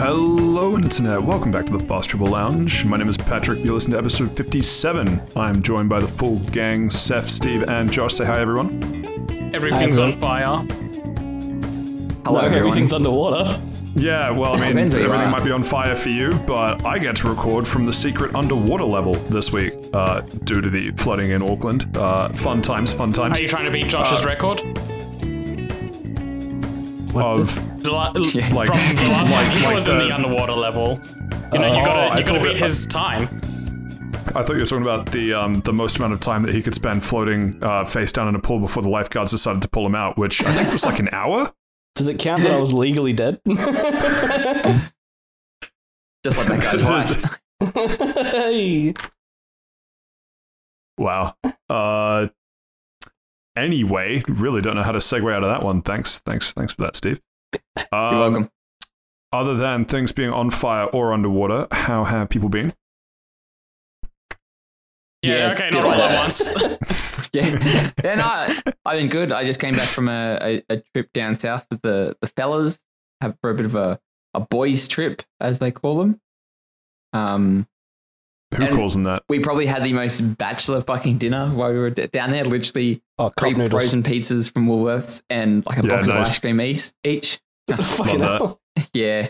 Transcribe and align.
Hello, 0.00 0.76
Internet. 0.76 1.22
Welcome 1.24 1.50
back 1.50 1.66
to 1.66 1.76
the 1.76 1.84
Fast 1.84 2.10
Travel 2.10 2.28
Lounge. 2.28 2.84
My 2.84 2.96
name 2.96 3.08
is 3.08 3.16
Patrick. 3.16 3.58
You 3.64 3.74
listen 3.74 3.90
to 3.90 3.98
episode 3.98 4.36
57. 4.36 5.20
I'm 5.34 5.60
joined 5.62 5.88
by 5.88 5.98
the 5.98 6.06
full 6.06 6.38
gang 6.38 6.88
Seth, 6.88 7.28
Steve, 7.28 7.64
and 7.68 7.90
Josh. 7.90 8.14
Say 8.14 8.24
hi, 8.24 8.38
everyone. 8.40 9.50
Everything's 9.54 9.98
Hi, 9.98 10.04
on 10.04 10.20
fire. 10.20 10.46
Hello, 12.24 12.38
everyone. 12.40 12.54
everything's 12.68 12.92
underwater. 12.92 13.60
Yeah, 13.96 14.30
well, 14.30 14.52
I 14.54 14.60
mean, 14.60 14.68
Depends 14.68 14.94
where 14.94 15.02
you 15.02 15.08
everything 15.08 15.28
are. 15.28 15.30
might 15.32 15.44
be 15.44 15.50
on 15.50 15.64
fire 15.64 15.96
for 15.96 16.10
you, 16.10 16.30
but 16.46 16.84
I 16.84 16.98
get 16.98 17.16
to 17.16 17.28
record 17.28 17.66
from 17.66 17.84
the 17.84 17.92
secret 17.92 18.36
underwater 18.36 18.84
level 18.84 19.14
this 19.14 19.52
week 19.52 19.72
uh, 19.92 20.20
due 20.20 20.60
to 20.60 20.70
the 20.70 20.92
flooding 20.92 21.30
in 21.30 21.42
Auckland. 21.42 21.96
Uh, 21.96 22.28
fun 22.30 22.62
times, 22.62 22.92
fun 22.92 23.12
times. 23.12 23.38
Are 23.38 23.42
you 23.42 23.48
trying 23.48 23.64
to 23.64 23.72
beat 23.72 23.88
Josh's 23.88 24.20
Uh, 24.24 24.28
record? 24.28 24.60
Of 27.16 27.58
The 27.88 27.94
la- 27.94 28.12
like- 28.54 28.68
from 28.68 28.96
the 28.96 29.08
last 29.10 29.32
time 29.32 29.50
he 29.50 29.64
like 29.64 29.74
was 29.76 29.88
in 29.88 29.96
the- 29.98 30.04
the 30.08 30.14
underwater 30.14 30.52
level. 30.52 31.00
You 31.52 31.58
know, 31.58 31.72
you 31.72 31.80
Oh, 31.80 31.84
gotta, 31.84 32.12
I 32.12 32.18
you 32.18 32.24
gotta 32.24 32.40
beat 32.40 32.52
it- 32.52 32.56
his 32.58 32.86
time. 32.86 33.22
I 34.34 34.42
thought 34.42 34.52
you 34.54 34.60
were 34.60 34.66
talking 34.66 34.82
about 34.82 35.10
the 35.10 35.32
um, 35.32 35.54
the 35.64 35.72
most 35.72 35.96
amount 35.96 36.12
of 36.12 36.20
time 36.20 36.42
that 36.42 36.54
he 36.54 36.60
could 36.60 36.74
spend 36.74 37.02
floating 37.02 37.58
uh, 37.64 37.86
face 37.86 38.12
down 38.12 38.28
in 38.28 38.34
a 38.34 38.38
pool 38.38 38.60
before 38.60 38.82
the 38.82 38.90
lifeguards 38.90 39.30
decided 39.30 39.62
to 39.62 39.68
pull 39.68 39.86
him 39.86 39.94
out, 39.94 40.18
which 40.18 40.44
I 40.44 40.54
think 40.54 40.70
was 40.70 40.84
like 40.84 40.98
an 40.98 41.08
hour. 41.12 41.50
Does 41.94 42.08
it 42.08 42.18
count 42.18 42.42
that 42.42 42.50
I 42.52 42.58
was 42.60 42.74
legally 42.74 43.14
dead? 43.14 43.40
Just 43.46 43.58
like 46.36 46.46
that 46.48 46.60
guy's 46.60 46.84
wife. 46.84 47.38
hey. 48.32 48.92
Wow. 50.98 51.34
Uh. 51.70 52.26
Anyway, 53.56 54.22
really 54.28 54.60
don't 54.60 54.76
know 54.76 54.82
how 54.82 54.92
to 54.92 54.98
segue 54.98 55.32
out 55.34 55.42
of 55.42 55.48
that 55.48 55.62
one. 55.64 55.80
Thanks, 55.82 56.18
thanks, 56.20 56.52
thanks 56.52 56.74
for 56.74 56.82
that, 56.82 56.94
Steve. 56.96 57.18
Um, 57.54 57.78
You're 57.92 58.20
welcome. 58.20 58.50
Other 59.32 59.54
than 59.54 59.84
things 59.84 60.12
being 60.12 60.30
on 60.30 60.50
fire 60.50 60.86
or 60.86 61.12
underwater, 61.12 61.66
how 61.70 62.04
have 62.04 62.28
people 62.28 62.48
been? 62.48 62.72
Yeah, 65.22 65.38
Yeah, 65.38 65.52
okay, 65.52 65.70
not 65.72 65.84
all 65.84 65.92
at 65.92 66.18
once. 66.18 66.52
yeah, 67.32 67.92
yeah. 68.04 68.14
No, 68.14 68.72
I've 68.84 68.98
been 68.98 69.08
good. 69.08 69.32
I 69.32 69.44
just 69.44 69.60
came 69.60 69.74
back 69.74 69.88
from 69.88 70.08
a, 70.08 70.38
a, 70.40 70.74
a 70.76 70.82
trip 70.94 71.12
down 71.12 71.36
south 71.36 71.66
with 71.70 71.82
the 71.82 72.16
the 72.20 72.28
fellas. 72.28 72.80
Have 73.20 73.36
for 73.40 73.50
a 73.50 73.54
bit 73.54 73.66
of 73.66 73.74
a 73.74 73.98
a 74.34 74.40
boys 74.40 74.86
trip, 74.88 75.22
as 75.40 75.58
they 75.58 75.72
call 75.72 75.96
them. 75.96 76.20
Um, 77.12 77.66
Who 78.56 78.62
And- 78.62 78.74
calls 78.76 78.94
them 78.94 79.04
that? 79.04 79.22
we 79.28 79.40
probably 79.40 79.66
had 79.66 79.84
the 79.84 79.92
most 79.92 80.20
bachelor 80.38 80.80
fucking 80.80 81.18
dinner 81.18 81.48
while 81.48 81.70
we 81.72 81.78
were 81.78 81.90
d- 81.90 82.06
down 82.06 82.30
there. 82.30 82.44
Literally, 82.44 83.02
Oh, 83.18 83.30
cup 83.30 83.50
noodles. 83.50 83.70
frozen 83.70 84.02
pizzas 84.02 84.52
from 84.52 84.66
Woolworths 84.66 85.22
and 85.28 85.64
like 85.66 85.78
a 85.78 85.82
Yeah, 85.84 85.88
box 85.96 86.08
nice. 86.08 86.16
of 86.16 86.20
ice 86.22 86.38
cream 86.38 86.60
each. 86.60 86.92
Each. 87.04 87.40
Fucking 87.76 88.20
hell. 88.20 88.60
Yeah. 88.94 89.28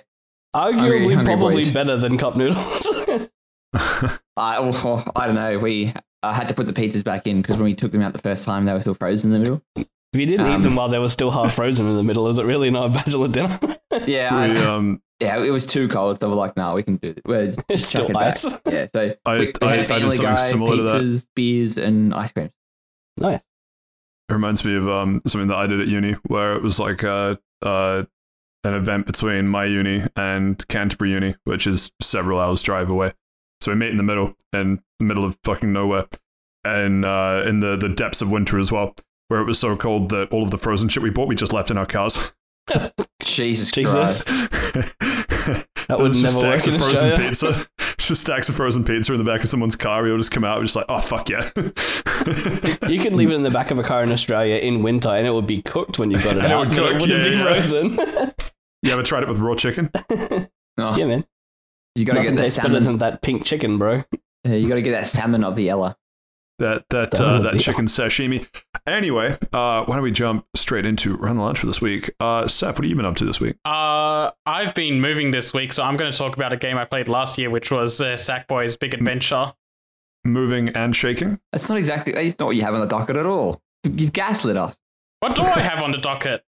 Arguably, 0.54 0.78
Hungry- 0.78 1.14
hungry 1.14 1.24
probably 1.24 1.54
boys. 1.56 1.72
better 1.72 1.96
than 1.96 2.16
cup 2.16 2.36
noodles. 2.36 2.86
I, 3.74 4.56
oh, 4.56 4.70
oh, 4.84 5.04
I 5.16 5.26
don't 5.26 5.34
know. 5.34 5.58
We 5.58 5.92
I 6.22 6.32
had 6.32 6.48
to 6.48 6.54
put 6.54 6.66
the 6.66 6.72
pizzas 6.72 7.04
back 7.04 7.26
in 7.26 7.42
because 7.42 7.56
when 7.56 7.64
we 7.64 7.74
took 7.74 7.92
them 7.92 8.02
out 8.02 8.12
the 8.12 8.18
first 8.18 8.44
time, 8.44 8.64
they 8.64 8.72
were 8.72 8.80
still 8.80 8.94
frozen 8.94 9.32
in 9.32 9.42
the 9.42 9.50
middle. 9.50 9.62
If 10.12 10.20
you 10.20 10.26
didn't 10.26 10.46
eat 10.46 10.54
Um, 10.54 10.62
them 10.62 10.76
while 10.76 10.88
they 10.88 10.98
were 10.98 11.08
still 11.08 11.30
half 11.30 11.54
frozen 11.54 11.86
in 11.86 11.96
the 11.96 12.02
middle, 12.02 12.28
is 12.28 12.38
it 12.38 12.44
really 12.44 12.70
not 12.70 12.86
a 12.86 12.88
bachelor 12.94 13.28
dinner? 13.28 13.58
Yeah, 14.06 14.46
we, 14.48 14.56
I, 14.58 14.64
um, 14.66 15.02
yeah, 15.18 15.42
it 15.42 15.50
was 15.50 15.64
too 15.66 15.88
cold, 15.88 16.18
so 16.20 16.28
we're 16.28 16.34
like, 16.36 16.56
no, 16.56 16.74
we 16.74 16.82
can 16.82 16.96
do 16.96 17.08
it. 17.08 17.22
We're 17.24 17.46
just 17.46 17.62
It's 17.70 17.90
chuck 17.90 18.04
still 18.04 18.10
it 18.10 18.12
back. 18.14 18.36
Yeah, 18.70 18.86
so 18.94 19.14
I- 19.26 19.38
we, 19.38 19.46
we 19.46 19.52
I- 19.62 19.66
I 19.66 19.70
had 19.70 19.76
did 19.78 19.88
Family 19.88 20.10
something 20.10 20.24
Guy, 20.26 20.36
similar 20.36 20.76
to 20.76 20.82
that. 20.82 20.94
pizzas, 21.02 21.26
beers, 21.34 21.78
and 21.78 22.14
ice 22.14 22.30
cream. 22.32 22.50
nice. 23.16 23.40
It 24.28 24.32
reminds 24.34 24.62
me 24.64 24.76
of 24.76 24.86
um, 24.88 25.22
something 25.26 25.48
that 25.48 25.56
I 25.56 25.66
did 25.66 25.80
at 25.80 25.88
uni, 25.88 26.12
where 26.26 26.52
it 26.54 26.62
was 26.62 26.78
like 26.78 27.02
uh, 27.02 27.36
uh, 27.62 28.04
an 28.62 28.74
event 28.74 29.06
between 29.06 29.48
my 29.48 29.64
uni 29.64 30.04
and 30.16 30.68
Canterbury 30.68 31.12
Uni, 31.12 31.34
which 31.44 31.66
is 31.66 31.90
several 32.02 32.38
hours 32.38 32.62
drive 32.62 32.90
away. 32.90 33.14
So 33.62 33.72
we 33.72 33.78
meet 33.78 33.90
in 33.90 33.96
the 33.96 34.02
middle, 34.02 34.34
in 34.52 34.82
the 34.98 35.04
middle 35.06 35.24
of 35.24 35.38
fucking 35.44 35.72
nowhere, 35.72 36.06
and 36.62 37.06
uh, 37.06 37.42
in 37.46 37.60
the 37.60 37.76
the 37.76 37.88
depths 37.88 38.20
of 38.20 38.30
winter 38.30 38.58
as 38.58 38.70
well, 38.70 38.94
where 39.28 39.40
it 39.40 39.44
was 39.46 39.58
so 39.58 39.76
cold 39.76 40.08
that 40.10 40.28
all 40.32 40.42
of 40.42 40.50
the 40.50 40.58
frozen 40.58 40.88
shit 40.88 41.02
we 41.02 41.10
bought 41.10 41.28
we 41.28 41.34
just 41.36 41.52
left 41.52 41.70
in 41.70 41.78
our 41.78 41.86
cars. 41.86 42.32
Jesus, 43.22 43.70
Jesus. 43.70 44.24
Christ. 44.24 44.28
That 45.88 45.98
would 45.98 46.08
was 46.08 46.20
just 46.20 46.42
never 46.42 46.58
stacks 46.58 46.66
work 46.66 46.74
in 46.74 46.80
of 46.82 46.86
frozen 46.86 47.10
Australia. 47.12 47.28
pizza. 47.30 47.66
just 47.98 48.20
stacks 48.20 48.48
of 48.50 48.56
frozen 48.56 48.84
pizza 48.84 49.10
in 49.14 49.18
the 49.18 49.24
back 49.24 49.42
of 49.42 49.48
someone's 49.48 49.74
car. 49.74 50.02
We 50.02 50.10
all 50.12 50.18
just 50.18 50.30
come 50.30 50.44
out. 50.44 50.58
We're 50.58 50.64
just 50.64 50.76
like, 50.76 50.84
oh 50.90 51.00
fuck 51.00 51.30
yeah. 51.30 51.48
You 52.86 53.00
could 53.00 53.14
leave 53.14 53.30
it 53.30 53.34
in 53.34 53.42
the 53.42 53.50
back 53.50 53.70
of 53.70 53.78
a 53.78 53.82
car 53.82 54.02
in 54.02 54.12
Australia 54.12 54.56
in 54.56 54.82
winter 54.82 55.08
and 55.08 55.26
it 55.26 55.30
would 55.32 55.46
be 55.46 55.62
cooked 55.62 55.98
when 55.98 56.10
you 56.10 56.18
got 56.22 56.36
it 56.36 56.44
And 56.44 56.46
it 56.46 56.52
out. 56.52 56.68
would 56.68 56.76
cook, 56.76 56.90
it 56.94 57.00
wouldn't 57.00 57.22
yeah, 57.22 57.28
be 57.30 57.36
yeah. 57.36 57.42
frozen. 57.42 58.34
you 58.82 58.92
ever 58.92 59.02
tried 59.02 59.22
it 59.22 59.30
with 59.30 59.38
raw 59.38 59.54
chicken? 59.54 59.90
Oh, 60.76 60.94
yeah, 60.96 61.06
man. 61.06 61.24
you 61.94 62.04
gotta 62.04 62.18
Nothing 62.20 62.32
get 62.32 62.36
the 62.36 62.42
tastes 62.44 62.58
better 62.58 62.80
than 62.80 62.98
that 62.98 63.22
pink 63.22 63.44
chicken, 63.46 63.78
bro. 63.78 64.04
Yeah, 64.44 64.54
you 64.56 64.68
gotta 64.68 64.82
get 64.82 64.90
that 64.92 65.08
salmon 65.08 65.42
of 65.42 65.56
the 65.56 65.70
Ella. 65.70 65.96
That 66.58 66.84
that 66.90 67.18
Oh, 67.18 67.24
uh, 67.24 67.40
that 67.40 67.60
chicken 67.60 67.86
sashimi. 67.86 68.46
Anyway, 68.92 69.36
uh, 69.52 69.84
why 69.84 69.96
don't 69.96 70.02
we 70.02 70.10
jump 70.10 70.46
straight 70.56 70.86
into 70.86 71.16
run 71.16 71.36
the 71.36 71.42
lunch 71.42 71.58
for 71.58 71.66
this 71.66 71.80
week? 71.80 72.10
Uh, 72.20 72.46
Seth, 72.48 72.76
what 72.76 72.84
have 72.84 72.90
you 72.90 72.96
been 72.96 73.04
up 73.04 73.16
to 73.16 73.24
this 73.24 73.40
week? 73.40 73.56
Uh, 73.64 74.30
I've 74.46 74.74
been 74.74 75.00
moving 75.00 75.30
this 75.30 75.52
week, 75.52 75.72
so 75.72 75.82
I'm 75.82 75.96
going 75.96 76.10
to 76.10 76.16
talk 76.16 76.36
about 76.36 76.52
a 76.52 76.56
game 76.56 76.76
I 76.78 76.84
played 76.84 77.08
last 77.08 77.38
year, 77.38 77.50
which 77.50 77.70
was 77.70 78.00
uh, 78.00 78.14
Sackboy's 78.14 78.76
Big 78.76 78.94
Adventure. 78.94 79.52
Moving 80.24 80.70
and 80.70 80.94
shaking. 80.96 81.38
That's 81.52 81.68
not 81.68 81.78
exactly. 81.78 82.12
That's 82.12 82.38
not 82.38 82.46
what 82.46 82.56
you 82.56 82.62
have 82.62 82.74
on 82.74 82.80
the 82.80 82.86
docket 82.86 83.16
at 83.16 83.26
all. 83.26 83.60
You've 83.84 84.12
gaslit 84.12 84.56
us. 84.56 84.78
What 85.20 85.34
do 85.36 85.42
I 85.42 85.60
have 85.60 85.82
on 85.82 85.92
the 85.92 85.98
docket? 85.98 86.42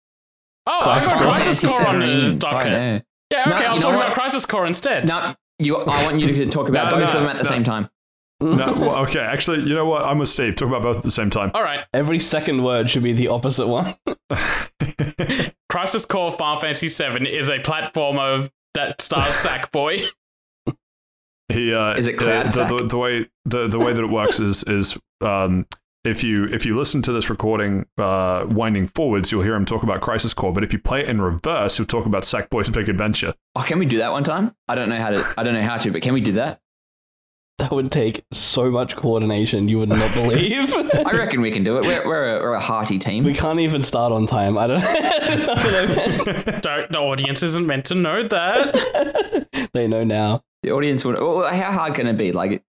Oh, 0.67 0.81
Crisis 0.83 1.09
I 1.09 1.13
got 1.15 1.23
Core. 1.23 1.33
Crisis 1.33 1.77
Core 1.77 1.87
on 1.87 2.01
the 2.01 2.33
docket. 2.35 2.67
Right, 2.67 2.73
yeah. 2.73 3.01
Yeah, 3.31 3.45
No, 3.47 3.57
okay, 3.57 3.65
I'll 3.67 3.77
you 3.77 3.83
talk 3.83 3.95
about? 3.95 4.15
Crisis 4.15 4.47
Core 4.47 4.67
instead. 4.67 5.09
No, 5.09 5.35
you. 5.59 5.77
I 5.77 6.05
want 6.05 6.21
you 6.21 6.27
to 6.45 6.47
talk 6.47 6.69
about 6.69 6.85
No, 6.91 6.99
both 6.99 7.13
no, 7.13 7.21
of 7.21 7.25
them 7.25 7.27
at 7.31 7.37
the 7.37 7.45
no. 7.45 7.49
same 7.49 7.65
time. 7.65 7.89
No, 8.41 8.73
well, 8.73 8.97
okay, 9.07 9.19
actually, 9.19 9.69
you 9.69 9.75
know 9.75 9.85
what? 9.85 10.05
I'm 10.05 10.19
with 10.19 10.29
Steve. 10.29 10.55
Talk 10.55 10.69
about 10.69 10.83
both 10.83 10.99
at 10.99 11.03
the 11.03 11.11
same 11.11 11.29
time. 11.29 11.51
All 11.55 11.63
right. 11.63 11.85
Every 11.93 12.21
second 12.21 12.63
word 12.63 12.89
should 12.89 13.03
be 13.03 13.13
the 13.13 13.29
opposite 13.29 13.67
one. 13.67 13.97
Crisis 15.69 16.05
Core 16.05 16.31
Final 16.31 16.61
Fantasy 16.61 16.87
VII 16.87 17.29
is 17.29 17.49
a 17.49 17.59
platformer 17.59 18.49
that 18.75 19.03
stars 19.03 19.35
Sackboy. 19.45 20.07
he 21.49 21.75
uh, 21.75 21.95
Is 21.95 22.07
it 22.07 22.17
Cloud 22.17 22.51
the, 22.51 22.65
the, 22.65 22.87
the 22.87 22.99
way 22.99 23.29
the, 23.45 23.67
the 23.67 23.79
way 23.79 23.93
that 23.93 24.03
it 24.03 24.11
works 24.11 24.39
is 24.39 24.63
is 24.65 24.97
um, 25.21 25.67
if 26.05 26.23
you 26.23 26.45
if 26.45 26.65
you 26.65 26.77
listen 26.77 27.03
to 27.03 27.13
this 27.13 27.29
recording 27.29 27.87
uh, 27.99 28.47
winding 28.49 28.87
forwards, 28.87 29.33
you'll 29.33 29.43
hear 29.43 29.55
him 29.55 29.67
talk 29.67 29.83
about 29.83 30.01
Crisis 30.01 30.33
Core. 30.33 30.53
But 30.53 30.63
if 30.63 30.73
you 30.73 30.79
play 30.79 31.01
it 31.01 31.09
in 31.09 31.21
reverse, 31.21 31.77
he'll 31.77 31.87
talk 31.87 32.07
about 32.07 32.23
Sackboy's 32.23 32.71
Big 32.71 32.89
Adventure. 32.89 33.35
Oh, 33.57 33.63
can 33.63 33.81
we 33.81 33.87
do 33.87 33.99
that 33.99 34.13
one 34.13 34.23
time? 34.23 34.55
I 34.69 34.77
don't 34.77 34.89
know 34.89 34.97
how 35.01 35.11
to. 35.11 35.35
I 35.37 35.43
don't 35.43 35.55
know 35.55 35.63
how 35.63 35.79
to, 35.79 35.91
but 35.91 36.03
can 36.03 36.15
we 36.15 36.21
do 36.21 36.33
that? 36.33 36.61
That 37.59 37.73
would 37.73 37.91
take 37.91 38.25
so 38.33 38.71
much 38.71 38.95
coordination 38.95 39.69
you 39.69 39.79
would 39.81 39.89
not 39.89 40.15
believe. 40.15 40.73
I 40.95 41.11
reckon 41.11 41.41
we 41.41 41.51
can 41.51 41.65
do 41.65 41.77
it. 41.77 41.85
We're, 41.85 42.07
we're, 42.07 42.37
a, 42.37 42.41
we're 42.41 42.53
a 42.55 42.61
hearty 42.61 43.01
team. 43.01 43.25
we 43.25 43.35
can't 43.35 43.59
even 43.59 43.83
start 43.83 44.13
on 44.13 44.27
time. 44.27 44.57
I 44.57 44.67
don't, 44.69 44.83
I 44.85 46.61
Don't, 46.61 46.93
the 46.93 46.99
audience 47.01 47.43
isn't 47.43 47.67
meant 47.67 47.87
to 47.87 47.97
know 47.97 48.23
that. 48.23 49.49
they 49.73 49.89
know 49.89 50.05
now. 50.05 50.45
The 50.63 50.71
audience 50.71 51.05
would. 51.05 51.17
Well, 51.19 51.53
how 51.53 51.73
hard 51.73 51.95
can 51.95 52.07
it 52.07 52.17
be? 52.17 52.31
Like, 52.31 52.63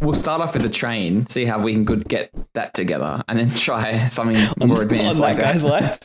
we'll 0.00 0.14
start 0.14 0.42
off 0.42 0.52
with 0.52 0.62
the 0.62 0.68
train, 0.68 1.24
see 1.26 1.46
how 1.46 1.60
we 1.62 1.72
can 1.72 1.84
good 1.84 2.06
get 2.06 2.30
that 2.52 2.74
together, 2.74 3.22
and 3.28 3.38
then 3.38 3.50
try 3.50 4.08
something 4.08 4.36
more 4.58 4.82
advanced 4.82 5.16
on 5.16 5.22
like 5.22 5.36
that 5.36 5.54
guy's 5.54 5.64
life. 5.64 5.98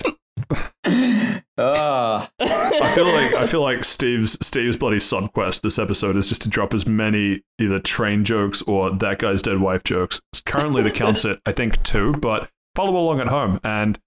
Oh, 1.57 2.27
I 2.39 2.91
feel 2.95 3.05
like 3.05 3.33
I 3.33 3.45
feel 3.45 3.61
like 3.61 3.83
Steve's 3.83 4.37
Steve's 4.45 4.77
bloody 4.77 4.99
sub 4.99 5.33
quest 5.33 5.63
this 5.63 5.79
episode 5.79 6.15
is 6.15 6.29
just 6.29 6.41
to 6.43 6.49
drop 6.49 6.73
as 6.73 6.87
many 6.87 7.43
either 7.59 7.79
train 7.79 8.23
jokes 8.23 8.61
or 8.63 8.91
that 8.91 9.19
guy's 9.19 9.41
dead 9.41 9.59
wife 9.59 9.83
jokes. 9.83 10.21
Currently, 10.45 10.83
the 10.83 10.91
count's 10.91 11.25
at 11.25 11.39
I 11.45 11.51
think 11.51 11.81
two, 11.83 12.13
but 12.13 12.49
follow 12.75 12.97
along 12.97 13.19
at 13.19 13.27
home. 13.27 13.59
And 13.63 13.99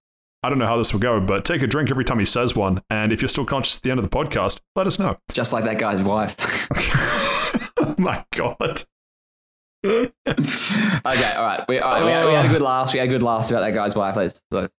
I 0.43 0.49
don't 0.49 0.59
know 0.59 0.67
how 0.67 0.77
this 0.77 0.93
will 0.93 0.99
go, 0.99 1.19
but 1.19 1.45
take 1.45 1.61
a 1.61 1.67
drink 1.67 1.89
every 1.89 2.05
time 2.05 2.19
he 2.19 2.25
says 2.25 2.55
one. 2.55 2.81
And 2.89 3.11
if 3.11 3.21
you're 3.21 3.29
still 3.29 3.45
conscious 3.45 3.77
at 3.77 3.83
the 3.83 3.91
end 3.91 3.99
of 3.99 4.09
the 4.09 4.15
podcast, 4.15 4.59
let 4.75 4.87
us 4.87 4.99
know. 4.99 5.17
just 5.31 5.53
like 5.53 5.63
that 5.65 5.79
guy's 5.79 6.01
wife. 6.01 6.35
oh 7.77 7.95
my 7.97 8.23
god. 8.33 8.83
okay, 9.85 10.11
all 10.25 11.45
right. 11.45 11.65
We, 11.67 11.79
all 11.79 11.93
right, 11.93 12.05
we, 12.05 12.11
had, 12.11 12.25
we 12.25 12.33
had 12.33 12.45
a 12.45 12.49
good 12.49 12.61
ah. 12.61 12.65
laugh. 12.65 12.93
We 12.93 12.99
had 12.99 13.09
a 13.09 13.11
good 13.11 13.23
laugh 13.23 13.49
about 13.49 13.61
that 13.61 13.73
guy's 13.73 13.95
wife. 13.95 14.15
Let's, 14.15 14.41
let's 14.51 14.73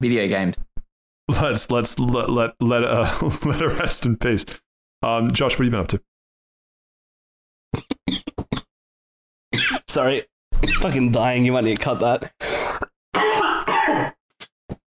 video 0.00 0.26
games. 0.26 0.56
Let's 1.28 1.70
let's 1.70 1.98
let 1.98 2.28
let 2.30 2.52
let 2.60 2.84
uh, 2.84 3.18
let 3.44 3.60
her 3.60 3.74
rest 3.76 4.04
in 4.04 4.16
peace. 4.16 4.44
Um, 5.02 5.30
Josh, 5.30 5.58
what 5.58 5.64
have 5.64 5.66
you 5.66 5.70
been 5.70 5.80
up 5.80 5.88
to? 5.88 6.00
Sorry. 9.88 10.24
Fucking 10.80 11.12
dying. 11.12 11.44
You 11.44 11.52
might 11.52 11.64
need 11.64 11.76
to 11.78 11.82
cut 11.82 12.00
that. 12.00 12.32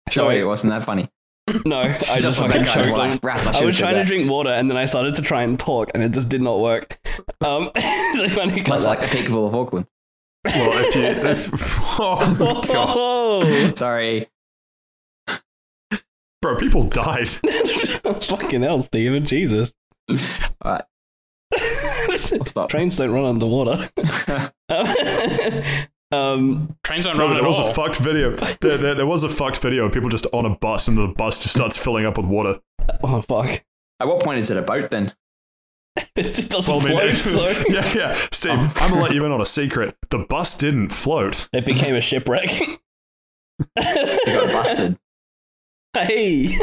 Sorry, 0.08 0.38
it 0.38 0.44
wasn't 0.44 0.72
that 0.72 0.84
funny. 0.84 1.08
No, 1.64 1.78
I 1.80 1.92
just, 1.98 2.20
Just 2.20 2.38
fucking 2.38 2.64
choked 2.64 2.98
on. 2.98 3.18
Rats, 3.22 3.46
I 3.46 3.60
I 3.60 3.64
was 3.64 3.76
trying 3.78 3.94
to 3.94 4.04
drink 4.04 4.30
water 4.30 4.50
and 4.50 4.70
then 4.70 4.76
I 4.76 4.84
started 4.84 5.14
to 5.16 5.22
try 5.22 5.42
and 5.44 5.58
talk 5.58 5.90
and 5.94 6.02
it 6.02 6.12
just 6.12 6.28
did 6.28 6.42
not 6.42 6.60
work. 6.60 6.98
Um, 7.40 7.70
so 7.76 8.24
you 8.24 8.36
might 8.36 8.48
need 8.48 8.56
to 8.56 8.62
cut 8.64 8.80
That's 8.80 8.86
like 8.86 9.00
that. 9.00 9.10
the 9.10 9.16
peekaboo 9.16 9.48
of 9.48 9.54
Auckland. 9.54 9.86
Well, 10.44 10.70
if 10.86 10.94
you 10.94 11.02
if 11.02 11.50
oh 12.00 12.16
my 12.38 12.66
god, 12.66 12.94
Oh, 12.96 13.74
Sorry. 13.74 14.28
Bro, 16.42 16.56
people 16.56 16.82
died. 16.84 17.28
fucking 18.22 18.62
hell, 18.62 18.82
Steven. 18.82 19.24
Jesus. 19.26 19.72
All 20.62 20.72
right, 20.72 20.84
I'll 21.58 22.44
stop. 22.44 22.70
Trains 22.70 22.96
don't 22.96 23.10
run 23.10 23.24
underwater. 23.24 23.88
um, 26.12 26.76
Trains 26.82 27.04
don't 27.04 27.16
No, 27.16 27.24
run 27.24 27.30
but 27.30 27.36
at 27.36 27.40
there 27.40 27.46
was 27.46 27.58
all. 27.60 27.70
a 27.70 27.74
fucked 27.74 27.96
video. 27.96 28.34
There, 28.60 28.76
there, 28.78 28.94
there 28.94 29.06
was 29.06 29.24
a 29.24 29.28
fucked 29.28 29.58
video 29.60 29.86
of 29.86 29.92
people 29.92 30.08
just 30.08 30.26
on 30.32 30.46
a 30.46 30.50
bus 30.56 30.88
and 30.88 30.96
the 30.96 31.08
bus 31.08 31.38
just 31.38 31.54
starts 31.54 31.76
filling 31.76 32.06
up 32.06 32.16
with 32.16 32.26
water. 32.26 32.60
oh 33.02 33.22
fuck! 33.22 33.62
At 34.00 34.06
what 34.08 34.20
point 34.22 34.38
is 34.38 34.50
it 34.50 34.56
a 34.56 34.62
boat 34.62 34.90
then? 34.90 35.12
It 36.14 36.22
just 36.32 36.48
doesn't 36.48 36.72
Well, 36.72 36.96
I 36.98 37.04
mean, 37.06 37.12
float. 37.12 37.54
So 37.56 37.64
yeah, 37.68 37.92
yeah. 37.94 38.14
Steve, 38.30 38.52
Oh. 38.54 38.72
I'm 38.76 38.90
gonna 38.90 39.02
let 39.02 39.14
you 39.14 39.24
in 39.24 39.32
on 39.32 39.40
a 39.40 39.46
secret. 39.46 39.96
The 40.10 40.18
bus 40.18 40.56
didn't 40.56 40.90
float. 40.90 41.48
it 41.52 41.66
became 41.66 41.96
a 41.96 42.00
shipwreck. 42.00 42.50
It 43.76 44.26
got 44.26 44.52
busted. 44.52 44.96
Hey. 46.06 46.56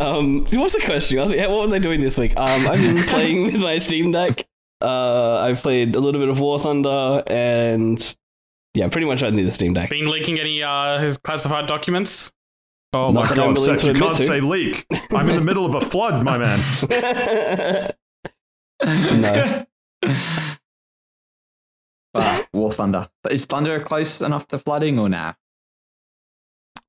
Um, 0.00 0.44
what 0.46 0.52
was 0.58 0.72
the 0.72 0.80
question? 0.84 1.18
I 1.18 1.22
was- 1.22 1.32
yeah, 1.32 1.46
What 1.46 1.60
was 1.60 1.72
I 1.72 1.78
doing 1.78 2.00
this 2.00 2.16
week? 2.18 2.32
Um, 2.36 2.66
I've 2.66 2.80
been 2.80 2.96
playing 3.08 3.44
with 3.44 3.56
my 3.60 3.78
Steam 3.78 4.10
Deck. 4.12 4.46
Uh, 4.80 5.38
I've 5.38 5.62
played 5.62 5.94
a 5.94 6.00
little 6.00 6.20
bit 6.20 6.28
of 6.28 6.40
War 6.40 6.58
Thunder, 6.58 7.22
and 7.28 8.16
yeah, 8.74 8.88
pretty 8.88 9.06
much 9.06 9.22
only 9.22 9.44
the 9.44 9.52
Steam 9.52 9.74
Deck. 9.74 9.90
Been 9.90 10.10
leaking 10.10 10.40
any 10.40 10.62
uh, 10.62 10.98
his 10.98 11.18
classified 11.18 11.66
documents? 11.68 12.32
Oh 12.92 13.10
Not 13.10 13.14
my 13.14 13.22
that 13.28 13.30
I'm 13.38 13.54
god, 13.54 13.58
willing 13.60 13.78
Seth, 13.78 13.80
to 13.82 13.86
you 13.86 13.94
can't 13.94 14.16
to. 14.16 14.22
say 14.22 14.40
leak. 14.40 14.86
I'm 15.12 15.28
in 15.28 15.36
the 15.36 15.40
middle 15.42 15.64
of 15.66 15.74
a 15.76 15.80
flood, 15.80 16.24
my 16.24 16.36
man. 16.38 17.92
No. 18.84 19.64
Ah, 22.14 22.44
War 22.52 22.70
Thunder. 22.72 23.08
Is 23.30 23.46
Thunder 23.46 23.80
close 23.80 24.20
enough 24.20 24.46
to 24.48 24.58
flooding 24.58 24.98
or 24.98 25.08
nah? 25.08 25.32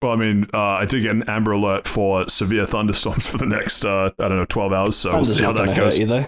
Well, 0.03 0.11
I 0.11 0.15
mean, 0.17 0.45
uh, 0.53 0.57
I 0.59 0.85
did 0.85 1.01
get 1.01 1.11
an 1.11 1.23
Amber 1.29 1.53
Alert 1.53 1.87
for 1.87 2.27
severe 2.29 2.65
thunderstorms 2.65 3.25
for 3.25 3.37
the 3.37 3.45
next, 3.45 3.85
uh, 3.85 4.11
I 4.19 4.27
don't 4.27 4.37
know, 4.37 4.45
12 4.45 4.73
hours, 4.73 4.95
so 4.97 5.13
we'll 5.13 5.23
see 5.25 5.41
how 5.43 5.53
not 5.53 5.59
that 5.67 5.75
to 5.75 5.81
hurt 5.81 5.85
goes. 5.91 5.97
you 5.99 6.05
though. 6.07 6.25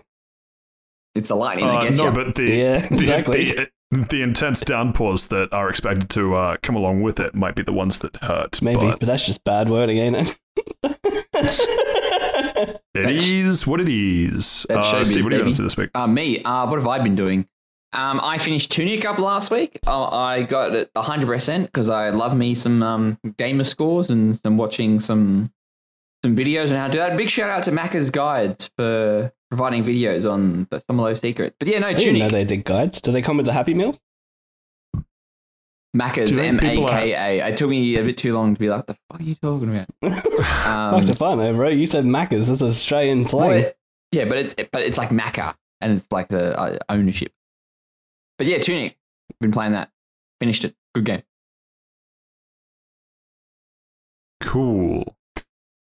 It's 1.14 1.30
a 1.30 1.36
lightning 1.36 1.66
that 1.68 1.76
Uh, 1.76 1.82
gets 1.82 1.98
no, 2.00 2.06
you. 2.06 2.12
but 2.12 2.36
the, 2.36 2.44
Yeah, 2.46 2.88
the, 2.88 2.96
exactly. 2.96 3.46
the, 3.92 4.06
the 4.10 4.22
intense 4.22 4.62
downpours 4.62 5.28
that 5.28 5.52
are 5.54 5.70
expected 5.70 6.10
to 6.12 6.36
uh, 6.36 6.58
come 6.64 6.76
along 6.78 7.02
with 7.02 7.20
it 7.20 7.36
might 7.36 7.56
be 7.56 7.64
the 7.64 7.74
ones 7.74 8.00
that 8.00 8.16
hurt. 8.24 8.62
Maybe, 8.62 8.80
but 8.80 9.00
but 9.00 9.08
that's 9.08 9.26
just 9.26 9.44
bad 9.44 9.70
wording, 9.70 9.98
ain't 9.98 10.16
it? 10.16 10.38
it 10.84 12.82
That's- 12.94 13.30
is 13.30 13.68
what 13.68 13.82
it 13.82 13.90
is. 13.90 14.66
that's 14.70 14.94
Uh, 14.94 15.04
Steve, 15.06 15.24
what 15.26 15.34
are 15.34 15.38
you 15.38 15.42
baby. 15.44 15.52
up 15.52 15.58
to 15.58 15.64
this 15.64 15.76
week? 15.78 15.90
Uh, 15.94 16.08
me, 16.08 16.42
uh, 16.44 16.66
what 16.68 16.80
have 16.80 16.88
I 16.88 17.00
been 17.00 17.16
doing? 17.16 17.48
Um, 17.96 18.20
I 18.22 18.38
finished 18.38 18.72
Tunic 18.72 19.06
up 19.06 19.20
last 19.20 19.52
week. 19.52 19.80
Uh, 19.88 20.10
I 20.10 20.44
got 20.44 20.76
it 20.76 20.92
100% 20.96 21.64
because 21.64 21.90
I 21.90 22.10
love 22.10 22.36
me 22.36 22.54
some 22.56 22.84
um, 22.84 23.18
gamer 23.38 23.64
scores 23.64 24.10
and 24.10 24.38
some 24.38 24.58
watching 24.58 25.00
some 25.00 25.50
some 26.24 26.36
videos 26.36 26.72
on 26.72 26.78
how 26.78 26.88
to 26.88 26.92
do 26.92 26.98
that. 27.00 27.16
Big 27.18 27.30
shout 27.30 27.50
out 27.50 27.64
to 27.64 27.72
Macca's 27.72 28.10
Guides 28.10 28.70
for 28.78 29.32
providing 29.50 29.84
videos 29.84 30.30
on 30.30 30.68
the, 30.72 30.82
some 30.88 31.00
of 31.00 31.06
those 31.06 31.20
secrets. 31.22 31.56
But 31.60 31.68
yeah, 31.70 31.80
no, 31.80 31.88
I 31.88 31.94
didn't 31.94 32.18
know 32.20 32.30
they 32.30 32.44
did 32.46 32.66
guides. 32.66 33.00
Do 33.00 33.12
they 33.12 33.22
come 33.22 33.38
with 33.38 33.46
the 33.46 33.54
Happy 33.54 33.74
Meals? 33.76 34.00
Macca's, 35.96 36.32
Do 36.32 36.42
you 36.42 36.48
M 36.50 36.60
think 36.60 36.72
A 36.72 36.76
people 36.76 36.88
K 36.90 37.14
A. 37.40 37.48
It 37.48 37.58
took 37.58 37.70
me 37.70 37.96
a 37.96 38.04
bit 38.04 38.18
too 38.18 38.34
long 38.34 38.54
to 38.54 38.60
be 38.60 38.70
like, 38.70 38.86
the 38.86 38.96
fuck 39.10 39.22
are 39.22 39.24
you 39.24 39.36
talking 39.36 39.70
about? 39.70 39.88
Um, 40.66 41.00
Fuck 41.00 41.06
the 41.06 41.16
fun, 41.16 41.38
though, 41.38 41.54
bro. 41.54 41.70
You 41.70 41.86
said 41.86 42.04
Macca's. 42.06 42.48
That's 42.50 42.62
Australian 42.62 43.28
slang. 43.28 43.48
Well, 43.50 43.58
it- 43.60 43.78
yeah, 44.12 44.26
but 44.26 44.38
it's 44.38 44.56
but 44.72 44.82
it's 44.82 44.98
like 44.98 45.10
Macca 45.10 45.56
and 45.82 45.94
it's 45.94 46.08
like 46.12 46.28
the 46.28 46.58
uh, 46.60 46.78
ownership. 46.90 47.32
But 48.38 48.48
yeah, 48.48 48.60
Tunic. 48.60 48.98
Been 49.42 49.52
playing 49.52 49.72
that. 49.74 49.92
Finished 50.40 50.66
it. 50.66 50.76
Good 50.94 51.06
game. 51.06 51.24
Cool. 54.42 55.16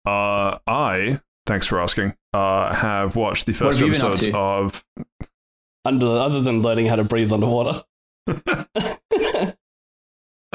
Uh, 0.06 0.59
I, 0.67 1.21
thanks 1.47 1.67
for 1.67 1.81
asking, 1.81 2.15
uh, 2.33 2.75
have 2.75 3.17
watched 3.17 3.47
the 3.47 3.53
first 3.53 3.79
two 3.79 3.87
you 3.87 3.93
been 3.93 4.01
up 4.03 4.12
episodes 4.12 4.35
of. 4.35 4.85
Under, 5.85 6.06
other 6.06 6.41
than 6.41 6.62
learning 6.62 6.87
how 6.87 6.97
to 6.97 7.05
breathe 7.05 7.33
underwater. 7.33 7.83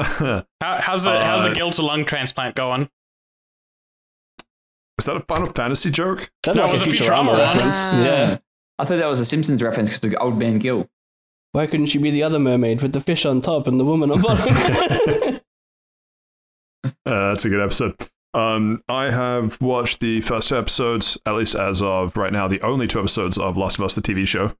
How, 0.00 0.44
how's 0.60 1.04
the 1.04 1.22
how's 1.22 1.42
the 1.42 1.50
Uh, 1.50 1.54
gill 1.54 1.70
to 1.72 1.82
lung 1.82 2.06
transplant 2.06 2.56
going? 2.56 2.88
Is 4.98 5.04
that 5.04 5.16
a 5.16 5.20
Final 5.20 5.46
Fantasy 5.52 5.90
joke? 5.90 6.30
That's 6.42 6.56
No, 6.56 6.62
like 6.62 6.72
was 6.72 6.86
a 6.86 6.88
a 6.88 6.92
Futurama 6.92 7.34
Futurama 7.34 7.38
reference. 7.38 7.76
Ah. 7.78 8.02
Yeah. 8.02 8.38
I 8.78 8.84
thought 8.86 8.96
that 8.96 9.06
was 9.06 9.20
a 9.20 9.26
Simpsons 9.26 9.62
reference 9.62 9.90
because 9.90 10.00
the 10.00 10.16
old 10.18 10.38
man 10.38 10.58
Gil. 10.58 10.88
Why 11.52 11.66
couldn't 11.66 11.86
she 11.86 11.98
be 11.98 12.10
the 12.10 12.22
other 12.22 12.38
mermaid 12.38 12.80
with 12.80 12.92
the 12.92 13.00
fish 13.00 13.24
on 13.24 13.40
top 13.40 13.66
and 13.66 13.78
the 13.78 13.84
woman 13.84 14.10
on 14.10 14.20
bottom? 14.20 15.40
Uh, 17.06 17.30
that's 17.30 17.44
a 17.44 17.48
good 17.48 17.60
episode. 17.60 17.94
Um, 18.32 18.82
I 18.88 19.10
have 19.10 19.60
watched 19.60 20.00
the 20.00 20.20
first 20.20 20.48
two 20.48 20.56
episodes, 20.56 21.18
at 21.26 21.34
least 21.34 21.54
as 21.54 21.82
of 21.82 22.16
right 22.16 22.32
now, 22.32 22.46
the 22.46 22.60
only 22.62 22.86
two 22.86 23.00
episodes 23.00 23.36
of 23.36 23.56
Last 23.56 23.78
of 23.78 23.84
Us, 23.84 23.94
the 23.94 24.00
TV 24.00 24.26
show. 24.26 24.54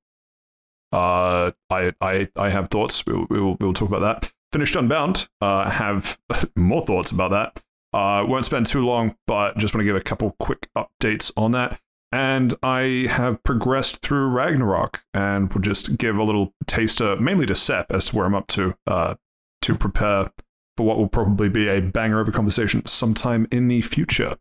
Uh, 0.93 1.53
I, 1.71 1.93
I, 2.01 2.29
I 2.37 2.49
have 2.51 2.69
thoughts. 2.69 3.07
We'll, 3.07 3.27
we'll, 3.31 3.57
we'll 3.61 3.73
talk 3.73 3.89
about 3.89 4.01
that. 4.01 4.33
Finished 4.53 4.75
Unbound. 4.75 5.29
Uh, 5.41 5.71
have 5.71 6.19
more 6.57 6.83
thoughts 6.83 7.11
about 7.11 7.31
that. 7.31 7.63
Uh, 7.93 8.25
won't 8.27 8.45
spend 8.45 8.67
too 8.67 8.85
long, 8.85 9.17
but 9.27 9.57
just 9.57 9.73
want 9.73 9.81
to 9.83 9.87
give 9.87 9.97
a 9.97 10.01
couple 10.01 10.37
quick 10.41 10.69
updates 10.77 11.33
on 11.37 11.53
that. 11.53 11.81
And 12.13 12.55
I 12.63 13.07
have 13.09 13.43
progressed 13.45 14.03
through 14.03 14.31
Ragnarok, 14.31 15.05
and 15.15 15.53
will 15.53 15.61
just 15.61 15.97
give 15.97 16.17
a 16.17 16.25
little 16.25 16.55
taster, 16.67 17.17
mainly 17.17 17.47
to 17.47 17.55
Seth, 17.55 17.91
as 17.91 18.07
to 18.07 18.17
where 18.17 18.27
I'm 18.27 18.35
up 18.35 18.49
to, 18.49 18.75
uh, 18.87 19.15
to 19.63 19.75
prepare 19.77 20.31
for 20.77 20.87
what 20.87 20.99
will 20.99 21.09
probably 21.09 21.49
be 21.49 21.69
a 21.69 21.81
banger 21.81 22.21
of 22.21 22.29
a 22.29 22.33
conversation 22.33 22.85
sometime 22.87 23.47
in 23.53 23.69
the 23.69 23.83
future. 23.83 24.37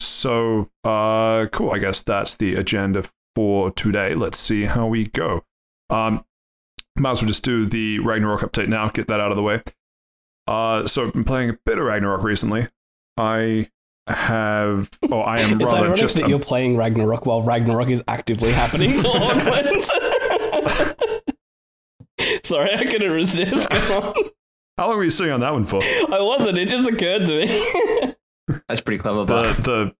So, 0.00 0.70
uh, 0.84 1.46
cool. 1.52 1.70
I 1.70 1.78
guess 1.78 2.02
that's 2.02 2.34
the 2.34 2.54
agenda 2.54 3.04
for 3.34 3.70
today. 3.72 4.14
Let's 4.14 4.38
see 4.38 4.64
how 4.64 4.86
we 4.86 5.06
go. 5.06 5.44
Um, 5.90 6.24
might 6.98 7.12
as 7.12 7.22
well 7.22 7.28
just 7.28 7.44
do 7.44 7.66
the 7.66 7.98
Ragnarok 7.98 8.40
update 8.40 8.68
now, 8.68 8.88
get 8.88 9.08
that 9.08 9.20
out 9.20 9.30
of 9.30 9.36
the 9.36 9.42
way. 9.42 9.62
Uh, 10.46 10.86
so 10.86 11.04
I've 11.04 11.12
been 11.12 11.24
playing 11.24 11.50
a 11.50 11.58
bit 11.66 11.78
of 11.78 11.84
Ragnarok 11.84 12.22
recently. 12.22 12.68
I 13.18 13.70
have, 14.06 14.90
oh, 15.10 15.20
I 15.20 15.40
am 15.40 15.54
it's 15.60 15.64
rather 15.72 15.86
ironic 15.86 15.98
just. 16.00 16.16
that 16.16 16.28
you're 16.28 16.38
playing 16.38 16.76
Ragnarok 16.76 17.26
while 17.26 17.42
Ragnarok 17.42 17.88
is 17.88 18.02
actively 18.08 18.52
happening 18.52 18.92
to 18.92 19.08
Hornlands. 19.08 19.88
Sorry, 22.44 22.72
I 22.74 22.84
couldn't 22.84 23.10
resist. 23.12 23.68
Come 23.70 24.02
on. 24.04 24.14
how 24.78 24.88
long 24.88 24.96
were 24.96 25.04
you 25.04 25.10
sitting 25.10 25.32
on 25.32 25.40
that 25.40 25.52
one 25.52 25.64
for? 25.64 25.80
I 25.82 26.20
wasn't. 26.20 26.58
It 26.58 26.68
just 26.68 26.88
occurred 26.88 27.26
to 27.26 27.40
me. 27.40 28.14
That's 28.68 28.80
pretty 28.80 28.98
clever, 29.02 29.24
The 29.24 29.26
but 29.26 29.64
the 29.64 29.94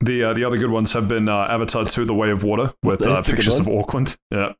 the 0.00 0.22
uh, 0.24 0.34
the 0.34 0.44
other 0.44 0.58
good 0.58 0.70
ones 0.70 0.92
have 0.92 1.08
been 1.08 1.28
uh, 1.28 1.46
Avatar 1.50 1.86
2: 1.86 2.04
The 2.04 2.12
Way 2.14 2.30
of 2.30 2.44
Water 2.44 2.72
with 2.82 3.00
uh, 3.02 3.14
That's 3.14 3.28
a 3.28 3.32
good 3.32 3.36
pictures 3.38 3.58
of. 3.58 3.68
Auckland. 3.68 4.16
Yeah. 4.30 4.52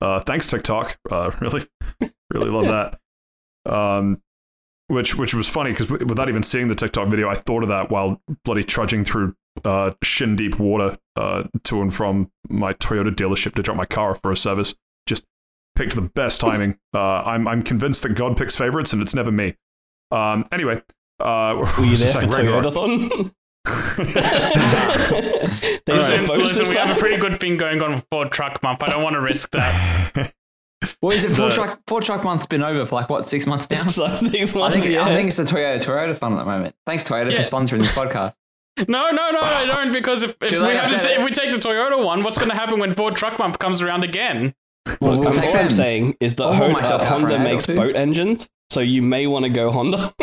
Uh, 0.00 0.20
thanks 0.20 0.48
TikTok. 0.48 0.98
Uh, 1.10 1.30
really, 1.40 1.62
really 2.32 2.50
love 2.50 2.66
that. 3.64 3.72
Um, 3.72 4.20
which 4.92 5.16
which 5.16 5.34
was 5.34 5.48
funny 5.48 5.72
because 5.72 5.88
without 5.90 6.28
even 6.28 6.42
seeing 6.42 6.68
the 6.68 6.74
TikTok 6.74 7.08
video, 7.08 7.28
I 7.28 7.34
thought 7.34 7.62
of 7.62 7.68
that 7.70 7.90
while 7.90 8.20
bloody 8.44 8.62
trudging 8.62 9.04
through 9.04 9.34
uh, 9.64 9.92
shin 10.02 10.36
deep 10.36 10.58
water 10.58 10.98
uh, 11.16 11.44
to 11.64 11.80
and 11.82 11.92
from 11.92 12.30
my 12.48 12.74
Toyota 12.74 13.10
dealership 13.10 13.54
to 13.54 13.62
drop 13.62 13.76
my 13.76 13.86
car 13.86 14.10
off 14.10 14.20
for 14.22 14.30
a 14.30 14.36
service. 14.36 14.74
Just 15.06 15.24
picked 15.74 15.94
the 15.94 16.02
best 16.02 16.40
timing. 16.40 16.78
Uh, 16.94 17.22
I'm 17.22 17.48
I'm 17.48 17.62
convinced 17.62 18.02
that 18.02 18.14
God 18.14 18.36
picks 18.36 18.54
favorites, 18.54 18.92
and 18.92 19.00
it's 19.02 19.14
never 19.14 19.32
me. 19.32 19.56
Um, 20.10 20.46
anyway, 20.52 20.82
uh, 21.20 21.54
Were 21.78 21.84
you 21.84 21.90
was 21.92 22.00
there 22.00 22.22
for 22.22 22.32
saying 22.32 22.32
Ragnarok. 22.32 22.74
Toyotathon? 22.74 23.32
they 25.86 25.92
Listen, 25.94 26.20
supposed 26.26 26.40
listen, 26.42 26.64
to 26.64 26.70
we 26.70 26.76
have 26.76 26.88
a 26.90 26.90
start- 26.90 26.98
pretty 26.98 27.16
good 27.16 27.38
thing 27.40 27.56
going 27.56 27.80
on 27.80 27.96
for 27.98 28.04
Ford 28.10 28.32
Truck 28.32 28.62
Month. 28.62 28.82
I 28.82 28.88
don't 28.88 29.02
want 29.02 29.14
to 29.14 29.20
risk 29.20 29.50
that. 29.52 30.32
what 31.00 31.16
is 31.16 31.24
it? 31.24 31.30
Four 31.36 31.48
the- 31.48 31.54
truck 31.54 31.80
four 31.86 32.00
truck 32.00 32.24
month's 32.24 32.46
been 32.46 32.62
over 32.62 32.84
for 32.86 32.94
like 32.96 33.08
what 33.08 33.26
six 33.28 33.46
months 33.46 33.68
now. 33.70 33.82
It's 33.84 33.98
like 33.98 34.18
six 34.18 34.54
I 34.56 34.70
think 34.72 34.84
yeah. 34.86 35.04
I 35.04 35.14
think 35.14 35.28
it's 35.28 35.38
a 35.38 35.44
Toyota 35.44 35.82
Toyota 35.82 36.16
fun 36.16 36.32
at 36.32 36.36
the 36.38 36.44
moment. 36.44 36.74
Thanks 36.86 37.02
Toyota 37.04 37.30
Yeah. 37.30 37.42
for 37.42 37.48
sponsoring 37.50 37.80
this 37.80 37.92
podcast. 37.96 38.34
No, 38.88 39.10
no, 39.10 39.30
no, 39.30 39.40
I 39.40 39.66
don't. 39.66 39.92
Because 39.92 40.22
if, 40.22 40.34
if, 40.40 40.48
Too 40.50 40.60
we, 40.60 40.68
have 40.68 40.88
to 40.88 40.94
I've 40.94 41.00
said 41.02 41.08
ta- 41.08 41.14
it. 41.14 41.18
if 41.18 41.24
we 41.24 41.30
take 41.30 41.50
the 41.52 41.58
Toyota 41.58 42.02
one, 42.02 42.22
what's 42.22 42.38
going 42.38 42.48
to 42.50 42.54
happen 42.56 42.78
when 42.80 42.90
Ford 42.92 43.14
Truck 43.14 43.38
Month 43.38 43.58
comes 43.58 43.80
around 43.82 44.02
again? 44.02 44.54
Well, 45.00 45.18
We'll 45.18 45.28
all 45.28 45.34
take 45.34 45.54
I'm 45.54 45.70
saying 45.70 46.16
is 46.20 46.34
that 46.36 46.44
I'll 46.44 46.54
hold 46.54 46.72
myself 46.72 47.02
uh, 47.02 47.06
Honda 47.06 47.34
an 47.34 47.40
ad 47.42 47.46
or 47.46 47.50
makes 47.52 47.66
boat 47.66 47.94
engines, 47.96 48.48
so 48.70 48.80
you 48.80 49.02
may 49.02 49.26
want 49.26 49.44
to 49.44 49.50
go 49.50 49.70
Honda. 49.70 50.14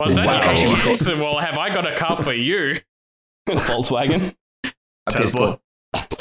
Was 0.00 0.16
that 0.16 0.26
Wow. 0.26 0.52
your? 0.52 1.16
Well, 1.22 1.38
have 1.38 1.56
I 1.58 1.72
got 1.72 1.86
a 1.90 1.94
car 1.94 2.22
for 2.22 2.32
you? 2.34 2.80
Volkswagen. 3.48 4.34
Tesla. 5.10 5.60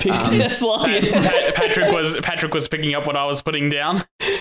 Big 0.04 0.12
Um, 0.12 0.20
Tesla. 0.38 0.84
Pat- 0.86 1.04
Pat- 1.24 1.56
Patrick 1.56 1.92
was 1.92 2.20
Patrick 2.22 2.54
was 2.54 2.68
picking 2.68 2.94
up 2.96 3.06
what 3.08 3.16
I 3.16 3.26
was 3.26 3.42
putting 3.42 3.70
down. 3.70 4.04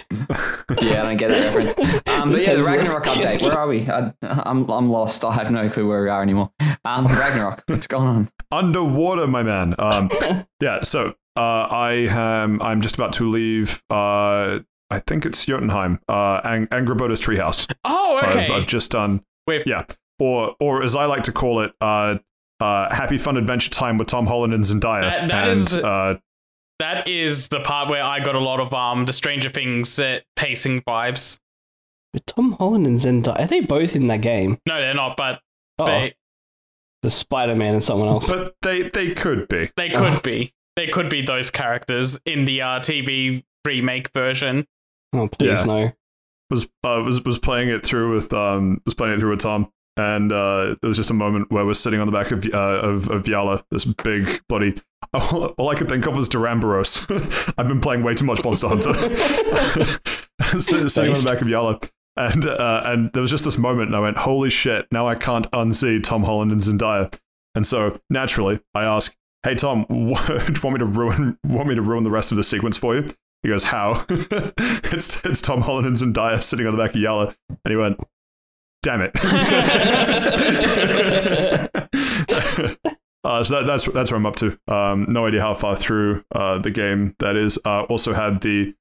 Yeah, 0.80 1.02
I 1.02 1.06
don't 1.06 1.16
get 1.18 1.28
that 1.28 1.54
reference. 1.54 1.78
Um, 2.08 2.32
but 2.32 2.42
yeah, 2.42 2.54
the 2.54 2.62
Ragnarok 2.62 3.04
update. 3.06 3.42
Where 3.44 3.58
are 3.58 3.68
we? 3.68 3.88
I, 3.88 4.12
I'm 4.22 4.68
I'm 4.70 4.88
lost. 4.90 5.24
I 5.24 5.32
have 5.34 5.50
no 5.50 5.68
clue 5.68 5.86
where 5.86 6.02
we 6.02 6.08
are 6.08 6.22
anymore. 6.22 6.50
Um, 6.84 7.06
Ragnarok. 7.06 7.62
What's 7.66 7.86
going 7.86 8.06
on? 8.06 8.30
underwater, 8.50 9.26
my 9.26 9.42
man. 9.42 9.74
Um, 9.78 10.10
yeah. 10.60 10.82
So 10.82 11.14
uh, 11.36 11.40
I 11.40 11.92
am. 12.10 12.60
I'm 12.62 12.80
just 12.80 12.94
about 12.94 13.12
to 13.14 13.28
leave. 13.28 13.82
Uh, 13.90 14.60
I 14.90 14.98
think 15.06 15.26
it's 15.26 15.44
Jotunheim. 15.44 16.00
Uh, 16.08 16.40
Ang- 16.44 16.66
Angrboda's 16.68 17.20
treehouse. 17.20 17.70
Oh, 17.84 18.20
okay. 18.24 18.46
I've, 18.46 18.50
I've 18.50 18.66
just 18.66 18.90
done. 18.90 19.22
With 19.46 19.66
Yeah. 19.66 19.84
Or 20.18 20.54
or 20.60 20.82
as 20.82 20.94
I 20.94 21.04
like 21.06 21.24
to 21.24 21.32
call 21.32 21.60
it, 21.60 21.72
uh, 21.80 22.16
uh, 22.62 22.94
Happy 22.94 23.18
Fun 23.18 23.36
Adventure 23.36 23.70
Time 23.70 23.98
with 23.98 24.08
Tom 24.08 24.26
Holland 24.26 24.54
and 24.54 24.64
Zendaya. 24.64 25.02
That- 25.02 25.28
that 25.28 25.42
and, 25.48 25.50
is- 25.50 25.76
uh, 25.78 26.18
That 26.78 27.06
is 27.08 27.48
the 27.48 27.60
part 27.60 27.90
where 27.90 28.02
I 28.02 28.20
got 28.20 28.34
a 28.34 28.40
lot 28.40 28.60
of 28.60 28.72
um 28.74 29.04
the 29.06 29.12
Stranger 29.12 29.48
Things 29.50 29.98
uh, 29.98 30.20
pacing 30.36 30.82
vibes. 30.82 31.38
With 32.14 32.26
Tom 32.26 32.52
Holland 32.52 32.86
and 32.86 32.98
Zendaya, 32.98 33.40
are 33.40 33.46
they 33.46 33.60
both 33.60 33.94
in 33.96 34.06
that 34.08 34.20
game? 34.20 34.58
No, 34.66 34.80
they're 34.80 34.94
not, 34.94 35.16
but 35.16 35.40
Oh, 35.78 35.86
they 35.86 36.14
the 37.02 37.10
Spider 37.10 37.56
Man 37.56 37.74
and 37.74 37.82
someone 37.82 38.08
else. 38.08 38.30
but 38.32 38.54
they 38.62 38.82
they 38.90 39.12
could 39.12 39.48
be. 39.48 39.70
they 39.76 39.88
could 39.90 40.18
Oh. 40.18 40.20
be. 40.20 40.52
They 40.76 40.86
could 40.86 41.08
be 41.10 41.20
those 41.22 41.50
characters 41.50 42.18
in 42.26 42.44
the 42.46 42.62
uh, 42.62 42.80
TV 42.80 43.44
remake 43.66 44.10
version. 44.14 44.66
oh, 45.12 45.28
please 45.28 45.60
Yeah. 45.60 45.64
no. 45.64 45.92
was 46.50 46.64
uh, 46.84 47.00
was 47.04 47.24
was 47.24 47.38
playing 47.38 47.68
it 47.70 47.84
through 47.84 48.14
with 48.14 48.32
um 48.32 48.80
was 48.84 48.94
playing 48.94 49.14
it 49.14 49.20
through 49.20 49.30
with 49.30 49.40
Tom, 49.40 49.70
and 49.96 50.32
uh, 50.32 50.76
there 50.80 50.88
was 50.88 50.96
just 50.96 51.10
a 51.10 51.14
moment 51.14 51.50
where 51.50 51.66
we're 51.66 51.74
sitting 51.74 52.00
on 52.00 52.06
the 52.06 52.12
back 52.12 52.30
of 52.30 52.46
uh, 52.46 52.58
of 52.58 53.10
of 53.10 53.24
Yala, 53.24 53.62
this 53.70 53.84
big 53.84 54.40
bloody. 54.48 54.80
All 55.12 55.68
I 55.68 55.74
could 55.74 55.88
think 55.88 56.06
of 56.06 56.16
was 56.16 56.28
Duramboros. 56.28 57.54
I've 57.58 57.68
been 57.68 57.80
playing 57.80 58.02
way 58.02 58.14
too 58.14 58.24
much 58.24 58.42
Monster 58.44 58.68
Hunter. 58.68 58.94
Sit- 60.60 60.90
sitting 60.90 61.12
on 61.12 61.22
the 61.22 61.30
back 61.30 61.42
of 61.42 61.48
Yala, 61.48 61.90
and 62.16 62.46
uh, 62.46 62.82
and 62.86 63.12
there 63.12 63.20
was 63.20 63.30
just 63.30 63.44
this 63.44 63.58
moment, 63.58 63.88
and 63.88 63.96
I 63.96 64.00
went, 64.00 64.16
"Holy 64.18 64.50
shit!" 64.50 64.86
Now 64.90 65.06
I 65.06 65.14
can't 65.14 65.50
unsee 65.50 66.02
Tom 66.02 66.24
Holland 66.24 66.52
and 66.52 66.60
Zendaya, 66.60 67.14
and 67.54 67.66
so 67.66 67.94
naturally 68.08 68.60
I 68.74 68.84
ask, 68.84 69.14
"Hey 69.42 69.54
Tom, 69.54 69.84
what, 69.88 70.26
do 70.26 70.34
you 70.34 70.60
want 70.62 70.74
me 70.74 70.78
to 70.78 70.86
ruin 70.86 71.38
want 71.44 71.68
me 71.68 71.74
to 71.74 71.82
ruin 71.82 72.04
the 72.04 72.10
rest 72.10 72.30
of 72.32 72.36
the 72.36 72.44
sequence 72.44 72.76
for 72.78 72.94
you?" 72.94 73.06
He 73.42 73.48
goes, 73.48 73.64
"How?" 73.64 74.06
it's 74.08 75.24
it's 75.26 75.42
Tom 75.42 75.60
Holland 75.60 75.86
and 75.86 75.96
Zendaya 75.96 76.42
sitting 76.42 76.66
on 76.66 76.74
the 76.74 76.82
back 76.82 76.94
of 76.94 77.00
Yalla, 77.00 77.34
and 77.50 77.70
he 77.70 77.76
went, 77.76 77.98
"Damn 78.82 79.02
it!" 79.02 79.12
uh, 83.24 83.44
so 83.44 83.56
that, 83.56 83.66
that's 83.66 83.84
that's 83.86 84.10
where 84.10 84.16
I'm 84.16 84.26
up 84.26 84.36
to. 84.36 84.58
Um, 84.68 85.06
no 85.08 85.26
idea 85.26 85.40
how 85.40 85.54
far 85.54 85.76
through 85.76 86.24
uh, 86.34 86.58
the 86.58 86.70
game 86.70 87.14
that 87.18 87.36
is. 87.36 87.58
Uh, 87.64 87.82
also 87.82 88.12
had 88.12 88.40
the. 88.40 88.74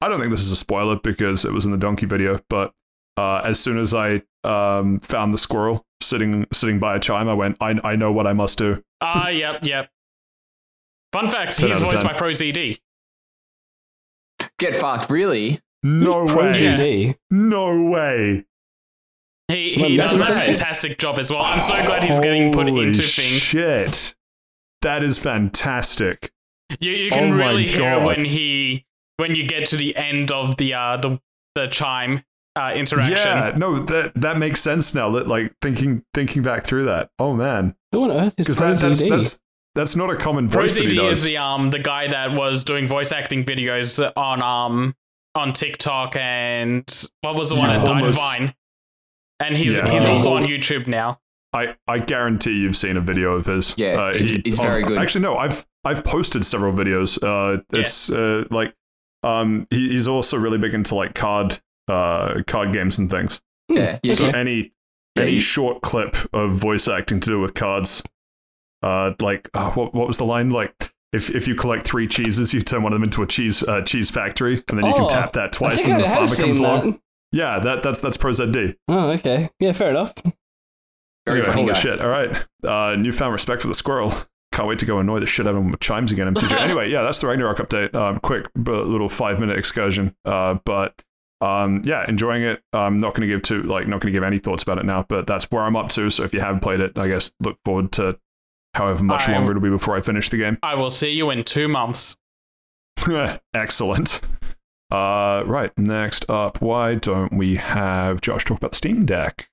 I 0.00 0.08
don't 0.08 0.18
think 0.18 0.30
this 0.30 0.40
is 0.40 0.50
a 0.50 0.56
spoiler 0.56 0.96
because 0.96 1.44
it 1.44 1.52
was 1.52 1.64
in 1.64 1.70
the 1.70 1.78
donkey 1.78 2.06
video, 2.06 2.40
but 2.48 2.72
uh, 3.16 3.42
as 3.44 3.60
soon 3.60 3.78
as 3.78 3.94
I 3.94 4.22
um, 4.44 5.00
found 5.00 5.32
the 5.32 5.38
squirrel 5.38 5.84
sitting 6.00 6.46
sitting 6.52 6.78
by 6.78 6.96
a 6.96 7.00
chime, 7.00 7.28
I 7.28 7.34
went, 7.34 7.56
"I 7.60 7.78
I 7.84 7.96
know 7.96 8.12
what 8.12 8.26
I 8.26 8.32
must 8.32 8.58
do." 8.58 8.82
Ah, 9.00 9.28
yep, 9.28 9.60
yep. 9.64 9.90
Fun 11.12 11.28
fact: 11.28 11.60
he's 11.60 11.80
voiced 11.80 12.02
10. 12.02 12.06
by 12.06 12.12
ProZD. 12.14 12.80
Get 14.58 14.76
fucked, 14.76 15.10
really? 15.10 15.60
No 15.82 16.26
Pro 16.26 16.46
way! 16.46 16.52
GD. 16.52 17.16
No 17.30 17.82
way! 17.82 18.44
He 19.52 19.74
he 19.74 19.96
that's 19.96 20.10
does 20.12 20.20
a 20.20 20.26
fantastic 20.26 20.98
job 20.98 21.18
as 21.18 21.30
well. 21.30 21.42
I'm 21.42 21.60
so 21.60 21.74
glad 21.86 22.02
he's 22.02 22.18
getting 22.20 22.52
put 22.52 22.68
Holy 22.68 22.86
into 22.88 23.02
things. 23.02 23.40
Shit, 23.42 24.14
that 24.82 25.02
is 25.02 25.18
fantastic. 25.18 26.32
You 26.80 26.90
you 26.92 27.10
Oh 27.12 27.16
can 27.16 27.30
my 27.36 27.48
really 27.48 27.66
hear 27.66 27.96
God. 27.98 28.06
when 28.06 28.24
he 28.24 28.86
when 29.18 29.34
you 29.34 29.44
get 29.46 29.66
to 29.66 29.76
the 29.76 29.94
end 29.96 30.30
of 30.32 30.56
the 30.56 30.74
uh 30.74 30.96
the 30.96 31.20
the 31.54 31.66
chime 31.66 32.24
uh, 32.56 32.72
interaction. 32.74 33.16
Yeah, 33.16 33.52
no, 33.56 33.78
that 33.84 34.12
that 34.14 34.38
makes 34.38 34.60
sense 34.60 34.94
now. 34.94 35.10
That 35.12 35.28
like 35.28 35.54
thinking 35.62 36.02
thinking 36.14 36.42
back 36.42 36.64
through 36.64 36.84
that. 36.84 37.10
Oh 37.18 37.32
man, 37.34 37.76
Who 37.92 38.04
on 38.04 38.10
earth 38.10 38.34
is 38.38 38.56
that, 38.58 38.78
that's 38.78 39.08
that's 39.08 39.40
that's 39.74 39.96
not 39.96 40.10
a 40.10 40.16
common 40.16 40.48
voice 40.48 40.74
that 40.76 40.84
he 40.84 40.96
does. 40.96 41.20
is 41.20 41.24
the 41.30 41.36
um 41.38 41.70
the 41.70 41.78
guy 41.78 42.08
that 42.08 42.32
was 42.32 42.64
doing 42.64 42.86
voice 42.88 43.10
acting 43.12 43.44
videos 43.44 44.00
on 44.16 44.42
um 44.42 44.94
on 45.34 45.52
TikTok 45.54 46.14
and 46.16 46.84
what 47.22 47.34
was 47.36 47.50
the 47.50 47.56
one 47.56 47.70
You've 47.70 47.78
that 47.80 47.86
died 47.86 48.00
almost- 48.02 48.18
Vine. 48.38 48.54
And 49.42 49.56
he's 49.56 49.76
Yeah. 49.76 49.90
he's 49.90 50.06
also 50.08 50.32
on 50.34 50.42
YouTube 50.42 50.86
now. 50.86 51.18
I, 51.54 51.74
I 51.86 51.98
guarantee 51.98 52.60
you've 52.60 52.76
seen 52.78 52.96
a 52.96 53.00
video 53.00 53.32
of 53.32 53.44
his. 53.46 53.74
Yeah, 53.76 54.00
uh, 54.00 54.08
it's- 54.10 54.28
he- 54.30 54.36
it's 54.44 54.58
of- 54.58 54.64
very 54.64 54.82
good. 54.84 54.96
Actually, 54.98 55.22
no, 55.22 55.36
I've 55.36 55.66
I've 55.84 56.02
posted 56.04 56.44
several 56.46 56.72
videos. 56.72 57.22
Uh, 57.22 57.62
it's 57.72 58.10
uh, 58.10 58.44
like 58.50 58.74
um, 59.22 59.66
he, 59.70 59.90
he's 59.90 60.08
also 60.08 60.36
really 60.38 60.58
big 60.58 60.72
into 60.74 60.94
like 60.94 61.14
card 61.14 61.60
uh 61.88 62.42
card 62.46 62.72
games 62.72 62.98
and 62.98 63.10
things. 63.10 63.42
Yeah, 63.68 63.98
yeah, 64.02 64.12
So 64.14 64.26
yeah. 64.26 64.36
any 64.36 64.72
any 65.16 65.32
you- 65.32 65.40
short 65.40 65.82
clip 65.82 66.16
of 66.32 66.52
voice 66.52 66.88
acting 66.88 67.20
to 67.20 67.30
do 67.30 67.40
with 67.40 67.52
cards, 67.54 68.02
uh, 68.82 69.12
like 69.20 69.48
uh, 69.54 69.70
what 69.72 69.94
what 69.94 70.06
was 70.06 70.16
the 70.16 70.24
line 70.24 70.50
like? 70.50 70.92
If, 71.12 71.28
if 71.34 71.46
you 71.46 71.54
collect 71.54 71.86
three 71.86 72.08
cheeses, 72.08 72.54
you 72.54 72.62
turn 72.62 72.82
one 72.82 72.94
of 72.94 72.96
them 72.96 73.02
into 73.04 73.22
a 73.22 73.26
cheese 73.26 73.62
uh, 73.64 73.82
cheese 73.82 74.10
factory, 74.10 74.64
and 74.70 74.78
then 74.78 74.86
you 74.86 74.92
Oh, 74.94 75.00
can 75.00 75.08
tap 75.08 75.34
that 75.34 75.52
twice, 75.52 75.84
think 75.84 75.96
and 75.96 76.04
I 76.04 76.08
the 76.08 76.14
farmer 76.14 76.34
comes 76.34 76.56
seen 76.56 76.64
along. 76.64 77.00
That. 77.32 77.36
Yeah, 77.38 77.58
that 77.60 77.82
that's 77.82 78.00
that's 78.00 78.16
Pro 78.16 78.30
ZD. 78.30 78.76
Oh, 78.88 79.10
okay. 79.12 79.50
Yeah, 79.58 79.72
fair 79.72 79.90
enough. 79.90 80.14
Very 81.26 81.38
anyway, 81.38 81.46
funny 81.46 81.62
holy 81.62 81.74
guy. 81.74 81.80
shit! 81.80 82.00
All 82.00 82.08
right, 82.08 82.44
uh, 82.64 82.96
newfound 82.96 83.32
respect 83.32 83.62
for 83.62 83.68
the 83.68 83.74
squirrel. 83.74 84.12
Can't 84.52 84.68
wait 84.68 84.78
to 84.80 84.86
go 84.86 84.98
annoy 84.98 85.20
the 85.20 85.26
shit 85.26 85.46
out 85.46 85.54
of 85.54 85.62
him 85.62 85.70
with 85.70 85.80
chimes 85.80 86.12
again 86.12 86.28
in 86.28 86.36
anyway, 86.52 86.90
yeah, 86.90 87.02
that's 87.02 87.20
the 87.20 87.26
Ragnarok 87.26 87.56
update. 87.58 87.94
Um, 87.94 88.18
quick, 88.18 88.48
but 88.54 88.86
little 88.86 89.08
five 89.08 89.40
minute 89.40 89.56
excursion. 89.56 90.14
Uh, 90.26 90.58
but 90.66 91.00
um, 91.40 91.80
yeah, 91.84 92.04
enjoying 92.06 92.42
it. 92.42 92.62
I'm 92.72 92.98
not 92.98 93.14
going 93.14 93.22
to 93.22 93.26
give 93.28 93.42
too 93.42 93.62
like 93.62 93.86
not 93.88 94.00
going 94.00 94.12
to 94.12 94.16
give 94.16 94.22
any 94.24 94.38
thoughts 94.38 94.62
about 94.62 94.78
it 94.78 94.84
now. 94.84 95.06
But 95.08 95.26
that's 95.26 95.50
where 95.50 95.62
I'm 95.62 95.74
up 95.76 95.88
to. 95.90 96.10
So 96.10 96.24
if 96.24 96.34
you 96.34 96.40
haven't 96.40 96.60
played 96.60 96.80
it, 96.80 96.98
I 96.98 97.08
guess 97.08 97.32
look 97.40 97.56
forward 97.64 97.92
to 97.92 98.18
however 98.74 99.02
much 99.04 99.28
I- 99.28 99.32
longer 99.32 99.52
it'll 99.52 99.62
be 99.62 99.70
before 99.70 99.96
I 99.96 100.00
finish 100.02 100.28
the 100.28 100.36
game. 100.38 100.58
I 100.62 100.74
will 100.74 100.90
see 100.90 101.12
you 101.12 101.30
in 101.30 101.44
two 101.44 101.68
months. 101.68 102.16
Excellent. 103.54 104.20
Uh, 104.92 105.42
right, 105.46 105.70
next 105.78 106.28
up, 106.28 106.60
why 106.60 106.94
don't 106.94 107.32
we 107.32 107.56
have 107.56 108.20
Josh 108.20 108.44
talk 108.44 108.58
about 108.58 108.72
the 108.72 108.76
Steam 108.76 109.06
Deck? 109.06 109.48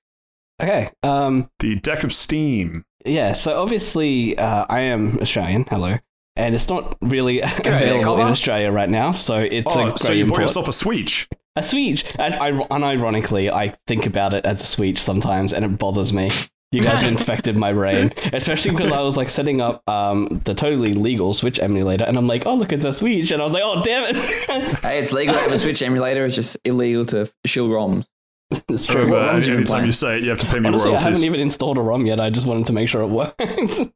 Okay. 0.62 0.90
Um. 1.02 1.50
The 1.60 1.76
deck 1.76 2.04
of 2.04 2.12
Steam. 2.12 2.84
Yeah. 3.06 3.32
So 3.32 3.58
obviously, 3.60 4.36
uh, 4.36 4.66
I 4.68 4.80
am 4.80 5.18
Australian. 5.20 5.64
Hello. 5.64 5.96
And 6.36 6.54
it's 6.54 6.68
not 6.68 6.96
really 7.00 7.40
available 7.42 8.16
in 8.20 8.26
Australia 8.26 8.70
right 8.70 8.88
now, 8.90 9.12
so 9.12 9.38
it's 9.38 9.74
a 9.74 9.78
Oh, 9.80 9.84
great 9.84 9.98
so 9.98 10.12
you 10.12 10.24
bought 10.24 10.28
import. 10.28 10.42
yourself 10.42 10.68
a 10.68 10.72
Switch? 10.72 11.28
A 11.56 11.62
Switch. 11.62 12.04
And 12.18 12.34
I, 12.34 12.52
unironically, 12.52 13.50
I 13.50 13.74
think 13.86 14.06
about 14.06 14.34
it 14.34 14.44
as 14.44 14.60
a 14.60 14.64
Switch 14.64 14.98
sometimes, 14.98 15.52
and 15.54 15.64
it 15.64 15.78
bothers 15.78 16.12
me. 16.12 16.30
You 16.72 16.82
guys 16.82 17.02
infected 17.04 17.56
my 17.56 17.72
brain, 17.72 18.12
especially 18.32 18.70
because 18.70 18.92
I 18.92 19.00
was 19.00 19.16
like 19.16 19.28
setting 19.30 19.60
up 19.60 19.82
um, 19.88 20.40
the 20.44 20.54
totally 20.54 20.92
legal 20.94 21.34
Switch 21.34 21.58
emulator, 21.58 22.04
and 22.04 22.16
I'm 22.16 22.26
like, 22.28 22.46
oh 22.46 22.54
look, 22.54 22.72
it's 22.72 22.84
a 22.84 22.92
Switch, 22.92 23.30
and 23.32 23.42
I 23.42 23.44
was 23.44 23.54
like, 23.54 23.62
oh 23.64 23.82
damn 23.82 24.04
it, 24.14 24.16
Hey, 24.78 24.98
it's 25.00 25.10
legal 25.12 25.34
to 25.34 25.40
have 25.40 25.52
a 25.52 25.58
Switch 25.58 25.82
emulator. 25.82 26.24
It's 26.24 26.36
just 26.36 26.56
illegal 26.64 27.04
to 27.06 27.30
shill 27.44 27.68
ROMs. 27.68 28.06
it's 28.68 28.86
true. 28.86 29.02
Remember, 29.02 29.16
What 29.18 29.34
ROMs 29.42 29.46
you 29.48 29.64
playing? 29.64 29.86
you 29.86 29.92
say 29.92 30.18
it, 30.18 30.22
you 30.22 30.30
have 30.30 30.38
to 30.38 30.46
pay 30.46 30.60
me 30.60 30.68
Honestly, 30.68 30.90
I 30.90 30.92
royalties. 30.94 31.04
haven't 31.08 31.24
even 31.24 31.40
installed 31.40 31.76
a 31.78 31.80
ROM 31.82 32.06
yet. 32.06 32.20
I 32.20 32.30
just 32.30 32.46
wanted 32.46 32.66
to 32.66 32.72
make 32.72 32.88
sure 32.88 33.02
it 33.02 33.08
worked. 33.08 33.40
um, 33.40 33.90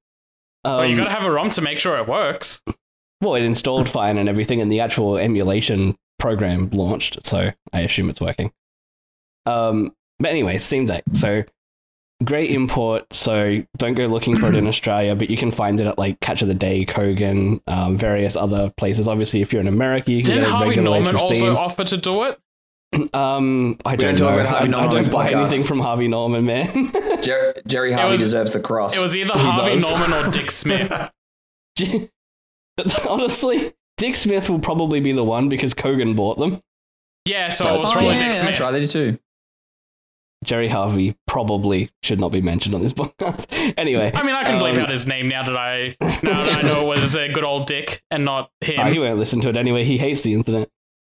well, 0.64 0.84
you 0.84 0.96
gotta 0.96 1.10
have 1.12 1.24
a 1.24 1.30
ROM 1.30 1.50
to 1.50 1.60
make 1.60 1.78
sure 1.78 1.96
it 1.98 2.08
works. 2.08 2.60
well, 3.20 3.34
it 3.36 3.42
installed 3.44 3.88
fine 3.88 4.18
and 4.18 4.28
everything, 4.28 4.60
and 4.60 4.70
the 4.72 4.80
actual 4.80 5.16
emulation 5.16 5.96
program 6.18 6.70
launched, 6.70 7.24
so 7.24 7.50
I 7.72 7.80
assume 7.82 8.10
it's 8.10 8.20
working. 8.20 8.52
Um, 9.46 9.94
but 10.18 10.30
anyway, 10.30 10.58
Steam 10.58 10.86
Deck. 10.86 11.04
So 11.12 11.44
great 12.24 12.50
import. 12.50 13.12
So 13.12 13.62
don't 13.76 13.94
go 13.94 14.06
looking 14.06 14.36
for 14.36 14.46
it 14.48 14.54
in 14.54 14.66
Australia, 14.74 15.14
but 15.14 15.30
you 15.30 15.36
can 15.36 15.50
find 15.50 15.78
it 15.80 15.86
at 15.86 15.98
like 15.98 16.18
Catch 16.20 16.42
of 16.42 16.48
the 16.48 16.54
Day, 16.54 16.84
Kogan, 16.84 17.60
um, 17.66 17.96
various 17.96 18.36
other 18.36 18.72
places. 18.76 19.06
Obviously, 19.08 19.42
if 19.42 19.52
you're 19.52 19.60
in 19.60 19.68
America, 19.68 20.10
you 20.12 20.22
can 20.22 20.32
Didn't 20.32 20.42
get 20.44 20.48
it 20.48 20.50
Harvey 20.56 20.68
regular 20.70 20.90
Norman 20.90 21.12
from 21.12 21.20
also 21.20 21.34
Steam. 21.34 21.56
offer 21.56 21.84
to 21.84 21.96
do 21.96 22.22
it? 22.24 22.38
Um, 23.12 23.76
I 23.84 23.96
don't 23.96 24.16
don't 24.16 24.28
talk 24.28 24.36
know. 24.36 24.40
about 24.42 24.46
I, 24.46 24.50
Harvey 24.50 24.64
I 24.68 24.70
Norman 24.70 24.88
on 24.96 25.02
don't 25.02 25.12
buy 25.12 25.32
podcast. 25.32 25.46
anything 25.46 25.66
from 25.66 25.80
Harvey 25.80 26.06
Norman, 26.06 26.44
man. 26.44 26.92
Jer- 27.22 27.60
Gerry 27.66 27.90
Harvey 27.92 28.12
was- 28.12 28.20
deserves 28.20 28.52
the 28.52 28.60
cross. 28.60 28.96
It 28.96 29.02
was 29.02 29.16
either 29.16 29.32
He 29.36 29.40
Harvey 29.40 29.74
does. 29.74 29.82
Norman 29.82 30.12
or 30.12 30.30
Dick 30.32 30.50
Smith. 30.52 30.92
Honestly, 33.08 33.72
Dick 33.96 34.14
Smith 34.14 34.48
will 34.50 34.58
probably 34.58 35.00
be 35.00 35.12
the 35.12 35.24
one 35.24 35.48
because 35.48 35.74
Kogan 35.74 36.16
bought 36.16 36.38
them. 36.38 36.60
Yeah, 37.24 37.48
so 37.48 37.74
it 37.74 37.78
was 37.80 37.90
oh, 37.90 37.92
probably 37.94 38.10
yeah, 38.10 38.16
Dick 38.18 38.26
yeah, 38.26 38.32
Smith. 38.34 38.44
that's 38.50 38.60
right. 38.60 38.70
They 38.72 38.80
did 38.80 38.90
too. 38.90 39.18
Gerry 40.44 40.68
Harvey 40.68 41.16
probably 41.26 41.90
should 42.02 42.20
not 42.20 42.30
be 42.30 42.40
mentioned 42.40 42.74
on 42.74 42.82
this 42.82 42.92
podcast. 42.94 43.46
anyway, 43.76 44.12
I 44.14 44.22
mean, 44.22 44.34
I 44.34 44.44
can 44.44 44.60
bleep 44.60 44.76
um, 44.76 44.84
out 44.84 44.90
his 44.90 45.06
name 45.06 45.28
now 45.28 45.42
that 45.42 45.56
I 45.56 45.96
now 46.00 46.44
that 46.44 46.64
I 46.64 46.66
know 46.66 46.82
it 46.92 47.00
was 47.00 47.16
a 47.16 47.28
good 47.28 47.44
old 47.44 47.66
Dick 47.66 48.02
and 48.10 48.24
not 48.24 48.50
him. 48.60 48.80
Oh, 48.80 48.90
he 48.90 48.98
won't 48.98 49.18
listen 49.18 49.40
to 49.42 49.48
it 49.48 49.56
anyway. 49.56 49.84
He 49.84 49.98
hates 49.98 50.22
the 50.22 50.34
internet. 50.34 50.68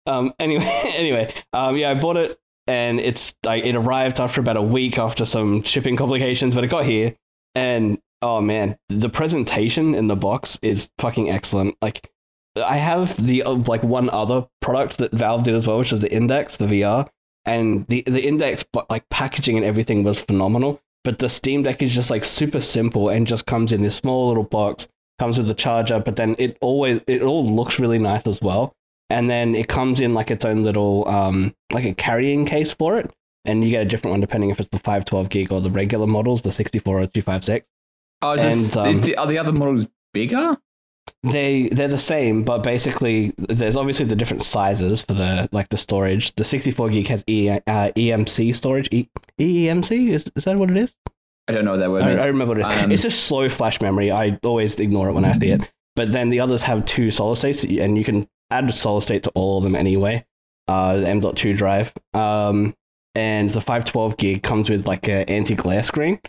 Um. 0.07 0.33
Anyway. 0.41 0.65
Anyway. 0.95 1.35
Um. 1.53 1.77
Yeah. 1.77 1.91
I 1.91 1.95
bought 1.95 2.17
it, 2.17 2.39
and 2.67 3.01
it's 3.01 3.35
like 3.45 3.65
it 3.65 3.75
arrived 3.77 4.21
after 4.21 4.41
about 4.41 4.57
a 4.57 4.63
week 4.63 4.99
after 4.99 5.27
some 5.27 5.63
shipping 5.63 5.97
complications, 5.97 6.55
but 6.55 6.65
it 6.65 6.69
got 6.69 6.85
here, 6.85 7.15
and 7.55 7.99
oh 8.23 8.41
man, 8.41 8.77
the 8.89 9.09
presentation 9.09 9.95
in 9.95 10.07
the 10.07 10.17
box 10.17 10.59
is 10.63 10.91
fucking 10.99 11.31
excellent. 11.31 11.77
Like, 11.83 12.11
I 12.57 12.77
have 12.77 13.25
the 13.25 13.43
uh, 13.43 13.53
like 13.53 13.83
one 13.83 14.09
other 14.11 14.47
product 14.61 14.99
that 14.99 15.13
Valve 15.13 15.43
did 15.43 15.55
as 15.55 15.67
well, 15.67 15.79
which 15.79 15.93
is 15.93 16.01
the 16.01 16.13
Index, 16.13 16.57
the 16.57 16.67
VR, 16.67 17.09
and 17.47 17.87
the 17.87 18.03
the 18.03 18.27
Index, 18.27 18.65
but 18.73 18.89
like 18.91 19.09
packaging 19.09 19.57
and 19.57 19.65
everything 19.65 20.05
was 20.05 20.21
phenomenal. 20.21 20.81
But 21.05 21.21
the 21.21 21.29
Steam 21.29 21.63
Deck 21.63 21.83
is 21.83 21.95
just 21.95 22.11
like 22.11 22.25
super 22.25 22.61
simple 22.61 23.09
and 23.09 23.27
just 23.27 23.47
comes 23.47 23.71
in 23.73 23.83
this 23.83 23.95
small 23.95 24.29
little 24.29 24.45
box 24.45 24.89
comes 25.19 25.39
with 25.39 25.49
a 25.51 25.55
charger, 25.55 26.01
but 26.01 26.17
then 26.17 26.37
it 26.39 26.57
always 26.61 27.01
it 27.07 27.23
all 27.23 27.45
looks 27.47 27.79
really 27.79 27.99
nice 27.99 28.27
as 28.27 28.41
well. 28.41 28.75
And 29.09 29.31
then 29.31 29.55
it 29.55 29.69
comes 29.69 30.01
in 30.01 30.15
like 30.15 30.31
its 30.31 30.45
own 30.45 30.63
little 30.65 31.09
um 31.09 31.55
like 31.73 31.85
a 31.85 31.95
carrying 31.95 32.45
case 32.47 32.73
for 32.73 32.99
it, 32.99 33.11
and 33.45 33.65
you 33.65 33.71
get 33.71 33.83
a 33.83 33.89
different 33.89 34.13
one 34.13 34.21
depending 34.21 34.51
if 34.51 34.61
it's 34.61 34.69
the 34.69 34.79
512 34.79 35.29
gig 35.29 35.53
or 35.53 35.61
the 35.61 35.71
regular 35.71 36.07
models, 36.07 36.43
the 36.43 36.53
64 36.53 37.03
or 37.03 37.07
256. 37.07 37.69
Oh, 38.23 38.33
is, 38.33 38.43
this, 38.43 38.77
And, 38.77 38.87
is 38.87 39.01
um, 39.01 39.07
the, 39.07 39.17
are 39.17 39.27
the 39.27 39.39
other 39.39 39.53
models 39.53 39.87
bigger? 40.13 40.57
They 41.23 41.69
they're 41.69 41.89
the 41.89 41.99
same, 41.99 42.43
but 42.45 42.63
basically 42.63 43.33
there's 43.37 43.77
obviously 43.77 44.05
the 44.05 44.17
different 44.17 44.43
sizes 44.43 45.03
for 45.03 45.15
the 45.15 45.49
like 45.53 45.69
the 45.71 45.77
storage. 45.77 46.35
The 46.35 46.45
64 46.45 46.91
gig 46.91 47.07
has 47.09 47.25
e, 47.27 47.49
uh, 47.51 47.59
EMC 47.67 48.55
storage. 48.55 48.89
E, 48.93 49.09
EMC 49.39 50.11
is 50.11 50.31
is 50.37 50.45
that 50.45 50.57
what 50.57 50.71
it 50.71 50.77
is? 50.77 50.97
I 51.49 51.53
don't 51.53 51.65
know 51.65 51.73
what 51.73 51.79
that 51.79 51.91
word 51.91 52.03
I. 52.03 52.25
I 52.25 52.27
remember 52.27 52.55
what 52.55 52.59
it 52.59 52.73
is. 52.73 52.83
Um, 52.83 52.93
it's 52.93 53.03
just 53.03 53.25
slow 53.25 53.49
flash 53.49 53.81
memory. 53.81 54.11
I 54.11 54.39
always 54.45 54.79
ignore 54.81 55.09
it 55.09 55.13
when 55.13 55.25
I 55.25 55.39
see 55.39 55.51
it. 55.51 55.71
But 55.95 56.13
then 56.13 56.29
the 56.29 56.41
others 56.41 56.63
have 56.65 56.85
two 56.85 57.11
solid 57.11 57.37
states, 57.37 57.65
and 57.65 57.97
you 57.97 58.05
can 58.05 58.29
add 58.51 58.73
solid 58.75 59.03
state 59.03 59.23
to 59.25 59.31
all 59.31 59.59
of 59.59 59.65
them 59.65 59.75
anyway. 59.75 60.25
Uh, 60.69 60.99
the 60.99 61.09
M.2 61.09 61.57
drive. 61.57 61.93
Um, 62.13 62.75
and 63.15 63.51
the 63.51 63.61
512 63.61 64.17
gig 64.19 64.43
comes 64.43 64.69
with 64.69 64.87
like 64.87 65.09
an 65.09 65.23
anti-glare 65.23 65.83
screen. 65.83 66.21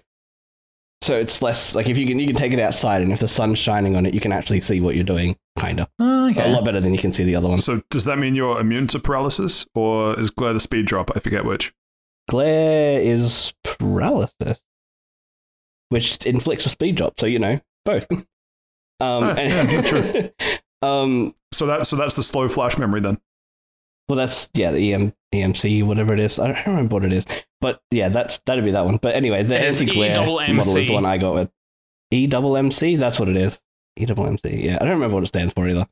So 1.01 1.17
it's 1.17 1.41
less 1.41 1.75
like 1.75 1.87
if 1.87 1.97
you 1.97 2.07
can 2.07 2.19
you 2.19 2.27
can 2.27 2.35
take 2.35 2.53
it 2.53 2.59
outside, 2.59 3.01
and 3.01 3.11
if 3.13 3.19
the 3.19 3.27
sun's 3.27 3.59
shining 3.59 3.95
on 3.95 4.05
it, 4.05 4.13
you 4.13 4.19
can 4.19 4.31
actually 4.31 4.61
see 4.61 4.81
what 4.81 4.95
you're 4.95 5.03
doing, 5.03 5.37
kind 5.57 5.79
of. 5.79 5.87
Oh, 5.99 6.27
A 6.35 6.49
lot 6.51 6.65
better 6.65 6.79
than 6.81 6.93
you 6.93 6.99
can 6.99 7.13
see 7.13 7.23
the 7.23 7.35
other 7.35 7.47
one. 7.47 7.59
So 7.59 7.81
does 7.91 8.05
that 8.05 8.17
mean 8.17 8.35
you're 8.35 8.59
immune 8.59 8.87
to 8.87 8.99
paralysis, 8.99 9.65
or 9.75 10.19
is 10.19 10.29
glare 10.31 10.53
the 10.53 10.59
speed 10.59 10.85
drop? 10.87 11.11
I 11.15 11.19
forget 11.19 11.45
which. 11.45 11.71
Glare 12.29 12.99
is 12.99 13.53
paralysis, 13.63 14.59
which 15.89 16.25
inflicts 16.25 16.65
a 16.65 16.69
speed 16.69 16.95
drop. 16.95 17.19
So 17.19 17.25
you 17.25 17.39
know 17.39 17.61
both. 17.85 18.07
um, 18.11 18.25
Ah, 18.99 19.39
yeah, 19.39 19.81
true. 19.83 20.29
um, 20.81 21.35
So 21.53 21.67
that 21.67 21.85
so 21.87 21.95
that's 21.95 22.15
the 22.15 22.23
slow 22.23 22.49
flash 22.49 22.77
memory 22.77 23.01
then. 23.01 23.19
well, 24.09 24.17
that's 24.17 24.49
yeah, 24.53 24.71
the 24.71 24.93
EM, 24.93 25.13
EMC, 25.33 25.83
whatever 25.85 26.13
it 26.13 26.19
is. 26.19 26.39
I 26.39 26.47
don't 26.47 26.65
remember 26.67 26.93
what 26.95 27.05
it 27.05 27.11
is, 27.11 27.25
but 27.61 27.81
yeah, 27.91 28.09
that's 28.09 28.39
that'd 28.45 28.63
be 28.63 28.71
that 28.71 28.85
one. 28.85 28.97
But 28.97 29.15
anyway, 29.15 29.43
the 29.43 29.55
It 29.59 29.65
is 29.65 29.81
anti 29.81 29.93
glare 29.93 30.11
E-double-MC. 30.11 30.53
model 30.53 30.77
is 30.77 30.87
the 30.87 30.93
one 30.93 31.05
I 31.05 31.17
got 31.17 31.33
with. 31.33 31.49
E 32.11 32.27
double 32.27 32.55
MC, 32.55 32.95
that's 32.95 33.19
what 33.19 33.27
it 33.27 33.35
is. 33.37 33.61
E 33.97 34.05
double 34.05 34.25
MC. 34.27 34.49
Yeah, 34.65 34.75
I 34.79 34.85
don't 34.85 34.93
remember 34.93 35.15
what 35.15 35.23
it 35.23 35.27
stands 35.27 35.51
for 35.53 35.67
either. 35.67 35.85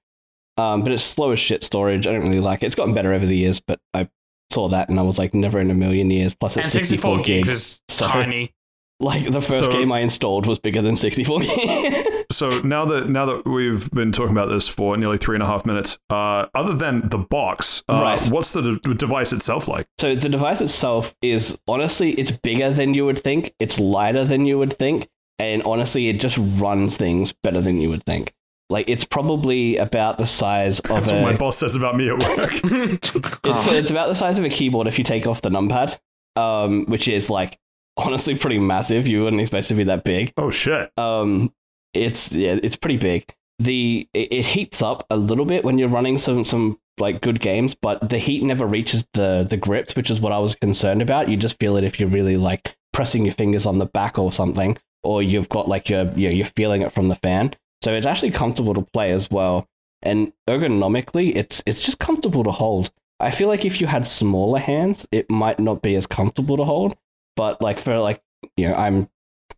Um, 0.57 0.83
but 0.83 0.93
it's 0.93 1.03
slow 1.03 1.31
as 1.31 1.39
shit 1.39 1.63
storage. 1.65 2.07
I 2.07 2.13
don't 2.13 2.21
really 2.21 2.39
like 2.39 2.63
it. 2.63 2.67
It's 2.67 2.75
gotten 2.75 2.93
better 2.93 3.11
over 3.13 3.25
the 3.25 3.35
years, 3.35 3.59
but 3.59 3.77
I 3.93 4.07
saw 4.51 4.69
that 4.69 4.87
and 4.87 4.97
I 4.97 5.01
was 5.03 5.19
like, 5.19 5.33
never 5.33 5.59
in 5.59 5.69
a 5.69 5.73
million 5.73 6.09
years. 6.09 6.33
Plus, 6.33 6.55
it's 6.55 6.67
and 6.67 6.71
64 6.73 7.17
gig. 7.17 7.25
gigs 7.25 7.49
is 7.49 7.81
So- 7.89 8.07
tiny. 8.07 8.53
Like 8.99 9.29
the 9.31 9.41
first 9.41 9.65
So- 9.65 9.71
game 9.73 9.91
I 9.91 9.99
installed 9.99 10.45
was 10.47 10.57
bigger 10.59 10.81
than 10.81 10.95
64 10.95 11.39
gig. 11.41 12.07
So 12.31 12.59
now 12.61 12.85
that 12.85 13.07
now 13.07 13.25
that 13.27 13.45
we've 13.45 13.89
been 13.91 14.11
talking 14.11 14.31
about 14.31 14.47
this 14.49 14.67
for 14.67 14.97
nearly 14.97 15.17
three 15.17 15.35
and 15.35 15.43
a 15.43 15.45
half 15.45 15.63
minutes, 15.65 15.99
uh, 16.09 16.47
other 16.55 16.73
than 16.73 17.07
the 17.09 17.19
box, 17.19 17.83
uh, 17.87 17.93
Right. 18.01 18.27
what's 18.31 18.51
the 18.51 18.61
de- 18.83 18.93
device 18.95 19.31
itself 19.31 19.67
like? 19.67 19.85
so 19.99 20.15
the 20.15 20.27
device 20.27 20.59
itself 20.59 21.15
is 21.21 21.57
honestly, 21.67 22.11
it's 22.13 22.31
bigger 22.31 22.71
than 22.71 22.93
you 22.95 23.05
would 23.05 23.19
think. 23.19 23.53
It's 23.59 23.79
lighter 23.79 24.25
than 24.25 24.47
you 24.47 24.57
would 24.57 24.73
think, 24.73 25.07
and 25.39 25.61
honestly, 25.63 26.09
it 26.09 26.19
just 26.19 26.37
runs 26.59 26.97
things 26.97 27.31
better 27.31 27.61
than 27.61 27.79
you 27.79 27.89
would 27.89 28.03
think. 28.03 28.33
Like 28.71 28.89
it's 28.89 29.05
probably 29.05 29.77
about 29.77 30.17
the 30.17 30.25
size 30.27 30.79
of 30.79 30.85
That's 30.85 31.11
a. 31.11 31.21
what 31.21 31.31
my 31.31 31.37
boss 31.37 31.57
says 31.57 31.75
about 31.75 31.95
me 31.95 32.09
at 32.09 32.17
work. 32.17 32.53
It's 33.03 33.67
it's 33.67 33.91
about 33.91 34.07
the 34.09 34.15
size 34.15 34.39
of 34.39 34.45
a 34.45 34.49
keyboard 34.49 34.87
if 34.87 34.97
you 34.97 35.03
take 35.05 35.27
off 35.27 35.41
the 35.41 35.49
numpad, 35.49 35.99
um, 36.35 36.85
which 36.87 37.07
is 37.07 37.29
like 37.29 37.59
honestly 37.97 38.37
pretty 38.37 38.59
massive. 38.59 39.07
You 39.07 39.23
wouldn't 39.23 39.41
expect 39.41 39.67
it 39.67 39.69
to 39.69 39.75
be 39.75 39.83
that 39.85 40.03
big. 40.03 40.33
oh 40.37 40.51
shit! 40.51 40.91
Um, 40.97 41.53
it's 41.93 42.31
yeah, 42.33 42.59
it's 42.61 42.75
pretty 42.75 42.97
big. 42.97 43.33
The 43.59 44.07
it, 44.13 44.33
it 44.33 44.45
heats 44.45 44.81
up 44.81 45.05
a 45.09 45.17
little 45.17 45.45
bit 45.45 45.63
when 45.63 45.77
you're 45.77 45.89
running 45.89 46.17
some 46.17 46.45
some 46.45 46.79
like 46.99 47.21
good 47.21 47.39
games, 47.39 47.75
but 47.75 48.09
the 48.09 48.17
heat 48.17 48.43
never 48.43 48.65
reaches 48.65 49.05
the 49.13 49.45
the 49.49 49.57
grips, 49.57 49.95
which 49.95 50.09
is 50.09 50.19
what 50.19 50.31
I 50.31 50.39
was 50.39 50.55
concerned 50.55 51.01
about. 51.01 51.29
You 51.29 51.37
just 51.37 51.59
feel 51.59 51.77
it 51.77 51.83
if 51.83 51.99
you're 51.99 52.09
really 52.09 52.37
like 52.37 52.75
pressing 52.93 53.25
your 53.25 53.33
fingers 53.33 53.65
on 53.65 53.79
the 53.79 53.85
back 53.85 54.17
or 54.17 54.31
something, 54.31 54.77
or 55.03 55.21
you've 55.21 55.49
got 55.49 55.67
like 55.67 55.89
your 55.89 56.11
you 56.15 56.29
know, 56.29 56.35
you're 56.35 56.47
feeling 56.47 56.81
it 56.81 56.91
from 56.91 57.07
the 57.07 57.15
fan. 57.15 57.53
So 57.81 57.93
it's 57.93 58.05
actually 58.05 58.31
comfortable 58.31 58.73
to 58.73 58.81
play 58.81 59.11
as 59.11 59.29
well, 59.29 59.67
and 60.01 60.33
ergonomically, 60.49 61.35
it's 61.35 61.63
it's 61.65 61.81
just 61.81 61.99
comfortable 61.99 62.43
to 62.43 62.51
hold. 62.51 62.89
I 63.19 63.31
feel 63.31 63.47
like 63.47 63.63
if 63.63 63.79
you 63.79 63.87
had 63.87 64.05
smaller 64.05 64.59
hands, 64.59 65.07
it 65.11 65.29
might 65.29 65.59
not 65.59 65.81
be 65.81 65.95
as 65.95 66.05
comfortable 66.05 66.57
to 66.57 66.65
hold. 66.65 66.95
But 67.35 67.61
like 67.61 67.79
for 67.79 67.97
like 67.99 68.21
you 68.57 68.67
know, 68.69 68.75
I'm 68.75 69.09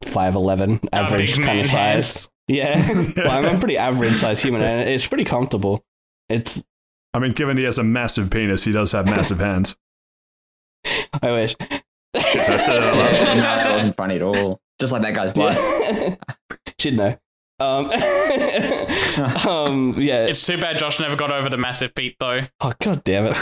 five 0.04 0.36
eleven, 0.36 0.80
average 0.92 1.40
kind 1.40 1.60
of 1.60 1.66
size. 1.66 2.30
Yeah, 2.48 2.78
well, 3.18 3.32
I'm 3.32 3.56
a 3.56 3.60
pretty 3.60 3.78
average 3.78 4.14
size 4.16 4.42
human, 4.42 4.62
and 4.62 4.90
it's 4.90 5.06
pretty 5.06 5.26
comfortable. 5.26 5.84
It's 6.30 6.64
I 7.14 7.20
mean, 7.20 7.32
given 7.32 7.58
he 7.58 7.64
has 7.64 7.78
a 7.78 7.84
massive 7.84 8.30
penis, 8.30 8.64
he 8.64 8.72
does 8.72 8.92
have 8.92 9.06
massive 9.06 9.40
hands. 9.40 9.76
I 11.22 11.32
wish. 11.32 11.56
Shit, 11.60 12.50
I 12.50 12.58
said 12.58 12.78
it 12.78 12.84
out 12.84 12.96
loud. 12.96 13.38
no, 13.38 13.42
that 13.42 13.72
wasn't 13.74 13.96
funny 13.98 14.16
at 14.16 14.22
all. 14.22 14.62
Just 14.80 14.94
like 14.94 15.02
that 15.02 15.14
guy's 15.16 15.34
blood. 15.34 15.58
Yeah. 15.88 16.16
Should 16.80 16.96
know. 16.96 17.18
Um, 17.60 17.86
um, 19.48 19.96
yeah. 19.98 20.26
It's 20.28 20.46
too 20.46 20.58
bad 20.60 20.78
Josh 20.78 21.00
never 21.00 21.16
got 21.16 21.32
over 21.32 21.50
the 21.50 21.58
massive 21.58 21.92
feet, 21.96 22.16
though. 22.20 22.42
oh 22.62 22.74
god 22.80 23.04
damn 23.04 23.28
it! 23.28 23.38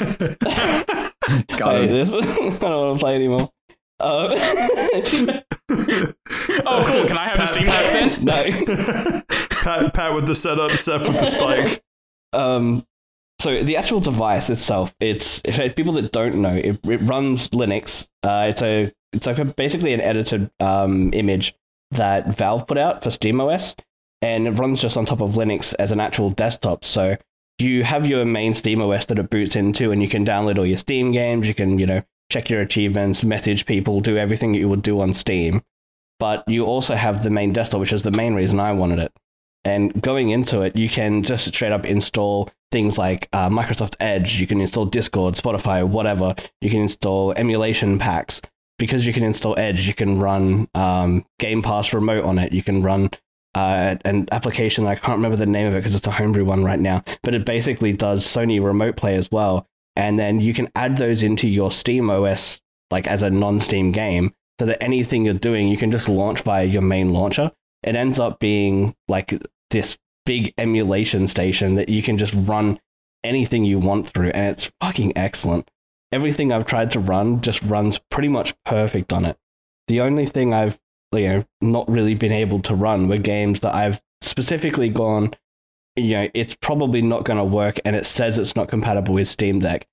I 0.00 1.44
Got 1.56 1.76
hate 1.76 1.86
this. 1.86 2.12
I 2.14 2.20
don't 2.20 2.60
want 2.60 2.98
to 2.98 3.02
play 3.02 3.14
anymore. 3.14 3.50
Um, 4.00 4.32
Oh, 6.68 6.84
cool. 6.86 7.06
Can 7.06 7.16
I 7.16 7.28
have 7.28 7.38
the 7.38 7.46
Steam 7.46 7.64
Deck 7.64 7.92
then? 7.92 8.24
no. 8.24 9.22
Pat, 9.62 9.94
Pat 9.94 10.14
with 10.14 10.26
the 10.26 10.34
setup, 10.34 10.70
Seth 10.72 11.06
with 11.06 11.18
the 11.18 11.26
spike. 11.26 11.82
Um, 12.32 12.84
so 13.38 13.62
the 13.62 13.76
actual 13.76 14.00
device 14.00 14.50
itself, 14.50 14.94
it's 15.00 15.40
for 15.54 15.68
people 15.68 15.92
that 15.94 16.12
don't 16.12 16.36
know, 16.36 16.54
it, 16.54 16.78
it 16.84 17.02
runs 17.02 17.50
Linux. 17.50 18.08
Uh, 18.22 18.46
it's 18.48 18.62
a 18.62 18.92
it's 19.12 19.26
like 19.26 19.38
a, 19.38 19.44
basically 19.44 19.92
an 19.92 20.00
edited 20.00 20.50
um, 20.60 21.10
image 21.12 21.54
that 21.92 22.36
Valve 22.36 22.66
put 22.66 22.78
out 22.78 23.02
for 23.04 23.10
SteamOS, 23.10 23.78
and 24.22 24.48
it 24.48 24.52
runs 24.52 24.80
just 24.80 24.96
on 24.96 25.06
top 25.06 25.20
of 25.20 25.32
Linux 25.32 25.74
as 25.78 25.92
an 25.92 26.00
actual 26.00 26.30
desktop. 26.30 26.84
So 26.84 27.16
you 27.58 27.84
have 27.84 28.06
your 28.06 28.24
main 28.24 28.52
SteamOS 28.52 29.06
that 29.06 29.18
it 29.18 29.30
boots 29.30 29.54
into, 29.54 29.92
and 29.92 30.02
you 30.02 30.08
can 30.08 30.24
download 30.24 30.58
all 30.58 30.66
your 30.66 30.78
Steam 30.78 31.12
games. 31.12 31.46
You 31.46 31.54
can 31.54 31.78
you 31.78 31.86
know 31.86 32.02
check 32.30 32.50
your 32.50 32.60
achievements, 32.60 33.22
message 33.22 33.66
people, 33.66 34.00
do 34.00 34.16
everything 34.16 34.52
that 34.52 34.58
you 34.58 34.68
would 34.68 34.82
do 34.82 35.00
on 35.00 35.14
Steam. 35.14 35.62
But 36.18 36.44
you 36.48 36.64
also 36.64 36.94
have 36.94 37.22
the 37.22 37.30
main 37.30 37.52
desktop, 37.52 37.80
which 37.80 37.92
is 37.92 38.02
the 38.02 38.10
main 38.10 38.34
reason 38.34 38.58
I 38.58 38.72
wanted 38.72 38.98
it. 38.98 39.12
And 39.64 40.00
going 40.00 40.30
into 40.30 40.62
it, 40.62 40.76
you 40.76 40.88
can 40.88 41.22
just 41.22 41.46
straight 41.46 41.72
up 41.72 41.84
install 41.84 42.50
things 42.70 42.98
like 42.98 43.28
uh, 43.32 43.48
Microsoft 43.48 43.96
Edge. 44.00 44.40
You 44.40 44.46
can 44.46 44.60
install 44.60 44.86
Discord, 44.86 45.34
Spotify, 45.34 45.86
whatever. 45.86 46.34
You 46.60 46.70
can 46.70 46.80
install 46.80 47.32
emulation 47.32 47.98
packs. 47.98 48.40
Because 48.78 49.06
you 49.06 49.12
can 49.12 49.24
install 49.24 49.58
Edge, 49.58 49.88
you 49.88 49.94
can 49.94 50.20
run 50.20 50.68
um, 50.74 51.24
Game 51.38 51.62
Pass 51.62 51.94
Remote 51.94 52.24
on 52.24 52.38
it. 52.38 52.52
You 52.52 52.62
can 52.62 52.82
run 52.82 53.10
uh, 53.54 53.96
an 54.04 54.28
application 54.32 54.84
that 54.84 54.90
I 54.90 54.94
can't 54.96 55.16
remember 55.16 55.36
the 55.36 55.46
name 55.46 55.66
of 55.66 55.74
it 55.74 55.78
because 55.78 55.94
it's 55.94 56.06
a 56.06 56.10
homebrew 56.10 56.44
one 56.44 56.62
right 56.62 56.78
now. 56.78 57.02
But 57.22 57.34
it 57.34 57.46
basically 57.46 57.94
does 57.94 58.24
Sony 58.24 58.62
Remote 58.62 58.96
Play 58.96 59.14
as 59.16 59.30
well. 59.30 59.66
And 59.96 60.18
then 60.18 60.40
you 60.40 60.52
can 60.52 60.68
add 60.76 60.98
those 60.98 61.22
into 61.22 61.48
your 61.48 61.72
Steam 61.72 62.10
OS 62.10 62.60
like 62.90 63.06
as 63.06 63.22
a 63.22 63.30
non-Steam 63.30 63.92
game, 63.92 64.32
so 64.60 64.66
that 64.66 64.82
anything 64.82 65.24
you're 65.24 65.34
doing, 65.34 65.68
you 65.68 65.76
can 65.76 65.90
just 65.90 66.08
launch 66.08 66.42
via 66.42 66.64
your 66.64 66.82
main 66.82 67.12
launcher. 67.12 67.50
It 67.82 67.96
ends 67.96 68.18
up 68.18 68.38
being 68.38 68.94
like 69.08 69.34
this 69.70 69.98
big 70.24 70.54
emulation 70.58 71.28
station 71.28 71.74
that 71.74 71.88
you 71.88 72.02
can 72.02 72.18
just 72.18 72.34
run 72.34 72.78
anything 73.24 73.64
you 73.64 73.78
want 73.78 74.08
through, 74.08 74.30
and 74.30 74.46
it's 74.46 74.70
fucking 74.80 75.16
excellent. 75.16 75.70
Everything 76.12 76.52
I've 76.52 76.66
tried 76.66 76.90
to 76.92 77.00
run 77.00 77.40
just 77.40 77.62
runs 77.62 78.00
pretty 78.10 78.28
much 78.28 78.54
perfect 78.64 79.12
on 79.12 79.24
it. 79.24 79.36
The 79.88 80.00
only 80.00 80.26
thing 80.26 80.54
I've 80.54 80.78
you 81.12 81.28
know 81.28 81.44
not 81.60 81.88
really 81.88 82.14
been 82.14 82.32
able 82.32 82.60
to 82.62 82.74
run 82.74 83.08
were 83.08 83.18
games 83.18 83.60
that 83.60 83.74
I've 83.74 84.00
specifically 84.20 84.88
gone, 84.88 85.34
you 85.96 86.14
know, 86.14 86.28
it's 86.34 86.54
probably 86.54 87.02
not 87.02 87.24
going 87.24 87.38
to 87.38 87.44
work, 87.44 87.78
and 87.84 87.96
it 87.96 88.06
says 88.06 88.38
it's 88.38 88.56
not 88.56 88.68
compatible 88.68 89.14
with 89.14 89.28
Steam 89.28 89.60
Deck. 89.60 89.86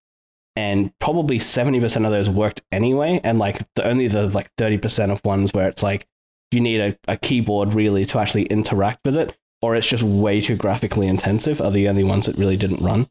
And 0.55 0.91
probably 0.99 1.39
seventy 1.39 1.79
percent 1.79 2.05
of 2.05 2.11
those 2.11 2.29
worked 2.29 2.61
anyway, 2.71 3.19
and 3.23 3.39
like 3.39 3.61
the 3.75 3.87
only 3.87 4.07
the 4.07 4.27
like 4.27 4.51
thirty 4.57 4.77
percent 4.77 5.11
of 5.11 5.19
ones 5.25 5.53
where 5.53 5.67
it's 5.67 5.81
like 5.81 6.05
you 6.51 6.59
need 6.59 6.79
a, 6.79 6.97
a 7.07 7.17
keyboard 7.17 7.73
really 7.73 8.05
to 8.05 8.19
actually 8.19 8.43
interact 8.43 8.99
with 9.03 9.17
it, 9.17 9.35
or 9.63 9.75
it's 9.75 9.87
just 9.87 10.03
way 10.03 10.41
too 10.41 10.55
graphically 10.55 11.07
intensive 11.07 11.59
are 11.59 11.71
the 11.71 11.89
only 11.89 12.03
ones 12.03 12.27
that 12.27 12.37
really 12.37 12.57
didn't 12.57 12.83
run. 12.83 13.07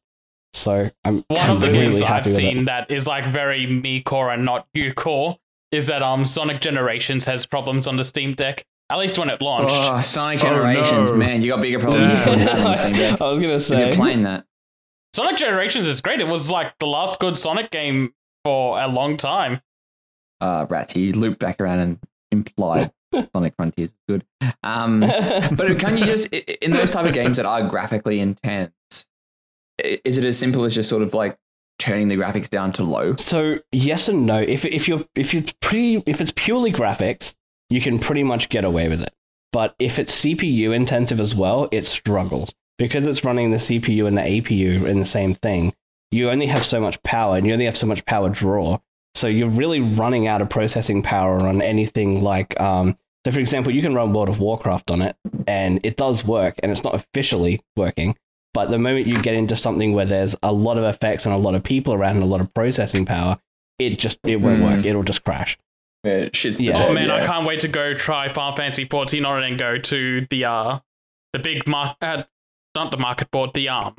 So 0.53 0.91
I'm 1.05 1.25
One 1.29 1.51
of 1.51 1.61
the 1.61 1.69
really 1.69 1.87
games 1.87 2.03
I've 2.03 2.25
with 2.25 2.35
it. 2.35 2.37
seen 2.37 2.65
that 2.67 2.91
is 2.91 3.09
like 3.09 3.27
very 3.27 3.67
me 3.67 4.03
core 4.03 4.31
and 4.31 4.45
not 4.45 4.69
you 4.75 4.95
core 4.95 5.39
is 5.73 5.89
that 5.89 6.03
um 6.03 6.25
Sonic 6.25 6.61
Generations 6.61 7.25
has 7.25 7.47
problems 7.47 7.89
on 7.89 7.97
the 7.97 8.05
Steam 8.05 8.35
Deck. 8.35 8.65
At 8.93 8.99
least 8.99 9.19
when 9.19 9.31
it 9.31 9.41
launched. 9.41 9.73
Oh, 9.75 10.03
Sonic 10.03 10.41
Oh, 10.41 10.43
Generations, 10.43 11.11
no. 11.11 11.17
man, 11.17 11.41
you 11.41 11.51
got 11.51 11.63
bigger 11.63 11.79
problems 11.79 12.09
Damn. 12.09 12.39
than 12.39 12.45
that 12.93 13.21
on 13.23 13.27
I 13.27 13.31
was 13.31 13.41
gonna 13.41 13.59
say 13.59 13.87
you're 13.87 13.97
playing 13.97 14.25
that. 14.25 14.45
Sonic 15.15 15.39
Generations 15.39 15.87
is 15.87 16.03
great. 16.03 16.21
It 16.21 16.27
was 16.27 16.51
like 16.51 16.75
the 16.79 16.87
last 16.87 17.19
good 17.19 17.39
Sonic 17.39 17.71
game 17.71 18.13
for 18.45 18.79
a 18.79 18.87
long 18.87 19.17
time. 19.17 19.63
Uh, 20.43 20.67
rats, 20.69 20.95
you 20.95 21.13
loop 21.13 21.39
back 21.39 21.59
around 21.59 21.79
and 21.79 21.99
implied 22.33 22.93
Sonic 23.35 23.55
Frontiers 23.57 23.89
is 23.89 23.97
good. 24.07 24.27
Um, 24.63 25.01
but 25.53 25.79
can 25.79 25.97
you 25.97 26.05
just, 26.05 26.27
in 26.35 26.73
those 26.73 26.91
type 26.91 27.07
of 27.07 27.15
games 27.15 27.39
that 27.39 27.47
are 27.47 27.67
graphically 27.67 28.21
intense, 28.21 28.73
is 29.83 30.19
it 30.19 30.25
as 30.25 30.37
simple 30.39 30.65
as 30.65 30.75
just 30.75 30.91
sort 30.91 31.03
of 31.03 31.15
like 31.15 31.39
turning 31.79 32.09
the 32.09 32.17
graphics 32.17 32.51
down 32.51 32.73
to 32.73 32.85
low? 32.85 33.17
So 33.17 33.59
yes 33.73 34.09
and 34.09 34.27
no. 34.27 34.39
If 34.39 34.67
if 34.67 34.87
you're 34.87 35.05
if 35.15 35.33
it's 35.33 35.55
pretty 35.63 36.03
if 36.05 36.21
it's 36.21 36.33
purely 36.37 36.71
graphics, 36.73 37.35
you 37.73 37.81
can 37.81 37.99
pretty 37.99 38.23
much 38.23 38.49
get 38.49 38.65
away 38.65 38.89
with 38.89 39.03
it. 39.03 39.13
But 39.53 39.75
if 39.79 39.99
it's 39.99 40.19
CPU 40.25 40.75
intensive 40.75 41.21
as 41.21 41.35
well, 41.35 41.69
it 41.73 41.87
struggles 41.87 42.55
because 42.79 43.07
it's 43.07 43.25
running 43.25 43.51
the 43.51 43.59
CPU 43.59 44.07
and 44.07 44.17
the 44.17 44.23
APU 44.23 44.87
in 44.87 44.99
the 44.99 45.07
same 45.07 45.35
thing. 45.35 45.75
You 46.11 46.31
only 46.31 46.47
have 46.47 46.65
so 46.65 46.81
much 46.81 47.03
power, 47.03 47.37
and 47.37 47.47
you 47.47 47.53
only 47.53 47.65
have 47.67 47.77
so 47.77 47.87
much 47.87 48.05
power 48.05 48.29
draw. 48.29 48.79
So 49.15 49.27
you're 49.29 49.49
really 49.49 49.81
running 49.81 50.27
out 50.27 50.41
of 50.43 50.49
processing 50.51 51.03
power 51.03 51.43
on 51.45 51.61
anything 51.63 52.23
like, 52.23 52.59
um, 52.61 52.97
so 53.25 53.33
for 53.33 53.41
example, 53.41 53.73
you 53.73 53.83
can 53.83 53.95
run 53.95 54.13
World 54.13 54.29
of 54.29 54.39
Warcraft 54.41 54.91
on 54.91 55.03
it, 55.03 55.17
and 55.47 55.81
it 55.85 55.97
does 55.97 56.25
work, 56.25 56.57
and 56.63 56.73
it's 56.73 56.85
not 56.85 56.95
officially 56.95 57.61
working. 57.77 58.17
But 58.55 58.71
the 58.71 58.79
moment 58.79 59.07
you 59.07 59.21
get 59.23 59.35
into 59.35 59.57
something 59.57 59.93
where 59.93 60.05
there's 60.05 60.37
a 60.43 60.53
lot 60.53 60.77
of 60.77 60.85
effects 60.85 61.25
and 61.25 61.35
a 61.35 61.39
lot 61.39 61.55
of 61.55 61.63
people 61.63 61.95
around 61.95 62.17
and 62.17 62.23
a 62.25 62.27
lot 62.27 62.41
of 62.43 62.53
processing 62.53 63.07
power, 63.07 63.39
it 63.79 63.99
just 63.99 64.19
it 64.25 64.37
won't 64.43 64.61
Mm. 64.61 64.77
work. 64.77 64.85
It'll 64.85 65.03
just 65.03 65.25
crash. 65.25 65.57
Yeah, 66.05 66.29
shit's 66.33 66.61
Yeah. 66.61 66.79
bed, 66.79 66.91
Oh 66.91 66.93
man, 66.93 67.11
I 67.11 67.25
can't 67.27 67.47
wait 67.47 67.61
to 67.61 67.69
go 67.69 67.95
try 67.95 68.29
Final 68.29 68.53
Fantasy 68.57 68.85
14 68.85 69.25
on 69.25 69.43
it 69.43 69.49
and 69.49 69.59
go 69.59 69.79
to 69.79 70.27
the 70.31 70.45
uh 70.45 70.79
the 71.33 71.39
big 71.39 71.67
mark 71.69 71.97
uh, 72.03 72.25
not 72.75 72.91
the 72.91 72.97
market 72.99 73.31
board, 73.31 73.51
the 73.55 73.69
um 73.69 73.95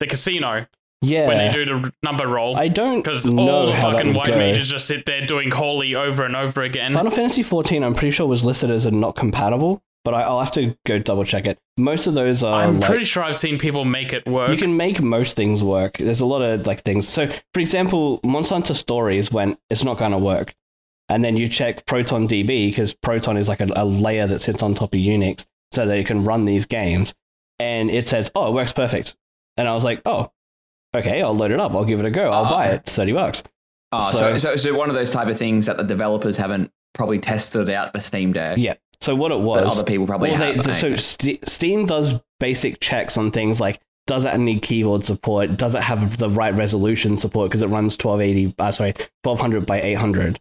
the 0.00 0.06
casino 0.06 0.66
Yeah, 1.00 1.28
when 1.28 1.38
they 1.38 1.52
do 1.52 1.64
the 1.64 1.92
number 2.02 2.26
roll. 2.26 2.56
I 2.56 2.68
don't 2.68 3.02
Because 3.02 3.28
all 3.28 3.66
the 3.66 3.72
fucking 3.74 4.14
white 4.14 4.28
go. 4.30 4.36
mages 4.38 4.70
just 4.70 4.86
sit 4.86 5.06
there 5.06 5.24
doing 5.26 5.50
holy 5.50 5.94
over 5.94 6.24
and 6.24 6.34
over 6.34 6.62
again. 6.62 6.94
Final 6.94 7.10
Fantasy 7.12 7.42
14, 7.42 7.84
I'm 7.84 7.94
pretty 7.94 8.10
sure 8.10 8.26
was 8.26 8.44
listed 8.44 8.70
as 8.70 8.86
a 8.86 8.90
not 8.90 9.14
compatible, 9.16 9.82
but 10.04 10.14
I, 10.14 10.22
I'll 10.22 10.40
have 10.40 10.50
to 10.52 10.76
go 10.86 10.98
double 10.98 11.24
check 11.24 11.46
it. 11.46 11.58
Most 11.78 12.06
of 12.08 12.14
those 12.14 12.42
are 12.42 12.60
I'm 12.62 12.80
like, 12.80 12.88
pretty 12.90 13.04
sure 13.04 13.22
I've 13.22 13.36
seen 13.36 13.58
people 13.58 13.84
make 13.84 14.12
it 14.12 14.26
work. 14.26 14.50
You 14.50 14.56
can 14.56 14.76
make 14.76 15.00
most 15.00 15.36
things 15.36 15.62
work. 15.62 15.98
There's 15.98 16.20
a 16.20 16.26
lot 16.26 16.42
of 16.42 16.66
like 16.66 16.80
things. 16.82 17.06
So, 17.08 17.28
for 17.54 17.60
example, 17.60 18.18
Monster 18.24 18.54
Hunter 18.56 18.74
Stories 18.74 19.30
when 19.30 19.56
it's 19.70 19.84
not 19.84 19.98
going 19.98 20.12
to 20.12 20.18
work, 20.18 20.54
and 21.08 21.24
then 21.24 21.36
you 21.36 21.48
check 21.48 21.84
Proton 21.86 22.26
DB 22.28 22.70
because 22.70 22.94
Proton 22.94 23.36
is 23.36 23.48
like 23.48 23.60
a, 23.60 23.68
a 23.76 23.84
layer 23.84 24.26
that 24.26 24.40
sits 24.40 24.62
on 24.62 24.74
top 24.74 24.94
of 24.94 25.00
Linux 25.00 25.46
so 25.72 25.86
that 25.86 25.96
it 25.96 26.06
can 26.06 26.24
run 26.24 26.44
these 26.44 26.66
games, 26.66 27.14
and 27.58 27.90
it 27.90 28.08
says, 28.08 28.30
"Oh, 28.34 28.48
it 28.48 28.54
works 28.54 28.72
perfect." 28.72 29.16
And 29.56 29.68
I 29.68 29.74
was 29.74 29.84
like, 29.84 30.02
"Oh, 30.06 30.30
okay, 30.94 31.22
I'll 31.22 31.36
load 31.36 31.50
it 31.50 31.60
up. 31.60 31.72
I'll 31.74 31.84
give 31.84 32.00
it 32.00 32.06
a 32.06 32.10
go. 32.10 32.30
I'll 32.30 32.44
Ah. 32.46 32.50
buy 32.50 32.66
it. 32.68 32.86
Thirty 32.86 33.12
bucks." 33.12 33.42
Oh, 33.92 33.98
so, 33.98 34.18
So- 34.18 34.38
so, 34.38 34.56
so 34.56 34.74
one 34.74 34.88
of 34.88 34.94
those 34.94 35.12
type 35.12 35.28
of 35.28 35.36
things 35.36 35.66
that 35.66 35.76
the 35.76 35.84
developers 35.84 36.36
haven't 36.38 36.70
probably 36.94 37.18
tested 37.18 37.68
out 37.70 37.92
the 37.92 38.00
Steam 38.00 38.32
Deck, 38.32 38.56
Yeah. 38.58 38.74
So 39.00 39.14
what 39.16 39.32
it 39.32 39.40
was, 39.40 39.76
other 39.78 39.84
people 39.84 40.06
probably 40.06 40.30
Well, 40.30 40.54
they, 40.54 40.62
so 40.72 40.94
St- 40.94 41.46
Steam 41.48 41.86
does 41.86 42.14
basic 42.38 42.78
checks 42.80 43.18
on 43.18 43.30
things 43.32 43.60
like 43.60 43.80
does 44.06 44.24
it 44.24 44.36
need 44.38 44.62
keyboard 44.62 45.04
support? 45.04 45.56
Does 45.56 45.74
it 45.74 45.82
have 45.82 46.16
the 46.18 46.28
right 46.30 46.54
resolution 46.54 47.16
support 47.16 47.50
because 47.50 47.62
it 47.62 47.68
runs 47.68 47.96
1280? 47.96 48.54
Uh, 48.58 48.70
sorry, 48.72 48.94
1200 49.22 49.64
by 49.66 49.80
800. 49.80 50.38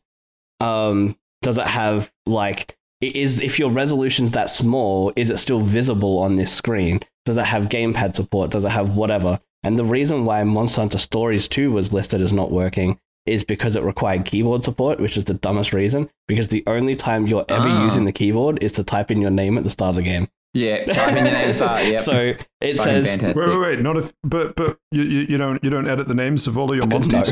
Um, 0.62 1.16
does 1.42 1.58
it 1.58 1.68
have 1.68 2.12
like 2.26 2.78
is 3.02 3.42
if 3.42 3.58
your 3.58 3.72
resolution's 3.72 4.32
that 4.32 4.50
small, 4.50 5.12
is 5.16 5.30
it 5.32 5.38
still 5.40 5.60
visible 5.62 6.20
on 6.20 6.36
this 6.36 6.54
screen? 6.54 7.00
Does 7.26 7.38
it 7.38 7.46
have 7.46 7.66
gamepad 7.66 8.14
support? 8.16 8.52
Does 8.52 8.64
it 8.66 8.70
have 8.72 8.96
whatever? 8.96 9.40
And 9.64 9.78
the 9.78 9.86
reason 9.86 10.26
why 10.26 10.44
Monster 10.44 10.82
Hunter 10.82 10.98
Stories 11.00 11.48
2 11.48 11.72
was 11.72 11.94
listed 11.94 12.22
as 12.22 12.32
not 12.34 12.52
working 12.52 13.00
is 13.28 13.44
because 13.44 13.76
it 13.76 13.84
required 13.84 14.26
keyboard 14.26 14.64
support, 14.64 15.00
which 15.00 15.18
is 15.18 15.26
the 15.26 15.36
dumbest 15.36 15.74
reason. 15.74 16.10
Because 16.28 16.48
the 16.50 16.64
only 16.68 16.96
time 16.96 17.28
you're 17.28 17.46
ever 17.50 17.68
Ah. 17.70 17.84
using 17.84 18.06
the 18.06 18.12
keyboard 18.12 18.62
is 18.64 18.74
to 18.74 18.84
type 18.84 19.12
in 19.12 19.22
your 19.22 19.30
name 19.32 19.58
at 19.58 19.64
the 19.64 19.70
start 19.70 19.90
of 19.92 19.96
the 19.98 20.02
game. 20.04 20.28
yeah, 20.54 20.86
type 20.86 21.16
in 21.16 21.26
your 21.26 21.34
name. 21.34 21.54
Start, 21.54 21.86
yep. 21.86 22.02
So 22.02 22.34
it 22.60 22.78
Fucking 22.78 22.78
says 22.78 23.10
fantastic. 23.18 23.36
Wait, 23.36 23.48
wait, 23.50 23.58
wait. 23.60 23.80
Not 23.82 23.98
if, 23.98 24.12
but 24.24 24.56
but 24.56 24.78
you, 24.92 25.04
you, 25.04 25.20
you 25.30 25.38
don't 25.38 25.64
you 25.64 25.70
don't 25.70 25.88
edit 25.88 26.08
the 26.08 26.14
names 26.16 26.46
of 26.48 26.58
all 26.58 26.72
of 26.72 26.76
your 26.78 26.86
no. 27.12 27.24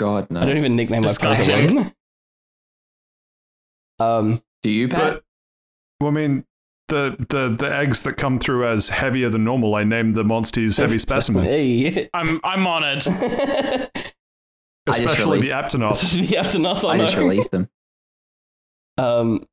Monsters. 0.00 0.28
God 0.28 0.36
I 0.42 0.46
don't 0.46 0.56
even 0.58 0.76
nickname 0.76 1.02
my 1.02 1.08
Disgusting. 1.08 1.76
person. 1.76 1.92
um, 3.98 4.42
Do 4.62 4.70
you, 4.70 4.88
Pat? 4.88 4.98
But 4.98 5.24
well, 6.00 6.10
I 6.10 6.14
mean, 6.14 6.44
the 6.88 7.16
the 7.28 7.48
the 7.56 7.74
eggs 7.74 8.02
that 8.04 8.14
come 8.14 8.38
through 8.38 8.66
as 8.66 8.88
heavier 8.88 9.28
than 9.28 9.44
normal, 9.44 9.74
I 9.74 9.84
named 9.84 10.14
the 10.14 10.24
monsters 10.24 10.76
heavy 10.76 10.98
specimen, 10.98 11.44
Hey. 11.44 12.08
I'm 12.14 12.40
I'm 12.44 12.66
on 12.66 12.82
it. 12.84 13.06
I 13.06 13.90
just 14.92 15.00
especially 15.04 15.40
the 15.40 15.50
Aptonos. 15.50 16.16
you 16.16 16.36
have 16.38 16.50
to 16.52 16.58
not 16.58 16.84
I 16.84 16.96
just 16.98 17.16
released 17.16 17.50
them. 17.50 17.68
Um, 18.98 19.46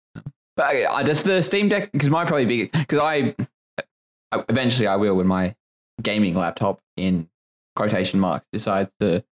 But 0.55 0.65
I, 0.65 0.85
I 0.85 1.03
just 1.03 1.25
the 1.25 1.43
Steam 1.43 1.69
Deck 1.69 1.91
because 1.91 2.09
my 2.09 2.25
probably 2.25 2.45
big 2.45 2.71
because 2.71 2.99
I, 2.99 3.35
I 4.31 4.43
eventually 4.49 4.87
I 4.87 4.95
will 4.95 5.15
when 5.15 5.27
my 5.27 5.55
gaming 6.01 6.33
laptop 6.35 6.79
in 6.95 7.29
quotation 7.75 8.19
marks 8.19 8.45
decides 8.51 8.89
to 8.99 9.23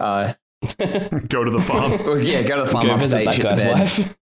uh 0.00 0.32
Go 1.28 1.44
to 1.44 1.50
the 1.50 1.60
farm. 1.60 1.92
well, 2.04 2.18
yeah 2.18 2.42
go 2.42 2.56
to 2.56 2.62
the 2.64 2.68
farm 2.70 2.86
go 2.86 2.92
upstage 2.94 3.24
that 3.24 3.34
shit 3.34 3.44
the 3.44 3.50
guy's 3.50 3.64
wife. 3.64 4.16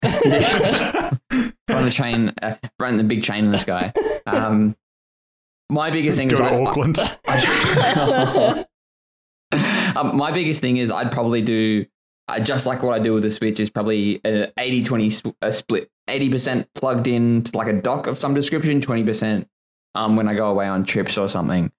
run 1.68 1.84
the 1.84 1.90
chain 1.90 2.32
uh, 2.42 2.54
run 2.78 2.96
the 2.96 3.04
big 3.04 3.22
chain 3.22 3.46
in 3.46 3.50
the 3.50 3.58
sky. 3.58 3.92
Um, 4.26 4.76
my 5.70 5.90
biggest 5.90 6.16
thing 6.16 6.28
Go 6.28 6.34
is 6.36 6.40
to 6.40 6.46
I, 6.46 6.62
Auckland. 6.62 6.98
um, 9.96 10.16
my 10.16 10.30
biggest 10.30 10.60
thing 10.60 10.76
is 10.76 10.90
I'd 10.90 11.10
probably 11.10 11.42
do 11.42 11.84
uh, 12.28 12.40
just 12.40 12.66
like 12.66 12.82
what 12.82 12.94
I 12.94 13.02
do 13.02 13.14
with 13.14 13.22
the 13.22 13.30
Switch 13.30 13.58
is 13.58 13.70
probably 13.70 14.20
an 14.24 14.52
80 14.58 14.84
20 14.84 15.10
sp- 15.10 15.34
split 15.50 15.90
80% 16.08 16.66
plugged 16.74 17.06
in 17.06 17.42
to 17.44 17.56
like 17.56 17.68
a 17.68 17.72
dock 17.74 18.06
of 18.06 18.18
some 18.18 18.34
description, 18.34 18.80
20% 18.80 19.46
um, 19.94 20.16
when 20.16 20.28
I 20.28 20.34
go 20.34 20.48
away 20.48 20.66
on 20.66 20.84
trips 20.84 21.18
or 21.18 21.28
something. 21.28 21.70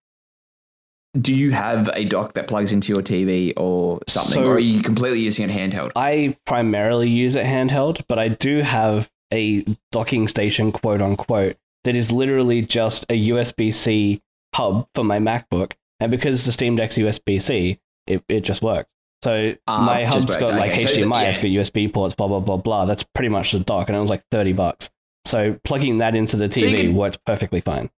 Do 1.19 1.34
you 1.34 1.52
have 1.52 1.89
a 1.93 2.06
dock 2.06 2.34
that 2.34 2.48
plugs 2.48 2.72
into 2.72 2.93
your 2.93 3.02
TV 3.02 3.54
or 3.58 4.00
something, 4.08 4.43
So- 4.43 4.45
or 4.45 4.56
are 4.56 4.60
you 4.60 4.82
completely 4.82 5.19
using 5.22 5.50
it 5.50 5.54
handheld? 5.54 5.91
I 5.95 6.38
primarily 6.45 7.10
use 7.10 7.36
it 7.36 7.45
handheld, 7.45 8.04
but 8.08 8.19
I 8.19 8.28
do 8.28 8.60
have 8.62 9.10
a 9.34 9.65
docking 9.91 10.28
station, 10.28 10.72
quote 10.72 11.02
unquote, 11.02 11.56
that 11.84 11.95
is 11.95 12.12
literally 12.12 12.62
just 12.62 13.06
a 13.10 13.30
USB 13.30 13.72
C 13.74 14.22
hub 14.54 14.88
for 14.93 15.04
my 15.04 15.17
MacBook. 15.19 15.72
And 16.00 16.12
because 16.12 16.45
the 16.45 16.52
Steam 16.52 16.76
Deck's 16.76 16.98
USB 16.98 17.39
C, 17.41 17.80
it, 18.08 18.24
it 18.30 18.41
just 18.41 18.62
works. 18.62 18.89
So 19.24 19.56
Ah, 19.67 19.82
my 19.82 20.06
hub's 20.06 20.38
got 20.38 20.54
like 20.54 20.72
Okay, 20.72 20.80
so 20.80 20.89
HDMI, 20.89 21.28
it's 21.28 21.38
yeah. 21.38 21.43
got 21.43 21.52
USB 21.67 21.88
ports, 21.91 22.15
blah, 22.15 22.28
blah, 22.28 22.39
blah, 22.39 22.58
blah. 22.58 22.86
That's 22.86 23.04
pretty 23.15 23.30
much 23.30 23.52
the 23.52 23.60
dock. 23.60 23.89
And 23.89 23.98
it 23.98 24.02
was 24.02 24.10
like 24.10 24.22
30 24.32 24.54
bucks. 24.54 24.89
So 25.26 25.58
plugging 25.63 25.98
that 25.98 26.15
into 26.15 26.38
the 26.38 26.52
So 26.52 26.62
TV 26.62 26.78
can- 26.78 26.95
works 26.95 27.17
perfectly 27.26 27.62
fine. 27.62 27.89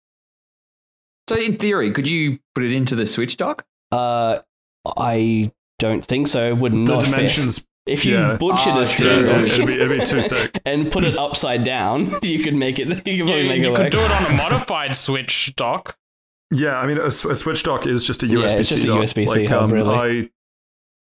So 1.30 1.36
in 1.36 1.58
theory, 1.58 1.92
could 1.92 2.08
you 2.08 2.40
put 2.56 2.64
it 2.64 2.72
into 2.72 2.96
the 2.96 3.06
Switch 3.06 3.36
dock? 3.36 3.64
Uh, 3.92 4.40
I 4.84 5.52
don't 5.78 6.04
think 6.04 6.26
so. 6.26 6.48
It 6.48 6.56
Would 6.56 6.72
the 6.72 6.78
not 6.78 7.04
fit. 7.04 7.64
If 7.86 8.04
you 8.04 8.14
yeah. 8.14 8.36
butchered 8.36 8.72
Ah, 8.72 8.82
a 8.82 8.86
true. 8.86 8.86
Steam 8.86 9.26
Yeah, 9.26 9.32
Deck 9.32 9.46
it'd 9.46 9.66
be, 9.68 9.74
it'd 9.74 10.00
be 10.00 10.04
too 10.04 10.22
thick. 10.22 10.60
and 10.66 10.90
put 10.90 11.04
it 11.04 11.16
upside 11.16 11.62
down, 11.62 12.18
you 12.22 12.42
could 12.42 12.54
make 12.56 12.80
it. 12.80 12.88
You 12.88 12.96
could 12.96 13.06
You, 13.06 13.24
probably 13.24 13.48
make 13.48 13.62
you 13.62 13.72
it 13.72 13.76
could 13.76 13.82
work. 13.84 13.92
do 13.92 14.00
it 14.00 14.10
on 14.10 14.26
a 14.32 14.34
modified 14.34 14.96
Switch 14.96 15.54
dock. 15.54 15.96
Yeah, 16.50 16.76
I 16.80 16.88
mean, 16.88 16.98
a 16.98 17.12
Switch 17.12 17.62
dock 17.62 17.86
is 17.86 18.04
just 18.04 18.24
a 18.24 18.26
USB-C 18.26 18.56
it's 18.56 18.68
just 18.70 18.84
a. 18.84 18.88
USB-C 18.88 19.26
like, 19.26 19.48
hub, 19.50 19.62
um, 19.62 19.72
really. 19.72 19.94
I, 20.24 20.30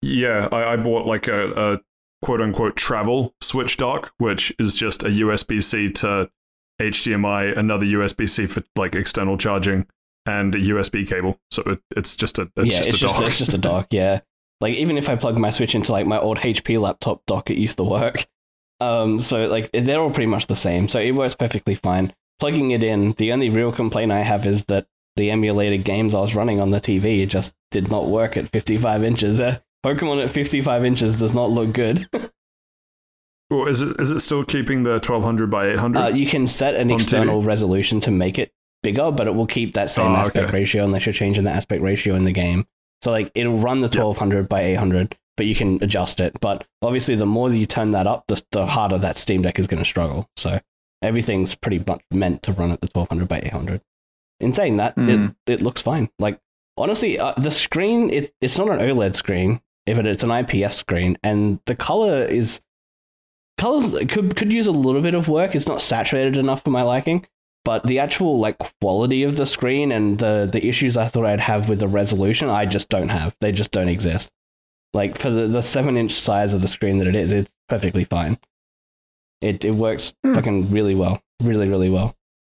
yeah, 0.03 0.51
I, 0.53 0.75
I 0.75 0.77
bought 0.77 1.07
like 1.07 1.29
a, 1.29 1.73
a 1.73 1.81
quote-unquote 2.21 2.77
travel 2.77 3.35
Switch 3.41 3.79
dock, 3.79 4.13
which 4.19 4.55
is 4.59 4.75
just 4.75 5.03
a 5.03 5.09
USB-C 5.09 5.93
to 5.93 6.31
HDMI, 6.79 7.57
another 7.57 7.87
USB-C 7.87 8.49
for 8.49 8.63
like 8.77 8.95
external 8.95 9.39
charging, 9.39 9.87
and 10.27 10.55
a 10.55 10.59
USB 10.59 11.09
cable. 11.09 11.39
So 11.51 11.63
it, 11.63 11.81
it's 11.97 12.17
just 12.17 12.39
a 12.39 12.51
it's 12.57 12.73
yeah, 12.75 12.79
just 12.79 12.89
it's 12.89 12.97
a 12.97 12.99
just 12.99 13.19
dock. 13.19 13.29
it's 13.29 13.39
just 13.39 13.55
a 13.55 13.59
dock. 13.59 13.87
Yeah, 13.93 14.21
like 14.61 14.75
even 14.75 14.99
if 14.99 15.09
I 15.09 15.17
plug 15.17 15.39
my 15.39 15.51
Switch 15.51 15.75
into 15.75 15.93
like 15.93 16.07
my 16.07 16.19
old 16.19 16.39
HP 16.39 16.81
laptop 16.81 17.23
dock, 17.27 17.51
it 17.51 17.59
used 17.59 17.77
to 17.79 17.85
work. 17.85 18.27
Um, 18.81 19.19
so 19.19 19.47
like 19.47 19.71
they're 19.73 20.01
all 20.01 20.11
pretty 20.11 20.27
much 20.27 20.47
the 20.47 20.57
same. 20.57 20.89
So 20.89 20.99
it 21.01 21.13
works 21.13 21.35
perfectly 21.35 21.75
fine. 21.75 22.15
Plugging 22.39 22.71
it 22.71 22.83
in, 22.83 23.13
the 23.13 23.33
only 23.33 23.51
real 23.51 23.73
complaint 23.73 24.11
I 24.13 24.23
have 24.23 24.47
is 24.47 24.65
that 24.65 24.87
the 25.17 25.31
emulated 25.31 25.85
games 25.85 26.15
I 26.15 26.21
was 26.21 26.35
running 26.35 26.61
on 26.61 26.71
the 26.71 26.81
TV 26.81 27.29
just 27.29 27.55
did 27.71 27.91
not 27.91 28.09
work 28.09 28.39
at 28.39 28.49
55 28.49 29.05
inches. 29.05 29.39
Uh, 29.41 29.59
Pokemon 29.85 30.25
at 30.25 30.31
55 30.31 30.85
inches 30.85 31.19
does 31.19 31.35
not 31.35 31.51
look 31.51 31.73
good. 31.73 32.09
Well, 33.51 33.67
is 33.67 33.81
it 33.83 34.01
is 34.01 34.13
it 34.13 34.21
still 34.21 34.45
keeping 34.45 34.85
the 34.85 34.93
1200 34.93 35.51
by 35.51 35.71
800? 35.71 35.99
Uh, 36.01 36.07
you 36.09 36.25
can 36.27 36.47
set 36.47 36.77
an 36.77 36.91
On 36.93 36.97
TV? 36.99 37.03
external 37.03 37.43
resolution 37.43 37.99
to 38.03 38.13
make 38.13 38.39
it 38.39 38.53
bigger, 38.83 39.11
but 39.11 39.27
it 39.27 39.35
will 39.35 39.47
keep 39.47 39.75
that 39.75 39.91
same 39.91 40.13
Oh, 40.13 40.17
aspect 40.17 40.49
okay. 40.49 40.59
ratio 40.59 40.85
unless 40.85 41.07
you're 41.07 41.13
changing 41.13 41.45
the 41.45 41.51
aspect 41.51 41.83
ratio 41.83 42.15
in 42.15 42.25
the 42.25 42.33
game. 42.33 42.67
So 43.03 43.11
like 43.11 43.31
it'll 43.35 43.59
run 43.59 43.81
the 43.81 43.89
Yeah. 43.93 44.03
1200 44.03 44.49
by 44.49 44.63
800, 44.63 45.17
but 45.37 45.47
you 45.47 45.55
can 45.55 45.83
adjust 45.83 46.21
it. 46.21 46.39
But 46.41 46.67
obviously, 46.83 47.15
the 47.17 47.27
more 47.27 47.51
you 47.51 47.67
turn 47.67 47.93
that 47.93 48.07
up, 48.07 48.25
the, 48.29 48.43
the 48.51 48.67
harder 48.67 48.99
that 48.99 49.17
Steam 49.17 49.43
Deck 49.43 49.59
is 49.59 49.67
going 49.67 49.83
to 49.83 49.89
struggle. 49.89 50.29
So 50.37 50.61
everything's 51.03 51.55
pretty 51.55 51.83
much 51.87 52.03
meant 52.11 52.43
to 52.43 52.53
run 52.53 52.73
at 52.73 52.81
the 52.81 52.89
1200 52.93 53.27
by 53.29 53.41
800. 53.41 53.81
In 54.41 54.53
saying 54.55 54.77
that, 54.79 54.95
Hmm. 54.95 55.09
it 55.09 55.31
it 55.47 55.61
looks 55.63 55.83
fine. 55.83 56.09
Like 56.19 56.39
honestly, 56.77 57.19
uh, 57.19 57.35
the 57.37 57.51
screen 57.51 58.11
it, 58.11 58.33
it's 58.41 58.59
not 58.59 58.71
an 58.71 58.79
OLED 58.81 59.15
screen, 59.15 59.61
if 59.87 59.99
it, 59.99 60.07
it's 60.07 60.23
an 60.23 60.31
IPS 60.31 60.77
screen, 60.77 61.17
and 61.23 61.61
the 61.67 61.75
color 61.75 62.25
is 62.25 62.61
colors 63.59 63.95
could 64.09 64.37
could 64.37 64.53
use 64.53 64.67
a 64.67 64.73
little 64.73 65.03
bit 65.03 65.15
of 65.15 65.29
work. 65.29 65.55
It's 65.55 65.69
not 65.69 65.83
saturated 65.83 66.37
enough 66.37 66.63
for 66.65 66.71
my 66.71 66.83
liking, 66.83 67.27
but 67.71 67.87
the 67.87 68.01
actual 68.01 68.37
like 68.41 68.59
quality 68.81 69.23
of 69.23 69.37
the 69.37 69.47
screen 69.47 69.93
and 69.93 70.19
the 70.19 70.49
the 70.53 70.67
issues 70.67 70.97
I 70.97 71.07
thought 71.07 71.25
I'd 71.25 71.39
have 71.39 71.69
with 71.69 71.79
the 71.79 71.87
resolution, 71.87 72.49
I 72.49 72.67
just 72.67 72.89
don't 72.89 73.11
have. 73.11 73.37
They 73.39 73.53
just 73.53 73.71
don't 73.71 73.89
exist. 73.89 74.33
Like 74.93 75.17
for 75.17 75.31
the 75.31 75.47
the 75.47 75.63
seven 75.63 75.97
inch 75.97 76.11
size 76.11 76.53
of 76.53 76.63
the 76.63 76.67
screen 76.67 76.99
that 76.99 77.07
it 77.07 77.15
is, 77.15 77.33
it's 77.33 77.55
perfectly 77.69 78.03
fine. 78.03 78.39
It 79.41 79.65
it 79.65 79.77
works 79.77 80.13
Hmm. 80.25 80.35
fucking 80.35 80.71
really 80.73 80.97
well, 80.97 81.23
really 81.41 81.69
really 81.69 81.89
well. 81.89 82.17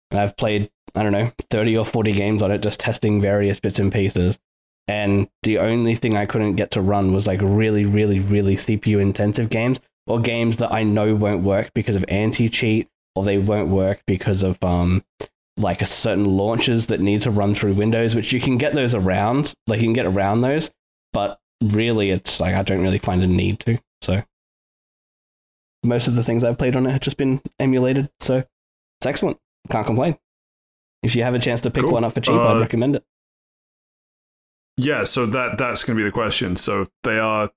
And 0.10 0.20
I've 0.20 0.36
played 0.36 0.72
I 0.96 1.04
don't 1.04 1.12
know 1.12 1.32
thirty 1.52 1.78
or 1.78 1.86
forty 1.86 2.14
games 2.14 2.42
on 2.42 2.50
it, 2.50 2.64
just 2.64 2.80
testing 2.80 3.22
various 3.22 3.60
bits 3.60 3.78
and 3.78 3.94
pieces. 3.94 4.40
And 4.88 5.30
the 5.44 5.60
only 5.60 5.94
thing 5.94 6.18
I 6.18 6.26
couldn't 6.26 6.56
get 6.56 6.72
to 6.72 6.82
run 6.82 7.14
was 7.14 7.28
like 7.28 7.42
really 7.44 7.86
really 7.86 8.20
really 8.20 8.56
CPU 8.56 9.00
intensive 9.00 9.52
games 9.52 9.80
or 10.08 10.20
games 10.20 10.58
that 10.58 10.74
I 10.74 10.82
know 10.82 11.14
won't 11.14 11.44
work 11.44 11.70
because 11.76 11.96
of 11.96 12.04
anti 12.08 12.50
cheat 12.50 12.90
or 13.16 13.24
they 13.24 13.38
won't 13.38 13.70
work 13.70 14.02
because 14.08 14.44
of 14.44 14.62
um 14.64 15.04
like 15.58 15.82
a 15.82 15.86
certain 15.86 16.26
launches 16.26 16.88
that 16.88 17.00
need 17.00 17.22
to 17.22 17.30
run 17.32 17.54
through 17.54 17.74
Windows, 17.74 18.16
which 18.16 18.34
you 18.34 18.40
can 18.42 18.58
get 18.58 18.74
those 18.74 18.96
around. 18.96 19.54
Like 19.68 19.80
you 19.80 19.86
can 19.86 19.94
get 19.94 20.06
around 20.08 20.42
those, 20.42 20.72
but 21.12 21.40
really 21.62 22.10
it's 22.10 22.40
like 22.40 22.56
I 22.56 22.64
don't 22.64 22.82
really 22.82 23.00
find 23.00 23.22
a 23.24 23.28
need 23.28 23.60
to. 23.62 23.78
So 24.02 24.24
most 25.84 26.08
of 26.08 26.16
the 26.16 26.24
things 26.24 26.44
I've 26.44 26.58
played 26.58 26.76
on 26.76 26.86
it 26.88 26.92
have 26.92 27.02
just 27.02 27.18
been 27.18 27.42
emulated, 27.60 28.10
so 28.20 28.38
it's 28.38 29.06
excellent. 29.06 29.38
Can't 29.70 29.86
complain. 29.86 30.18
If 31.04 31.16
you 31.16 31.24
have 31.24 31.36
a 31.36 31.40
chance 31.40 31.62
to 31.62 31.70
pick 31.72 31.84
Cool. 31.84 31.92
one 31.92 32.04
up 32.06 32.14
for 32.14 32.22
cheap, 32.22 32.34
Uh, 32.34 32.56
I'd 32.56 32.62
recommend 32.62 32.96
it. 32.96 33.04
Yeah, 34.78 35.04
so 35.04 35.26
that 35.28 35.58
that's 35.58 35.84
going 35.84 35.98
to 35.98 36.04
be 36.04 36.08
the 36.10 36.12
question. 36.14 36.56
So 36.56 36.88
they 37.04 37.20
are, 37.20 37.52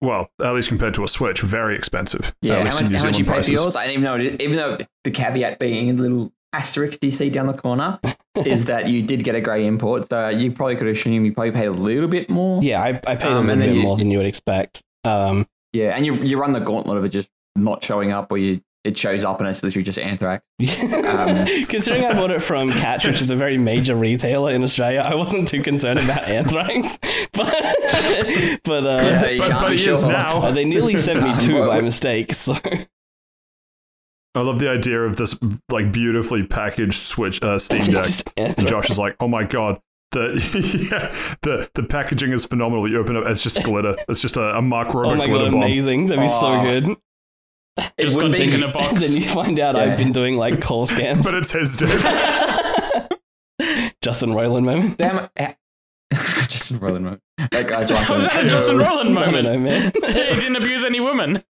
well, 0.00 0.30
at 0.42 0.54
least 0.54 0.68
compared 0.68 0.94
to 0.94 1.04
a 1.04 1.08
Switch, 1.08 1.40
very 1.40 1.74
expensive. 1.76 2.34
Yeah, 2.42 2.54
at 2.54 2.58
how 2.58 2.64
least 2.64 2.76
much, 2.76 2.84
in 2.86 2.92
New 2.92 2.98
how 2.98 3.04
much 3.04 3.18
you 3.18 3.24
Zealand 3.24 3.26
pay 3.26 3.32
prices. 3.34 3.54
for 3.54 3.62
yours? 3.62 3.76
I 3.76 3.86
didn't 3.86 4.02
even 4.02 4.04
know. 4.04 4.36
Even 4.44 4.56
though 4.56 4.78
the 5.04 5.10
caveat 5.10 5.58
being 5.58 5.90
a 5.90 5.92
little 5.94 6.32
asterisk 6.52 7.02
you 7.02 7.10
see 7.10 7.30
down 7.30 7.48
the 7.48 7.52
corner 7.54 7.98
is 8.46 8.66
that 8.66 8.88
you 8.88 9.02
did 9.02 9.24
get 9.24 9.34
a 9.34 9.40
grey 9.40 9.66
import, 9.66 10.08
so 10.08 10.28
you 10.28 10.52
probably 10.52 10.76
could 10.76 10.86
assume 10.86 11.24
you 11.24 11.32
probably 11.32 11.50
paid 11.52 11.66
a 11.66 11.72
little 11.72 12.08
bit 12.08 12.30
more. 12.30 12.62
Yeah, 12.62 12.80
I, 12.82 13.00
I 13.06 13.16
paid 13.16 13.24
Um, 13.32 13.48
a 13.50 13.54
little 13.54 13.64
bit 13.66 13.74
you- 13.76 13.82
more 13.82 13.96
than 13.96 14.10
you 14.10 14.18
would 14.18 14.26
expect. 14.26 14.82
Um, 15.04 15.46
Yeah, 15.72 15.96
and 15.96 16.06
you 16.06 16.14
you 16.16 16.38
run 16.38 16.52
the 16.52 16.60
gauntlet 16.60 16.96
of 16.98 17.04
it 17.04 17.08
just 17.08 17.28
not 17.56 17.82
showing 17.82 18.12
up, 18.12 18.30
or 18.30 18.38
you 18.38 18.60
it 18.84 18.96
shows 18.98 19.24
up 19.24 19.40
and 19.40 19.48
it's 19.48 19.62
literally 19.62 19.82
just 19.82 19.98
anthrax. 19.98 20.44
Um, 20.60 21.46
Considering 21.66 22.04
I 22.04 22.12
bought 22.12 22.30
it 22.30 22.42
from 22.42 22.68
Catch, 22.68 23.06
which 23.06 23.20
is 23.20 23.30
a 23.30 23.36
very 23.36 23.56
major 23.56 23.96
retailer 23.96 24.52
in 24.52 24.62
Australia, 24.62 25.00
I 25.00 25.14
wasn't 25.14 25.48
too 25.48 25.62
concerned 25.62 25.98
about 26.00 26.24
anthrax. 26.28 26.98
But 27.32 28.60
but 28.64 28.86
uh, 28.86 29.00
Yeah, 29.02 29.38
but- 29.38 29.50
but 29.60 29.70
be 29.70 29.76
he 29.76 29.88
is 29.90 30.00
sure. 30.02 30.12
now. 30.12 30.38
uh, 30.42 30.50
they 30.52 30.64
nearly 30.64 30.98
sent 30.98 31.22
me 31.22 31.34
two 31.40 31.66
by 31.66 31.80
mistake. 31.80 32.32
So 32.34 32.56
I 34.36 34.40
love 34.40 34.58
the 34.58 34.68
idea 34.70 35.00
of 35.02 35.16
this 35.16 35.38
like 35.70 35.92
beautifully 35.92 36.44
packaged 36.44 36.94
Switch 36.94 37.42
uh, 37.42 37.58
Steam 37.58 37.84
Deck. 37.92 38.06
And. 38.36 38.66
Josh 38.66 38.90
is 38.90 38.98
like, 38.98 39.16
"Oh 39.20 39.28
my 39.28 39.44
god." 39.44 39.80
The, 40.12 40.28
yeah, 40.92 41.08
the 41.42 41.68
the 41.74 41.82
packaging 41.82 42.32
is 42.32 42.44
phenomenal. 42.44 42.88
You 42.88 42.98
open 43.00 43.16
up, 43.16 43.26
it's 43.26 43.42
just 43.42 43.62
glitter. 43.64 43.96
It's 44.08 44.20
just 44.22 44.36
a, 44.36 44.56
a 44.58 44.62
Mark 44.62 44.88
Oh 44.94 44.98
Rober 44.98 45.16
my 45.16 45.26
glitter 45.26 45.44
god, 45.46 45.52
bomb. 45.52 45.62
amazing! 45.62 46.06
That'd 46.06 46.22
be 46.22 46.28
so 46.28 46.52
Oh. 46.52 46.62
good. 46.62 46.96
It 47.76 48.02
Just 48.04 48.16
got 48.16 48.24
wouldn't 48.24 48.38
dick 48.38 48.50
be- 48.50 48.56
in 48.56 48.62
a 48.62 48.68
box. 48.72 49.02
then 49.02 49.22
you 49.22 49.28
find 49.28 49.58
out 49.58 49.74
Yeah. 49.76 49.82
I've 49.82 49.98
been 49.98 50.12
doing 50.12 50.36
like 50.36 50.60
call 50.60 50.86
scams. 50.86 51.24
But 51.24 51.34
it's 51.34 51.52
his 51.52 51.76
dick. 51.76 51.90
Justin 54.02 54.30
Roiland 54.30 54.64
moment. 54.64 54.98
Damn 54.98 55.28
it. 55.36 55.56
Justin 56.48 56.78
Roiland 56.78 57.02
moment. 57.02 57.22
That 57.50 57.66
guy's 57.68 57.90
like 57.90 58.08
Was 58.08 58.24
that 58.24 58.44
a 58.44 58.48
Justin 58.48 58.76
Roiland 58.78 59.12
moment? 59.12 59.44
know, 59.44 59.58
man. 59.58 59.92
he 59.94 60.00
didn't 60.40 60.56
abuse 60.56 60.84
any 60.84 61.00
women. 61.00 61.42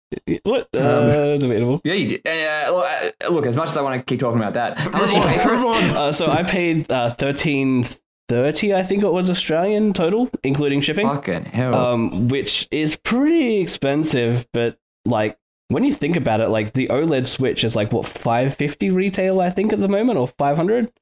what? 0.44 0.68
Um, 0.74 0.82
Uh, 0.82 1.36
debatable. 1.36 1.80
Yeah, 1.84 1.94
you 1.94 2.08
did. 2.08 2.26
Uh, 2.26 3.10
look, 3.30 3.46
as 3.46 3.56
much 3.56 3.70
as 3.70 3.76
I 3.76 3.82
want 3.82 3.96
to 3.98 4.04
keep 4.04 4.20
talking 4.20 4.40
about 4.40 4.54
that, 4.54 4.78
how 4.78 4.90
much 4.90 5.12
move 5.14 5.24
you 5.24 5.30
pay 5.30 5.38
for 5.38 5.54
it? 5.54 5.60
Uh, 5.96 6.12
so 6.12 6.26
I 6.26 6.42
paid 6.42 6.90
uh, 6.90 7.10
thirteen 7.10 7.86
thirty, 8.28 8.72
I 8.72 8.82
think 8.82 9.02
it 9.02 9.12
was 9.12 9.28
Australian 9.28 9.92
total, 9.92 10.30
including 10.42 10.80
shipping. 10.80 11.06
Fucking 11.06 11.44
hell. 11.46 11.74
um, 11.74 12.28
which 12.28 12.66
is 12.70 12.96
pretty 12.96 13.60
expensive. 13.60 14.46
But 14.54 14.78
like 15.04 15.36
when 15.68 15.84
you 15.84 15.92
think 15.92 16.16
about 16.16 16.40
it, 16.40 16.48
like 16.48 16.72
the 16.72 16.88
OLED 16.88 17.26
Switch 17.26 17.64
is 17.64 17.74
like 17.74 17.92
what 17.92 18.06
five 18.06 18.54
fifty 18.56 18.90
retail, 18.90 19.40
I 19.40 19.50
think, 19.50 19.72
at 19.72 19.80
the 19.80 19.88
moment, 19.88 20.18
or 20.18 20.28
five 20.28 20.56
hundred. 20.56 20.92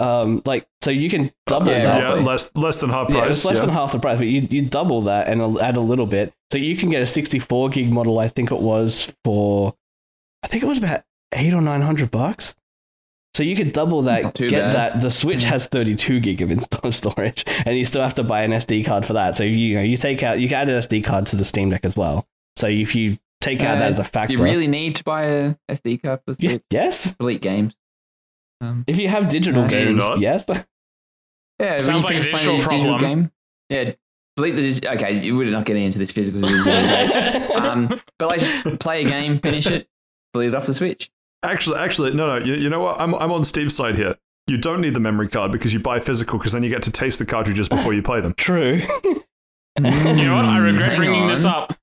Um, 0.00 0.42
like 0.44 0.66
so 0.82 0.90
you 0.90 1.08
can 1.08 1.30
double 1.46 1.70
Yeah, 1.72 1.82
that. 1.84 1.98
yeah, 1.98 2.08
roughly. 2.10 2.24
less 2.24 2.56
less 2.56 2.78
than 2.80 2.90
half 2.90 3.06
price. 3.08 3.16
Yeah, 3.16 3.24
price. 3.24 3.36
it's 3.36 3.44
less 3.44 3.56
yeah. 3.58 3.66
than 3.66 3.70
half 3.70 3.92
the 3.92 3.98
price, 3.98 4.18
but 4.18 4.26
you 4.26 4.46
you 4.50 4.62
double 4.62 5.02
that 5.02 5.28
and 5.28 5.58
add 5.58 5.76
a 5.76 5.80
little 5.80 6.06
bit, 6.06 6.32
so 6.52 6.58
you 6.58 6.76
can 6.76 6.90
get 6.90 7.02
a 7.02 7.06
sixty 7.06 7.38
four 7.38 7.68
gig 7.68 7.92
model. 7.92 8.18
I 8.18 8.28
think 8.28 8.50
it 8.50 8.60
was 8.60 9.14
for, 9.24 9.74
I 10.42 10.48
think 10.48 10.62
it 10.62 10.66
was 10.66 10.78
about 10.78 11.02
eight 11.32 11.54
or 11.54 11.60
nine 11.60 11.82
hundred 11.82 12.10
bucks. 12.10 12.56
So 13.34 13.44
you 13.44 13.54
could 13.54 13.72
double 13.72 14.02
that, 14.02 14.34
get 14.34 14.50
bad. 14.50 14.74
that. 14.74 15.00
The 15.00 15.12
Switch 15.12 15.44
has 15.44 15.68
32 15.68 16.18
gig 16.18 16.42
of 16.42 16.50
install 16.50 16.90
storage, 16.92 17.44
and 17.64 17.78
you 17.78 17.84
still 17.84 18.02
have 18.02 18.14
to 18.14 18.24
buy 18.24 18.42
an 18.42 18.50
SD 18.50 18.84
card 18.84 19.06
for 19.06 19.12
that. 19.12 19.36
So 19.36 19.44
you, 19.44 19.50
you 19.52 19.74
know 19.76 19.82
you 19.82 19.96
take 19.96 20.24
out 20.24 20.40
you 20.40 20.48
can 20.48 20.56
add 20.56 20.68
an 20.68 20.80
SD 20.80 21.04
card 21.04 21.26
to 21.26 21.36
the 21.36 21.44
Steam 21.44 21.70
Deck 21.70 21.84
as 21.84 21.96
well. 21.96 22.26
So 22.56 22.66
if 22.66 22.96
you 22.96 23.18
take 23.40 23.60
out 23.60 23.76
Uh, 23.76 23.80
that 23.80 23.88
as 23.90 23.98
a 23.98 24.02
Do 24.02 24.08
factor, 24.08 24.34
you 24.34 24.42
really 24.42 24.66
need 24.66 24.96
to 24.96 25.04
buy 25.04 25.24
a 25.24 25.54
SD 25.70 26.02
card 26.02 26.20
for 26.26 26.34
Yeah, 26.38 26.58
yes. 26.70 27.14
Elite 27.20 27.40
games? 27.42 27.74
Um, 28.60 28.84
If 28.86 28.98
you 28.98 29.08
have 29.08 29.28
digital 29.28 29.62
Uh, 29.64 29.68
games, 29.68 29.98
not? 30.08 30.18
yes. 30.20 30.44
yeah, 30.48 30.54
when 31.72 31.80
Sounds 31.80 32.04
like 32.04 32.16
a 32.16 32.22
finish 32.22 32.40
digital 32.44 32.58
playing 32.68 32.82
problem. 32.86 33.00
game. 33.00 33.30
Yeah, 33.70 33.92
delete 34.36 34.80
the 34.80 34.88
okay. 34.94 35.20
you- 35.20 35.36
We're 35.36 35.50
not 35.50 35.64
getting 35.64 35.84
into 35.84 35.98
this 35.98 36.10
physical. 36.12 36.44
um, 37.56 38.00
but 38.18 38.28
like, 38.28 38.40
just 38.40 38.78
play 38.80 39.04
a 39.04 39.08
game, 39.08 39.38
finish 39.40 39.66
it, 39.66 39.88
delete 40.32 40.48
it 40.48 40.54
off 40.54 40.66
the 40.66 40.74
Switch. 40.74 41.10
Actually, 41.44 41.78
actually, 41.78 42.12
no, 42.14 42.26
no. 42.38 42.44
You, 42.44 42.54
you 42.54 42.68
know 42.68 42.80
what? 42.80 43.00
I'm 43.00 43.14
I'm 43.14 43.30
on 43.30 43.44
Steve's 43.44 43.76
side 43.76 43.94
here. 43.94 44.16
You 44.48 44.56
don't 44.56 44.80
need 44.80 44.94
the 44.94 45.00
memory 45.00 45.28
card 45.28 45.52
because 45.52 45.72
you 45.74 45.78
buy 45.78 46.00
physical 46.00 46.38
because 46.38 46.52
then 46.52 46.62
you 46.64 46.70
get 46.70 46.82
to 46.84 46.90
taste 46.90 47.18
the 47.20 47.26
cartridges 47.26 47.68
before 47.68 47.92
you 47.94 48.02
play 48.02 48.20
them. 48.20 48.34
True. 48.34 48.80
You 49.78 49.84
know 49.84 50.34
what? 50.34 50.44
I 50.44 50.58
regret 50.58 50.88
Hang 50.88 50.96
bringing 50.98 51.26
this 51.28 51.44
up. 51.44 51.77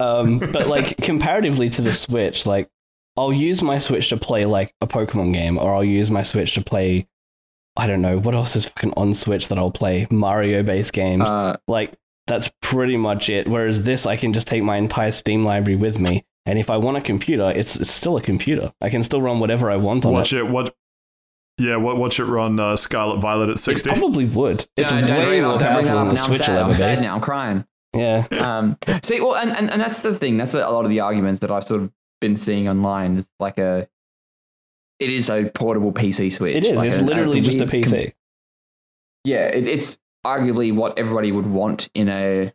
Um, 0.00 0.38
but 0.52 0.66
like 0.68 0.96
comparatively 0.98 1.70
to 1.70 1.82
the 1.82 1.92
Switch, 1.92 2.46
like 2.46 2.68
I'll 3.16 3.32
use 3.32 3.62
my 3.62 3.78
Switch 3.78 4.08
to 4.10 4.16
play 4.16 4.44
like 4.46 4.74
a 4.80 4.86
Pokemon 4.86 5.32
game, 5.32 5.58
or 5.58 5.74
I'll 5.74 5.84
use 5.84 6.10
my 6.10 6.22
Switch 6.22 6.54
to 6.54 6.62
play. 6.62 7.06
I 7.76 7.86
don't 7.86 8.02
know 8.02 8.18
what 8.18 8.34
else 8.34 8.56
is 8.56 8.66
fucking 8.66 8.94
on 8.96 9.14
Switch 9.14 9.48
that 9.48 9.58
I'll 9.58 9.70
play 9.70 10.06
Mario 10.10 10.62
based 10.62 10.92
games. 10.92 11.30
Uh, 11.30 11.56
like 11.68 11.92
that's 12.26 12.50
pretty 12.62 12.96
much 12.96 13.28
it. 13.30 13.48
Whereas 13.48 13.84
this, 13.84 14.06
I 14.06 14.16
can 14.16 14.32
just 14.32 14.48
take 14.48 14.62
my 14.62 14.76
entire 14.76 15.10
Steam 15.10 15.44
library 15.44 15.76
with 15.76 15.98
me, 15.98 16.24
and 16.46 16.58
if 16.58 16.70
I 16.70 16.76
want 16.78 16.96
a 16.96 17.00
computer, 17.00 17.52
it's 17.54 17.76
it's 17.76 17.90
still 17.90 18.16
a 18.16 18.22
computer. 18.22 18.72
I 18.80 18.88
can 18.90 19.02
still 19.04 19.22
run 19.22 19.38
whatever 19.40 19.70
I 19.70 19.76
want 19.76 20.04
on 20.04 20.12
it. 20.12 20.16
Watch 20.16 20.32
it. 20.32 20.38
it. 20.38 20.48
What? 20.48 20.74
Yeah, 21.58 21.76
what? 21.76 21.96
Watch 21.98 22.18
it 22.18 22.24
run 22.24 22.58
uh, 22.58 22.76
Scarlet 22.76 23.18
Violet 23.20 23.50
at 23.50 23.56
It 23.56 23.58
sixty. 23.60 23.90
probably 23.90 24.24
would. 24.24 24.66
It's 24.76 24.90
don't- 24.90 25.06
don't 25.06 25.18
way 25.18 25.24
bring 25.26 25.38
it 25.40 25.42
more 25.42 25.54
up, 25.54 25.60
don't 25.60 25.74
bring 25.74 25.86
it 25.86 25.88
powerful 25.88 25.98
than 26.06 26.08
the 26.08 26.14
Now 26.14 26.24
I'm 26.24 26.28
Switch 26.28 26.38
sad. 26.38 26.48
will 26.52 26.58
I'm 26.58 26.64
ever 26.66 26.74
sad 26.74 26.98
be. 26.98 27.02
now. 27.04 27.14
I'm 27.16 27.20
crying. 27.20 27.64
Yeah. 27.92 28.26
Um, 28.30 28.78
see, 29.02 29.20
well, 29.20 29.36
and, 29.36 29.50
and, 29.50 29.70
and 29.70 29.80
that's 29.80 30.02
the 30.02 30.14
thing. 30.14 30.36
That's 30.36 30.54
a, 30.54 30.68
lot 30.68 30.84
of 30.84 30.90
the 30.90 31.00
arguments 31.00 31.40
that 31.40 31.50
I've 31.50 31.64
sort 31.64 31.82
of 31.82 31.92
been 32.20 32.36
seeing 32.36 32.68
online. 32.68 33.18
It's 33.18 33.30
like 33.40 33.58
a, 33.58 33.88
it 34.98 35.10
is 35.10 35.28
a 35.28 35.44
portable 35.46 35.92
PC 35.92 36.32
Switch. 36.32 36.56
It 36.56 36.66
is. 36.66 36.76
Like 36.76 36.88
it's 36.88 36.98
a- 36.98 37.04
literally 37.04 37.40
just 37.40 37.60
a 37.60 37.66
weird 37.66 37.86
com- 37.86 37.92
PC. 37.92 38.12
yeah, 39.24 39.46
it, 39.46 39.66
it's 39.66 39.98
arguably 40.24 40.74
what 40.74 40.98
everybody 40.98 41.32
would 41.32 41.46
want 41.46 41.88
in 41.94 42.08
a 42.08 42.52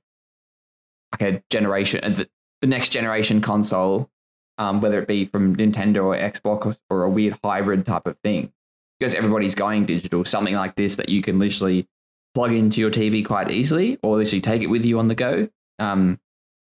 like 1.19 1.33
a 1.33 1.43
generation, 1.49 1.99
uh, 2.03 2.09
the, 2.09 2.29
the 2.61 2.67
next 2.67 2.89
generation 2.89 3.41
console, 3.41 4.09
um, 4.57 4.81
whether 4.81 4.99
it 4.99 5.07
be 5.07 5.25
from 5.25 5.55
Nintendo 5.55 6.03
or 6.05 6.15
Xbox 6.15 6.77
or, 6.89 6.97
or 6.97 7.03
a 7.03 7.09
weird 7.09 7.37
hybrid 7.43 7.85
type 7.85 8.05
of 8.05 8.17
thing. 8.23 8.51
Because 8.99 9.13
everybody's 9.13 9.55
going 9.55 9.85
digital, 9.85 10.23
something 10.23 10.55
like 10.55 10.75
this 10.75 10.95
that 10.95 11.09
you 11.09 11.21
can 11.21 11.37
literally 11.39 11.87
plug 12.35 12.51
into 12.53 12.79
your 12.81 12.91
TV 12.91 13.25
quite 13.25 13.49
easily, 13.49 13.97
or 14.03 14.17
literally 14.17 14.41
take 14.41 14.61
it 14.61 14.67
with 14.67 14.85
you 14.85 14.99
on 14.99 15.07
the 15.07 15.15
go. 15.15 15.49
Um, 15.79 16.19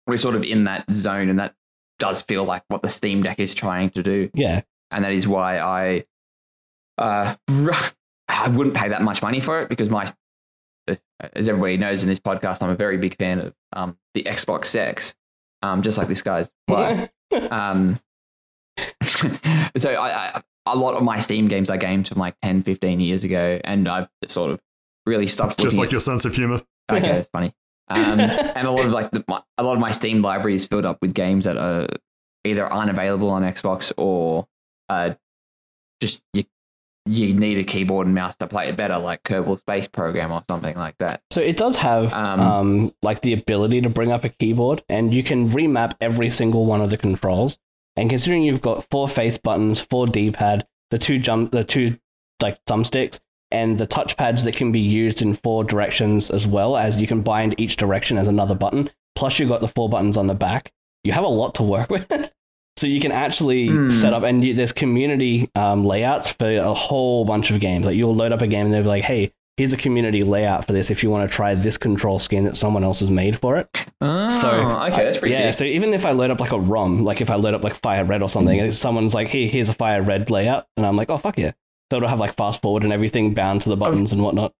we're 0.06 0.17
sort 0.17 0.36
of 0.36 0.43
in 0.43 0.65
that 0.65 0.86
zone, 0.91 1.30
and 1.30 1.39
that 1.39 1.56
does 1.99 2.21
feel 2.23 2.43
like 2.43 2.63
what 2.67 2.84
the 2.84 2.89
Steam 2.89 3.23
Deck 3.23 3.39
is 3.39 3.56
trying 3.56 3.89
to 3.91 4.04
do 4.04 4.30
Yeah. 4.34 4.62
and 4.91 5.06
that 5.06 5.13
is 5.13 5.28
why 5.28 5.60
I 5.60 6.06
uh 6.97 7.36
I 8.28 8.49
wouldn't 8.49 8.76
pay 8.76 8.89
that 8.89 9.02
much 9.02 9.21
money 9.21 9.39
for 9.39 9.62
it 9.62 9.69
because 9.69 9.89
my 9.89 10.12
as 10.88 11.47
everybody 11.47 11.78
knows 11.78 12.04
in 12.04 12.10
this 12.10 12.19
podcast 12.19 12.62
I'm 12.62 12.71
a 12.71 12.76
very 12.76 12.97
big 12.97 13.15
fan 13.17 13.39
of 13.39 13.54
um 13.73 13.97
the 14.15 14.23
Xbox 14.23 14.65
Sex 14.65 15.15
um 15.62 15.82
just 15.82 15.97
like 15.97 16.08
this 16.10 16.21
guy's 16.23 16.52
wife. 16.67 17.10
um 17.52 17.99
so 19.04 19.93
I, 19.93 20.38
I 20.38 20.41
a 20.65 20.76
lot 20.76 20.95
of 20.95 21.04
my 21.04 21.19
Steam 21.19 21.47
games 21.47 21.69
I 21.69 21.78
gamed 21.78 22.08
from 22.08 22.17
like 22.19 22.36
10 22.41 22.63
15 22.63 22.99
years 22.99 23.23
ago 23.23 23.60
and 23.63 23.88
I've 23.88 24.10
sort 24.28 24.52
of 24.52 24.60
really 25.06 25.28
stopped 25.28 25.60
Just 25.60 25.78
like 25.78 25.88
at 25.88 25.92
your 25.92 26.02
sense 26.02 26.26
of 26.26 26.36
humor. 26.36 26.62
okay 26.92 27.00
that's 27.00 27.30
funny 27.30 27.54
um 27.89 28.20
and 28.20 28.68
a 28.68 28.72
lot 28.72 28.86
of 28.86 28.92
like 28.92 29.12
the, 29.12 29.24
my, 29.28 29.42
a 29.58 29.63
lot 29.63 29.74
of 29.74 29.80
my 29.80 29.92
Steam 29.92 30.22
library 30.22 30.56
is 30.56 30.66
filled 30.66 30.86
up 30.86 30.98
with 31.02 31.13
games 31.13 31.46
that 31.46 31.58
are 31.58 31.88
either 32.44 32.66
aren't 32.66 32.89
available 32.89 33.30
on 33.30 33.44
Xbox 33.44 33.92
or 33.98 34.48
uh, 34.89 35.13
just 36.02 36.22
you 36.34 36.44
you 37.06 37.34
need 37.34 37.58
a 37.58 37.66
keyboard 37.66 38.08
and 38.08 38.16
mouse 38.16 38.38
to 38.38 38.48
play 38.48 38.70
it 38.70 38.78
better, 38.78 38.98
like 38.98 39.24
Kerbal 39.24 39.60
Space 39.60 39.88
Program 39.88 40.32
or 40.32 40.42
something 40.50 40.78
like 40.78 40.96
that. 41.00 41.22
So 41.32 41.42
it 41.42 41.58
does 41.58 41.76
have 41.76 42.13
Um, 42.13 42.39
um, 42.39 42.96
like 43.02 43.20
the 43.22 43.34
ability 43.34 43.82
to 43.82 43.89
bring 43.89 44.12
up 44.12 44.24
a 44.24 44.30
keyboard, 44.30 44.84
and 44.88 45.13
you 45.13 45.22
can 45.22 45.50
remap 45.50 45.96
every 46.00 46.30
single 46.30 46.66
one 46.66 46.80
of 46.80 46.89
the 46.89 46.98
controls. 46.98 47.58
And 47.98 48.10
considering 48.10 48.44
you've 48.44 48.62
got 48.62 48.88
four 48.89 49.10
face 49.10 49.38
buttons, 49.38 49.82
four 49.82 50.08
D-pad, 50.08 50.66
the 50.92 50.98
two 50.98 51.20
jump, 51.20 51.52
the 51.52 51.66
two 51.66 51.98
like 52.42 52.63
thumbsticks, 52.66 53.20
and 53.54 53.78
the 53.78 53.88
touchpads 53.88 54.44
that 54.44 54.56
can 54.56 54.72
be 54.72 54.80
used 54.80 55.22
in 55.22 55.34
four 55.36 55.63
directions 55.63 56.30
as 56.30 56.46
well 56.46 56.76
as 56.76 56.98
you 56.98 57.08
can 57.08 57.22
bind 57.22 57.60
each 57.60 57.78
direction 57.78 58.18
as 58.18 58.28
another 58.28 58.56
button. 58.56 58.89
Plus, 59.16 59.39
you've 59.39 59.50
got 59.50 59.62
the 59.62 59.68
four 59.68 59.88
buttons 59.89 60.18
on 60.18 60.28
the 60.28 60.34
back. 60.36 60.72
You 61.04 61.13
have 61.13 61.24
a 61.24 61.28
lot 61.30 61.56
to 61.56 61.63
work 61.63 61.89
with. 61.92 62.32
So 62.78 62.88
you 62.88 63.00
can 63.00 63.12
actually 63.12 63.68
Hmm. 63.70 63.89
set 63.89 64.13
up, 64.13 64.24
and 64.24 64.44
you, 64.44 64.54
there's 64.56 64.72
community 64.72 65.50
um, 65.56 65.86
layouts 65.86 66.32
for 66.32 66.50
a 66.58 66.74
whole 66.74 67.24
bunch 67.24 67.52
of 67.52 67.60
games. 67.60 67.86
Like 67.86 67.96
you'll 67.96 68.16
load 68.16 68.32
up 68.32 68.42
a 68.42 68.48
game, 68.48 68.66
and 68.66 68.74
they'll 68.74 68.82
be 68.82 68.88
like, 68.88 69.04
"Hey, 69.04 69.32
here's 69.58 69.74
a 69.74 69.78
community 69.78 70.24
layout 70.24 70.66
for 70.66 70.74
this. 70.74 70.89
If 70.89 71.04
you 71.04 71.12
want 71.12 71.30
to 71.30 71.34
try 71.36 71.54
this 71.54 71.78
control 71.78 72.18
scheme 72.18 72.46
that 72.46 72.58
someone 72.58 72.84
else 72.84 73.00
has 73.02 73.12
made 73.12 73.38
for 73.38 73.58
it." 73.58 73.68
Oh, 74.02 74.28
So 74.30 74.50
okay, 74.92 75.06
that's 75.06 75.20
pretty 75.20 75.36
yeah, 75.36 75.52
sick. 75.52 75.54
so 75.60 75.63
even 75.66 75.94
if 75.94 76.04
I 76.04 76.12
load 76.13 76.32
up 76.32 76.39
like 76.39 76.52
a 76.52 76.60
ROM, 76.60 77.04
like 77.04 77.22
if 77.22 77.30
I 77.30 77.36
load 77.36 77.54
up 77.54 77.63
like 77.63 77.76
Fire 77.76 78.04
Red 78.06 78.24
or 78.24 78.30
something, 78.30 78.60
and 78.60 78.74
someone's 78.74 79.13
like, 79.13 79.28
"Hey, 79.28 79.46
here's 79.48 79.70
a 79.70 79.74
Fire 79.74 80.02
Red 80.02 80.32
layout," 80.32 80.66
and 80.76 80.84
I'm 80.84 80.96
like, 80.98 81.12
"Oh 81.12 81.20
fuck 81.20 81.38
yeah!" 81.38 81.52
So 81.93 81.97
it'll 81.97 82.10
have 82.10 82.19
like 82.19 82.36
fast 82.36 82.60
forward 82.60 82.84
and 82.84 82.91
everything 82.91 83.36
bound 83.36 83.62
to 83.62 83.69
the 83.69 83.77
buttons 83.77 84.12
and 84.12 84.23
whatnot. 84.23 84.51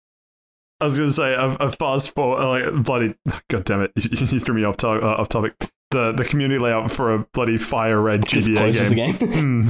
I 0.80 0.84
was 0.84 1.00
gonna 1.00 1.10
say 1.10 1.34
I've 1.34 1.74
fast 1.80 2.14
forward, 2.14 2.46
like 2.46 2.84
bloody, 2.84 3.16
god 3.50 3.64
damn 3.64 3.82
it, 3.82 3.92
you, 3.96 4.28
you 4.28 4.40
threw 4.40 4.54
me 4.54 4.64
off, 4.64 4.78
to- 4.78 4.88
uh, 4.88 5.16
off 5.18 5.30
topic. 5.30 5.56
The 5.90 6.12
the 6.12 6.26
community 6.26 6.60
layout 6.60 6.92
for 6.92 7.12
a 7.12 7.20
bloody 7.34 7.58
fire 7.58 8.00
red 8.00 8.22
GBA 8.22 8.94
game. 8.96 9.18
the 9.18 9.26
game. 9.26 9.32
Hmm. 9.32 9.68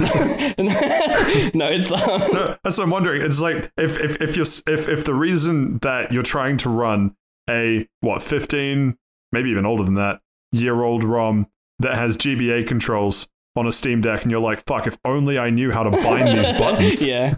no, 1.58 1.68
it's 1.68 1.90
um, 1.94 2.20
No, 2.34 2.58
that's 2.66 2.78
what 2.78 2.84
I'm 2.84 2.90
wondering. 2.90 3.22
It's 3.22 3.40
like 3.40 3.72
if 3.78 3.98
if 4.02 4.22
if 4.22 4.36
you're 4.36 4.46
if 4.68 4.90
if 4.90 5.06
the 5.06 5.14
reason 5.14 5.78
that 5.80 6.12
you're 6.12 6.22
trying 6.22 6.58
to 6.58 6.70
run 6.70 7.16
a 7.50 7.88
what 8.02 8.22
15, 8.22 8.98
maybe 9.32 9.50
even 9.52 9.66
older 9.66 9.84
than 9.86 9.96
that, 9.96 10.20
year 10.52 10.82
old 10.84 11.06
ROM 11.06 11.48
that 11.80 11.96
has 11.96 12.18
GBA 12.18 12.68
controls 12.68 13.30
on 13.56 13.68
a 13.68 13.72
Steam 13.72 14.02
Deck, 14.02 14.24
and 14.24 14.32
you're 14.32 14.42
like, 14.42 14.66
fuck, 14.66 14.88
if 14.88 14.98
only 15.06 15.38
I 15.40 15.50
knew 15.50 15.72
how 15.72 15.84
to 15.84 15.92
bind 15.92 16.28
these 16.28 16.50
buttons. 16.58 17.06
yeah. 17.06 17.36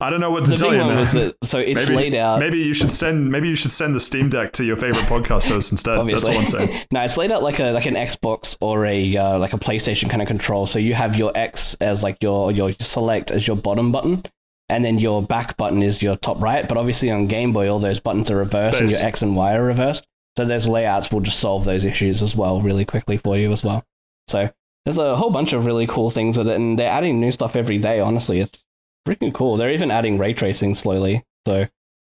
I 0.00 0.10
don't 0.10 0.20
know 0.20 0.30
what 0.30 0.44
to 0.46 0.50
The 0.50 0.56
tell 0.56 0.70
big 0.70 0.78
you, 0.78 0.84
one 0.84 0.94
man. 0.94 1.00
was 1.00 1.12
that 1.12 1.36
so 1.44 1.58
it's 1.58 1.88
maybe, 1.88 1.96
laid 1.96 2.14
out. 2.16 2.40
Maybe 2.40 2.58
you 2.58 2.74
should 2.74 2.90
send. 2.90 3.30
Maybe 3.30 3.48
you 3.48 3.54
should 3.54 3.70
send 3.70 3.94
the 3.94 4.00
Steam 4.00 4.28
Deck 4.28 4.52
to 4.54 4.64
your 4.64 4.76
favorite 4.76 5.04
podcast 5.04 5.48
host 5.48 5.70
instead. 5.72 5.98
obviously. 5.98 6.34
That's 6.36 6.52
all 6.54 6.60
I'm 6.60 6.68
saying. 6.68 6.82
no, 6.90 7.02
it's 7.02 7.16
laid 7.16 7.30
out 7.32 7.42
like 7.42 7.60
a 7.60 7.70
like 7.70 7.86
an 7.86 7.94
Xbox 7.94 8.58
or 8.60 8.86
a 8.86 9.16
uh, 9.16 9.38
like 9.38 9.52
a 9.52 9.58
PlayStation 9.58 10.10
kind 10.10 10.20
of 10.20 10.28
control. 10.28 10.66
So 10.66 10.78
you 10.78 10.94
have 10.94 11.16
your 11.16 11.32
X 11.34 11.74
as 11.74 12.02
like 12.02 12.18
your 12.22 12.50
your 12.50 12.72
select 12.80 13.30
as 13.30 13.46
your 13.46 13.56
bottom 13.56 13.92
button, 13.92 14.24
and 14.68 14.84
then 14.84 14.98
your 14.98 15.22
back 15.22 15.56
button 15.56 15.82
is 15.82 16.02
your 16.02 16.16
top 16.16 16.40
right. 16.40 16.66
But 16.68 16.76
obviously 16.76 17.10
on 17.10 17.26
Game 17.28 17.52
Boy, 17.52 17.70
all 17.70 17.78
those 17.78 18.00
buttons 18.00 18.30
are 18.32 18.36
reversed, 18.36 18.80
and 18.80 18.90
your 18.90 19.00
X 19.00 19.22
and 19.22 19.36
Y 19.36 19.54
are 19.54 19.62
reversed. 19.62 20.04
So 20.36 20.44
there's 20.44 20.66
layouts 20.66 21.12
will 21.12 21.20
just 21.20 21.38
solve 21.38 21.64
those 21.64 21.84
issues 21.84 22.20
as 22.20 22.34
well, 22.34 22.60
really 22.60 22.84
quickly 22.84 23.16
for 23.16 23.36
you 23.36 23.52
as 23.52 23.62
well. 23.62 23.84
So 24.26 24.50
there's 24.84 24.98
a 24.98 25.14
whole 25.14 25.30
bunch 25.30 25.52
of 25.52 25.64
really 25.64 25.86
cool 25.86 26.10
things 26.10 26.36
with 26.36 26.48
it, 26.48 26.56
and 26.56 26.76
they're 26.76 26.90
adding 26.90 27.20
new 27.20 27.30
stuff 27.30 27.54
every 27.54 27.78
day. 27.78 28.00
Honestly, 28.00 28.40
it's 28.40 28.64
freaking 29.06 29.32
cool. 29.34 29.56
They're 29.56 29.70
even 29.72 29.90
adding 29.90 30.18
ray 30.18 30.32
tracing 30.34 30.74
slowly. 30.74 31.24
So 31.46 31.66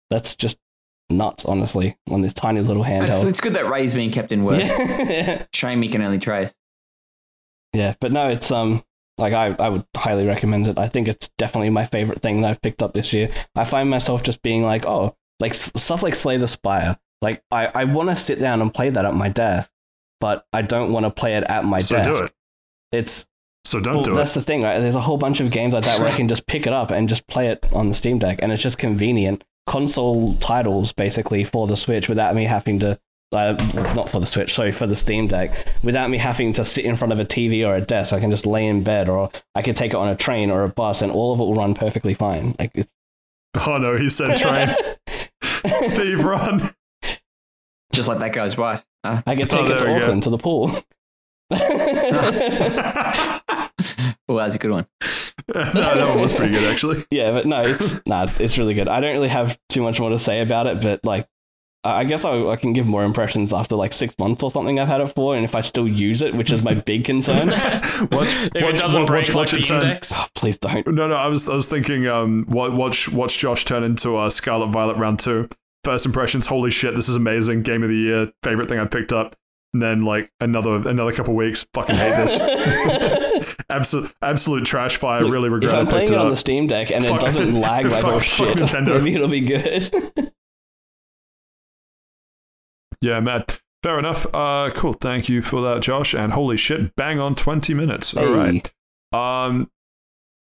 that's 0.09 0.35
just 0.35 0.57
nuts, 1.09 1.45
honestly, 1.45 1.97
on 2.09 2.21
this 2.21 2.33
tiny 2.33 2.61
little 2.61 2.83
It's, 2.83 2.91
handheld. 3.19 3.27
it's 3.29 3.39
good 3.39 3.53
that 3.55 3.69
Ray's 3.69 3.93
being 3.93 4.11
kept 4.11 4.31
in 4.31 4.43
work. 4.43 4.61
Yeah. 4.67 5.45
Shame 5.53 5.81
he 5.81 5.89
can 5.89 6.01
only 6.01 6.19
trace. 6.19 6.53
yeah, 7.73 7.95
but 7.99 8.11
no, 8.11 8.27
it's 8.29 8.51
um 8.51 8.83
like 9.17 9.33
I, 9.33 9.47
I 9.59 9.69
would 9.69 9.85
highly 9.95 10.25
recommend 10.25 10.67
it. 10.67 10.77
I 10.79 10.87
think 10.87 11.07
it's 11.07 11.29
definitely 11.37 11.69
my 11.69 11.85
favorite 11.85 12.21
thing 12.21 12.41
that 12.41 12.49
I've 12.49 12.61
picked 12.61 12.81
up 12.81 12.93
this 12.93 13.13
year. 13.13 13.29
I 13.55 13.65
find 13.65 13.89
myself 13.89 14.23
just 14.23 14.41
being 14.41 14.63
like, 14.63 14.85
oh, 14.85 15.15
like 15.39 15.53
stuff 15.53 16.01
like 16.01 16.15
Slay 16.15 16.37
the 16.37 16.47
Spire. 16.47 16.97
Like 17.21 17.43
I, 17.51 17.67
I 17.67 17.83
want 17.85 18.09
to 18.09 18.15
sit 18.15 18.39
down 18.39 18.61
and 18.61 18.73
play 18.73 18.89
that 18.89 19.05
at 19.05 19.13
my 19.13 19.29
desk, 19.29 19.71
but 20.19 20.45
I 20.53 20.61
don't 20.63 20.91
want 20.91 21.05
to 21.05 21.11
play 21.11 21.35
it 21.35 21.43
at 21.43 21.65
my 21.65 21.79
So 21.79 21.97
desk. 21.97 22.19
do 22.19 22.25
it. 22.25 22.31
It's 22.91 23.27
So 23.63 23.79
don't 23.79 23.95
well, 23.95 24.03
do 24.03 24.13
that's 24.15 24.35
it. 24.35 24.39
the 24.39 24.45
thing, 24.45 24.63
right? 24.63 24.79
There's 24.79 24.95
a 24.95 25.01
whole 25.01 25.17
bunch 25.17 25.39
of 25.39 25.51
games 25.51 25.73
like 25.73 25.83
that 25.85 25.99
where 25.99 26.09
I 26.09 26.15
can 26.15 26.27
just 26.27 26.47
pick 26.47 26.65
it 26.65 26.73
up 26.73 26.89
and 26.91 27.07
just 27.07 27.27
play 27.27 27.47
it 27.49 27.65
on 27.71 27.89
the 27.89 27.95
Steam 27.95 28.17
Deck, 28.19 28.39
and 28.41 28.51
it's 28.51 28.63
just 28.63 28.77
convenient. 28.77 29.43
Console 29.67 30.33
titles 30.35 30.91
basically 30.91 31.43
for 31.43 31.67
the 31.67 31.77
Switch 31.77 32.09
without 32.09 32.33
me 32.35 32.45
having 32.45 32.79
to, 32.79 32.99
uh, 33.31 33.53
not 33.95 34.09
for 34.09 34.19
the 34.19 34.25
Switch, 34.25 34.51
sorry, 34.53 34.71
for 34.71 34.87
the 34.87 34.95
Steam 34.95 35.27
Deck, 35.27 35.67
without 35.83 36.09
me 36.09 36.17
having 36.17 36.51
to 36.53 36.65
sit 36.65 36.83
in 36.85 36.95
front 36.97 37.13
of 37.13 37.19
a 37.19 37.25
TV 37.25 37.65
or 37.65 37.75
a 37.75 37.81
desk. 37.81 38.11
I 38.13 38.19
can 38.19 38.31
just 38.31 38.47
lay 38.47 38.65
in 38.65 38.83
bed, 38.83 39.07
or 39.07 39.29
I 39.53 39.61
can 39.61 39.75
take 39.75 39.91
it 39.91 39.97
on 39.97 40.09
a 40.09 40.15
train 40.15 40.49
or 40.49 40.63
a 40.63 40.69
bus, 40.69 41.03
and 41.03 41.11
all 41.11 41.31
of 41.31 41.39
it 41.39 41.43
will 41.43 41.53
run 41.55 41.75
perfectly 41.75 42.15
fine. 42.15 42.55
Like, 42.59 42.71
it's... 42.73 42.91
Oh 43.67 43.77
no, 43.77 43.95
he 43.97 44.09
said 44.09 44.37
train. 44.37 44.75
Steve, 45.81 46.23
run. 46.23 46.71
Just 47.93 48.07
like 48.07 48.19
that 48.19 48.33
guy's 48.33 48.57
wife. 48.57 48.83
Uh, 49.03 49.21
I 49.27 49.35
can 49.35 49.47
take 49.47 49.59
Oh, 49.61 49.65
it 49.73 49.77
to 49.79 49.85
we 49.85 49.91
go. 49.91 50.03
Auckland 50.05 50.23
to 50.23 50.29
the 50.29 50.37
pool. 50.37 50.71
oh, 54.29 54.37
that's 54.37 54.55
a 54.55 54.59
good 54.59 54.71
one. 54.71 54.87
no, 55.53 55.63
that 55.73 56.09
one 56.09 56.21
was 56.21 56.33
pretty 56.33 56.53
good 56.53 56.63
actually. 56.63 57.03
Yeah, 57.11 57.31
but 57.31 57.45
no, 57.45 57.61
it's 57.61 58.05
nah, 58.05 58.27
it's 58.39 58.57
really 58.57 58.73
good. 58.73 58.87
I 58.87 58.99
don't 59.01 59.13
really 59.13 59.27
have 59.29 59.57
too 59.69 59.81
much 59.81 59.99
more 59.99 60.09
to 60.09 60.19
say 60.19 60.41
about 60.41 60.67
it, 60.67 60.81
but 60.81 61.03
like, 61.03 61.27
I 61.83 61.99
I 62.01 62.03
guess 62.03 62.25
I, 62.25 62.39
I 62.47 62.55
can 62.57 62.73
give 62.73 62.85
more 62.85 63.03
impressions 63.03 63.53
after 63.53 63.75
like 63.75 63.91
six 63.93 64.17
months 64.19 64.43
or 64.43 64.51
something 64.51 64.79
I've 64.79 64.87
had 64.87 65.01
it 65.01 65.07
for, 65.07 65.35
and 65.35 65.43
if 65.43 65.55
I 65.55 65.61
still 65.61 65.87
use 65.87 66.21
it, 66.21 66.33
which 66.35 66.51
is 66.51 66.63
my 66.63 66.73
big 66.75 67.03
concern. 67.05 67.47
Watch, 67.49 68.33
if 68.33 68.55
it 68.55 68.77
doesn't 68.77 69.01
watch- 69.01 69.07
break 69.07 69.27
watch 69.33 69.35
like 69.35 69.53
it 69.53 69.55
the 69.57 69.61
turn- 69.63 69.83
index. 69.83 70.11
Oh, 70.15 70.27
please 70.35 70.57
don't. 70.57 70.85
No, 70.87 71.07
no, 71.07 71.15
I 71.15 71.27
was 71.27 71.49
I 71.49 71.55
was 71.55 71.67
thinking, 71.67 72.07
um, 72.07 72.45
watch 72.49 73.09
watch 73.09 73.37
Josh 73.37 73.65
turn 73.65 73.83
into 73.83 74.17
uh, 74.17 74.29
Scarlet 74.29 74.67
Violet 74.67 74.97
round 74.97 75.19
two. 75.19 75.47
First 75.83 76.05
impressions, 76.05 76.45
holy 76.45 76.69
shit, 76.69 76.93
this 76.95 77.09
is 77.09 77.15
amazing. 77.15 77.63
Game 77.63 77.81
of 77.81 77.89
the 77.89 77.95
year, 77.95 78.31
favorite 78.43 78.69
thing 78.69 78.77
I 78.77 78.85
picked 78.85 79.11
up. 79.11 79.35
And 79.73 79.81
then 79.81 80.01
like 80.01 80.31
another 80.41 80.75
another 80.87 81.13
couple 81.13 81.33
weeks, 81.33 81.65
fucking 81.73 81.95
hate 81.95 82.15
this. 82.17 83.55
absolute 83.69 84.13
absolute 84.21 84.65
trash 84.65 84.97
fire. 84.97 85.25
I 85.25 85.29
really 85.29 85.47
if 85.47 85.53
regret 85.53 85.73
I'm 85.75 85.87
I 85.87 85.89
playing 85.89 86.07
it 86.09 86.11
it 86.11 86.17
on 86.17 86.25
up. 86.27 86.31
the 86.31 86.37
Steam 86.37 86.67
Deck 86.67 86.91
and 86.91 87.05
it 87.05 87.19
doesn't 87.21 87.53
lag 87.59 87.85
like 87.85 88.01
fuck- 88.01 88.05
oh 88.05 88.19
fuck 88.19 88.23
shit, 88.23 88.57
Nintendo. 88.57 88.97
maybe 89.01 89.15
it'll 89.15 89.27
be 89.29 89.39
good. 89.41 90.33
Yeah, 93.01 93.19
man. 93.19 93.45
Fair 93.81 93.97
enough. 93.97 94.27
Uh, 94.31 94.69
cool. 94.75 94.93
Thank 94.93 95.27
you 95.27 95.41
for 95.41 95.59
that, 95.63 95.81
Josh. 95.81 96.13
And 96.13 96.33
holy 96.33 96.55
shit, 96.57 96.95
bang 96.95 97.19
on 97.19 97.33
twenty 97.33 97.73
minutes. 97.73 98.15
All 98.15 98.31
right. 98.31 98.71
Um, 99.11 99.71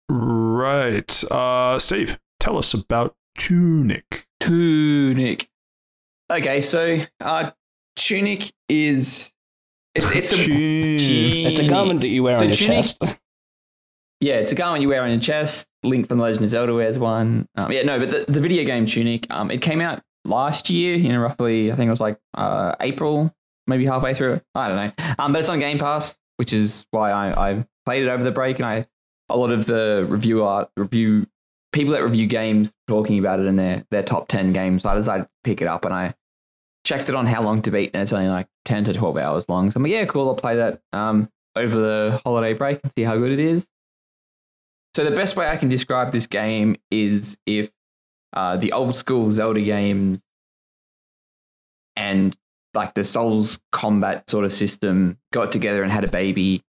right. 0.09 1.23
Uh, 1.31 1.77
Steve, 1.79 2.17
tell 2.39 2.57
us 2.57 2.73
about 2.73 3.13
Tunic. 3.37 4.25
Tunic. 4.39 5.49
Okay, 6.31 6.61
so 6.61 6.99
uh, 7.19 7.51
tunic 7.95 8.51
is 8.69 9.33
it's 9.93 10.11
it's 10.11 10.33
a 10.33 10.35
Tunic. 10.45 11.01
It's 11.51 11.59
a 11.59 11.67
garment 11.69 12.01
that 12.01 12.09
you 12.09 12.23
wear 12.23 12.37
The 12.37 12.43
on 12.43 12.49
your 12.49 12.55
tunic- 12.57 12.85
chest. 12.85 12.97
yeah, 14.19 14.35
it's 14.35 14.51
a 14.51 14.55
garment 14.55 14.81
you 14.81 14.89
wear 14.89 15.03
on 15.03 15.09
your 15.09 15.19
chest. 15.19 15.69
Link 15.83 16.07
from 16.07 16.17
the 16.17 16.23
Legend 16.23 16.43
of 16.43 16.49
Zelda 16.49 16.73
wears 16.73 16.99
one. 16.99 17.47
Um, 17.55 17.71
yeah, 17.71 17.83
no, 17.83 17.99
but 17.99 18.09
the, 18.11 18.25
the 18.31 18.41
video 18.41 18.63
game 18.65 18.85
Tunic, 18.85 19.27
um, 19.31 19.51
it 19.51 19.61
came 19.61 19.81
out 19.81 20.01
last 20.25 20.69
year. 20.69 20.95
You 20.95 21.13
know, 21.13 21.19
roughly, 21.21 21.71
I 21.71 21.75
think 21.75 21.87
it 21.87 21.91
was 21.91 21.99
like 22.01 22.17
uh, 22.33 22.75
April, 22.81 23.33
maybe 23.67 23.85
halfway 23.85 24.13
through. 24.13 24.41
I 24.53 24.67
don't 24.67 24.77
know. 24.77 25.15
Um, 25.19 25.31
but 25.33 25.39
it's 25.39 25.49
on 25.49 25.59
Game 25.59 25.77
Pass, 25.77 26.17
which 26.37 26.51
is 26.53 26.85
why 26.91 27.11
I, 27.11 27.49
I 27.51 27.65
played 27.85 28.03
it 28.03 28.09
over 28.09 28.23
the 28.23 28.31
break, 28.31 28.57
and 28.57 28.65
I 28.65 28.85
a 29.29 29.37
lot 29.37 29.51
of 29.51 29.65
the 29.65 30.05
review 30.09 30.43
art 30.43 30.69
review 30.77 31.25
people 31.71 31.93
that 31.93 32.03
review 32.03 32.27
games 32.27 32.73
talking 32.87 33.17
about 33.19 33.39
it 33.39 33.45
in 33.45 33.55
their 33.55 33.85
their 33.91 34.03
top 34.03 34.27
ten 34.27 34.51
games. 34.51 34.83
So 34.83 34.89
I 34.89 34.95
decided 34.95 35.23
to 35.23 35.29
pick 35.43 35.61
it 35.61 35.67
up, 35.67 35.85
and 35.85 35.93
I 35.93 36.13
checked 36.85 37.09
it 37.09 37.15
on 37.15 37.25
how 37.25 37.41
long 37.41 37.61
to 37.63 37.71
beat, 37.71 37.91
and 37.93 38.03
it's 38.03 38.13
only 38.13 38.29
like 38.29 38.47
ten 38.63 38.85
to 38.85 38.93
twelve 38.93 39.17
hours 39.17 39.49
long. 39.49 39.69
So 39.71 39.77
I'm 39.77 39.83
like, 39.83 39.91
yeah, 39.91 40.05
cool. 40.05 40.29
I'll 40.29 40.35
play 40.35 40.55
that 40.55 40.79
um, 40.93 41.29
over 41.55 41.77
the 41.77 42.21
holiday 42.23 42.53
break 42.53 42.79
and 42.83 42.93
see 42.93 43.01
how 43.01 43.17
good 43.17 43.31
it 43.31 43.39
is. 43.39 43.67
So 44.95 45.03
the 45.03 45.15
best 45.15 45.35
way 45.35 45.49
I 45.49 45.57
can 45.57 45.67
describe 45.67 46.13
this 46.13 46.27
game 46.27 46.77
is 46.89 47.37
if 47.45 47.69
uh, 48.31 48.55
the 48.55 48.71
old 48.71 48.95
school 48.95 49.29
Zelda 49.29 49.59
games 49.59 50.21
and 51.97 52.33
like 52.73 52.93
the 52.93 53.03
Souls 53.03 53.59
combat 53.71 54.29
sort 54.29 54.45
of 54.45 54.53
system 54.53 55.17
got 55.33 55.51
together 55.51 55.83
and 55.83 55.91
had 55.91 56.05
a 56.05 56.09
baby, 56.09 56.63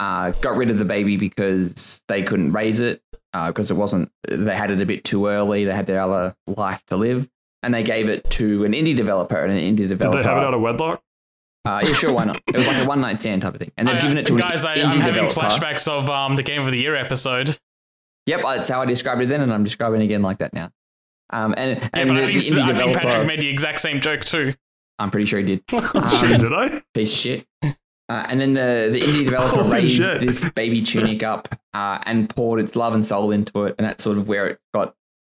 uh, 0.00 0.32
got 0.32 0.56
rid 0.56 0.70
of 0.70 0.78
the 0.78 0.84
baby 0.84 1.16
because 1.16 2.02
they 2.08 2.22
couldn't 2.22 2.52
raise 2.52 2.80
it 2.80 3.00
because 3.32 3.70
it 3.70 3.74
wasn't. 3.74 4.10
They 4.28 4.56
had 4.56 4.70
it 4.70 4.80
a 4.80 4.86
bit 4.86 5.04
too 5.04 5.26
early. 5.28 5.64
They 5.64 5.74
had 5.74 5.86
their 5.86 6.00
other 6.00 6.34
life 6.46 6.82
to 6.88 6.96
live, 6.96 7.28
and 7.62 7.72
they 7.72 7.82
gave 7.82 8.08
it 8.08 8.28
to 8.30 8.64
an 8.64 8.72
indie 8.72 8.94
developer. 8.96 9.36
And 9.36 9.52
an 9.52 9.58
indie 9.58 9.76
Did 9.78 9.88
developer. 9.90 10.22
they 10.22 10.28
have 10.28 10.38
it 10.38 10.44
out 10.44 10.54
of 10.54 10.60
wedlock? 10.60 11.02
Uh, 11.64 11.80
yeah, 11.84 11.92
sure, 11.92 12.12
why 12.12 12.24
not? 12.24 12.42
It 12.48 12.56
was 12.56 12.66
like 12.66 12.84
a 12.84 12.88
one 12.88 13.00
night 13.00 13.20
stand 13.20 13.42
type 13.42 13.54
of 13.54 13.60
thing, 13.60 13.70
and 13.76 13.86
they've 13.86 13.96
I- 13.96 14.00
given 14.00 14.18
it 14.18 14.26
to 14.26 14.36
guys, 14.36 14.64
an 14.64 14.70
I, 14.70 14.76
indie 14.78 14.84
I'm 14.84 15.00
having 15.00 15.26
developer. 15.26 15.40
flashbacks 15.56 15.86
of 15.86 16.10
um, 16.10 16.34
the 16.36 16.42
Game 16.42 16.62
of 16.64 16.72
the 16.72 16.78
Year 16.78 16.96
episode. 16.96 17.56
Yep, 18.26 18.40
that's 18.42 18.68
how 18.68 18.82
I 18.82 18.84
described 18.86 19.20
it 19.22 19.26
then, 19.28 19.40
and 19.42 19.52
I'm 19.52 19.62
describing 19.64 20.00
it 20.00 20.04
again 20.04 20.22
like 20.22 20.38
that 20.38 20.52
now. 20.52 20.70
Um, 21.30 21.54
and 21.56 21.78
Yeah, 21.80 21.88
and 21.92 22.08
but 22.08 22.16
the, 22.16 22.22
I 22.22 22.26
think, 22.26 22.44
the 22.44 22.50
indie 22.60 22.74
I 22.74 22.76
think 22.78 22.96
Patrick 22.96 23.26
made 23.26 23.40
the 23.40 23.48
exact 23.48 23.80
same 23.80 24.00
joke 24.00 24.24
too. 24.24 24.54
I'm 24.98 25.10
pretty 25.10 25.26
sure 25.26 25.38
he 25.40 25.46
did. 25.46 25.62
Shit, 25.70 25.94
Um, 25.94 26.38
did 26.38 26.52
I? 26.52 26.82
piece 26.94 27.12
of 27.12 27.18
shit. 27.18 27.46
Uh, 27.62 27.70
and 28.28 28.40
then 28.40 28.52
the, 28.54 28.90
the 28.92 29.00
indie 29.00 29.24
developer 29.24 29.62
raised 29.70 30.02
shit. 30.02 30.20
this 30.20 30.48
baby 30.50 30.82
tunic 30.82 31.22
up 31.22 31.48
uh, 31.74 31.98
and 32.04 32.28
poured 32.28 32.60
its 32.60 32.76
love 32.76 32.92
and 32.94 33.06
soul 33.06 33.30
into 33.30 33.64
it, 33.64 33.74
and 33.78 33.86
that's 33.86 34.04
sort 34.04 34.18
of 34.18 34.28
where 34.28 34.48
it 34.48 34.58
got 34.74 34.94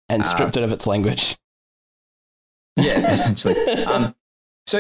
and 0.09 0.23
Uh, 0.23 0.25
stripped 0.25 0.57
it 0.57 0.63
of 0.63 0.73
its 0.73 0.87
language. 0.87 1.37
Yeah, 2.77 3.13
essentially. 3.13 3.55
Um, 3.85 4.15
so 4.67 4.79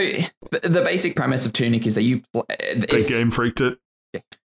the, 0.50 0.60
the 0.62 0.82
basic 0.82 1.16
premise 1.16 1.44
of 1.46 1.52
Tunic 1.52 1.86
is 1.86 1.94
that 1.96 2.02
you 2.02 2.22
pl- 2.32 2.46
uh, 2.48 2.56
Big 2.88 3.08
game 3.08 3.30
freaked 3.30 3.60
it. 3.60 3.78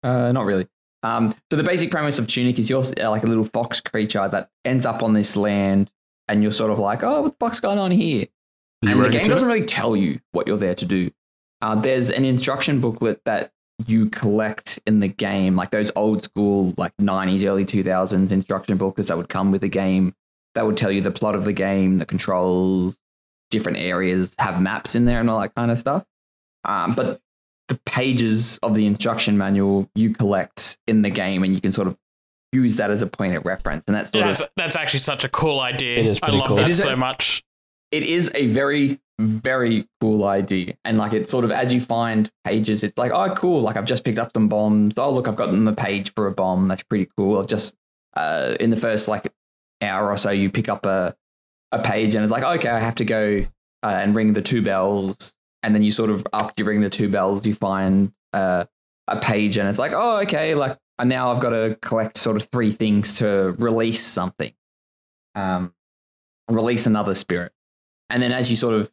Uh, 0.02 0.32
not 0.32 0.44
really. 0.44 0.66
Um, 1.04 1.34
so 1.50 1.56
the 1.56 1.64
basic 1.64 1.90
premise 1.90 2.18
of 2.18 2.26
Tunic 2.26 2.58
is 2.58 2.70
you're 2.70 2.84
uh, 3.00 3.10
like 3.10 3.24
a 3.24 3.26
little 3.26 3.44
fox 3.44 3.80
creature 3.80 4.28
that 4.28 4.50
ends 4.64 4.86
up 4.86 5.02
on 5.02 5.12
this 5.12 5.36
land, 5.36 5.90
and 6.28 6.42
you're 6.42 6.52
sort 6.52 6.70
of 6.70 6.78
like, 6.78 7.02
oh, 7.02 7.22
what 7.22 7.32
the 7.32 7.36
fuck's 7.44 7.60
going 7.60 7.78
on 7.78 7.90
here? 7.90 8.26
And 8.82 9.02
the 9.02 9.10
game 9.10 9.24
doesn't 9.24 9.46
really 9.46 9.66
tell 9.66 9.94
you 9.94 10.20
what 10.32 10.46
you're 10.46 10.58
there 10.58 10.74
to 10.74 10.84
do. 10.84 11.10
Uh, 11.60 11.76
there's 11.76 12.10
an 12.10 12.24
instruction 12.24 12.80
booklet 12.80 13.20
that 13.24 13.52
you 13.86 14.10
collect 14.10 14.80
in 14.86 15.00
the 15.00 15.08
game, 15.08 15.54
like 15.56 15.70
those 15.70 15.90
old 15.94 16.24
school, 16.24 16.74
like 16.76 16.96
90s, 16.96 17.44
early 17.44 17.64
2000s 17.64 18.32
instruction 18.32 18.76
booklets 18.76 19.08
that 19.08 19.16
would 19.16 19.28
come 19.28 19.52
with 19.52 19.60
the 19.60 19.68
game, 19.68 20.14
that 20.54 20.66
would 20.66 20.76
tell 20.76 20.90
you 20.90 21.00
the 21.00 21.10
plot 21.10 21.34
of 21.34 21.44
the 21.44 21.52
game, 21.52 21.96
the 21.96 22.06
controls, 22.06 22.96
different 23.52 23.78
areas, 23.78 24.34
have 24.40 24.60
maps 24.60 24.96
in 24.96 25.04
there 25.04 25.20
and 25.20 25.30
all 25.30 25.40
that 25.40 25.54
kind 25.54 25.70
of 25.70 25.78
stuff. 25.78 26.04
Um, 26.64 26.94
but 26.94 27.20
the 27.68 27.78
pages 27.86 28.58
of 28.64 28.74
the 28.74 28.86
instruction 28.86 29.38
manual 29.38 29.88
you 29.94 30.10
collect 30.10 30.78
in 30.88 31.02
the 31.02 31.10
game, 31.10 31.44
and 31.44 31.54
you 31.54 31.60
can 31.60 31.70
sort 31.72 31.86
of 31.86 31.96
use 32.52 32.76
that 32.78 32.90
as 32.90 33.00
a 33.02 33.06
point 33.06 33.34
of 33.36 33.44
reference. 33.44 33.84
And 33.86 33.94
that's 33.94 34.10
sort 34.10 34.24
That's 34.24 34.40
of 34.40 34.48
that's 34.56 34.74
actually 34.76 34.98
such 35.00 35.24
a 35.24 35.28
cool 35.28 35.60
idea. 35.60 35.98
It 35.98 36.06
is 36.06 36.18
I 36.22 36.30
love 36.32 36.48
cool. 36.48 36.56
that 36.56 36.66
It 36.66 36.70
is 36.72 36.80
so 36.82 36.90
a- 36.94 36.96
much. 36.96 37.44
it 37.92 38.02
is 38.02 38.30
a 38.34 38.48
very 38.48 38.98
very 39.20 39.86
cool 40.00 40.24
idea 40.24 40.74
and 40.84 40.98
like 40.98 41.12
it's 41.12 41.30
sort 41.30 41.44
of 41.44 41.52
as 41.52 41.72
you 41.72 41.80
find 41.80 42.28
pages 42.44 42.82
it's 42.82 42.98
like 42.98 43.12
oh 43.12 43.32
cool 43.36 43.60
like 43.60 43.76
i've 43.76 43.84
just 43.84 44.04
picked 44.04 44.18
up 44.18 44.32
some 44.34 44.48
bombs 44.48 44.98
oh 44.98 45.12
look 45.12 45.28
i've 45.28 45.36
gotten 45.36 45.64
the 45.64 45.72
page 45.72 46.12
for 46.14 46.26
a 46.26 46.32
bomb 46.32 46.66
that's 46.66 46.82
pretty 46.84 47.06
cool 47.16 47.38
i've 47.38 47.46
just 47.46 47.76
uh 48.16 48.56
in 48.58 48.70
the 48.70 48.76
first 48.76 49.06
like 49.06 49.32
hour 49.80 50.08
or 50.10 50.16
so 50.16 50.30
you 50.30 50.50
pick 50.50 50.68
up 50.68 50.86
a 50.86 51.14
a 51.72 51.82
page 51.82 52.14
and 52.14 52.22
it's 52.22 52.32
like 52.32 52.44
okay 52.44 52.68
i 52.68 52.78
have 52.78 52.94
to 52.94 53.04
go 53.04 53.44
uh, 53.82 53.86
and 53.86 54.14
ring 54.14 54.32
the 54.32 54.42
two 54.42 54.62
bells 54.62 55.34
and 55.62 55.74
then 55.74 55.82
you 55.82 55.90
sort 55.90 56.10
of 56.10 56.26
after 56.32 56.62
you 56.62 56.68
ring 56.68 56.80
the 56.80 56.90
two 56.90 57.08
bells 57.08 57.46
you 57.46 57.54
find 57.54 58.12
uh 58.32 58.64
a 59.08 59.18
page 59.18 59.56
and 59.56 59.68
it's 59.68 59.78
like 59.78 59.92
oh 59.94 60.20
okay 60.20 60.54
like 60.54 60.78
now 61.04 61.32
i've 61.32 61.40
got 61.40 61.50
to 61.50 61.76
collect 61.82 62.16
sort 62.16 62.36
of 62.36 62.44
three 62.44 62.70
things 62.70 63.18
to 63.18 63.54
release 63.58 64.00
something 64.00 64.52
um 65.34 65.74
release 66.48 66.86
another 66.86 67.14
spirit 67.14 67.52
and 68.08 68.22
then 68.22 68.30
as 68.30 68.50
you 68.50 68.56
sort 68.56 68.74
of 68.74 68.92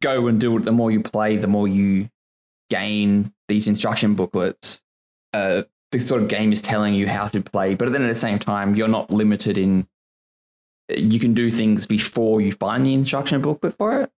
go 0.00 0.26
and 0.26 0.40
do 0.40 0.56
it, 0.56 0.64
the 0.64 0.72
more 0.72 0.90
you 0.90 1.00
play, 1.00 1.36
the 1.36 1.46
more 1.46 1.68
you 1.68 2.08
gain 2.70 3.32
these 3.48 3.68
instruction 3.68 4.14
booklets. 4.14 4.82
Uh, 5.32 5.62
the 5.92 6.00
sort 6.00 6.22
of 6.22 6.28
game 6.28 6.52
is 6.52 6.60
telling 6.60 6.94
you 6.94 7.06
how 7.06 7.28
to 7.28 7.40
play, 7.40 7.74
but 7.74 7.90
then 7.92 8.02
at 8.02 8.08
the 8.08 8.14
same 8.14 8.38
time, 8.38 8.74
you're 8.74 8.88
not 8.88 9.10
limited 9.10 9.56
in. 9.58 9.86
You 10.88 11.18
can 11.18 11.34
do 11.34 11.50
things 11.50 11.86
before 11.86 12.40
you 12.40 12.52
find 12.52 12.86
the 12.86 12.94
instruction 12.94 13.40
booklet 13.42 13.74
for 13.74 14.02
it. 14.02 14.10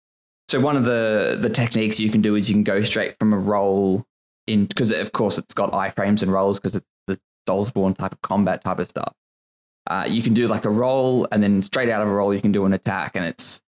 So 0.48 0.60
one 0.60 0.76
of 0.76 0.84
the 0.84 1.36
the 1.40 1.50
techniques 1.50 1.98
you 1.98 2.10
can 2.10 2.22
do 2.22 2.34
is 2.34 2.48
you 2.48 2.54
can 2.54 2.64
go 2.64 2.82
straight 2.82 3.18
from 3.18 3.32
a 3.32 3.38
roll 3.38 4.06
in 4.46 4.66
because 4.66 4.92
of 4.92 5.12
course 5.12 5.38
it's 5.38 5.54
got 5.54 5.72
iframes 5.72 6.22
and 6.22 6.32
rolls 6.32 6.58
because 6.58 6.76
it's 6.76 6.86
the 7.06 7.18
Soulsborne 7.48 7.96
type 7.96 8.12
of 8.12 8.20
combat 8.22 8.62
type 8.62 8.78
of 8.78 8.88
stuff. 8.88 9.12
Uh, 9.88 10.04
you 10.08 10.22
can 10.22 10.34
do 10.34 10.48
like 10.48 10.64
a 10.64 10.70
roll, 10.70 11.28
and 11.30 11.42
then 11.42 11.62
straight 11.62 11.88
out 11.88 12.02
of 12.02 12.08
a 12.08 12.10
roll, 12.12 12.34
you 12.34 12.40
can 12.40 12.52
do 12.52 12.64
an 12.64 12.72
attack, 12.72 13.14
and 13.14 13.24
it's 13.24 13.62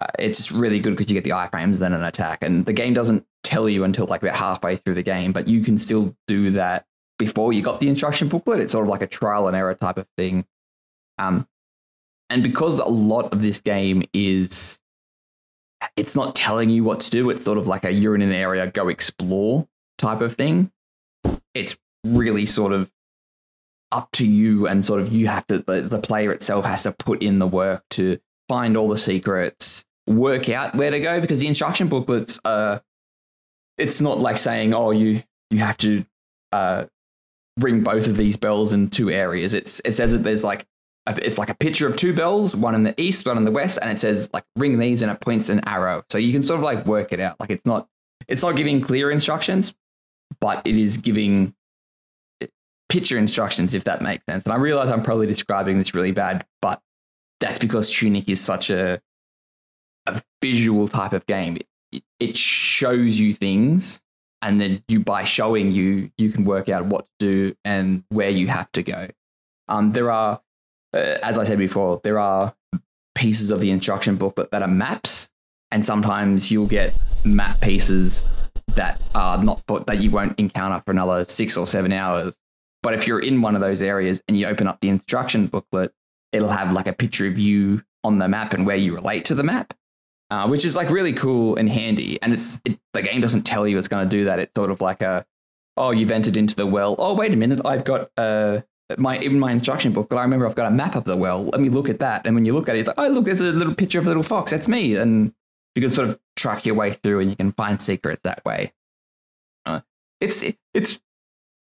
uh, 0.00 0.06
it's 0.18 0.52
really 0.52 0.78
good 0.78 0.90
because 0.90 1.10
you 1.10 1.14
get 1.14 1.24
the 1.24 1.30
iframes, 1.30 1.78
then 1.78 1.92
an 1.92 2.04
attack, 2.04 2.42
and 2.42 2.66
the 2.66 2.72
game 2.72 2.94
doesn't 2.94 3.26
tell 3.42 3.68
you 3.68 3.84
until 3.84 4.06
like 4.06 4.22
about 4.22 4.36
halfway 4.36 4.76
through 4.76 4.94
the 4.94 5.02
game, 5.02 5.32
but 5.32 5.48
you 5.48 5.62
can 5.62 5.78
still 5.78 6.14
do 6.26 6.50
that 6.50 6.86
before 7.18 7.52
you 7.52 7.62
got 7.62 7.80
the 7.80 7.88
instruction 7.88 8.28
booklet. 8.28 8.60
It's 8.60 8.72
sort 8.72 8.84
of 8.84 8.90
like 8.90 9.02
a 9.02 9.06
trial 9.06 9.48
and 9.48 9.56
error 9.56 9.74
type 9.74 9.96
of 9.96 10.06
thing. 10.16 10.46
Um, 11.18 11.48
and 12.30 12.42
because 12.42 12.78
a 12.78 12.86
lot 12.86 13.32
of 13.32 13.42
this 13.42 13.60
game 13.60 14.02
is, 14.12 14.80
it's 15.96 16.16
not 16.16 16.34
telling 16.34 16.70
you 16.70 16.82
what 16.82 17.00
to 17.02 17.10
do. 17.10 17.30
It's 17.30 17.44
sort 17.44 17.58
of 17.58 17.66
like 17.66 17.84
a 17.84 17.92
you're 17.92 18.14
in 18.14 18.22
an 18.22 18.32
area, 18.32 18.66
go 18.66 18.88
explore 18.88 19.66
type 19.98 20.20
of 20.20 20.34
thing. 20.34 20.70
It's 21.54 21.76
really 22.04 22.46
sort 22.46 22.72
of 22.72 22.90
up 23.92 24.10
to 24.12 24.26
you, 24.26 24.66
and 24.66 24.84
sort 24.84 25.00
of 25.00 25.12
you 25.12 25.28
have 25.28 25.46
to 25.46 25.60
the, 25.60 25.82
the 25.82 25.98
player 25.98 26.32
itself 26.32 26.64
has 26.64 26.82
to 26.82 26.92
put 26.92 27.22
in 27.22 27.38
the 27.38 27.46
work 27.46 27.84
to 27.90 28.18
find 28.48 28.76
all 28.76 28.88
the 28.88 28.98
secrets, 28.98 29.84
work 30.06 30.48
out 30.48 30.74
where 30.74 30.90
to 30.90 31.00
go 31.00 31.20
because 31.20 31.40
the 31.40 31.46
instruction 31.46 31.88
booklets 31.88 32.40
are. 32.44 32.82
It's 33.78 34.00
not 34.00 34.18
like 34.18 34.38
saying, 34.38 34.74
"Oh, 34.74 34.90
you 34.90 35.22
you 35.50 35.58
have 35.58 35.76
to 35.78 36.04
uh, 36.50 36.86
ring 37.58 37.82
both 37.82 38.08
of 38.08 38.16
these 38.16 38.36
bells 38.36 38.72
in 38.72 38.90
two 38.90 39.10
areas." 39.10 39.54
It's 39.54 39.80
it 39.84 39.92
says 39.92 40.12
that 40.12 40.18
there's 40.18 40.42
like 40.42 40.66
it's 41.06 41.38
like 41.38 41.50
a 41.50 41.54
picture 41.54 41.86
of 41.86 41.96
two 41.96 42.12
bells, 42.12 42.56
one 42.56 42.74
in 42.74 42.82
the 42.82 43.00
east, 43.00 43.26
one 43.26 43.36
in 43.36 43.44
the 43.44 43.50
west, 43.50 43.78
and 43.80 43.90
it 43.90 43.98
says 43.98 44.30
like 44.32 44.44
ring 44.56 44.78
these, 44.78 45.02
and 45.02 45.10
it 45.10 45.20
points 45.20 45.48
an 45.48 45.60
arrow, 45.66 46.04
so 46.10 46.18
you 46.18 46.32
can 46.32 46.42
sort 46.42 46.58
of 46.58 46.64
like 46.64 46.84
work 46.86 47.12
it 47.12 47.20
out. 47.20 47.38
Like 47.40 47.50
it's 47.50 47.64
not 47.64 47.88
it's 48.28 48.42
not 48.42 48.56
giving 48.56 48.80
clear 48.80 49.10
instructions, 49.10 49.74
but 50.40 50.62
it 50.66 50.74
is 50.74 50.96
giving 50.96 51.54
picture 52.88 53.18
instructions 53.18 53.74
if 53.74 53.84
that 53.84 54.00
makes 54.00 54.24
sense. 54.28 54.44
And 54.44 54.52
I 54.52 54.56
realize 54.56 54.90
I'm 54.90 55.02
probably 55.02 55.26
describing 55.26 55.78
this 55.78 55.94
really 55.94 56.12
bad, 56.12 56.46
but 56.62 56.80
that's 57.40 57.58
because 57.58 57.90
Tunic 57.90 58.28
is 58.28 58.40
such 58.40 58.70
a 58.70 59.00
a 60.06 60.22
visual 60.40 60.88
type 60.88 61.12
of 61.12 61.26
game. 61.26 61.58
It, 61.92 62.02
it 62.20 62.36
shows 62.36 63.18
you 63.18 63.34
things, 63.34 64.02
and 64.42 64.60
then 64.60 64.82
you 64.88 65.00
by 65.00 65.24
showing 65.24 65.72
you, 65.72 66.10
you 66.16 66.30
can 66.30 66.44
work 66.44 66.68
out 66.68 66.86
what 66.86 67.06
to 67.18 67.26
do 67.26 67.56
and 67.64 68.04
where 68.08 68.30
you 68.30 68.48
have 68.48 68.70
to 68.72 68.82
go. 68.82 69.08
Um, 69.68 69.92
there 69.92 70.10
are, 70.12 70.40
uh, 70.94 71.18
as 71.22 71.38
I 71.38 71.44
said 71.44 71.58
before, 71.58 72.00
there 72.02 72.18
are 72.18 72.54
pieces 73.14 73.50
of 73.50 73.60
the 73.60 73.70
instruction 73.70 74.16
booklet 74.16 74.50
that 74.50 74.62
are 74.62 74.68
maps, 74.68 75.30
and 75.70 75.84
sometimes 75.84 76.50
you'll 76.50 76.66
get 76.66 76.94
map 77.24 77.60
pieces 77.60 78.26
that 78.74 79.00
are 79.14 79.42
not 79.42 79.62
that 79.86 80.00
you 80.00 80.10
won't 80.10 80.38
encounter 80.38 80.82
for 80.84 80.92
another 80.92 81.24
six 81.24 81.56
or 81.56 81.66
seven 81.66 81.92
hours. 81.92 82.38
But 82.82 82.94
if 82.94 83.06
you're 83.06 83.20
in 83.20 83.42
one 83.42 83.54
of 83.54 83.60
those 83.60 83.82
areas 83.82 84.22
and 84.28 84.36
you 84.36 84.46
open 84.46 84.68
up 84.68 84.80
the 84.80 84.88
instruction 84.88 85.46
booklet, 85.46 85.92
it'll 86.32 86.50
have 86.50 86.72
like 86.72 86.86
a 86.86 86.92
picture 86.92 87.26
of 87.26 87.38
you 87.38 87.82
on 88.04 88.18
the 88.18 88.28
map 88.28 88.52
and 88.52 88.66
where 88.66 88.76
you 88.76 88.94
relate 88.94 89.24
to 89.24 89.34
the 89.34 89.42
map, 89.42 89.74
uh, 90.30 90.46
which 90.46 90.64
is 90.64 90.76
like 90.76 90.90
really 90.90 91.12
cool 91.12 91.56
and 91.56 91.68
handy. 91.68 92.20
And 92.22 92.32
it's 92.32 92.60
it, 92.64 92.78
the 92.92 93.02
game 93.02 93.20
doesn't 93.20 93.42
tell 93.42 93.66
you 93.66 93.78
it's 93.78 93.88
going 93.88 94.08
to 94.08 94.16
do 94.16 94.24
that. 94.26 94.38
It's 94.38 94.52
sort 94.54 94.70
of 94.70 94.80
like 94.80 95.02
a, 95.02 95.24
oh, 95.76 95.90
you've 95.90 96.10
entered 96.12 96.36
into 96.36 96.54
the 96.54 96.66
well. 96.66 96.94
Oh, 96.98 97.14
wait 97.14 97.32
a 97.32 97.36
minute, 97.36 97.60
I've 97.64 97.84
got 97.84 98.10
uh, 98.16 98.60
my 98.98 99.18
in 99.18 99.38
my 99.38 99.52
instruction 99.52 99.92
booklet. 99.92 100.18
I 100.18 100.22
remember 100.22 100.46
I've 100.46 100.54
got 100.54 100.66
a 100.66 100.74
map 100.74 100.94
of 100.94 101.04
the 101.04 101.16
well. 101.16 101.44
Let 101.46 101.60
me 101.60 101.68
look 101.68 101.88
at 101.88 101.98
that. 101.98 102.26
And 102.26 102.34
when 102.34 102.44
you 102.44 102.52
look 102.52 102.68
at 102.68 102.76
it, 102.76 102.80
it's 102.80 102.88
like, 102.88 102.98
oh, 102.98 103.08
look, 103.08 103.24
there's 103.24 103.40
a 103.40 103.52
little 103.52 103.74
picture 103.74 103.98
of 103.98 104.06
a 104.06 104.08
little 104.08 104.22
fox. 104.22 104.50
That's 104.50 104.68
me. 104.68 104.96
And 104.96 105.34
you 105.74 105.82
can 105.82 105.90
sort 105.90 106.08
of 106.08 106.18
track 106.36 106.64
your 106.64 106.74
way 106.74 106.92
through, 106.92 107.20
and 107.20 107.30
you 107.30 107.36
can 107.36 107.52
find 107.52 107.80
secrets 107.80 108.22
that 108.22 108.44
way. 108.44 108.72
Uh, 109.64 109.80
it's 110.20 110.42
it, 110.42 110.56
it's 110.72 111.00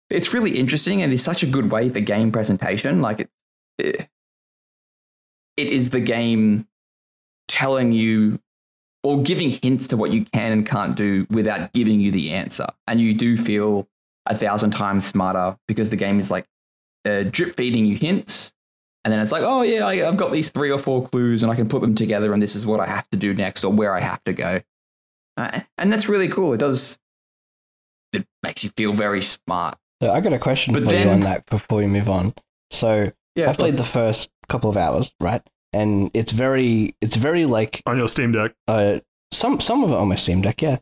it's 0.10 0.34
really 0.34 0.58
interesting 0.58 1.02
and 1.02 1.14
it's 1.14 1.24
such 1.24 1.44
a 1.44 1.48
good 1.48 1.72
way 1.72 1.90
for 1.90 2.00
game 2.00 2.32
presentation. 2.32 3.02
Like 3.02 3.20
it, 3.20 3.30
it, 3.78 4.10
it 5.58 5.68
is 5.68 5.92
the 5.92 6.00
game 6.00 6.68
telling 7.48 7.92
you 7.92 8.40
or 9.04 9.22
giving 9.22 9.52
hints 9.52 9.88
to 9.90 9.98
what 9.98 10.12
you 10.12 10.26
can 10.26 10.52
and 10.52 10.66
can't 10.66 10.96
do 10.96 11.26
without 11.30 11.74
giving 11.74 12.00
you 12.00 12.12
the 12.12 12.32
answer. 12.32 12.68
And 12.88 13.00
you 13.00 13.14
do 13.14 13.38
feel 13.38 13.88
a 14.26 14.36
thousand 14.36 14.72
times 14.72 15.06
smarter 15.06 15.58
because 15.68 15.90
the 15.90 15.96
game 15.96 16.20
is 16.20 16.30
like 16.30 16.46
uh, 17.06 17.24
drip 17.24 17.56
feeding 17.56 17.86
you 17.86 17.96
hints. 17.98 18.54
And 19.06 19.14
then 19.14 19.22
it's 19.22 19.32
like, 19.32 19.44
oh, 19.44 19.62
yeah, 19.62 19.86
I, 19.86 20.08
I've 20.08 20.18
got 20.18 20.32
these 20.32 20.50
three 20.50 20.72
or 20.72 20.78
four 20.78 21.08
clues 21.08 21.42
and 21.42 21.52
I 21.52 21.56
can 21.56 21.70
put 21.70 21.82
them 21.82 21.96
together 21.96 22.34
and 22.34 22.42
this 22.42 22.56
is 22.56 22.66
what 22.66 22.80
I 22.80 22.86
have 22.86 23.10
to 23.12 23.18
do 23.18 23.34
next 23.34 23.64
or 23.64 23.72
where 23.72 23.96
I 23.96 24.02
have 24.02 24.24
to 24.26 24.34
go. 24.34 24.62
Uh, 25.38 25.62
and 25.78 25.92
that's 25.92 26.10
really 26.10 26.28
cool. 26.28 26.54
It 26.54 26.58
does, 26.58 27.00
it 28.12 28.28
makes 28.44 28.64
you 28.64 28.72
feel 28.72 28.92
very 28.92 29.22
smart. 29.22 29.78
So 30.02 30.12
I 30.12 30.20
got 30.20 30.34
a 30.34 30.40
question 30.40 30.74
But 30.74 30.84
for 30.84 30.94
you 30.94 31.10
on 31.10 31.22
that 31.22 31.46
before 31.46 31.80
we 31.80 31.88
move 31.88 32.10
on. 32.10 32.34
So 32.72 33.12
Yeah, 33.36 33.50
I 33.50 33.54
played 33.54 33.78
the 33.78 33.84
first 33.86 34.30
couple 34.50 34.70
of 34.70 34.76
hours, 34.76 35.14
right? 35.20 35.42
And 35.72 36.12
it's 36.14 36.32
very, 36.32 36.96
it's 37.00 37.16
very 37.16 37.46
like 37.46 37.82
on 37.86 37.98
your 37.98 38.08
Steam 38.10 38.32
Deck. 38.34 38.54
uh, 38.68 39.00
some 39.32 39.60
some 39.60 39.84
of 39.84 39.92
it 39.92 39.96
on 39.96 40.08
my 40.10 40.16
Steam 40.16 40.42
Deck, 40.42 40.62
yeah. 40.62 40.78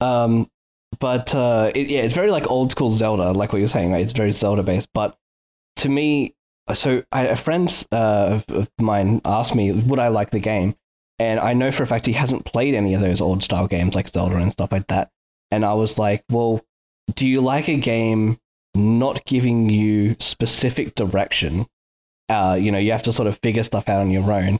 Um, 0.00 0.50
but 0.98 1.34
uh, 1.34 1.72
it, 1.74 1.88
yeah, 1.88 2.00
it's 2.00 2.14
very 2.14 2.30
like 2.30 2.50
old 2.50 2.70
school 2.70 2.90
Zelda, 2.90 3.32
like 3.32 3.52
what 3.52 3.58
you're 3.58 3.68
saying, 3.68 3.92
right? 3.92 4.02
It's 4.02 4.12
very 4.12 4.32
Zelda 4.32 4.62
based. 4.62 4.88
But 4.94 5.16
to 5.76 5.88
me, 5.88 6.34
so 6.74 7.02
I, 7.12 7.22
a 7.22 7.36
friend 7.36 7.86
uh, 7.92 8.40
of, 8.48 8.56
of 8.56 8.70
mine 8.78 9.20
asked 9.24 9.54
me, 9.54 9.72
would 9.72 9.98
I 9.98 10.08
like 10.08 10.30
the 10.30 10.40
game? 10.40 10.74
And 11.18 11.40
I 11.40 11.54
know 11.54 11.70
for 11.70 11.82
a 11.82 11.86
fact 11.86 12.06
he 12.06 12.12
hasn't 12.12 12.44
played 12.44 12.74
any 12.74 12.94
of 12.94 13.00
those 13.00 13.20
old 13.20 13.42
style 13.42 13.66
games 13.66 13.94
like 13.94 14.08
Zelda 14.08 14.36
and 14.36 14.52
stuff 14.52 14.72
like 14.72 14.88
that. 14.88 15.10
And 15.50 15.64
I 15.64 15.74
was 15.74 15.98
like, 15.98 16.24
well, 16.30 16.60
do 17.14 17.26
you 17.26 17.40
like 17.40 17.68
a 17.68 17.76
game 17.76 18.38
not 18.74 19.24
giving 19.24 19.70
you 19.70 20.16
specific 20.18 20.94
direction? 20.94 21.66
Uh, 22.28 22.58
you 22.60 22.70
know, 22.70 22.78
you 22.78 22.92
have 22.92 23.04
to 23.04 23.12
sort 23.12 23.28
of 23.28 23.38
figure 23.38 23.62
stuff 23.62 23.88
out 23.88 24.00
on 24.00 24.10
your 24.10 24.30
own 24.30 24.58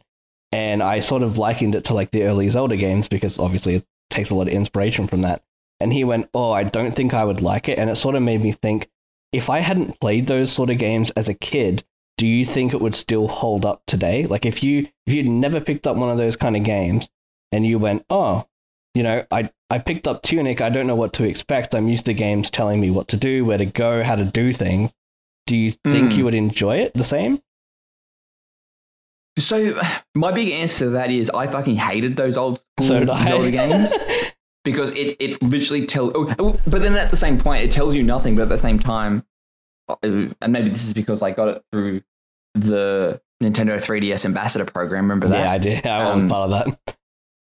and 0.52 0.82
I 0.82 1.00
sort 1.00 1.22
of 1.22 1.38
likened 1.38 1.74
it 1.74 1.84
to 1.84 1.94
like 1.94 2.10
the 2.10 2.22
early 2.24 2.48
Zelda 2.48 2.76
games 2.76 3.08
because 3.08 3.38
obviously 3.38 3.76
it 3.76 3.86
takes 4.10 4.30
a 4.30 4.34
lot 4.34 4.48
of 4.48 4.54
inspiration 4.54 5.06
from 5.06 5.22
that. 5.22 5.42
And 5.80 5.92
he 5.92 6.04
went, 6.04 6.30
"Oh, 6.32 6.52
I 6.52 6.64
don't 6.64 6.96
think 6.96 7.12
I 7.12 7.24
would 7.24 7.42
like 7.42 7.68
it," 7.68 7.78
and 7.78 7.90
it 7.90 7.96
sort 7.96 8.14
of 8.14 8.22
made 8.22 8.42
me 8.42 8.52
think: 8.52 8.88
if 9.32 9.50
I 9.50 9.60
hadn't 9.60 10.00
played 10.00 10.26
those 10.26 10.50
sort 10.52 10.70
of 10.70 10.78
games 10.78 11.10
as 11.12 11.28
a 11.28 11.34
kid, 11.34 11.84
do 12.18 12.26
you 12.26 12.44
think 12.46 12.72
it 12.72 12.80
would 12.80 12.94
still 12.94 13.28
hold 13.28 13.66
up 13.66 13.82
today? 13.86 14.26
Like 14.26 14.46
if 14.46 14.62
you 14.62 14.88
if 15.06 15.12
you'd 15.14 15.28
never 15.28 15.60
picked 15.60 15.86
up 15.86 15.96
one 15.96 16.10
of 16.10 16.16
those 16.18 16.36
kind 16.36 16.56
of 16.56 16.62
games 16.64 17.10
and 17.52 17.66
you 17.66 17.78
went, 17.78 18.04
"Oh, 18.10 18.46
you 18.94 19.02
know, 19.02 19.24
I 19.30 19.50
I 19.68 19.78
picked 19.78 20.08
up 20.08 20.22
Tunic, 20.22 20.60
I 20.60 20.70
don't 20.70 20.86
know 20.86 20.94
what 20.94 21.12
to 21.14 21.24
expect. 21.24 21.74
I'm 21.74 21.88
used 21.88 22.06
to 22.06 22.14
games 22.14 22.50
telling 22.50 22.80
me 22.80 22.90
what 22.90 23.08
to 23.08 23.16
do, 23.16 23.44
where 23.44 23.58
to 23.58 23.66
go, 23.66 24.02
how 24.02 24.14
to 24.16 24.24
do 24.24 24.52
things." 24.52 24.94
Do 25.46 25.56
you 25.56 25.70
think 25.90 26.12
Hmm. 26.12 26.18
you 26.18 26.24
would 26.24 26.34
enjoy 26.34 26.78
it 26.78 26.92
the 26.94 27.04
same? 27.04 27.40
So 29.38 29.78
my 30.14 30.32
big 30.32 30.50
answer 30.50 30.86
to 30.86 30.90
that 30.90 31.10
is 31.10 31.30
I 31.30 31.46
fucking 31.46 31.76
hated 31.76 32.16
those 32.16 32.36
old 32.36 32.58
school 32.80 32.86
So. 33.06 33.06
Zelda 33.26 33.50
games. 33.50 33.92
because 34.66 34.90
it 34.90 35.16
it 35.18 35.40
literally 35.40 35.86
tell. 35.86 36.12
Oh, 36.14 36.34
oh, 36.38 36.60
but 36.66 36.82
then 36.82 36.94
at 36.94 37.10
the 37.10 37.16
same 37.16 37.38
point, 37.38 37.62
it 37.64 37.70
tells 37.70 37.96
you 37.96 38.02
nothing. 38.02 38.36
But 38.36 38.42
at 38.42 38.48
the 38.50 38.58
same 38.58 38.78
time, 38.78 39.24
uh, 39.88 39.96
and 40.02 40.34
maybe 40.52 40.68
this 40.68 40.84
is 40.84 40.92
because 40.92 41.22
I 41.22 41.30
got 41.30 41.48
it 41.48 41.62
through 41.72 42.02
the 42.54 43.20
Nintendo 43.42 43.76
3DS 43.76 44.24
Ambassador 44.26 44.64
program. 44.66 45.04
Remember 45.04 45.28
that? 45.28 45.38
Yeah, 45.44 45.50
I 45.52 45.58
did. 45.58 45.86
I 46.10 46.12
was 46.14 46.22
Um, 46.24 46.28
part 46.28 46.50
of 46.50 46.76
that. 46.86 46.96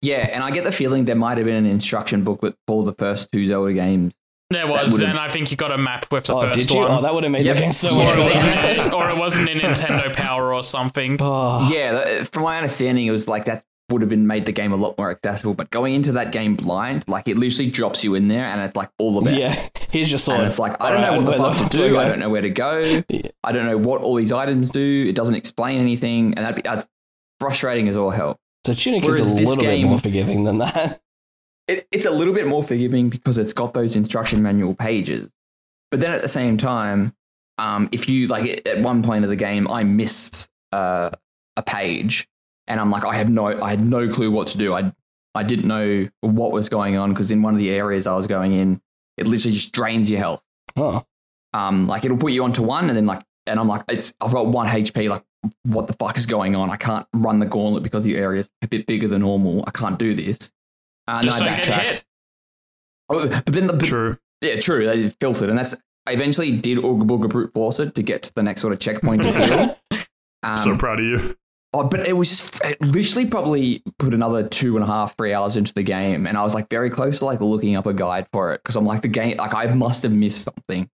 Yeah, 0.02 0.28
and 0.32 0.44
I 0.44 0.50
get 0.50 0.64
the 0.64 0.72
feeling 0.72 1.06
there 1.06 1.14
might 1.16 1.38
have 1.38 1.46
been 1.46 1.56
an 1.64 1.66
instruction 1.70 2.24
booklet 2.24 2.54
for 2.66 2.82
the 2.84 2.92
first 2.92 3.32
two 3.32 3.46
Zelda 3.46 3.72
games. 3.72 4.14
There 4.50 4.66
was, 4.66 5.00
and 5.02 5.18
I 5.18 5.30
think 5.30 5.50
you 5.50 5.56
got 5.56 5.72
a 5.72 5.78
map 5.78 6.12
with 6.12 6.24
the 6.24 6.34
Oh, 6.34 6.42
first 6.42 6.58
did 6.58 6.70
you? 6.70 6.80
one. 6.80 6.90
Oh, 6.90 7.00
that 7.00 7.14
would 7.14 7.24
have 7.24 7.32
made 7.32 7.46
Yep. 7.46 7.56
the 7.56 7.62
game 7.62 7.72
so 7.72 7.90
or, 7.90 8.04
much 8.04 8.18
it 8.20 8.44
wasn't, 8.44 8.92
or 8.98 9.10
it 9.10 9.16
wasn't 9.16 9.48
in 9.48 9.58
Nintendo 9.60 10.12
Power 10.14 10.52
or 10.52 10.62
something. 10.62 11.16
Oh, 11.20 11.70
Yeah, 11.72 12.24
from 12.24 12.42
my 12.42 12.58
understanding, 12.58 13.06
it 13.06 13.10
was 13.10 13.26
like 13.26 13.46
that 13.46 13.64
would 13.90 14.00
have 14.02 14.08
been 14.08 14.26
made 14.26 14.46
the 14.46 14.52
game 14.52 14.72
a 14.72 14.76
lot 14.76 14.96
more 14.96 15.10
accessible. 15.10 15.54
But 15.54 15.70
going 15.70 15.94
into 15.94 16.12
that 16.12 16.32
game 16.32 16.56
blind, 16.56 17.04
like 17.06 17.28
it 17.28 17.36
literally 17.36 17.70
drops 17.70 18.02
you 18.02 18.14
in 18.14 18.28
there, 18.28 18.44
and 18.44 18.60
it's 18.62 18.76
like 18.76 18.90
all 18.98 19.18
about. 19.18 19.34
yeah. 19.34 19.68
Here's 19.90 20.10
your 20.10 20.18
sword. 20.18 20.38
And 20.40 20.46
it's 20.48 20.58
like 20.58 20.82
I 20.82 20.90
don't 20.90 21.00
know 21.02 21.16
what 21.22 21.26
the 21.26 21.32
fuck 21.38 21.54
to 21.56 21.62
fuck 21.64 21.70
do. 21.70 21.98
I 21.98 22.04
don't 22.08 22.18
know 22.18 22.30
where 22.30 22.40
to 22.42 22.50
go. 22.50 23.02
Yeah. 23.08 23.28
I 23.42 23.52
don't 23.52 23.66
know 23.66 23.76
what 23.78 24.00
all 24.00 24.14
these 24.16 24.32
items 24.32 24.70
do. 24.70 25.06
It 25.08 25.14
doesn't 25.14 25.34
explain 25.34 25.80
anything, 25.80 26.34
and 26.34 26.44
that'd 26.44 26.56
be 26.56 26.62
that's 26.62 26.84
frustrating 27.40 27.88
as 27.88 27.96
all 27.96 28.10
hell. 28.10 28.38
So 28.66 28.72
Tunic 28.74 29.02
is 29.02 29.08
Whereas 29.10 29.30
a 29.30 29.34
this 29.34 29.48
little 29.50 29.62
bit 29.64 29.70
game- 29.76 29.88
more 29.88 29.98
forgiving 29.98 30.44
than 30.44 30.58
that. 30.58 31.00
It, 31.66 31.88
it's 31.90 32.04
a 32.04 32.10
little 32.10 32.34
bit 32.34 32.46
more 32.46 32.62
forgiving 32.62 33.08
because 33.08 33.38
it's 33.38 33.54
got 33.54 33.72
those 33.72 33.96
instruction 33.96 34.42
manual 34.42 34.74
pages. 34.74 35.30
But 35.90 36.00
then 36.00 36.12
at 36.12 36.20
the 36.20 36.28
same 36.28 36.58
time, 36.58 37.14
um, 37.56 37.88
if 37.90 38.06
you 38.06 38.26
like 38.26 38.66
at 38.68 38.80
one 38.80 39.02
point 39.02 39.24
of 39.24 39.30
the 39.30 39.36
game, 39.36 39.66
I 39.70 39.82
missed 39.82 40.50
uh, 40.72 41.08
a 41.56 41.62
page, 41.62 42.28
and 42.66 42.80
I'm 42.80 42.90
like, 42.90 43.04
I 43.04 43.14
have 43.14 43.28
no, 43.30 43.46
I 43.62 43.70
had 43.70 43.80
no 43.80 44.08
clue 44.08 44.30
what 44.30 44.48
to 44.48 44.58
do. 44.58 44.74
I 44.74 44.92
I 45.34 45.42
didn't 45.42 45.66
know 45.66 46.08
what 46.20 46.52
was 46.52 46.68
going 46.68 46.96
on 46.96 47.12
because 47.12 47.30
in 47.30 47.42
one 47.42 47.54
of 47.54 47.58
the 47.58 47.70
areas 47.70 48.06
I 48.06 48.14
was 48.14 48.26
going 48.26 48.52
in, 48.52 48.80
it 49.16 49.26
literally 49.26 49.54
just 49.54 49.72
drains 49.72 50.10
your 50.10 50.20
health. 50.20 50.42
Oh, 50.76 51.04
um, 51.52 51.86
like 51.86 52.04
it'll 52.04 52.16
put 52.18 52.32
you 52.32 52.44
onto 52.44 52.62
one, 52.62 52.88
and 52.88 52.96
then 52.96 53.06
like, 53.06 53.22
and 53.46 53.58
I'm 53.60 53.68
like, 53.68 53.82
it's 53.88 54.14
I've 54.20 54.32
got 54.32 54.46
one 54.46 54.66
HP. 54.68 55.08
Like, 55.08 55.22
what 55.64 55.86
the 55.86 55.92
fuck 55.94 56.16
is 56.16 56.26
going 56.26 56.54
on? 56.56 56.70
I 56.70 56.76
can't 56.76 57.06
run 57.12 57.38
the 57.40 57.46
gauntlet 57.46 57.82
because 57.82 58.04
the 58.04 58.16
area's 58.16 58.50
a 58.62 58.68
bit 58.68 58.86
bigger 58.86 59.08
than 59.08 59.22
normal. 59.22 59.64
I 59.66 59.70
can't 59.72 59.98
do 59.98 60.14
this. 60.14 60.52
Uh, 61.06 61.16
and 61.18 61.24
Just 61.26 61.38
then 61.40 61.48
I 61.48 61.50
don't 61.50 61.56
get 61.64 61.66
backtracked. 61.68 61.96
hit. 61.96 62.04
Oh, 63.10 63.28
but 63.28 63.46
then 63.46 63.66
the 63.66 63.72
but, 63.74 63.84
True. 63.84 64.16
yeah, 64.40 64.58
true. 64.60 64.86
They 64.86 65.10
filtered, 65.20 65.50
and 65.50 65.58
that's 65.58 65.74
I 66.06 66.12
eventually 66.12 66.52
did 66.56 66.78
Ooga 66.78 67.02
Booga 67.02 67.28
brute 67.28 67.52
force 67.52 67.78
it 67.80 67.94
to 67.96 68.02
get 68.02 68.22
to 68.24 68.34
the 68.34 68.42
next 68.42 68.60
sort 68.62 68.72
of 68.72 68.78
checkpoint 68.78 69.22
to 69.24 69.32
heal. 69.32 69.78
Um, 70.42 70.58
so 70.58 70.76
proud 70.76 70.98
of 71.00 71.06
you. 71.06 71.36
Oh, 71.74 71.82
but 71.82 72.06
it 72.06 72.12
was 72.12 72.28
just 72.30 72.64
it 72.64 72.80
literally 72.84 73.26
probably 73.28 73.82
put 73.98 74.14
another 74.14 74.46
two 74.46 74.76
and 74.76 74.84
a 74.84 74.86
half, 74.86 75.16
three 75.16 75.32
hours 75.34 75.56
into 75.56 75.74
the 75.74 75.82
game, 75.82 76.26
and 76.26 76.38
I 76.38 76.44
was 76.44 76.54
like 76.54 76.70
very 76.70 76.88
close 76.88 77.18
to 77.18 77.24
like 77.24 77.40
looking 77.40 77.74
up 77.74 77.86
a 77.86 77.92
guide 77.92 78.28
for 78.32 78.52
it 78.54 78.62
because 78.62 78.76
I'm 78.76 78.86
like 78.86 79.02
the 79.02 79.08
game, 79.08 79.36
like 79.38 79.54
I 79.54 79.66
must 79.66 80.04
have 80.04 80.12
missed 80.12 80.42
something, 80.44 80.88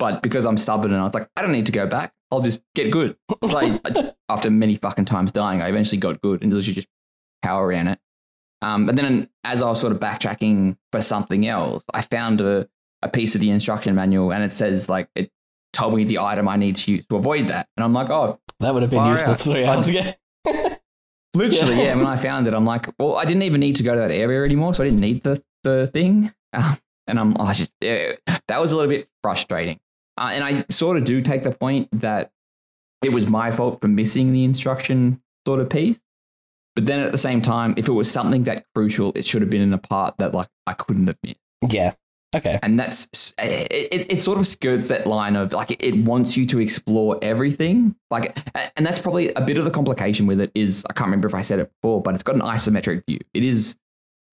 but 0.00 0.22
because 0.22 0.44
I'm 0.44 0.58
stubborn 0.58 0.92
and 0.92 1.00
I 1.00 1.04
was 1.04 1.14
like, 1.14 1.28
I 1.36 1.42
don't 1.42 1.52
need 1.52 1.66
to 1.66 1.72
go 1.72 1.86
back, 1.86 2.12
I'll 2.32 2.40
just 2.40 2.62
get 2.74 2.90
good. 2.90 3.16
So 3.44 3.56
I, 3.56 3.80
I- 3.84 4.12
after 4.28 4.50
many 4.50 4.74
fucking 4.74 5.04
times 5.04 5.30
dying, 5.30 5.62
I 5.62 5.68
eventually 5.68 5.98
got 5.98 6.20
good 6.20 6.42
and 6.42 6.52
literally 6.52 6.74
just 6.74 6.88
power 7.42 7.68
ran 7.68 7.86
it. 7.86 8.00
Um, 8.62 8.86
but 8.86 8.96
then 8.96 9.28
as 9.44 9.62
I 9.62 9.68
was 9.68 9.80
sort 9.80 9.92
of 9.92 10.00
backtracking 10.00 10.76
for 10.90 11.02
something 11.02 11.46
else, 11.46 11.84
I 11.94 12.02
found 12.02 12.40
a, 12.40 12.68
a 13.02 13.08
piece 13.08 13.36
of 13.36 13.40
the 13.40 13.50
instruction 13.50 13.94
manual 13.94 14.32
and 14.32 14.42
it 14.42 14.50
says 14.50 14.88
like 14.88 15.08
it 15.14 15.30
told 15.72 15.94
me 15.94 16.02
the 16.02 16.18
item 16.18 16.48
I 16.48 16.56
need 16.56 16.74
to 16.76 16.92
use 16.92 17.06
to 17.06 17.16
avoid 17.16 17.46
that, 17.48 17.68
and 17.76 17.84
I'm 17.84 17.92
like, 17.92 18.10
oh, 18.10 18.40
that 18.60 18.72
would 18.74 18.82
have 18.82 18.90
been 18.90 18.98
Far 18.98 19.12
useful 19.12 19.32
out. 19.32 19.40
three 19.40 19.64
hours 19.64 19.88
ago. 19.88 20.00
Literally, 21.34 21.76
Yeah. 21.76 21.82
yeah. 21.82 21.96
When 21.96 22.06
I 22.06 22.16
found 22.16 22.46
it, 22.46 22.54
I'm 22.54 22.64
like, 22.64 22.88
well, 22.98 23.16
I 23.16 23.24
didn't 23.24 23.42
even 23.42 23.60
need 23.60 23.76
to 23.76 23.82
go 23.82 23.94
to 23.94 24.00
that 24.00 24.10
area 24.10 24.44
anymore, 24.44 24.72
so 24.74 24.82
I 24.82 24.86
didn't 24.86 25.00
need 25.00 25.22
the 25.22 25.42
the 25.64 25.86
thing. 25.86 26.32
Um, 26.52 26.78
and 27.06 27.20
I'm, 27.20 27.36
I 27.38 27.52
just 27.52 27.70
yeah, 27.82 28.12
that 28.48 28.60
was 28.62 28.72
a 28.72 28.76
little 28.76 28.88
bit 28.88 29.08
frustrating. 29.22 29.78
Uh, 30.16 30.30
and 30.32 30.42
I 30.42 30.64
sort 30.70 30.96
of 30.96 31.04
do 31.04 31.20
take 31.20 31.42
the 31.42 31.50
point 31.50 31.88
that 32.00 32.30
it 33.02 33.12
was 33.12 33.26
my 33.26 33.50
fault 33.50 33.82
for 33.82 33.88
missing 33.88 34.32
the 34.32 34.42
instruction 34.44 35.20
sort 35.46 35.60
of 35.60 35.68
piece. 35.68 36.00
But 36.74 36.86
then 36.86 37.00
at 37.00 37.12
the 37.12 37.18
same 37.18 37.42
time, 37.42 37.74
if 37.76 37.88
it 37.88 37.92
was 37.92 38.10
something 38.10 38.44
that 38.44 38.64
crucial, 38.74 39.12
it 39.14 39.26
should 39.26 39.42
have 39.42 39.50
been 39.50 39.60
in 39.60 39.74
a 39.74 39.78
part 39.78 40.16
that 40.16 40.32
like 40.32 40.48
I 40.66 40.72
couldn't 40.72 41.08
have 41.08 41.18
missed. 41.22 41.36
yeah. 41.68 41.92
Okay. 42.36 42.58
And 42.62 42.78
that's 42.78 43.34
it, 43.38 43.68
it, 43.72 44.12
it 44.12 44.20
sort 44.20 44.38
of 44.38 44.46
skirts 44.46 44.88
that 44.88 45.06
line 45.06 45.36
of 45.36 45.52
like 45.52 45.76
it 45.82 45.96
wants 46.04 46.36
you 46.36 46.46
to 46.46 46.60
explore 46.60 47.18
everything. 47.22 47.96
Like, 48.10 48.38
and 48.76 48.84
that's 48.86 48.98
probably 48.98 49.32
a 49.34 49.40
bit 49.40 49.58
of 49.58 49.64
the 49.64 49.70
complication 49.70 50.26
with 50.26 50.40
it 50.40 50.50
is 50.54 50.84
I 50.88 50.92
can't 50.92 51.06
remember 51.06 51.28
if 51.28 51.34
I 51.34 51.42
said 51.42 51.58
it 51.58 51.70
before, 51.80 52.02
but 52.02 52.14
it's 52.14 52.22
got 52.22 52.34
an 52.36 52.42
isometric 52.42 53.04
view. 53.08 53.18
It 53.34 53.42
is 53.44 53.76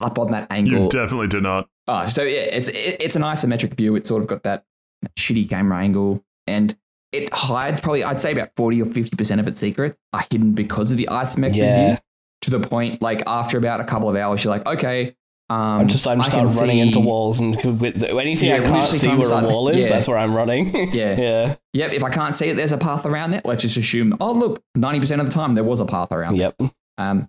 up 0.01 0.19
on 0.19 0.31
that 0.31 0.47
angle. 0.51 0.83
You 0.83 0.89
definitely 0.89 1.27
did 1.27 1.43
not. 1.43 1.69
Oh, 1.87 2.07
so 2.07 2.23
yeah, 2.23 2.41
it's 2.41 2.67
it, 2.67 2.97
it's 2.99 3.15
an 3.15 3.21
isometric 3.21 3.75
view. 3.75 3.95
It's 3.95 4.07
sort 4.07 4.21
of 4.21 4.27
got 4.27 4.43
that, 4.43 4.65
that 5.01 5.15
shitty 5.15 5.49
camera 5.49 5.77
angle, 5.79 6.23
and 6.47 6.75
it 7.11 7.33
hides 7.33 7.79
probably 7.79 8.03
I'd 8.03 8.19
say 8.21 8.31
about 8.31 8.51
forty 8.55 8.81
or 8.81 8.85
fifty 8.85 9.15
percent 9.15 9.39
of 9.39 9.47
its 9.47 9.59
secrets 9.59 9.97
are 10.13 10.25
hidden 10.29 10.53
because 10.53 10.91
of 10.91 10.97
the 10.97 11.07
isometric 11.11 11.55
Yeah. 11.55 11.87
view. 11.87 11.97
To 12.41 12.49
the 12.49 12.59
point, 12.59 13.01
like 13.01 13.23
after 13.25 13.57
about 13.57 13.79
a 13.79 13.85
couple 13.85 14.09
of 14.09 14.17
hours, 14.17 14.43
you're 14.43 14.53
like, 14.53 14.65
okay, 14.65 15.15
um, 15.49 15.59
I'm 15.81 15.87
just 15.87 16.07
I'm 16.07 16.21
I 16.21 16.25
start 16.25 16.51
running 16.55 16.77
see- 16.77 16.81
into 16.81 16.99
walls 16.99 17.39
and 17.39 17.55
with 17.81 18.01
anything 18.03 18.49
Yeah, 18.49 18.55
I 18.55 18.59
can't 18.61 18.87
see 18.87 19.07
where 19.09 19.31
a 19.43 19.47
wall 19.47 19.67
is, 19.69 19.83
yeah. 19.85 19.89
that's 19.89 20.07
where 20.07 20.17
I'm 20.17 20.33
running. 20.33 20.73
Yeah. 20.93 21.19
yeah. 21.19 21.55
Yep, 21.73 21.91
if 21.93 22.03
I 22.03 22.09
can't 22.09 22.33
see 22.35 22.47
it, 22.49 22.55
there's 22.55 22.71
a 22.71 22.77
path 22.77 23.05
around 23.05 23.31
there. 23.31 23.41
Let's 23.43 23.61
just 23.63 23.77
assume, 23.77 24.15
oh, 24.21 24.31
look, 24.31 24.63
90% 24.77 25.19
of 25.19 25.25
the 25.27 25.31
time 25.33 25.55
there 25.55 25.63
was 25.63 25.79
a 25.79 25.85
path 25.85 26.11
around 26.11 26.37
Yep. 26.37 26.55
there. 26.59 26.71
Um, 26.97 27.27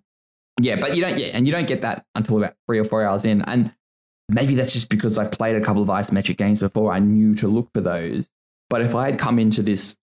yeah, 0.61 0.77
but 0.77 0.95
you 0.95 1.03
don't, 1.03 1.19
yeah, 1.19 1.29
and 1.35 1.47
you 1.47 1.53
don't 1.53 1.67
get 1.67 1.83
that 1.83 2.05
until 2.15 2.37
about 2.39 2.55
three 2.69 2.79
or 2.79 2.85
four 2.85 3.03
hours 3.05 3.25
in. 3.25 3.43
And 3.43 3.75
maybe 4.29 4.55
that's 4.55 4.73
just 4.73 4.89
because 4.89 5.19
I've 5.19 5.33
played 5.33 5.57
a 5.57 5.61
couple 5.61 5.83
of 5.83 5.89
isometric 5.89 6.37
games 6.37 6.61
before. 6.61 6.93
I 6.93 7.01
knew 7.01 7.35
to 7.37 7.49
look 7.49 7.71
for 7.75 7.81
those. 7.81 8.29
But 8.71 8.83
if 8.83 8.95
I 8.95 9.11
had 9.11 9.19
come 9.19 9.39
into 9.41 9.63
this 9.63 9.97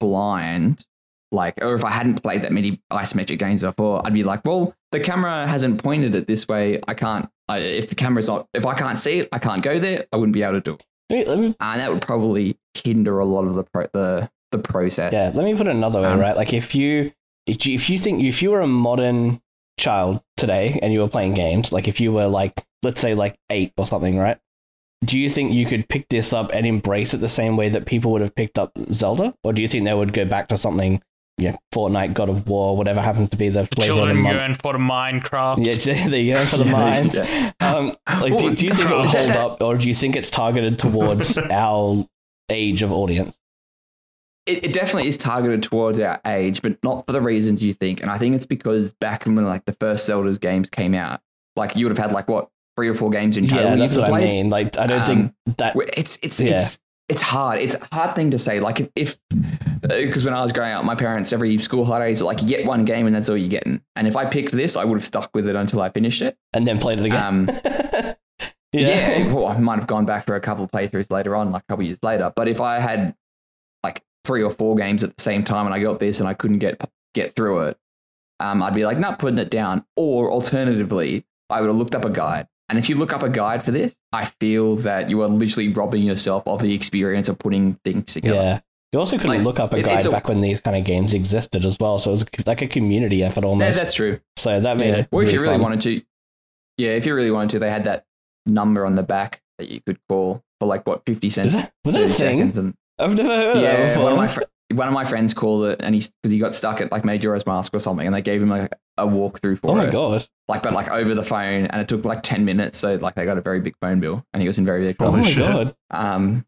blind, 0.00 0.84
like, 1.32 1.54
or 1.64 1.74
if 1.74 1.84
I 1.84 1.90
hadn't 1.90 2.22
played 2.22 2.42
that 2.42 2.52
many 2.52 2.80
isometric 2.92 3.38
games 3.38 3.62
before, 3.62 4.06
I'd 4.06 4.12
be 4.14 4.22
like, 4.22 4.44
well, 4.44 4.74
the 4.92 5.00
camera 5.00 5.46
hasn't 5.46 5.82
pointed 5.82 6.14
it 6.14 6.26
this 6.26 6.46
way. 6.46 6.80
I 6.86 6.94
can't, 6.94 7.28
I, 7.48 7.58
if 7.58 7.88
the 7.88 7.94
camera's 7.94 8.28
not, 8.28 8.46
if 8.54 8.64
I 8.66 8.74
can't 8.74 8.98
see 8.98 9.20
it, 9.20 9.28
I 9.32 9.38
can't 9.38 9.62
go 9.62 9.78
there. 9.78 10.06
I 10.12 10.16
wouldn't 10.16 10.34
be 10.34 10.42
able 10.42 10.54
to 10.54 10.60
do 10.60 10.74
it. 10.74 10.84
Me, 11.28 11.36
me- 11.36 11.56
And 11.58 11.80
that 11.80 11.90
would 11.92 12.02
probably 12.02 12.56
hinder 12.74 13.18
a 13.18 13.24
lot 13.24 13.46
of 13.46 13.54
the, 13.54 13.64
pro- 13.64 13.88
the, 13.92 14.30
the 14.52 14.58
process. 14.58 15.12
yeah, 15.12 15.30
let 15.34 15.44
me 15.44 15.54
put 15.54 15.66
it 15.66 15.70
another 15.74 16.00
way, 16.02 16.06
Um, 16.08 16.20
right? 16.20 16.36
Like 16.36 16.52
if 16.52 16.74
you 16.74 17.12
if 17.46 17.66
you, 17.66 17.74
if 17.74 17.90
you 17.90 17.98
think 17.98 18.22
if 18.22 18.40
you 18.42 18.50
were 18.50 18.60
a 18.60 18.66
modern 18.68 19.40
child 19.78 20.22
today 20.36 20.78
and 20.82 20.92
you 20.92 21.00
were 21.00 21.08
playing 21.08 21.34
games, 21.34 21.72
like 21.72 21.88
if 21.88 22.00
you 22.00 22.12
were 22.12 22.26
like 22.28 22.62
let's 22.84 23.00
say 23.00 23.14
like 23.14 23.36
8 23.50 23.72
or 23.78 23.86
something, 23.86 24.18
right? 24.18 24.38
Do 25.04 25.18
you 25.18 25.30
think 25.30 25.52
you 25.52 25.66
could 25.66 25.88
pick 25.88 26.08
this 26.08 26.32
up 26.32 26.50
and 26.54 26.64
embrace 26.66 27.14
it 27.14 27.18
the 27.18 27.28
same 27.28 27.56
way 27.56 27.68
that 27.70 27.86
people 27.86 28.12
would 28.12 28.20
have 28.20 28.34
picked 28.34 28.58
up 28.58 28.72
Zelda? 28.92 29.34
Or 29.42 29.52
do 29.52 29.62
you 29.62 29.68
think 29.68 29.84
they 29.84 29.94
would 29.94 30.12
go 30.12 30.24
back 30.24 30.48
to 30.48 30.58
something, 30.58 31.02
you 31.38 31.50
know, 31.50 31.58
Fortnite, 31.74 32.14
God 32.14 32.28
of 32.28 32.46
War, 32.46 32.76
whatever 32.76 33.00
happens 33.00 33.30
to 33.30 33.36
be 33.36 33.48
the 33.48 33.62
The 33.62 33.66
flavor 33.76 33.92
of 33.92 33.98
the 33.98 34.02
children 34.04 34.22
month? 34.22 34.36
yearn 34.40 34.54
for 34.54 34.72
the 34.72 34.78
Minecraft. 34.78 35.64
Yeah, 35.86 36.08
there 36.08 36.20
you 36.20 36.34
go 36.34 36.40
for 36.40 36.56
the 36.58 36.64
mines. 36.66 37.16
Yeah. 37.16 37.52
Um, 37.60 37.96
like, 38.06 38.36
do, 38.36 38.54
do 38.54 38.66
you 38.66 38.74
think 38.74 38.90
it 38.90 38.94
will 38.94 39.02
hold 39.06 39.30
up, 39.30 39.62
or 39.62 39.76
do 39.76 39.88
you 39.88 39.94
think 39.94 40.14
it's 40.16 40.30
targeted 40.30 40.78
towards 40.78 41.38
our 41.50 42.06
age 42.50 42.82
of 42.82 42.92
audience? 42.92 43.38
It, 44.44 44.64
it 44.66 44.72
definitely 44.72 45.08
is 45.08 45.16
targeted 45.16 45.62
towards 45.62 45.98
our 46.00 46.20
age, 46.26 46.62
but 46.62 46.76
not 46.82 47.06
for 47.06 47.12
the 47.12 47.20
reasons 47.20 47.62
you 47.62 47.74
think. 47.74 48.02
And 48.02 48.10
I 48.10 48.18
think 48.18 48.34
it's 48.34 48.46
because 48.46 48.92
back 48.94 49.24
when 49.24 49.36
like 49.46 49.64
the 49.64 49.74
first 49.74 50.04
Zelda's 50.06 50.38
games 50.38 50.68
came 50.68 50.94
out, 50.94 51.20
like 51.56 51.76
you 51.76 51.86
would 51.86 51.96
have 51.96 52.04
had 52.04 52.12
like 52.12 52.28
what 52.28 52.48
three 52.76 52.88
or 52.88 52.94
four 52.94 53.10
games 53.10 53.36
in 53.36 53.46
total. 53.46 53.64
Yeah, 53.70 53.76
that's 53.76 53.94
could 53.94 54.02
what 54.10 54.14
I 54.14 54.24
mean. 54.24 54.50
Like, 54.50 54.76
I 54.76 54.86
don't 54.86 55.06
think 55.06 55.34
that. 55.58 55.76
It's 55.96 56.18
it's 56.22 56.40
Yeah. 56.40 56.56
it's 56.58 56.80
it's 57.08 57.22
hard. 57.22 57.60
It's 57.60 57.74
a 57.76 57.86
hard 57.94 58.16
thing 58.16 58.32
to 58.32 58.38
say. 58.38 58.58
Like 58.60 58.80
if 58.80 58.90
if 58.96 59.18
because 59.82 60.24
when 60.24 60.34
I 60.34 60.42
was 60.42 60.52
growing 60.52 60.72
up, 60.72 60.84
my 60.84 60.94
parents 60.94 61.32
every 61.32 61.58
school 61.58 61.84
holidays 61.84 62.20
were 62.20 62.26
like 62.26 62.40
you 62.40 62.48
get 62.48 62.64
one 62.64 62.84
game 62.84 63.06
and 63.06 63.14
that's 63.14 63.28
all 63.28 63.36
you're 63.36 63.48
getting. 63.48 63.82
And 63.96 64.06
if 64.06 64.16
I 64.16 64.24
picked 64.24 64.52
this, 64.52 64.76
I 64.76 64.84
would 64.84 64.96
have 64.96 65.04
stuck 65.04 65.30
with 65.34 65.48
it 65.48 65.56
until 65.56 65.82
I 65.82 65.90
finished 65.90 66.22
it. 66.22 66.36
And 66.52 66.66
then 66.66 66.78
played 66.78 66.98
it 67.00 67.06
again. 67.06 67.22
Um, 67.22 67.48
yeah. 68.72 69.16
yeah, 69.18 69.32
well, 69.32 69.48
I 69.48 69.58
might 69.58 69.78
have 69.78 69.86
gone 69.86 70.06
back 70.06 70.24
for 70.26 70.36
a 70.36 70.40
couple 70.40 70.64
of 70.64 70.70
playthroughs 70.70 71.10
later 71.10 71.34
on, 71.34 71.50
like 71.50 71.62
a 71.62 71.66
couple 71.66 71.84
of 71.84 71.88
years 71.88 72.02
later. 72.02 72.32
But 72.34 72.48
if 72.48 72.60
I 72.60 72.78
had 72.78 73.14
like 73.82 74.02
three 74.24 74.42
or 74.42 74.50
four 74.50 74.76
games 74.76 75.02
at 75.02 75.16
the 75.16 75.22
same 75.22 75.42
time 75.42 75.66
and 75.66 75.74
I 75.74 75.80
got 75.80 75.98
this 75.98 76.20
and 76.20 76.28
I 76.28 76.34
couldn't 76.34 76.58
get 76.58 76.80
get 77.14 77.34
through 77.34 77.62
it, 77.62 77.78
um, 78.40 78.62
I'd 78.62 78.74
be 78.74 78.84
like, 78.84 78.98
not 78.98 79.18
putting 79.18 79.38
it 79.38 79.50
down. 79.50 79.84
Or 79.96 80.30
alternatively, 80.30 81.24
I 81.50 81.60
would 81.60 81.66
have 81.66 81.76
looked 81.76 81.94
up 81.94 82.04
a 82.04 82.10
guide. 82.10 82.46
And 82.68 82.78
if 82.78 82.88
you 82.88 82.96
look 82.96 83.12
up 83.12 83.22
a 83.22 83.28
guide 83.28 83.64
for 83.64 83.70
this, 83.70 83.94
I 84.12 84.26
feel 84.40 84.76
that 84.76 85.10
you 85.10 85.20
are 85.22 85.28
literally 85.28 85.68
robbing 85.68 86.04
yourself 86.04 86.46
of 86.46 86.62
the 86.62 86.74
experience 86.74 87.28
of 87.28 87.38
putting 87.38 87.74
things 87.84 88.14
together. 88.14 88.34
Yeah. 88.34 88.60
You 88.92 88.98
also 88.98 89.16
couldn't 89.16 89.36
Like, 89.38 89.44
look 89.44 89.58
up 89.58 89.72
a 89.72 89.78
it- 89.78 89.84
guide 89.86 90.04
a- 90.04 90.10
back 90.10 90.28
when 90.28 90.40
these 90.42 90.60
kind 90.60 90.76
of 90.76 90.84
games 90.84 91.14
existed 91.14 91.64
as 91.64 91.78
well. 91.80 91.98
So 91.98 92.10
it 92.10 92.12
was 92.12 92.46
like 92.46 92.60
a 92.62 92.68
community 92.68 93.24
effort 93.24 93.44
almost. 93.44 93.76
Yeah, 93.76 93.82
that's 93.82 93.94
true. 93.94 94.20
so 94.36 94.60
that 94.60 94.76
made 94.76 94.88
Yeah. 94.88 94.96
it. 95.00 95.08
Or 95.10 95.22
if 95.22 95.32
you 95.32 95.40
really 95.40 95.54
fun. 95.54 95.62
wanted 95.62 95.80
to, 95.82 96.02
yeah, 96.76 96.90
if 96.90 97.06
you 97.06 97.14
really 97.14 97.30
wanted 97.30 97.50
to, 97.52 97.58
they 97.58 97.70
had 97.70 97.84
that 97.84 98.04
number 98.46 98.84
on 98.84 98.94
the 98.96 99.02
back 99.02 99.40
that 99.58 99.68
you 99.68 99.80
could 99.80 99.98
call 100.08 100.42
for 100.60 100.66
like 100.66 100.86
what 100.86 101.02
fifty 101.06 101.30
cents, 101.30 101.56
that, 101.56 101.72
was 101.84 101.94
that 101.94 102.04
a 102.04 102.08
thing? 102.10 102.40
and 102.42 102.74
I've 102.98 103.14
never 103.14 103.28
heard 103.28 103.56
of 103.56 103.62
that 103.62 103.88
before. 103.88 104.02
one 104.04 104.12
of 104.12 104.18
my 104.18 104.28
fr- 104.28 104.42
one 104.74 104.88
of 104.88 104.94
my 104.94 105.04
friends 105.04 105.34
called 105.34 105.64
it, 105.66 105.80
and 105.82 105.94
he 105.94 106.00
because 106.22 106.32
he 106.32 106.38
got 106.38 106.54
stuck 106.54 106.80
at 106.80 106.90
like 106.92 107.04
Majora's 107.04 107.46
Mask 107.46 107.74
or 107.74 107.78
something, 107.78 108.06
and 108.06 108.14
they 108.14 108.22
gave 108.22 108.42
him 108.42 108.48
like 108.50 108.72
a 108.98 109.06
walkthrough 109.06 109.58
for 109.58 109.68
it. 109.68 109.70
Oh 109.70 109.74
my 109.74 109.88
it, 109.88 109.92
god. 109.92 110.26
like 110.48 110.62
but 110.62 110.72
like 110.72 110.90
over 110.90 111.14
the 111.14 111.22
phone, 111.24 111.66
and 111.66 111.80
it 111.80 111.88
took 111.88 112.04
like 112.04 112.22
ten 112.22 112.44
minutes. 112.44 112.78
So 112.78 112.94
like 112.96 113.14
they 113.14 113.24
got 113.24 113.38
a 113.38 113.42
very 113.42 113.60
big 113.60 113.74
phone 113.80 114.00
bill, 114.00 114.24
and 114.32 114.40
he 114.42 114.48
was 114.48 114.58
in 114.58 114.64
very 114.66 114.82
big 114.86 114.98
trouble. 114.98 115.18
Oh 115.20 115.30
trouble. 115.30 115.58
my 115.58 115.64
god. 115.64 115.74
Um, 115.90 116.46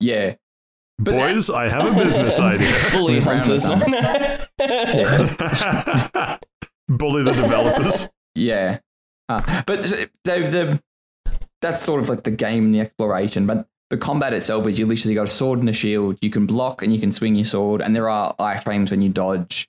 yeah, 0.00 0.34
But 0.98 1.12
Boys, 1.12 1.50
I 1.50 1.68
have 1.68 1.86
a 1.86 2.04
business 2.04 2.38
idea. 2.40 2.72
Bully 2.92 3.20
hunters. 3.20 3.64
Bully 6.88 7.22
the 7.24 7.32
developers. 7.32 8.08
Yeah, 8.34 8.78
uh, 9.28 9.62
but 9.66 9.84
so, 9.84 10.04
so 10.26 10.40
the 10.48 10.82
that's 11.60 11.80
sort 11.80 12.00
of 12.00 12.08
like 12.08 12.24
the 12.24 12.30
game 12.30 12.66
and 12.66 12.74
the 12.74 12.80
exploration. 12.80 13.46
But 13.46 13.66
the 13.90 13.96
combat 13.96 14.32
itself 14.32 14.66
is 14.66 14.78
you 14.78 14.86
literally 14.86 15.14
got 15.14 15.26
a 15.26 15.30
sword 15.30 15.60
and 15.60 15.68
a 15.68 15.72
shield. 15.72 16.18
You 16.20 16.30
can 16.30 16.46
block 16.46 16.82
and 16.82 16.92
you 16.92 17.00
can 17.00 17.10
swing 17.10 17.34
your 17.34 17.44
sword, 17.44 17.80
and 17.80 17.94
there 17.96 18.08
are 18.08 18.34
iframes 18.38 18.90
when 18.90 19.00
you 19.00 19.08
dodge. 19.08 19.68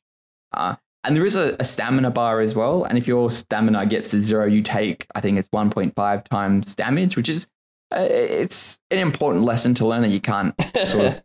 Uh, 0.54 0.76
and 1.04 1.16
there 1.16 1.26
is 1.26 1.36
a, 1.36 1.56
a 1.60 1.64
stamina 1.64 2.10
bar 2.12 2.40
as 2.40 2.56
well. 2.56 2.84
And 2.84 2.98
if 2.98 3.08
your 3.08 3.30
stamina 3.30 3.86
gets 3.86 4.12
to 4.12 4.20
zero, 4.20 4.46
you 4.46 4.62
take 4.62 5.08
I 5.16 5.22
think 5.22 5.38
it's 5.38 5.48
one 5.52 5.70
point 5.70 5.96
five 5.96 6.24
times 6.26 6.76
damage, 6.76 7.16
which 7.16 7.30
is 7.30 7.48
it's 7.92 8.80
an 8.92 9.00
important 9.00 9.46
lesson 9.46 9.74
to 9.76 9.88
learn 9.88 10.02
that 10.02 10.10
you 10.10 10.22
can't 10.22 10.56
sort 10.84 11.06
of 11.06 11.24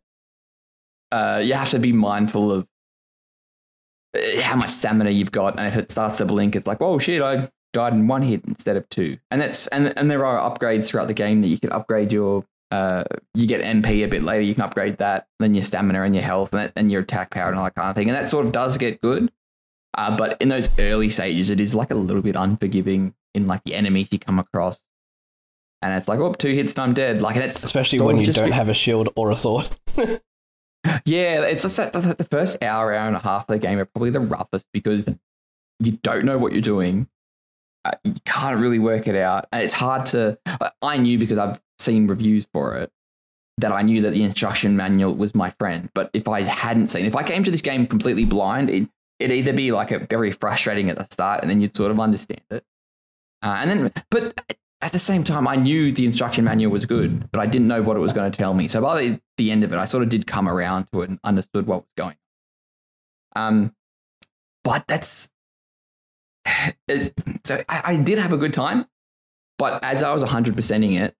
uh, 1.12 1.40
you 1.42 1.54
have 1.54 1.70
to 1.70 1.78
be 1.78 1.92
mindful 1.92 2.52
of 2.52 2.66
uh, 4.16 4.40
how 4.42 4.56
much 4.56 4.70
stamina 4.70 5.10
you've 5.10 5.32
got, 5.32 5.58
and 5.58 5.66
if 5.66 5.76
it 5.76 5.90
starts 5.90 6.18
to 6.18 6.24
blink, 6.24 6.56
it's 6.56 6.66
like, 6.66 6.80
oh 6.80 6.98
shit, 6.98 7.22
I 7.22 7.48
died 7.72 7.92
in 7.92 8.08
one 8.08 8.22
hit 8.22 8.44
instead 8.46 8.76
of 8.76 8.88
two. 8.88 9.18
And 9.30 9.40
that's 9.40 9.66
and 9.68 9.96
and 9.96 10.10
there 10.10 10.24
are 10.24 10.50
upgrades 10.50 10.88
throughout 10.88 11.08
the 11.08 11.14
game 11.14 11.42
that 11.42 11.48
you 11.48 11.58
can 11.58 11.72
upgrade 11.72 12.12
your. 12.12 12.44
Uh, 12.72 13.02
you 13.34 13.48
get 13.48 13.62
MP 13.62 14.04
a 14.04 14.06
bit 14.06 14.22
later. 14.22 14.42
You 14.42 14.54
can 14.54 14.62
upgrade 14.62 14.98
that, 14.98 15.26
then 15.40 15.56
your 15.56 15.64
stamina 15.64 16.02
and 16.02 16.14
your 16.14 16.22
health, 16.22 16.52
and, 16.52 16.62
that, 16.62 16.72
and 16.76 16.88
your 16.88 17.02
attack 17.02 17.30
power 17.30 17.48
and 17.48 17.58
all 17.58 17.64
that 17.64 17.74
kind 17.74 17.90
of 17.90 17.96
thing. 17.96 18.08
And 18.08 18.16
that 18.16 18.30
sort 18.30 18.46
of 18.46 18.52
does 18.52 18.78
get 18.78 19.00
good. 19.00 19.32
Uh, 19.98 20.16
but 20.16 20.40
in 20.40 20.48
those 20.50 20.68
early 20.78 21.10
stages, 21.10 21.50
it 21.50 21.58
is 21.58 21.74
like 21.74 21.90
a 21.90 21.96
little 21.96 22.22
bit 22.22 22.36
unforgiving 22.36 23.12
in 23.34 23.48
like 23.48 23.64
the 23.64 23.74
enemies 23.74 24.08
you 24.12 24.20
come 24.20 24.38
across. 24.38 24.80
And 25.82 25.94
it's 25.94 26.08
like, 26.08 26.18
oh, 26.20 26.32
two 26.32 26.52
hits 26.52 26.72
and 26.74 26.80
I'm 26.80 26.94
dead. 26.94 27.22
Like, 27.22 27.36
and 27.36 27.44
it's 27.44 27.64
Especially 27.64 28.00
when 28.00 28.18
you 28.18 28.26
don't 28.26 28.46
be- 28.46 28.50
have 28.50 28.68
a 28.68 28.74
shield 28.74 29.08
or 29.16 29.30
a 29.30 29.36
sword. 29.36 29.68
yeah, 31.04 31.42
it's 31.42 31.62
just 31.62 31.76
that 31.78 31.92
the, 31.92 32.14
the 32.14 32.24
first 32.24 32.62
hour, 32.62 32.92
hour 32.94 33.06
and 33.06 33.16
a 33.16 33.20
half 33.20 33.42
of 33.48 33.54
the 33.54 33.58
game 33.58 33.78
are 33.78 33.84
probably 33.86 34.10
the 34.10 34.20
roughest 34.20 34.66
because 34.72 35.08
you 35.78 35.92
don't 36.02 36.24
know 36.24 36.36
what 36.38 36.52
you're 36.52 36.60
doing. 36.60 37.08
Uh, 37.84 37.92
you 38.04 38.14
can't 38.26 38.60
really 38.60 38.78
work 38.78 39.08
it 39.08 39.16
out. 39.16 39.46
And 39.52 39.62
it's 39.62 39.72
hard 39.72 40.06
to. 40.06 40.38
I- 40.46 40.70
I 40.82 40.96
knew 40.98 41.18
because 41.18 41.38
I've 41.38 41.60
seen 41.78 42.06
reviews 42.06 42.46
for 42.52 42.76
it 42.76 42.90
that 43.58 43.72
I 43.72 43.82
knew 43.82 44.02
that 44.02 44.12
the 44.12 44.22
instruction 44.22 44.76
manual 44.76 45.14
was 45.14 45.34
my 45.34 45.50
friend. 45.58 45.90
But 45.94 46.10
if 46.12 46.28
I 46.28 46.42
hadn't 46.42 46.88
seen, 46.88 47.06
if 47.06 47.16
I 47.16 47.22
came 47.22 47.42
to 47.44 47.50
this 47.50 47.62
game 47.62 47.86
completely 47.86 48.24
blind, 48.24 48.70
it, 48.70 48.88
it'd 49.18 49.36
either 49.36 49.52
be 49.52 49.70
like 49.72 49.90
a 49.90 49.98
very 49.98 50.30
frustrating 50.30 50.88
at 50.90 50.96
the 50.96 51.06
start 51.10 51.42
and 51.42 51.50
then 51.50 51.60
you'd 51.60 51.76
sort 51.76 51.90
of 51.90 52.00
understand 52.00 52.40
it. 52.50 52.64
Uh, 53.42 53.56
and 53.60 53.70
then, 53.70 53.92
but 54.10 54.56
at 54.82 54.92
the 54.92 54.98
same 54.98 55.24
time, 55.24 55.46
I 55.46 55.56
knew 55.56 55.92
the 55.92 56.06
instruction 56.06 56.44
manual 56.44 56.72
was 56.72 56.86
good, 56.86 57.30
but 57.30 57.40
I 57.40 57.46
didn't 57.46 57.68
know 57.68 57.82
what 57.82 57.96
it 57.96 58.00
was 58.00 58.12
going 58.12 58.30
to 58.30 58.36
tell 58.36 58.54
me. 58.54 58.66
So 58.66 58.80
by 58.80 59.02
the, 59.02 59.20
the 59.36 59.50
end 59.50 59.62
of 59.62 59.72
it, 59.72 59.76
I 59.76 59.84
sort 59.84 60.02
of 60.02 60.08
did 60.08 60.26
come 60.26 60.48
around 60.48 60.88
to 60.92 61.02
it 61.02 61.10
and 61.10 61.18
understood 61.22 61.66
what 61.66 61.80
was 61.80 61.90
going 61.96 62.16
on. 63.34 63.46
Um, 63.46 63.74
but 64.64 64.84
that's 64.88 65.30
so 67.44 67.62
I, 67.68 67.82
I 67.84 67.96
did 67.96 68.18
have 68.18 68.32
a 68.32 68.38
good 68.38 68.54
time, 68.54 68.86
but 69.58 69.84
as 69.84 70.02
I 70.02 70.12
was 70.12 70.24
100%ing 70.24 70.94
it, 70.94 71.14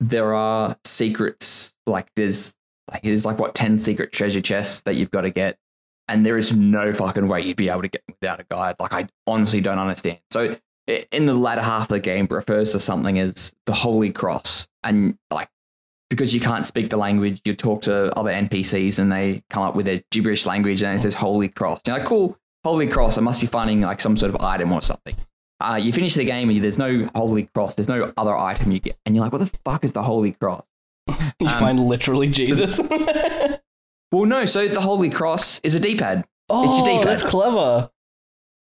there 0.00 0.34
are 0.34 0.76
secrets 0.84 1.74
like 1.86 2.08
there's 2.14 2.54
like 2.90 3.02
there's 3.02 3.26
like 3.26 3.38
what 3.38 3.54
10 3.54 3.78
secret 3.78 4.12
treasure 4.12 4.40
chests 4.40 4.82
that 4.82 4.94
you've 4.94 5.10
got 5.10 5.22
to 5.22 5.30
get 5.30 5.58
and 6.06 6.24
there 6.24 6.38
is 6.38 6.56
no 6.56 6.92
fucking 6.92 7.26
way 7.28 7.42
you'd 7.42 7.56
be 7.56 7.68
able 7.68 7.82
to 7.82 7.88
get 7.88 8.02
without 8.08 8.38
a 8.38 8.46
guide 8.48 8.76
like 8.78 8.92
i 8.92 9.08
honestly 9.26 9.60
don't 9.60 9.78
understand 9.78 10.18
so 10.30 10.56
in 11.12 11.26
the 11.26 11.34
latter 11.34 11.62
half 11.62 11.82
of 11.82 11.88
the 11.88 12.00
game 12.00 12.26
refers 12.30 12.72
to 12.72 12.80
something 12.80 13.18
as 13.18 13.54
the 13.66 13.72
holy 13.74 14.10
cross. 14.10 14.66
And 14.82 15.18
like 15.30 15.48
because 16.10 16.32
you 16.34 16.40
can't 16.40 16.64
speak 16.64 16.88
the 16.88 16.96
language 16.96 17.42
you 17.44 17.54
talk 17.54 17.82
to 17.82 18.16
other 18.18 18.32
npcs 18.32 18.98
and 18.98 19.12
they 19.12 19.42
come 19.50 19.62
up 19.62 19.74
with 19.74 19.84
their 19.84 20.02
gibberish 20.10 20.46
language 20.46 20.82
and 20.82 20.98
it 20.98 21.02
says 21.02 21.14
holy 21.14 21.48
cross. 21.48 21.80
You're 21.86 21.98
like 21.98 22.06
cool 22.06 22.38
holy 22.64 22.86
cross. 22.86 23.18
I 23.18 23.20
must 23.20 23.40
be 23.40 23.46
finding 23.46 23.82
like 23.82 24.00
some 24.00 24.16
sort 24.16 24.34
of 24.34 24.40
item 24.40 24.72
or 24.72 24.80
something. 24.80 25.14
Uh, 25.60 25.78
you 25.80 25.92
finish 25.92 26.14
the 26.14 26.24
game 26.24 26.48
and 26.48 26.62
there's 26.62 26.78
no 26.78 27.08
holy 27.14 27.44
cross. 27.54 27.74
There's 27.74 27.88
no 27.88 28.12
other 28.16 28.34
item 28.34 28.70
you 28.70 28.78
get. 28.80 28.96
And 29.04 29.14
you're 29.14 29.24
like 29.24 29.32
what 29.32 29.38
the 29.40 29.50
fuck 29.64 29.84
is 29.84 29.92
the 29.92 30.02
holy 30.02 30.32
cross? 30.32 30.64
You 31.40 31.46
Um, 31.48 31.58
find 31.58 31.80
literally 31.86 32.28
Jesus. 32.28 32.80
well 34.12 34.24
no. 34.24 34.44
So 34.46 34.66
the 34.68 34.80
holy 34.80 35.10
cross 35.10 35.60
is 35.60 35.74
a 35.74 35.80
d-pad. 35.80 36.24
Oh, 36.48 36.78
your 36.78 36.86
D-pad. 36.86 37.06
that's 37.06 37.22
clever. 37.22 37.90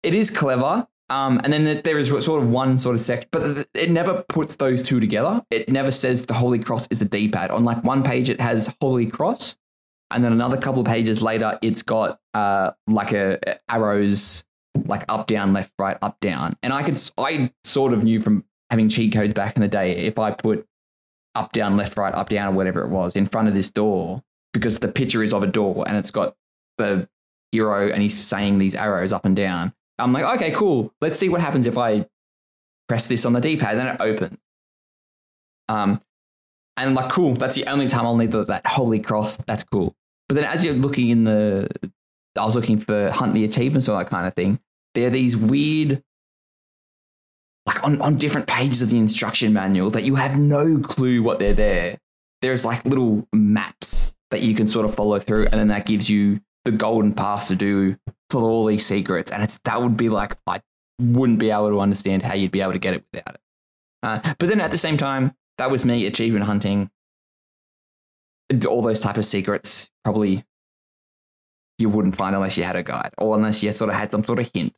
it 0.03 0.15
is 0.15 0.31
clever. 0.31 0.89
Um, 1.11 1.41
and 1.43 1.53
then 1.53 1.81
there 1.83 1.99
is 1.99 2.09
sort 2.09 2.43
of 2.43 2.51
one 2.51 2.79
sort 2.79 2.95
of 2.95 3.01
section, 3.01 3.29
but 3.33 3.67
it 3.75 3.91
never 3.91 4.25
puts 4.29 4.57
those 4.57 4.83
two 4.83 5.01
together. 5.01 5.43
It 5.51 5.71
never 5.71 5.91
says 5.91 6.27
the 6.27 6.35
Holy 6.35 6.59
Cross 6.59 6.89
is 6.89 7.01
a 7.01 7.07
D-pad. 7.07 7.51
On 7.51 7.65
like 7.65 7.83
one 7.83 8.03
page, 8.03 8.29
it 8.29 8.41
has 8.41 8.73
Holy 8.81 9.07
Cross, 9.07 9.57
and 10.11 10.23
then 10.23 10.33
another 10.33 10.59
couple 10.59 10.81
of 10.81 10.87
pages 10.87 11.23
later, 11.23 11.59
it's 11.63 11.83
got 11.83 12.21
uh 12.35 12.73
like 12.87 13.13
a 13.13 13.39
arrows 13.71 14.45
like 14.87 15.05
up, 15.09 15.27
down, 15.27 15.53
left, 15.53 15.73
right, 15.79 15.97
up, 16.03 16.21
down. 16.21 16.57
And 16.63 16.73
I 16.73 16.83
could 16.83 16.99
I 17.17 17.53
sort 17.65 17.93
of 17.93 18.05
knew 18.05 18.21
from 18.21 18.45
having 18.71 18.89
cheat 18.89 19.13
codes 19.13 19.33
back 19.33 19.57
in 19.57 19.63
the 19.63 19.69
day 19.69 19.93
if 19.97 20.19
I 20.19 20.31
put 20.31 20.67
up, 21.35 21.53
down, 21.53 21.77
left, 21.77 21.97
right, 21.97 22.13
up, 22.13 22.29
down, 22.29 22.53
or 22.53 22.57
whatever 22.57 22.83
it 22.85 22.91
was 22.91 23.17
in 23.17 23.27
front 23.27 23.49
of 23.49 23.55
this 23.55 23.71
door 23.71 24.23
because 24.53 24.79
the 24.81 24.89
picture 24.89 25.23
is 25.23 25.33
of 25.33 25.43
a 25.43 25.47
door 25.47 25.85
and 25.87 25.97
it's 25.97 26.11
got 26.11 26.35
the 26.79 27.09
hero 27.53 27.91
and 27.91 28.03
he's 28.03 28.17
saying 28.19 28.59
these 28.59 28.75
arrows 28.75 29.13
up 29.13 29.25
and 29.25 29.37
down. 29.37 29.73
I'm 29.99 30.13
like, 30.13 30.25
okay, 30.37 30.53
cool. 30.53 30.93
Let's 31.01 31.19
see 31.19 31.29
what 31.29 31.41
happens 31.41 31.67
if 31.67 31.77
I 31.77 32.07
press 32.89 33.09
this 33.09 33.27
on 33.27 33.33
the 33.33 33.41
D-pad. 33.41 33.77
Then 33.77 33.89
it 33.89 34.01
opens. 34.01 34.39
Um, 35.69 36.01
and 36.77 36.91
I'm 36.91 36.95
like, 36.95 37.11
cool. 37.11 37.35
That's 37.35 37.57
the 37.57 37.67
only 37.67 37.89
time 37.89 38.07
I'll 38.07 38.17
need 38.17 38.31
the, 38.31 38.45
that 38.45 38.67
holy 38.67 39.01
cross. 39.01 39.37
That's 39.39 39.65
cool. 39.65 39.95
But 40.29 40.37
then 40.37 40.45
as 40.45 40.65
you're 40.65 40.75
looking 40.75 41.09
in 41.09 41.25
the, 41.25 41.69
I 42.39 42.45
was 42.45 42.55
looking 42.55 42.79
for 42.79 43.11
hunt 43.11 43.35
the 43.35 43.45
achievements 43.45 43.89
or 43.89 43.99
that 43.99 44.09
kind 44.09 44.27
of 44.27 44.35
thing. 44.35 44.61
There 44.95 45.07
are 45.09 45.11
these 45.11 45.37
weird, 45.37 46.03
like 47.67 47.85
on, 47.85 48.01
on 48.01 48.17
different 48.17 48.47
pages 48.47 48.81
of 48.83 48.91
the 48.91 48.99
instruction 48.99 49.53
manual 49.53 49.91
that 49.91 50.05
you 50.05 50.15
have 50.15 50.39
no 50.39 50.79
clue 50.79 51.23
what 51.23 51.39
they're 51.39 51.55
there. 51.55 51.99
There's 52.41 52.65
like 52.65 52.85
little 52.85 53.27
maps 53.33 54.13
that 54.31 54.43
you 54.43 54.55
can 54.55 54.69
sort 54.69 54.85
of 54.85 54.95
follow 54.95 55.19
through, 55.19 55.47
and 55.47 55.55
then 55.55 55.69
that 55.69 55.87
gives 55.87 56.09
you 56.09 56.41
the 56.71 56.77
golden 56.77 57.15
path 57.15 57.49
to 57.49 57.57
do 57.57 57.97
for 58.31 58.43
all 58.43 58.67
these 58.67 58.85
secrets. 58.85 59.31
And 59.31 59.43
it's 59.43 59.59
that 59.65 59.81
would 59.81 59.97
be 59.97 60.09
like 60.09 60.37
I 60.47 60.61
wouldn't 61.01 61.39
be 61.39 61.51
able 61.51 61.71
to 61.71 61.81
understand 61.81 62.23
how 62.23 62.35
you'd 62.35 62.51
be 62.51 62.61
able 62.61 62.73
to 62.73 62.79
get 62.79 62.95
it 62.95 63.05
without 63.13 63.35
it. 63.35 63.41
Uh, 64.03 64.35
but 64.39 64.49
then 64.49 64.61
at 64.61 64.71
the 64.71 64.79
same 64.79 64.97
time, 64.97 65.35
that 65.57 65.71
was 65.71 65.85
me 65.85 66.07
achievement 66.07 66.45
hunting. 66.45 66.91
All 68.67 68.83
those 68.83 69.01
type 69.01 69.17
of 69.17 69.25
secrets 69.25 69.91
probably 70.05 70.45
you 71.79 71.89
wouldn't 71.89 72.17
find 72.17 72.35
unless 72.35 72.57
you 72.57 72.65
had 72.65 72.77
a 72.77 72.83
guide 72.83 73.13
or 73.19 73.37
unless 73.37 73.63
you 73.63 73.71
sort 73.73 73.91
of 73.91 73.97
had 73.97 74.11
some 74.11 74.25
sort 74.25 74.39
of 74.41 74.51
hint. 74.53 74.77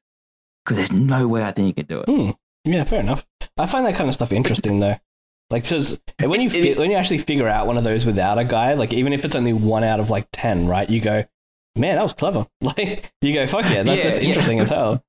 Because 0.65 0.77
there's 0.77 0.93
no 0.93 1.27
way 1.27 1.43
I 1.43 1.53
think 1.53 1.69
you 1.69 1.75
could 1.75 1.89
do 1.89 2.01
it. 2.01 2.07
Hmm. 2.09 2.31
Yeah, 2.65 2.85
fair 2.85 3.01
enough. 3.01 3.27
I 3.57 3.67
find 3.67 3.87
that 3.87 3.95
kind 3.95 4.09
of 4.09 4.15
stuff 4.15 4.33
interesting 4.33 4.81
though. 4.81 4.97
Like, 5.51 5.67
cause 5.69 6.01
when 6.23 6.41
you 6.41 6.51
It- 6.51 6.79
when 6.79 6.91
you 6.91 6.97
actually 6.97 7.19
figure 7.19 7.49
out 7.49 7.67
one 7.67 7.77
of 7.79 7.85
those 7.85 8.05
without 8.05 8.39
a 8.39 8.45
guide, 8.45 8.79
like 8.79 8.93
even 8.93 9.13
if 9.13 9.25
it's 9.25 9.35
only 9.35 9.53
one 9.53 9.83
out 9.83 9.99
of 9.99 10.11
like 10.11 10.29
ten, 10.33 10.67
right? 10.67 10.89
You 10.89 11.01
go, 11.01 11.25
man, 11.81 11.97
that 11.97 12.03
was 12.03 12.13
clever. 12.15 12.47
Like 12.61 13.11
you 13.23 13.35
go, 13.35 13.47
fuck 13.47 13.65
yeah, 13.65 13.83
that's, 13.83 13.99
Yeah, 13.99 14.05
that's 14.05 14.23
yeah. 14.23 14.29
interesting 14.29 14.61
as 14.61 14.69
hell. 14.69 15.03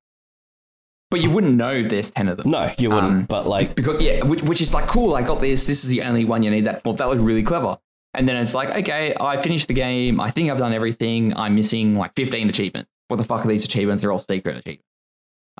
But 1.10 1.20
you 1.20 1.30
wouldn't 1.30 1.54
know 1.54 1.82
there's 1.82 2.10
10 2.10 2.28
of 2.28 2.38
them. 2.38 2.50
No, 2.50 2.72
you 2.78 2.88
wouldn't. 2.88 3.12
Um, 3.12 3.24
but 3.26 3.46
like, 3.46 3.74
because 3.74 4.02
yeah, 4.02 4.24
which, 4.24 4.42
which 4.42 4.62
is 4.62 4.72
like 4.72 4.86
cool. 4.86 5.14
I 5.14 5.20
got 5.22 5.40
this. 5.42 5.66
This 5.66 5.84
is 5.84 5.90
the 5.90 6.02
only 6.02 6.24
one 6.24 6.42
you 6.42 6.50
need 6.50 6.64
that 6.64 6.82
for. 6.82 6.94
That 6.94 7.06
was 7.08 7.18
really 7.18 7.42
clever. 7.42 7.78
And 8.14 8.26
then 8.26 8.36
it's 8.36 8.54
like, 8.54 8.70
okay, 8.70 9.14
I 9.20 9.40
finished 9.42 9.68
the 9.68 9.74
game. 9.74 10.20
I 10.20 10.30
think 10.30 10.50
I've 10.50 10.58
done 10.58 10.72
everything. 10.72 11.36
I'm 11.36 11.54
missing 11.54 11.94
like 11.96 12.12
15 12.16 12.48
achievements. 12.48 12.90
What 13.08 13.18
the 13.18 13.24
fuck 13.24 13.44
are 13.44 13.48
these 13.48 13.64
achievements? 13.64 14.00
They're 14.00 14.12
all 14.12 14.20
secret 14.20 14.56
achievements. 14.56 14.86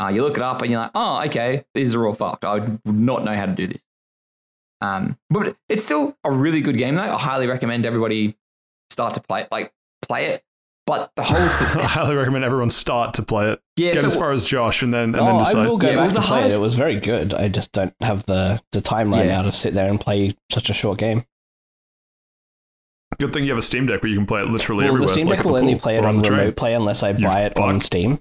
Uh, 0.00 0.08
you 0.08 0.22
look 0.22 0.38
it 0.38 0.42
up 0.42 0.62
and 0.62 0.70
you're 0.70 0.80
like, 0.80 0.90
oh, 0.94 1.22
okay, 1.26 1.64
these 1.74 1.94
are 1.94 2.06
all 2.06 2.14
fucked. 2.14 2.44
I 2.46 2.60
would 2.60 2.80
not 2.86 3.24
know 3.24 3.34
how 3.34 3.44
to 3.44 3.52
do 3.52 3.66
this. 3.66 3.82
Um, 4.80 5.18
but 5.30 5.54
it's 5.68 5.84
still 5.84 6.16
a 6.24 6.30
really 6.30 6.62
good 6.62 6.78
game 6.78 6.94
though. 6.94 7.02
I 7.02 7.18
highly 7.18 7.46
recommend 7.46 7.84
everybody 7.84 8.36
start 8.90 9.14
to 9.14 9.20
play 9.20 9.42
it. 9.42 9.48
Like 9.52 9.72
play 10.00 10.26
it. 10.26 10.42
But 10.86 11.12
the 11.14 11.22
whole 11.22 11.36
I 11.82 11.86
highly 11.86 12.16
recommend 12.16 12.44
everyone 12.44 12.70
start 12.70 13.14
to 13.14 13.22
play 13.22 13.50
it. 13.52 13.60
yeah, 13.76 13.92
Get 13.92 14.00
so 14.00 14.06
as 14.08 14.16
far 14.16 14.32
as 14.32 14.44
Josh 14.44 14.82
and 14.82 14.92
then 14.92 15.14
and 15.14 15.16
oh, 15.16 15.24
then 15.26 15.36
I 15.56 15.66
will 15.68 15.76
go 15.78 15.86
Yeah, 15.86 15.92
it 15.92 15.96
back 15.96 16.04
was 16.06 16.14
to 16.14 16.20
the 16.20 16.26
play 16.26 16.40
highest- 16.40 16.56
it. 16.56 16.58
It 16.58 16.62
was 16.62 16.74
very 16.74 16.98
good. 17.00 17.32
I 17.34 17.48
just 17.48 17.70
don't 17.72 17.94
have 18.00 18.24
the 18.26 18.60
the 18.72 18.82
timeline 18.82 19.26
Yeah. 19.26 19.36
now 19.36 19.42
to 19.42 19.52
sit 19.52 19.74
there 19.74 19.88
and 19.88 20.00
play 20.00 20.34
such 20.50 20.70
a 20.70 20.74
short 20.74 20.98
game. 20.98 21.24
Good 23.20 23.32
thing 23.32 23.44
you 23.44 23.50
have 23.50 23.58
a 23.58 23.62
Steam 23.62 23.86
Deck 23.86 24.02
where 24.02 24.10
you 24.10 24.16
can 24.16 24.26
play 24.26 24.40
it 24.42 24.48
literally 24.48 24.84
Well, 24.84 24.94
everywhere. 24.94 25.06
the 25.08 25.12
Steam 25.12 25.26
Deck 25.28 25.40
at 25.40 25.46
will 25.46 25.56
only 25.56 25.76
play 25.76 25.96
it 25.98 26.04
or 26.04 26.08
on 26.08 26.16
the 26.16 26.22
train. 26.22 26.38
remote 26.40 26.56
play 26.56 26.74
unless 26.74 27.02
I 27.02 27.10
You 27.10 27.24
buy 27.24 27.42
it 27.44 27.58
on. 27.58 27.78
Steam. 27.78 28.18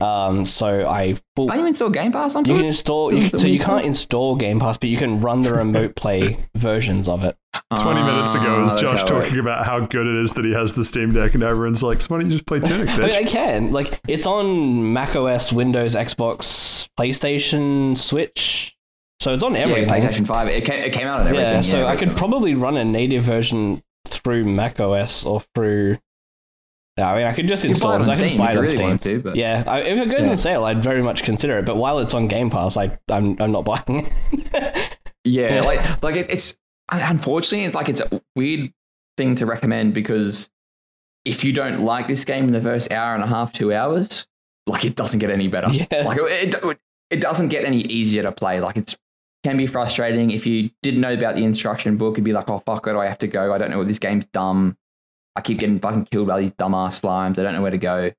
Um, 0.00 0.46
so 0.46 0.84
I 0.86 1.16
well, 1.36 1.46
Can 1.48 1.60
you 1.60 1.66
install 1.66 1.88
Game 1.90 2.10
Pass 2.10 2.34
onto 2.34 2.50
you 2.50 2.56
can 2.56 2.66
install. 2.66 3.12
You, 3.12 3.26
Is 3.26 3.32
that 3.32 3.38
so 3.40 3.46
you 3.46 3.54
you 3.54 3.60
can't 3.60 3.86
install 3.86 4.34
Game 4.36 4.58
Pass, 4.58 4.76
but 4.78 4.88
you 4.90 4.96
can 4.96 5.20
run 5.20 5.42
the 5.42 5.54
remote 5.54 5.94
play 5.96 6.38
versions 6.56 7.08
of 7.08 7.22
it. 7.24 7.36
20 7.76 8.02
minutes 8.02 8.34
ago 8.34 8.60
was 8.60 8.74
Ah, 8.76 8.80
Josh 8.80 9.00
how 9.00 9.06
it- 9.06 9.08
talking 9.08 9.38
about 9.38 9.66
how 9.66 9.80
good 9.80 10.06
it 10.06 10.18
is 10.18 10.32
that 10.34 10.44
he 10.44 10.52
has 10.52 10.72
the 10.74 10.84
Steam 10.84 11.12
Deck, 11.12 11.34
and 11.34 11.42
everyone's 11.42 11.82
like, 11.82 12.00
so 12.00 12.14
why 12.14 12.20
don't 12.20 12.30
you 12.30 12.36
just 12.36 12.46
play 12.46 12.60
Tunic, 12.60 12.88
I, 12.90 12.96
mean. 12.96 13.14
I 13.14 13.24
can. 13.24 13.72
Like, 13.72 14.00
it's 14.08 14.26
on 14.26 14.92
Mac 14.92 15.14
OS, 15.16 15.52
Windows, 15.52 15.94
Xbox, 15.94 16.88
PlayStation, 16.98 17.96
Switch. 17.98 18.76
So 19.20 19.34
it's 19.34 19.42
on 19.42 19.54
Yeah, 19.54 19.60
everything. 19.60 19.88
PlayStation 19.88 20.26
Five. 20.26 20.48
It 20.48 20.64
came, 20.64 20.82
it 20.82 20.92
came 20.92 21.06
out 21.06 21.20
on 21.20 21.26
everything. 21.28 21.54
Yeah, 21.54 21.60
so 21.60 21.86
I 21.86 21.94
could 21.96 22.08
everything. 22.08 22.16
probably 22.16 22.54
run 22.54 22.76
a 22.76 22.84
native 22.84 23.22
version 23.22 23.82
through 24.08 24.44
Mac 24.44 24.80
OS 24.80 25.24
or 25.24 25.42
through. 25.54 25.98
Yeah, 26.98 27.10
I 27.12 27.16
mean, 27.16 27.26
I 27.26 27.32
could 27.32 27.48
just 27.48 27.64
install 27.64 27.92
it. 27.94 28.02
it 28.02 28.02
I 28.02 28.04
can 28.06 28.14
Steam 28.14 28.28
just 28.28 28.38
buy 28.38 28.50
if 28.50 28.56
it 28.56 28.80
on 28.82 28.98
Steam. 28.98 28.98
to, 28.98 29.20
but 29.22 29.36
Yeah, 29.36 29.64
I, 29.66 29.80
if 29.80 29.98
it 29.98 30.10
goes 30.10 30.22
Yeah. 30.24 30.30
on 30.30 30.36
sale, 30.36 30.64
I'd 30.64 30.78
very 30.82 31.02
much 31.02 31.22
consider 31.22 31.58
it. 31.58 31.66
But 31.66 31.76
while 31.76 32.00
it's 32.00 32.12
on 32.14 32.26
Game 32.28 32.50
Pass, 32.50 32.76
like 32.76 32.92
I'm, 33.10 33.40
I'm 33.40 33.52
not 33.52 33.64
buying 33.64 34.06
it. 34.52 34.98
Yeah, 35.24 35.54
Yeah. 35.54 35.60
like 35.62 36.02
like 36.02 36.16
it, 36.16 36.26
it's 36.30 36.56
unfortunately 37.00 37.64
it's 37.64 37.74
like 37.74 37.88
it's 37.88 38.00
a 38.00 38.22
weird 38.36 38.72
thing 39.16 39.34
to 39.36 39.46
recommend 39.46 39.94
because 39.94 40.50
if 41.24 41.44
you 41.44 41.52
don't 41.52 41.84
like 41.84 42.08
this 42.08 42.24
game 42.24 42.44
in 42.44 42.52
the 42.52 42.60
first 42.60 42.90
hour 42.92 43.14
and 43.14 43.22
a 43.22 43.26
half, 43.26 43.52
two 43.52 43.72
hours, 43.72 44.26
like 44.66 44.84
it 44.84 44.96
doesn't 44.96 45.20
get 45.20 45.30
any 45.30 45.48
better. 45.48 45.68
Yeah. 45.72 46.02
Like 46.04 46.18
it, 46.20 46.54
it, 46.54 46.78
it 47.10 47.20
doesn't 47.20 47.48
get 47.48 47.64
any 47.64 47.82
easier 47.82 48.22
to 48.22 48.32
play. 48.32 48.60
Like 48.60 48.76
it's 48.76 48.96
can 49.44 49.56
be 49.56 49.66
frustrating 49.66 50.30
if 50.30 50.46
you 50.46 50.70
didn't 50.82 51.00
know 51.00 51.12
about 51.12 51.34
the 51.34 51.44
instruction 51.44 51.96
book. 51.96 52.14
It'd 52.14 52.24
be 52.24 52.32
like, 52.32 52.48
oh 52.48 52.60
fuck, 52.60 52.86
where 52.86 52.94
do 52.94 53.00
I 53.00 53.06
have 53.06 53.18
to 53.18 53.26
go? 53.26 53.52
I 53.52 53.58
don't 53.58 53.70
know. 53.70 53.78
what 53.78 53.88
This 53.88 53.98
game's 53.98 54.26
dumb. 54.26 54.76
I 55.34 55.40
keep 55.40 55.58
getting 55.58 55.80
fucking 55.80 56.06
killed 56.06 56.28
by 56.28 56.40
these 56.40 56.52
dumbass 56.52 57.00
slimes. 57.00 57.38
I 57.38 57.42
don't 57.42 57.54
know 57.54 57.62
where 57.62 57.70
to 57.70 57.78
go. 57.78 58.12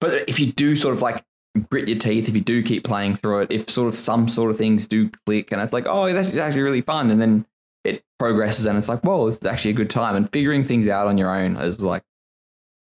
But 0.00 0.28
if 0.28 0.40
you 0.40 0.50
do 0.52 0.74
sort 0.74 0.94
of 0.94 1.02
like 1.02 1.22
grit 1.70 1.88
your 1.88 1.98
teeth, 1.98 2.28
if 2.28 2.34
you 2.34 2.40
do 2.40 2.62
keep 2.62 2.84
playing 2.84 3.16
through 3.16 3.40
it, 3.40 3.52
if 3.52 3.68
sort 3.68 3.88
of 3.88 3.98
some 3.98 4.28
sort 4.28 4.50
of 4.50 4.56
things 4.56 4.88
do 4.88 5.10
click 5.26 5.52
and 5.52 5.60
it's 5.60 5.72
like, 5.72 5.86
oh, 5.86 6.12
that's 6.12 6.34
actually 6.36 6.62
really 6.62 6.80
fun, 6.80 7.10
and 7.10 7.20
then 7.20 7.46
it 7.84 8.04
progresses 8.18 8.64
and 8.64 8.78
it's 8.78 8.88
like, 8.88 9.00
whoa, 9.00 9.26
this 9.26 9.38
is 9.38 9.46
actually 9.46 9.72
a 9.72 9.74
good 9.74 9.90
time. 9.90 10.14
And 10.14 10.30
figuring 10.32 10.64
things 10.64 10.88
out 10.88 11.06
on 11.06 11.18
your 11.18 11.34
own 11.34 11.56
is 11.56 11.80
like, 11.80 12.04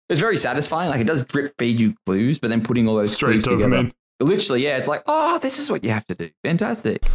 it's 0.09 0.19
very 0.19 0.37
satisfying. 0.37 0.89
Like 0.89 1.01
it 1.01 1.07
does 1.07 1.23
drip 1.25 1.53
feed 1.59 1.79
you 1.79 1.95
clues, 2.05 2.39
but 2.39 2.49
then 2.49 2.63
putting 2.63 2.87
all 2.87 2.95
those 2.95 3.13
Straight 3.13 3.43
clues 3.43 3.61
together. 3.61 3.91
Literally, 4.19 4.63
yeah, 4.63 4.77
it's 4.77 4.87
like, 4.87 5.03
oh, 5.05 5.37
this 5.37 5.59
is 5.59 5.69
what 5.69 5.83
you 5.83 5.91
have 5.91 6.07
to 6.07 6.15
do. 6.15 6.31
Fantastic. 6.43 7.05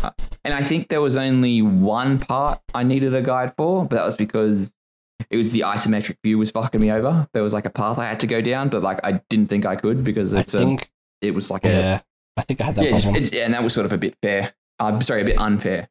And 0.45 0.55
I 0.55 0.63
think 0.63 0.87
there 0.87 1.01
was 1.01 1.17
only 1.17 1.61
one 1.61 2.21
part 2.21 2.61
I 2.73 2.85
needed 2.85 3.13
a 3.13 3.21
guide 3.21 3.55
for, 3.57 3.85
but 3.85 3.97
that 3.97 4.07
was 4.07 4.17
because 4.17 4.73
it 5.29 5.37
was 5.37 5.51
the 5.51 5.61
isometric 5.63 6.19
view 6.23 6.39
was 6.39 6.53
fucking 6.53 6.81
me 6.81 6.93
over. 6.93 7.27
There 7.35 7.43
was 7.43 7.55
like 7.55 7.67
a 7.67 7.71
path 7.71 7.99
I 7.99 8.07
had 8.07 8.21
to 8.21 8.29
go 8.29 8.41
down, 8.41 8.69
but 8.69 8.83
like 8.83 9.01
I 9.03 9.21
didn't 9.31 9.49
think 9.49 9.67
I 9.67 9.75
could 9.75 10.05
because 10.05 10.33
it's 10.33 10.55
a, 10.55 10.61
think, 10.61 10.92
it 11.23 11.35
was 11.35 11.51
like 11.51 11.65
a 11.65 11.69
yeah, 11.71 12.01
I 12.37 12.43
think 12.43 12.61
I 12.61 12.65
had 12.65 12.75
that 12.77 12.83
yeah, 12.83 12.89
it's- 12.89 13.05
problem. 13.05 13.23
it's- 13.23 13.37
yeah, 13.39 13.45
and 13.47 13.55
that 13.55 13.63
was 13.63 13.73
sort 13.73 13.87
of 13.87 13.93
a 13.93 13.99
bit 13.99 14.17
fair. 14.23 14.53
I'm 14.79 15.01
sorry, 15.01 15.23
a 15.23 15.25
bit 15.25 15.39
unfair. 15.39 15.89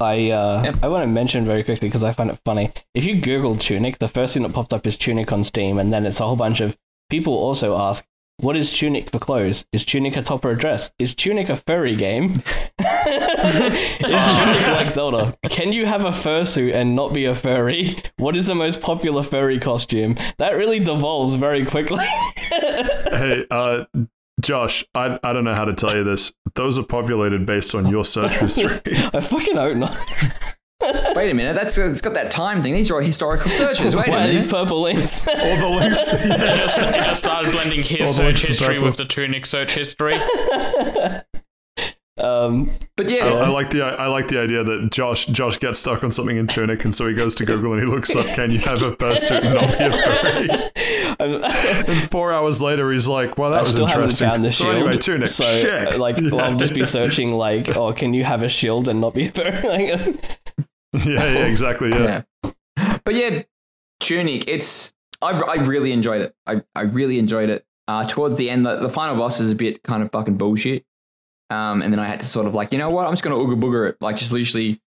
I 0.00 0.30
uh, 0.30 0.62
Yep. 0.62 0.76
I 0.84 0.88
want 0.88 1.02
to 1.02 1.08
mention 1.08 1.44
very 1.44 1.64
quickly 1.64 1.88
because 1.88 2.04
I 2.04 2.12
find 2.12 2.30
it 2.30 2.38
funny. 2.44 2.70
If 2.94 3.04
you 3.04 3.20
Google 3.20 3.56
Tunic, 3.56 3.98
the 3.98 4.06
first 4.08 4.34
thing 4.34 4.44
that 4.44 4.52
pops 4.52 4.72
up 4.72 4.86
is 4.86 4.96
Tunic 4.96 5.32
on 5.32 5.42
Steam, 5.42 5.78
and 5.78 5.92
then 5.92 6.06
it's 6.06 6.20
a 6.20 6.24
whole 6.24 6.36
bunch 6.36 6.60
of 6.60 6.76
people 7.10 7.32
also 7.34 7.76
ask, 7.76 8.04
"What 8.36 8.54
is 8.56 8.72
Tunic 8.72 9.10
for 9.10 9.18
clothes? 9.18 9.66
Is 9.72 9.84
Tunic 9.84 10.16
a 10.16 10.22
top 10.22 10.44
or 10.44 10.50
a 10.52 10.56
dress? 10.58 10.92
Is 11.00 11.14
Tunic 11.16 11.48
a 11.48 11.56
furry 11.56 11.96
game? 11.96 12.42
is 12.78 14.36
Tunic 14.36 14.66
like 14.68 14.90
Zelda? 14.92 15.34
Can 15.48 15.72
you 15.72 15.84
have 15.86 16.04
a 16.04 16.10
fursuit 16.12 16.74
and 16.74 16.94
not 16.94 17.12
be 17.12 17.24
a 17.24 17.34
furry? 17.34 17.96
What 18.18 18.36
is 18.36 18.46
the 18.46 18.54
most 18.54 18.80
popular 18.80 19.22
furry 19.24 19.58
costume? 19.58 20.14
That 20.38 20.50
really 20.56 20.78
devolves 20.78 21.34
very 21.34 21.64
quickly. 21.64 22.04
hey, 22.52 23.44
uh, 23.50 23.84
Josh, 24.40 24.84
I, 24.94 25.18
I 25.22 25.32
don't 25.32 25.44
know 25.44 25.54
how 25.54 25.64
to 25.64 25.74
tell 25.74 25.96
you 25.96 26.04
this. 26.04 26.32
Those 26.54 26.78
are 26.78 26.84
populated 26.84 27.44
based 27.44 27.74
on 27.74 27.86
your 27.86 28.04
search 28.04 28.36
history. 28.36 28.80
I 28.86 29.20
fucking 29.20 29.56
hope 29.56 29.76
not. 29.76 29.98
Wait 31.16 31.30
a 31.30 31.34
minute, 31.34 31.54
that's 31.54 31.76
it's 31.76 32.00
got 32.00 32.14
that 32.14 32.30
time 32.30 32.62
thing. 32.62 32.72
These 32.72 32.90
are 32.90 32.94
all 32.94 33.00
historical 33.00 33.50
searches. 33.50 33.96
Wait 33.96 34.08
a 34.08 34.10
Why 34.12 34.28
are 34.28 34.32
these 34.32 34.46
purple 34.46 34.80
links? 34.80 35.26
All 35.26 35.34
the 35.34 35.68
links. 35.68 36.08
He 36.22 36.28
just, 36.28 37.18
started 37.18 37.50
blending 37.50 37.80
All 37.80 37.86
his 37.86 38.16
the 38.16 38.22
links 38.22 38.42
search 38.42 38.48
history 38.48 38.74
purple. 38.76 38.86
with 38.86 38.96
the 38.96 39.04
Tunic 39.04 39.44
search 39.44 39.72
history. 39.72 40.14
um, 42.20 42.70
But 42.96 43.10
yeah, 43.10 43.26
I 43.26 43.48
like 43.48 43.70
the 43.70 43.82
I 43.82 44.06
like 44.06 44.28
the 44.28 44.40
idea 44.40 44.64
that 44.64 44.90
Josh 44.90 45.26
Josh 45.26 45.58
gets 45.58 45.78
stuck 45.78 46.02
on 46.04 46.12
something 46.12 46.36
in 46.36 46.46
Tunic, 46.46 46.84
and 46.84 46.94
so 46.94 47.06
he 47.06 47.14
goes 47.14 47.34
to 47.36 47.44
Google 47.44 47.72
and 47.72 47.82
he 47.82 47.88
looks 47.88 48.14
up, 48.14 48.26
"Can 48.34 48.50
you 48.50 48.58
have 48.60 48.82
a 48.82 48.92
fursuit 48.96 49.42
and 49.42 49.54
not 49.54 49.78
be 49.78 49.84
a 49.84 49.92
furry?" 49.92 50.70
And 51.20 52.10
four 52.10 52.32
hours 52.32 52.62
later, 52.62 52.92
he's 52.92 53.08
like, 53.08 53.38
"Well, 53.38 53.50
that 53.50 53.60
I 53.60 53.62
was 53.62 53.72
still 53.72 53.86
haven't 53.86 54.02
interesting." 54.04 54.28
found 54.28 54.44
the 54.44 54.52
so 54.52 54.64
shield. 54.64 54.76
anyway, 54.76 54.96
Tunic, 54.96 55.28
so, 55.28 55.44
shit. 55.44 55.98
like, 55.98 56.16
well, 56.16 56.40
I'll 56.40 56.58
just 56.58 56.74
be 56.74 56.86
searching, 56.98 57.32
like, 57.32 57.74
oh, 57.76 57.92
can 57.92 58.14
you 58.14 58.22
have 58.24 58.42
a 58.42 58.48
shield 58.48 58.88
and 58.88 59.00
not 59.00 59.14
be 59.14 59.26
a 59.26 59.30
fur? 59.32 59.50
like, 59.64 59.88
yeah, 59.88 61.04
yeah, 61.04 61.46
exactly. 61.46 61.90
Yeah. 61.90 62.22
yeah. 62.44 62.98
But 63.04 63.14
yeah, 63.14 63.42
Tunic, 64.00 64.46
it's 64.46 64.92
I, 65.22 65.30
I 65.30 65.54
really 65.56 65.92
enjoyed 65.92 66.22
it. 66.22 66.34
I, 66.46 66.62
I 66.74 66.82
really 66.82 67.18
enjoyed 67.18 67.50
it. 67.50 67.64
Uh, 67.88 68.06
towards 68.06 68.36
the 68.36 68.50
end, 68.50 68.66
the, 68.66 68.76
the 68.76 68.90
final 68.90 69.16
boss 69.16 69.40
is 69.40 69.50
a 69.50 69.54
bit 69.54 69.82
kind 69.82 70.02
of 70.02 70.12
fucking 70.12 70.36
bullshit. 70.36 70.84
Um, 71.50 71.80
and 71.82 71.92
then 71.92 71.98
I 71.98 72.06
had 72.06 72.20
to 72.20 72.26
sort 72.26 72.46
of 72.46 72.54
like, 72.54 72.72
you 72.72 72.78
know 72.78 72.90
what? 72.90 73.06
I'm 73.06 73.12
just 73.12 73.22
going 73.24 73.36
to 73.38 73.42
ooga 73.42 73.58
booger 73.60 73.88
it. 73.90 73.96
Like, 74.00 74.16
just 74.16 74.32
literally 74.32 74.80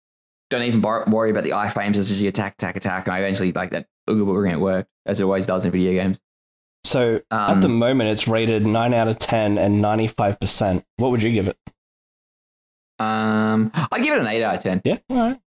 don't 0.49 0.63
even 0.63 0.81
bar- 0.81 1.05
worry 1.07 1.29
about 1.31 1.43
the 1.43 1.51
iframes 1.51 1.95
as 1.95 2.21
you 2.21 2.27
attack, 2.27 2.53
attack, 2.55 2.75
attack. 2.75 3.05
And 3.07 3.13
I 3.15 3.19
eventually, 3.19 3.51
like, 3.53 3.69
that 3.71 3.87
ooga 4.09 4.25
boogering 4.25 4.51
it 4.51 4.59
worked, 4.59 4.89
as 5.05 5.19
it 5.21 5.23
always 5.23 5.45
does 5.47 5.63
in 5.65 5.71
video 5.71 5.93
games. 5.93 6.19
so 6.83 7.21
Um, 7.31 7.57
at 7.57 7.61
the 7.61 7.69
moment, 7.69 8.09
it's 8.09 8.27
rated 8.27 8.65
9 8.65 8.93
out 8.93 9.07
of 9.07 9.19
10 9.19 9.57
and 9.57 9.81
95%. 9.83 10.83
What 10.97 11.11
would 11.11 11.23
you 11.23 11.31
give 11.31 11.47
it? 11.47 11.57
um, 12.99 13.71
I'd 13.91 14.03
give 14.03 14.13
it 14.15 14.19
an 14.19 14.27
8 14.27 14.43
out 14.43 14.55
of 14.55 14.61
10. 14.63 14.81
Yeah, 14.83 14.97
all 15.09 15.17
right. 15.17 15.37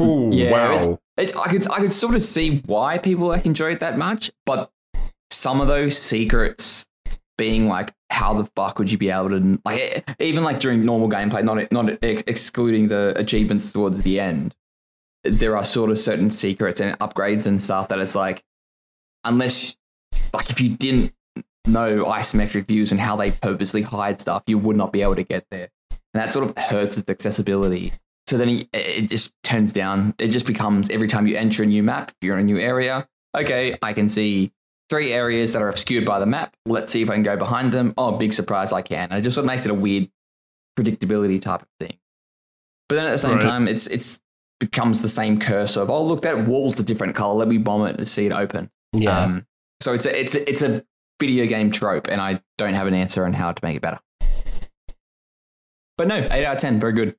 Ooh, 0.00 0.30
Yeah, 0.32 0.50
wow. 0.52 0.98
It's, 1.16 1.34
I 1.34 1.48
could 1.48 1.68
I 1.68 1.80
could 1.80 1.92
sort 1.92 2.14
of 2.14 2.22
see 2.22 2.62
why 2.66 2.98
people 2.98 3.26
like 3.26 3.44
enjoy 3.46 3.72
it 3.72 3.80
that 3.80 3.98
much, 3.98 4.30
but 4.46 4.70
some 5.32 5.60
of 5.60 5.66
those 5.66 5.98
secrets 5.98 6.86
being 7.36 7.66
like, 7.66 7.92
how 8.10 8.34
the 8.34 8.44
fuck 8.56 8.78
would 8.78 8.90
you 8.90 8.98
be 8.98 9.10
able 9.10 9.30
to 9.30 9.60
like 9.64 10.04
even 10.18 10.42
like 10.42 10.60
during 10.60 10.84
normal 10.84 11.08
gameplay, 11.08 11.42
not 11.44 11.70
not 11.70 12.02
ex- 12.02 12.24
excluding 12.26 12.88
the 12.88 13.12
achievements 13.16 13.72
towards 13.72 14.00
the 14.02 14.18
end, 14.18 14.54
there 15.24 15.56
are 15.56 15.64
sort 15.64 15.90
of 15.90 15.98
certain 15.98 16.30
secrets 16.30 16.80
and 16.80 16.98
upgrades 16.98 17.46
and 17.46 17.60
stuff 17.60 17.88
that 17.88 17.98
it's 17.98 18.14
like, 18.14 18.42
unless 19.24 19.76
like 20.32 20.50
if 20.50 20.60
you 20.60 20.76
didn't 20.76 21.12
know 21.66 22.04
isometric 22.04 22.66
views 22.66 22.90
and 22.90 23.00
how 23.00 23.14
they 23.16 23.30
purposely 23.30 23.82
hide 23.82 24.20
stuff, 24.20 24.42
you 24.46 24.58
would 24.58 24.76
not 24.76 24.92
be 24.92 25.02
able 25.02 25.16
to 25.16 25.24
get 25.24 25.44
there, 25.50 25.68
and 25.90 26.22
that 26.22 26.30
sort 26.30 26.48
of 26.48 26.56
hurts 26.56 26.96
its 26.96 27.10
accessibility. 27.10 27.92
So 28.26 28.36
then 28.36 28.66
it 28.72 29.08
just 29.08 29.32
turns 29.42 29.72
down. 29.72 30.14
It 30.18 30.28
just 30.28 30.46
becomes 30.46 30.90
every 30.90 31.08
time 31.08 31.26
you 31.26 31.36
enter 31.36 31.62
a 31.62 31.66
new 31.66 31.82
map, 31.82 32.12
you're 32.20 32.36
in 32.36 32.40
a 32.40 32.44
new 32.44 32.58
area. 32.58 33.08
Okay, 33.36 33.74
I 33.82 33.92
can 33.92 34.08
see 34.08 34.52
three 34.90 35.12
areas 35.12 35.52
that 35.52 35.62
are 35.62 35.68
obscured 35.68 36.04
by 36.04 36.18
the 36.18 36.26
map. 36.26 36.54
Let's 36.66 36.90
see 36.92 37.02
if 37.02 37.10
I 37.10 37.14
can 37.14 37.22
go 37.22 37.36
behind 37.36 37.72
them. 37.72 37.94
Oh, 37.98 38.12
big 38.16 38.32
surprise, 38.32 38.72
I 38.72 38.82
can. 38.82 39.10
And 39.10 39.18
it 39.18 39.22
just 39.22 39.34
sort 39.34 39.44
of 39.44 39.48
makes 39.48 39.64
it 39.64 39.70
a 39.70 39.74
weird 39.74 40.08
predictability 40.78 41.40
type 41.40 41.62
of 41.62 41.68
thing. 41.80 41.98
But 42.88 42.96
then 42.96 43.06
at 43.06 43.12
the 43.12 43.18
same 43.18 43.32
Right. 43.32 43.40
time, 43.42 43.68
it's 43.68 43.86
it's 43.86 44.20
becomes 44.60 45.02
the 45.02 45.08
same 45.08 45.38
curse 45.38 45.76
of 45.76 45.88
oh 45.88 46.02
look 46.02 46.22
that 46.22 46.46
wall's 46.46 46.80
a 46.80 46.82
different 46.82 47.14
color. 47.14 47.34
Let 47.36 47.48
me 47.48 47.58
bomb 47.58 47.86
it 47.86 47.96
and 47.96 48.08
see 48.08 48.26
it 48.26 48.32
open. 48.32 48.70
Yeah. 48.92 49.16
Um, 49.18 49.46
so 49.80 49.92
it's 49.92 50.06
a 50.06 50.18
it's 50.18 50.34
a, 50.34 50.48
it's 50.48 50.62
a 50.62 50.84
video 51.20 51.46
game 51.46 51.70
trope, 51.70 52.08
and 52.08 52.20
I 52.20 52.40
don't 52.56 52.74
have 52.74 52.86
an 52.86 52.94
answer 52.94 53.24
on 53.24 53.32
how 53.34 53.52
to 53.52 53.64
make 53.64 53.76
it 53.76 53.82
better. 53.82 54.00
But 55.96 56.08
no, 56.08 56.16
eight 56.30 56.44
out 56.44 56.56
of 56.56 56.60
ten, 56.60 56.80
very 56.80 56.92
good. 56.92 57.16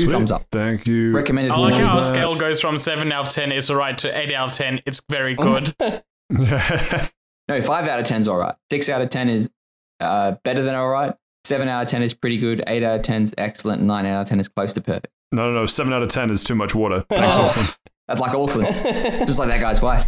Two 0.00 0.06
Sweet. 0.06 0.12
thumbs 0.12 0.30
up. 0.32 0.42
Thank 0.52 0.86
you. 0.86 1.12
Recommended. 1.12 1.52
I 1.52 1.56
like 1.58 1.74
Well, 1.74 1.86
how 1.88 1.96
our 1.96 2.02
scale 2.02 2.36
goes 2.36 2.60
from 2.60 2.78
7 2.78 3.10
out 3.12 3.28
of 3.28 3.32
10 3.34 3.52
is 3.52 3.70
alright 3.70 3.96
to 3.98 4.16
8 4.18 4.32
out 4.32 4.48
of 4.50 4.54
10. 4.56 4.82
It's 4.86 5.02
very 5.08 5.34
good. 5.34 5.74
No, 7.48 7.60
five 7.60 7.88
out 7.88 7.98
of 7.98 8.04
ten 8.06 8.20
is 8.20 8.28
all 8.28 8.36
right. 8.36 8.54
Six 8.70 8.88
out 8.88 9.02
of 9.02 9.10
ten 9.10 9.28
is 9.28 9.50
uh, 9.98 10.36
better 10.44 10.62
than 10.62 10.76
all 10.76 10.88
right. 10.88 11.12
Seven 11.42 11.66
out 11.66 11.82
of 11.82 11.88
ten 11.88 12.00
is 12.00 12.14
pretty 12.14 12.36
good. 12.38 12.62
Eight 12.68 12.84
out 12.84 12.94
of 13.00 13.02
ten 13.02 13.22
is 13.22 13.34
excellent. 13.38 13.82
Nine 13.82 14.06
out 14.06 14.20
of 14.20 14.28
ten 14.28 14.38
is 14.38 14.46
close 14.48 14.72
to 14.74 14.80
perfect. 14.80 15.08
no, 15.32 15.50
no, 15.50 15.58
no. 15.62 15.66
Seven 15.66 15.92
out 15.92 16.00
of 16.00 16.10
ten 16.10 16.30
is 16.30 16.44
too 16.44 16.54
much 16.54 16.76
water. 16.76 17.00
Thanks, 17.10 17.36
Oh. 17.36 17.46
Auckland. 17.46 17.76
That's 18.06 18.20
like 18.20 18.34
Auckland, 18.36 19.26
just 19.26 19.40
like 19.40 19.48
that 19.48 19.60
guy's 19.60 19.82
wife. 19.82 20.06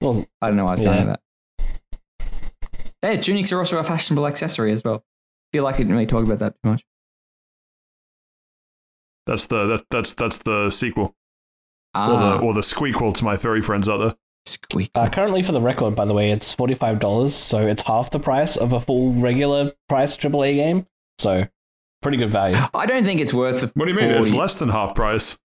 Well, 0.00 0.24
I 0.40 0.46
don't 0.46 0.56
know 0.56 0.64
why 0.66 0.70
I 0.70 0.74
was 0.74 0.80
going 0.80 0.92
Yeah. 0.96 1.06
with 1.06 1.16
that. 1.16 3.00
Hey, 3.02 3.16
tunics 3.18 3.50
are 3.50 3.58
also 3.58 3.78
a 3.78 3.82
fashionable 3.82 4.28
accessory 4.28 4.70
as 4.70 4.84
well. 4.84 5.04
feel 5.52 5.64
like 5.64 5.74
I 5.74 5.78
didn't 5.78 5.92
really 5.94 6.06
talk 6.06 6.24
about 6.24 6.38
that 6.38 6.54
too 6.62 6.70
much. 6.70 6.84
That's 9.26 9.46
the 9.46 9.66
that, 9.66 9.84
that's 9.90 10.14
that's 10.14 10.38
the 10.38 10.70
sequel 10.70 11.06
or 11.06 11.14
Ah, 11.94 12.38
the 12.38 12.44
or 12.44 12.54
the 12.54 12.60
squeakquel 12.60 13.14
to 13.14 13.24
my 13.24 13.36
furry 13.36 13.62
friends 13.62 13.88
out 13.88 13.98
there. 13.98 14.14
squeak. 14.46 14.90
uh, 14.94 15.08
currently, 15.08 15.42
for 15.42 15.52
the 15.52 15.60
record, 15.60 15.94
by 15.94 16.04
the 16.04 16.12
way, 16.12 16.30
it's 16.32 16.54
$45, 16.54 17.30
so 17.30 17.66
it's 17.66 17.82
half 17.82 18.10
the 18.10 18.18
price 18.18 18.56
of 18.56 18.72
a 18.72 18.80
full 18.80 19.12
regular 19.12 19.72
price 19.88 20.16
AAA 20.16 20.54
game. 20.56 20.86
So, 21.18 21.44
pretty 22.02 22.18
good 22.18 22.30
value. 22.30 22.56
I 22.74 22.86
don't 22.86 23.04
think 23.04 23.20
it's 23.20 23.32
worth 23.32 23.60
the. 23.60 23.70
What 23.74 23.86
do 23.86 23.92
you 23.92 23.98
mean? 23.98 24.10
It's 24.10 24.32
less 24.32 24.56
than 24.56 24.68
half 24.70 24.94
price. 24.94 25.38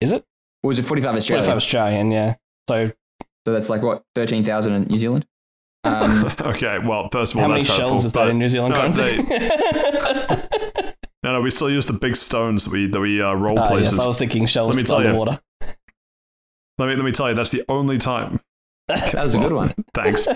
Is 0.00 0.12
it? 0.12 0.24
Or 0.62 0.68
was 0.68 0.78
it 0.78 0.82
forty-five 0.84 1.14
Australia? 1.14 1.42
45 1.44 1.56
Australian, 1.56 2.10
yeah. 2.12 2.34
So, 2.68 2.92
So 3.46 3.52
that's 3.52 3.68
like 3.68 3.82
what 3.82 4.04
thirteen 4.14 4.44
thousand 4.44 4.74
in 4.74 4.82
New 4.84 4.98
Zealand. 4.98 5.26
Um, 5.84 6.26
okay, 6.40 6.78
well, 6.78 7.08
first 7.10 7.32
of 7.34 7.38
all, 7.38 7.42
how 7.42 7.48
many 7.48 7.60
that's 7.60 7.74
shells 7.74 7.90
hurtful, 8.02 8.06
is 8.06 8.12
that 8.12 8.28
in 8.28 8.38
New 8.38 8.48
Zealand 8.48 8.74
no, 8.74 8.80
currency? 8.80 9.22
No, 11.24 11.32
no, 11.32 11.40
we 11.40 11.50
still 11.50 11.70
use 11.70 11.86
the 11.86 11.92
big 11.92 12.16
stones 12.16 12.64
that 12.64 12.72
we 12.72 12.86
that 12.86 13.00
we 13.00 13.20
uh, 13.20 13.32
roll 13.34 13.58
Ah, 13.58 13.68
places. 13.68 13.96
yes, 13.96 14.04
I 14.04 14.08
was 14.08 14.18
thinking 14.18 14.46
shells 14.46 14.74
Let 14.74 14.82
me 14.82 14.86
tell 14.86 15.02
you. 15.02 15.08
underwater. 15.08 15.40
let 16.78 16.88
me 16.88 16.94
let 16.94 17.04
me 17.04 17.12
tell 17.12 17.28
you, 17.28 17.34
that's 17.34 17.50
the 17.50 17.64
only 17.68 17.98
time. 17.98 18.40
That 18.88 19.14
was 19.24 19.34
a 19.34 19.38
good 19.38 19.52
one. 19.52 19.74
Thanks, 19.94 20.26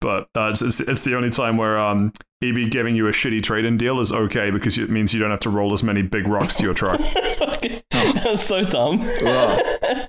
but 0.00 0.28
uh, 0.36 0.50
it's, 0.50 0.62
it's 0.62 0.80
it's 0.80 1.02
the 1.02 1.16
only 1.16 1.30
time 1.30 1.56
where 1.56 1.78
um 1.78 2.12
EB 2.42 2.70
giving 2.70 2.94
you 2.94 3.08
a 3.08 3.10
shitty 3.10 3.42
trade-in 3.42 3.76
deal 3.78 3.98
is 4.00 4.12
okay 4.12 4.50
because 4.52 4.78
it 4.78 4.90
means 4.90 5.12
you 5.14 5.18
don't 5.20 5.30
have 5.30 5.40
to 5.40 5.50
roll 5.50 5.72
as 5.72 5.82
many 5.82 6.02
big 6.02 6.26
rocks 6.28 6.54
to 6.56 6.62
your 6.62 6.74
truck. 6.74 7.00
That's 7.90 8.42
so 8.42 8.62
dumb. 8.62 9.00
I, 9.00 10.08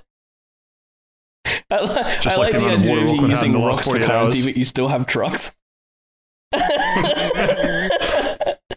li- 1.80 2.16
Just 2.20 2.38
I 2.38 2.42
like 2.42 2.42
like 2.42 2.52
the 2.52 2.58
the 2.60 2.66
idea 2.66 2.76
of 2.76 2.84
you 3.08 3.14
Auckland 3.14 3.20
had 3.20 3.24
in 3.24 3.30
using 3.52 3.64
rocks 3.64 3.78
for 3.78 3.84
48 3.84 4.06
currency, 4.06 4.44
but 4.52 4.56
you 4.56 4.64
still 4.64 4.88
have 4.88 5.06
trucks. 5.06 5.54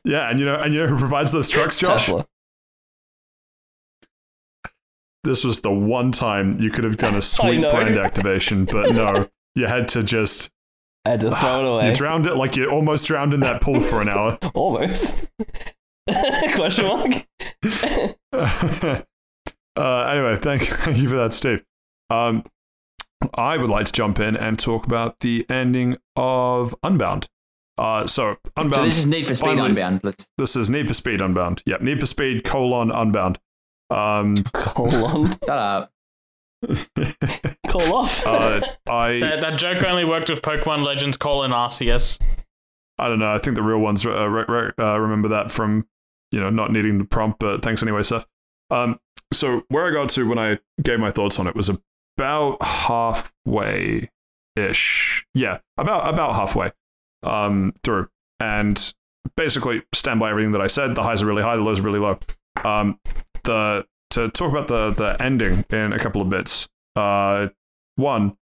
Yeah, 0.04 0.30
and 0.30 0.40
you 0.40 0.46
know 0.46 0.56
and 0.56 0.74
you 0.74 0.82
know 0.82 0.88
who 0.88 0.98
provides 0.98 1.32
those 1.32 1.50
trucks, 1.50 1.78
Josh? 1.80 2.06
Tesla. 2.06 2.26
This 5.24 5.44
was 5.46 5.62
the 5.62 5.72
one 5.72 6.12
time 6.12 6.60
you 6.60 6.70
could 6.70 6.84
have 6.84 6.98
done 6.98 7.16
a 7.16 7.22
sweet 7.22 7.70
brand 7.70 7.98
activation, 7.98 8.66
but 8.66 8.92
no, 8.92 9.30
you 9.56 9.68
had 9.68 9.88
to 9.90 10.04
just 10.04 10.52
I 11.06 11.12
had 11.12 11.22
to 11.22 11.36
throw 11.36 11.60
it 11.60 11.74
away. 11.74 11.90
you 11.90 11.96
drowned 11.96 12.28
it 12.28 12.36
like 12.36 12.56
you 12.56 12.70
almost 12.70 13.06
drowned 13.08 13.34
in 13.34 13.42
that 13.42 13.62
pool 13.62 13.82
for 13.82 14.02
an 14.02 14.10
hour. 14.10 14.38
Almost. 14.54 15.30
Question 16.56 16.86
mark? 16.86 17.28
uh, 18.32 19.02
anyway, 19.76 20.38
thank, 20.38 20.64
thank 20.64 20.98
you 20.98 21.10
for 21.10 21.18
that, 21.18 21.34
Steve. 21.34 21.64
Um, 22.10 22.44
I 23.36 23.58
would 23.58 23.70
like 23.70 23.86
to 23.88 23.92
jump 23.92 24.20
in 24.20 24.38
and 24.38 24.58
talk 24.58 24.86
about 24.86 25.20
the 25.20 25.46
ending 25.50 25.98
of 26.16 26.74
Unbound. 26.84 27.28
Uh, 27.78 28.06
so, 28.08 28.38
Unbound. 28.56 28.76
So 28.76 28.84
this 28.86 28.98
is 29.00 29.06
Need 29.08 29.26
for 29.28 29.36
Speed 29.36 29.46
finally- 29.46 29.70
Unbound. 29.70 30.02
Let's 30.04 30.28
this 30.38 30.56
is 30.56 30.70
Need 30.70 30.88
for 30.88 30.94
Speed 30.94 31.22
Unbound. 31.22 31.64
Yep, 31.66 31.82
Need 31.82 32.00
for 32.00 32.06
Speed 32.06 32.44
colon 32.44 32.92
Unbound. 32.92 33.40
Um, 33.90 34.36
Colon. 34.54 35.32
shut 35.46 35.50
up. 35.50 35.92
Call 37.68 37.94
off. 37.94 38.26
uh, 38.26 38.62
I 38.88 39.20
That, 39.20 39.42
that 39.42 39.60
joke 39.60 39.84
only 39.84 40.06
worked 40.06 40.30
with 40.30 40.42
Pokemon 40.42 40.84
Legends 40.84 41.18
Colon 41.18 41.52
Arceus. 41.52 42.22
I 42.98 43.08
don't 43.08 43.20
know. 43.20 43.34
I 43.34 43.38
think 43.40 43.56
the 43.56 43.64
real 43.64 43.80
ones 43.80 44.06
uh, 44.06 44.28
re- 44.30 44.46
re- 44.48 44.72
uh, 44.80 44.98
remember 45.00 45.28
that 45.30 45.52
from 45.52 45.88
you 46.32 46.40
know 46.40 46.50
not 46.50 46.72
needing 46.72 47.00
the 47.00 47.06
prompt. 47.06 47.40
But 47.40 47.64
thanks 47.64 47.82
anyway, 47.84 48.04
Seth. 48.04 48.26
Um, 48.70 49.00
so 49.34 49.64
where 49.70 49.86
I 49.86 49.92
got 49.92 50.10
to 50.12 50.28
when 50.30 50.38
I 50.40 50.60
gave 50.82 51.00
my 51.00 51.12
thoughts 51.12 51.40
on 51.40 51.48
it 51.48 51.56
was 51.56 51.70
about 52.18 52.62
halfway 52.64 54.10
ish. 54.56 55.26
Yeah, 55.34 55.60
about 55.78 56.08
about 56.12 56.36
halfway 56.36 56.72
um, 57.24 57.74
through, 57.84 58.10
and 58.40 58.94
basically 59.36 59.84
stand 59.94 60.20
by 60.20 60.30
everything 60.30 60.52
that 60.52 60.62
I 60.62 60.68
said. 60.68 60.96
The 60.96 61.04
highs 61.04 61.22
are 61.22 61.26
really 61.26 61.44
high, 61.44 61.56
the 61.56 61.62
lows 61.62 61.80
are 61.80 61.84
really 61.84 62.00
low. 62.00 62.20
Um, 62.64 63.00
the 63.44 63.86
to 64.12 64.30
talk 64.30 64.52
about 64.52 64.68
the 64.68 64.92
the 64.92 65.22
ending 65.22 65.66
in 65.70 65.94
a 65.94 66.00
couple 66.00 66.22
of 66.22 66.30
bits. 66.30 66.70
Uh, 66.96 67.50
one, 67.96 68.38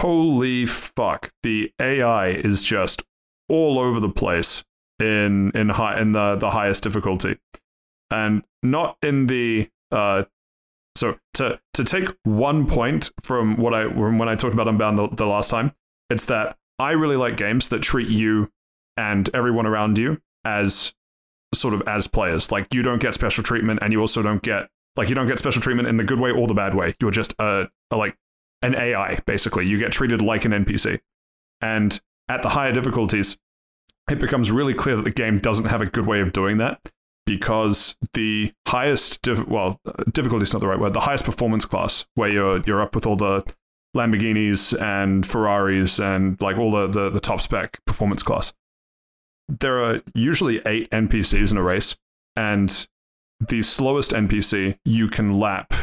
holy 0.00 0.66
fuck, 0.66 1.30
the 1.42 1.72
AI 1.80 2.28
is 2.28 2.62
just 2.62 3.04
all 3.48 3.78
over 3.78 4.00
the 4.00 4.08
place 4.08 4.64
in 4.98 5.50
in 5.54 5.68
high 5.70 6.00
in 6.00 6.12
the 6.12 6.36
the 6.36 6.50
highest 6.50 6.82
difficulty, 6.82 7.38
and 8.10 8.44
not 8.62 8.96
in 9.02 9.26
the 9.26 9.68
uh. 9.90 10.24
So 10.94 11.18
to 11.34 11.58
to 11.72 11.84
take 11.84 12.08
one 12.24 12.66
point 12.66 13.10
from 13.22 13.56
what 13.56 13.72
I 13.72 13.84
from 13.88 14.18
when 14.18 14.28
I 14.28 14.34
talked 14.34 14.52
about 14.52 14.68
Unbound 14.68 14.98
the, 14.98 15.08
the 15.08 15.26
last 15.26 15.50
time, 15.50 15.72
it's 16.10 16.26
that 16.26 16.58
I 16.78 16.92
really 16.92 17.16
like 17.16 17.36
games 17.36 17.68
that 17.68 17.82
treat 17.82 18.08
you 18.08 18.50
and 18.96 19.28
everyone 19.34 19.66
around 19.66 19.98
you 19.98 20.20
as 20.44 20.94
sort 21.54 21.74
of 21.74 21.82
as 21.86 22.06
players. 22.06 22.50
Like 22.50 22.72
you 22.74 22.82
don't 22.82 23.00
get 23.00 23.14
special 23.14 23.44
treatment, 23.44 23.80
and 23.82 23.92
you 23.92 24.00
also 24.00 24.22
don't 24.22 24.42
get 24.42 24.68
like 24.96 25.08
you 25.08 25.14
don't 25.14 25.26
get 25.26 25.38
special 25.38 25.62
treatment 25.62 25.88
in 25.88 25.96
the 25.96 26.04
good 26.04 26.20
way 26.20 26.30
or 26.30 26.46
the 26.46 26.54
bad 26.54 26.74
way. 26.74 26.94
You're 27.00 27.10
just 27.10 27.34
a, 27.38 27.68
a 27.90 27.96
like 27.96 28.16
an 28.62 28.74
AI 28.74 29.18
basically. 29.26 29.66
You 29.66 29.78
get 29.78 29.92
treated 29.92 30.22
like 30.22 30.44
an 30.44 30.52
NPC, 30.52 31.00
and 31.60 32.00
at 32.28 32.42
the 32.42 32.50
higher 32.50 32.72
difficulties, 32.72 33.38
it 34.10 34.18
becomes 34.18 34.50
really 34.50 34.74
clear 34.74 34.96
that 34.96 35.04
the 35.04 35.10
game 35.10 35.38
doesn't 35.38 35.66
have 35.66 35.82
a 35.82 35.86
good 35.86 36.06
way 36.06 36.20
of 36.20 36.32
doing 36.32 36.58
that 36.58 36.80
because 37.26 37.96
the 38.14 38.52
highest 38.66 39.22
diff- 39.22 39.46
well 39.46 39.80
uh, 39.86 40.04
difficulty 40.12 40.42
is 40.42 40.52
not 40.52 40.60
the 40.60 40.68
right 40.68 40.78
word. 40.78 40.94
The 40.94 41.00
highest 41.00 41.24
performance 41.24 41.64
class, 41.64 42.06
where 42.14 42.28
you're 42.28 42.60
you're 42.60 42.82
up 42.82 42.94
with 42.94 43.06
all 43.06 43.16
the 43.16 43.44
Lamborghinis 43.96 44.80
and 44.80 45.26
Ferraris 45.26 45.98
and 45.98 46.40
like 46.40 46.56
all 46.56 46.70
the, 46.70 46.86
the, 46.86 47.10
the 47.10 47.20
top 47.20 47.40
spec 47.40 47.78
performance 47.86 48.22
class. 48.22 48.52
There 49.48 49.82
are 49.82 50.00
usually 50.14 50.62
eight 50.66 50.90
NPCs 50.90 51.50
in 51.50 51.58
a 51.58 51.62
race, 51.62 51.96
and 52.36 52.86
the 53.40 53.62
slowest 53.62 54.12
NPC 54.12 54.78
you 54.84 55.08
can 55.08 55.38
lap 55.38 55.74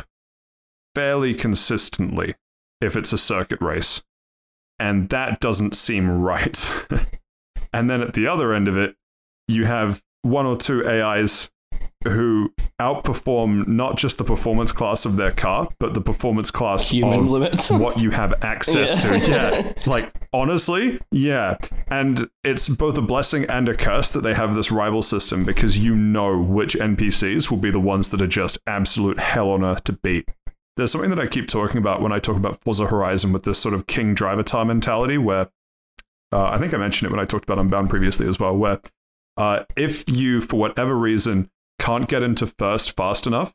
fairly 0.96 1.34
consistently 1.34 2.36
if 2.82 2.96
it's 2.96 3.14
a 3.14 3.18
circuit 3.18 3.62
race. 3.62 4.04
And 4.80 5.10
that 5.10 5.40
doesn't 5.40 5.76
seem 5.76 6.22
right. 6.22 6.88
and 7.74 7.90
then 7.90 8.02
at 8.02 8.14
the 8.14 8.28
other 8.28 8.54
end 8.54 8.68
of 8.68 8.78
it, 8.78 8.96
you 9.48 9.66
have 9.66 10.02
one 10.22 10.46
or 10.46 10.58
two 10.58 10.88
AIs 10.88 11.52
who 12.08 12.54
outperform 12.80 13.68
not 13.68 13.98
just 13.98 14.18
the 14.18 14.24
performance 14.24 14.72
class 14.72 15.06
of 15.06 15.18
their 15.18 15.32
car, 15.32 15.68
but 15.80 15.94
the 15.94 16.02
performance 16.02 16.50
class 16.50 16.90
Human 16.90 17.20
of 17.20 17.30
limits. 17.30 17.70
what 17.70 18.00
you 18.00 18.12
have 18.12 18.34
access 18.44 19.04
Yeah. 19.04 19.20
to. 19.20 19.30
Yeah. 19.32 19.74
Like, 19.86 20.14
honestly, 20.32 21.00
yeah. 21.12 21.58
And 21.92 22.30
it's 22.44 22.70
both 22.70 22.98
a 22.98 23.02
blessing 23.02 23.46
and 23.46 23.68
a 23.68 23.76
curse 23.76 24.10
that 24.12 24.22
they 24.22 24.34
have 24.34 24.56
this 24.56 24.72
rival 24.72 25.04
system 25.04 25.44
because 25.44 25.84
you 25.84 25.94
know 25.96 26.40
which 26.42 26.76
NPCs 26.76 27.50
will 27.52 27.58
be 27.58 27.72
the 27.72 27.80
ones 27.82 28.10
that 28.10 28.22
are 28.22 28.28
just 28.28 28.58
absolute 28.66 29.20
hell 29.20 29.52
on 29.52 29.64
earth 29.64 29.84
to 29.86 29.94
beat. 29.94 30.32
There's 30.78 30.94
something 30.94 31.10
that 31.10 31.20
I 31.20 31.28
keep 31.28 31.48
talking 31.50 31.80
about 31.80 32.02
when 32.02 32.14
I 32.14 32.20
talk 32.20 32.38
about 32.38 32.62
Forza 32.62 32.86
Horizon 32.88 33.34
with 33.34 33.44
this 33.44 33.60
sort 33.60 33.74
of 33.74 33.88
king 33.88 34.14
driver 34.14 34.44
tar 34.44 34.64
mentality 34.64 35.18
where 35.18 35.50
uh, 36.32 36.46
I 36.52 36.58
think 36.60 36.74
I 36.74 36.78
mentioned 36.78 37.10
it 37.10 37.12
when 37.12 37.20
I 37.20 37.26
talked 37.26 37.44
about 37.44 37.60
Unbound 37.60 37.90
previously 37.90 38.26
as 38.28 38.40
well, 38.40 38.56
where 38.56 38.80
uh, 39.36 39.64
if 39.76 40.06
you, 40.08 40.40
for 40.40 40.58
whatever 40.58 40.96
reason, 40.98 41.50
can't 41.80 42.08
get 42.08 42.22
into 42.24 42.46
first 42.46 42.96
fast 42.96 43.26
enough, 43.26 43.54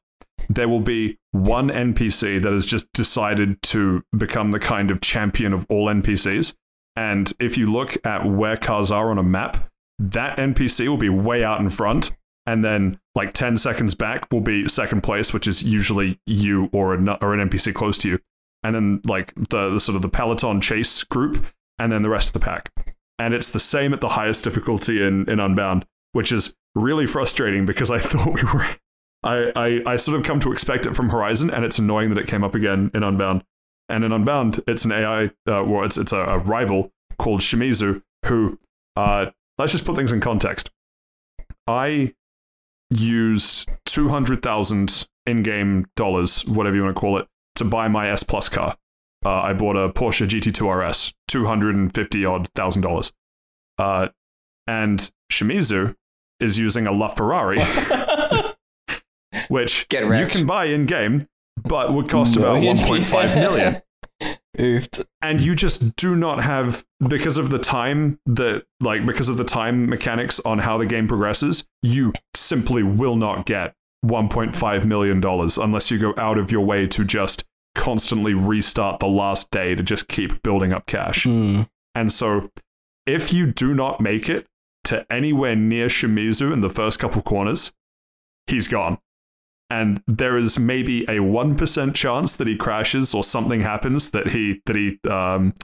there 0.49 0.69
will 0.69 0.81
be 0.81 1.19
one 1.33 1.69
NPC 1.69 2.43
that 2.43 2.53
has 2.53 2.67
just 2.67 2.93
decided 2.93 3.61
to 3.63 4.03
become 4.17 4.51
the 4.51 4.59
kind 4.59 4.91
of 4.91 5.01
champion 5.01 5.53
of 5.53 5.67
all 5.69 5.87
NPCs. 5.87 6.55
And 6.97 7.33
if 7.41 7.57
you 7.57 7.73
look 7.73 7.97
at 8.07 8.27
where 8.27 8.57
cars 8.57 8.91
are 8.91 9.11
on 9.11 9.19
a 9.19 9.23
map, 9.23 9.69
that 9.99 10.39
NPC 10.39 10.89
will 10.89 10.97
be 10.97 11.09
way 11.09 11.43
out 11.43 11.61
in 11.61 11.71
front. 11.71 12.11
And 12.47 12.63
then, 12.63 13.01
like 13.15 13.33
10 13.33 13.57
seconds 13.57 13.95
back, 13.95 14.31
will 14.31 14.43
be 14.43 14.69
second 14.69 15.03
place, 15.03 15.33
which 15.33 15.47
is 15.47 15.63
usually 15.63 16.21
you 16.27 16.69
or, 16.73 16.95
an 16.95 17.09
or 17.09 17.33
an 17.33 17.49
NPC 17.49 17.73
close 17.73 17.97
to 17.99 18.09
you. 18.09 18.19
And 18.63 18.75
then, 18.75 19.01
like, 19.07 19.35
the, 19.35 19.71
the 19.71 19.81
sort 19.81 19.97
of 19.97 20.03
the 20.03 20.09
Peloton 20.09 20.61
chase 20.61 21.03
group, 21.05 21.47
and 21.79 21.91
then 21.91 22.03
the 22.03 22.11
rest 22.11 22.29
of 22.29 22.33
the 22.35 22.45
pack. 22.45 22.71
And 23.19 23.33
it's 23.33 23.51
the 23.51 23.61
same 23.61 23.95
at 23.95 24.01
the 24.01 24.11
highest 24.11 24.45
difficulty 24.45 25.03
in, 25.03 25.29
in 25.29 25.41
Unbound, 25.41 25.87
which 26.13 26.33
is 26.33 26.55
really 26.75 27.07
frustrating 27.07 27.67
because 27.67 27.91
I 27.91 27.99
thought 28.01 28.35
we 28.35 28.43
were 28.43 28.67
I, 29.25 29.53
I, 29.57 29.93
I 29.93 29.97
sort 29.97 30.19
of 30.19 30.25
come 30.25 30.39
to 30.41 30.53
expect 30.53 30.85
it 30.85 30.95
from 30.95 31.09
Horizon, 31.09 31.51
and 31.51 31.65
it's 31.65 31.79
annoying 31.79 32.11
that 32.11 32.19
it 32.19 32.27
came 32.27 32.45
up 32.45 32.55
again 32.55 32.91
in 32.93 33.03
Unbound. 33.03 33.43
And 33.89 34.05
in 34.05 34.13
Unbound, 34.13 34.63
it's 34.67 34.85
an 34.85 34.93
AI, 34.93 35.25
uh, 35.47 35.65
well, 35.65 35.83
it's, 35.85 35.97
it's 35.97 36.13
a, 36.13 36.19
a 36.19 36.39
rival 36.39 36.93
called 37.19 37.41
Shimizu, 37.41 38.03
who, 38.27 38.59
uh, 38.97 39.27
let's 39.57 39.73
just 39.73 39.87
put 39.87 39.97
things 39.97 40.13
in 40.13 40.21
context. 40.21 40.71
I 41.67 42.13
use 42.91 43.65
200,000 43.87 45.07
in 45.27 45.43
game 45.43 45.87
dollars, 45.97 46.45
whatever 46.45 46.77
you 46.77 46.83
want 46.83 46.95
to 46.95 47.01
call 47.01 47.17
it, 47.17 47.27
to 47.55 47.65
buy 47.65 47.89
my 47.89 48.11
S 48.11 48.23
Plus 48.23 48.51
car. 48.51 48.77
Uh, 49.25 49.41
I 49.41 49.55
bought 49.55 49.77
a 49.77 49.89
Porsche 49.89 50.29
GT2 50.29 50.87
RS, 50.87 51.15
250 51.29 52.25
odd 52.27 52.49
thousand 52.49 52.83
dollars. 52.83 53.13
Uh, 53.79 54.09
and 54.67 55.11
Shimizu 55.33 55.95
is 56.45 56.59
using 56.59 56.87
a 56.87 56.93
LaFerrari 56.93 57.59
which 59.49 59.87
you 59.91 60.27
can 60.27 60.47
buy 60.47 60.67
in 60.67 60.87
game, 60.87 61.27
but 61.63 61.93
would 61.93 62.09
cost 62.09 62.37
about 62.37 62.63
1.5 62.63 63.35
million. 63.41 63.81
Oofed. 64.59 65.05
And 65.21 65.41
you 65.41 65.55
just 65.55 65.97
do 65.97 66.15
not 66.15 66.43
have 66.43 66.85
because 67.09 67.39
of 67.39 67.51
the 67.51 67.59
time 67.59 68.21
that 68.27 68.65
like 68.81 69.05
because 69.05 69.29
of 69.29 69.37
the 69.37 69.45
time 69.45 69.89
mechanics 69.89 70.39
on 70.41 70.61
how 70.61 70.79
the 70.79 70.87
game 70.87 71.09
progresses, 71.09 71.67
you 71.83 72.13
simply 72.35 72.83
will 72.83 73.17
not 73.17 73.47
get 73.47 73.75
1.5 74.05 74.85
million 74.85 75.21
dollars 75.21 75.59
unless 75.59 75.91
you 75.91 75.99
go 75.99 76.15
out 76.17 76.39
of 76.39 76.53
your 76.53 76.65
way 76.65 76.87
to 76.87 77.05
just 77.05 77.45
constantly 77.75 78.35
restart 78.35 79.01
the 79.01 79.09
last 79.09 79.51
day 79.51 79.75
to 79.75 79.83
just 79.83 80.07
keep 80.07 80.43
building 80.43 80.73
up 80.73 80.87
cash. 80.87 81.25
Hmm. 81.25 81.63
And 81.97 82.13
so, 82.13 82.51
if 83.07 83.33
you 83.33 83.47
do 83.47 83.75
not 83.75 84.01
make 84.01 84.29
it 84.29 84.47
to 84.85 85.07
anywhere 85.13 85.57
near 85.57 85.89
Shimizu 85.89 86.53
in 86.53 86.61
the 86.61 86.69
first 86.69 86.99
couple 86.99 87.23
corners, 87.23 87.75
he's 88.47 88.69
gone. 88.69 88.99
And 89.71 90.03
there 90.07 90.37
is 90.37 90.59
maybe 90.59 91.05
a 91.09 91.21
one 91.21 91.55
percent 91.55 91.97
chance 91.97 92.37
that 92.37 92.47
he 92.47 92.57
crashes 92.57 93.15
or 93.15 93.25
something 93.25 93.63
happens 93.63 94.11
that 94.11 94.29
he 94.29 94.61
that 94.67 94.77
he 94.77 94.99
um 95.11 95.55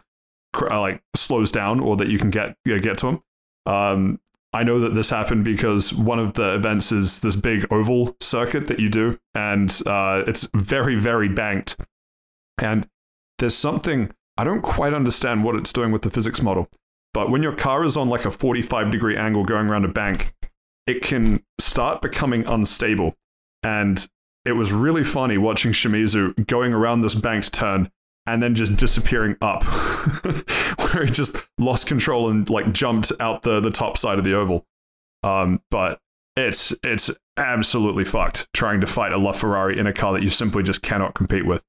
cr- 0.53 0.73
uh, 0.73 0.81
like 0.81 1.03
slows 1.15 1.53
down 1.53 1.81
or 1.81 1.97
that 1.97 2.09
you 2.09 2.19
can 2.19 2.31
get 2.31 2.57
uh, 2.71 2.79
get 2.79 2.99
to 2.99 3.09
him. 3.09 3.23
Um, 3.67 4.21
I 4.53 4.65
know 4.65 4.81
that 4.81 4.95
this 4.95 5.11
happened 5.11 5.45
because 5.45 5.93
one 5.93 6.19
of 6.19 6.33
the 6.33 6.55
events 6.55 6.91
is 6.91 7.21
this 7.21 7.37
big 7.37 7.67
oval 7.71 8.17
circuit 8.21 8.67
that 8.67 8.81
you 8.81 8.89
do, 8.89 9.19
and 9.35 9.71
uh, 9.87 10.25
it's 10.27 10.49
very, 10.55 10.97
very 10.97 11.29
banked. 11.29 11.77
And 12.59 12.89
there's 13.39 13.55
something 13.55 14.11
I 14.37 14.45
don't 14.45 14.63
quite 14.63 14.93
understand 14.93 15.45
what 15.45 15.55
it's 15.55 15.73
doing 15.73 15.93
with 15.93 16.03
the 16.03 16.11
physics 16.11 16.43
model, 16.43 16.69
but 17.13 17.31
when 17.31 17.43
your 17.43 17.55
car 17.55 17.85
is 17.85 17.97
on 17.97 18.09
like 18.09 18.25
a 18.25 18.31
45 18.31 18.91
degree 18.91 19.17
angle 19.17 19.45
going 19.45 19.69
around 19.69 19.85
a 19.85 19.89
bank, 19.89 20.33
it 20.87 21.03
can 21.03 21.43
start 21.59 22.03
becoming 22.03 22.47
unstable. 22.47 23.17
And 23.63 24.07
it 24.45 24.53
was 24.53 24.73
really 24.73 25.05
funny 25.05 25.39
watching 25.39 25.73
Shimizu 25.73 26.47
going 26.47 26.73
around 26.73 27.03
this 27.03 27.15
banked 27.15 27.53
turn 27.53 27.91
and 28.27 28.43
then 28.43 28.55
just 28.55 28.77
disappearing 28.77 29.37
up, 29.43 29.65
where 30.79 31.05
he 31.05 31.11
just 31.11 31.37
lost 31.59 31.87
control 31.87 32.29
and 32.31 32.49
like 32.49 32.73
jumped 32.73 33.13
out 33.21 33.43
the, 33.43 33.61
the 33.61 33.71
top 33.71 33.97
side 33.97 34.19
of 34.19 34.25
the 34.25 34.35
oval. 34.35 34.67
Um, 35.23 35.63
but 35.71 36.01
it's 36.37 36.75
it's 36.83 37.11
absolutely 37.37 38.05
fucked 38.05 38.49
trying 38.55 38.81
to 38.81 38.87
fight 38.87 39.13
a 39.13 39.17
LaFerrari 39.17 39.77
in 39.77 39.87
a 39.87 39.93
car 39.93 40.13
that 40.13 40.23
you 40.23 40.31
simply 40.31 40.63
just 40.63 40.83
cannot 40.83 41.15
compete 41.15 41.45
with. 41.45 41.65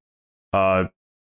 Uh, 0.53 0.85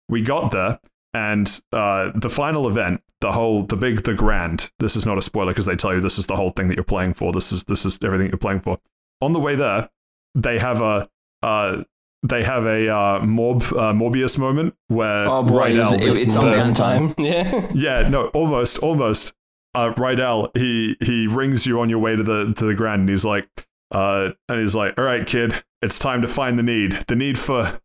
we 0.09 0.21
got 0.21 0.51
there, 0.51 0.79
and 1.13 1.59
uh, 1.73 2.11
the 2.15 2.29
final 2.29 2.67
event, 2.67 3.01
the 3.21 3.31
whole, 3.31 3.63
the 3.63 3.75
big, 3.77 4.03
the 4.03 4.13
grand. 4.13 4.69
This 4.79 4.95
is 4.95 5.05
not 5.05 5.17
a 5.17 5.21
spoiler 5.21 5.51
because 5.51 5.65
they 5.65 5.75
tell 5.75 5.93
you 5.93 6.01
this 6.01 6.17
is 6.17 6.27
the 6.27 6.35
whole 6.35 6.49
thing 6.51 6.67
that 6.67 6.75
you're 6.75 6.83
playing 6.83 7.13
for. 7.13 7.31
This 7.31 7.51
is 7.51 7.63
this 7.65 7.85
is 7.85 7.99
everything 8.03 8.27
you're 8.29 8.37
playing 8.37 8.61
for. 8.61 8.77
On 9.21 9.33
the 9.33 9.39
way 9.39 9.55
there, 9.55 9.89
they 10.35 10.59
have 10.59 10.81
a 10.81 11.09
uh, 11.43 11.83
they 12.23 12.43
have 12.43 12.65
a 12.65 12.89
uh, 12.89 13.19
Morb 13.21 13.61
uh, 13.73 13.93
Morbius 13.93 14.37
moment 14.37 14.75
where 14.87 15.27
Oh, 15.27 15.43
boy, 15.43 15.71
Rydell, 15.71 15.93
it's- 16.01 16.23
it's 16.23 16.33
the- 16.35 16.41
on 16.41 16.73
Downtime. 16.73 17.15
downtime. 17.15 17.73
Yeah. 17.73 18.01
yeah, 18.01 18.09
no, 18.09 18.27
almost, 18.29 18.79
almost. 18.79 19.33
Uh, 19.75 19.93
Rydell, 19.93 20.49
he 20.57 20.97
he 21.01 21.27
rings 21.27 21.67
you 21.67 21.79
on 21.81 21.89
your 21.89 21.99
way 21.99 22.15
to 22.15 22.23
the 22.23 22.53
to 22.57 22.65
the 22.65 22.73
grand, 22.73 23.01
and 23.01 23.09
he's 23.09 23.25
like, 23.25 23.47
uh, 23.91 24.29
and 24.49 24.59
he's 24.59 24.73
like, 24.75 24.97
all 24.97 25.05
right, 25.05 25.25
kid, 25.27 25.63
it's 25.83 25.99
time 25.99 26.21
to 26.23 26.27
find 26.27 26.57
the 26.57 26.63
need. 26.63 26.93
The 27.07 27.15
need 27.15 27.37
for, 27.37 27.79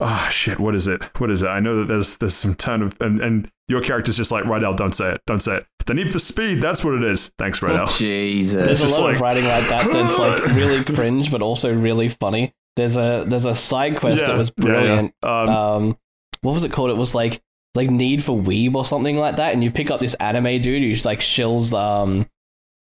ah, 0.00 0.28
shit, 0.30 0.58
what 0.58 0.74
is 0.74 0.86
it? 0.86 1.02
What 1.18 1.30
is 1.30 1.42
it? 1.42 1.48
I 1.48 1.60
know 1.60 1.76
that 1.76 1.86
there's 1.88 2.16
there's 2.18 2.34
some 2.34 2.54
ton 2.54 2.82
of, 2.82 2.96
and 3.00 3.20
and 3.20 3.50
your 3.68 3.80
character's 3.80 4.16
just 4.16 4.30
like, 4.32 4.44
Rydell, 4.44 4.76
don't 4.76 4.94
say 4.94 5.12
it, 5.14 5.20
don't 5.26 5.40
say 5.42 5.56
it. 5.58 5.66
The 5.86 5.94
need 5.94 6.10
for 6.10 6.18
speed, 6.18 6.60
that's 6.62 6.84
what 6.84 6.94
it 6.94 7.04
is. 7.04 7.32
Thanks, 7.38 7.60
Rydell. 7.60 7.86
There's 7.86 7.98
Jesus. 7.98 8.80
just 8.80 8.98
a 8.98 9.00
lot 9.00 9.06
like- 9.08 9.14
of 9.16 9.20
writing 9.20 9.44
like 9.44 9.68
that 9.68 9.90
that's 9.92 10.18
like 10.18 10.44
really 10.54 10.82
cringe, 10.84 11.30
but 11.30 11.42
also 11.42 11.74
really 11.74 12.08
funny. 12.08 12.52
There's 12.76 12.96
a 12.96 13.24
there's 13.26 13.44
a 13.44 13.54
side 13.54 13.96
quest 13.96 14.26
that 14.26 14.36
was 14.36 14.52
yeah, 14.60 14.66
yeah. 14.66 14.72
brilliant. 14.72 15.14
Um, 15.22 15.48
Um, 15.48 15.96
what 16.42 16.52
was 16.54 16.64
it 16.64 16.72
called? 16.72 16.90
It 16.90 16.96
was 16.96 17.14
like 17.14 17.40
like 17.74 17.90
Need 17.90 18.22
for 18.24 18.36
Weeb 18.36 18.74
or 18.74 18.84
something 18.84 19.16
like 19.16 19.36
that, 19.36 19.52
and 19.52 19.62
you 19.62 19.70
pick 19.70 19.90
up 19.90 20.00
this 20.00 20.14
anime 20.14 20.60
dude 20.60 20.82
who's 20.82 21.04
like 21.04 21.20
shills 21.20 21.72
um 21.72 22.26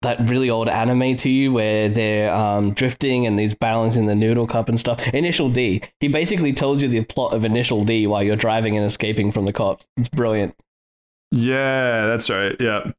that 0.05 0.19
really 0.29 0.49
old 0.49 0.69
anime 0.69 1.15
to 1.17 1.29
you 1.29 1.51
where 1.51 1.89
they're 1.89 2.33
um 2.33 2.73
drifting 2.73 3.25
and 3.25 3.39
he's 3.39 3.53
balancing 3.53 4.05
the 4.05 4.15
noodle 4.15 4.47
cup 4.47 4.69
and 4.69 4.79
stuff. 4.79 5.13
Initial 5.13 5.49
D. 5.49 5.81
He 5.99 6.07
basically 6.07 6.53
tells 6.53 6.81
you 6.81 6.87
the 6.87 7.03
plot 7.03 7.33
of 7.33 7.43
Initial 7.43 7.83
D 7.83 8.07
while 8.07 8.23
you're 8.23 8.35
driving 8.35 8.77
and 8.77 8.85
escaping 8.85 9.31
from 9.31 9.45
the 9.45 9.53
cops. 9.53 9.87
It's 9.97 10.09
brilliant. 10.09 10.55
Yeah, 11.31 12.07
that's 12.07 12.29
right. 12.29 12.55
Yeah. 12.59 12.91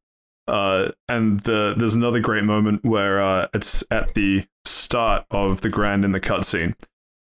Uh, 0.48 0.90
and 1.08 1.40
the, 1.40 1.74
there's 1.76 1.94
another 1.94 2.20
great 2.20 2.44
moment 2.44 2.84
where 2.84 3.20
uh, 3.20 3.48
it's 3.52 3.82
at 3.90 4.14
the 4.14 4.46
start 4.64 5.24
of 5.30 5.60
the 5.60 5.68
grand 5.68 6.04
in 6.04 6.12
the 6.12 6.20
cutscene, 6.20 6.74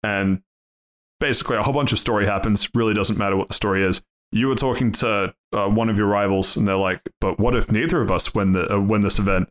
and 0.03 0.43
basically 1.21 1.57
a 1.57 1.63
whole 1.63 1.73
bunch 1.73 1.93
of 1.93 1.99
story 1.99 2.27
happens. 2.27 2.69
Really 2.75 2.93
doesn't 2.93 3.19
matter 3.19 3.37
what 3.37 3.49
the 3.49 3.55
story 3.55 3.85
is. 3.85 4.03
You 4.33 4.49
were 4.49 4.55
talking 4.55 4.93
to 4.93 5.35
uh, 5.53 5.69
one 5.71 5.89
of 5.89 5.97
your 5.97 6.09
rivals, 6.09 6.57
and 6.57 6.69
they're 6.69 6.77
like, 6.77 7.01
"But 7.21 7.39
what 7.39 7.55
if 7.55 7.71
neither 7.71 8.03
of 8.03 8.11
us 8.11 8.35
win 8.35 8.53
the 8.53 8.75
uh, 8.75 8.81
win 8.81 9.01
this 9.01 9.19
event?" 9.19 9.49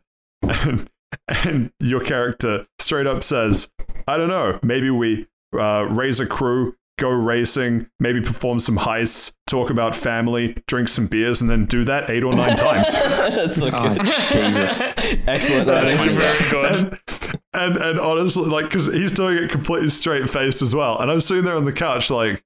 And, 0.50 0.88
and 1.28 1.70
your 1.80 2.00
character 2.04 2.66
straight 2.78 3.06
up 3.06 3.22
says, 3.22 3.70
"I 4.08 4.16
don't 4.16 4.28
know. 4.28 4.58
Maybe 4.62 4.90
we 4.90 5.26
uh, 5.58 5.86
raise 5.88 6.20
a 6.20 6.26
crew, 6.26 6.74
go 6.98 7.08
racing, 7.10 7.88
maybe 8.00 8.20
perform 8.20 8.60
some 8.60 8.76
heists, 8.78 9.34
talk 9.46 9.70
about 9.70 9.94
family, 9.94 10.56
drink 10.66 10.88
some 10.88 11.06
beers, 11.06 11.40
and 11.40 11.48
then 11.48 11.64
do 11.66 11.84
that 11.84 12.10
eight 12.10 12.24
or 12.24 12.34
nine 12.34 12.56
times." 12.56 12.92
That's 12.92 13.56
so 13.60 13.70
Oh, 13.72 13.94
good. 13.94 14.04
Jesus. 14.04 14.80
Excellent. 15.26 15.66
That's 15.66 15.92
writing. 15.94 16.18
very 16.18 16.50
good. 16.50 16.76
and, 16.76 17.00
and 17.54 17.76
and 17.76 18.00
honestly, 18.00 18.44
like, 18.46 18.66
because 18.66 18.86
he's 18.92 19.12
doing 19.12 19.38
it 19.38 19.50
completely 19.50 19.88
straight 19.90 20.28
faced 20.28 20.60
as 20.62 20.74
well, 20.74 20.98
and 20.98 21.10
I'm 21.10 21.20
sitting 21.20 21.44
there 21.44 21.56
on 21.56 21.64
the 21.64 21.72
couch 21.72 22.10
like, 22.10 22.42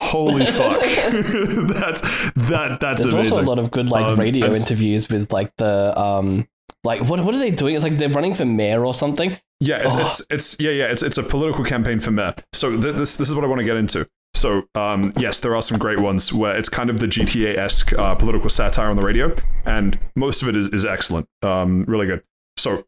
holy 0.00 0.46
fuck, 0.58 0.80
that's 0.80 2.00
that 2.34 2.78
that's 2.80 3.02
There's 3.02 3.12
amazing. 3.14 3.32
also 3.32 3.42
a 3.42 3.48
lot 3.48 3.58
of 3.58 3.70
good 3.70 3.90
like 3.90 4.04
Um, 4.06 4.18
radio 4.18 4.46
and 4.46 4.54
interviews 4.54 5.08
with 5.08 5.32
like 5.32 5.54
the 5.56 5.98
um 5.98 6.46
like 6.88 7.00
what 7.08 7.18
what 7.24 7.34
are 7.34 7.38
they 7.38 7.50
doing? 7.52 7.74
It's 7.76 7.84
like 7.84 7.94
they're 8.00 8.08
running 8.18 8.34
for 8.34 8.44
mayor 8.44 8.84
or 8.84 8.94
something. 8.94 9.30
Yeah, 9.60 9.78
it's, 9.84 9.94
Oh. 9.96 10.00
it's 10.00 10.26
it's 10.30 10.60
yeah 10.60 10.70
yeah 10.80 10.86
it's 10.92 11.02
it's 11.02 11.18
a 11.18 11.22
political 11.22 11.64
campaign 11.64 12.00
for 12.00 12.10
mayor. 12.10 12.34
So 12.52 12.70
th- 12.80 12.96
this 12.96 13.16
this 13.16 13.28
is 13.30 13.34
what 13.34 13.44
I 13.44 13.48
want 13.48 13.60
to 13.60 13.64
get 13.64 13.76
into. 13.76 14.08
So 14.34 14.68
um, 14.74 15.12
yes, 15.16 15.40
there 15.40 15.54
are 15.56 15.62
some 15.62 15.78
great 15.78 15.98
ones 16.00 16.32
where 16.32 16.56
it's 16.56 16.68
kind 16.68 16.90
of 16.90 17.00
the 17.00 17.06
GTA 17.06 17.56
esque 17.56 17.92
uh, 17.98 18.14
political 18.14 18.50
satire 18.50 18.88
on 18.88 18.96
the 18.96 19.02
radio, 19.02 19.32
and 19.66 19.98
most 20.16 20.42
of 20.42 20.48
it 20.48 20.56
is 20.56 20.68
is 20.68 20.84
excellent. 20.84 21.26
Um, 21.42 21.84
really 21.88 22.06
good. 22.06 22.22
So 22.56 22.84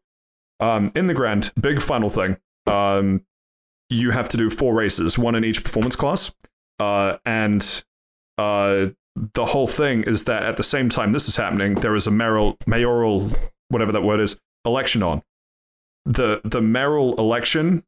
um, 0.59 0.91
in 0.95 1.07
the 1.07 1.13
grand 1.13 1.51
big 1.59 1.81
final 1.81 2.09
thing, 2.09 2.37
um, 2.67 3.25
you 3.89 4.11
have 4.11 4.29
to 4.29 4.37
do 4.37 4.49
four 4.49 4.73
races, 4.73 5.17
one 5.17 5.35
in 5.35 5.43
each 5.43 5.63
performance 5.63 5.95
class, 5.95 6.33
uh, 6.79 7.17
and 7.25 7.83
uh, 8.37 8.87
the 9.33 9.45
whole 9.45 9.67
thing 9.67 10.03
is 10.03 10.23
that 10.25 10.43
at 10.43 10.55
the 10.57 10.63
same 10.63 10.87
time 10.89 11.11
this 11.11 11.27
is 11.27 11.35
happening, 11.35 11.73
there 11.73 11.95
is 11.95 12.07
a 12.07 12.11
mayoral 12.11 12.57
mayoral 12.65 13.29
whatever 13.71 13.91
that 13.91 14.01
word 14.03 14.19
is 14.19 14.39
election 14.65 15.01
on 15.01 15.23
the 16.05 16.41
the 16.43 16.61
mayoral 16.61 17.15
election 17.15 17.83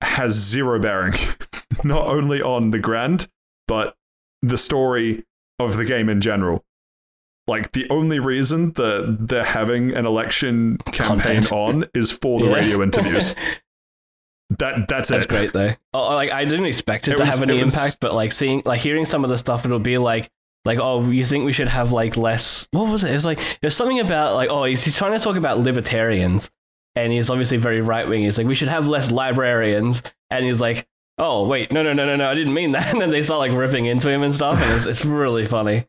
has 0.00 0.32
zero 0.34 0.78
bearing, 0.80 1.14
not 1.84 2.06
only 2.08 2.42
on 2.42 2.70
the 2.70 2.78
grand, 2.78 3.28
but 3.68 3.94
the 4.42 4.58
story 4.58 5.24
of 5.60 5.76
the 5.76 5.84
game 5.84 6.08
in 6.08 6.20
general. 6.20 6.64
Like 7.48 7.72
the 7.72 7.88
only 7.90 8.20
reason 8.20 8.72
that 8.74 9.16
they're 9.20 9.42
having 9.44 9.92
an 9.92 10.06
election 10.06 10.78
campaign 10.92 11.42
Content. 11.42 11.52
on 11.52 11.84
is 11.94 12.12
for 12.12 12.40
the 12.40 12.46
Yeah. 12.46 12.54
radio 12.54 12.82
interviews. 12.84 13.34
That 14.58 14.86
that's, 14.88 15.08
That's 15.08 15.24
it. 15.24 15.28
great 15.28 15.52
though. 15.52 15.72
Oh, 15.94 16.14
like 16.14 16.30
I 16.30 16.44
didn't 16.44 16.66
expect 16.66 17.08
it, 17.08 17.12
It 17.12 17.16
to 17.16 17.22
was- 17.24 17.34
have 17.38 17.48
any 17.48 17.62
was- 17.62 17.74
impact, 17.74 17.98
but 18.00 18.14
like 18.14 18.32
seeing 18.32 18.62
like 18.64 18.80
hearing 18.80 19.04
some 19.06 19.24
of 19.24 19.30
the 19.30 19.38
stuff, 19.38 19.64
it'll 19.64 19.78
be 19.78 19.98
like 19.98 20.30
like 20.64 20.78
oh 20.78 21.10
you 21.10 21.24
think 21.26 21.44
we 21.44 21.52
should 21.52 21.68
have 21.68 21.92
like 21.92 22.16
less 22.16 22.68
what 22.72 22.88
was 22.90 23.04
it? 23.04 23.10
It 23.10 23.14
was 23.14 23.24
like 23.26 23.40
there's 23.60 23.76
something 23.76 24.00
about 24.00 24.34
like 24.34 24.48
oh 24.50 24.64
he's, 24.64 24.84
he's 24.84 24.96
trying 24.96 25.12
to 25.12 25.18
talk 25.18 25.36
about 25.36 25.58
libertarians 25.58 26.50
and 26.94 27.12
he's 27.12 27.30
obviously 27.30 27.56
very 27.56 27.80
right 27.80 28.06
wing. 28.08 28.22
He's 28.22 28.38
like 28.38 28.46
we 28.46 28.54
should 28.54 28.68
have 28.68 28.86
less 28.86 29.10
librarians 29.10 30.02
and 30.30 30.44
he's 30.44 30.60
like 30.60 30.86
oh 31.18 31.46
wait 31.46 31.70
no 31.72 31.82
no 31.82 31.92
no 31.92 32.04
no 32.06 32.16
no 32.16 32.28
I 32.30 32.34
didn't 32.34 32.54
mean 32.54 32.72
that 32.72 32.90
and 32.92 33.00
then 33.00 33.10
they 33.10 33.22
start 33.22 33.38
like 33.40 33.52
ripping 33.52 33.86
into 33.86 34.08
him 34.08 34.22
and 34.22 34.34
stuff 34.34 34.60
and 34.62 34.72
it's 34.76 34.86
it's 34.86 35.04
really 35.04 35.46
funny. 35.46 35.86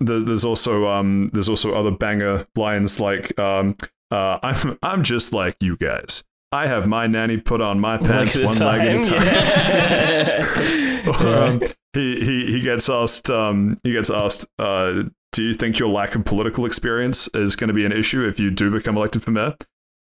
There- 0.00 0.20
There's 0.20 0.44
also 0.44 0.86
um 0.88 1.28
there's 1.32 1.48
also 1.48 1.72
other 1.74 1.90
banger 1.90 2.46
lines 2.56 3.00
like 3.00 3.38
um 3.38 3.76
uh 4.10 4.38
I'm 4.42 4.78
I'm 4.82 5.02
just 5.04 5.32
like 5.32 5.56
you 5.60 5.76
guys. 5.76 6.24
I 6.52 6.66
have 6.66 6.88
my 6.88 7.06
nanny 7.06 7.36
put 7.36 7.60
on 7.60 7.78
my 7.78 7.96
pants 7.96 8.34
one 8.36 8.58
leg 8.58 8.80
at 8.80 8.88
a 8.88 9.02
time, 9.02 9.18
time. 9.18 9.26
yeah. 9.26 11.06
Or, 11.06 11.44
um, 11.44 11.62
he, 11.92 12.24
he 12.24 12.52
he 12.52 12.60
gets 12.60 12.88
asked 12.88 13.30
um 13.30 13.76
he 13.82 13.92
gets 13.92 14.10
asked 14.10 14.46
uh 14.58 15.04
do 15.32 15.42
you 15.42 15.54
think 15.54 15.78
your 15.78 15.88
lack 15.88 16.14
of 16.14 16.24
political 16.24 16.66
experience 16.66 17.28
is 17.34 17.56
going 17.56 17.68
to 17.68 17.74
be 17.74 17.84
an 17.84 17.92
issue 17.92 18.26
if 18.26 18.38
you 18.38 18.50
do 18.50 18.70
become 18.70 18.96
elected 18.96 19.22
for 19.22 19.30
mayor 19.30 19.54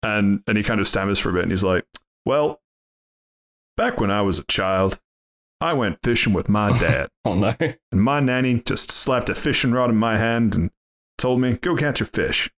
and 0.02 0.42
and 0.46 0.56
he 0.56 0.64
kind 0.64 0.80
of 0.80 0.88
stammers 0.88 1.18
for 1.18 1.30
a 1.30 1.32
bit 1.32 1.42
and 1.42 1.52
he's 1.52 1.64
like 1.64 1.84
well 2.24 2.60
back 3.76 4.00
when 4.00 4.10
i 4.10 4.22
was 4.22 4.38
a 4.38 4.44
child 4.44 5.00
i 5.60 5.72
went 5.72 5.98
fishing 6.02 6.32
with 6.32 6.48
my 6.48 6.76
dad 6.80 7.08
oh 7.24 7.34
no. 7.34 7.54
and 7.60 8.02
my 8.02 8.20
nanny 8.20 8.60
just 8.60 8.90
slapped 8.90 9.28
a 9.28 9.34
fishing 9.34 9.72
rod 9.72 9.90
in 9.90 9.96
my 9.96 10.16
hand 10.16 10.54
and 10.54 10.70
told 11.18 11.40
me 11.40 11.52
go 11.54 11.76
catch 11.76 12.00
a 12.00 12.06
fish 12.06 12.50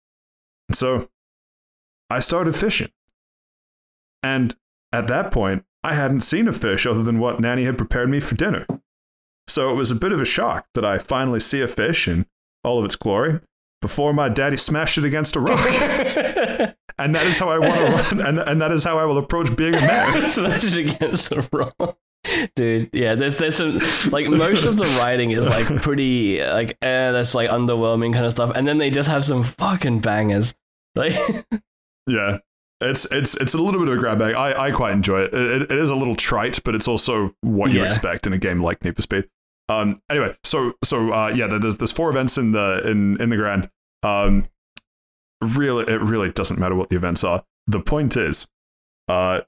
and 0.68 0.76
so 0.76 1.08
i 2.10 2.20
started 2.20 2.54
fishing 2.54 2.90
and 4.22 4.56
at 4.92 5.08
that 5.08 5.30
point 5.30 5.64
I 5.84 5.94
hadn't 5.94 6.22
seen 6.22 6.48
a 6.48 6.52
fish 6.52 6.84
other 6.84 7.04
than 7.04 7.20
what 7.20 7.38
Nanny 7.38 7.64
had 7.64 7.78
prepared 7.78 8.08
me 8.08 8.18
for 8.18 8.34
dinner. 8.34 8.66
So 9.49 9.70
it 9.70 9.74
was 9.74 9.90
a 9.90 9.94
bit 9.94 10.12
of 10.12 10.20
a 10.20 10.24
shock 10.24 10.66
that 10.74 10.84
I 10.84 10.99
finally 10.99 11.40
see 11.40 11.61
a 11.61 11.68
fish 11.68 12.09
in 12.09 12.26
all 12.64 12.78
of 12.78 12.84
its 12.84 12.97
glory 12.97 13.40
before 13.80 14.12
my 14.12 14.28
daddy 14.28 14.57
smashed 14.57 14.99
it 14.99 15.05
against 15.05 15.36
a 15.36 15.40
rock. 15.40 15.61
and 16.99 17.14
that 17.14 17.26
is 17.26 17.38
how 17.38 17.51
I 17.51 17.59
want 17.59 17.74
to 17.78 17.84
run, 18.16 18.26
and, 18.26 18.38
and 18.40 18.61
that 18.61 18.72
is 18.72 18.84
how 18.84 18.99
I 18.99 19.05
will 19.05 19.18
approach 19.18 19.55
being 19.57 19.74
a 19.74 19.80
man. 19.80 20.30
Smash 20.30 20.74
against 20.74 21.30
the 21.30 21.49
rock. 21.53 21.97
Dude, 22.57 22.90
yeah, 22.92 23.14
there's 23.14 23.38
there's 23.38 23.55
some 23.55 23.78
like 24.11 24.26
most 24.26 24.66
of 24.66 24.76
the 24.78 24.84
writing 24.99 25.30
is 25.30 25.47
like 25.47 25.66
pretty 25.82 26.42
like 26.42 26.76
eh, 26.82 27.12
that's 27.12 27.34
like 27.36 27.49
underwhelming 27.51 28.12
kind 28.12 28.26
of 28.26 28.32
stuff, 28.32 28.51
and 28.57 28.66
then 28.66 28.78
they 28.78 28.90
just 28.90 29.09
have 29.09 29.24
some 29.24 29.44
fucking 29.44 30.01
bangers. 30.01 30.55
Like, 30.97 31.14
Yeah. 32.09 32.38
It's 32.80 33.07
it's 33.12 33.34
it's 33.40 33.55
a 33.55 33.62
little 33.62 33.80
bit 33.80 33.88
of 33.88 33.94
a 33.94 33.99
grab 33.99 34.18
bag. 34.18 34.34
I, 34.34 34.66
I 34.66 34.70
quite 34.70 34.92
enjoy 34.92 35.20
it. 35.22 35.32
It, 35.34 35.62
it 35.62 35.72
is 35.72 35.88
a 35.88 35.94
little 35.94 36.16
trite, 36.16 36.62
but 36.64 36.74
it's 36.74 36.86
also 36.88 37.34
what 37.42 37.70
you 37.70 37.80
Yeah. 37.80 37.86
expect 37.86 38.26
in 38.26 38.32
a 38.32 38.38
game 38.38 38.61
like 38.61 38.82
Need 38.84 38.97
for 38.97 39.03
Speed. 39.03 39.28
Um. 39.68 40.00
Anyway, 40.10 40.36
so 40.44 40.74
so 40.84 41.12
uh 41.12 41.28
yeah, 41.28 41.46
there's 41.46 41.76
there's 41.76 41.92
four 41.92 42.10
events 42.10 42.38
in 42.38 42.52
the 42.52 42.86
in 42.88 43.20
in 43.20 43.30
the 43.30 43.36
grand. 43.36 43.68
Um. 44.02 44.46
really, 45.42 45.84
it 45.92 46.00
really 46.00 46.30
doesn't 46.30 46.58
matter 46.58 46.74
what 46.74 46.88
the 46.90 46.96
events 46.96 47.24
are. 47.24 47.44
The 47.66 47.80
point 47.80 48.16
is, 48.16 48.48
uh, 49.08 49.40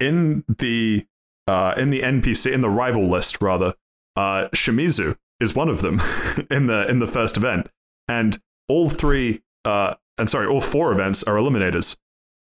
in 0.00 0.44
the 0.48 1.06
uh, 1.48 1.74
in 1.76 1.90
the 1.90 2.00
NPC 2.02 2.52
in 2.52 2.60
the 2.60 2.68
rival 2.70 3.08
list 3.08 3.40
rather, 3.42 3.74
uh, 4.16 4.48
Shimizu 4.54 5.16
is 5.40 5.54
one 5.54 5.68
of 5.68 5.80
them 5.82 6.00
in 6.50 6.66
the 6.66 6.86
in 6.88 6.98
the 6.98 7.06
first 7.06 7.36
event, 7.36 7.68
and 8.08 8.38
all 8.68 8.90
three 8.90 9.42
uh, 9.64 9.94
and 10.18 10.28
sorry, 10.28 10.46
all 10.46 10.60
four 10.60 10.92
events 10.92 11.22
are 11.24 11.34
eliminators. 11.36 11.96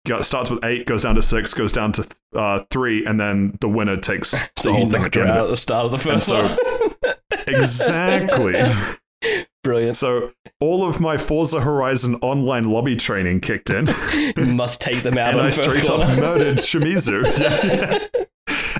Go, 0.04 0.20
starts 0.22 0.50
with 0.50 0.64
eight, 0.64 0.84
goes 0.86 1.04
down 1.04 1.14
to 1.14 1.22
six, 1.22 1.54
goes 1.54 1.70
down 1.70 1.92
to 1.92 2.08
uh, 2.34 2.64
three, 2.70 3.06
and 3.06 3.20
then 3.20 3.56
the 3.60 3.68
winner 3.68 3.96
takes 3.96 4.32
the 4.32 4.50
So 4.56 4.70
you 4.70 4.74
whole 4.78 4.90
thing 4.90 5.04
at 5.04 5.12
the 5.12 5.20
end. 5.20 5.30
at 5.30 5.46
the 5.46 5.56
start 5.56 5.84
of 5.86 5.92
the 5.92 5.98
first 5.98 6.26
so- 6.26 6.42
one. 6.42 6.58
it. 6.60 6.88
Exactly. 7.46 8.60
Brilliant. 9.62 9.96
so 9.96 10.32
all 10.58 10.82
of 10.82 10.98
my 11.00 11.16
Forza 11.16 11.60
Horizon 11.60 12.16
online 12.16 12.64
lobby 12.64 12.96
training 12.96 13.40
kicked 13.40 13.70
in, 13.70 13.88
You 14.36 14.46
must 14.46 14.80
take 14.80 15.04
them 15.04 15.16
out 15.16 15.30
and 15.30 15.40
on 15.40 15.46
I 15.46 15.50
straight 15.50 15.88
up 15.88 16.00
murdered 16.18 16.58
Shimizu. 16.58 17.22
Yeah. 17.38 18.24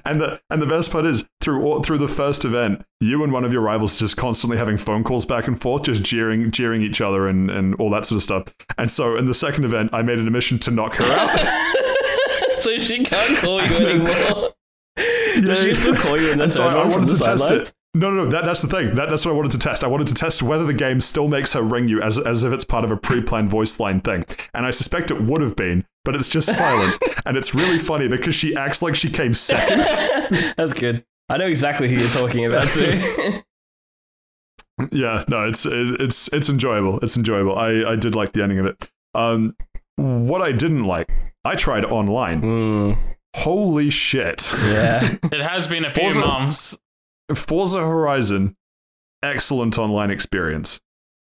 And 0.04 0.20
the 0.20 0.40
and 0.50 0.60
the 0.60 0.66
best 0.66 0.90
part 0.90 1.04
is 1.04 1.28
through 1.40 1.64
all, 1.64 1.82
through 1.82 1.98
the 1.98 2.08
first 2.08 2.44
event, 2.44 2.82
you 3.00 3.22
and 3.22 3.32
one 3.32 3.44
of 3.44 3.52
your 3.52 3.62
rivals 3.62 3.98
just 3.98 4.16
constantly 4.16 4.56
having 4.56 4.76
phone 4.76 5.04
calls 5.04 5.24
back 5.24 5.46
and 5.46 5.60
forth, 5.60 5.84
just 5.84 6.02
jeering 6.02 6.50
jeering 6.50 6.82
each 6.82 7.00
other 7.00 7.28
and, 7.28 7.50
and 7.50 7.74
all 7.76 7.90
that 7.90 8.04
sort 8.06 8.16
of 8.16 8.22
stuff. 8.22 8.44
And 8.78 8.90
so 8.90 9.16
in 9.16 9.26
the 9.26 9.34
second 9.34 9.64
event, 9.64 9.90
I 9.92 10.02
made 10.02 10.18
an 10.18 10.26
admission 10.26 10.58
to 10.60 10.70
knock 10.70 10.96
her 10.96 11.04
out. 11.04 11.38
so 12.58 12.76
she 12.78 13.04
can't 13.04 13.38
call 13.38 13.62
you 13.62 13.86
anymore. 13.86 14.50
Does 14.96 15.62
she 15.62 15.74
still 15.74 15.94
call 15.94 16.20
you 16.20 16.32
in 16.32 16.38
the 16.38 16.44
and 16.44 16.52
so 16.52 16.68
I 16.68 16.72
from 16.72 16.90
wanted 16.90 17.08
the 17.10 17.16
to 17.16 17.24
test 17.24 17.50
it. 17.50 17.72
No, 17.94 18.10
no, 18.10 18.24
no. 18.24 18.30
That, 18.30 18.44
that's 18.46 18.62
the 18.62 18.68
thing. 18.68 18.94
That, 18.94 19.10
that's 19.10 19.26
what 19.26 19.32
I 19.32 19.34
wanted 19.36 19.50
to 19.52 19.58
test. 19.58 19.84
I 19.84 19.86
wanted 19.86 20.06
to 20.06 20.14
test 20.14 20.42
whether 20.42 20.64
the 20.64 20.72
game 20.72 21.00
still 21.00 21.28
makes 21.28 21.52
her 21.52 21.60
ring 21.62 21.88
you 21.88 22.00
as, 22.00 22.18
as 22.18 22.42
if 22.42 22.52
it's 22.52 22.64
part 22.64 22.84
of 22.84 22.90
a 22.90 22.96
pre-planned 22.96 23.50
voice 23.50 23.78
line 23.78 24.00
thing. 24.00 24.24
And 24.54 24.64
I 24.64 24.70
suspect 24.70 25.10
it 25.10 25.20
would 25.20 25.42
have 25.42 25.56
been, 25.56 25.84
but 26.04 26.14
it's 26.16 26.28
just 26.30 26.56
silent. 26.56 26.96
and 27.26 27.36
it's 27.36 27.54
really 27.54 27.78
funny 27.78 28.08
because 28.08 28.34
she 28.34 28.56
acts 28.56 28.80
like 28.80 28.94
she 28.94 29.10
came 29.10 29.34
second. 29.34 29.82
That's 30.56 30.72
good. 30.72 31.04
I 31.28 31.36
know 31.36 31.46
exactly 31.46 31.88
who 31.88 32.00
you're 32.00 32.08
talking 32.10 32.46
about 32.46 32.68
too. 32.68 33.42
yeah, 34.90 35.24
no, 35.28 35.46
it's 35.46 35.64
it, 35.66 36.00
it's 36.00 36.28
it's 36.32 36.48
enjoyable. 36.48 36.98
It's 37.00 37.16
enjoyable. 37.16 37.58
I 37.58 37.92
I 37.92 37.96
did 37.96 38.14
like 38.14 38.32
the 38.32 38.42
ending 38.42 38.58
of 38.58 38.66
it. 38.66 38.90
Um, 39.14 39.56
what 39.96 40.42
I 40.42 40.52
didn't 40.52 40.84
like, 40.84 41.08
I 41.44 41.54
tried 41.54 41.84
online. 41.84 42.40
Hmm, 42.40 42.92
Holy 43.36 43.88
shit! 43.88 44.52
yeah. 44.66 45.16
It 45.24 45.40
has 45.40 45.66
been 45.66 45.84
a 45.86 45.90
few 45.90 46.02
Forza- 46.02 46.20
months. 46.20 46.78
Forza 47.34 47.80
Horizon, 47.80 48.56
excellent 49.22 49.78
online 49.78 50.10
experience, 50.10 50.80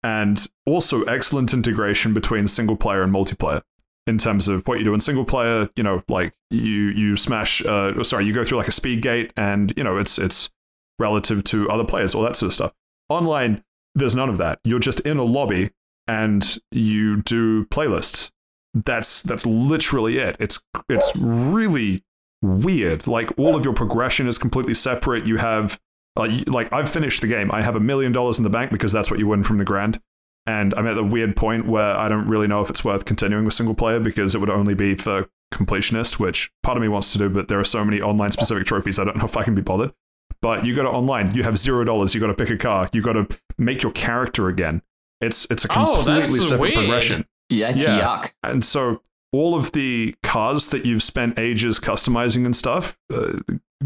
and 0.03 0.47
also 0.67 1.03
excellent 1.05 1.53
integration 1.53 2.15
between 2.15 2.49
single 2.49 2.77
player 2.77 3.03
and 3.03 3.13
multiplayer. 3.13 3.63
In 4.09 4.19
terms 4.19 4.49
of 4.49 4.67
what 4.67 4.79
you 4.79 4.85
do 4.85 4.95
in 4.95 5.01
single 5.01 5.25
player, 5.25 5.71
you 5.77 5.85
know, 5.85 6.03
like 6.09 6.35
you 6.51 6.89
you 6.89 7.17
smash, 7.17 7.65
uh, 7.65 7.93
oh, 7.97 8.03
sorry, 8.03 8.25
you 8.25 8.33
go 8.33 8.45
through 8.45 8.59
like 8.59 8.69
a 8.69 8.73
speed 8.73 9.01
gate, 9.01 9.33
and 9.37 9.73
you 9.77 9.85
know 9.85 9.97
it's 9.97 10.19
it's 10.19 10.51
relative 10.99 11.45
to 11.45 11.71
other 11.71 11.85
players, 11.85 12.15
all 12.15 12.23
that 12.23 12.37
sort 12.37 12.49
of 12.49 12.55
stuff. 12.55 12.73
Online, 13.09 13.63
there's 13.95 14.15
none 14.15 14.29
of 14.29 14.39
that. 14.39 14.59
You're 14.65 14.81
just 14.81 15.01
in 15.01 15.19
a 15.19 15.23
lobby 15.23 15.71
and 16.07 16.59
you 16.71 17.23
do 17.23 17.65
playlists. 17.67 18.31
That's 18.75 19.23
that's 19.23 19.45
literally 19.47 20.19
it. 20.19 20.37
It's 20.41 20.61
it's 20.89 21.15
really 21.17 22.03
weird. 22.43 23.07
Like 23.07 23.31
all 23.39 23.57
of 23.57 23.65
your 23.65 23.75
progression 23.75 24.27
is 24.29 24.37
completely 24.39 24.75
separate. 24.75 25.27
You 25.27 25.39
have 25.39 25.81
uh, 26.17 26.29
like 26.47 26.73
I've 26.73 26.91
finished 26.91 27.21
the 27.23 27.27
game. 27.29 27.51
I 27.51 27.63
have 27.63 27.77
a 27.77 27.81
million 27.81 28.13
dollars 28.13 28.39
in 28.39 28.45
the 28.45 28.51
bank 28.51 28.71
because 28.71 28.93
that's 28.93 29.11
what 29.11 29.19
you 29.19 29.27
win 29.27 29.43
from 29.45 29.59
the 29.59 29.65
grand. 29.65 29.99
And 30.47 30.75
I'm 30.75 30.87
at 30.89 30.95
the 30.95 31.05
weird 31.05 31.37
point 31.37 31.67
where 31.67 31.97
I 31.97 32.09
don't 32.09 32.27
really 32.27 32.49
know 32.49 32.61
if 32.61 32.69
it's 32.69 32.85
worth 32.85 33.05
continuing 33.05 33.45
with 33.45 33.55
single 33.55 33.77
player 33.77 34.01
because 34.01 34.35
it 34.35 34.39
would 34.39 34.51
only 34.51 34.75
be 34.75 34.97
for 34.97 35.29
completionist, 35.55 36.19
which 36.19 36.51
part 36.65 36.77
of 36.77 36.83
me 36.83 36.89
wants 36.89 37.13
to 37.13 37.19
do, 37.19 37.29
but 37.31 37.47
there 37.49 37.61
are 37.61 37.65
so 37.65 37.85
many 37.85 38.01
online 38.01 38.33
specific 38.33 38.67
trophies 38.67 38.99
I 38.99 39.05
don't 39.05 39.17
know 39.17 39.25
if 39.25 39.37
I 39.37 39.45
can 39.45 39.55
be 39.55 39.63
bothered. 39.63 39.93
But 40.41 40.65
you 40.67 40.75
go 40.75 40.83
to 40.83 40.89
online, 40.89 41.33
you 41.37 41.45
have 41.45 41.57
zero 41.57 41.85
dollars, 41.85 42.13
you 42.15 42.21
got 42.21 42.27
to 42.27 42.35
pick 42.35 42.51
a 42.51 42.57
car, 42.57 42.89
you 42.93 43.03
got 43.03 43.13
to 43.13 43.29
make 43.57 43.83
your 43.85 43.93
character 43.93 44.49
again. 44.49 44.83
It's 45.21 45.45
it's 45.51 45.65
a 45.65 45.69
Oh, 45.79 45.95
completely 45.95 46.13
that's 46.13 46.49
separate 46.49 46.61
weird. 46.61 46.75
progression. 46.75 47.27
Yeah, 47.49 47.71
it's 47.71 47.85
Yeah. 47.85 48.01
yuck. 48.01 48.33
And 48.43 48.65
so 48.65 49.01
all 49.33 49.55
of 49.55 49.73
the 49.73 50.15
cars 50.23 50.69
that 50.69 50.85
you've 50.85 51.03
spent 51.03 51.39
ages 51.39 51.81
customizing 51.81 52.45
and 52.45 52.55
stuff, 52.55 52.99
uh, 53.13 53.39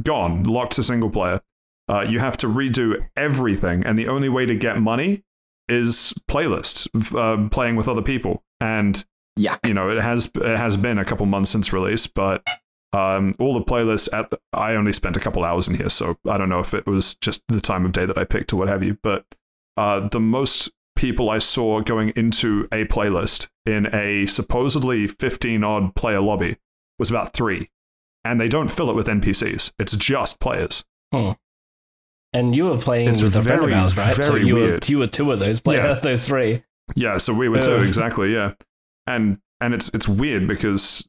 gone, 0.02 0.42
locked 0.42 0.74
to 0.74 0.82
single 0.82 1.10
player. 1.10 1.40
Uh, 1.88 2.00
you 2.00 2.18
have 2.18 2.36
to 2.36 2.48
redo 2.48 3.06
everything, 3.16 3.84
and 3.84 3.96
the 3.96 4.08
only 4.08 4.28
way 4.28 4.44
to 4.44 4.56
get 4.56 4.78
money 4.78 5.22
is 5.68 6.12
playlists, 6.28 6.88
uh, 7.14 7.48
playing 7.48 7.76
with 7.76 7.88
other 7.88 8.02
people. 8.02 8.42
And 8.60 9.04
yeah, 9.36 9.58
you 9.64 9.74
know, 9.74 9.88
it 9.90 10.02
has 10.02 10.30
it 10.34 10.56
has 10.56 10.76
been 10.76 10.98
a 10.98 11.04
couple 11.04 11.26
months 11.26 11.50
since 11.50 11.72
release, 11.72 12.06
but 12.08 12.42
um, 12.92 13.34
all 13.38 13.54
the 13.54 13.64
playlists 13.64 14.08
at 14.12 14.30
the, 14.30 14.40
I 14.52 14.74
only 14.74 14.92
spent 14.92 15.16
a 15.16 15.20
couple 15.20 15.44
hours 15.44 15.68
in 15.68 15.76
here, 15.76 15.90
so 15.90 16.16
I 16.28 16.38
don't 16.38 16.48
know 16.48 16.60
if 16.60 16.74
it 16.74 16.86
was 16.86 17.14
just 17.16 17.42
the 17.46 17.60
time 17.60 17.84
of 17.84 17.92
day 17.92 18.06
that 18.06 18.18
I 18.18 18.24
picked 18.24 18.52
or 18.52 18.56
what 18.56 18.68
have 18.68 18.82
you. 18.82 18.98
But 19.02 19.24
uh, 19.76 20.08
the 20.08 20.20
most 20.20 20.72
people 20.96 21.30
I 21.30 21.38
saw 21.38 21.80
going 21.80 22.10
into 22.16 22.66
a 22.72 22.84
playlist 22.86 23.48
in 23.64 23.94
a 23.94 24.26
supposedly 24.26 25.06
15 25.06 25.62
odd 25.62 25.94
player 25.94 26.20
lobby 26.20 26.56
was 26.98 27.10
about 27.10 27.32
three, 27.32 27.70
and 28.24 28.40
they 28.40 28.48
don't 28.48 28.70
fill 28.70 28.90
it 28.90 28.96
with 28.96 29.06
NPCs. 29.06 29.72
It's 29.78 29.96
just 29.96 30.40
players. 30.40 30.84
Hmm. 31.12 31.32
And 32.32 32.54
you 32.56 32.64
were 32.66 32.78
playing 32.78 33.08
It's 33.10 33.22
with 33.22 33.36
a 33.36 33.42
friend 33.42 33.62
of 33.62 33.68
very, 33.70 33.74
ours, 33.80 33.96
right? 33.96 34.14
so 34.16 34.34
you 34.34 34.54
weird. 34.56 34.84
were 34.86 34.90
you 34.90 34.98
were 34.98 35.06
two 35.06 35.30
of 35.32 35.38
those 35.38 35.60
players, 35.60 35.84
Yeah. 35.84 35.94
those 36.02 36.26
three. 36.26 36.64
Yeah, 36.94 37.18
so 37.18 37.32
we 37.32 37.48
were 37.48 37.62
too 37.62 37.76
Uh. 37.76 37.82
exactly. 37.82 38.32
Yeah, 38.34 38.52
and 39.06 39.38
and 39.60 39.72
it's 39.74 39.88
it's 39.94 40.08
weird 40.08 40.46
because 40.46 41.06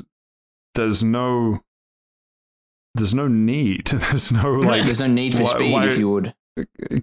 there's 0.76 1.04
no 1.04 1.62
there's 2.96 3.14
no 3.14 3.28
need. 3.28 3.86
There's 3.88 4.32
no 4.32 4.54
like 4.54 4.84
There's 4.86 5.02
no 5.02 5.08
need 5.08 5.36
for 5.36 5.44
why- 5.44 5.50
speed 5.56 5.72
why- 5.74 5.88
if 5.88 5.98
you 5.98 6.10
would. 6.10 6.34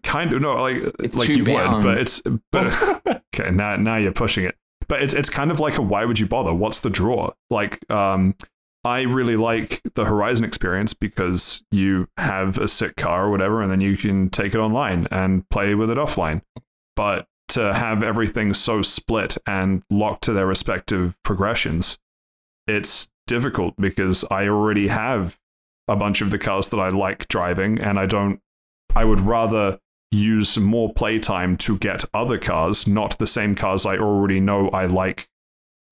Kind 0.02 0.32
of 0.32 0.42
no 0.42 0.54
like 0.62 0.76
It's 1.00 1.16
like 1.16 1.26
too 1.26 1.36
you 1.36 1.44
would, 1.44 1.82
but 1.82 1.98
it's 1.98 2.22
but 2.52 3.22
okay 3.34 3.50
now 3.50 3.76
now 3.76 3.96
you're 3.96 4.12
pushing 4.12 4.44
it. 4.44 4.56
But 4.88 5.02
it's 5.02 5.14
it's 5.14 5.30
kind 5.30 5.50
of 5.50 5.60
like 5.60 5.78
a 5.78 5.82
why 5.82 6.04
would 6.04 6.18
you 6.18 6.26
bother? 6.26 6.52
What's 6.52 6.80
the 6.80 6.90
draw? 6.90 7.32
Like 7.50 7.88
um. 7.90 8.34
I 8.86 9.00
really 9.00 9.36
like 9.36 9.80
the 9.94 10.04
Horizon 10.04 10.44
experience 10.44 10.92
because 10.92 11.64
you 11.70 12.06
have 12.18 12.58
a 12.58 12.68
sick 12.68 12.96
car 12.96 13.24
or 13.24 13.30
whatever, 13.30 13.62
and 13.62 13.70
then 13.70 13.80
you 13.80 13.96
can 13.96 14.28
take 14.28 14.54
it 14.54 14.58
online 14.58 15.08
and 15.10 15.48
play 15.48 15.74
with 15.74 15.88
it 15.88 15.96
offline. 15.96 16.42
But 16.94 17.26
to 17.48 17.72
have 17.72 18.02
everything 18.02 18.52
so 18.52 18.82
split 18.82 19.38
and 19.46 19.82
locked 19.88 20.24
to 20.24 20.34
their 20.34 20.46
respective 20.46 21.16
progressions, 21.22 21.98
it's 22.66 23.08
difficult 23.26 23.74
because 23.78 24.24
I 24.30 24.48
already 24.48 24.88
have 24.88 25.38
a 25.88 25.96
bunch 25.96 26.20
of 26.20 26.30
the 26.30 26.38
cars 26.38 26.68
that 26.68 26.78
I 26.78 26.88
like 26.88 27.28
driving, 27.28 27.80
and 27.80 27.98
I 27.98 28.06
don't. 28.06 28.40
I 28.96 29.04
would 29.04 29.20
rather 29.20 29.78
use 30.10 30.56
more 30.56 30.92
playtime 30.92 31.56
to 31.58 31.76
get 31.78 32.04
other 32.14 32.38
cars, 32.38 32.86
not 32.86 33.18
the 33.18 33.26
same 33.26 33.54
cars 33.54 33.84
I 33.84 33.96
already 33.96 34.40
know 34.40 34.68
I 34.68 34.86
like, 34.86 35.26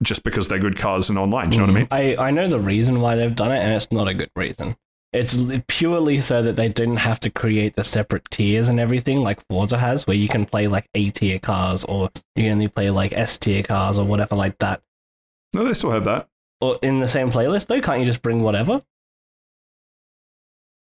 just 0.02 0.22
because 0.24 0.48
they're 0.48 0.58
good 0.58 0.78
cars 0.78 1.10
and 1.10 1.18
online. 1.18 1.50
Do 1.50 1.58
you 1.58 1.66
know 1.66 1.72
what 1.72 1.80
I 1.80 1.84
mm-hmm. 1.84 2.06
mean? 2.06 2.16
I, 2.18 2.28
I 2.28 2.30
know 2.30 2.48
the 2.48 2.60
reason 2.60 3.00
why 3.00 3.16
they've 3.16 3.34
done 3.34 3.52
it, 3.52 3.58
and 3.58 3.72
it's 3.72 3.90
not 3.90 4.08
a 4.08 4.14
good 4.14 4.30
reason. 4.36 4.76
It's 5.12 5.36
purely 5.68 6.20
so 6.20 6.42
that 6.42 6.56
they 6.56 6.68
didn't 6.68 6.96
have 6.96 7.20
to 7.20 7.30
create 7.30 7.74
the 7.74 7.84
separate 7.84 8.30
tiers 8.30 8.70
and 8.70 8.80
everything 8.80 9.20
like 9.20 9.46
Forza 9.48 9.76
has, 9.76 10.06
where 10.06 10.16
you 10.16 10.28
can 10.28 10.46
play 10.46 10.68
like 10.68 10.88
A 10.94 11.10
tier 11.10 11.38
cars 11.38 11.84
or 11.84 12.10
you 12.34 12.44
can 12.44 12.52
only 12.52 12.68
play 12.68 12.88
like 12.88 13.12
S 13.12 13.36
tier 13.36 13.62
cars 13.62 13.98
or 13.98 14.06
whatever 14.06 14.36
like 14.36 14.56
that. 14.58 14.80
No, 15.52 15.64
they 15.64 15.74
still 15.74 15.90
have 15.90 16.04
that. 16.04 16.28
Or 16.62 16.78
in 16.80 17.00
the 17.00 17.08
same 17.08 17.30
playlist, 17.30 17.66
though, 17.66 17.80
can't 17.82 18.00
you 18.00 18.06
just 18.06 18.22
bring 18.22 18.40
whatever? 18.40 18.82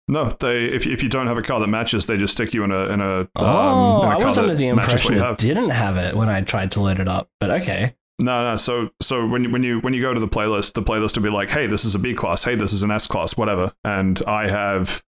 No, 0.08 0.30
they 0.40 0.64
if 0.64 0.86
if 0.86 1.02
you 1.02 1.08
don't 1.08 1.26
have 1.26 1.36
a 1.36 1.42
car 1.42 1.60
that 1.60 1.68
matches, 1.68 2.06
they 2.06 2.16
just 2.16 2.32
stick 2.32 2.54
you 2.54 2.64
in 2.64 2.72
a 2.72 2.86
in 2.86 3.00
a 3.00 3.20
um, 3.20 3.28
oh, 3.36 4.02
in 4.02 4.08
a 4.08 4.18
I 4.18 4.24
was 4.24 4.38
under 4.38 4.54
the 4.54 4.68
impression 4.68 5.18
it 5.18 5.38
didn't 5.38 5.70
have 5.70 5.98
it 5.98 6.16
when 6.16 6.30
I 6.30 6.40
tried 6.40 6.70
to 6.72 6.80
load 6.80 6.98
it 6.98 7.08
up, 7.08 7.28
but 7.38 7.50
okay. 7.50 7.94
No, 8.20 8.50
no. 8.50 8.56
So, 8.56 8.90
so 9.00 9.26
when 9.26 9.44
you, 9.44 9.50
when 9.50 9.62
you 9.62 9.80
when 9.80 9.94
you 9.94 10.02
go 10.02 10.12
to 10.12 10.18
the 10.18 10.28
playlist, 10.28 10.72
the 10.72 10.82
playlist 10.82 11.16
will 11.16 11.22
be 11.22 11.30
like, 11.30 11.50
"Hey, 11.50 11.66
this 11.66 11.84
is 11.84 11.94
a 11.94 11.98
B 11.98 12.14
class. 12.14 12.42
Hey, 12.42 12.54
this 12.56 12.72
is 12.72 12.82
an 12.82 12.90
S 12.90 13.06
class. 13.06 13.36
Whatever." 13.36 13.72
And 13.84 14.20
I 14.26 14.48
have, 14.48 15.04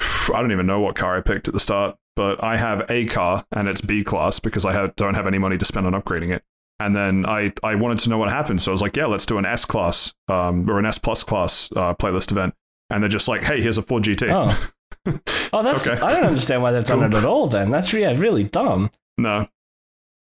I 0.00 0.40
don't 0.40 0.52
even 0.52 0.66
know 0.66 0.80
what 0.80 0.94
car 0.94 1.16
I 1.16 1.20
picked 1.20 1.48
at 1.48 1.54
the 1.54 1.60
start, 1.60 1.96
but 2.14 2.44
I 2.44 2.58
have 2.58 2.88
a 2.88 3.06
car 3.06 3.44
and 3.50 3.66
it's 3.66 3.80
B 3.80 4.04
class 4.04 4.38
because 4.38 4.64
I 4.64 4.72
have, 4.72 4.94
don't 4.94 5.14
have 5.14 5.26
any 5.26 5.38
money 5.38 5.58
to 5.58 5.64
spend 5.64 5.86
on 5.86 5.94
upgrading 5.94 6.32
it. 6.32 6.44
And 6.78 6.94
then 6.94 7.26
I 7.26 7.52
I 7.64 7.74
wanted 7.74 7.98
to 8.00 8.10
know 8.10 8.18
what 8.18 8.30
happened, 8.30 8.62
so 8.62 8.70
I 8.70 8.74
was 8.74 8.82
like, 8.82 8.96
"Yeah, 8.96 9.06
let's 9.06 9.26
do 9.26 9.38
an 9.38 9.46
S 9.46 9.64
class 9.64 10.14
um, 10.28 10.70
or 10.70 10.78
an 10.78 10.86
S 10.86 10.98
plus 10.98 11.22
class 11.24 11.70
uh, 11.74 11.94
playlist 11.94 12.30
event." 12.30 12.54
And 12.90 13.02
they're 13.02 13.08
just 13.10 13.28
like, 13.28 13.42
"Hey, 13.42 13.60
here's 13.60 13.78
a 13.78 13.82
Ford 13.82 14.04
GT." 14.04 14.30
Oh. 14.30 14.70
Oh, 15.52 15.62
that's 15.62 15.86
Okay. 15.86 16.00
I 16.00 16.14
don't 16.14 16.24
understand 16.26 16.62
why 16.62 16.72
they've 16.72 16.84
done 16.84 16.98
Cool. 16.98 17.14
it 17.14 17.18
at 17.18 17.24
all. 17.24 17.46
Then 17.46 17.70
that's 17.70 17.92
yeah, 17.92 18.12
really 18.18 18.42
dumb. 18.42 18.90
No. 19.16 19.46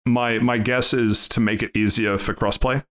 My 0.07 0.39
my 0.39 0.57
guess 0.57 0.91
is 0.93 1.27
to 1.29 1.39
make 1.39 1.61
it 1.61 1.69
easier 1.77 2.17
for 2.17 2.33
crossplay. 2.33 2.83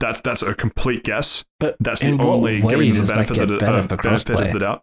That's 0.00 0.20
that's 0.20 0.42
a 0.42 0.54
complete 0.54 1.04
guess. 1.04 1.44
But 1.60 1.76
That's 1.78 2.00
the 2.02 2.18
only 2.20 2.60
giving 2.62 2.94
them 2.94 3.04
the 3.04 3.12
benefit, 3.14 3.34
get 3.34 3.42
of 3.44 3.48
the, 3.60 3.64
uh, 3.64 3.96
benefit 3.96 4.30
of 4.40 4.52
the 4.52 4.58
doubt. 4.58 4.82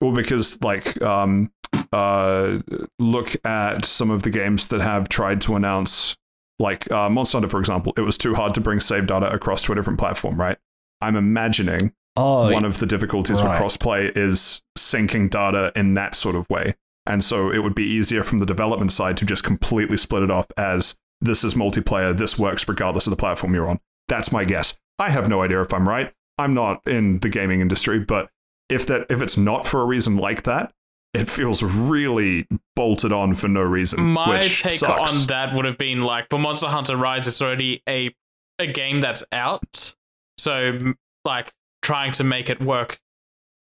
Well, 0.00 0.12
because 0.12 0.60
like 0.62 1.00
um 1.02 1.52
uh 1.92 2.58
look 2.98 3.36
at 3.46 3.84
some 3.84 4.10
of 4.10 4.24
the 4.24 4.30
games 4.30 4.66
that 4.68 4.80
have 4.80 5.08
tried 5.08 5.40
to 5.42 5.54
announce 5.54 6.16
like 6.58 6.90
uh, 6.90 7.08
Monster 7.08 7.36
Hunter, 7.38 7.48
for 7.48 7.60
example, 7.60 7.92
it 7.96 8.00
was 8.00 8.18
too 8.18 8.34
hard 8.34 8.52
to 8.54 8.60
bring 8.60 8.80
save 8.80 9.06
data 9.06 9.30
across 9.32 9.62
to 9.62 9.72
a 9.72 9.74
different 9.76 10.00
platform, 10.00 10.38
right? 10.40 10.58
I'm 11.00 11.14
imagining 11.14 11.92
Oh, 12.18 12.52
one 12.52 12.64
of 12.64 12.80
the 12.80 12.86
difficulties 12.86 13.40
right. 13.40 13.50
with 13.50 13.60
crossplay 13.60 14.16
is 14.18 14.62
syncing 14.76 15.30
data 15.30 15.72
in 15.76 15.94
that 15.94 16.16
sort 16.16 16.34
of 16.34 16.50
way. 16.50 16.74
And 17.06 17.22
so 17.22 17.50
it 17.50 17.62
would 17.62 17.76
be 17.76 17.84
easier 17.84 18.24
from 18.24 18.38
the 18.38 18.46
development 18.46 18.90
side 18.90 19.16
to 19.18 19.24
just 19.24 19.44
completely 19.44 19.96
split 19.96 20.24
it 20.24 20.30
off 20.30 20.46
as 20.56 20.98
this 21.20 21.44
is 21.44 21.54
multiplayer, 21.54 22.16
this 22.16 22.38
works 22.38 22.68
regardless 22.68 23.06
of 23.06 23.12
the 23.12 23.16
platform 23.16 23.54
you're 23.54 23.68
on. 23.68 23.78
That's 24.08 24.32
my 24.32 24.44
guess. 24.44 24.76
I 24.98 25.10
have 25.10 25.28
no 25.28 25.42
idea 25.42 25.60
if 25.62 25.72
I'm 25.72 25.88
right. 25.88 26.12
I'm 26.38 26.54
not 26.54 26.86
in 26.86 27.20
the 27.20 27.28
gaming 27.28 27.60
industry, 27.60 28.00
but 28.00 28.28
if 28.68 28.86
that 28.86 29.06
if 29.10 29.22
it's 29.22 29.36
not 29.36 29.64
for 29.66 29.80
a 29.80 29.84
reason 29.84 30.16
like 30.16 30.42
that, 30.42 30.72
it 31.14 31.28
feels 31.28 31.62
really 31.62 32.46
bolted 32.76 33.12
on 33.12 33.34
for 33.34 33.48
no 33.48 33.62
reason. 33.62 34.02
My 34.04 34.38
which 34.38 34.62
take 34.62 34.72
sucks. 34.72 35.20
on 35.20 35.26
that 35.28 35.54
would 35.54 35.64
have 35.64 35.78
been 35.78 36.02
like 36.02 36.26
for 36.30 36.38
Monster 36.38 36.68
Hunter 36.68 36.96
Rise, 36.96 37.26
it's 37.26 37.40
already 37.40 37.82
a 37.88 38.14
a 38.58 38.66
game 38.66 39.00
that's 39.00 39.24
out, 39.32 39.94
so 40.36 40.94
like 41.24 41.52
trying 41.88 42.12
to 42.12 42.22
make 42.22 42.50
it 42.50 42.60
work 42.60 43.00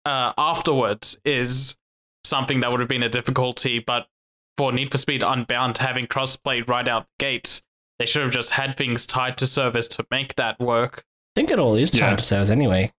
uh, 0.05 0.31
afterwards 0.37 1.19
is 1.25 1.75
something 2.23 2.61
that 2.61 2.71
would 2.71 2.79
have 2.79 2.87
been 2.87 3.03
a 3.03 3.09
difficulty. 3.09 3.79
But 3.79 4.07
for 4.57 4.71
Need 4.71 4.91
for 4.91 4.97
Speed 4.97 5.23
Unbound, 5.23 5.77
having 5.79 6.07
crossplay 6.07 6.65
right 6.69 6.87
out 6.87 7.03
the 7.19 7.25
gates, 7.25 7.61
they 7.99 8.05
should 8.05 8.21
have 8.21 8.31
just 8.31 8.51
had 8.51 8.75
things 8.75 9.05
tied 9.05 9.37
to 9.39 9.45
servers 9.47 9.89
to 9.89 10.05
make 10.09 10.35
that 10.35 10.57
work. 10.57 11.03
I 11.35 11.41
think 11.41 11.51
it 11.51 11.59
all 11.59 11.75
is 11.75 11.93
Yeah. 11.93 12.11
tied 12.11 12.19
to 12.19 12.23
servers 12.23 12.49
anyway. 12.49 12.93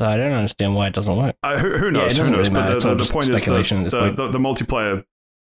So 0.00 0.06
I 0.06 0.16
don't 0.16 0.30
understand 0.32 0.76
why 0.76 0.86
it 0.86 0.92
doesn't 0.94 1.16
work. 1.16 1.34
Uh, 1.42 1.58
who, 1.58 1.76
who 1.78 1.86
Yeah, 1.86 1.90
knows? 2.02 2.16
who 2.18 2.30
knows? 2.30 2.50
really 2.50 2.62
but 2.68 2.80
the, 2.80 2.94
the, 2.94 3.04
the 3.04 3.10
point 3.12 3.28
is 3.28 3.42
speculation 3.42 3.78
at 3.78 3.90
that 3.90 3.90
the, 3.90 4.00
point. 4.00 4.16
the, 4.16 4.28
the 4.28 4.38
multiplayer 4.38 5.04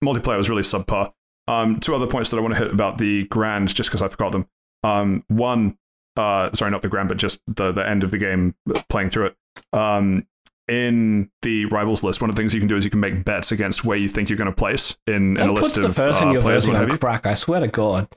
multiplayer 0.04 0.38
was 0.38 0.50
really 0.50 0.62
subpar. 0.62 1.12
Um, 1.50 1.80
two 1.82 1.94
other 1.96 2.08
points 2.08 2.30
that 2.30 2.38
I 2.38 2.40
want 2.40 2.54
to 2.54 2.60
hit 2.64 2.72
about 2.72 2.98
the 2.98 3.28
grand, 3.28 3.74
just 3.76 3.90
because 3.90 4.02
I 4.02 4.08
forgot 4.08 4.32
them. 4.32 4.48
Um, 4.84 5.24
one, 5.28 5.78
uh, 6.18 6.52
sorry, 6.54 6.72
not 6.72 6.82
the 6.82 6.90
grand, 6.90 7.10
but 7.10 7.18
just 7.18 7.42
the 7.48 7.72
the 7.72 7.88
end 7.88 8.04
of 8.04 8.12
the 8.12 8.18
game, 8.18 8.56
playing 8.90 9.10
through 9.10 9.28
it. 9.28 9.36
Um, 9.74 10.28
in 10.68 11.30
the 11.44 11.66
rivals 11.66 12.04
list, 12.04 12.22
one 12.22 12.30
of 12.30 12.36
the 12.36 12.42
things 12.42 12.54
you 12.54 12.60
can 12.60 12.68
do 12.68 12.76
is 12.76 12.84
you 12.84 12.90
can 12.90 13.00
make 13.00 13.24
bets 13.24 13.52
against 13.52 13.86
where 13.86 13.98
you 13.98 14.10
think 14.10 14.30
you're 14.30 14.38
going 14.38 14.50
to 14.50 14.56
place 14.56 14.98
in, 15.06 15.40
in 15.40 15.48
a 15.48 15.54
list 15.54 15.76
the 15.76 15.88
of 15.88 15.96
person 15.96 16.30
uh, 16.30 16.32
you're 16.32 16.42
players. 16.42 16.68
what 16.68 16.78
have 16.78 16.90
you. 16.90 16.98
crack. 16.98 17.26
I 17.26 17.36
swear 17.36 17.60
to 17.60 17.68
God. 17.68 18.08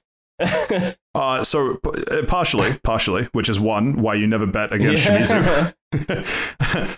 Uh, 1.15 1.43
so 1.43 1.75
p- 1.79 2.05
uh, 2.13 2.23
partially, 2.27 2.79
partially, 2.85 3.25
which 3.33 3.49
is 3.49 3.59
one 3.59 4.01
why 4.01 4.15
you 4.15 4.25
never 4.25 4.47
bet 4.47 4.73
against 4.73 5.05
Shimizu. 5.05 5.75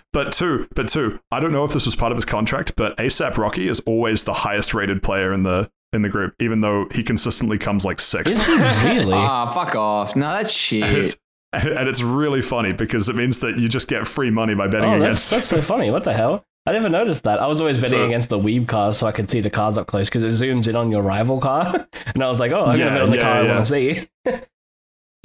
but 0.13 0.31
two, 0.31 0.67
but 0.75 0.87
two, 0.87 1.19
I 1.31 1.39
don't 1.39 1.51
know 1.51 1.63
if 1.63 1.73
this 1.73 1.87
was 1.87 1.95
part 1.95 2.11
of 2.11 2.19
his 2.19 2.25
contract, 2.25 2.75
but 2.75 2.95
ASAP 2.97 3.35
Rocky 3.39 3.67
is 3.67 3.79
always 3.87 4.25
the 4.25 4.33
highest 4.33 4.75
rated 4.75 5.01
player 5.01 5.33
in 5.33 5.41
the 5.41 5.71
in 5.93 6.01
the 6.01 6.09
group, 6.09 6.33
even 6.39 6.61
though 6.61 6.87
he 6.93 7.03
consistently 7.03 7.57
comes 7.57 7.83
like 7.85 7.99
Is 7.99 8.05
sixth. 8.05 8.47
really? 8.47 9.13
Ah, 9.13 9.51
fuck 9.53 9.75
off. 9.75 10.15
No, 10.15 10.29
that's 10.31 10.49
And 10.49 10.51
shit. 10.51 10.97
it's, 10.97 11.19
and 11.53 11.87
it's 11.89 12.01
really 12.01 12.41
funny 12.41 12.71
because 12.73 13.09
it 13.09 13.15
means 13.15 13.39
that 13.39 13.57
you 13.57 13.67
just 13.67 13.87
get 13.89 14.07
free 14.07 14.29
money 14.29 14.53
by 14.55 14.67
betting 14.67 14.89
oh, 14.89 14.99
that's, 14.99 15.29
against. 15.31 15.31
that's 15.31 15.47
so 15.47 15.61
funny. 15.73 15.91
What 15.91 16.03
the 16.03 16.13
hell? 16.13 16.45
I 16.65 16.71
never 16.73 16.89
noticed 16.89 17.23
that. 17.23 17.39
I 17.39 17.47
was 17.47 17.59
always 17.59 17.77
betting 17.77 17.91
So- 17.99 18.05
against 18.05 18.29
the 18.29 18.37
Weeb 18.39 18.67
cars 18.67 18.97
so 18.97 19.07
I 19.07 19.11
could 19.11 19.29
see 19.29 19.41
the 19.41 19.49
cars 19.49 19.77
up 19.77 19.87
close 19.87 20.07
because 20.09 20.23
it 20.23 20.29
zooms 20.31 20.67
in 20.67 20.75
on 20.75 20.91
your 20.91 21.01
rival 21.01 21.39
car. 21.39 21.87
And 22.13 22.23
I 22.23 22.29
was 22.29 22.39
like, 22.39 22.51
oh, 22.51 22.65
I'm 22.65 22.79
Yeah, 22.79 22.85
going 22.85 22.93
to 22.93 22.99
bet 22.99 23.01
on 23.03 23.09
the 23.09 23.15
yeah, 23.17 23.23
car 23.23 23.33
I 23.33 23.47
want 23.55 23.65
to 23.65 23.65
see. 23.65 24.07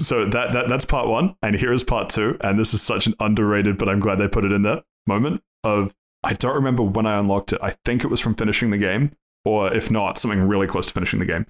So 0.01 0.25
that, 0.25 0.51
that 0.53 0.69
that's 0.69 0.85
part 0.85 1.07
one, 1.07 1.35
and 1.41 1.55
here 1.55 1.73
is 1.73 1.83
part 1.83 2.09
two, 2.09 2.37
and 2.41 2.59
this 2.59 2.73
is 2.73 2.81
such 2.83 3.07
an 3.07 3.15
underrated, 3.19 3.77
but 3.79 3.89
I'm 3.89 3.99
glad 3.99 4.19
they 4.19 4.27
put 4.27 4.45
it 4.45 4.51
in 4.51 4.61
there. 4.61 4.83
Moment 5.07 5.41
of 5.63 5.93
I 6.23 6.33
don't 6.33 6.53
remember 6.55 6.83
when 6.83 7.05
I 7.07 7.17
unlocked 7.17 7.53
it. 7.53 7.59
I 7.63 7.71
think 7.83 8.03
it 8.03 8.07
was 8.07 8.19
from 8.19 8.35
finishing 8.35 8.69
the 8.69 8.77
game, 8.77 9.11
or 9.45 9.73
if 9.73 9.89
not, 9.91 10.17
something 10.17 10.41
really 10.47 10.67
close 10.67 10.87
to 10.87 10.93
finishing 10.93 11.19
the 11.19 11.25
game. 11.25 11.45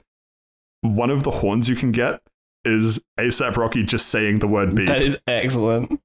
One 0.81 1.09
of 1.09 1.23
the 1.23 1.31
horns 1.31 1.67
you 1.69 1.75
can 1.75 1.91
get 1.91 2.21
is 2.65 3.03
ASAP 3.19 3.57
Rocky 3.57 3.83
just 3.83 4.07
saying 4.09 4.39
the 4.39 4.47
word 4.47 4.75
beep. 4.75 4.87
That 4.87 5.01
is 5.01 5.17
excellent. 5.27 5.99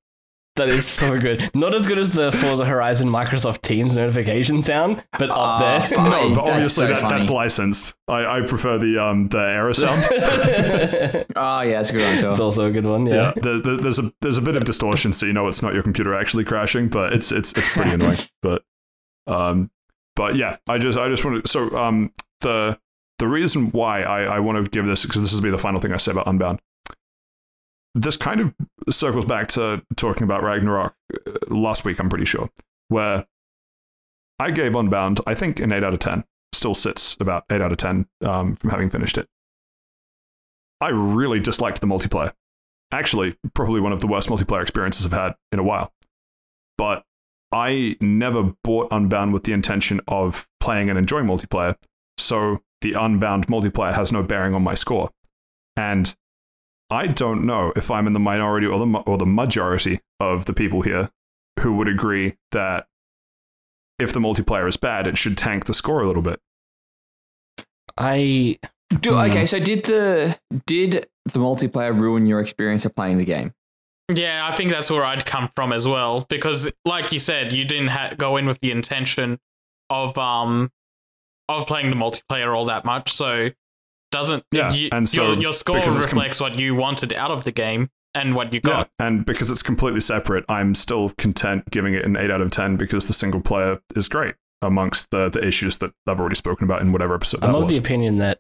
That 0.56 0.68
is 0.68 0.86
so 0.86 1.18
good. 1.20 1.50
Not 1.54 1.74
as 1.74 1.86
good 1.86 1.98
as 1.98 2.10
the 2.10 2.30
Forza 2.30 2.64
Horizon 2.66 3.09
Microsoft 3.09 3.62
Teams 3.62 3.96
notification 3.96 4.62
sound, 4.62 5.02
but 5.18 5.30
up 5.30 5.38
Ah, 5.38 5.59
there. 5.59 5.80
fuck. 5.88 5.98
no, 5.98 6.10
That's 6.10 6.34
but 6.34 6.50
obviously 6.50 6.86
so 6.86 6.92
that, 6.92 7.09
that's 7.09 7.30
licensed. 7.30 7.94
I, 8.06 8.26
I 8.38 8.40
prefer 8.42 8.76
the 8.78 8.98
um 9.02 9.28
the 9.28 9.38
error 9.38 9.72
sound. 9.72 10.04
it's 10.10 11.30
Oh, 11.36 11.60
yeah, 11.62 11.76
that's 11.78 11.88
a 11.90 11.92
good 11.94 12.04
one, 12.04 12.18
too. 12.18 12.30
It's 12.32 12.40
also 12.40 12.66
a 12.66 12.70
good 12.70 12.84
one, 12.86 13.06
yeah. 13.06 13.14
yeah, 13.14 13.32
there, 13.42 13.60
there- 13.60 13.76
there's 13.78 13.98
a 13.98 14.12
there's 14.20 14.36
a 14.38 14.42
bit 14.42 14.56
of 14.56 14.64
distortion, 14.64 15.12
so 15.14 15.24
you 15.26 15.32
know 15.32 15.48
it's 15.48 15.62
not 15.62 15.72
your 15.74 15.82
computer 15.82 16.14
actually 16.14 16.44
crashing, 16.44 16.88
but 16.88 17.12
it's 17.14 17.32
it's 17.32 17.52
it's 17.52 17.72
pretty 17.74 17.90
annoying. 17.92 18.18
But 18.42 18.62
um, 19.26 19.70
but 20.16 20.36
yeah, 20.36 20.56
I 20.66 20.78
just 20.78 20.98
I 20.98 21.09
just 21.09 21.24
want 21.24 21.44
to 21.44 21.48
so 21.48 21.76
um 21.76 22.12
the 22.40 22.78
the 23.18 23.28
reason 23.28 23.70
why 23.70 24.02
I 24.02 24.22
I 24.24 24.39
want 24.40 24.64
to 24.64 24.70
give 24.70 24.86
this 24.86 25.02
because 25.02 25.22
this 25.22 25.34
will 25.34 25.43
be 25.43 25.51
the 25.51 25.59
final 25.59 25.80
thing 25.80 25.93
I 25.93 25.97
say 25.97 26.12
about 26.12 26.26
Unbound. 26.26 26.60
This 27.94 28.16
kind 28.16 28.40
of 28.40 28.55
circles 28.90 29.26
back 29.26 29.48
to 29.48 29.84
talking 29.97 30.22
about 30.22 30.43
Ragnarok 30.43 30.94
uh, 31.26 31.32
last 31.48 31.84
week. 31.84 31.98
I'm 31.98 32.09
pretty 32.09 32.24
sure 32.24 32.51
where 32.89 33.26
I 34.39 34.51
gave 34.51 34.74
Unbound 34.74 35.20
I 35.26 35.34
think 35.34 35.60
an 35.60 35.72
eight 35.72 35.84
out 35.84 35.93
of 35.93 36.01
ten. 36.01 36.24
Still 36.55 36.74
sits 36.74 37.16
about 37.18 37.44
eight 37.51 37.60
out 37.60 37.72
of 37.72 37.78
ten 37.78 38.06
um, 38.22 38.56
from 38.56 38.70
having 38.70 38.90
finished 38.90 39.16
it. 39.18 39.28
I 40.80 40.89
really 40.89 41.39
disliked 41.40 41.80
the 41.80 41.86
multiplayer 41.86 42.32
actually 42.93 43.36
probably 43.55 43.80
one 43.80 43.93
of 43.93 44.01
the 44.01 44.06
worst 44.06 44.28
multiplayer 44.28 44.62
experiences 44.62 45.06
I've 45.06 45.12
had 45.12 45.34
in 45.51 45.59
a 45.59 45.62
while. 45.62 45.93
But 46.78 47.05
I 47.52 47.96
never 48.00 48.54
bought 48.64 48.88
Unbound 48.92 49.32
with 49.32 49.44
the 49.44 49.52
intention 49.52 50.00
of 50.08 50.46
playing 50.60 50.88
and 50.88 50.98
enjoying 50.98 51.26
multiplayer, 51.26 51.76
so 52.16 52.62
the 52.80 52.94
Unbound 52.94 53.46
multiplayer 53.48 53.92
has 53.92 54.10
no 54.10 54.22
bearing 54.22 54.54
on 54.54 54.62
my 54.62 54.74
score. 54.74 55.10
And 55.76 56.14
I 56.90 57.06
don't 57.06 57.44
know 57.46 57.72
if 57.76 57.90
I'm 57.90 58.06
in 58.06 58.12
the 58.12 58.20
minority 58.20 58.66
or 58.66 58.78
the 58.78 58.98
or 59.06 59.18
the 59.18 59.26
majority 59.26 60.00
of 60.20 60.46
the 60.46 60.52
people 60.52 60.82
here 60.82 61.10
who 61.60 61.74
would 61.76 61.88
agree 61.88 62.36
that 62.52 62.86
if 63.98 64.12
the 64.12 64.20
multiplayer 64.20 64.68
is 64.68 64.76
bad, 64.76 65.06
it 65.06 65.16
should 65.18 65.36
tank 65.38 65.66
the 65.66 65.74
score 65.74 66.02
a 66.02 66.06
little 66.06 66.22
bit. 66.22 66.40
I 67.96 68.58
Do, 69.00 69.12
Hmm. 69.14 69.30
okay, 69.30 69.46
so 69.46 69.58
did 69.58 69.84
the 69.84 70.38
did 70.66 71.08
the 71.24 71.38
multiplayer 71.38 71.98
ruin 71.98 72.26
your 72.26 72.40
experience 72.40 72.84
of 72.84 72.94
playing 72.94 73.18
the 73.18 73.24
game? 73.24 73.54
Yeah, 74.14 74.48
I 74.51 74.55
think 74.56 74.70
that's 74.70 74.90
where 74.90 75.05
I'd 75.05 75.24
come 75.24 75.51
from 75.55 75.72
as 75.72 75.86
well 75.86 76.26
because, 76.28 76.70
like 76.84 77.12
you 77.12 77.18
said, 77.18 77.52
you 77.52 77.64
didn't 77.64 77.89
ha- 77.89 78.14
go 78.16 78.36
in 78.36 78.47
with 78.47 78.60
the 78.60 78.70
intention 78.70 79.39
of 79.90 80.16
um 80.18 80.70
of 81.48 81.66
playing 81.66 81.90
the 81.90 81.97
multiplayer 81.97 82.55
all 82.55 82.64
that 82.66 82.84
much, 82.84 83.12
so 83.12 83.51
doesn't 84.10 84.44
Yeah, 84.52 84.72
you, 84.72 84.89
and 84.93 85.09
so 85.09 85.32
your, 85.32 85.40
your 85.40 85.52
score 85.52 85.76
because 85.76 85.97
it's 85.97 86.06
com- 86.06 86.16
reflects 86.18 86.40
what 86.40 86.59
you 86.59 86.74
wanted 86.74 87.12
out 87.12 87.30
of 87.30 87.44
the 87.44 87.52
game 87.52 87.90
and 88.14 88.34
what 88.34 88.52
you 88.52 88.60
Yeah, 88.64 88.70
got. 88.72 88.90
and 88.98 89.24
because 89.24 89.51
it's 89.51 89.62
completely 89.62 90.01
separate, 90.01 90.44
I'm 90.48 90.74
still 90.74 91.10
content 91.18 91.70
giving 91.70 91.94
it 91.94 92.05
an 92.05 92.16
8 92.16 92.30
out 92.30 92.40
of 92.43 92.51
10 92.51 92.76
because 92.76 93.06
the 93.06 93.14
single 93.14 93.40
player 93.40 93.80
is 93.97 94.09
great 94.09 94.34
amongst 94.60 95.10
the, 95.10 95.28
the 95.30 95.44
issues 95.44 95.78
that 95.78 95.93
I've 96.06 96.20
already 96.20 96.36
spoken 96.36 96.64
about 96.64 96.82
in 96.82 96.93
whatever 96.93 97.14
episode 97.14 97.43
I'm 97.43 97.52
that 97.52 97.59
of 97.59 97.64
was. 97.64 97.76
the 97.76 97.80
opinion 97.82 98.18
that, 98.18 98.39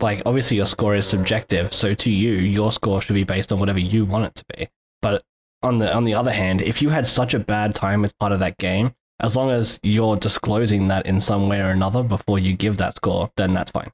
like, 0.00 0.22
obviously 0.26 0.58
your 0.58 0.66
score 0.66 0.94
is 0.94 1.06
subjective, 1.06 1.72
so 1.72 1.94
to 1.94 2.10
you, 2.10 2.32
your 2.34 2.70
score 2.70 3.00
should 3.00 3.14
be 3.14 3.24
based 3.24 3.50
on 3.52 3.58
whatever 3.58 3.78
you 3.78 4.04
want 4.04 4.26
it 4.26 4.34
to 4.36 4.44
be. 4.56 4.68
But 5.04 5.22
on 5.62 5.78
the 5.78 5.92
on 5.94 6.04
the 6.04 6.14
other 6.14 6.32
hand, 6.32 6.62
if 6.62 6.80
you 6.82 6.88
had 6.88 7.06
such 7.06 7.34
a 7.34 7.38
bad 7.38 7.74
time 7.74 8.04
as 8.06 8.12
part 8.14 8.32
of 8.32 8.40
that 8.40 8.56
game, 8.58 8.94
as 9.20 9.36
long 9.36 9.50
as 9.50 9.78
you're 9.82 10.16
disclosing 10.16 10.88
that 10.88 11.04
in 11.06 11.20
some 11.20 11.48
way 11.48 11.60
or 11.60 11.68
another 11.68 12.02
before 12.02 12.38
you 12.38 12.54
give 12.56 12.78
that 12.78 12.94
score, 12.96 13.30
then 13.36 13.52
that's 13.54 13.70
fine. 13.70 13.90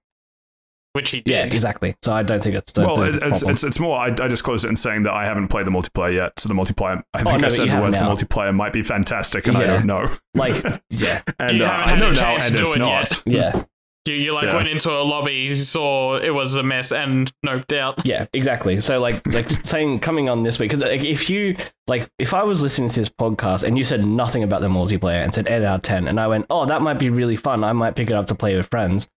Which 0.93 1.11
he 1.11 1.23
Yeah, 1.27 1.45
did. 1.45 1.55
exactly. 1.55 1.95
So 2.03 2.13
I 2.13 2.23
don't 2.25 2.43
think 2.43 2.57
it's 2.57 2.73
the, 2.73 2.83
well, 2.83 2.97
the 2.97 3.05
it's, 3.11 3.19
problem. 3.19 3.51
it's, 3.53 3.63
it's 3.65 3.79
more, 3.79 3.97
I, 3.97 4.07
I 4.07 4.27
just 4.29 4.43
closed 4.43 4.65
it 4.65 4.69
in 4.69 4.77
saying 4.77 5.05
that 5.05 5.13
I 5.13 5.25
haven't 5.25 5.47
played 5.49 5.65
the 5.67 5.71
multiplayer 5.71 6.15
yet. 6.15 6.41
So 6.41 6.49
the 6.49 6.55
multiplayer, 6.55 7.01
I 7.15 7.19
think 7.23 7.29
Oh, 7.35 7.37
no, 7.37 7.47
I 7.47 7.49
said 7.49 7.69
the 7.71 7.81
words, 7.81 8.01
now. 8.01 8.13
the 8.13 8.25
multiplayer 8.25 8.53
might 8.53 8.73
be 8.73 8.83
fantastic, 8.83 9.47
and 9.47 9.57
I 9.57 9.67
don't 9.67 9.87
know. 9.87 10.09
like, 10.35 10.57
yeah, 10.91 11.21
And 11.39 11.59
You 11.59 11.65
uh, 11.65 11.69
haven't 11.87 11.95
I 11.95 12.01
know 12.01 12.11
now, 12.13 12.35
and 12.35 12.55
it's 12.57 12.75
it 12.77 12.79
not. 12.81 13.11
yet. 13.11 13.23
yeah, 13.27 13.63
You, 14.11 14.17
you 14.17 14.35
like 14.35 14.45
Yeah. 14.45 14.57
went 14.57 14.69
into 14.69 14.91
a 14.91 15.03
lobby, 15.03 15.55
saw 15.55 16.17
it 16.17 16.31
was 16.31 16.57
a 16.57 16.63
mess, 16.63 16.93
and 16.93 17.33
noped 17.47 17.77
out. 17.79 18.05
yeah, 18.05 18.27
exactly. 18.33 18.81
So 18.81 19.01
like, 19.01 19.27
like 19.33 19.49
saying 19.65 20.01
coming 20.01 20.29
on 20.29 20.43
this 20.43 20.59
week 20.59 20.71
because 20.71 20.83
like, 20.83 21.05
if 21.05 21.31
you 21.31 21.57
like, 21.87 22.11
if 22.19 22.35
I 22.35 22.43
was 22.43 22.63
listening 22.63 22.91
to 22.91 23.01
this 23.01 23.09
podcast 23.09 23.63
and 23.65 23.77
you 23.79 23.85
said 23.85 24.05
nothing 24.05 24.43
about 24.43 24.61
the 24.61 24.69
multiplayer 24.69 25.23
and 25.23 25.33
said 25.35 25.49
eight 25.49 25.65
out 25.65 25.77
of 25.77 25.83
ten, 25.83 26.09
and 26.09 26.19
I 26.21 26.27
went, 26.27 26.47
oh, 26.51 26.67
that 26.67 26.83
might 26.83 26.99
be 26.99 27.11
really 27.11 27.37
fun. 27.37 27.65
I 27.65 27.73
might 27.73 27.97
pick 27.97 28.11
it 28.11 28.15
up 28.15 28.27
to 28.29 28.35
play 28.35 28.57
with 28.57 28.69
friends, 28.69 29.09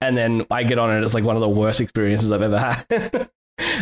and 0.00 0.16
then 0.16 0.46
I 0.50 0.62
get 0.64 0.78
on 0.78 0.90
it, 0.96 1.02
it's 1.04 1.14
like 1.14 1.24
one 1.24 1.36
of 1.36 1.42
the 1.42 1.48
worst 1.48 1.80
experiences 1.80 2.30
I've 2.32 2.42
ever 2.42 2.58
had. 2.88 3.28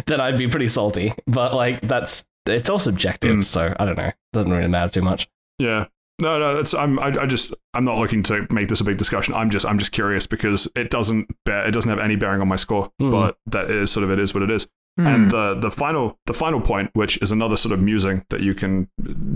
then 0.06 0.20
I'd 0.20 0.38
be 0.38 0.48
pretty 0.48 0.68
salty. 0.68 1.12
But 1.26 1.54
like, 1.54 1.80
that's 1.80 2.24
it's 2.46 2.68
all 2.68 2.78
subjective, 2.78 3.36
Mm. 3.36 3.44
so 3.44 3.74
I 3.78 3.84
don't 3.84 3.96
know. 3.96 4.10
Doesn't 4.32 4.50
really 4.50 4.68
matter 4.68 4.90
too 4.92 5.02
much. 5.02 5.28
Yeah. 5.58 5.86
No, 6.22 6.38
no, 6.38 6.54
that's 6.56 6.72
I'm 6.72 6.98
I, 6.98 7.08
I 7.22 7.26
just 7.26 7.54
I'm 7.74 7.84
not 7.84 7.98
looking 7.98 8.22
to 8.24 8.46
make 8.50 8.68
this 8.68 8.80
a 8.80 8.84
big 8.84 8.96
discussion. 8.96 9.34
I'm 9.34 9.50
just 9.50 9.66
I'm 9.66 9.78
just 9.78 9.92
curious 9.92 10.26
because 10.26 10.70
it 10.76 10.90
doesn't 10.90 11.28
bear, 11.44 11.66
it 11.66 11.72
doesn't 11.72 11.90
have 11.90 11.98
any 11.98 12.16
bearing 12.16 12.40
on 12.40 12.48
my 12.48 12.56
score, 12.56 12.90
Hmm. 12.98 13.10
but 13.10 13.36
that 13.46 13.70
is 13.70 13.90
sort 13.90 14.04
of 14.04 14.10
it 14.10 14.18
is 14.18 14.32
what 14.32 14.42
it 14.42 14.50
is. 14.50 14.68
Hmm. 14.98 15.06
And 15.06 15.30
the 15.30 15.54
the 15.54 15.70
final 15.70 16.18
the 16.26 16.32
final 16.34 16.60
point, 16.60 16.90
which 16.94 17.20
is 17.22 17.32
another 17.32 17.56
sort 17.56 17.72
of 17.72 17.80
musing 17.80 18.24
that 18.30 18.40
you 18.40 18.54
can 18.54 18.88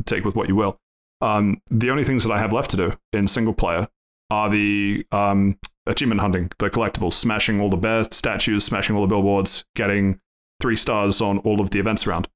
take 0.06 0.24
with 0.24 0.36
what 0.36 0.48
you 0.48 0.54
will. 0.56 0.78
Um, 1.20 1.60
the 1.70 1.90
only 1.90 2.04
things 2.04 2.24
that 2.24 2.32
I 2.32 2.38
have 2.38 2.52
left 2.52 2.70
to 2.72 2.76
do 2.76 2.92
in 3.12 3.26
single 3.26 3.54
player 3.54 3.88
are 4.30 4.50
the 4.50 5.06
um, 5.12 5.58
achievement 5.86 6.20
hunting, 6.20 6.50
the 6.58 6.68
collectibles, 6.68 7.14
smashing 7.14 7.60
all 7.60 7.70
the 7.70 7.76
bear 7.76 8.04
statues, 8.04 8.64
smashing 8.64 8.94
all 8.96 9.02
the 9.02 9.08
billboards, 9.08 9.64
getting 9.76 10.20
three 10.60 10.76
stars 10.76 11.20
on 11.20 11.38
all 11.38 11.60
of 11.60 11.70
the 11.70 11.78
events 11.78 12.06
around. 12.06 12.28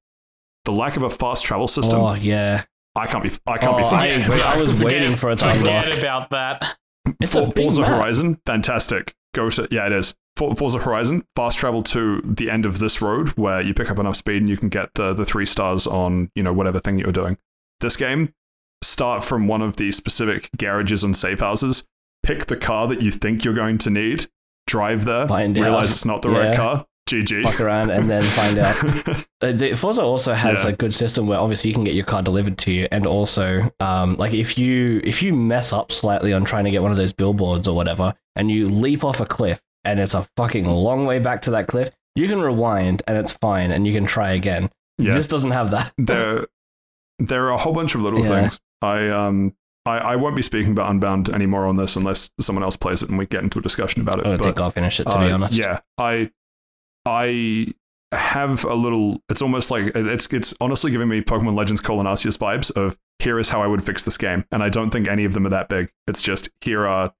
The 0.65 0.71
lack 0.71 0.95
of 0.97 1.03
a 1.03 1.09
fast 1.09 1.45
travel 1.45 1.67
system, 1.67 1.99
Oh 1.99 2.13
yeah. 2.13 2.63
I 2.95 3.05
can't 3.07 3.23
be, 3.23 3.31
I 3.47 3.57
can't 3.57 3.73
Oh, 3.73 3.77
be 3.77 3.83
I 3.83 3.89
fucked. 4.09 4.17
agree. 4.25 4.41
I 4.41 4.57
was 4.59 4.73
waiting 4.75 5.15
for 5.15 5.31
it 5.31 5.39
to 5.39 5.53
Forget 5.55 5.85
unlock. 5.85 5.99
about 5.99 6.29
that. 6.31 6.77
It's 7.19 7.33
a 7.35 7.45
For- 7.45 7.53
big 7.53 7.63
Forza 7.65 7.81
map. 7.81 7.91
Horizon, 7.91 8.39
fantastic. 8.45 9.13
Go 9.33 9.49
to 9.49 9.67
yeah, 9.71 9.85
it 9.87 9.93
is. 9.93 10.13
For- 10.35 10.55
Forza 10.55 10.79
Horizon, 10.79 11.25
fast 11.35 11.57
travel 11.57 11.83
to 11.83 12.21
the 12.23 12.49
end 12.49 12.65
of 12.65 12.79
this 12.79 13.01
road 13.01 13.29
where 13.29 13.61
you 13.61 13.73
pick 13.73 13.89
up 13.89 13.97
enough 13.99 14.15
speed 14.17 14.37
and 14.41 14.49
you 14.49 14.57
can 14.57 14.69
get 14.69 14.93
the 14.95 15.13
the 15.13 15.25
three 15.25 15.45
stars 15.45 15.87
on 15.87 16.29
you 16.35 16.43
know 16.43 16.51
whatever 16.53 16.79
thing 16.79 16.99
you're 16.99 17.11
doing. 17.11 17.37
This 17.79 17.95
game, 17.95 18.33
start 18.83 19.23
from 19.23 19.47
one 19.47 19.61
of 19.61 19.77
the 19.77 19.91
specific 19.91 20.49
garages 20.57 21.03
and 21.03 21.15
safe 21.15 21.39
houses. 21.39 21.85
Pick 22.23 22.45
the 22.47 22.57
car 22.57 22.87
that 22.87 23.01
you 23.01 23.11
think 23.11 23.43
you're 23.43 23.53
going 23.53 23.77
to 23.79 23.89
need. 23.89 24.25
Drive 24.67 25.05
there. 25.05 25.27
Find 25.27 25.57
out. 25.57 25.61
realize 25.63 25.91
it's 25.91 26.05
not 26.05 26.21
the 26.21 26.29
right 26.29 26.55
car. 26.55 26.85
GG. 27.11 27.43
Fuck 27.43 27.59
around 27.59 27.89
and 27.91 28.09
then 28.09 28.21
find 28.21 28.57
out. 28.57 29.25
Uh, 29.43 29.51
the 29.51 29.73
Forza 29.73 30.03
also 30.03 30.33
has 30.35 30.63
Yeah. 30.63 30.69
a 30.69 30.75
good 30.75 30.93
system 30.93 31.25
where 31.25 31.39
obviously 31.39 31.69
you 31.69 31.73
can 31.73 31.83
get 31.83 31.95
your 31.95 32.05
car 32.05 32.21
delivered 32.21 32.59
to 32.59 32.71
you, 32.71 32.87
and 32.91 33.07
also, 33.07 33.71
um, 33.79 34.15
like 34.17 34.35
if 34.35 34.55
you 34.55 35.01
if 35.03 35.23
you 35.23 35.33
mess 35.33 35.73
up 35.73 35.91
slightly 35.91 36.31
on 36.31 36.45
trying 36.45 36.63
to 36.65 36.69
get 36.69 36.83
one 36.83 36.91
of 36.91 36.97
those 36.97 37.11
billboards 37.11 37.67
or 37.67 37.75
whatever, 37.75 38.13
and 38.35 38.51
you 38.51 38.67
leap 38.69 39.03
off 39.03 39.19
a 39.19 39.25
cliff, 39.25 39.59
and 39.83 39.99
it's 39.99 40.13
a 40.13 40.27
fucking 40.37 40.67
long 40.67 41.07
way 41.07 41.17
back 41.17 41.41
to 41.41 41.49
that 41.49 41.67
cliff, 41.67 41.89
you 42.15 42.27
can 42.27 42.39
rewind 42.39 43.01
and 43.07 43.17
it's 43.17 43.33
fine, 43.33 43.71
and 43.71 43.87
you 43.87 43.93
can 43.93 44.05
try 44.05 44.33
again. 44.33 44.69
yeah. 44.99 45.15
This 45.15 45.25
doesn't 45.25 45.49
have 45.51 45.71
that. 45.71 45.91
there 45.97 46.45
there 47.17 47.45
are 47.45 47.51
a 47.53 47.57
whole 47.57 47.73
bunch 47.73 47.95
of 47.95 48.01
little 48.01 48.19
Yeah. 48.19 48.41
things. 48.41 48.59
I 48.83 49.07
um 49.09 49.55
I, 49.87 49.97
I 49.97 50.15
won't 50.17 50.35
be 50.35 50.43
speaking 50.43 50.73
about 50.73 50.91
Unbound 50.91 51.29
anymore 51.29 51.65
on 51.65 51.77
this 51.77 51.95
unless 51.95 52.29
someone 52.39 52.61
else 52.63 52.77
plays 52.77 53.01
it 53.01 53.09
and 53.09 53.17
we 53.17 53.25
get 53.25 53.41
into 53.41 53.57
a 53.57 53.61
discussion 53.63 54.01
about 54.03 54.19
it. 54.19 54.27
I 54.27 54.29
don't 54.29 54.37
but, 54.37 54.43
think 54.45 54.59
I'll 54.59 54.69
finish 54.69 54.99
it 54.99 55.05
to 55.05 55.17
be 55.17 55.31
uh, 55.31 55.33
honest. 55.33 55.57
Yeah, 55.57 55.79
I 55.97 56.29
I 57.05 57.73
have 58.11 58.65
a 58.65 58.75
little. 58.75 59.21
It's 59.29 59.41
almost 59.41 59.71
like 59.71 59.91
it's 59.95 60.31
it's 60.33 60.53
honestly 60.61 60.91
giving 60.91 61.07
me 61.07 61.21
Pokemon 61.21 61.55
Legends 61.55 61.81
Colon 61.81 62.05
Arceus 62.05 62.37
vibes 62.37 62.71
of 62.71 62.97
here 63.19 63.39
is 63.39 63.49
how 63.49 63.61
I 63.61 63.67
would 63.67 63.83
fix 63.83 64.03
this 64.03 64.17
game, 64.17 64.45
and 64.51 64.61
I 64.63 64.69
don't 64.69 64.89
think 64.89 65.07
any 65.07 65.25
of 65.25 65.33
them 65.33 65.45
are 65.45 65.49
that 65.49 65.69
big. 65.69 65.91
It's 66.07 66.21
just 66.21 66.49
here 66.61 66.85
are 66.85 67.13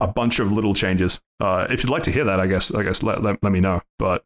a 0.00 0.08
bunch 0.08 0.38
of 0.38 0.52
little 0.52 0.74
changes. 0.74 1.20
Uh, 1.40 1.66
if 1.70 1.82
you'd 1.82 1.90
like 1.90 2.02
to 2.04 2.10
hear 2.10 2.24
that, 2.24 2.40
I 2.40 2.46
guess 2.46 2.74
I 2.74 2.82
guess 2.82 3.02
let 3.02 3.22
let, 3.22 3.42
let 3.42 3.52
me 3.52 3.60
know. 3.60 3.80
But 3.98 4.24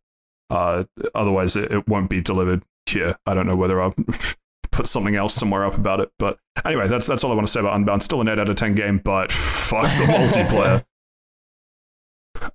uh, 0.50 0.84
otherwise, 1.14 1.56
it, 1.56 1.70
it 1.72 1.88
won't 1.88 2.10
be 2.10 2.20
delivered 2.20 2.62
here. 2.86 3.16
I 3.26 3.34
don't 3.34 3.46
know 3.46 3.56
whether 3.56 3.80
I'll 3.80 3.94
put 4.72 4.86
something 4.86 5.16
else 5.16 5.34
somewhere 5.34 5.64
up 5.64 5.76
about 5.76 6.00
it. 6.00 6.10
But 6.18 6.38
anyway, 6.64 6.88
that's 6.88 7.06
that's 7.06 7.22
all 7.24 7.32
I 7.32 7.34
want 7.34 7.46
to 7.46 7.52
say 7.52 7.60
about 7.60 7.76
Unbound. 7.76 8.02
Still 8.02 8.20
an 8.20 8.28
eight 8.28 8.38
out 8.38 8.48
of 8.48 8.56
ten 8.56 8.74
game, 8.74 8.98
but 8.98 9.30
fuck 9.30 9.82
the 9.82 10.04
multiplayer. 10.12 10.84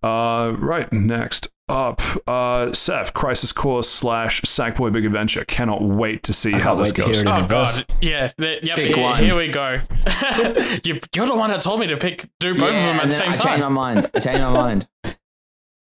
Uh, 0.01 0.55
right, 0.57 0.91
next 0.91 1.49
up, 1.69 2.01
uh, 2.27 2.71
Seth, 2.73 3.13
Crisis 3.13 3.51
Core 3.51 3.83
slash 3.83 4.41
Sackboy 4.41 4.91
Big 4.91 5.05
Adventure. 5.05 5.45
Cannot 5.45 5.81
wait 5.81 6.23
to 6.23 6.33
see 6.33 6.51
how 6.51 6.75
this 6.75 6.91
goes. 6.91 7.21
hear. 7.21 7.29
Oh 7.29 7.41
Reverse. 7.41 7.81
god, 7.81 7.85
yeah, 8.01 8.31
th- 8.39 8.63
yep. 8.63 8.75
Pick 8.75 8.95
here, 8.95 9.03
one. 9.03 9.23
here 9.23 9.35
we 9.35 9.47
go. 9.47 9.79
you, 10.83 10.99
you're 11.15 11.25
the 11.27 11.35
one 11.35 11.49
that 11.49 11.61
told 11.61 11.79
me 11.79 11.87
to 11.87 11.97
pick 11.97 12.27
do 12.39 12.53
both 12.53 12.63
of 12.69 12.73
them 12.73 12.99
and 12.99 12.99
at 12.99 13.03
the 13.03 13.09
then 13.09 13.11
same 13.11 13.29
I 13.29 13.33
time. 13.33 13.43
changed 13.47 13.61
my 13.63 13.69
mind. 13.69 14.11
I 14.13 14.19
changed 14.19 14.41
my 14.41 14.51
mind. 14.53 14.87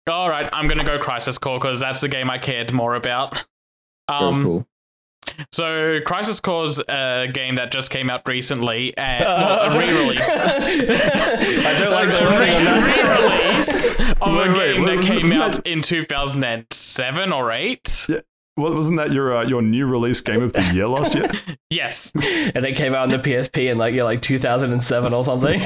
All 0.08 0.28
right, 0.28 0.48
I'm 0.52 0.68
gonna 0.68 0.84
go 0.84 0.98
Crisis 0.98 1.38
Core 1.38 1.58
because 1.58 1.80
that's 1.80 2.00
the 2.00 2.08
game 2.08 2.28
I 2.30 2.38
cared 2.38 2.72
more 2.72 2.94
about. 2.94 3.44
Very 4.08 4.20
Um, 4.22 4.44
cool. 4.44 4.66
So 5.52 6.00
Crisis 6.06 6.40
Core's 6.40 6.78
a 6.80 7.28
game 7.32 7.56
that 7.56 7.72
just 7.72 7.90
came 7.90 8.10
out 8.10 8.22
recently, 8.26 8.96
and 8.96 9.24
well, 9.26 9.72
a 9.72 9.78
re-release. 9.78 10.40
I 10.40 11.78
don't 11.78 11.92
like 11.92 12.08
the 12.08 12.20
a 12.20 12.30
wording 12.30 12.56
on 12.56 12.64
that. 12.64 13.50
re-release 13.56 14.00
of 14.00 14.34
Wait, 14.34 14.46
a 14.46 14.52
wait, 14.58 14.74
game 14.74 14.84
that 14.86 14.96
was- 14.96 15.06
came 15.08 15.22
wasn't 15.22 15.42
out 15.42 15.52
that- 15.54 15.66
in 15.66 15.82
2007 15.82 17.32
or 17.32 17.52
eight. 17.52 18.06
Yeah. 18.08 18.20
Well, 18.56 18.72
wasn't 18.72 18.98
that 18.98 19.10
your 19.10 19.36
uh, 19.36 19.44
your 19.44 19.62
new 19.62 19.84
release 19.84 20.20
game 20.20 20.40
of 20.40 20.52
the 20.52 20.62
year 20.72 20.86
last 20.86 21.14
year? 21.14 21.28
Yes, 21.70 22.12
and 22.14 22.64
it 22.64 22.76
came 22.76 22.94
out 22.94 23.02
on 23.02 23.08
the 23.08 23.18
PSP 23.18 23.68
in 23.68 23.78
like 23.78 23.94
yeah, 23.94 24.04
like 24.04 24.22
2007 24.22 25.12
or 25.12 25.24
something. 25.24 25.60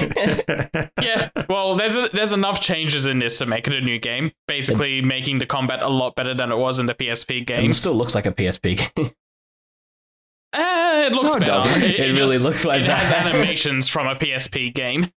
yeah. 1.02 1.28
Well, 1.50 1.74
there's 1.74 1.96
a, 1.96 2.08
there's 2.14 2.32
enough 2.32 2.62
changes 2.62 3.04
in 3.04 3.18
this 3.18 3.36
to 3.38 3.46
make 3.46 3.68
it 3.68 3.74
a 3.74 3.82
new 3.82 3.98
game. 3.98 4.32
Basically, 4.46 5.02
making 5.02 5.38
the 5.38 5.44
combat 5.44 5.82
a 5.82 5.88
lot 5.88 6.16
better 6.16 6.32
than 6.32 6.50
it 6.50 6.56
was 6.56 6.78
in 6.78 6.86
the 6.86 6.94
PSP 6.94 7.46
game. 7.46 7.70
it 7.70 7.74
still 7.74 7.92
looks 7.94 8.14
like 8.14 8.24
a 8.24 8.32
PSP 8.32 8.78
game. 8.96 9.10
Eh, 10.54 11.06
it 11.06 11.12
looks 11.12 11.32
No, 11.32 11.36
it 11.36 11.40
better. 11.40 11.52
doesn't. 11.52 11.82
It 11.82 11.98
really 12.00 12.16
just- 12.34 12.44
looks 12.44 12.64
like 12.64 12.82
it 12.82 12.88
has 12.88 13.10
that. 13.10 13.26
animations 13.34 13.88
from 13.88 14.06
a 14.06 14.14
PSP 14.16 14.74
game. 14.74 15.10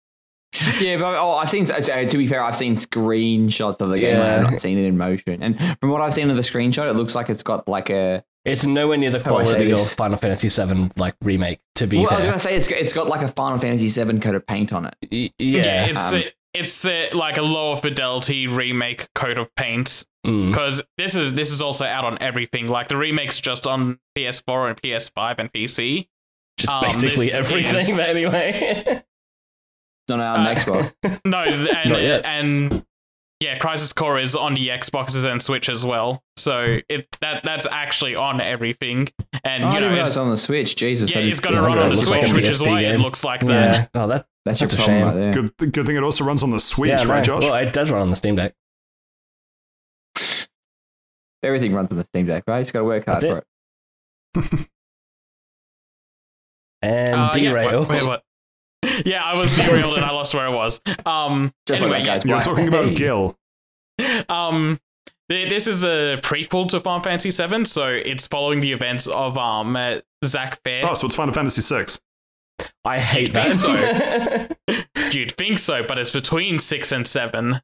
Yeah, 0.81 0.97
but 0.97 1.15
oh, 1.19 1.33
I've 1.33 1.51
seen. 1.51 1.71
uh, 1.71 1.79
To 1.79 2.17
be 2.17 2.27
fair, 2.27 2.43
I've 2.43 2.57
seen 2.57 2.75
screenshots 2.75 3.81
of 3.83 3.91
the 3.91 3.99
game. 3.99 4.19
I've 4.21 4.43
not 4.51 4.59
seen 4.61 4.79
it 4.79 4.87
in 4.87 4.97
motion. 4.97 5.43
And 5.43 5.59
from 5.81 5.91
what 5.91 6.01
I've 6.01 6.15
seen 6.15 6.31
of 6.31 6.37
the 6.37 6.43
screenshot, 6.43 6.91
it 6.91 6.95
looks 6.97 7.15
like 7.15 7.29
it's 7.29 7.43
got 7.43 7.69
like 7.69 7.91
a. 7.91 8.25
It's 8.47 8.65
nowhere 8.65 8.97
near 8.97 9.11
the 9.11 9.19
How 9.23 9.33
do 9.33 9.37
I 9.37 9.45
say 9.45 9.51
quality 9.51 9.73
of? 9.73 9.81
Final 9.93 10.17
Fantasy 10.17 10.49
VII 10.49 10.91
like 10.97 11.15
remake. 11.23 11.61
To 11.75 11.87
be 11.87 11.99
Well, 11.99 12.09
I 12.11 12.17
was 12.17 12.25
gonna 12.25 12.39
say 12.39 12.57
it's 12.57 12.67
got, 12.67 12.79
it's 12.79 12.95
got 12.95 13.09
like 13.09 13.21
a 13.21 13.29
Final 13.29 13.59
Fantasy 13.59 13.89
VII 14.03 14.21
coat 14.21 14.35
of 14.37 14.47
paint 14.47 14.73
on 14.73 14.87
it. 14.87 14.95
Y- 15.13 15.31
yeah, 15.39 15.85
it's 15.87 16.15
um, 16.15 16.21
uh, 16.21 16.23
it's 16.55 16.85
uh, 16.85 17.09
like 17.13 17.37
a 17.37 17.43
lower 17.43 17.77
fidelity 17.77 18.47
remake 18.47 19.09
coat 19.15 19.39
of 19.39 19.55
paint 19.55 20.05
Mm. 20.27 20.49
because 20.49 20.83
this 20.99 21.15
is 21.15 21.35
this 21.35 21.53
is 21.53 21.63
also 21.63 21.85
out 21.87 22.05
on 22.05 22.19
everything. 22.21 22.67
Like 22.67 22.89
the 22.89 22.97
remake's 22.97 23.39
just 23.41 23.67
on 23.67 23.99
PS4 24.17 24.69
and 24.71 24.83
PS5 24.83 25.37
and 25.39 25.53
PC. 25.53 26.09
just 26.59 26.73
um, 26.73 26.83
basically 26.83 27.29
everything. 27.33 27.75
is- 27.77 27.91
But 27.93 28.01
anyway, 28.09 29.03
Not 30.09 30.21
out 30.21 30.39
on 30.41 30.47
Uh, 30.47 30.55
Xbox. 30.55 31.21
No, 31.25 31.39
and 31.45 31.91
Not 31.91 32.03
yet. 32.03 32.25
and 32.25 32.85
yeah, 33.41 33.59
Crisis 33.59 33.93
Core 33.93 34.19
is 34.19 34.35
on 34.35 34.55
the 34.55 34.69
Xboxes 34.69 35.25
and 35.25 35.41
Switch 35.41 35.69
as 35.69 35.85
well. 35.85 36.23
So 36.37 36.79
it 36.89 37.07
that 37.21 37.45
that's 37.45 37.67
actually 37.71 38.17
on 38.17 38.41
everything, 38.41 39.09
and 39.45 39.63
Oh, 39.65 39.69
you 39.69 39.75
didn't 39.77 39.95
know 39.95 40.01
it's, 40.01 40.11
it's 40.11 40.17
on 40.17 40.31
the 40.31 40.37
Switch. 40.37 40.75
Jesus, 40.75 41.15
yeah, 41.15 41.21
it's 41.21 41.39
going 41.41 41.55
to 41.55 41.63
run 41.63 41.79
on 41.79 41.91
the 41.91 41.97
looks 41.97 42.11
like 42.11 42.27
Switch, 42.27 42.37
which 42.43 42.49
is 42.51 42.61
PSP 42.61 42.67
why 42.67 42.81
it 42.83 42.99
looks 43.01 43.23
like 43.23 43.41
that. 43.47 43.91
Oh, 43.95 44.09
that 44.09 44.27
That's, 44.49 44.61
That's 44.61 44.73
a 44.73 44.77
your 44.77 44.85
problem 44.85 44.99
shame. 44.99 45.07
right 45.25 45.25
there. 45.35 45.49
good 45.59 45.73
good 45.73 45.87
thing 45.87 45.97
it 45.97 46.03
also 46.03 46.25
runs 46.25 46.43
on 46.43 46.51
the 46.51 46.59
Switch, 46.61 46.89
yeah, 46.91 47.05
right, 47.07 47.19
no. 47.19 47.23
Josh? 47.23 47.43
Well, 47.45 47.55
it 47.55 47.73
does 47.73 47.91
run 47.91 48.03
on 48.03 48.11
the 48.11 48.17
Steam 48.17 48.37
Deck. 48.37 48.55
Everything 51.43 51.73
runs 51.75 51.91
on 51.93 51.99
the 51.99 52.05
Steam 52.05 52.27
Deck, 52.27 52.45
right? 52.47 52.61
Just 52.61 52.73
got 52.73 52.81
to 52.81 52.85
work 52.85 53.07
hard 53.07 53.21
That's 53.23 53.45
for 54.35 54.53
it. 54.63 54.69
And 56.83 57.15
Uh, 57.17 57.33
yeah, 57.35 57.51
derail. 57.51 57.81
wait, 57.87 57.89
wait, 57.89 58.07
what? 58.07 58.23
Yeah, 59.05 59.23
I 59.25 59.35
was 59.35 59.55
derailed 59.57 59.97
and 59.97 60.05
I 60.05 60.11
lost 60.13 60.33
where 60.35 60.47
I 60.47 60.49
was. 60.51 60.81
Um, 61.05 61.53
Just 61.67 61.83
anyway, 61.83 61.99
like 61.99 62.07
that, 62.07 62.11
guys. 62.13 62.25
You're 62.25 62.37
Right. 62.37 62.45
talking 62.45 62.69
about 62.69 62.95
Gil. 62.95 63.37
um 64.29 64.79
this 65.29 65.67
is 65.67 65.83
a 65.83 66.19
prequel 66.23 66.69
to 66.69 66.81
Final 66.81 67.03
Fantasy 67.03 67.31
VII, 67.31 67.65
so 67.67 67.89
it's 67.89 68.27
following 68.29 68.61
the 68.61 68.73
events 68.73 69.07
of 69.09 69.37
um 69.37 69.75
uh, 69.77 69.97
Zack 70.25 70.63
Fair. 70.63 70.87
Oh, 70.87 70.95
so 70.95 71.07
it's 71.07 71.17
Final 71.17 71.35
Fantasy 71.35 71.61
VI. 71.63 71.87
I 72.85 72.99
hate 72.99 73.33
think 73.33 73.35
that. 73.35 74.57
You'd 75.13 75.33
think 75.33 75.59
so, 75.59 75.83
but 75.83 75.99
it's 75.99 76.11
between 76.11 76.59
six 76.59 76.93
and 76.93 77.07
seven. 77.07 77.61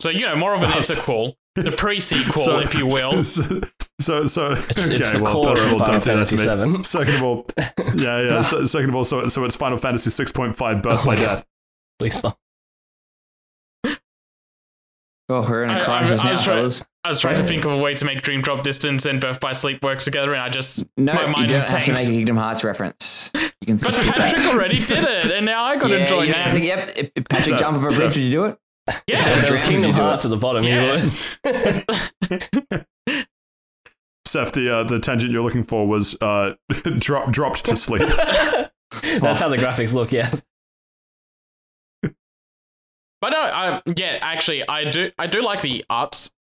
So 0.00 0.10
you 0.10 0.22
know, 0.22 0.36
more 0.36 0.54
of 0.54 0.62
an 0.62 0.72
Oh, 0.74 0.80
so- 0.82 1.34
the 1.56 1.72
pre-sequel, 1.72 2.42
So- 2.42 2.58
if 2.60 2.74
you 2.74 2.86
will. 2.86 3.22
So, 4.00 4.24
so, 4.24 4.26
so 4.26 4.52
It's, 4.52 4.86
okay, 4.86 4.94
it's 4.96 5.10
the 5.10 5.18
well, 5.22 5.34
core 5.34 5.52
of 5.52 5.58
of 5.58 5.72
all, 5.74 5.78
Final 5.80 5.92
don't 6.00 6.04
do 6.04 6.14
that 6.14 6.26
to 6.28 6.36
Fantasy 6.38 6.66
me. 6.66 6.76
VII. 6.78 6.84
Second 6.84 7.14
of 7.16 7.22
all, 7.22 7.46
yeah, 7.96 8.20
yeah. 8.22 8.40
so, 8.40 8.64
second 8.64 8.88
of 8.88 8.94
all, 8.96 9.04
so, 9.04 9.28
so 9.28 9.44
it's 9.44 9.56
Final 9.56 9.76
Fantasy 9.76 10.08
6.5 10.08 10.82
Birth 10.82 11.00
Oh 11.02 11.04
by 11.04 11.16
my 11.16 11.20
Death. 11.20 11.44
Please 11.98 12.14
stop. 12.16 12.38
Oh, 15.30 15.42
we're 15.48 15.62
in 15.64 15.70
a 15.70 15.84
crisis 15.84 16.20
I 16.20 16.24
now, 16.24 16.30
was 16.30 16.42
trying- 16.42 16.58
fellas. 16.58 16.84
I 17.04 17.08
was 17.08 17.20
trying 17.20 17.36
to 17.36 17.44
think 17.44 17.64
of 17.64 17.72
a 17.72 17.78
way 17.78 17.94
to 17.94 18.04
make 18.04 18.20
Dream 18.20 18.42
Drop 18.42 18.62
Distance 18.62 19.06
and 19.06 19.20
Birth 19.22 19.40
by 19.40 19.52
Sleep 19.52 19.82
work 19.82 20.00
together, 20.00 20.34
and 20.34 20.42
I 20.42 20.50
just 20.50 20.84
No, 20.98 21.14
my 21.14 21.22
you 21.22 21.28
mind 21.28 21.48
don't 21.48 21.58
have 21.60 21.66
to 21.68 21.72
tanks. 21.72 21.88
make 21.88 22.08
a 22.08 22.10
Kingdom 22.10 22.36
Hearts 22.36 22.62
reference. 22.62 23.30
You 23.34 23.40
can 23.66 23.76
But 23.78 23.92
skip 23.94 24.14
Patrick 24.14 24.42
that. 24.42 24.54
already 24.54 24.84
did 24.84 25.04
it, 25.04 25.30
and 25.30 25.46
now 25.46 25.64
I 25.64 25.76
got 25.76 25.88
to 25.88 25.98
yeah, 26.00 26.04
join 26.06 26.26
you 26.26 26.32
don't 26.34 26.42
have 26.42 26.52
to, 26.52 26.58
in. 26.58 26.64
yep. 26.64 26.90
If, 26.96 27.10
if 27.16 27.24
Patrick 27.28 27.44
So- 27.44 27.56
jump 27.56 27.76
over 27.78 27.86
a 27.86 27.90
so- 27.90 27.96
bridge, 27.98 28.16
would 28.16 28.22
you 28.24 28.30
do 28.30 28.44
it? 28.46 28.58
Yeah, 29.06 29.18
Yes. 29.26 29.48
Drown, 29.48 29.68
Kingdom 29.70 29.92
do 29.92 30.00
Hearts 30.02 30.24
at 30.24 30.30
the 30.30 30.36
bottom. 30.36 30.64
Yes. 30.64 31.38
He 31.46 31.52
Seth, 34.26 34.52
the 34.52 34.68
uh, 34.76 34.84
the 34.84 34.98
tangent 35.00 35.32
you're 35.32 35.42
looking 35.42 35.64
for 35.64 35.86
was 35.86 36.20
uh, 36.20 36.54
drop, 36.98 37.30
dropped 37.32 37.64
to 37.66 37.76
sleep. 37.76 38.02
would. 38.02 38.10
That's 39.20 39.40
how 39.40 39.48
the 39.48 39.56
graphics 39.56 39.92
look. 39.94 40.12
Yes. 40.12 40.42
But 43.20 43.30
no, 43.30 43.38
I, 43.40 43.82
yeah, 43.96 44.18
actually, 44.22 44.66
I 44.68 44.90
do. 44.90 45.10
I 45.18 45.26
do 45.26 45.42
like 45.42 45.60
the 45.62 45.84
arts. 45.90 46.32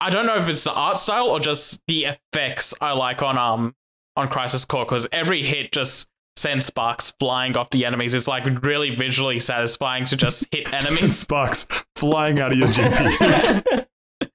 I 0.00 0.10
don't 0.10 0.26
know 0.26 0.36
if 0.36 0.48
it's 0.48 0.64
the 0.64 0.72
art 0.72 0.98
style 0.98 1.26
or 1.28 1.40
just 1.40 1.80
the 1.88 2.04
effects 2.06 2.74
I 2.80 2.92
like 2.92 3.22
on 3.22 3.38
um 3.38 3.74
on 4.16 4.28
Crisis 4.28 4.64
Core 4.64 4.84
because 4.84 5.08
every 5.12 5.42
hit 5.42 5.72
just 5.72 6.08
sends 6.36 6.66
sparks 6.66 7.12
flying 7.18 7.56
off 7.56 7.70
the 7.70 7.84
enemies. 7.84 8.12
It's 8.14 8.28
like 8.28 8.44
really 8.64 8.94
visually 8.94 9.38
satisfying 9.40 10.04
to 10.06 10.16
just 10.16 10.46
hit 10.52 10.72
enemies. 10.72 11.18
Sparks 11.18 11.66
flying 11.96 12.38
out 12.38 12.52
of 12.52 12.58
your 12.58 12.68
GPU. 12.68 13.86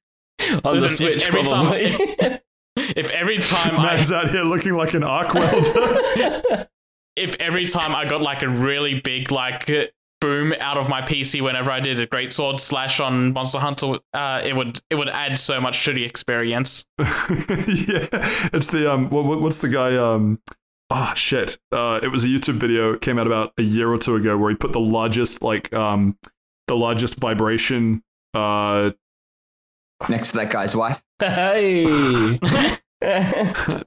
On 0.52 0.62
the 0.64 0.72
Listen, 0.72 1.08
if 1.08 1.22
Switch, 1.22 1.28
every 1.28 1.44
time- 1.44 1.66
probably. 1.68 2.40
if 2.96 3.10
every 3.12 3.38
time 3.38 3.78
I 3.78 3.96
Man's 3.96 4.12
out 4.12 4.32
here 4.32 4.44
looking 4.44 4.74
like 4.76 4.94
an 4.94 5.04
arc 5.04 5.34
welder. 5.34 6.68
if 7.16 7.36
every 7.40 7.68
time 7.68 7.94
I 7.94 8.06
got 8.06 8.22
like 8.22 8.42
a 8.42 8.48
really 8.50 9.00
big 9.02 9.32
like 9.32 9.70
boom 10.22 10.54
out 10.60 10.78
of 10.78 10.90
my 10.90 11.02
PC 11.02 11.42
whenever 11.42 11.72
I 11.72 11.80
did 11.80 12.00
a 12.00 12.06
great 12.06 12.32
sword 12.34 12.60
slash 12.60 13.00
on 13.00 13.34
Monster 13.34 13.60
Hunter. 13.60 14.00
Uh, 14.14 14.42
it 14.44 14.56
would 14.56 14.80
it 14.90 14.96
would 14.96 15.10
add 15.10 15.38
so 15.38 15.60
much 15.62 15.86
to 15.86 15.94
the 15.94 16.04
experience. 16.04 16.86
yeah, 17.00 17.06
it's 18.54 18.68
the 18.68 18.92
um. 18.92 19.10
What, 19.10 19.26
what- 19.26 19.42
what's 19.42 19.60
the 19.60 19.70
guy 19.70 19.96
um? 19.96 20.40
Ah, 20.92 21.14
shit. 21.14 21.58
Uh, 21.72 22.00
it 22.02 22.08
was 22.08 22.24
a 22.24 22.28
YouTube 22.28 22.56
video. 22.56 22.94
It 22.94 23.02
came 23.02 23.20
out 23.20 23.28
about 23.28 23.54
a 23.60 23.62
year 23.62 23.92
or 23.92 24.00
two 24.00 24.16
ago 24.16 24.36
where 24.38 24.50
he 24.50 24.56
put 24.56 24.74
the 24.74 24.80
largest 24.80 25.44
like 25.44 25.72
um, 25.74 26.18
the 26.68 26.76
largest 26.76 27.16
vibration 27.20 28.02
uh 28.34 28.92
Next 30.08 30.32
to 30.32 30.38
that 30.38 30.50
guy's 30.50 30.76
wife. 30.76 31.02
Hey. 31.20 32.40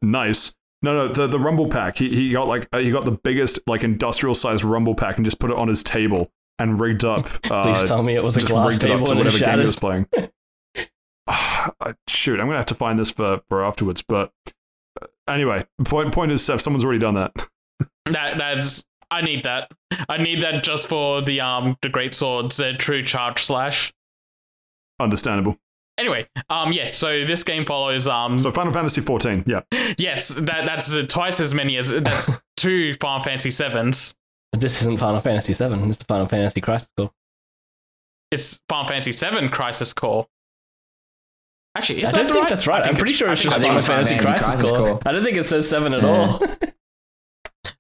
nice. 0.02 0.54
No, 0.82 0.94
no, 0.94 1.08
the 1.08 1.26
the 1.28 1.38
rumble 1.38 1.68
pack. 1.68 1.96
He 1.96 2.10
he 2.10 2.30
got 2.32 2.48
like 2.48 2.68
uh, 2.72 2.78
he 2.78 2.90
got 2.90 3.04
the 3.04 3.12
biggest 3.12 3.60
like 3.66 3.84
industrial 3.84 4.34
sized 4.34 4.64
rumble 4.64 4.94
pack 4.94 5.16
and 5.16 5.24
just 5.24 5.38
put 5.38 5.50
it 5.50 5.56
on 5.56 5.68
his 5.68 5.82
table 5.82 6.30
and 6.58 6.80
rigged 6.80 7.04
up. 7.04 7.28
Uh, 7.50 7.64
Please 7.64 7.84
tell 7.84 8.02
me 8.02 8.14
it 8.14 8.22
was 8.22 8.36
a 8.36 8.40
glass 8.40 8.72
rigged 8.72 8.84
up 8.84 8.90
table 8.90 9.06
to 9.06 9.12
and 9.12 9.20
it 9.20 9.24
whatever 9.24 9.44
game 9.44 9.58
he 9.60 9.66
was 9.66 9.76
playing. 9.76 10.06
Ah, 11.28 11.70
shoot, 12.08 12.40
I'm 12.40 12.46
gonna 12.46 12.56
have 12.56 12.66
to 12.66 12.74
find 12.74 12.98
this 12.98 13.10
for 13.10 13.40
for 13.48 13.64
afterwards. 13.64 14.02
But 14.02 14.32
uh, 15.00 15.06
anyway, 15.28 15.64
point 15.84 16.12
point 16.12 16.32
is, 16.32 16.44
Seth, 16.44 16.60
someone's 16.60 16.84
already 16.84 16.98
done 16.98 17.14
that. 17.14 17.32
That 18.06 18.36
that's 18.36 18.84
I 19.12 19.20
need 19.20 19.44
that. 19.44 19.70
I 20.08 20.16
need 20.16 20.42
that 20.42 20.64
just 20.64 20.88
for 20.88 21.22
the 21.22 21.40
um 21.40 21.76
the 21.82 21.88
great 21.88 22.14
swords 22.14 22.60
true 22.78 23.04
charge 23.04 23.44
slash. 23.44 23.92
Understandable. 24.98 25.56
Anyway, 25.98 26.26
um 26.50 26.72
yeah, 26.72 26.90
so 26.90 27.24
this 27.24 27.44
game 27.44 27.64
follows 27.64 28.08
um 28.08 28.38
So 28.38 28.50
Final 28.50 28.72
Fantasy 28.72 29.00
14, 29.00 29.44
yeah. 29.46 29.60
yes, 29.98 30.28
that 30.28 30.64
that's 30.66 30.94
uh, 30.94 31.04
twice 31.08 31.38
as 31.40 31.52
many 31.54 31.76
as 31.76 31.90
that's 31.90 32.28
two 32.56 32.94
Final 32.94 33.22
Fantasy 33.22 33.50
sevens. 33.50 34.14
But 34.52 34.60
this 34.60 34.80
isn't 34.82 34.98
Final 34.98 35.20
Fantasy 35.20 35.52
seven. 35.54 35.88
This 35.88 35.98
is 35.98 36.02
Final 36.04 36.26
Fantasy 36.28 36.60
Crisis 36.60 36.88
Core. 36.96 37.10
It's 38.30 38.60
Final 38.68 38.88
Fantasy 38.88 39.12
seven 39.12 39.48
Crisis 39.48 39.92
Core. 39.92 40.26
Actually, 41.74 42.02
is 42.02 42.08
I 42.08 42.12
that 42.12 42.16
don't 42.18 42.26
think 42.32 42.40
right? 42.42 42.48
that's 42.50 42.66
right. 42.66 42.84
I 42.84 42.88
I'm 42.88 42.96
pretty 42.96 43.12
sure 43.14 43.30
it's 43.32 43.40
just 43.42 43.56
I 43.58 43.60
Final 43.62 43.80
think 43.80 43.86
Fantasy, 43.86 44.14
it's 44.16 44.24
Final 44.24 44.38
Crisis, 44.38 44.54
Fantasy 44.54 44.76
Core. 44.76 44.88
Core. 44.88 45.00
I 45.06 45.12
don't 45.12 45.24
think 45.24 45.36
it 45.38 45.44
says 45.44 45.68
7 45.68 45.94
at 45.94 46.02
Yeah. 46.02 46.08
all. 46.08 46.40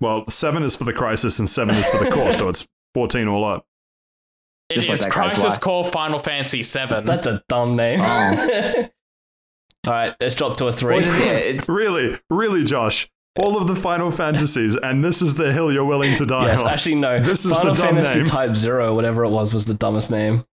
Well, 0.00 0.28
7 0.28 0.64
is 0.64 0.74
for 0.74 0.82
the 0.84 0.92
Crisis 0.92 1.38
and 1.38 1.48
7 1.48 1.74
is 1.76 1.88
for 1.88 2.02
the 2.04 2.10
core, 2.10 2.32
so 2.32 2.48
it's 2.48 2.66
14 2.94 3.28
all 3.28 3.44
up. 3.44 3.64
It 4.72 4.76
Just 4.76 4.90
is 4.90 5.00
that 5.00 5.06
guy's 5.10 5.14
Crisis 5.14 5.44
wife. 5.44 5.60
Core 5.60 5.84
Final 5.84 6.18
Fantasy 6.18 6.62
seven. 6.62 7.04
That's 7.04 7.26
a 7.26 7.42
dumb 7.48 7.76
name. 7.76 8.00
Oh. 8.02 8.04
all 9.86 9.92
right, 9.92 10.14
let's 10.20 10.34
drop 10.34 10.56
to 10.58 10.66
a 10.66 10.72
3. 10.72 10.94
What 10.94 11.04
is 11.04 11.14
it? 11.20 11.26
Yeah, 11.26 11.32
it's 11.32 11.68
Really, 11.68 12.18
really, 12.30 12.64
Josh. 12.64 13.10
All 13.38 13.56
of 13.56 13.66
the 13.66 13.74
Final 13.76 14.10
Fantasies, 14.10 14.76
and 14.76 15.02
this 15.02 15.22
is 15.22 15.36
the 15.36 15.52
hill 15.54 15.72
you're 15.72 15.86
willing 15.86 16.14
to 16.16 16.26
die 16.26 16.46
yes, 16.46 16.62
on. 16.62 16.70
actually, 16.70 16.96
no. 16.96 17.18
This 17.18 17.46
is 17.46 17.52
Final 17.56 17.74
the 17.74 17.82
dumb 17.82 17.94
Fantasy 17.94 18.18
name. 18.18 18.26
Type 18.26 18.54
0, 18.56 18.94
whatever 18.94 19.24
it 19.24 19.30
was, 19.30 19.54
was 19.54 19.64
the 19.64 19.72
dumbest 19.74 20.10
name. 20.10 20.44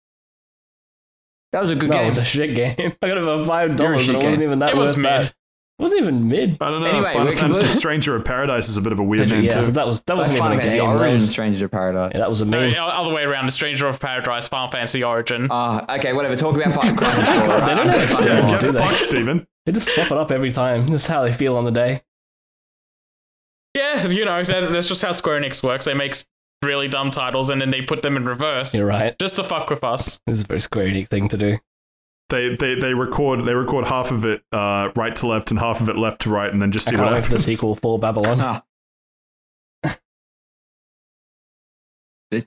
that 1.51 1.61
was 1.61 1.71
a 1.71 1.75
good 1.75 1.89
no, 1.89 2.01
it 2.01 2.05
was 2.05 2.17
a 2.17 2.23
shit 2.23 2.55
game. 2.55 2.93
I 3.01 3.07
got 3.07 3.17
it 3.17 3.21
for 3.21 3.45
$5 3.51 3.79
You're 3.79 3.93
and 3.93 4.01
shit 4.01 4.15
it 4.15 4.17
wasn't 4.17 4.21
game. 4.21 4.41
even 4.43 4.59
that 4.59 4.69
it 4.69 4.77
was 4.77 4.95
mid. 4.95 5.05
that. 5.05 5.33
It 5.79 5.81
wasn't 5.81 6.01
even 6.01 6.27
mid. 6.27 6.57
I 6.59 6.69
don't 6.71 6.81
know. 6.81 6.87
Anyway, 6.89 7.13
Final 7.13 7.25
we 7.27 7.31
can 7.31 7.39
Fantasy 7.43 7.63
move- 7.63 7.71
Stranger 7.71 8.13
of 8.13 8.25
Paradise 8.25 8.67
is 8.67 8.75
a 8.75 8.81
bit 8.81 8.91
of 8.91 8.99
a 8.99 9.03
weird 9.03 9.29
name 9.29 9.45
yeah, 9.45 9.61
too. 9.61 9.71
that 9.71 9.87
was 9.87 10.01
that 10.01 10.17
wasn't 10.17 10.37
Final 10.39 10.53
even 10.55 10.59
a 10.59 10.69
Fantasy 10.69 10.77
game. 10.79 10.89
That 10.89 10.99
Origin 10.99 11.13
was, 11.15 11.29
Strangers 11.29 11.61
of 11.61 11.71
Paradise. 11.71 12.11
yeah, 12.13 12.19
that 12.19 12.29
was 12.29 12.41
a 12.41 12.45
No, 12.45 12.59
other 12.85 13.13
way 13.13 13.23
around. 13.23 13.45
The 13.45 13.53
Stranger 13.53 13.87
of 13.87 13.97
Paradise, 13.97 14.49
Final 14.49 14.69
Fantasy 14.69 15.03
Origin. 15.05 15.47
Ah, 15.49 15.95
okay, 15.95 16.11
whatever. 16.11 16.35
Talk 16.35 16.55
about 16.55 16.73
Final 16.75 16.95
Crisis 16.97 17.29
Core. 17.29 17.37
They 17.37 17.75
don't 17.75 17.79
I'm 17.79 17.91
so 17.91 17.99
have 18.01 18.09
fucking 18.09 18.25
to- 18.25 18.29
yeah, 18.33 18.45
Oh, 18.45 18.49
get 18.51 18.59
do 18.59 18.71
they? 18.73 18.79
fucked, 18.79 18.97
Steven. 18.97 19.47
They 19.65 19.71
just 19.71 19.87
swap 19.95 20.07
it 20.11 20.17
up 20.17 20.31
every 20.31 20.51
time. 20.51 20.87
That's 20.87 21.07
how 21.07 21.23
they 21.23 21.31
feel 21.31 21.55
on 21.55 21.63
the 21.63 21.71
day. 21.71 22.03
Yeah, 23.75 24.07
you 24.07 24.25
know, 24.25 24.43
that, 24.43 24.71
that's 24.71 24.87
just 24.87 25.01
how 25.01 25.11
Square 25.11 25.41
Enix 25.41 25.63
works. 25.63 25.85
They 25.85 25.93
make 25.93 26.15
really 26.63 26.87
dumb 26.87 27.11
titles 27.11 27.49
and 27.49 27.61
then 27.61 27.69
they 27.69 27.81
put 27.81 28.01
them 28.01 28.17
in 28.17 28.25
reverse 28.25 28.75
You're 28.77 28.87
right. 28.87 29.17
just 29.19 29.37
to 29.37 29.43
fuck 29.45 29.69
with 29.69 29.83
us. 29.83 30.19
This 30.27 30.39
is 30.39 30.43
a 30.43 30.47
very 30.47 30.59
Square 30.59 30.87
Enix 30.87 31.07
thing 31.07 31.27
to 31.29 31.37
do. 31.37 31.57
They, 32.29 32.55
they 32.55 32.75
they 32.75 32.93
record 32.93 33.41
they 33.45 33.55
record 33.55 33.85
half 33.85 34.11
of 34.11 34.23
it 34.23 34.43
uh, 34.51 34.89
right 34.95 35.15
to 35.15 35.25
left 35.27 35.49
and 35.49 35.59
half 35.59 35.81
of 35.81 35.89
it 35.89 35.95
left 35.95 36.21
to 36.21 36.29
right, 36.29 36.51
and 36.51 36.61
then 36.61 36.71
just 36.71 36.87
I 36.87 36.91
see 36.91 36.95
can't 36.97 37.05
what 37.07 37.13
wait 37.15 37.23
for 37.23 37.29
the 37.31 37.37
happens. 37.39 37.45
sequel 37.55 37.75
for 37.75 37.97
Babylon. 37.97 38.37
Ah. 38.39 38.63
I 42.31 42.37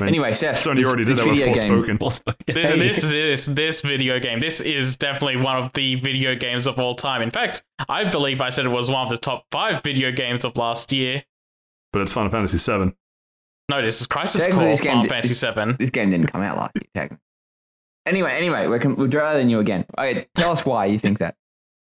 mean, 0.00 0.08
Anyway, 0.08 0.32
Seth. 0.32 0.56
Sony 0.56 0.76
this- 0.76 0.86
already 0.88 1.04
did 1.04 1.16
this 1.16 1.24
that 1.24 1.28
with 1.30 1.38
video 1.38 1.54
game. 1.54 1.98
Forspoken. 1.98 1.98
Forspoken. 1.98 2.54
This, 2.54 2.70
this, 2.72 3.02
this, 3.02 3.46
this 3.46 3.80
video 3.82 4.18
game, 4.20 4.40
this 4.40 4.60
is 4.60 4.96
definitely 4.96 5.36
one 5.36 5.56
of 5.58 5.72
the 5.74 5.96
video 5.96 6.34
games 6.34 6.66
of 6.66 6.78
all 6.78 6.94
time. 6.94 7.20
In 7.20 7.30
fact, 7.30 7.62
I 7.88 8.04
believe 8.04 8.40
I 8.40 8.48
said 8.48 8.64
it 8.64 8.70
was 8.70 8.90
one 8.90 9.02
of 9.02 9.10
the 9.10 9.18
top 9.18 9.44
five 9.50 9.82
video 9.82 10.10
games 10.12 10.44
of 10.44 10.56
last 10.56 10.92
year. 10.92 11.24
But 11.92 12.02
it's 12.02 12.12
Final 12.12 12.30
Fantasy 12.30 12.56
VII. 12.58 12.92
No, 13.70 13.82
this 13.82 14.00
is 14.00 14.06
Crisis 14.06 14.42
Technically, 14.42 14.64
Core 14.64 14.70
this 14.72 14.80
game 14.80 14.92
Final 15.02 15.08
Fantasy 15.10 15.46
VII. 15.46 15.72
This 15.78 15.90
game 15.90 16.08
didn't 16.10 16.28
come 16.28 16.40
out 16.42 16.56
last 16.56 16.72
year, 16.76 16.88
technically. 16.94 17.18
Anyway, 18.08 18.32
anyway, 18.32 18.66
we're, 18.66 18.78
com- 18.78 18.96
we're 18.96 19.06
drier 19.08 19.36
than 19.38 19.48
you 19.50 19.60
again. 19.60 19.84
Okay, 19.98 20.26
tell 20.34 20.50
us 20.50 20.64
why 20.64 20.86
you 20.86 20.98
think 20.98 21.18
that. 21.18 21.34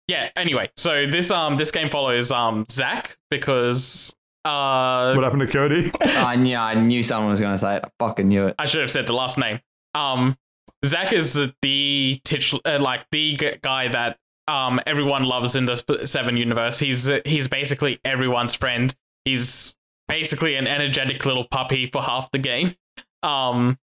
Yeah. 0.08 0.28
Anyway, 0.36 0.70
so 0.76 1.06
this 1.06 1.30
um 1.30 1.56
this 1.56 1.70
game 1.72 1.88
follows 1.88 2.30
um 2.30 2.64
Zack 2.70 3.16
because 3.30 4.14
uh 4.44 5.14
What 5.14 5.24
happened 5.24 5.42
to 5.42 5.46
Cody? 5.48 5.90
I 6.00 6.36
knew, 6.36 6.56
I 6.56 6.74
knew 6.74 7.02
someone 7.02 7.30
was 7.30 7.40
going 7.40 7.54
to 7.54 7.58
say 7.58 7.76
it. 7.76 7.84
I 7.84 7.88
fucking 7.98 8.28
knew 8.28 8.46
it. 8.46 8.54
I 8.58 8.66
should 8.66 8.82
have 8.82 8.90
said 8.90 9.06
the 9.06 9.12
last 9.14 9.36
name. 9.38 9.60
Um, 9.94 10.36
Zack 10.84 11.12
is 11.12 11.40
the 11.62 12.20
titch, 12.24 12.54
uh, 12.64 12.78
like 12.80 13.06
the 13.10 13.32
g- 13.34 13.52
guy 13.62 13.88
that 13.88 14.18
um 14.46 14.80
everyone 14.86 15.24
loves 15.24 15.56
in 15.56 15.64
the 15.66 15.76
Seven 16.04 16.36
universe. 16.36 16.78
He's 16.78 17.10
uh, 17.10 17.20
he's 17.24 17.48
basically 17.48 17.98
everyone's 18.04 18.54
friend. 18.54 18.94
He's 19.24 19.74
basically 20.06 20.54
an 20.54 20.68
energetic 20.68 21.26
little 21.26 21.44
puppy 21.50 21.86
for 21.88 22.00
half 22.00 22.30
the 22.30 22.38
game. 22.38 22.76
Um, 23.24 23.76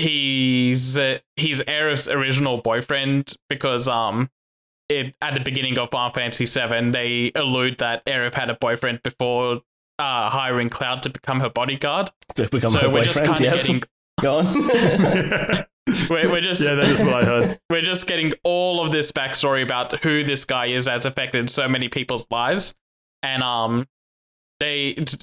he's 0.00 0.98
uh, 0.98 1.18
he's 1.36 1.60
Aerith's 1.62 2.08
original 2.08 2.58
boyfriend 2.58 3.34
because 3.48 3.88
um. 3.88 4.30
It, 4.88 5.14
at 5.22 5.34
the 5.34 5.40
beginning 5.40 5.78
of 5.78 5.92
Final 5.92 6.12
Fantasy 6.12 6.46
VII, 6.46 6.90
they 6.90 7.30
allude 7.36 7.78
that 7.78 8.04
Aerith 8.06 8.34
had 8.34 8.50
a 8.50 8.54
boyfriend 8.54 9.04
before 9.04 9.60
uh, 10.00 10.30
hiring 10.30 10.68
Cloud 10.68 11.04
to 11.04 11.10
become 11.10 11.38
her 11.38 11.48
bodyguard. 11.48 12.10
to 12.34 12.48
become 12.48 12.70
so 12.70 12.80
her 12.80 12.90
we're 12.90 13.04
just 13.04 13.20
boyfriend, 13.20 13.36
kind 13.36 13.46
of 13.46 13.54
yes. 13.54 13.66
getting 13.66 13.82
Go 14.20 14.38
on. 14.38 14.54
we're, 16.10 16.30
we're 16.30 16.40
just 16.40 16.60
yeah, 16.62 16.74
that 16.74 16.88
is 16.88 17.00
what 17.00 17.14
I 17.14 17.24
heard. 17.24 17.60
we're 17.70 17.82
just 17.82 18.06
getting 18.06 18.32
all 18.44 18.84
of 18.84 18.92
this 18.92 19.12
backstory 19.12 19.62
about 19.62 20.02
who 20.02 20.24
this 20.24 20.44
guy 20.44 20.66
is 20.66 20.84
that's 20.84 21.06
affected 21.06 21.48
so 21.48 21.68
many 21.68 21.88
people's 21.88 22.26
lives 22.30 22.74
and 23.22 23.42
um 23.42 23.86
they 24.58 24.94
t- 24.94 25.18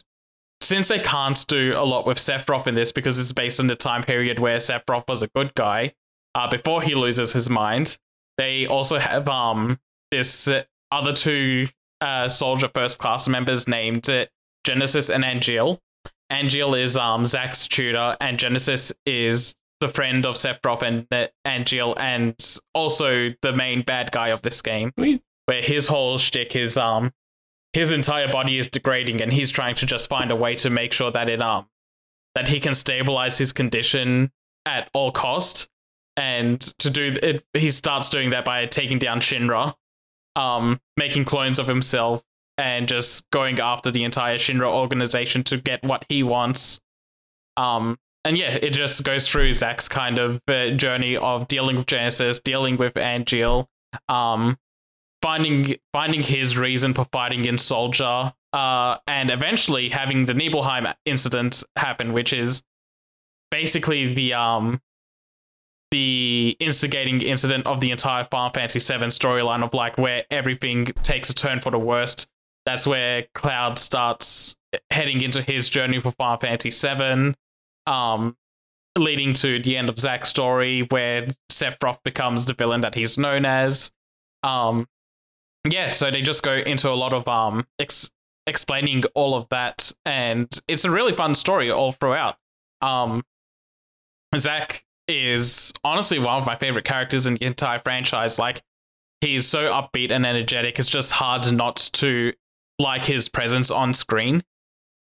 since 0.62 0.88
they 0.88 1.00
can't 1.00 1.46
do 1.48 1.74
a 1.76 1.86
lot 1.86 2.06
with 2.06 2.18
Sephiroth 2.18 2.68
in 2.68 2.76
this 2.76 2.92
because 2.92 3.20
it's 3.20 3.32
based 3.32 3.60
on 3.60 3.68
the 3.68 3.76
time 3.76 4.04
period 4.04 4.40
where 4.40 4.58
Sephiroth 4.58 5.08
was 5.08 5.22
a 5.22 5.28
good 5.30 5.54
guy 5.56 5.94
uh, 6.36 6.48
before 6.50 6.82
he 6.82 6.96
loses 6.96 7.34
his 7.34 7.50
mind 7.50 7.98
they 8.38 8.68
also 8.68 9.00
have 9.00 9.28
um 9.28 9.80
this 10.12 10.48
uh, 10.48 10.64
other 10.92 11.14
two 11.14 11.68
uh, 12.02 12.30
soldier 12.30 12.70
first 12.74 13.00
class 13.00 13.28
members 13.28 13.68
named 13.68 14.10
uh, 14.10 14.26
Genesis 14.64 15.10
and 15.10 15.24
Angeal. 15.24 15.80
Angeal 16.32 16.82
is 16.82 16.96
um 16.96 17.26
Zack's 17.26 17.68
tutor 17.68 18.16
and 18.22 18.40
Genesis 18.40 18.94
is 19.06 19.56
the 19.80 19.90
friend 19.90 20.26
of 20.26 20.36
Sephiroth 20.36 20.82
and 20.82 21.08
uh, 21.12 21.28
Angeal, 21.46 22.00
and 22.00 22.36
also 22.74 23.30
the 23.42 23.54
main 23.54 23.82
bad 23.82 24.12
guy 24.12 24.30
of 24.30 24.42
this 24.42 24.62
game, 24.62 24.92
where 25.46 25.62
his 25.62 25.88
whole 25.88 26.18
shtick 26.18 26.56
is 26.56 26.78
um 26.78 27.12
his 27.78 27.92
entire 27.92 28.28
body 28.28 28.58
is 28.58 28.68
degrading, 28.68 29.22
and 29.22 29.32
he's 29.32 29.52
trying 29.52 29.76
to 29.76 29.86
just 29.86 30.10
find 30.10 30.32
a 30.32 30.36
way 30.36 30.56
to 30.56 30.68
make 30.72 30.92
sure 30.92 31.12
that 31.12 31.30
it 31.30 31.44
um 31.44 31.68
that 32.34 32.48
he 32.48 32.60
can 32.60 32.74
stabilize 32.74 33.38
his 33.38 33.54
condition 33.54 34.32
at 34.66 34.90
all 34.96 35.12
cost, 35.12 35.70
and 36.16 36.60
to 36.80 36.90
do 36.90 37.16
it, 37.22 37.46
he 37.54 37.70
starts 37.70 38.10
doing 38.10 38.32
that 38.32 38.46
by 38.46 38.66
taking 38.66 38.98
down 38.98 39.20
Shinra, 39.20 39.76
um, 40.36 40.82
making 40.98 41.26
clones 41.26 41.60
of 41.60 41.68
himself, 41.68 42.24
and 42.58 42.88
just 42.88 43.30
going 43.30 43.60
after 43.60 43.92
the 43.92 44.04
entire 44.04 44.40
Shinra 44.40 44.74
organization 44.74 45.44
to 45.44 45.58
get 45.58 45.84
what 45.84 46.04
he 46.10 46.24
wants. 46.24 46.82
Um, 47.58 48.00
and 48.26 48.40
yeah, 48.40 48.54
it 48.60 48.72
just 48.72 49.04
goes 49.04 49.28
through 49.28 49.54
Zack's 49.54 49.88
kind 49.88 50.18
of 50.18 50.42
uh, 50.48 50.72
journey 50.72 51.16
of 51.16 51.48
dealing 51.48 51.76
with 51.76 51.86
Genesis, 51.86 52.40
dealing 52.40 52.78
with 52.78 52.96
Angeal, 52.96 53.68
um, 54.10 54.58
finding 55.22 55.76
finding 55.94 56.22
his 56.22 56.58
reason 56.58 56.94
for 56.94 57.06
fighting 57.06 57.46
in 57.46 57.58
Soldier, 57.58 58.34
uh, 58.54 58.98
and 59.08 59.30
eventually 59.30 59.90
having 59.90 60.26
the 60.26 60.34
Nibelheim 60.34 60.88
incident 61.06 61.64
happen, 61.76 62.14
which 62.14 62.34
is 62.34 62.64
basically 63.52 64.14
the 64.14 64.34
um 64.34 64.82
the 65.92 66.58
instigating 66.60 67.22
incident 67.22 67.66
of 67.66 67.80
the 67.80 67.92
entire 67.92 68.26
Final 68.26 68.52
Fantasy 68.52 68.80
VII 68.80 69.06
storyline 69.06 69.64
of 69.64 69.74
like 69.74 69.98
where 69.98 70.26
everything 70.30 70.86
takes 70.86 71.30
a 71.30 71.34
turn 71.36 71.60
for 71.60 71.72
the 71.72 71.80
worst. 71.80 72.28
That's 72.66 72.86
where 72.86 73.24
Cloud 73.34 73.80
starts 73.80 74.58
heading 74.90 75.22
into 75.22 75.42
his 75.42 75.70
journey 75.70 76.00
for 76.00 76.12
Final 76.12 76.38
Fantasy 76.38 76.70
VII 76.70 77.34
um, 77.88 78.36
leading 78.98 79.34
to 79.36 79.60
the 79.62 79.78
end 79.78 79.90
of 79.90 80.00
Zack's 80.00 80.30
story, 80.30 80.82
where 80.90 81.28
Sephiroth 81.52 82.04
becomes 82.04 82.46
the 82.46 82.54
villain 82.54 82.82
that 82.82 82.94
he's 82.94 83.18
known 83.18 83.46
as. 83.46 83.92
Um, 84.44 84.88
yeah, 85.72 85.90
so 85.90 86.12
they 86.12 86.22
just 86.22 86.44
go 86.44 86.54
into 86.54 86.90
a 86.90 86.94
lot 86.96 87.14
of 87.14 87.28
um, 87.28 87.66
ex- 87.80 88.12
explaining 88.46 89.04
all 89.16 89.36
of 89.36 89.48
that, 89.50 89.92
and 90.06 90.48
it's 90.68 90.86
a 90.86 90.92
really 90.92 91.14
fun 91.14 91.36
story 91.36 91.72
all 91.72 91.92
throughout. 91.92 92.38
Um, 92.82 93.24
Zack 94.36 94.86
is 95.08 95.74
honestly 95.84 96.20
one 96.20 96.38
of 96.38 96.46
my 96.46 96.56
favorite 96.56 96.86
characters 96.86 97.28
in 97.28 97.36
the 97.36 97.46
entire 97.46 97.80
franchise. 97.80 98.38
Like, 98.38 98.62
he's 99.22 99.48
so 99.48 99.72
upbeat 99.72 100.12
and 100.12 100.26
energetic. 100.26 100.80
It's 100.80 100.90
just 100.90 101.12
hard 101.12 101.52
not 101.52 101.78
to 101.94 102.34
like 102.80 103.06
his 103.06 103.30
presence 103.30 103.72
on 103.72 103.94
screen. 103.94 104.44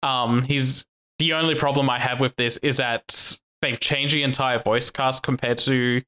Um, 0.03 0.43
he's 0.43 0.85
the 1.19 1.33
only 1.33 1.55
problem 1.55 1.89
I 1.89 1.99
have 1.99 2.21
with 2.21 2.35
this 2.35 2.57
is 2.57 2.77
that 2.77 3.39
they've 3.61 3.79
changed 3.79 4.15
the 4.15 4.23
entire 4.23 4.59
voice 4.59 4.91
cast 4.91 5.23
compared 5.23 5.57
to. 5.59 6.01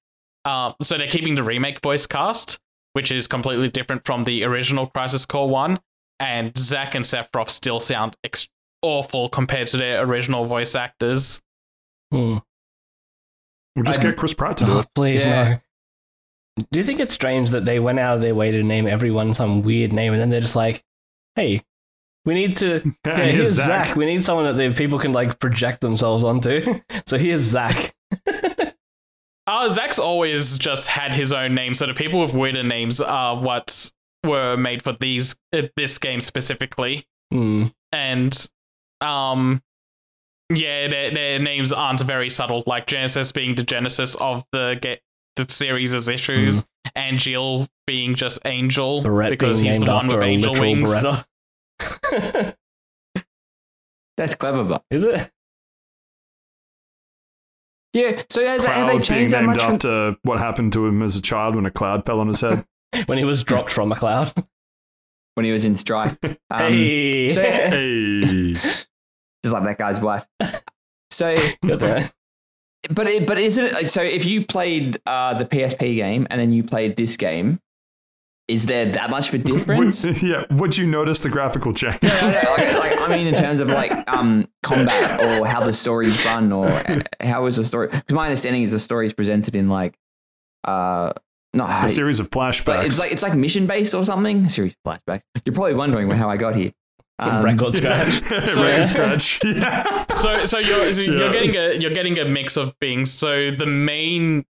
Um, 0.45 0.75
so 0.81 0.97
they're 0.97 1.07
keeping 1.07 1.35
the 1.35 1.43
remake 1.43 1.81
voice 1.81 2.05
cast, 2.05 2.59
which 2.97 3.11
is 3.11 3.27
completely 3.27 3.69
different 3.69 4.03
from 4.05 4.23
the 4.23 4.43
original 4.43 4.87
Crisis 4.87 5.23
Core 5.23 5.47
one. 5.47 5.79
And 6.19 6.57
Zack 6.57 6.95
and 6.95 7.05
Sephiroth 7.05 7.51
still 7.51 7.79
sound 7.79 8.15
ex- 8.23 8.49
awful 8.81 9.29
compared 9.29 9.67
to 9.67 9.77
their 9.77 10.01
original 10.03 10.45
voice 10.45 10.73
actors. 10.73 11.43
Hmm. 12.11 12.37
We'll 13.75 13.85
just 13.85 13.99
I- 13.99 14.03
get 14.03 14.17
Chris 14.17 14.33
Pratt 14.33 14.57
to 14.57 14.65
do 14.65 14.71
Oh, 14.71 14.79
it. 14.79 14.87
please 14.95 15.23
Yeah. 15.23 15.59
no. 16.57 16.65
Do 16.71 16.79
you 16.79 16.83
think 16.83 16.99
it's 16.99 17.13
strange 17.13 17.51
that 17.51 17.65
they 17.65 17.79
went 17.79 17.99
out 17.99 18.15
of 18.15 18.21
their 18.23 18.33
way 18.33 18.49
to 18.49 18.63
name 18.63 18.87
everyone 18.87 19.35
some 19.35 19.61
weird 19.61 19.93
name, 19.93 20.13
and 20.13 20.19
then 20.19 20.31
they're 20.31 20.41
just 20.41 20.55
like, 20.55 20.83
"Hey, 21.35 21.61
we 22.25 22.33
need 22.33 22.57
to." 22.57 22.81
Yeah, 23.05 23.17
Yeah, 23.17 23.17
here's 23.25 23.33
here's 23.35 23.49
Zach. 23.51 23.85
Zach. 23.89 23.95
We 23.95 24.07
need 24.07 24.23
someone 24.23 24.45
that 24.45 24.53
the 24.57 24.73
people 24.73 24.97
can 24.97 25.13
like 25.13 25.37
project 25.39 25.81
themselves 25.81 26.23
onto. 26.23 26.81
so 27.05 27.19
here's 27.19 27.41
Zach. 27.41 27.93
Uh, 29.47 29.69
Zack's 29.69 29.97
always 29.97 30.57
just 30.57 30.87
had 30.87 31.13
his 31.13 31.31
own 31.31 31.55
name, 31.55 31.73
so 31.73 31.85
the 31.87 31.93
people 31.93 32.19
with 32.19 32.33
weirder 32.33 32.63
names 32.63 32.99
are 33.01 33.39
what 33.39 33.91
were 34.25 34.57
made 34.57 34.83
for 34.83 34.93
these 34.99 35.35
uh, 35.53 35.63
this 35.75 35.97
game 35.97 36.21
specifically. 36.21 37.07
Hmm. 37.31 37.67
and 37.91 38.49
um 39.01 39.61
yeah 40.53 40.87
their, 40.87 41.11
their 41.11 41.39
names 41.39 41.73
aren't 41.73 41.99
very 41.99 42.29
subtle 42.29 42.63
like 42.65 42.87
genesis 42.87 43.33
being 43.33 43.55
the 43.55 43.63
genesis 43.63 44.15
of 44.15 44.45
the 44.53 44.77
get 44.81 45.01
the 45.35 45.45
series' 45.49 46.07
issues 46.07 46.65
Angeal 46.95 47.67
being 47.85 48.15
just 48.15 48.39
angel 48.45 49.01
Barrett 49.01 49.29
because 49.29 49.59
he's 49.59 49.79
named 49.79 49.87
the 49.87 49.91
one 49.93 50.05
after 50.05 50.15
with 50.17 50.23
a 50.23 50.27
angel 50.27 50.53
literal 50.53 50.71
wings 50.73 50.89
Beretta. 50.89 52.55
That's 54.17 54.35
clever, 54.35 54.63
but 54.63 54.83
Is 54.89 55.03
it? 55.03 55.29
Yeah. 57.97 58.23
So 58.29 58.45
has, 58.45 58.63
have 58.63 58.87
they 58.87 58.91
Cloud 58.91 58.91
being 58.91 59.01
changed 59.01 59.33
that 59.33 59.41
named 59.41 59.55
much? 59.55 59.63
From, 59.63 59.73
after 59.73 60.15
what 60.23 60.39
happened 60.39 60.73
to 60.73 60.85
him 60.85 61.01
as 61.01 61.15
a 61.15 61.21
child 61.21 61.55
when 61.55 61.65
a 61.65 61.71
cloud 61.71 62.05
fell 62.05 62.19
on 62.19 62.27
his 62.27 62.41
head. 62.41 62.65
When 63.05 63.17
he 63.17 63.25
was 63.25 63.43
dropped 63.43 63.69
from 63.69 63.91
a 63.91 63.95
cloud. 63.95 64.31
when 65.35 65.45
he 65.45 65.51
was 65.51 65.65
in 65.65 65.75
Strife. 65.75 66.17
Um, 66.23 66.73
hey. 66.73 67.29
so- 67.29 67.41
hey. 67.41 68.53
just 68.53 68.87
like 69.45 69.63
that 69.65 69.77
guy's 69.77 69.99
wife. 69.99 70.25
So, 71.11 71.35
but 71.61 73.07
it, 73.07 73.27
but 73.27 73.37
isn't 73.37 73.65
it 73.65 73.89
so? 73.89 74.01
If 74.01 74.25
you 74.25 74.45
played 74.45 74.97
uh, 75.05 75.33
the 75.33 75.45
PSP 75.45 75.95
game 75.95 76.27
and 76.29 76.39
then 76.39 76.53
you 76.53 76.63
played 76.63 76.95
this 76.95 77.17
game, 77.17 77.59
is 78.47 78.65
there 78.65 78.85
that 78.93 79.09
much 79.09 79.29
of 79.29 79.35
a 79.35 79.37
difference? 79.53 80.03
Would, 80.05 80.21
yeah, 80.21 80.45
would 80.51 80.77
you 80.77 80.85
notice 80.85 81.19
the 81.19 81.29
graphical 81.29 81.73
change? 81.73 82.01
No, 82.01 82.09
no, 82.09 82.31
no, 82.31 82.49
like, 82.57 82.77
like, 82.79 82.99
I 82.99 83.07
mean, 83.15 83.27
in 83.27 83.33
terms 83.33 83.59
of 83.59 83.69
like 83.69 83.91
um, 84.11 84.47
combat 84.63 85.19
or 85.41 85.45
how 85.45 85.63
the 85.63 85.73
story's 85.73 86.23
run 86.25 86.51
or 86.51 86.65
uh, 86.67 87.01
how 87.21 87.45
is 87.47 87.57
the 87.57 87.65
story? 87.65 87.87
Because 87.87 88.13
my 88.13 88.25
understanding 88.25 88.63
is 88.63 88.71
the 88.71 88.79
story 88.79 89.05
is 89.05 89.13
presented 89.13 89.55
in 89.55 89.67
like, 89.69 89.97
uh, 90.63 91.13
not 91.53 91.85
A 91.85 91.89
series 91.89 92.19
of 92.19 92.29
but 92.29 92.53
flashbacks. 92.53 92.83
it's 92.85 92.99
like 92.99 93.11
it's 93.11 93.23
like 93.23 93.33
mission 93.33 93.67
based 93.67 93.93
or 93.95 94.05
something. 94.05 94.45
A 94.45 94.49
series 94.49 94.75
of 94.85 94.91
flashbacks. 94.99 95.21
You're 95.45 95.55
probably 95.55 95.75
wondering 95.75 96.09
how 96.09 96.29
I 96.29 96.37
got 96.37 96.55
here. 96.55 96.71
Um, 97.19 97.41
record 97.41 97.73
scratch. 97.73 98.21
So- 98.49 98.63
Record 98.63 98.87
scratch. 98.87 99.39
Yeah. 99.43 100.05
so 100.15 100.45
so 100.45 100.59
you're 100.59 100.93
so 100.93 101.01
Yeah. 101.01 101.11
you're 101.17 101.31
getting 101.31 101.55
a 101.55 101.73
you're 101.79 101.91
getting 101.93 102.19
a 102.19 102.25
mix 102.25 102.57
of 102.57 102.75
things 102.79 103.11
so 103.11 103.49
the 103.51 103.65
main 103.65 104.45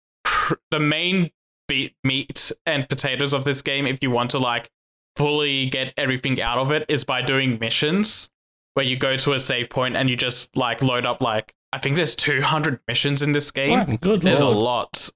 the 0.71 0.79
main 0.79 1.29
beat 1.67 1.95
meat 2.03 2.51
and 2.65 2.87
potatoes 2.87 3.33
of 3.33 3.43
this 3.43 3.61
game 3.61 3.85
if 3.85 3.99
you 4.01 4.09
want 4.09 4.31
to 4.31 4.39
like 4.39 4.69
fully 5.15 5.65
get 5.65 5.93
everything 5.97 6.41
out 6.41 6.57
of 6.57 6.71
it 6.71 6.85
is 6.89 7.03
by 7.03 7.21
doing 7.21 7.57
missions 7.59 8.29
where 8.75 8.85
you 8.85 8.95
go 8.95 9.17
to 9.17 9.33
a 9.33 9.39
save 9.39 9.69
point 9.69 9.95
and 9.95 10.09
you 10.09 10.15
just 10.15 10.55
like 10.55 10.81
load 10.81 11.05
up 11.05 11.21
like 11.21 11.53
i 11.73 11.77
think 11.79 11.95
there's 11.95 12.15
200 12.15 12.79
missions 12.87 13.21
in 13.21 13.31
this 13.31 13.51
game? 13.51 13.95
Good 13.97 14.21
there's 14.21 14.43
lord. 14.43 14.55
a 14.55 14.59
lot 14.59 15.09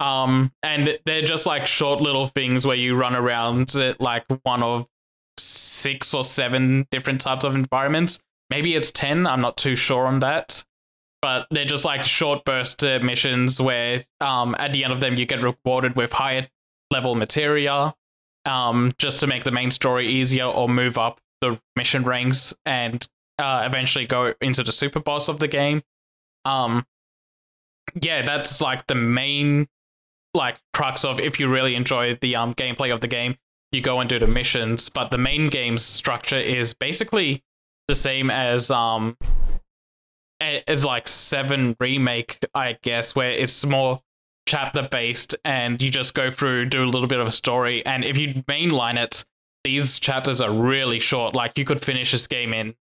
um 0.00 0.52
and 0.62 0.98
they're 1.04 1.22
just 1.22 1.46
like 1.46 1.66
short 1.66 2.00
little 2.00 2.26
things 2.26 2.66
where 2.66 2.76
you 2.76 2.94
run 2.94 3.14
around 3.14 3.74
uh, 3.76 3.94
like 3.98 4.24
one 4.42 4.62
of 4.62 4.86
six 5.38 6.14
or 6.14 6.24
seven 6.24 6.86
different 6.90 7.20
types 7.20 7.44
of 7.44 7.54
environments 7.54 8.20
maybe 8.50 8.74
it's 8.74 8.92
10 8.92 9.26
i'm 9.26 9.40
not 9.40 9.56
too 9.56 9.74
sure 9.74 10.06
on 10.06 10.20
that 10.20 10.64
but 11.24 11.46
they're 11.50 11.64
just 11.64 11.86
like 11.86 12.04
short 12.04 12.44
burst 12.44 12.82
missions 13.00 13.58
where 13.58 14.02
um 14.20 14.54
at 14.58 14.74
the 14.74 14.84
end 14.84 14.92
of 14.92 15.00
them 15.00 15.14
you 15.14 15.24
get 15.24 15.42
rewarded 15.42 15.96
with 15.96 16.12
higher 16.12 16.46
level 16.90 17.14
materia 17.14 17.94
um 18.44 18.92
just 18.98 19.20
to 19.20 19.26
make 19.26 19.42
the 19.42 19.50
main 19.50 19.70
story 19.70 20.06
easier 20.06 20.44
or 20.44 20.68
move 20.68 20.98
up 20.98 21.22
the 21.40 21.58
mission 21.76 22.04
ranks 22.04 22.52
and 22.66 23.08
uh, 23.38 23.62
eventually 23.64 24.06
go 24.06 24.34
into 24.42 24.62
the 24.62 24.70
super 24.70 25.00
boss 25.00 25.28
of 25.28 25.38
the 25.38 25.48
game. 25.48 25.82
Um 26.44 26.86
yeah 28.02 28.20
that's 28.22 28.60
like 28.60 28.86
the 28.86 28.94
main 28.94 29.66
like 30.34 30.58
crux 30.74 31.06
of 31.06 31.18
if 31.18 31.40
you 31.40 31.48
really 31.48 31.74
enjoy 31.74 32.18
the 32.20 32.36
um 32.36 32.54
gameplay 32.54 32.92
of 32.92 33.00
the 33.00 33.08
game 33.08 33.36
you 33.72 33.80
go 33.80 34.00
and 34.00 34.10
do 34.10 34.18
the 34.18 34.26
missions 34.26 34.90
but 34.90 35.10
the 35.10 35.18
main 35.18 35.48
game's 35.48 35.84
structure 35.84 36.38
is 36.38 36.74
basically 36.74 37.42
the 37.88 37.94
same 37.94 38.30
as 38.30 38.70
um 38.70 39.16
it's 40.40 40.84
like 40.84 41.08
seven 41.08 41.76
remake 41.80 42.44
i 42.54 42.76
guess 42.82 43.14
where 43.14 43.30
it's 43.30 43.64
more 43.64 44.00
chapter 44.46 44.86
based 44.90 45.34
and 45.44 45.80
you 45.80 45.90
just 45.90 46.12
go 46.14 46.30
through 46.30 46.66
do 46.66 46.82
a 46.82 46.86
little 46.86 47.06
bit 47.06 47.18
of 47.20 47.26
a 47.26 47.30
story 47.30 47.84
and 47.86 48.04
if 48.04 48.16
you 48.18 48.34
mainline 48.48 49.02
it 49.02 49.24
these 49.64 49.98
chapters 49.98 50.40
are 50.40 50.52
really 50.52 50.98
short 50.98 51.34
like 51.34 51.56
you 51.56 51.64
could 51.64 51.80
finish 51.80 52.12
this 52.12 52.26
game 52.26 52.52
in 52.52 52.74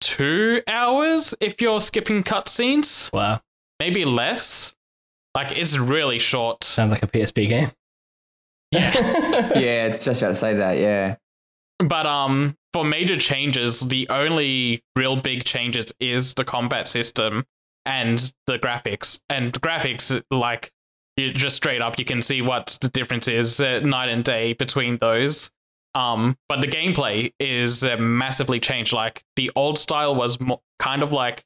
two 0.00 0.62
hours 0.68 1.34
if 1.40 1.60
you're 1.60 1.80
skipping 1.80 2.22
cutscenes 2.22 3.12
Wow. 3.12 3.40
maybe 3.80 4.04
less 4.04 4.74
like 5.34 5.56
it's 5.58 5.76
really 5.76 6.18
short 6.18 6.62
Sounds 6.62 6.92
like 6.92 7.02
a 7.02 7.08
PSP 7.08 7.48
game. 7.48 7.72
yeah 8.70 8.92
Yeah, 9.58 9.86
it's 9.86 10.04
just 10.04 10.22
about 10.22 10.30
to 10.30 10.36
say 10.36 10.54
that. 10.54 10.78
Yeah. 10.78 11.16
But 11.80 12.06
um, 12.06 12.56
for 12.74 12.84
major 12.84 13.14
changes, 13.14 13.80
the 13.82 14.08
only 14.10 14.82
real 14.96 15.14
big 15.14 15.44
changes 15.44 15.94
is 16.00 16.34
the 16.34 16.44
combat 16.44 16.88
system 16.88 17.46
and 17.86 18.32
the 18.48 18.58
graphics. 18.58 19.20
And 19.30 19.52
graphics, 19.52 20.20
like 20.32 20.72
you 21.16 21.32
just 21.32 21.54
straight 21.54 21.80
up, 21.80 22.00
you 22.00 22.04
can 22.04 22.20
see 22.20 22.42
what 22.42 22.76
the 22.80 22.88
difference 22.88 23.28
is 23.28 23.60
uh, 23.60 23.78
night 23.78 24.08
and 24.08 24.24
day 24.24 24.54
between 24.54 24.96
those. 24.96 25.52
Um, 25.94 26.36
but 26.48 26.60
the 26.60 26.66
gameplay 26.66 27.32
is 27.38 27.84
uh, 27.84 27.96
massively 27.96 28.58
changed. 28.58 28.92
Like 28.92 29.22
the 29.36 29.52
old 29.54 29.78
style 29.78 30.16
was 30.16 30.40
mo- 30.40 30.60
kind 30.80 31.04
of 31.04 31.12
like, 31.12 31.44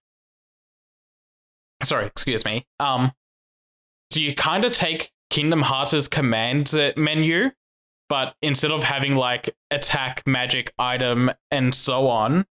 sorry, 1.83 2.07
excuse 2.07 2.47
me. 2.47 2.65
Um, 2.81 3.13
so 4.11 4.21
you 4.21 4.35
kind 4.35 4.65
of 4.65 4.75
take 4.75 5.13
Kingdom 5.29 5.61
Hearts' 5.61 6.09
command 6.09 6.75
uh, 6.75 6.93
menu 6.97 7.51
but 8.09 8.35
instead 8.43 8.71
of 8.71 8.85
having 8.85 9.17
like 9.17 9.55
attack, 9.71 10.23
magic, 10.27 10.73
item, 10.79 11.31
and 11.51 11.75
so 11.75 12.09
on, 12.09 12.47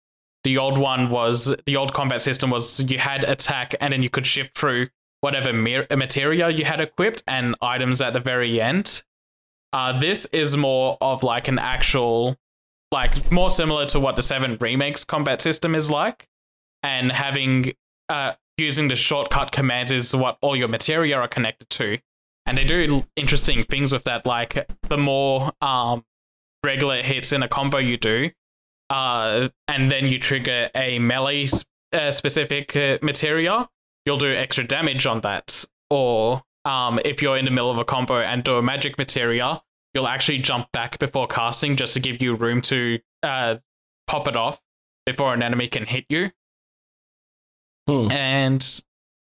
the 0.44 0.58
old 0.58 0.78
one 0.78 1.10
was 1.10 1.54
the 1.66 1.76
old 1.76 1.92
combat 1.92 2.22
system 2.22 2.50
was 2.50 2.80
you 2.90 2.98
had 2.98 3.24
attack 3.24 3.74
and 3.80 3.92
then 3.92 4.02
you 4.02 4.10
could 4.10 4.26
shift 4.26 4.56
through 4.56 4.88
whatever 5.20 5.52
mir- 5.52 5.86
materia 5.90 6.50
you 6.50 6.64
had 6.64 6.80
equipped 6.80 7.22
and 7.26 7.56
items 7.60 8.00
at 8.00 8.12
the 8.12 8.20
very 8.20 8.60
end. 8.60 9.02
Uh, 9.72 9.98
this 9.98 10.26
is 10.26 10.56
more 10.56 10.96
of 11.00 11.22
like 11.22 11.48
an 11.48 11.58
actual, 11.58 12.36
like 12.92 13.32
more 13.32 13.50
similar 13.50 13.86
to 13.86 13.98
what 13.98 14.16
the 14.16 14.22
Seven 14.22 14.56
Remakes 14.60 15.04
combat 15.04 15.40
system 15.40 15.74
is 15.74 15.90
like, 15.90 16.28
and 16.82 17.10
having 17.10 17.72
uh, 18.08 18.32
using 18.56 18.88
the 18.88 18.94
shortcut 18.94 19.52
commands 19.52 19.90
is 19.90 20.14
what 20.14 20.38
all 20.40 20.56
your 20.56 20.68
materia 20.68 21.16
are 21.16 21.28
connected 21.28 21.68
to 21.70 21.98
and 22.46 22.56
they 22.56 22.64
do 22.64 23.04
interesting 23.16 23.64
things 23.64 23.92
with 23.92 24.04
that 24.04 24.24
like 24.26 24.68
the 24.88 24.96
more 24.98 25.52
um 25.60 26.04
regular 26.64 27.02
hits 27.02 27.32
in 27.32 27.42
a 27.42 27.48
combo 27.48 27.78
you 27.78 27.96
do 27.96 28.30
uh 28.90 29.48
and 29.68 29.90
then 29.90 30.06
you 30.06 30.18
trigger 30.18 30.70
a 30.74 30.98
melee 30.98 31.42
s- 31.42 31.64
uh, 31.92 32.10
specific 32.10 32.74
uh, 32.76 32.98
materia 33.02 33.68
you'll 34.04 34.16
do 34.18 34.32
extra 34.34 34.64
damage 34.66 35.06
on 35.06 35.20
that 35.22 35.64
or 35.90 36.42
um 36.64 36.98
if 37.04 37.20
you're 37.22 37.36
in 37.36 37.44
the 37.44 37.50
middle 37.50 37.70
of 37.70 37.78
a 37.78 37.84
combo 37.84 38.20
and 38.20 38.44
do 38.44 38.56
a 38.56 38.62
magic 38.62 38.96
materia 38.98 39.60
you'll 39.94 40.08
actually 40.08 40.38
jump 40.38 40.70
back 40.72 40.98
before 40.98 41.26
casting 41.26 41.74
just 41.76 41.94
to 41.94 42.00
give 42.00 42.22
you 42.22 42.34
room 42.34 42.60
to 42.60 42.98
uh 43.22 43.56
pop 44.06 44.28
it 44.28 44.36
off 44.36 44.60
before 45.04 45.32
an 45.34 45.42
enemy 45.42 45.68
can 45.68 45.84
hit 45.86 46.04
you 46.08 46.30
Hmm. 47.88 48.10
and 48.10 48.82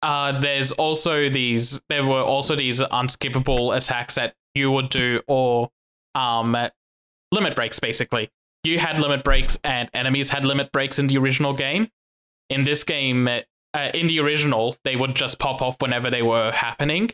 uh, 0.03 0.39
there's 0.41 0.73
also 0.73 1.29
these 1.29 1.81
there 1.89 2.05
were 2.05 2.23
also 2.23 2.55
these 2.55 2.81
unskippable 2.81 3.77
attacks 3.77 4.15
that 4.15 4.35
you 4.55 4.70
would 4.70 4.91
do 4.91 5.20
or 5.27 5.70
um 6.15 6.57
limit 7.33 7.55
breaks 7.55 7.79
basically 7.79 8.31
you 8.65 8.79
had 8.79 9.01
limit 9.01 9.25
breaks 9.25 9.59
and 9.65 9.89
enemies 9.95 10.31
had 10.31 10.45
limit 10.45 10.73
breaks 10.73 10.99
in 10.99 11.07
the 11.07 11.19
original 11.19 11.53
game. 11.53 11.89
In 12.51 12.65
this 12.65 12.85
game, 12.85 13.29
uh, 13.29 13.91
in 13.95 14.07
the 14.07 14.20
original, 14.20 14.77
they 14.85 14.97
would 14.97 15.15
just 15.15 15.39
pop 15.39 15.62
off 15.62 15.77
whenever 15.81 16.11
they 16.11 16.23
were 16.23 16.51
happening. 16.53 17.11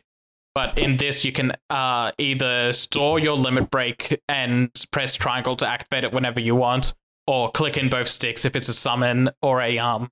But 0.55 0.78
in 0.78 0.97
this, 0.97 1.24
you 1.24 1.32
can 1.32 1.52
uh, 1.69 2.12
either 2.16 2.73
store 2.73 3.19
your 3.19 3.36
limit 3.36 3.70
break 3.70 4.20
and 4.28 4.70
press 4.93 5.15
triangle 5.15 5.56
to 5.56 5.66
activate 5.66 6.05
it 6.05 6.12
whenever 6.12 6.40
you 6.40 6.55
want, 6.55 6.94
or 7.27 7.51
click 7.51 7.77
in 7.77 7.89
both 7.89 8.09
sticks 8.09 8.44
if 8.44 8.55
it's 8.55 8.69
a 8.69 8.74
summon 8.74 9.31
or 9.43 9.61
a 9.61 9.78
um, 9.78 10.11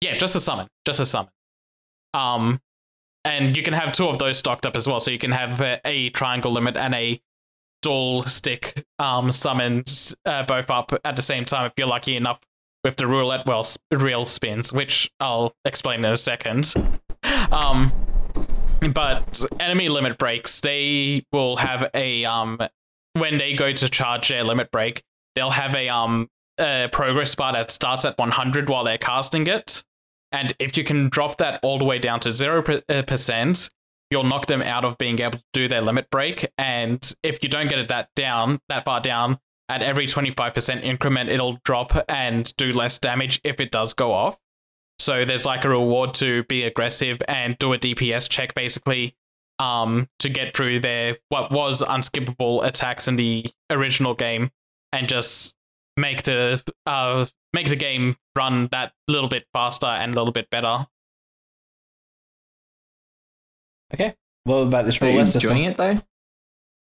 yeah, 0.00 0.16
just 0.16 0.36
a 0.36 0.40
summon, 0.40 0.68
just 0.84 1.00
a 1.00 1.06
summon. 1.06 1.30
Um, 2.16 2.60
and 3.24 3.56
you 3.56 3.62
can 3.62 3.74
have 3.74 3.92
two 3.92 4.08
of 4.08 4.18
those 4.18 4.38
stocked 4.38 4.64
up 4.64 4.76
as 4.76 4.86
well. 4.86 5.00
So 5.00 5.10
you 5.10 5.18
can 5.18 5.32
have 5.32 5.60
a, 5.60 5.80
a 5.84 6.10
triangle 6.10 6.52
limit 6.52 6.76
and 6.76 6.94
a 6.94 7.20
dual 7.82 8.24
stick 8.24 8.84
um 8.98 9.30
summons 9.30 10.16
uh, 10.24 10.42
both 10.44 10.70
up 10.70 10.92
at 11.04 11.14
the 11.14 11.22
same 11.22 11.44
time 11.44 11.66
if 11.66 11.72
you're 11.76 11.86
lucky 11.86 12.16
enough 12.16 12.40
with 12.82 12.96
the 12.96 13.06
roulette 13.06 13.46
well 13.46 13.66
real 13.92 14.24
spins, 14.24 14.72
which 14.72 15.10
I'll 15.20 15.54
explain 15.64 16.04
in 16.04 16.12
a 16.12 16.16
second. 16.16 16.72
Um, 17.50 17.92
but 18.92 19.44
enemy 19.58 19.88
limit 19.88 20.18
breaks, 20.18 20.60
they 20.60 21.24
will 21.32 21.56
have 21.56 21.90
a 21.94 22.24
um 22.24 22.60
when 23.14 23.38
they 23.38 23.54
go 23.54 23.72
to 23.72 23.88
charge 23.88 24.28
their 24.28 24.44
limit 24.44 24.70
break, 24.70 25.02
they'll 25.34 25.50
have 25.50 25.74
a 25.74 25.88
um 25.88 26.28
a 26.58 26.88
progress 26.92 27.34
bar 27.34 27.52
that 27.52 27.70
starts 27.70 28.04
at 28.04 28.16
100 28.18 28.68
while 28.68 28.84
they're 28.84 28.98
casting 28.98 29.46
it. 29.46 29.84
And 30.36 30.52
if 30.58 30.76
you 30.76 30.84
can 30.84 31.08
drop 31.08 31.38
that 31.38 31.60
all 31.62 31.78
the 31.78 31.86
way 31.86 31.98
down 31.98 32.20
to 32.20 32.28
0%, 32.28 33.70
you'll 34.10 34.24
knock 34.24 34.46
them 34.46 34.60
out 34.60 34.84
of 34.84 34.98
being 34.98 35.18
able 35.18 35.38
to 35.38 35.44
do 35.54 35.66
their 35.66 35.80
limit 35.80 36.10
break. 36.10 36.46
And 36.58 37.14
if 37.22 37.42
you 37.42 37.48
don't 37.48 37.68
get 37.68 37.78
it 37.78 37.88
that 37.88 38.10
down, 38.16 38.60
that 38.68 38.84
far 38.84 39.00
down, 39.00 39.38
at 39.70 39.82
every 39.82 40.06
25% 40.06 40.84
increment, 40.84 41.30
it'll 41.30 41.58
drop 41.64 42.04
and 42.10 42.54
do 42.58 42.70
less 42.70 42.98
damage 42.98 43.40
if 43.44 43.60
it 43.60 43.70
does 43.70 43.94
go 43.94 44.12
off. 44.12 44.36
So 44.98 45.24
there's 45.24 45.46
like 45.46 45.64
a 45.64 45.70
reward 45.70 46.12
to 46.14 46.44
be 46.44 46.64
aggressive 46.64 47.22
and 47.28 47.56
do 47.56 47.72
a 47.72 47.78
DPS 47.78 48.28
check 48.28 48.54
basically 48.54 49.16
um, 49.58 50.06
to 50.18 50.28
get 50.28 50.54
through 50.54 50.80
their 50.80 51.16
what 51.30 51.50
was 51.50 51.80
unskippable 51.80 52.62
attacks 52.62 53.08
in 53.08 53.16
the 53.16 53.46
original 53.70 54.14
game 54.14 54.50
and 54.92 55.08
just 55.08 55.54
make 55.96 56.24
the 56.24 56.62
uh, 56.84 57.24
make 57.54 57.68
the 57.70 57.76
game 57.76 58.16
run 58.36 58.68
that 58.72 58.92
little 59.08 59.28
bit 59.28 59.44
faster 59.52 59.86
and 59.86 60.12
a 60.14 60.16
little 60.18 60.32
bit 60.32 60.48
better. 60.50 60.86
Okay. 63.94 64.14
What 64.44 64.56
about 64.58 64.84
this 64.86 65.00
Are 65.00 65.06
you 65.06 65.12
roulette 65.12 65.28
system? 65.28 65.50
enjoying 65.52 65.64
it 65.70 65.76
though? 65.76 66.00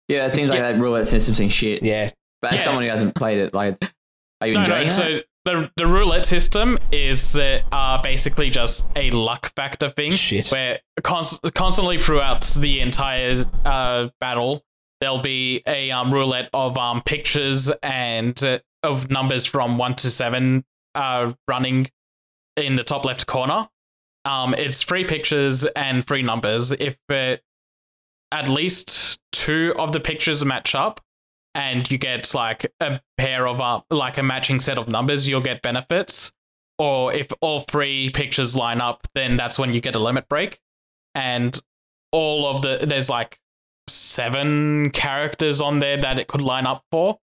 Yeah, 0.08 0.26
it 0.26 0.34
seems 0.34 0.50
like 0.50 0.58
Yeah. 0.58 0.72
that 0.72 0.80
roulette 0.80 1.08
system's 1.08 1.38
been 1.38 1.48
shit. 1.48 1.82
Yeah. 1.82 2.10
But 2.40 2.52
as 2.54 2.60
Yeah. 2.60 2.64
someone 2.64 2.84
who 2.84 2.90
hasn't 2.90 3.14
played 3.14 3.38
it, 3.38 3.54
like, 3.54 3.76
are 4.40 4.46
you 4.46 4.54
No, 4.54 4.60
enjoying 4.60 4.88
no, 4.88 4.92
it? 4.94 4.96
so 4.96 5.20
the 5.44 5.70
the 5.76 5.86
roulette 5.86 6.26
system 6.26 6.78
is 6.92 7.36
uh, 7.36 7.60
uh, 7.72 8.00
basically 8.02 8.50
just 8.50 8.86
a 8.96 9.10
luck 9.10 9.52
factor 9.54 9.90
thing 9.90 10.12
Shit. 10.12 10.48
where 10.50 10.80
const- 11.02 11.40
constantly 11.54 11.98
throughout 11.98 12.42
the 12.58 12.80
entire 12.80 13.44
uh, 13.64 14.08
battle 14.20 14.64
there'll 15.00 15.20
be 15.20 15.62
a 15.66 15.90
um, 15.90 16.12
roulette 16.14 16.48
of 16.52 16.78
um, 16.78 17.02
pictures 17.02 17.70
and 17.82 18.42
uh, 18.44 18.58
of 18.84 19.10
numbers 19.10 19.44
from 19.44 19.78
one 19.78 19.94
to 19.96 20.10
seven 20.10 20.64
uh, 20.94 21.32
running 21.48 21.90
in 22.56 22.76
the 22.76 22.84
top 22.84 23.04
left 23.04 23.26
corner. 23.26 23.68
Um, 24.24 24.54
it's 24.54 24.82
three 24.82 25.04
pictures 25.04 25.64
and 25.64 26.06
three 26.06 26.22
numbers. 26.22 26.72
If 26.72 26.96
uh, 27.08 27.36
at 28.30 28.48
least 28.48 29.20
two 29.32 29.74
of 29.78 29.92
the 29.92 30.00
pictures 30.00 30.44
match 30.44 30.74
up, 30.74 31.00
and 31.54 31.90
you 31.90 31.98
get 31.98 32.34
like 32.34 32.72
a 32.80 33.00
pair 33.18 33.46
of 33.46 33.60
uh, 33.60 33.80
like 33.90 34.18
a 34.18 34.22
matching 34.22 34.60
set 34.60 34.78
of 34.78 34.88
numbers, 34.88 35.28
you'll 35.28 35.40
get 35.40 35.62
benefits. 35.62 36.32
Or 36.78 37.12
if 37.12 37.30
all 37.40 37.60
three 37.60 38.10
pictures 38.10 38.56
line 38.56 38.80
up, 38.80 39.06
then 39.14 39.36
that's 39.36 39.58
when 39.58 39.72
you 39.72 39.80
get 39.80 39.94
a 39.94 39.98
limit 39.98 40.28
break. 40.28 40.58
And 41.14 41.60
all 42.10 42.46
of 42.46 42.62
the 42.62 42.84
there's 42.86 43.10
like 43.10 43.38
seven 43.88 44.90
characters 44.90 45.60
on 45.60 45.78
there 45.80 46.00
that 46.00 46.18
it 46.18 46.28
could 46.28 46.40
line 46.40 46.66
up 46.66 46.84
for. 46.90 47.18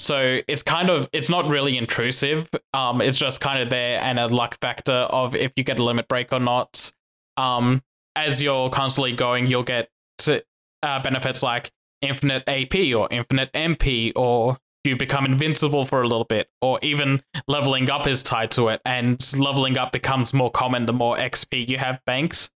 So 0.00 0.40
it's 0.48 0.62
kind 0.62 0.90
of 0.90 1.08
it's 1.12 1.30
not 1.30 1.48
really 1.48 1.78
intrusive. 1.78 2.50
Um, 2.72 3.00
it's 3.00 3.18
just 3.18 3.40
kind 3.40 3.62
of 3.62 3.70
there 3.70 4.00
and 4.00 4.18
a 4.18 4.26
luck 4.26 4.58
factor 4.60 4.92
of 4.92 5.34
if 5.34 5.52
you 5.56 5.64
get 5.64 5.78
a 5.78 5.84
limit 5.84 6.08
break 6.08 6.32
or 6.32 6.40
not. 6.40 6.92
Um, 7.36 7.82
as 8.16 8.42
you're 8.42 8.70
constantly 8.70 9.12
going, 9.12 9.46
you'll 9.46 9.64
get 9.64 9.88
uh, 10.28 11.02
benefits 11.02 11.42
like 11.42 11.70
infinite 12.02 12.44
AP 12.46 12.94
or 12.94 13.08
infinite 13.10 13.50
MP, 13.52 14.12
or 14.14 14.58
you 14.84 14.96
become 14.96 15.24
invincible 15.24 15.84
for 15.84 16.02
a 16.02 16.08
little 16.08 16.24
bit, 16.24 16.48
or 16.60 16.78
even 16.82 17.22
leveling 17.48 17.90
up 17.90 18.06
is 18.06 18.22
tied 18.22 18.50
to 18.52 18.68
it, 18.68 18.80
and 18.84 19.32
leveling 19.38 19.78
up 19.78 19.92
becomes 19.92 20.32
more 20.34 20.50
common 20.50 20.86
the 20.86 20.92
more 20.92 21.16
XP 21.16 21.68
you 21.68 21.78
have 21.78 22.00
banks, 22.04 22.50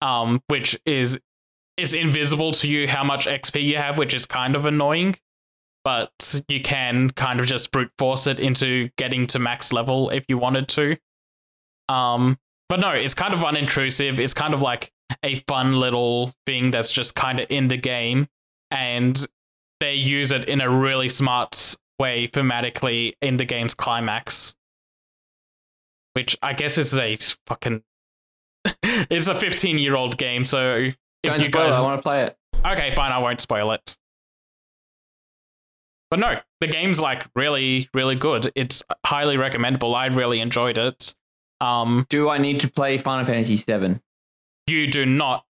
um, 0.00 0.40
which 0.48 0.78
is 0.86 1.20
is 1.76 1.92
invisible 1.92 2.52
to 2.52 2.68
you 2.68 2.88
how 2.88 3.04
much 3.04 3.26
XP 3.26 3.62
you 3.62 3.76
have, 3.76 3.98
which 3.98 4.14
is 4.14 4.24
kind 4.24 4.56
of 4.56 4.64
annoying. 4.64 5.14
But 5.86 6.42
you 6.48 6.60
can 6.60 7.10
kind 7.10 7.38
of 7.38 7.46
just 7.46 7.70
brute 7.70 7.92
force 7.96 8.26
it 8.26 8.40
into 8.40 8.90
getting 8.98 9.28
to 9.28 9.38
max 9.38 9.72
level 9.72 10.10
if 10.10 10.24
you 10.26 10.36
wanted 10.36 10.66
to. 10.70 10.96
Um, 11.88 12.40
but 12.68 12.80
no, 12.80 12.90
it's 12.90 13.14
kind 13.14 13.32
of 13.32 13.38
unintrusive. 13.38 14.18
It's 14.18 14.34
kind 14.34 14.52
of 14.52 14.60
like 14.60 14.90
a 15.22 15.36
fun 15.46 15.78
little 15.78 16.34
thing 16.44 16.72
that's 16.72 16.90
just 16.90 17.14
kind 17.14 17.38
of 17.38 17.46
in 17.50 17.68
the 17.68 17.76
game 17.76 18.26
and 18.72 19.28
they 19.78 19.94
use 19.94 20.32
it 20.32 20.48
in 20.48 20.60
a 20.60 20.68
really 20.68 21.08
smart 21.08 21.76
way 22.00 22.26
thematically 22.26 23.14
in 23.22 23.36
the 23.36 23.44
game's 23.44 23.74
climax 23.74 24.56
which 26.14 26.36
i 26.42 26.52
guess 26.52 26.76
is 26.76 26.98
a 26.98 27.16
fucking 27.46 27.82
it's 28.82 29.28
a 29.28 29.34
15 29.34 29.78
year 29.78 29.94
old 29.94 30.18
game 30.18 30.44
so 30.44 30.76
if 30.76 30.94
Don't 31.22 31.38
you 31.38 31.44
spoil 31.44 31.70
guys 31.70 31.78
it. 31.78 31.82
I 31.82 31.86
want 31.86 31.98
to 31.98 32.02
play 32.02 32.24
it. 32.24 32.36
okay 32.66 32.92
fine 32.94 33.12
i 33.12 33.18
won't 33.18 33.40
spoil 33.40 33.70
it 33.72 33.96
but 36.10 36.18
no 36.18 36.38
the 36.60 36.66
game's 36.66 37.00
like 37.00 37.26
really 37.34 37.88
really 37.94 38.14
good 38.14 38.52
it's 38.54 38.82
highly 39.04 39.36
recommendable 39.36 39.94
i 39.94 40.06
really 40.06 40.40
enjoyed 40.40 40.78
it 40.78 41.14
um 41.60 42.06
Do 42.10 42.28
I 42.28 42.36
need 42.38 42.60
to 42.60 42.70
play 42.70 42.98
Final 42.98 43.24
Fantasy 43.24 43.56
VII? 43.56 44.00
you 44.66 44.86
do 44.86 45.06
not. 45.06 45.44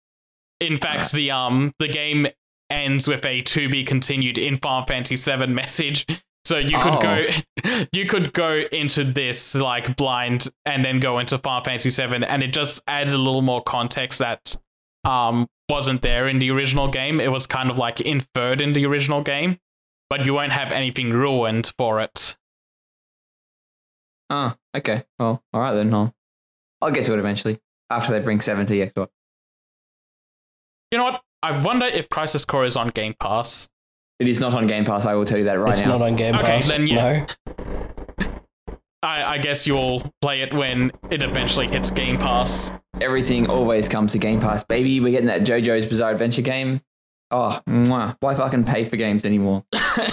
In 0.60 0.76
fact, 0.76 1.12
the 1.12 1.31
um 1.31 1.72
the 1.78 1.89
game 1.89 2.26
ends 2.70 3.09
with 3.09 3.24
a 3.24 3.40
to 3.43 3.68
be 3.68 3.85
continued 3.85 4.36
in 4.39 4.56
Final 4.56 4.86
Fantasy 4.86 5.16
VII 5.16 5.47
message. 5.62 6.06
So 6.44 6.59
you 6.59 6.78
could 6.78 7.01
go 7.01 7.26
you 7.93 8.05
could 8.06 8.35
go 8.35 8.60
into 8.70 9.02
this 9.05 9.55
like 9.55 9.97
blind 9.97 10.48
and 10.66 10.85
then 10.85 11.01
go 11.01 11.18
into 11.18 11.39
Final 11.39 11.64
Fantasy 11.64 11.89
VII 11.90 12.24
and 12.24 12.43
it 12.43 12.52
just 12.52 12.82
adds 12.86 13.14
a 13.14 13.18
little 13.18 13.43
more 13.43 13.62
context 13.62 14.18
that 14.18 14.56
um 15.05 15.47
wasn't 15.70 16.02
there 16.02 16.28
in 16.28 16.39
the 16.39 16.51
original 16.51 16.89
game. 16.89 17.18
It 17.18 17.32
was 17.32 17.47
kind 17.47 17.70
of 17.70 17.78
like 17.78 18.02
inferred 18.02 18.60
in 18.60 18.74
the 18.74 18.85
original 18.85 19.22
game, 19.22 19.59
but 20.10 20.24
you 20.26 20.35
won't 20.35 20.52
have 20.52 20.72
anything 20.72 21.10
ruined 21.10 21.72
for 21.78 22.01
it. 22.01 22.36
Oh, 24.31 24.55
okay. 24.76 25.05
Well, 25.18 25.43
all 25.52 25.60
right 25.60 25.74
then. 25.74 25.93
I'll, 25.93 26.14
I'll 26.81 26.90
get 26.90 27.05
to 27.06 27.12
it 27.12 27.18
eventually 27.18 27.60
after 27.90 28.12
they 28.12 28.20
bring 28.20 28.40
seven 28.40 28.66
to 28.66 28.72
the 28.72 28.81
Xbox. 28.81 29.09
You 30.90 30.98
know 30.98 31.05
what? 31.05 31.22
I 31.43 31.62
wonder 31.62 31.86
if 31.86 32.09
Crisis 32.09 32.44
Core 32.44 32.64
is 32.64 32.76
on 32.76 32.89
Game 32.89 33.14
Pass. 33.20 33.68
It 34.18 34.28
is 34.28 34.40
not 34.40 34.55
on 34.55 34.66
Game 34.66 34.85
Pass. 34.85 35.05
I 35.06 35.14
will 35.14 35.24
tell 35.24 35.39
you 35.39 35.44
that 35.44 35.55
right 35.59 35.72
it's 35.72 35.82
now. 35.82 35.98
not 35.98 36.02
on 36.02 36.16
Game 36.16 36.35
Okay, 36.36 36.60
Pass. 36.60 36.68
then 36.68 36.86
yeah. 36.86 37.26
No. 37.48 37.56
I, 39.02 39.35
I 39.35 39.39
guess 39.39 39.66
you'll 39.66 40.10
play 40.22 40.40
it 40.40 40.55
when 40.55 40.90
it 41.10 41.22
eventually 41.22 41.68
hits 41.68 41.90
Game 41.90 42.16
Pass. 42.16 42.72
Everything 43.02 43.51
always 43.51 43.89
comes 43.89 44.12
to 44.12 44.18
Game 44.18 44.40
Pass, 44.40 44.64
baby. 44.64 45.01
We're 45.01 45.10
getting 45.10 45.26
that 45.26 45.43
JoJo's 45.43 45.85
Bizarre 45.85 46.12
Adventure 46.12 46.40
game. 46.43 46.81
Oh, 47.30 47.60
mwah. 47.68 48.16
why 48.20 48.34
fucking 48.34 48.64
pay 48.64 48.84
for 48.84 48.96
games 48.96 49.24
anymore? 49.26 49.64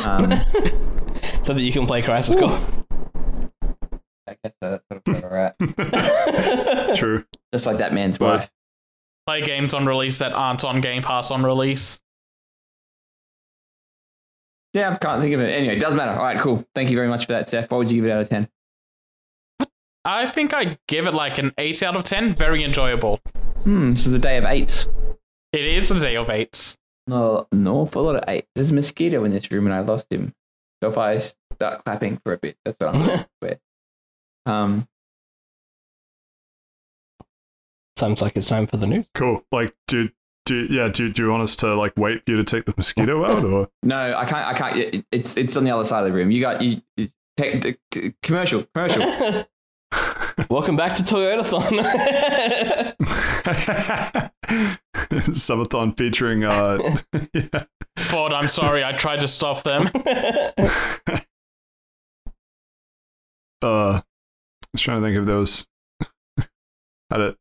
Um, 0.04 0.32
So 1.44 1.54
that 1.54 1.62
you 1.62 1.72
can 1.72 1.86
play 1.88 2.02
Crisis 2.02 2.36
Core. 2.36 2.60
I 4.28 4.36
guess 4.44 4.54
that's 4.62 4.84
sort 4.92 5.02
of 5.08 5.22
where 5.24 5.54
we're 5.60 5.76
at. 6.88 6.96
True. 6.96 7.26
Just 7.54 7.66
like 7.66 7.78
that 7.80 7.94
man's 7.94 8.20
Well, 8.20 8.36
wife. 8.38 8.52
Play 9.28 9.42
games 9.42 9.74
on 9.74 9.86
release 9.86 10.20
that 10.20 10.34
aren't 10.34 10.64
on 10.64 10.82
Game 10.82 11.02
Pass 11.04 11.32
on 11.32 11.44
release. 11.44 12.02
Yeah, 14.74 14.92
I 14.92 14.96
can't 14.98 15.22
think 15.22 15.34
of 15.34 15.42
it. 15.42 15.50
Anyway, 15.52 15.76
it 15.78 15.80
doesn't 15.80 15.98
matter. 15.98 16.12
All 16.14 16.24
right, 16.24 16.40
cool. 16.40 16.66
Thank 16.74 16.90
you 16.92 16.96
very 16.96 17.08
much 17.10 17.26
for 17.26 17.34
that, 17.34 17.50
Seth. 17.50 17.70
What 17.70 17.80
would 17.80 17.92
you 17.92 18.02
give 18.02 18.10
it 18.10 18.14
out 18.14 18.22
of 18.22 18.30
10? 18.30 18.48
I 20.06 20.28
think 20.28 20.54
I 20.54 20.78
give 20.88 21.08
it 21.08 21.14
like 21.14 21.38
an 21.38 21.52
8 21.58 21.84
out 21.84 21.96
of 21.98 22.04
10. 22.04 22.36
Very 22.36 22.64
enjoyable. 22.64 23.20
Hmm, 23.64 23.92
this 23.92 24.08
is 24.08 24.14
a 24.14 24.20
day 24.20 24.38
of 24.38 24.46
eights. 24.46 24.88
It 25.54 25.66
is 25.66 25.92
a 25.92 26.00
day 26.00 26.16
of 26.16 26.28
8s. 26.28 26.78
No, 27.08 27.48
no, 27.52 27.90
a 27.94 28.00
lot 28.00 28.16
of 28.16 28.24
eight. 28.28 28.46
There's 28.56 28.72
a 28.72 28.74
mosquito 28.74 29.24
in 29.24 29.32
this 29.32 29.52
room 29.52 29.66
and 29.66 29.74
I 29.74 29.80
lost 29.80 30.12
him. 30.12 30.34
So 30.84 30.90
if 30.90 30.98
I 30.98 31.18
start 31.18 31.84
clapping 31.84 32.18
for 32.24 32.34
a 32.34 32.38
bit, 32.38 32.58
that's 32.64 32.78
what 32.80 32.96
I'm 32.96 33.06
going 33.06 33.26
with. 33.42 33.60
Um, 34.46 34.88
Sounds 37.98 38.22
like 38.22 38.36
it's 38.36 38.48
time 38.48 38.66
for 38.68 38.78
the 38.78 38.88
news. 38.88 39.10
Cool. 39.14 39.44
Like, 39.52 39.76
dude, 39.88 40.12
do 40.46 40.56
you, 40.64 40.80
yeah, 40.82 40.88
do, 40.88 41.12
do 41.12 41.24
you 41.24 41.30
want 41.30 41.44
us 41.44 41.56
to 41.58 41.76
like 41.76 41.94
wait 41.98 42.26
for 42.26 42.32
you 42.32 42.38
to 42.38 42.44
take 42.44 42.66
the 42.66 42.74
mosquito 42.76 43.24
out 43.32 43.44
or? 43.46 43.70
No, 43.84 44.16
I 44.18 44.26
can't. 44.26 44.48
I 44.48 44.54
can't. 44.54 44.78
it- 44.78 45.06
It's 45.12 45.38
it's 45.38 45.56
on 45.58 45.64
the 45.66 45.72
other 45.72 45.86
side 45.86 46.00
of 46.00 46.06
the 46.12 46.14
room. 46.18 46.32
You 46.32 46.42
got 46.42 46.62
you. 46.62 46.82
you 46.98 47.10
take 47.38 47.62
the 47.62 48.14
commercial. 48.24 48.64
Commercial. 48.74 49.04
Welcome 50.50 50.76
back 50.76 50.94
to 50.96 51.04
Toyotathon. 51.04 51.80
Subathon 55.12 55.98
featuring 55.98 56.44
uh 56.44 56.78
yeah. 57.34 57.64
Ford, 57.98 58.34
I'm 58.34 58.48
sorry. 58.48 58.84
I 58.84 58.94
tried 58.94 59.20
to 59.20 59.28
stop 59.28 59.64
them. 59.64 59.90
uh 63.62 64.02
I 64.02 64.04
was 64.74 64.82
trying 64.82 65.02
to 65.02 65.08
think 65.08 65.18
if 65.20 65.26
there 65.26 65.38
was 65.38 65.68
had 67.12 67.22
a, 67.22 67.36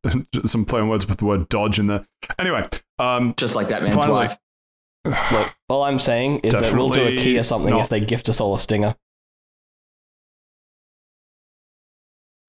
some 0.47 0.65
play 0.65 0.81
on 0.81 0.89
words 0.89 1.07
with 1.07 1.19
the 1.19 1.25
word 1.25 1.49
dodge 1.49 1.79
in 1.79 1.87
there. 1.87 2.05
Anyway, 2.39 2.69
um 2.99 3.35
Just 3.37 3.55
like 3.55 3.69
that 3.69 3.83
man's 3.83 3.95
Finally. 3.97 4.29
wife. 4.29 4.39
Look, 5.33 5.55
all 5.69 5.83
I'm 5.85 5.99
saying 5.99 6.41
is 6.41 6.53
that 6.53 6.75
we'll 6.75 6.91
do 6.91 7.07
a 7.07 7.17
key 7.17 7.39
or 7.39 7.45
something 7.45 7.71
not. 7.71 7.83
if 7.83 7.89
they 7.89 8.01
gift 8.01 8.29
us 8.29 8.41
all 8.41 8.55
a 8.55 8.59
stinger. 8.59 8.95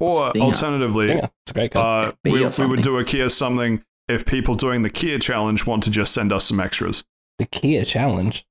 Or 0.02 0.16
Stinger. 0.32 0.46
alternatively, 0.46 1.08
Stinger. 1.08 1.30
It's 1.44 1.52
a 1.52 1.54
great 1.54 1.72
card. 1.74 2.10
uh 2.10 2.12
we, 2.24 2.32
we 2.46 2.66
would 2.66 2.82
do 2.82 2.98
a 2.98 3.04
Kia 3.04 3.30
something 3.30 3.84
if 4.08 4.26
people 4.26 4.56
doing 4.56 4.82
the 4.82 4.90
Kia 4.90 5.20
challenge 5.20 5.66
want 5.66 5.84
to 5.84 5.92
just 5.92 6.14
send 6.14 6.32
us 6.34 6.46
some 6.46 6.60
extras. 6.60 7.04
the 7.40 7.46
Kia 7.46 7.86
challenge. 7.86 8.46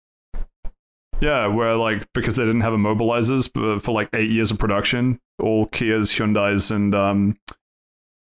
Yeah, 1.21 1.49
where 1.49 1.75
like 1.77 2.11
because 2.15 2.37
they 2.37 2.47
didn't 2.47 2.63
have 2.63 2.73
immobilizers 2.73 3.51
but 3.53 3.81
for 3.81 3.93
like 3.93 4.09
eight 4.15 4.31
years 4.31 4.51
of 4.51 4.59
production, 4.59 5.21
all 5.39 5.67
Kias, 5.67 6.17
Hyundai's, 6.17 6.71
and 6.71 6.95
um, 6.95 7.39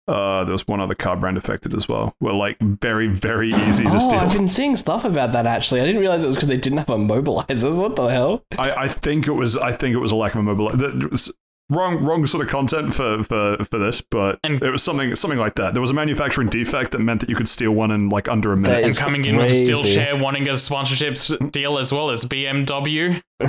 uh, 0.07 0.45
there 0.45 0.53
was 0.53 0.65
one 0.69 0.79
other 0.79 0.95
car 0.95 1.17
brand 1.17 1.35
affected 1.35 1.73
as 1.73 1.89
well. 1.89 2.15
Were 2.21 2.31
like 2.31 2.57
very, 2.61 3.07
very 3.07 3.49
easy 3.53 3.83
to 3.83 3.91
Oh, 3.93 3.99
steal. 3.99 4.19
I've 4.19 4.31
been 4.31 4.47
seeing 4.47 4.77
stuff 4.77 5.03
about 5.03 5.33
that 5.33 5.45
actually. 5.45 5.81
I 5.81 5.85
didn't 5.85 5.99
realize 5.99 6.23
it 6.23 6.27
was 6.27 6.37
because 6.37 6.47
they 6.47 6.55
didn't 6.55 6.77
have 6.77 6.87
immobilizers. 6.87 7.77
What 7.81 7.97
the 7.97 8.05
hell? 8.07 8.45
I, 8.57 8.71
I 8.83 8.87
think 8.87 9.27
it 9.27 9.33
was. 9.33 9.57
I 9.57 9.73
think 9.73 9.93
it 9.93 9.99
was 9.99 10.13
a 10.13 10.15
lack 10.15 10.35
of 10.35 10.45
immobilizer. 10.45 11.33
Wrong, 11.69 12.01
wrong 12.05 12.25
sort 12.27 12.45
of 12.45 12.49
content 12.49 12.93
for 12.93 13.23
for 13.23 13.57
for 13.65 13.77
this, 13.77 13.99
but 13.99 14.39
And- 14.43 14.63
it 14.63 14.71
was 14.71 14.81
something 14.83 15.13
something 15.17 15.37
like 15.39 15.55
that. 15.55 15.73
There 15.73 15.81
was 15.81 15.91
a 15.91 15.93
manufacturing 15.93 16.47
defect 16.47 16.91
that 16.91 16.99
meant 16.99 17.19
that 17.19 17.29
you 17.29 17.35
could 17.35 17.49
steal 17.49 17.73
one 17.73 17.91
in 17.91 18.07
like 18.09 18.29
under 18.29 18.53
a 18.53 18.55
That 18.55 18.61
minute. 18.61 18.77
And 18.83 18.89
is 18.91 18.97
coming 18.97 19.25
in 19.25 19.35
with 19.35 19.47
crazy. 19.47 19.73
Steelshare 19.73 20.17
wanting 20.21 20.47
a 20.47 20.57
sponsorship 20.57 21.17
deal 21.51 21.77
as 21.77 21.91
well 21.91 22.09
as 22.09 22.23
BMW. 22.23 23.21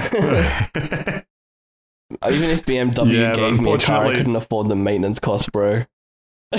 Even 2.29 2.51
if 2.51 2.65
BMW 2.67 3.13
Yeah, 3.13 3.35
gave 3.35 3.61
me 3.61 3.73
a 3.73 3.79
car, 3.79 4.07
I 4.07 4.17
couldn't 4.17 4.35
afford 4.35 4.69
the 4.69 4.75
maintenance 4.77 5.21
cost, 5.21 5.53
bro. 5.53 5.85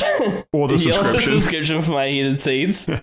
or 0.53 0.67
the 0.69 0.75
Yeah, 0.75 0.93
subscription. 0.93 1.29
subscription 1.31 1.81
for 1.81 1.91
my 1.91 2.07
heated 2.07 2.39
seats. 2.39 2.89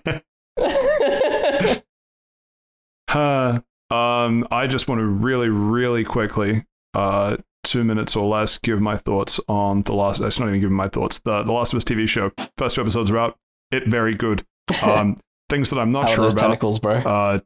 Uh, 3.09 3.59
um, 3.89 4.45
I 4.51 4.67
just 4.67 4.87
want 4.89 4.99
to 4.99 5.05
really, 5.05 5.47
really 5.47 6.03
quickly, 6.03 6.65
uh, 6.93 7.37
two 7.67 7.83
minutes 7.83 8.15
or 8.15 8.25
less, 8.27 8.57
give 8.57 8.79
my 8.81 8.97
thoughts 8.97 9.39
on 9.47 9.83
the 9.83 9.93
last. 9.93 10.19
It's 10.21 10.39
not 10.39 10.47
even 10.49 10.61
giving 10.61 10.75
my 10.75 10.87
thoughts. 10.89 11.19
The 11.19 11.43
The 11.43 11.51
Last 11.51 11.73
of 11.73 11.77
Us 11.77 11.83
TV 11.83 12.07
show. 12.07 12.31
First 12.57 12.75
two 12.75 12.81
episodes 12.81 13.11
are 13.11 13.17
out. 13.17 13.37
It 13.71 13.87
very 13.87 14.13
good. 14.13 14.43
Um, 14.83 15.15
things 15.49 15.69
that 15.69 15.79
I'm 15.79 15.91
not 15.93 16.09
How 16.09 16.15
sure 16.15 16.27
about. 16.27 16.37
tentacles, 16.37 16.79
bro? 16.79 16.95
Uh, 16.97 17.39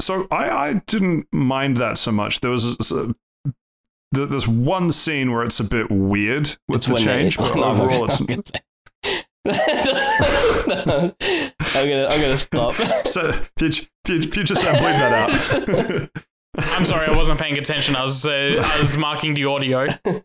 so 0.00 0.26
I, 0.30 0.48
I 0.48 0.72
didn't 0.86 1.26
mind 1.30 1.76
that 1.76 1.98
so 1.98 2.10
much. 2.10 2.40
There 2.40 2.50
was 2.50 2.64
a, 2.90 3.14
there- 4.12 4.24
there's 4.26 4.48
one 4.48 4.90
scene 4.92 5.30
where 5.32 5.44
it's 5.44 5.60
a 5.60 5.64
bit 5.64 5.90
weird 5.90 6.56
with 6.68 6.78
It's 6.78 6.86
the 6.86 6.94
change, 6.96 7.36
but 7.36 7.52
overall 7.56 8.06
it's 8.06 8.20
I'm 8.20 8.26
gonna 8.26 8.42
No, 10.86 11.14
I'm 11.74 11.88
gonna 11.88 12.06
I'm 12.08 12.20
gonna 12.20 12.38
stop. 12.38 12.74
so 13.06 13.32
future 13.58 13.86
future, 14.06 14.30
future 14.30 14.54
Sam 14.54 14.74
bleep 14.76 14.98
that 14.98 16.00
out. 16.00 16.08
I'm 16.58 16.84
sorry, 16.84 17.08
I 17.08 17.16
wasn't 17.16 17.40
paying 17.40 17.58
attention. 17.58 17.96
I 17.96 18.02
was 18.02 18.24
uh, 18.26 18.62
I 18.64 18.78
was 18.78 18.96
marking 18.96 19.34
the 19.34 19.44
audio. 19.46 19.86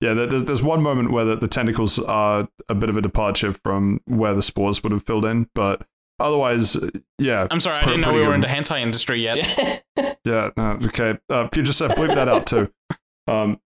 Yeah, 0.00 0.14
there's 0.14 0.44
there's 0.44 0.62
one 0.62 0.80
moment 0.80 1.10
where 1.10 1.24
the, 1.24 1.34
the 1.34 1.48
tentacles 1.48 1.98
are 1.98 2.48
a 2.68 2.74
bit 2.76 2.88
of 2.88 2.96
a 2.96 3.00
departure 3.00 3.52
from 3.52 4.00
where 4.04 4.32
the 4.32 4.42
spores 4.42 4.80
would 4.84 4.92
have 4.92 5.02
filled 5.04 5.24
in, 5.24 5.48
but 5.56 5.84
otherwise, 6.20 6.76
uh, 6.76 6.88
yeah, 7.18 7.48
I'm 7.50 7.58
sorry, 7.58 7.78
I 7.82 7.84
didn't 7.84 8.02
know 8.02 8.12
we 8.12 8.18
pretty 8.18 8.28
were 8.28 8.34
in 8.36 8.40
the 8.40 8.46
good. 8.46 8.56
hentai 8.64 8.80
industry 8.80 9.24
yet. 9.24 9.82
Yeah. 9.96 10.14
yeah, 10.24 10.50
no, 10.56 10.78
okay. 10.84 11.18
Uh, 11.28 11.48
future 11.52 11.72
Seth, 11.72 11.96
bleep 11.96 12.14
that 12.14 12.28
out 12.28 12.46
too. 12.46 12.72
Um, 13.26 13.60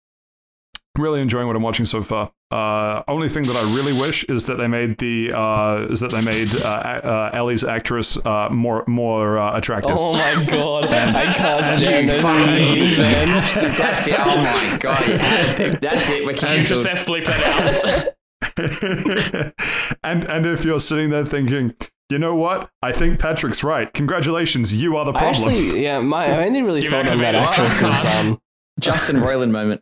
really 0.98 1.22
enjoying 1.22 1.46
what 1.46 1.56
I'm 1.56 1.62
watching 1.62 1.86
so 1.86 2.02
far. 2.02 2.32
Uh, 2.52 3.02
only 3.08 3.30
thing 3.30 3.44
that 3.44 3.56
I 3.56 3.62
really 3.76 3.94
wish 3.94 4.24
is 4.26 4.46
that 4.48 4.56
they 4.56 4.68
made 4.68 4.98
the 4.98 5.32
uh, 5.34 5.88
is 5.90 6.02
that 6.02 6.12
they 6.12 6.22
made 6.22 6.54
uh, 6.56 6.68
uh, 6.68 7.30
Ellie's 7.34 7.64
actress 7.64 8.18
uh, 8.26 8.50
more 8.50 8.84
more 8.88 9.38
uh, 9.38 9.56
attractive. 9.58 9.96
Oh 9.98 10.14
my 10.14 10.44
god, 10.48 10.86
I 10.86 11.34
can't 11.34 11.64
stand 11.80 12.08
You 12.10 12.14
fucking 12.20 12.46
memes, 12.78 12.98
man. 12.98 13.28
That's 13.78 14.08
it. 14.08 14.16
Oh 14.20 14.44
my 14.44 14.78
god. 14.80 15.02
That's 15.82 16.10
it. 16.10 16.24
We're 16.26 16.32
And 16.32 16.40
cancelled. 16.40 16.80
Joseph 16.86 17.06
bleep 17.06 17.26
that 17.28 18.14
out. 18.58 19.96
and 20.04 20.24
and 20.26 20.46
if 20.46 20.66
you're 20.66 20.80
sitting 20.80 21.10
there 21.10 21.26
thinking, 21.26 21.74
you 22.10 22.20
know 22.20 22.36
what, 22.36 22.70
I 22.82 22.92
think 22.92 23.20
Patrick's 23.20 23.64
right. 23.64 23.92
Congratulations, 23.94 24.76
you 24.76 24.98
are 24.98 25.06
the 25.06 25.14
problem. 25.14 25.50
actually, 25.54 25.82
yeah, 25.84 26.00
my 26.02 26.26
I 26.26 26.46
only 26.46 26.62
really 26.62 26.82
You've 26.82 26.92
thought 26.92 27.10
on 27.10 27.18
that 27.20 27.36
actress 27.36 27.82
wild 27.82 27.94
is 28.06 28.16
um 28.16 28.42
Justin 28.80 29.18
Roiland 29.18 29.52
moment. 29.52 29.82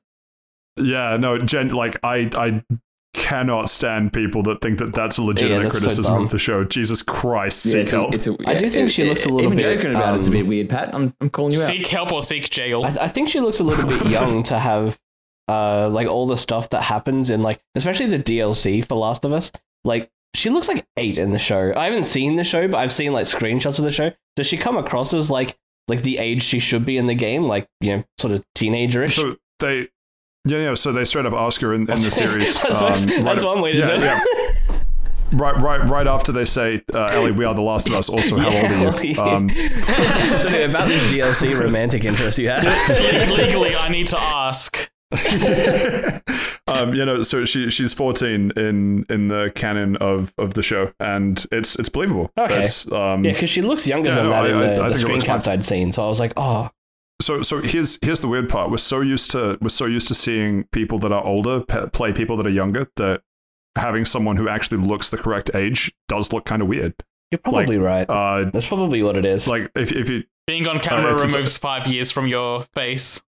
Yeah, 0.79 1.17
no, 1.17 1.37
gen- 1.37 1.69
like 1.69 1.99
I, 2.03 2.29
I 2.35 2.63
cannot 3.13 3.69
stand 3.69 4.13
people 4.13 4.43
that 4.43 4.61
think 4.61 4.79
that 4.79 4.93
that's 4.93 5.17
a 5.17 5.23
legitimate 5.23 5.63
that's 5.63 5.79
criticism 5.79 6.15
dumb. 6.15 6.25
of 6.25 6.31
the 6.31 6.37
show. 6.37 6.63
Jesus 6.63 7.01
Christ, 7.01 7.65
Yeah, 7.65 7.71
seek 7.71 7.81
it's 7.83 7.93
a, 7.93 7.95
help. 7.97 8.13
it's 8.13 8.27
a, 8.27 8.35
I 8.47 8.55
do 8.55 8.69
think 8.69 8.91
she 8.91 9.03
looks 9.03 9.25
a 9.25 9.29
little 9.29 9.49
bit. 9.51 9.59
even 9.59 9.69
bit, 9.69 9.77
joking 9.77 9.95
about 9.95 10.17
it's 10.17 10.27
a 10.27 10.29
um, 10.29 10.33
bit 10.33 10.47
weird, 10.47 10.69
Pat. 10.69 10.93
I'm, 10.93 11.13
I'm 11.19 11.29
calling 11.29 11.51
you 11.53 11.61
out. 11.61 11.67
seek 11.67 11.87
help 11.87 12.11
or 12.11 12.21
seek 12.21 12.49
jail. 12.49 12.83
I, 12.83 12.89
I 13.01 13.07
think 13.07 13.29
she 13.29 13.39
looks 13.39 13.59
a 13.59 13.63
little 13.63 13.87
bit 13.89 14.05
young 14.07 14.43
to 14.43 14.57
have 14.59 14.97
uh 15.47 15.89
like 15.91 16.07
all 16.07 16.27
the 16.27 16.37
stuff 16.37 16.69
that 16.69 16.83
happens 16.83 17.31
in 17.31 17.41
like 17.41 17.59
especially 17.73 18.05
the 18.05 18.19
DLC 18.19 18.85
for 18.85 18.95
Last 18.95 19.25
of 19.25 19.33
Us. 19.33 19.51
Like 19.83 20.09
she 20.35 20.49
looks 20.51 20.67
like 20.67 20.85
eight 20.97 21.17
in 21.17 21.31
the 21.31 21.39
show. 21.39 21.73
I 21.75 21.85
haven't 21.85 22.03
seen 22.03 22.35
the 22.35 22.43
show, 22.43 22.67
but 22.67 22.77
I've 22.77 22.91
seen 22.91 23.11
like 23.13 23.25
screenshots 23.25 23.79
of 23.79 23.85
the 23.85 23.91
show. 23.91 24.11
Does 24.35 24.45
she 24.45 24.57
come 24.57 24.77
across 24.77 25.13
as 25.13 25.31
like 25.31 25.57
like 25.87 26.03
the 26.03 26.19
age 26.19 26.43
she 26.43 26.59
should 26.59 26.85
be 26.85 26.97
in 26.97 27.07
the 27.07 27.15
game, 27.15 27.43
like 27.45 27.67
you 27.81 27.97
know, 27.97 28.03
sort 28.19 28.33
of 28.33 28.45
teenagerish? 28.55 29.13
So 29.15 29.37
they, 29.59 29.89
yeah, 30.49 30.57
yeah. 30.69 30.73
So 30.75 30.91
they 30.91 31.05
straight 31.05 31.25
up 31.25 31.33
Oscar 31.33 31.73
in, 31.73 31.81
in 31.81 31.99
the 31.99 32.11
series. 32.11 32.59
that's, 32.61 32.81
um, 32.81 33.23
that's 33.23 33.43
right- 33.43 33.43
one 33.43 33.61
way 33.61 33.71
to 33.73 33.77
yeah, 33.79 33.85
do 33.85 33.93
it. 33.93 33.99
yeah. 34.01 34.19
Right, 35.31 35.55
right, 35.61 35.87
right 35.87 36.07
after 36.07 36.31
they 36.31 36.45
say, 36.45 36.81
uh, 36.91 37.05
"Ellie, 37.11 37.31
we 37.31 37.45
are 37.45 37.53
the 37.53 37.61
Last 37.61 37.87
of 37.87 37.93
Us." 37.93 38.09
Also, 38.09 38.35
how 38.37 38.47
old 38.85 38.95
are 38.99 39.05
you? 39.05 39.21
Um, 39.21 39.49
so 39.53 40.49
anyway, 40.49 40.63
about 40.63 40.87
this 40.87 41.03
DLC 41.11 41.57
romantic 41.59 42.03
interest 42.03 42.39
you 42.39 42.49
had. 42.49 42.63
Legally, 43.29 43.75
I 43.75 43.89
need 43.89 44.07
to 44.07 44.19
ask. 44.19 44.89
um, 46.67 46.93
you 46.93 47.05
know, 47.05 47.23
so 47.23 47.45
she 47.45 47.69
she's 47.69 47.93
14 47.93 48.51
in 48.55 49.05
in 49.09 49.27
the 49.27 49.51
canon 49.55 49.97
of 49.97 50.33
of 50.37 50.53
the 50.55 50.63
show, 50.63 50.91
and 50.99 51.45
it's 51.51 51.75
it's 51.77 51.89
believable. 51.89 52.31
Okay. 52.37 52.63
It's, 52.63 52.91
um, 52.91 53.23
Yeah, 53.23 53.33
because 53.33 53.49
she 53.49 53.61
looks 53.61 53.87
younger 53.87 54.09
Yeah, 54.09 54.15
than 54.15 54.23
no, 54.25 54.29
that 54.31 54.45
I- 54.45 54.49
in 54.49 54.59
the, 54.59 54.83
I 54.83 54.87
the 54.89 54.97
screen 54.97 55.13
looks 55.15 55.25
fine. 55.25 55.35
caps 55.35 55.47
I'd 55.47 55.65
seen. 55.65 55.91
So 55.91 56.03
I 56.03 56.07
was 56.07 56.19
like, 56.19 56.33
oh, 56.37 56.69
So 57.21 57.41
so 57.41 57.59
here's 57.61 57.99
here's 58.01 58.21
the 58.21 58.27
weird 58.27 58.49
part. 58.49 58.71
We're 58.71 58.77
so 58.77 59.01
used 59.01 59.31
to 59.31 59.57
we're 59.61 59.69
so 59.69 59.85
used 59.85 60.07
to 60.07 60.15
seeing 60.15 60.63
people 60.71 60.99
that 60.99 61.11
are 61.11 61.23
older 61.23 61.61
pe- 61.61 61.89
play 61.89 62.13
people 62.13 62.37
that 62.37 62.47
are 62.47 62.51
younger 62.51 62.87
that 62.95 63.21
having 63.77 64.05
someone 64.05 64.37
who 64.37 64.47
actually 64.49 64.77
looks 64.77 65.09
the 65.09 65.17
correct 65.17 65.51
age 65.53 65.93
does 66.07 66.31
look 66.33 66.45
kind 66.45 66.61
of 66.61 66.67
weird. 66.67 66.93
you're 67.31 67.39
probably 67.39 67.77
right. 67.77 68.09
Uh, 68.09 68.49
That's 68.51 68.65
probably 68.65 69.03
what 69.03 69.15
it 69.17 69.25
is. 69.25 69.47
like 69.47 69.69
if 69.75 69.91
if 69.91 70.09
you 70.09 70.23
Being 70.47 70.65
on 70.67 70.79
camera 70.79 71.09
it's- 71.13 71.21
it's- 71.23 71.33
removes 71.35 71.57
five 71.57 71.87
years 71.87 72.09
from 72.09 72.27
your 72.27 72.65
face. 72.73 73.21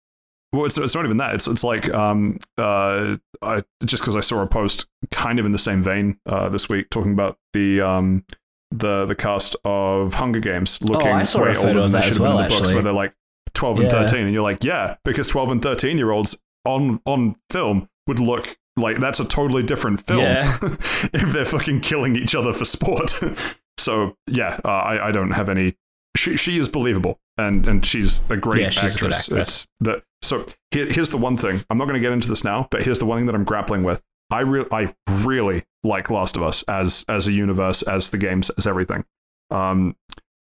well, 0.53 0.65
it's, 0.65 0.77
it's 0.77 0.95
not 0.95 1.03
even 1.05 1.17
that. 1.17 1.35
It's 1.35 1.47
it's 1.47 1.63
like 1.63 1.93
um 1.93 2.39
uh 2.57 3.17
I 3.41 3.63
just 3.85 4.03
because 4.03 4.15
I 4.15 4.21
saw 4.21 4.41
a 4.41 4.47
post 4.47 4.87
kind 5.11 5.37
of 5.37 5.45
in 5.45 5.51
the 5.51 5.57
same 5.57 5.81
vein 5.83 6.17
uh 6.25 6.47
this 6.47 6.69
week 6.69 6.89
talking 6.91 7.11
about 7.11 7.37
the 7.53 7.81
um 7.81 8.23
the 8.71 9.05
the 9.05 9.15
cast 9.15 9.57
of 9.65 10.13
Hunger 10.13 10.39
Games 10.39 10.81
looking 10.81 11.09
Oh, 11.09 11.15
I 11.15 11.23
saw 11.23 11.39
a 11.39 11.47
way 11.47 11.53
photo 11.55 11.67
older 11.67 11.79
of 11.81 11.91
than 11.91 11.99
they 12.01 12.07
should 12.07 12.11
as 12.11 12.17
have 12.17 12.25
been 12.25 12.37
in 12.37 12.43
the 12.43 12.49
books 12.57 12.71
where 12.73 12.81
they're 12.83 12.93
like 12.93 13.13
12 13.53 13.79
and 13.81 13.91
Yeah. 13.91 13.99
13 14.07 14.21
and 14.25 14.33
you're 14.33 14.43
like 14.43 14.63
yeah 14.63 14.95
because 15.05 15.27
12 15.27 15.51
and 15.51 15.61
13 15.61 15.97
year 15.97 16.11
olds 16.11 16.39
on 16.65 17.01
on 17.05 17.35
film 17.49 17.89
would 18.07 18.19
look 18.19 18.47
like 18.77 18.97
that's 18.99 19.19
a 19.19 19.25
totally 19.25 19.63
different 19.63 20.05
film 20.05 20.21
Yeah. 20.21 20.57
if 20.61 21.31
they're 21.33 21.45
fucking 21.45 21.81
killing 21.81 22.15
each 22.15 22.35
other 22.35 22.53
for 22.53 22.65
sport 22.65 23.19
so 23.77 24.15
yeah 24.27 24.59
uh, 24.63 24.69
I 24.69 25.07
I 25.07 25.11
don't 25.11 25.31
have 25.31 25.49
any 25.49 25.75
she 26.17 26.37
she 26.37 26.57
is 26.59 26.67
believable 26.69 27.19
and 27.37 27.67
and 27.67 27.85
she's 27.85 28.21
a 28.29 28.37
great 28.37 28.61
Yeah, 28.61 28.69
she's 28.69 28.83
a 28.83 28.85
actress. 29.05 29.29
actress. 29.29 29.41
It's 29.41 29.67
the 29.79 30.03
so 30.21 30.45
here, 30.71 30.85
here's 30.85 31.09
the 31.09 31.17
one 31.17 31.35
thing. 31.37 31.63
I'm 31.69 31.77
not 31.77 31.85
going 31.85 31.95
to 31.95 31.99
get 31.99 32.11
into 32.11 32.27
this 32.29 32.43
now, 32.43 32.67
but 32.69 32.83
here's 32.83 32.99
the 32.99 33.05
one 33.05 33.17
thing 33.17 33.25
that 33.25 33.33
I'm 33.33 33.43
grappling 33.43 33.81
with. 33.83 33.99
I 34.29 34.41
re- 34.41 34.65
I 34.71 34.93
really 35.09 35.63
like 35.83 36.11
Last 36.11 36.35
of 36.35 36.43
Us 36.43 36.61
as 36.63 37.03
as 37.09 37.27
a 37.27 37.31
universe, 37.31 37.81
as 37.81 38.11
the 38.11 38.17
games, 38.19 38.51
as 38.51 38.67
everything. 38.67 39.03
Um, 39.49 39.95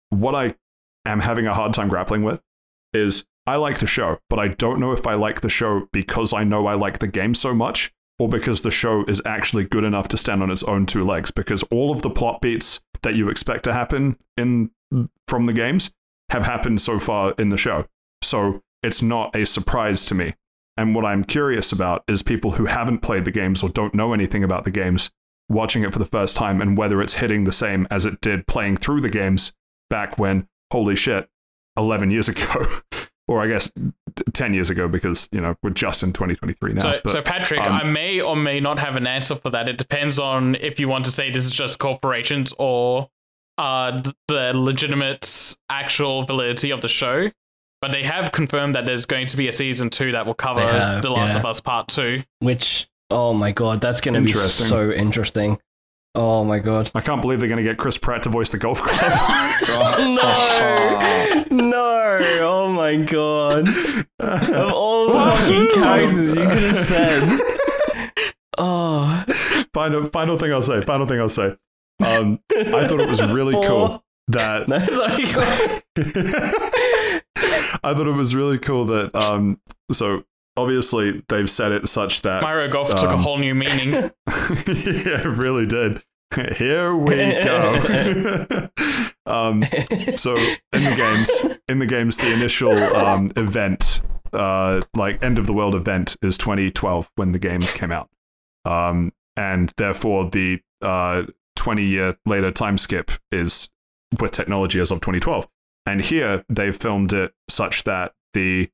what 0.09 0.35
I 0.35 0.57
am 1.07 1.21
having 1.21 1.47
a 1.47 1.55
hard 1.55 1.73
time 1.73 1.87
grappling 1.89 2.23
with 2.25 2.43
is 2.93 3.27
I 3.47 3.57
like 3.57 3.79
the 3.79 3.87
show, 3.87 4.19
but 4.29 4.39
I 4.39 4.49
don't 4.49 4.81
know 4.81 4.93
if 4.93 5.07
I 5.07 5.15
like 5.15 5.41
the 5.41 5.49
show 5.49 5.89
because 5.93 6.33
I 6.33 6.45
know 6.45 6.67
I 6.67 6.75
like 6.75 6.99
the 6.99 7.09
game 7.09 7.35
so 7.35 7.55
much 7.55 7.93
or 8.19 8.29
because 8.29 8.63
the 8.63 8.71
show 8.71 9.05
is 9.07 9.23
actually 9.25 9.65
good 9.65 9.83
enough 9.83 10.09
to 10.09 10.17
stand 10.17 10.43
on 10.43 10.51
its 10.51 10.63
own 10.65 10.87
two 10.87 11.05
legs. 11.05 11.31
Because 11.31 11.63
all 11.65 11.91
of 11.91 12.03
the 12.03 12.11
plot 12.11 12.41
beats 12.41 12.83
that 13.03 13.15
you 13.15 13.29
expect 13.29 13.65
to 13.65 13.73
happen 13.73 14.17
in 14.37 14.71
from 15.27 15.47
the 15.47 15.53
games 15.53 15.93
have 16.29 16.45
happened 16.45 16.81
so 16.81 16.99
far 16.99 17.35
in 17.39 17.49
the 17.49 17.57
show. 17.57 17.87
So 18.23 18.63
it's 18.83 19.03
not 19.03 19.35
a 19.35 19.47
surprise 19.47 20.05
to 20.07 20.15
me. 20.15 20.35
And 20.77 20.95
what 20.95 21.05
I'm 21.05 21.25
curious 21.25 21.73
about 21.73 22.05
is 22.09 22.23
people 22.23 22.53
who 22.53 22.67
haven't 22.67 22.99
played 22.99 23.25
the 23.25 23.31
games 23.31 23.63
or 23.63 23.69
don't 23.69 23.95
know 23.95 24.13
anything 24.13 24.45
about 24.45 24.65
the 24.65 24.71
games 24.71 25.11
watching 25.49 25.83
it 25.83 25.93
for 25.93 25.99
the 25.99 26.05
first 26.05 26.37
time 26.37 26.61
and 26.61 26.79
whether 26.79 27.03
it's 27.03 27.15
hitting 27.15 27.45
the 27.45 27.53
same 27.53 27.87
as 27.91 28.07
it 28.07 28.21
did 28.21 28.47
playing 28.47 28.77
through 28.77 29.01
the 29.01 29.11
games 29.11 29.53
back 29.89 30.19
when, 30.19 30.47
holy 30.71 30.95
shit, 30.95 31.29
11 31.81 32.11
years 32.11 32.29
ago. 32.29 32.67
or 33.29 33.41
I 33.41 33.47
guess 33.47 33.71
10 34.33 34.55
years 34.55 34.71
ago 34.71 34.89
because, 34.89 35.29
you 35.31 35.41
know, 35.41 35.55
we're 35.63 35.71
just 35.71 36.03
in 36.03 36.13
2023 36.13 36.73
now. 36.73 36.81
So, 36.81 37.01
But, 37.05 37.11
so 37.11 37.23
Patrick, 37.23 37.61
um, 37.61 37.73
I 37.73 37.85
may 37.85 38.21
or 38.21 38.35
may 38.35 38.59
not 38.59 38.81
have 38.81 38.97
an 38.97 39.07
answer 39.07 39.37
for 39.37 39.51
that. 39.51 39.69
It 39.69 39.79
depends 39.79 40.19
on 40.19 40.57
if 40.57 40.81
you 40.81 40.89
want 40.89 41.05
to 41.05 41.13
say 41.13 41.31
this 41.31 41.45
is 41.45 41.53
just 41.53 41.79
corporations 41.79 42.53
or 42.59 43.09
uh, 43.57 44.03
the 44.27 44.53
legitimate 44.55 45.57
actual 45.71 46.25
validity 46.25 46.73
of 46.73 46.81
the 46.81 46.89
show. 46.89 47.31
But 47.81 47.93
they 47.93 48.03
have 48.03 48.33
confirmed 48.33 48.75
that 48.75 48.85
there's 48.85 49.07
going 49.07 49.27
to 49.29 49.37
be 49.37 49.49
a 49.49 49.53
season 49.53 49.91
two 49.91 50.13
that 50.13 50.27
will 50.27 50.35
cover 50.35 50.61
have, 50.61 51.01
The 51.01 51.11
Last 51.11 51.35
yeah. 51.35 51.41
of 51.41 51.47
Us 51.47 51.61
Part 51.61 51.89
Two. 51.89 52.25
Which, 52.41 52.89
oh 53.11 53.33
my 53.33 53.53
god, 53.53 53.81
that's 53.81 54.03
going 54.03 54.15
to 54.15 54.21
be 54.21 54.33
so 54.33 54.91
interesting. 54.91 55.59
Oh 56.15 56.45
my 56.45 56.59
god. 56.59 56.91
I 56.95 57.01
can't 57.01 57.23
believe 57.23 57.39
they're 57.41 57.49
going 57.49 57.63
to 57.63 57.69
get 57.69 57.79
Chris 57.79 57.97
Pratt 57.97 58.25
to 58.25 58.29
voice 58.29 58.51
the 58.51 58.59
golf 58.59 58.81
club. 58.83 59.01
no, 59.99 61.45
no, 61.51 62.19
oh 62.43 62.73
my 62.73 62.97
god. 62.97 63.69
Of 64.19 64.73
all 64.73 65.09
the 65.09 65.15
fucking 65.15 65.69
characters 65.83 66.37
you 66.37 66.43
could 66.43 66.63
have 66.63 66.77
said. 66.77 67.41
Oh, 68.59 69.25
final, 69.73 70.05
final 70.07 70.37
thing 70.37 70.53
I'll 70.53 70.63
say. 70.63 70.83
Final 70.85 71.07
thing 71.07 71.21
I'll 71.21 71.29
say. 71.29 71.57
Um, 72.01 72.41
I 72.57 72.89
thought 72.89 73.01
it 73.01 73.09
was 73.09 73.23
really 73.23 73.55
cool 73.67 74.03
that 74.29 74.69
No, 74.69 74.79
sorry. 74.79 75.25
I 77.83 77.95
thought 77.95 78.07
it 78.07 78.15
was 78.15 78.35
really 78.35 78.59
cool 78.59 78.87
that 78.87 79.15
um 79.15 79.61
so 79.93 80.25
obviously 80.63 81.23
they've 81.29 81.51
said 81.51 81.73
it 81.73 81.89
such 81.89 82.23
that 82.23 82.43
Mario 82.43 82.69
Golf 82.71 82.89
took 82.91 83.11
a 83.11 83.15
Um, 83.15 83.21
whole 83.21 83.39
new 83.39 83.55
meaning. 83.55 83.93
yeah, 83.93 84.11
it 84.27 85.25
really 85.27 85.67
did. 85.67 86.03
Here 86.57 86.95
we 86.95 87.17
go. 87.43 87.75
um 89.27 89.65
so 90.17 90.37
in 90.73 90.85
the 90.85 90.95
games 90.97 91.59
in 91.69 91.79
the 91.81 91.87
games 91.87 92.17
the 92.17 92.33
initial 92.33 92.73
um 92.95 93.31
event 93.37 94.01
uh 94.33 94.81
like 94.95 95.23
end 95.25 95.39
of 95.39 95.47
the 95.47 95.53
world 95.53 95.75
event 95.75 96.17
is 96.23 96.39
2012 96.39 97.11
when 97.17 97.33
the 97.33 97.39
game 97.39 97.61
came 97.61 97.93
out. 97.93 98.09
Um 98.65 99.13
and 99.37 99.73
therefore 99.77 100.31
the 100.31 100.61
uh 100.83 101.25
20 101.57 101.85
year 101.85 102.17
later 102.27 102.51
time 102.51 102.79
skip 102.79 103.11
is 103.33 103.71
with 104.21 104.31
technology 104.33 104.81
as 104.81 104.91
of 104.91 105.01
2012. 105.01 105.47
And 105.87 106.01
here 106.05 106.45
they've 106.49 106.77
filmed 106.77 107.13
it 107.13 107.33
such 107.49 107.85
that 107.85 108.13
the 108.35 108.71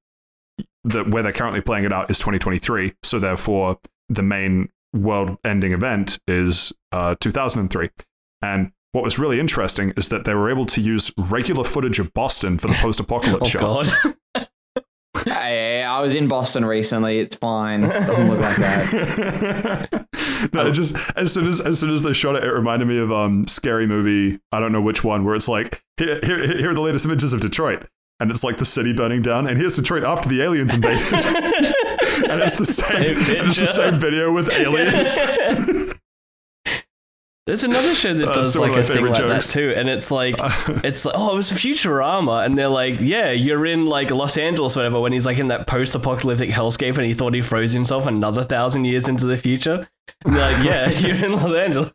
that 0.87 1.11
where 1.11 1.23
they're 1.23 1.33
currently 1.33 1.61
playing 1.61 1.85
it 1.85 1.93
out 1.93 2.11
is 2.11 2.19
2023. 2.19 2.95
So 3.03 3.19
therefore, 3.19 3.79
the 4.09 4.23
main 4.23 4.69
world-ending 4.95 5.73
event 5.73 6.19
is 6.27 6.73
uh, 6.93 7.17
2003. 7.21 7.91
And 8.43 8.73
what 8.93 9.05
was 9.05 9.19
really 9.19 9.39
interesting 9.41 9.93
is 9.97 10.09
that 10.09 10.25
they 10.25 10.33
were 10.35 10.49
able 10.51 10.65
to 10.67 10.81
use 10.81 11.13
regular 11.19 11.65
footage 11.65 11.99
of 11.99 12.15
Boston 12.15 12.59
for 12.59 12.69
the 12.69 12.75
post-apocalypse 12.81 13.47
Oh 13.47 13.49
show. 13.49 13.61
god. 13.61 14.47
Hey, 15.25 15.83
I 15.83 16.03
was 16.03 16.15
in 16.15 16.29
Boston 16.29 16.65
recently. 16.65 17.19
It's 17.19 17.37
fine. 17.37 17.85
It 17.85 18.07
Doesn't 18.07 18.29
look 18.29 18.39
like 18.39 18.57
that. 18.57 20.07
no, 20.53 20.67
it 20.67 20.73
just 20.73 20.95
as 21.17 21.33
soon 21.33 21.49
as 21.49 21.59
as 21.61 21.81
soon 21.81 21.93
as 21.93 22.03
they 22.03 22.13
shot 22.13 22.37
it, 22.37 22.45
it 22.45 22.51
reminded 22.53 22.87
me 22.87 22.99
of 22.99 23.11
um 23.11 23.49
scary 23.49 23.87
movie. 23.87 24.39
I 24.53 24.61
don't 24.61 24.73
know 24.73 24.81
which 24.83 25.03
one, 25.03 25.25
where 25.25 25.35
it's 25.35 25.49
like 25.49 25.83
here 25.97 26.21
here, 26.23 26.47
here 26.59 26.71
are 26.71 26.75
the 26.75 26.83
latest 26.83 27.07
images 27.07 27.33
of 27.33 27.41
Detroit, 27.41 27.87
and 28.21 28.31
it's 28.31 28.43
like 28.45 28.57
the 28.59 28.65
city 28.65 28.93
burning 28.93 29.23
down, 29.23 29.47
and 29.47 29.59
here's 29.59 29.77
Detroit 29.77 30.05
after 30.05 30.29
the 30.29 30.43
aliens 30.43 30.73
invaded, 30.75 31.03
and 31.13 32.41
it's 32.43 32.59
the 32.59 32.67
same, 32.67 33.15
Same 33.17 33.39
and 33.41 33.49
it's 33.49 33.57
the 33.59 33.67
same 33.67 33.99
video 33.99 34.33
with 34.33 34.51
aliens. 34.53 35.95
There's 37.47 37.63
another 37.63 37.95
show 37.95 38.13
that 38.13 38.31
Uh, 38.31 38.33
does 38.33 38.59
one 38.59 38.73
like 38.73 38.81
a 38.81 38.83
thing 38.85 39.05
like 39.07 39.15
jokes. 39.15 39.53
that 39.53 39.61
too, 39.61 39.73
and 39.77 39.89
it's 39.89 40.11
like 40.11 40.35
it's 40.83 41.05
like 41.05 41.15
oh, 41.17 41.33
it 41.33 41.37
was 41.37 41.53
Futurama, 41.53 42.45
and 42.45 42.59
they're 42.59 42.69
like, 42.69 42.97
yeah, 43.01 43.31
you're 43.31 43.65
in 43.65 43.87
like 43.87 44.11
Los 44.11 44.37
Angeles, 44.37 44.75
whatever. 44.75 44.99
When 44.99 45.13
he's 45.13 45.25
like 45.27 45.39
in 45.39 45.47
that 45.49 45.69
post-apocalyptic 45.69 46.51
hellscape, 46.51 46.97
and 46.99 47.07
he 47.07 47.15
thought 47.15 47.35
he 47.35 47.43
froze 47.43 47.71
himself 47.73 48.07
another 48.09 48.43
thousand 48.43 48.87
years 48.87 49.07
into 49.07 49.27
the 49.27 49.37
future. 49.39 49.87
And 50.25 50.35
they're 50.35 50.53
like, 50.53 50.65
yeah, 50.65 50.91
you're 50.91 51.25
in 51.25 51.33
Los 51.35 51.53
Angeles. 51.53 51.93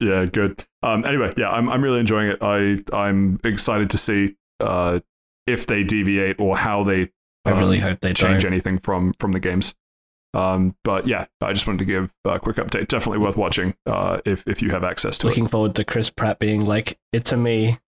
Yeah, 0.00 0.24
good. 0.24 0.64
Um, 0.82 1.04
anyway, 1.04 1.32
yeah, 1.36 1.50
I'm 1.50 1.68
I'm 1.68 1.82
really 1.82 2.00
enjoying 2.00 2.28
it. 2.28 2.38
I 2.40 2.78
I'm 2.92 3.38
excited 3.44 3.90
to 3.90 3.98
see 3.98 4.36
uh 4.60 5.00
if 5.46 5.66
they 5.66 5.84
deviate 5.84 6.40
or 6.40 6.56
how 6.56 6.82
they 6.84 7.10
I 7.44 7.50
really 7.50 7.78
um, 7.78 7.82
hope 7.82 8.00
they 8.00 8.12
change 8.12 8.42
don't. 8.42 8.52
anything 8.52 8.78
from 8.78 9.14
from 9.18 9.32
the 9.32 9.40
games. 9.40 9.74
Um, 10.32 10.76
but 10.84 11.06
yeah, 11.06 11.26
I 11.40 11.52
just 11.52 11.66
wanted 11.66 11.80
to 11.80 11.84
give 11.86 12.12
a 12.24 12.38
quick 12.38 12.56
update. 12.56 12.88
Definitely 12.88 13.18
worth 13.18 13.36
watching 13.36 13.74
uh, 13.86 14.20
if 14.24 14.46
if 14.46 14.62
you 14.62 14.70
have 14.70 14.84
access 14.84 15.18
to 15.18 15.26
it. 15.26 15.30
Looking 15.30 15.48
forward 15.48 15.74
to 15.76 15.84
Chris 15.84 16.08
Pratt 16.08 16.38
being 16.38 16.64
like, 16.64 16.98
it's 17.12 17.32
a 17.32 17.36
me. 17.36 17.78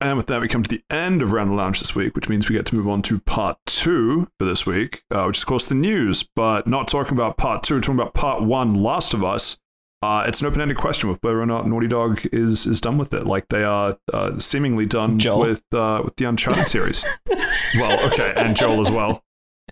And 0.00 0.16
with 0.16 0.26
that, 0.26 0.40
we 0.40 0.48
come 0.48 0.64
to 0.64 0.68
the 0.68 0.82
end 0.90 1.22
of 1.22 1.32
Round 1.32 1.50
the 1.50 1.54
Lounge 1.54 1.78
this 1.78 1.94
week, 1.94 2.14
which 2.16 2.28
means 2.28 2.48
we 2.48 2.54
get 2.56 2.66
to 2.66 2.74
move 2.74 2.88
on 2.88 3.00
to 3.02 3.20
part 3.20 3.58
two 3.64 4.28
for 4.38 4.44
this 4.44 4.66
week, 4.66 5.04
uh, 5.10 5.24
which 5.24 5.38
is, 5.38 5.44
of 5.44 5.46
course, 5.46 5.66
the 5.66 5.74
news. 5.76 6.28
But 6.34 6.66
not 6.66 6.88
talking 6.88 7.14
about 7.16 7.36
part 7.36 7.62
two, 7.62 7.76
we're 7.76 7.80
talking 7.80 8.00
about 8.00 8.12
part 8.12 8.42
one, 8.42 8.74
Last 8.74 9.14
of 9.14 9.22
Us. 9.22 9.58
Uh, 10.04 10.24
it's 10.26 10.40
an 10.42 10.46
open-ended 10.46 10.76
question 10.76 11.08
with 11.08 11.18
whether 11.22 11.40
or 11.40 11.46
not 11.46 11.66
Naughty 11.66 11.86
Dog 11.88 12.20
is 12.32 12.66
is 12.66 12.78
done 12.80 12.98
with 12.98 13.14
it, 13.14 13.26
like 13.26 13.48
they 13.48 13.64
are 13.64 13.96
uh, 14.12 14.38
seemingly 14.38 14.84
done 14.84 15.18
Joel. 15.18 15.40
with 15.40 15.62
uh, 15.72 16.02
with 16.04 16.16
the 16.16 16.26
Uncharted 16.26 16.68
series. 16.68 17.04
well, 17.76 18.06
okay, 18.12 18.34
and 18.36 18.54
Joel 18.54 18.80
as 18.82 18.90
well. 18.90 19.22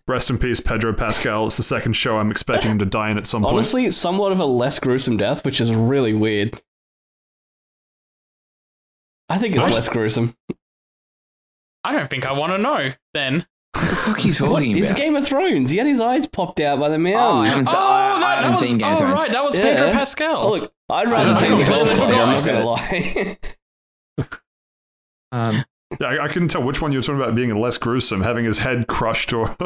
Rest 0.09 0.31
in 0.31 0.39
peace, 0.39 0.59
Pedro 0.59 0.95
Pascal. 0.95 1.47
It's 1.47 1.59
the 1.59 1.63
second 1.63 1.93
show 1.93 2.17
I'm 2.19 2.31
expecting 2.31 2.71
him 2.71 2.79
to 2.79 2.87
die 2.87 3.11
in 3.11 3.19
at 3.19 3.27
some 3.27 3.43
point. 3.43 3.55
Honestly, 3.55 3.91
somewhat 3.91 4.33
of 4.33 4.41
a 4.41 4.45
less 4.47 4.79
gruesome 4.79 5.17
death, 5.19 5.45
which 5.45 5.61
is 5.61 5.71
really 5.73 6.15
weird. 6.15 6.61
I 9.29 9.39
think 9.39 9.55
it's 9.55 9.65
What? 9.67 9.75
less 9.75 9.89
gruesome. 9.89 10.35
I 11.85 11.93
don't 11.93 12.09
think 12.09 12.27
I 12.27 12.33
want 12.33 12.53
to 12.53 12.59
know. 12.59 12.93
Then 13.15 13.47
What 13.75 13.89
the 13.89 13.97
fuck 13.97 14.19
are 14.19 14.21
you 14.21 14.29
What? 14.33 14.37
talking 14.61 14.77
It's 14.77 14.87
about? 14.91 14.97
Game 14.99 15.17
of 15.17 15.27
Thrones. 15.27 15.71
He 15.71 15.79
had 15.79 15.87
his 15.87 16.01
eyes 16.01 16.27
popped 16.27 16.61
out 16.61 16.79
by 16.79 16.89
the 16.89 16.97
Oh, 17.15 17.41
I 17.41 17.47
haven't, 17.49 17.65
se- 17.67 17.73
oh, 17.77 17.81
I, 17.81 18.23
I 18.23 18.35
haven't 18.37 18.43
that 18.45 18.51
was 18.51 18.59
seen 18.69 18.79
Game 18.79 18.93
of 18.93 18.99
Thrones. 18.99 19.13
oh 19.13 19.23
right, 19.23 19.33
that 19.33 19.45
was 19.45 19.57
Yeah. 19.59 19.63
Pedro 19.65 19.91
Pascal. 19.93 20.37
Oh, 20.45 20.51
look, 20.51 20.73
I'd 20.91 21.09
rather 21.11 21.41
take 21.41 21.51
the 21.51 21.65
completely 21.65 21.95
golf 21.97 22.09
club. 22.09 22.11
I'm 22.11 22.35
not 22.37 22.45
gonna 22.45 22.65
lie. 22.65 23.39
Um, 25.33 25.65
Yeah, 26.01 26.09
I, 26.09 26.25
I 26.25 26.29
couldn't 26.29 26.49
tell 26.49 26.63
which 26.63 26.83
one 26.83 26.93
you 26.93 26.99
were 26.99 27.03
talking 27.03 27.21
about 27.21 27.35
being 27.35 27.55
less 27.59 27.79
gruesome, 27.79 28.21
having 28.23 28.45
his 28.45 28.59
head 28.59 28.87
crushed 28.87 29.33
or 29.33 29.57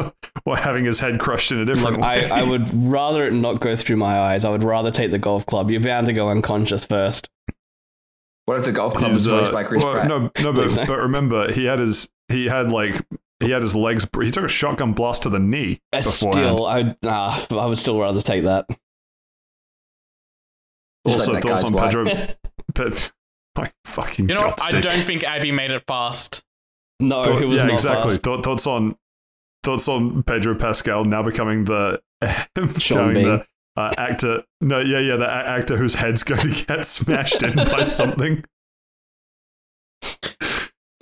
or 0.45 0.55
having 0.57 0.85
his 0.85 0.99
head 0.99 1.19
crushed 1.19 1.51
in 1.51 1.59
a 1.59 1.65
different 1.65 1.97
Look, 1.97 2.05
way. 2.05 2.29
I 2.29 2.43
would 2.43 2.69
rather 2.73 3.25
it 3.25 3.33
not 3.33 3.59
go 3.59 3.75
through 3.75 3.97
my 3.97 4.17
eyes. 4.17 4.45
I 4.45 4.49
would 4.49 4.63
rather 4.63 4.91
take 4.91 5.11
the 5.11 5.19
golf 5.19 5.45
club. 5.45 5.69
You're 5.69 5.81
bound 5.81 6.07
to 6.07 6.13
go 6.13 6.29
unconscious 6.29 6.85
first. 6.85 7.29
what 8.45 8.57
if 8.59 8.65
the 8.65 8.71
golf 8.71 8.93
club 8.93 9.11
He's, 9.11 9.21
is 9.21 9.27
voiced 9.27 9.49
uh, 9.49 9.53
by 9.53 9.63
Chris 9.65 9.83
well, 9.83 9.93
Pratt? 9.93 10.07
No, 10.07 10.31
no, 10.41 10.53
but, 10.53 10.73
no. 10.75 10.85
but 10.85 10.97
remember, 10.99 11.51
he 11.51 11.65
had 11.65 11.79
his 11.79 12.09
he 12.29 12.45
had 12.45 12.71
like 12.71 13.01
he 13.39 13.51
had 13.51 13.61
his 13.61 13.75
legs. 13.75 14.07
He 14.21 14.31
took 14.31 14.45
a 14.45 14.49
shotgun 14.49 14.93
blast 14.93 15.23
to 15.23 15.29
the 15.29 15.39
knee 15.39 15.79
beforehand. 15.91 16.57
Still, 16.57 16.65
I 16.65 16.95
nah, 17.01 17.39
I 17.51 17.65
would 17.65 17.77
still 17.77 17.99
rather 17.99 18.21
take 18.21 18.43
that. 18.43 18.65
Just 21.07 21.19
also, 21.21 21.33
like 21.33 21.43
that 21.43 21.49
thoughts 21.49 21.63
on 21.63 21.73
wife. 21.73 21.91
Pedro. 21.93 22.05
Pet, 22.75 23.11
my 23.57 23.71
fucking 23.85 24.27
you 24.29 24.35
know, 24.35 24.41
god, 24.41 24.59
what? 24.59 24.73
I 24.73 24.81
don't 24.81 25.03
think 25.05 25.23
Abby 25.23 25.51
made 25.51 25.71
it 25.71 25.83
fast. 25.87 26.43
No, 26.99 27.23
Thought- 27.23 27.41
it 27.41 27.45
was 27.45 27.61
yeah, 27.61 27.67
not 27.67 27.73
exactly. 27.75 28.09
fast. 28.09 28.23
Thought, 28.23 28.43
thoughts 28.43 28.67
on 28.67 28.97
thoughts 29.63 29.87
on 29.87 30.23
Pedro 30.23 30.55
Pascal 30.55 31.05
now 31.05 31.23
becoming 31.23 31.65
the 31.65 32.01
Sean 32.23 32.65
becoming 33.13 33.23
the 33.23 33.45
uh, 33.75 33.91
actor. 33.97 34.43
No, 34.61 34.79
yeah, 34.79 34.99
yeah, 34.99 35.15
the 35.15 35.25
a- 35.27 35.47
actor 35.57 35.77
whose 35.77 35.95
head's 35.95 36.23
going 36.23 36.41
to 36.53 36.65
get 36.65 36.85
smashed 36.85 37.43
in 37.43 37.55
by 37.55 37.83
something. 37.83 38.43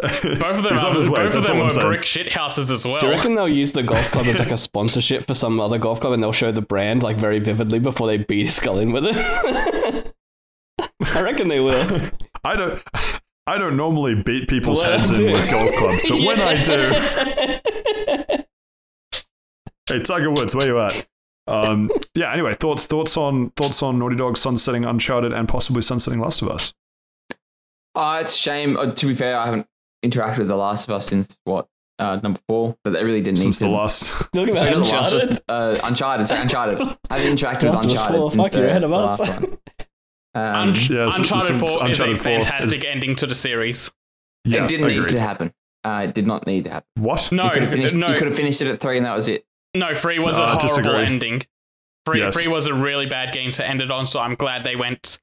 Both 0.06 0.24
of 0.58 0.64
them, 0.64 0.74
are, 0.74 0.86
on 0.86 0.96
way, 1.12 1.24
both 1.26 1.36
of 1.36 1.46
them 1.48 1.60
were 1.60 1.70
saying. 1.70 1.88
brick 1.88 2.04
shit 2.04 2.32
houses 2.32 2.70
as 2.72 2.86
well. 2.86 3.00
Do 3.00 3.08
you 3.08 3.14
reckon 3.14 3.36
they'll 3.36 3.48
use 3.48 3.72
the 3.72 3.84
golf 3.84 4.12
club 4.12 4.26
as 4.28 4.40
like 4.40 4.52
a 4.52 4.58
sponsorship 4.58 5.26
for 5.26 5.34
some 5.34 5.60
other 5.60 5.78
golf 5.78 6.00
club 6.02 6.14
and 6.14 6.22
they'll 6.22 6.32
show 6.32 6.52
the 6.52 6.62
brand 6.62 7.02
like 7.04 7.18
very 7.18 7.40
vividly 7.40 7.80
before 7.80 8.08
they 8.08 8.18
beat 8.18 8.46
his 8.46 8.56
skull 8.56 8.80
in 8.80 8.92
with 8.92 9.06
it? 9.08 10.14
I 11.16 11.22
reckon 11.22 11.48
they 11.48 11.60
will. 11.60 12.02
I 12.44 12.56
don't. 12.56 12.84
I 13.48 13.58
don't 13.58 13.78
normally 13.78 14.16
beat 14.16 14.48
people's 14.50 14.82
Well, 14.82 14.98
heads 14.98 15.12
in 15.12 15.26
with 15.32 15.50
golf 15.50 15.72
clubs, 15.76 16.10
but 16.10 16.20
when 16.20 16.42
I 16.42 16.56
do, 16.56 18.44
hey 19.88 20.00
Tiger 20.00 20.32
Woods, 20.32 20.56
where 20.56 20.68
you 20.68 20.80
at? 20.80 21.08
Um, 21.48 21.92
yeah. 22.16 22.34
Anyway, 22.34 22.56
thoughts 22.56 22.88
thoughts 22.88 23.18
on 23.18 23.52
thoughts 23.52 23.84
on 23.84 24.00
Naughty 24.00 24.16
Dog 24.16 24.38
sunsetting 24.38 24.84
Uncharted 24.84 25.32
and 25.32 25.48
possibly 25.48 25.84
sunsetting 25.84 26.20
Last 26.20 26.42
of 26.42 26.50
Us. 26.50 26.74
Oh, 27.94 28.16
it's 28.16 28.36
a 28.36 28.38
shame. 28.38 28.78
Uh, 28.78 28.92
to 28.92 29.08
be 29.08 29.14
fair, 29.14 29.38
I 29.38 29.46
haven't 29.46 29.68
interacted 30.10 30.40
with 30.40 30.48
The 30.48 30.56
Last 30.56 30.88
of 30.90 30.96
Us 30.96 31.08
since 31.08 31.38
what 31.44 31.68
uh, 32.00 32.20
number 32.22 32.40
four 32.48 32.78
that 32.84 32.90
they 32.92 33.04
really 33.06 33.22
didn't 33.22 33.38
Since 33.40 33.62
need 33.62 33.68
the 33.68 33.72
to. 33.72 33.78
last. 33.78 34.10
Talking 34.34 34.50
about 34.50 34.58
Sorry, 34.58 34.72
not 34.72 34.86
the 34.86 34.92
last, 34.92 35.12
Uncharted. 35.14 35.30
just, 35.30 35.42
uh, 35.48 35.80
Uncharted. 35.84 36.28
Sorry, 36.28 36.42
Uncharted. 36.42 36.82
I 37.10 37.18
haven't 37.20 37.36
interacted 37.38 37.64
with 37.64 37.74
Last 37.74 37.86
of 37.86 37.92
Us 37.92 37.94
Uncharted 37.94 38.18
4, 38.18 38.32
since 38.32 38.44
fuck 38.44 38.54
you, 38.54 38.60
the, 38.62 38.70
ahead 38.70 38.84
of 38.84 38.90
the 38.90 38.96
us. 38.98 39.20
last 39.20 39.42
one. 39.42 39.58
Um, 40.36 40.44
Un- 40.44 40.76
yeah, 40.76 41.10
so- 41.10 41.22
Uncharted 41.22 41.48
since 41.48 41.62
4 41.62 41.70
is 41.70 41.76
Uncharted 42.02 42.16
a 42.16 42.20
4 42.20 42.24
fantastic 42.34 42.80
is- 42.80 42.86
ending 42.86 43.16
to 43.16 43.28
the 43.28 43.36
series. 43.36 43.92
Yeah, 44.44 44.66
it 44.66 44.68
didn't 44.68 44.88
need 44.88 44.98
agreed. 44.98 45.10
to 45.12 45.20
happen. 45.22 45.54
Uh, 45.84 46.02
it 46.10 46.14
did 46.14 46.28
not 46.28 46.46
need 46.48 46.66
to 46.66 46.70
happen. 46.72 46.88
What? 46.96 47.32
No, 47.32 47.46
you 47.46 47.52
could 47.52 47.62
have 47.64 47.72
finished, 47.72 47.96
no, 47.96 48.10
you 48.10 48.18
could 48.18 48.28
have 48.28 48.36
finished 48.36 48.62
it 48.62 48.68
at 48.68 48.80
three, 48.80 48.98
and 48.98 49.06
that 49.06 49.16
was 49.16 49.28
it. 49.28 49.46
no. 49.74 49.94
Free 49.96 50.20
was 50.20 50.38
No, 50.38 50.44
a 50.44 50.48
I 50.48 50.50
horrible 50.52 50.68
disagree. 50.68 51.06
ending. 51.06 51.42
Free, 52.06 52.20
Yes. 52.20 52.34
Free 52.36 52.52
was 52.52 52.68
a 52.68 52.74
really 52.74 53.06
bad 53.06 53.32
game 53.32 53.52
to 53.54 53.66
end 53.68 53.82
it 53.82 53.90
on, 53.90 54.06
so 54.06 54.20
I'm 54.20 54.36
glad 54.36 54.64
they 54.64 54.76
went. 54.76 55.20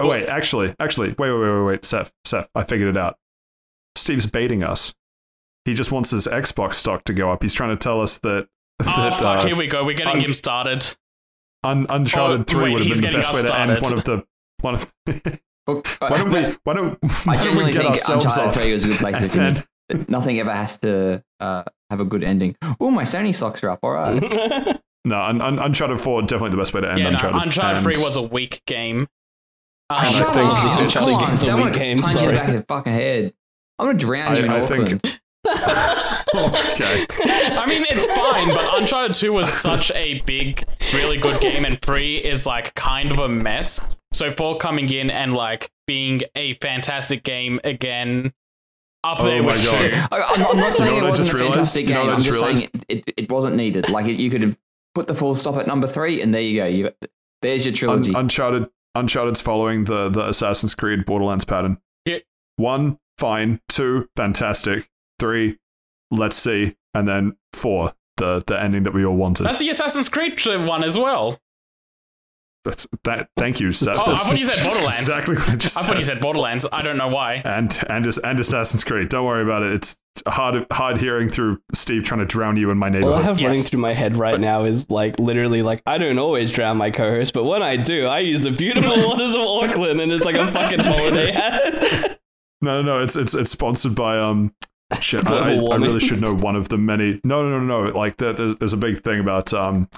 Oh 0.00 0.06
wait, 0.08 0.28
actually, 0.28 0.74
actually, 0.78 1.08
wait, 1.18 1.30
wait, 1.30 1.40
wait, 1.40 1.50
wait, 1.50 1.62
wait, 1.64 1.84
Seth, 1.84 2.12
Seth, 2.24 2.48
I 2.54 2.62
figured 2.64 2.88
it 2.94 2.98
out. 2.98 3.16
Steve's 3.98 4.26
baiting 4.26 4.62
us. 4.62 4.94
He 5.64 5.74
just 5.74 5.92
wants 5.92 6.10
his 6.10 6.26
Xbox 6.26 6.74
stock 6.74 7.04
to 7.04 7.12
go 7.12 7.30
up. 7.30 7.42
He's 7.42 7.54
trying 7.54 7.70
to 7.70 7.76
tell 7.76 8.00
us 8.00 8.18
that, 8.18 8.48
Oh 8.80 8.84
fuck! 8.84 9.24
uh, 9.24 9.46
here 9.46 9.56
we 9.56 9.66
go. 9.66 9.84
We're 9.84 9.96
getting 9.96 10.14
un- 10.14 10.20
him 10.20 10.32
started. 10.34 10.86
Un- 11.64 11.86
Uncharted 11.90 12.40
Oh, 12.40 12.44
Three 12.44 12.62
wait, 12.64 12.72
would 12.74 12.86
have 12.86 13.00
been 13.02 13.12
the 13.12 13.18
best 13.18 13.30
us 13.34 13.42
way 13.42 13.48
to 13.48 13.58
end 13.58 13.82
one 13.82 13.92
of 13.92 14.04
the 14.04 14.24
one 14.60 14.74
of. 14.76 14.94
Why 15.66 15.82
don't 16.16 16.30
we? 16.32 16.56
Why 16.64 16.74
don't? 16.74 16.98
Why 17.26 17.36
I 17.36 17.40
don't 17.42 17.56
we 17.56 17.64
get 17.72 17.74
think 17.82 17.90
ourselves 17.90 18.24
Uncharted 18.24 18.56
off? 18.56 18.62
3 18.62 18.72
was 18.72 18.84
a 18.84 18.88
good 18.88 18.96
place 18.98 19.18
to 19.18 19.28
finish. 19.28 19.58
Nothing 20.08 20.38
ever 20.38 20.52
has 20.54 20.78
to 20.78 21.22
uh, 21.40 21.64
have 21.90 22.00
a 22.00 22.04
good 22.04 22.22
ending. 22.24 22.56
Oh, 22.80 22.90
my 22.90 23.02
Sony 23.02 23.34
socks 23.34 23.62
are 23.64 23.70
up. 23.70 23.80
All 23.82 23.90
right. 23.90 24.22
no, 25.04 25.20
Un- 25.20 25.40
Un- 25.42 25.58
Uncharted 25.58 26.00
Four 26.00 26.22
definitely 26.22 26.50
the 26.50 26.56
best 26.56 26.72
way 26.72 26.80
to 26.82 26.90
end 26.90 27.00
yeah, 27.00 27.08
Uncharted. 27.08 27.36
no, 27.36 27.42
Uncharted 27.42 27.76
And- 27.78 27.84
Free 27.84 28.02
was 28.02 28.16
a 28.16 28.22
weak 28.22 28.62
game. 28.66 29.08
Um, 29.90 29.98
And 29.98 30.06
I 30.06 30.10
Shut 30.10 30.34
think 30.34 30.50
up! 30.50 30.62
the 30.62 30.82
Uncharted 30.84 30.92
Come 31.14 31.14
on, 31.22 31.26
game's 31.28 31.42
a 31.42 31.44
someone 31.44 31.70
weak 31.70 31.78
game, 31.78 32.00
punch 32.00 32.14
you 32.14 32.20
in 32.20 32.24
sorry. 32.24 32.32
the 32.34 32.38
back 32.40 32.48
of 32.48 32.54
the 32.54 32.62
fucking 32.62 32.92
head. 32.92 33.34
I'm 33.78 33.86
gonna 33.86 33.98
drown 33.98 34.36
you 34.36 34.42
I- 34.42 34.44
in 34.44 34.50
I 34.50 34.60
think- 34.62 35.02
okay. 36.34 37.06
I 37.56 37.64
mean, 37.66 37.84
it's 37.88 38.06
fine, 38.06 38.48
but 38.48 38.78
Uncharted 38.80 39.14
2 39.14 39.32
was 39.32 39.52
such 39.52 39.90
a 39.92 40.20
big, 40.20 40.64
really 40.94 41.16
good 41.16 41.40
game, 41.40 41.64
and 41.64 41.80
3 41.80 42.16
is 42.16 42.46
like 42.46 42.74
kind 42.74 43.10
of 43.12 43.18
a 43.18 43.28
mess. 43.28 43.80
So 44.12 44.30
4 44.32 44.58
coming 44.58 44.88
in 44.92 45.10
and 45.10 45.34
like 45.34 45.70
being 45.86 46.20
a 46.34 46.54
fantastic 46.54 47.22
game 47.22 47.60
again, 47.64 48.32
up 49.04 49.20
Oh 49.20 49.24
there 49.24 49.42
my 49.42 49.48
with 49.52 49.62
2. 49.64 49.70
I, 49.70 50.06
I'm, 50.10 50.46
I'm 50.46 50.56
not 50.56 50.74
saying 50.74 50.94
what 50.94 51.04
it 51.04 51.08
wasn't 51.08 51.30
a 51.30 51.34
realized? 51.34 51.54
fantastic 51.54 51.88
You 51.88 51.94
know 51.94 52.00
game. 52.02 52.10
I 52.10 52.12
I'm 52.14 52.20
just 52.20 52.40
just 52.40 52.58
saying 52.60 52.70
it, 52.88 53.04
it, 53.08 53.14
it 53.16 53.30
wasn't 53.32 53.56
needed. 53.56 53.88
Like 53.90 54.06
it, 54.06 54.18
you 54.20 54.28
could 54.30 54.42
have 54.42 54.58
put 54.94 55.06
the 55.06 55.14
full 55.14 55.34
stop 55.34 55.56
at 55.56 55.66
number 55.66 55.86
three, 55.86 56.20
and 56.20 56.34
there 56.34 56.42
you 56.42 56.56
go. 56.60 56.66
You 56.66 56.90
there's 57.42 57.64
your 57.64 57.72
Un- 57.72 57.76
trilogy. 58.02 58.12
Uncharted 58.14 58.68
Uncharted's 58.96 59.40
following 59.40 59.84
the 59.84 60.08
the 60.08 60.28
Assassin's 60.28 60.74
Creed 60.74 61.04
Borderlands 61.06 61.44
pattern. 61.44 61.78
Yeah. 62.04 62.18
One, 62.56 62.98
fine. 63.18 63.60
Two, 63.68 64.08
fantastic. 64.16 64.88
Three, 65.18 65.58
let's 66.10 66.36
see, 66.36 66.76
and 66.94 67.06
then 67.08 67.36
four, 67.52 67.94
the 68.16 68.42
the 68.46 68.60
ending 68.60 68.84
that 68.84 68.94
we 68.94 69.04
all 69.04 69.16
wanted. 69.16 69.44
That's 69.44 69.58
the 69.58 69.68
Assassin's 69.70 70.08
Creed 70.08 70.40
one 70.46 70.84
as 70.84 70.96
well. 70.96 71.38
That's 72.64 72.86
that. 73.04 73.30
Thank 73.36 73.60
you, 73.60 73.72
Seth. 73.72 73.98
Oh, 73.98 74.02
I 74.02 74.06
That's 74.10 74.24
thought 74.26 74.38
you 74.38 74.44
said 74.44 74.64
Borderlands. 74.64 75.00
Exactly 75.00 75.36
what 75.36 75.48
I 75.48 75.56
just 75.56 75.76
I 75.76 75.80
said. 75.80 75.86
thought 75.88 75.96
you 75.96 76.04
said 76.04 76.20
Borderlands. 76.20 76.66
I 76.72 76.82
don't 76.82 76.96
know 76.98 77.08
why. 77.08 77.34
and 77.44 77.84
and 77.88 78.04
and 78.24 78.40
Assassin's 78.40 78.84
Creed. 78.84 79.08
Don't 79.08 79.24
worry 79.24 79.42
about 79.42 79.62
it. 79.62 79.72
It's 79.72 79.96
hard 80.26 80.66
hard 80.72 80.98
hearing 80.98 81.28
through 81.28 81.62
Steve 81.72 82.02
trying 82.04 82.18
to 82.20 82.26
drown 82.26 82.56
you 82.56 82.70
in 82.70 82.76
my 82.76 82.88
neighborhood. 82.88 83.12
All 83.12 83.18
I 83.18 83.22
neighborhood. 83.22 83.40
have 83.40 83.46
running 83.48 83.62
through 83.62 83.80
my 83.80 83.92
head 83.94 84.16
right 84.16 84.38
now 84.38 84.64
is 84.64 84.90
like 84.90 85.18
literally 85.18 85.62
like 85.62 85.82
I 85.86 85.98
don't 85.98 86.18
always 86.18 86.50
drown 86.50 86.76
my 86.76 86.90
co-host, 86.90 87.32
but 87.32 87.44
when 87.44 87.62
I 87.62 87.76
do, 87.76 88.06
I 88.06 88.18
use 88.20 88.40
the 88.40 88.50
beautiful 88.50 88.90
waters 89.08 89.34
of 89.34 89.40
Auckland, 89.40 90.00
and 90.00 90.12
it's 90.12 90.24
like 90.24 90.36
a 90.36 90.50
fucking 90.50 90.80
holiday 90.80 91.30
hat. 91.30 92.17
No, 92.60 92.82
no, 92.82 92.82
no. 92.82 93.02
It's 93.02 93.16
it's 93.16 93.34
it's 93.34 93.50
sponsored 93.50 93.94
by 93.94 94.18
um. 94.18 94.54
Shit, 95.00 95.26
I, 95.28 95.54
I, 95.54 95.64
I 95.72 95.76
really 95.76 96.00
should 96.00 96.20
know 96.20 96.34
one 96.34 96.56
of 96.56 96.70
the 96.70 96.78
many. 96.78 97.20
No, 97.22 97.46
no, 97.48 97.60
no, 97.60 97.84
no. 97.84 97.90
Like 97.98 98.16
there, 98.16 98.32
there's, 98.32 98.56
there's 98.56 98.72
a 98.72 98.78
big 98.78 99.02
thing 99.02 99.20
about 99.20 99.52
um 99.52 99.88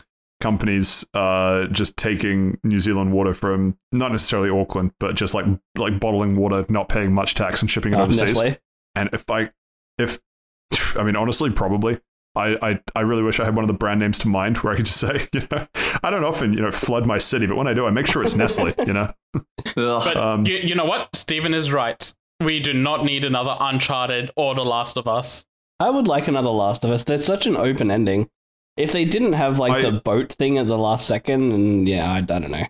companies 0.40 1.06
uh 1.14 1.66
just 1.66 1.96
taking 1.96 2.58
New 2.64 2.78
Zealand 2.80 3.12
water 3.12 3.32
from 3.34 3.78
not 3.92 4.10
necessarily 4.10 4.50
Auckland, 4.50 4.92
but 4.98 5.14
just 5.14 5.32
like 5.34 5.46
like 5.76 6.00
bottling 6.00 6.36
water, 6.36 6.66
not 6.68 6.88
paying 6.88 7.12
much 7.12 7.34
tax 7.36 7.60
and 7.62 7.70
shipping 7.70 7.92
it 7.92 7.96
Oh, 7.96 8.02
overseas. 8.02 8.34
Nestle. 8.34 8.56
And 8.96 9.10
if 9.12 9.30
I, 9.30 9.50
if, 9.98 10.18
I 10.96 11.04
mean, 11.04 11.14
honestly, 11.16 11.50
probably. 11.50 12.00
I, 12.36 12.56
I, 12.62 12.80
I 12.94 13.00
really 13.00 13.22
wish 13.24 13.38
I 13.40 13.44
had 13.44 13.54
one 13.56 13.64
of 13.64 13.68
the 13.68 13.74
brand 13.74 13.98
names 14.00 14.18
to 14.20 14.28
mind 14.28 14.58
where 14.58 14.72
I 14.72 14.76
could 14.76 14.86
just 14.86 15.00
say, 15.00 15.28
you 15.32 15.42
know, 15.50 15.66
I 16.02 16.10
don't 16.10 16.24
often, 16.24 16.52
you 16.52 16.60
know, 16.62 16.70
flood 16.70 17.06
my 17.06 17.18
city, 17.18 17.46
but 17.46 17.56
when 17.56 17.66
I 17.66 17.74
do, 17.74 17.86
I 17.86 17.90
make 17.90 18.06
sure 18.06 18.22
it's 18.22 18.34
Nestle, 18.36 18.72
you 18.86 18.92
know? 18.92 19.12
But 19.74 20.16
Um, 20.16 20.46
you, 20.46 20.56
you 20.56 20.74
know 20.74 20.84
what? 20.84 21.08
Stephen 21.14 21.54
is 21.54 21.70
right. 21.72 22.12
We 22.40 22.60
do 22.60 22.72
not 22.72 23.04
need 23.04 23.24
another 23.24 23.56
Uncharted 23.60 24.30
or 24.36 24.54
The 24.54 24.64
Last 24.64 24.96
of 24.96 25.06
Us. 25.06 25.46
I 25.78 25.90
would 25.90 26.08
like 26.08 26.26
another 26.28 26.48
Last 26.50 26.84
of 26.84 26.90
Us. 26.90 27.04
There's 27.04 27.24
such 27.24 27.46
an 27.46 27.56
open 27.56 27.90
ending. 27.90 28.30
If 28.76 28.92
they 28.92 29.04
didn't 29.04 29.34
have 29.34 29.58
like 29.58 29.72
I- 29.84 29.90
the 29.90 30.00
boat 30.00 30.32
thing 30.32 30.56
at 30.58 30.66
the 30.66 30.78
last 30.78 31.06
second, 31.06 31.52
and 31.52 31.88
yeah, 31.88 32.10
I, 32.10 32.18
I 32.18 32.20
don't 32.22 32.50
know. 32.50 32.66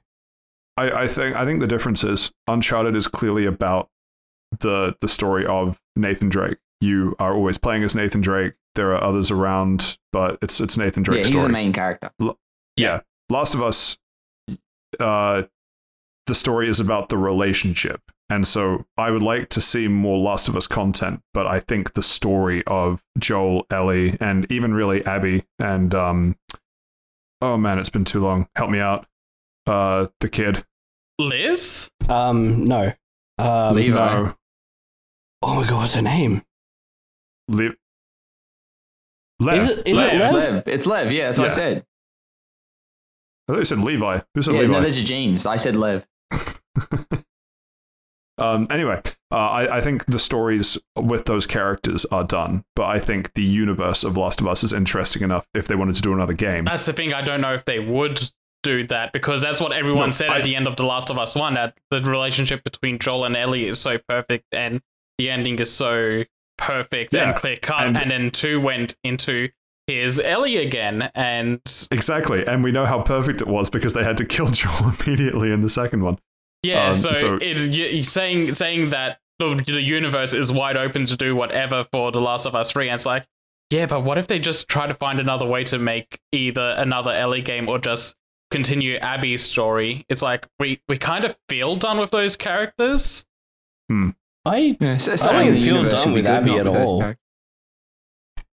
I, 0.77 1.03
I 1.03 1.09
think 1.09 1.37
I 1.37 1.45
think 1.45 1.61
the 1.61 1.67
difference 1.67 2.03
is 2.03 2.33
Uncharted 2.49 2.97
is 2.97 3.07
clearly 3.07 3.47
about 3.47 3.89
the 4.59 4.97
the 5.01 5.09
story 5.09 5.47
of 5.47 5.79
Nathan 5.95 6.29
Drake. 6.31 6.59
You 6.81 7.15
are 7.19 7.35
always 7.35 7.59
playing 7.59 7.85
as 7.85 7.95
Nathan 7.95 8.21
Drake. 8.23 8.55
There 8.75 8.95
are 8.95 9.03
others 9.03 9.31
around, 9.31 9.99
but 10.13 10.39
it's 10.43 10.61
it's 10.61 10.77
Nathan 10.77 11.03
yeah, 11.03 11.11
Drake's 11.11 11.29
he's 11.29 11.37
story. 11.37 11.49
the 11.49 11.53
main 11.53 11.73
character. 11.73 12.11
yeah. 12.77 13.01
Last 13.29 13.55
of 13.55 13.63
Us, 13.63 13.99
uh, 14.99 15.43
the 16.27 16.35
story 16.35 16.69
is 16.69 16.81
about 16.81 17.09
the 17.09 17.19
relationship. 17.19 18.01
And 18.31 18.47
so 18.47 18.87
I 18.97 19.11
would 19.11 19.23
like 19.23 19.49
to 19.51 19.61
see 19.61 19.89
more 19.89 20.17
Last 20.19 20.47
of 20.49 20.57
Us 20.57 20.67
content, 20.69 21.21
but 21.35 21.47
I 21.49 21.59
think 21.61 21.95
the 21.95 22.03
story 22.03 22.63
of 22.67 23.03
Joel, 23.19 23.67
Ellie, 23.71 24.17
and 24.21 24.51
even 24.53 24.73
really 24.73 25.05
Abby 25.05 25.43
and, 25.59 25.93
um, 25.95 26.37
oh 27.43 27.57
man, 27.57 27.79
it's 27.81 27.91
been 27.91 28.05
too 28.05 28.21
long. 28.21 28.49
Help 28.55 28.71
me 28.71 28.79
out. 28.79 29.07
Uh, 29.67 30.07
the 30.21 30.29
kid. 30.29 30.65
Liz? 31.19 31.91
Um, 32.09 32.65
no. 32.65 32.93
Um, 33.39 33.75
Levi. 33.75 33.97
No. 34.23 34.35
Oh 35.43 35.55
my 35.57 35.67
god, 35.69 35.79
what's 35.79 35.95
her 35.95 36.03
name? 36.03 36.43
Le- 37.49 37.75
Lev. 39.41 39.63
Is 39.71 39.77
it- 39.79 39.87
is 39.89 39.97
Lev. 39.99 40.13
it 40.15 40.19
Lev? 40.19 40.33
Lev. 40.35 40.69
It's 40.69 40.87
Lev. 40.87 41.11
Yeah, 41.13 41.27
that's 41.27 41.39
what 41.39 41.51
I 41.51 41.55
said. 41.55 41.85
I 43.49 43.53
thought 43.53 43.59
you 43.59 43.65
said 43.65 43.79
Levi. 43.79 44.21
Who 44.35 44.43
said 44.43 44.55
Yeah, 44.55 44.61
Levi? 44.61 44.73
no, 44.73 44.81
there's 44.81 45.01
your 45.01 45.07
genes. 45.07 45.47
I 45.47 45.57
said 45.57 45.75
Lev. 45.75 46.07
Um, 48.41 48.67
anyway, 48.71 49.01
uh, 49.31 49.37
I, 49.37 49.77
I 49.79 49.81
think 49.81 50.07
the 50.07 50.19
stories 50.19 50.79
with 50.97 51.25
those 51.27 51.47
characters 51.47 52.05
are 52.07 52.25
done, 52.25 52.65
but 52.75 52.87
I 52.87 52.99
think 52.99 53.33
the 53.35 53.43
universe 53.45 54.03
of 54.05 54.17
Last 54.17 54.41
of 54.41 54.47
Us 54.49 54.65
is 54.65 54.73
interesting 54.73 55.23
enough 55.23 55.47
if 55.55 55.69
they 55.69 55.75
wanted 55.77 55.95
to 55.97 56.03
do 56.03 56.13
another 56.13 56.33
game. 56.33 56.65
That's 56.65 56.87
the 56.87 56.93
thing. 56.93 57.13
I 57.15 57.23
don't 57.23 57.41
know 57.41 57.55
if 57.55 57.65
they 57.65 57.79
would 57.79 58.21
do 58.63 58.87
that 58.89 59.13
because 59.13 59.41
that's 59.43 59.61
what 59.61 59.73
everyone 59.73 60.07
No, 60.09 60.11
said 60.11 60.31
I- 60.31 60.39
at 60.39 60.45
the 60.45 60.57
end 60.57 60.67
of 60.67 60.77
The 60.77 60.85
Last 60.85 61.11
of 61.11 61.19
Us 61.19 61.35
1 61.35 61.55
that 61.55 61.77
the 61.91 62.01
relationship 62.03 62.63
between 62.65 62.99
Joel 62.99 63.25
and 63.25 63.37
Ellie 63.37 63.67
is 63.67 63.79
so 63.79 63.99
perfect 64.09 64.45
and 64.53 64.81
the 65.19 65.31
ending 65.31 65.59
is 65.59 65.73
so 65.73 66.25
perfect 66.59 67.15
Yeah, 67.15 67.29
and 67.31 67.35
clear 67.37 67.57
cut. 67.57 67.85
and- 67.87 68.01
And, 68.01 68.11
then 68.11 68.31
2 68.31 68.61
went 68.61 68.97
into 69.05 69.49
here's 69.87 70.21
Ellie 70.21 70.59
again. 70.59 71.11
And 71.15 71.61
Exactly, 71.91 72.47
and 72.47 72.63
we 72.63 72.71
know 72.71 72.85
how 72.87 73.01
perfect 73.03 73.41
it 73.41 73.47
was 73.49 73.71
because 73.71 73.93
they 73.95 74.05
had 74.05 74.17
to 74.19 74.25
kill 74.27 74.47
Joel 74.51 74.93
immediately 75.01 75.51
in 75.53 75.61
the 75.63 75.71
second 75.71 76.03
one. 76.05 76.19
Yeah, 76.63 76.87
Um, 76.87 76.93
so, 76.93 77.13
so- 77.13 77.39
it, 77.41 77.57
you, 77.73 78.03
saying, 78.03 78.55
saying 78.55 78.91
that 78.91 79.21
the, 79.39 79.63
the 79.67 79.81
universe 79.81 80.33
is 80.35 80.53
wide 80.53 80.77
open 80.77 81.07
to 81.07 81.17
do 81.17 81.35
whatever 81.35 81.87
for 81.93 82.13
The 82.13 82.21
Last 82.21 82.47
of 82.47 82.55
Us 82.55 82.71
3, 82.73 82.89
and 82.89 82.95
it's 82.97 83.07
like, 83.07 83.25
yeah, 83.71 83.87
but 83.87 84.03
what 84.03 84.19
if 84.19 84.27
they 84.27 84.39
just 84.41 84.69
try 84.69 84.87
to 84.89 84.95
find 84.95 85.21
another 85.21 85.47
way 85.47 85.63
to 85.65 85.79
make 85.79 86.19
either 86.33 86.75
another 86.77 87.13
Ellie 87.13 87.41
game 87.41 87.69
or 87.69 87.79
just 87.79 88.17
continue 88.51 88.97
Abby's 88.97 89.43
story? 89.45 90.05
It's 90.09 90.23
like 90.23 90.49
we 90.59 90.83
we 90.89 90.99
kind 90.99 91.25
of 91.25 91.37
feel 91.49 91.77
done 91.77 91.99
with 92.01 92.11
those 92.11 92.37
characters. 92.37 93.25
I, 94.45 94.77
Yeah, 94.81 94.97
so, 94.97 95.13
I 95.13 95.15
something 95.15 95.39
don't 95.39 95.47
in 95.49 95.55
the 95.55 95.61
feel 95.65 95.89
done 95.89 96.13
with 96.13 96.27
Abby 96.27 96.57
at 96.59 96.65
with 96.65 96.75
all. 96.77 97.01
characters. 97.01 97.25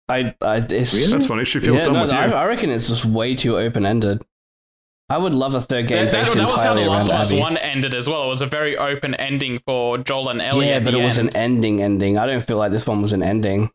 I, 0.08 0.36
I, 0.42 0.58
it's 0.70 0.94
Really? 0.94 1.12
That's 1.12 1.26
funny. 1.26 1.44
She 1.46 1.60
feels 1.60 1.80
yeah, 1.80 1.86
done 1.86 1.94
no, 1.96 2.02
with 2.04 2.12
you. 2.12 2.18
I, 2.18 2.28
I 2.28 2.46
reckon 2.46 2.70
it's 2.70 2.88
just 2.88 3.04
way 3.04 3.36
too 3.36 3.58
open 3.58 3.86
ended. 3.86 4.24
I 5.12 5.18
would 5.18 5.36
love 5.36 5.54
a 5.56 5.62
third 5.62 5.88
game 5.88 6.06
That, 6.06 6.12
that- 6.14 6.26
based 6.26 6.38
that 6.38 6.50
was 6.50 6.64
how 6.64 6.74
The 6.74 6.82
Last 6.86 7.10
of 7.10 7.16
Us 7.16 7.32
One 7.34 7.58
ended 7.58 7.94
as 7.94 8.08
well. 8.08 8.24
It 8.24 8.28
was 8.30 8.42
a 8.42 8.46
very 8.46 8.78
open 8.78 9.14
ending 9.16 9.60
for 9.66 9.98
Joel 9.98 10.30
and 10.30 10.42
Ellie. 10.42 10.68
yeah, 10.70 10.80
but 10.80 10.94
it 10.94 11.04
was 11.04 11.18
an 11.18 11.36
ending. 11.36 11.82
Ending. 11.82 12.18
I 12.18 12.26
don't 12.26 12.46
feel 12.46 12.58
like 12.58 12.72
this 12.72 12.88
one 12.88 13.02
was 13.02 13.12
an 13.12 13.22
ending. 13.22 13.70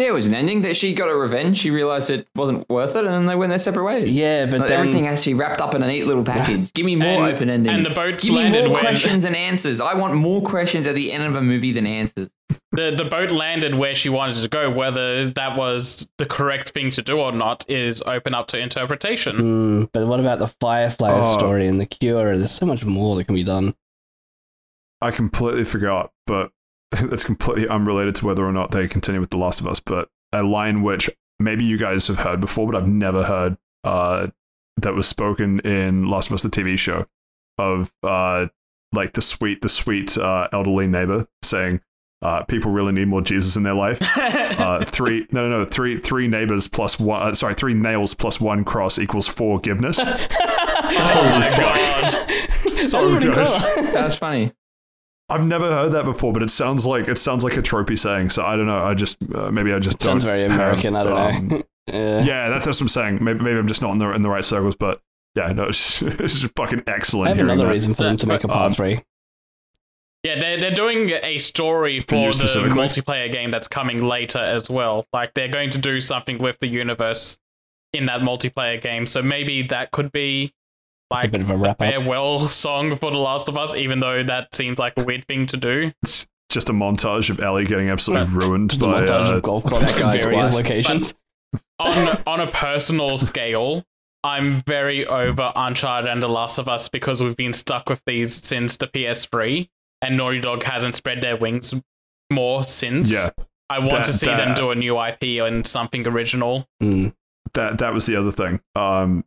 Yeah, 0.00 0.06
it 0.08 0.12
was 0.14 0.26
an 0.26 0.34
ending 0.34 0.62
that 0.62 0.78
she 0.78 0.94
got 0.94 1.08
her 1.08 1.18
revenge. 1.18 1.58
She 1.58 1.70
realized 1.70 2.08
it 2.08 2.26
wasn't 2.34 2.66
worth 2.70 2.96
it, 2.96 3.04
and 3.04 3.08
then 3.08 3.26
they 3.26 3.34
went 3.34 3.50
their 3.50 3.58
separate 3.58 3.84
ways. 3.84 4.08
Yeah, 4.08 4.46
but 4.46 4.60
Like, 4.60 4.68
then 4.68 4.80
everything 4.80 5.06
actually 5.06 5.34
wrapped 5.34 5.60
up 5.60 5.74
in 5.74 5.82
a 5.82 5.86
neat 5.86 6.06
little 6.06 6.24
package. 6.24 6.72
Give 6.74 6.86
me 6.86 6.96
more 6.96 7.06
And- 7.26 7.34
open 7.34 7.50
endings. 7.50 7.76
and 7.76 7.84
the 7.84 7.90
boats 7.90 8.24
Give 8.24 8.32
me 8.34 8.50
more 8.50 8.70
when- 8.70 8.80
questions 8.80 9.26
and 9.26 9.36
answers. 9.36 9.78
I 9.80 9.92
want 9.94 10.14
more 10.14 10.40
questions 10.40 10.86
at 10.86 10.94
the 10.94 11.12
end 11.12 11.24
of 11.24 11.34
a 11.36 11.42
movie 11.42 11.72
than 11.72 11.86
answers. 11.86 12.30
the 12.72 12.90
the 12.96 13.04
boat 13.04 13.30
landed 13.30 13.74
where 13.74 13.94
she 13.94 14.08
wanted 14.08 14.36
to 14.36 14.48
go. 14.48 14.70
Whether 14.70 15.28
that 15.32 15.56
was 15.56 16.08
the 16.18 16.24
correct 16.26 16.70
thing 16.70 16.90
to 16.92 17.02
do 17.02 17.18
or 17.18 17.30
not 17.32 17.68
is 17.68 18.00
open 18.02 18.34
up 18.34 18.46
to 18.48 18.58
interpretation. 18.58 19.36
Hmm, 19.36 19.84
but 19.92 20.06
what 20.06 20.18
about 20.20 20.38
the 20.38 20.48
Firefly 20.60 21.10
Oh. 21.12 21.32
story 21.36 21.66
and 21.66 21.80
the 21.80 21.86
Cure? 21.86 22.38
There's 22.38 22.52
so 22.52 22.64
much 22.66 22.84
more 22.84 23.16
that 23.16 23.24
can 23.26 23.34
be 23.34 23.44
done. 23.44 23.74
I 25.02 25.10
completely 25.10 25.64
forgot, 25.64 26.10
but 26.26 26.52
it's 27.12 27.24
completely 27.24 27.68
unrelated 27.68 28.14
to 28.16 28.26
whether 28.26 28.44
or 28.44 28.52
not 28.52 28.72
they 28.72 28.88
continue 28.88 29.20
with 29.20 29.30
The 29.30 29.38
Last 29.38 29.60
of 29.60 29.66
Us, 29.66 29.80
but 29.80 30.08
a 30.32 30.42
line 30.42 30.82
which 30.82 31.10
maybe 31.38 31.64
you 31.64 31.78
guys 31.78 32.06
have 32.06 32.18
heard 32.18 32.40
before, 32.40 32.70
but 32.70 32.76
I've 32.76 32.88
never 32.88 33.22
heard 33.22 33.56
uh, 33.84 34.28
that 34.78 34.94
was 34.94 35.08
spoken 35.08 35.60
in 35.60 36.08
Last 36.08 36.28
of 36.28 36.34
Us, 36.34 36.42
the 36.42 36.48
TV 36.48 36.78
show, 36.78 37.06
of 37.58 37.92
uh, 38.02 38.46
like 38.92 39.12
the 39.12 39.22
sweet, 39.22 39.62
the 39.62 39.68
sweet 39.68 40.16
uh, 40.18 40.48
elderly 40.52 40.86
neighbor 40.86 41.26
saying, 41.42 41.80
uh, 42.22 42.42
"People 42.44 42.72
really 42.72 42.92
need 42.92 43.08
more 43.08 43.22
Jesus 43.22 43.56
in 43.56 43.62
their 43.62 43.74
life." 43.74 44.00
Uh, 44.60 44.84
three, 44.84 45.26
no, 45.32 45.48
no, 45.48 45.60
no, 45.60 45.64
three, 45.64 45.98
three 45.98 46.28
neighbors 46.28 46.68
plus 46.68 47.00
one. 47.00 47.22
Uh, 47.22 47.32
sorry, 47.34 47.54
three 47.54 47.72
nails 47.72 48.12
plus 48.12 48.38
one 48.38 48.62
cross 48.62 48.98
equals 48.98 49.26
forgiveness. 49.26 49.98
oh 50.04 50.06
my 50.10 51.54
god. 51.58 52.68
so 52.68 53.10
pretty 53.10 53.30
good. 53.30 53.48
cool. 53.48 53.84
That's 53.84 54.16
funny. 54.16 54.52
I've 55.30 55.46
never 55.46 55.70
heard 55.70 55.90
that 55.90 56.04
before, 56.04 56.32
but 56.32 56.42
it 56.42 56.50
sounds 56.50 56.86
like 56.86 57.08
it 57.08 57.18
sounds 57.18 57.44
like 57.44 57.56
a 57.56 57.62
tropey 57.62 57.98
saying. 57.98 58.30
So 58.30 58.44
I 58.44 58.56
don't 58.56 58.66
know. 58.66 58.84
I 58.84 58.94
just 58.94 59.18
uh, 59.34 59.50
maybe 59.50 59.72
I 59.72 59.78
just 59.78 60.02
Sounds 60.02 60.24
don't 60.24 60.30
very 60.30 60.42
have, 60.42 60.52
American. 60.52 60.96
I 60.96 61.04
don't 61.04 61.18
um, 61.18 61.48
know. 61.48 61.62
yeah. 61.86 62.22
yeah, 62.22 62.48
that's, 62.48 62.66
that's 62.66 62.78
what 62.78 62.84
I'm 62.84 62.88
saying. 62.88 63.24
Maybe, 63.24 63.40
maybe 63.40 63.58
I'm 63.58 63.68
just 63.68 63.82
not 63.82 63.92
in 63.92 63.98
the 63.98 64.10
in 64.12 64.22
the 64.22 64.28
right 64.28 64.44
circles, 64.44 64.76
but 64.76 65.00
yeah, 65.34 65.52
no, 65.52 65.64
it's, 65.64 66.02
it's 66.02 66.40
just 66.40 66.54
fucking 66.56 66.84
excellent. 66.86 67.28
I 67.28 67.30
have 67.30 67.40
another 67.40 67.64
that. 67.64 67.70
reason 67.70 67.94
for 67.94 68.02
them 68.02 68.16
to 68.18 68.26
make 68.26 68.44
a 68.44 68.48
part 68.48 68.66
Um, 68.66 68.74
three. 68.74 69.00
Yeah, 70.22 70.38
they're, 70.38 70.60
they're 70.60 70.74
doing 70.74 71.10
a 71.22 71.38
story 71.38 72.00
For 72.00 72.08
for 72.08 72.16
you 72.16 72.32
the 72.32 72.74
multiplayer 72.74 73.32
game 73.32 73.50
that's 73.50 73.68
coming 73.68 74.02
later 74.02 74.38
as 74.38 74.68
well. 74.68 75.06
Like, 75.14 75.32
they're 75.32 75.48
going 75.48 75.70
to 75.70 75.78
do 75.78 75.98
something 75.98 76.36
with 76.36 76.58
the 76.58 76.66
universe 76.66 77.38
in 77.94 78.04
that 78.06 78.20
multiplayer 78.20 78.80
game. 78.80 79.06
So 79.06 79.22
maybe 79.22 79.62
that 79.62 79.92
could 79.92 80.12
be 80.12 80.52
A 81.10 81.14
like 81.14 81.32
bit 81.32 81.40
of 81.40 81.50
a 81.50 81.56
wrap 81.56 81.78
farewell 81.78 82.46
song 82.48 82.94
for 82.96 83.10
The 83.10 83.18
Last 83.18 83.48
of 83.48 83.56
Us, 83.58 83.74
even 83.74 83.98
though 84.00 84.22
that 84.22 84.54
seems 84.54 84.78
like 84.78 84.92
a 84.96 85.04
weird 85.04 85.26
thing 85.26 85.46
to 85.46 85.56
do. 85.56 85.92
It's 86.02 86.26
just 86.48 86.68
a 86.68 86.72
montage 86.72 87.30
of 87.30 87.40
Ellie 87.40 87.64
getting 87.64 87.88
absolutely 87.90 88.32
ruined 88.34 88.70
Just 88.70 88.82
a 88.82 88.86
by 88.86 89.02
montage 89.04 89.30
uh, 89.32 89.36
of 89.36 89.42
golf 89.42 89.64
clubs 89.66 89.96
in 89.98 90.02
various 90.10 90.24
wife. 90.26 90.52
locations. 90.52 91.14
on 91.78 92.22
on 92.26 92.40
a 92.40 92.50
personal 92.50 93.18
scale, 93.18 93.84
I'm 94.22 94.62
very 94.66 95.04
over 95.06 95.52
Uncharted 95.56 96.08
and 96.10 96.22
The 96.22 96.28
Last 96.28 96.58
of 96.58 96.68
Us 96.68 96.88
because 96.88 97.22
we've 97.22 97.36
been 97.36 97.52
stuck 97.52 97.88
with 97.88 98.02
these 98.06 98.34
since 98.34 98.76
the 98.76 98.86
PS3, 98.86 99.68
and 100.02 100.16
Naughty 100.16 100.40
Dog 100.40 100.62
hasn't 100.62 100.94
spread 100.94 101.20
their 101.22 101.36
wings 101.36 101.74
more 102.30 102.62
since. 102.64 103.12
yeah. 103.12 103.30
I 103.68 103.78
want 103.78 103.90
That- 103.90 104.04
to 104.06 104.12
see 104.12 104.26
them 104.26 104.54
do 104.54 104.70
a 104.70 104.74
new 104.74 105.00
IP 105.00 105.40
and 105.44 105.66
something 105.66 106.06
original. 106.06 106.68
Mm. 106.82 107.14
That 107.54 107.78
that 107.78 107.92
was 107.94 108.06
the 108.06 108.14
other 108.16 108.30
thing. 108.32 108.60
Um, 108.76 109.24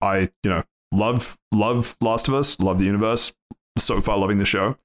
I 0.00 0.28
you 0.42 0.50
know 0.50 0.62
love 0.92 1.36
love 1.52 1.96
Last 2.00 2.28
of 2.28 2.34
Us, 2.34 2.58
love 2.60 2.78
the 2.78 2.84
universe. 2.84 3.32
So 3.78 4.00
far, 4.00 4.18
loving 4.18 4.38
the 4.38 4.44
show. 4.44 4.76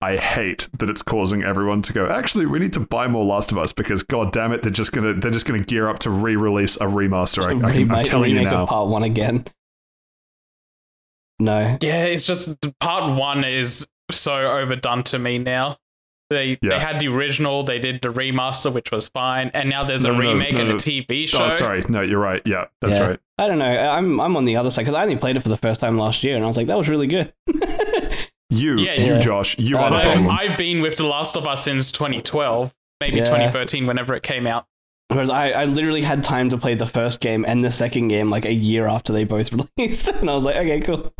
I 0.00 0.16
hate 0.16 0.68
that 0.80 0.90
it's 0.90 1.00
causing 1.00 1.44
everyone 1.44 1.80
to 1.82 1.92
go. 1.92 2.08
Actually, 2.08 2.46
we 2.46 2.58
need 2.58 2.72
to 2.72 2.80
buy 2.80 3.06
more 3.06 3.24
Last 3.24 3.52
of 3.52 3.58
Us 3.58 3.72
because, 3.72 4.02
god 4.02 4.32
damn 4.32 4.52
it, 4.52 4.62
they're 4.62 4.72
just 4.72 4.92
gonna 4.92 5.14
they're 5.14 5.30
just 5.30 5.46
gonna 5.46 5.62
gear 5.62 5.88
up 5.88 6.00
to 6.00 6.10
re-release 6.10 6.76
a 6.76 6.86
remaster. 6.86 7.44
I, 7.44 7.50
I 7.50 7.52
can, 7.52 7.64
I'm 7.64 7.72
remake, 7.72 8.06
telling 8.06 8.32
you 8.32 8.42
now. 8.42 8.64
of 8.64 8.68
part 8.68 8.88
one 8.88 9.04
again. 9.04 9.46
No. 11.38 11.78
Yeah, 11.80 12.04
it's 12.04 12.26
just 12.26 12.56
part 12.80 13.16
one 13.16 13.44
is 13.44 13.86
so 14.10 14.34
overdone 14.34 15.04
to 15.04 15.18
me 15.18 15.38
now. 15.38 15.78
They 16.32 16.58
Yeah. 16.62 16.70
they 16.70 16.78
had 16.78 16.98
the 17.00 17.08
original, 17.08 17.62
they 17.64 17.78
did 17.78 18.00
the 18.02 18.08
remaster, 18.12 18.72
which 18.72 18.90
was 18.90 19.08
fine, 19.08 19.50
and 19.54 19.68
now 19.70 19.84
there's 19.84 20.04
No, 20.04 20.10
a 20.12 20.16
no, 20.16 20.22
no, 20.22 20.32
remake 20.32 20.54
no, 20.54 20.60
and 20.62 20.70
a 20.70 20.74
TV 20.74 21.26
show. 21.28 21.44
Oh, 21.44 21.48
sorry. 21.48 21.84
No, 21.88 22.00
you're 22.00 22.18
right. 22.20 22.42
Yeah, 22.44 22.66
that's 22.80 22.98
Yeah. 22.98 23.08
right. 23.08 23.20
I 23.38 23.46
don't 23.48 23.58
know. 23.58 23.64
I'm 23.66 24.20
I'm 24.20 24.36
on 24.36 24.44
the 24.44 24.56
other 24.56 24.70
side 24.70 24.82
because 24.82 24.94
I 24.94 25.02
only 25.02 25.16
played 25.16 25.36
it 25.36 25.40
for 25.40 25.48
the 25.48 25.56
first 25.56 25.80
time 25.80 25.96
last 25.98 26.22
year, 26.24 26.36
and 26.36 26.44
I 26.44 26.48
was 26.48 26.56
like, 26.56 26.66
that 26.68 26.78
was 26.78 26.88
really 26.88 27.06
good. 27.06 27.32
You, 28.54 28.76
Yeah, 28.76 28.92
you, 29.00 29.12
yeah. 29.14 29.18
Josh, 29.18 29.58
you 29.58 29.78
I 29.78 29.82
are 29.84 29.90
the 29.90 29.96
know. 29.96 30.02
problem. 30.12 30.28
I've 30.30 30.58
been 30.58 30.82
with 30.82 30.96
The 30.96 31.06
Last 31.06 31.38
of 31.38 31.48
Us 31.48 31.64
since 31.64 31.90
2012, 31.90 32.74
maybe 33.00 33.16
Yeah. 33.16 33.24
2013, 33.24 33.86
whenever 33.86 34.14
it 34.14 34.22
came 34.22 34.46
out. 34.46 34.66
Whereas 35.08 35.30
I, 35.30 35.52
I 35.52 35.64
literally 35.64 36.02
had 36.02 36.22
time 36.22 36.50
to 36.50 36.58
play 36.58 36.74
the 36.74 36.84
first 36.86 37.20
game 37.20 37.46
and 37.48 37.64
the 37.64 37.72
second 37.72 38.08
game 38.08 38.28
like 38.28 38.44
a 38.44 38.52
year 38.52 38.86
after 38.86 39.10
they 39.10 39.24
both 39.24 39.50
released, 39.78 40.08
and 40.08 40.28
I 40.28 40.34
was 40.36 40.44
like, 40.44 40.56
okay, 40.56 40.82
cool. 40.82 41.14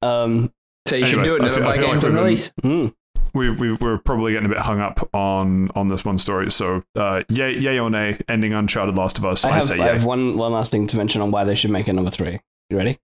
Um, 0.00 0.50
So 0.88 0.96
you 0.96 1.04
should 1.06 1.24
do 1.24 1.36
it 1.36 1.42
I 1.42 1.44
never 1.44 1.56
feel- 1.56 1.64
I 1.64 1.66
buy 1.66 1.76
feel 1.76 1.86
games 1.88 2.02
like 2.02 2.04
on 2.04 2.10
we've 2.10 2.14
been- 2.14 2.24
release. 2.24 2.52
mm, 2.62 2.94
We've, 3.34 3.58
we've, 3.58 3.80
we're 3.80 3.98
probably 3.98 4.32
getting 4.32 4.46
a 4.46 4.48
bit 4.48 4.58
hung 4.58 4.80
up 4.80 5.08
on 5.12 5.70
on 5.74 5.88
this 5.88 6.04
one 6.04 6.18
story. 6.18 6.50
So, 6.52 6.84
uh, 6.94 7.24
yay, 7.28 7.58
yay 7.58 7.78
or 7.78 7.90
nay, 7.90 8.18
ending 8.28 8.52
Uncharted 8.54 8.96
Last 8.96 9.18
of 9.18 9.24
Us. 9.26 9.44
I 9.44 9.50
I, 9.50 9.52
have 9.54 9.64
say 9.64 9.74
I 9.74 9.86
yay. 9.86 9.92
have 9.94 10.04
one 10.04 10.36
one 10.36 10.52
last 10.52 10.70
thing 10.70 10.86
to 10.86 10.96
mention 10.96 11.20
on 11.20 11.30
why 11.30 11.44
they 11.44 11.54
should 11.54 11.70
make 11.70 11.88
a 11.88 11.92
number 11.92 12.10
three. 12.10 12.40
You 12.70 12.76
ready? 12.76 12.98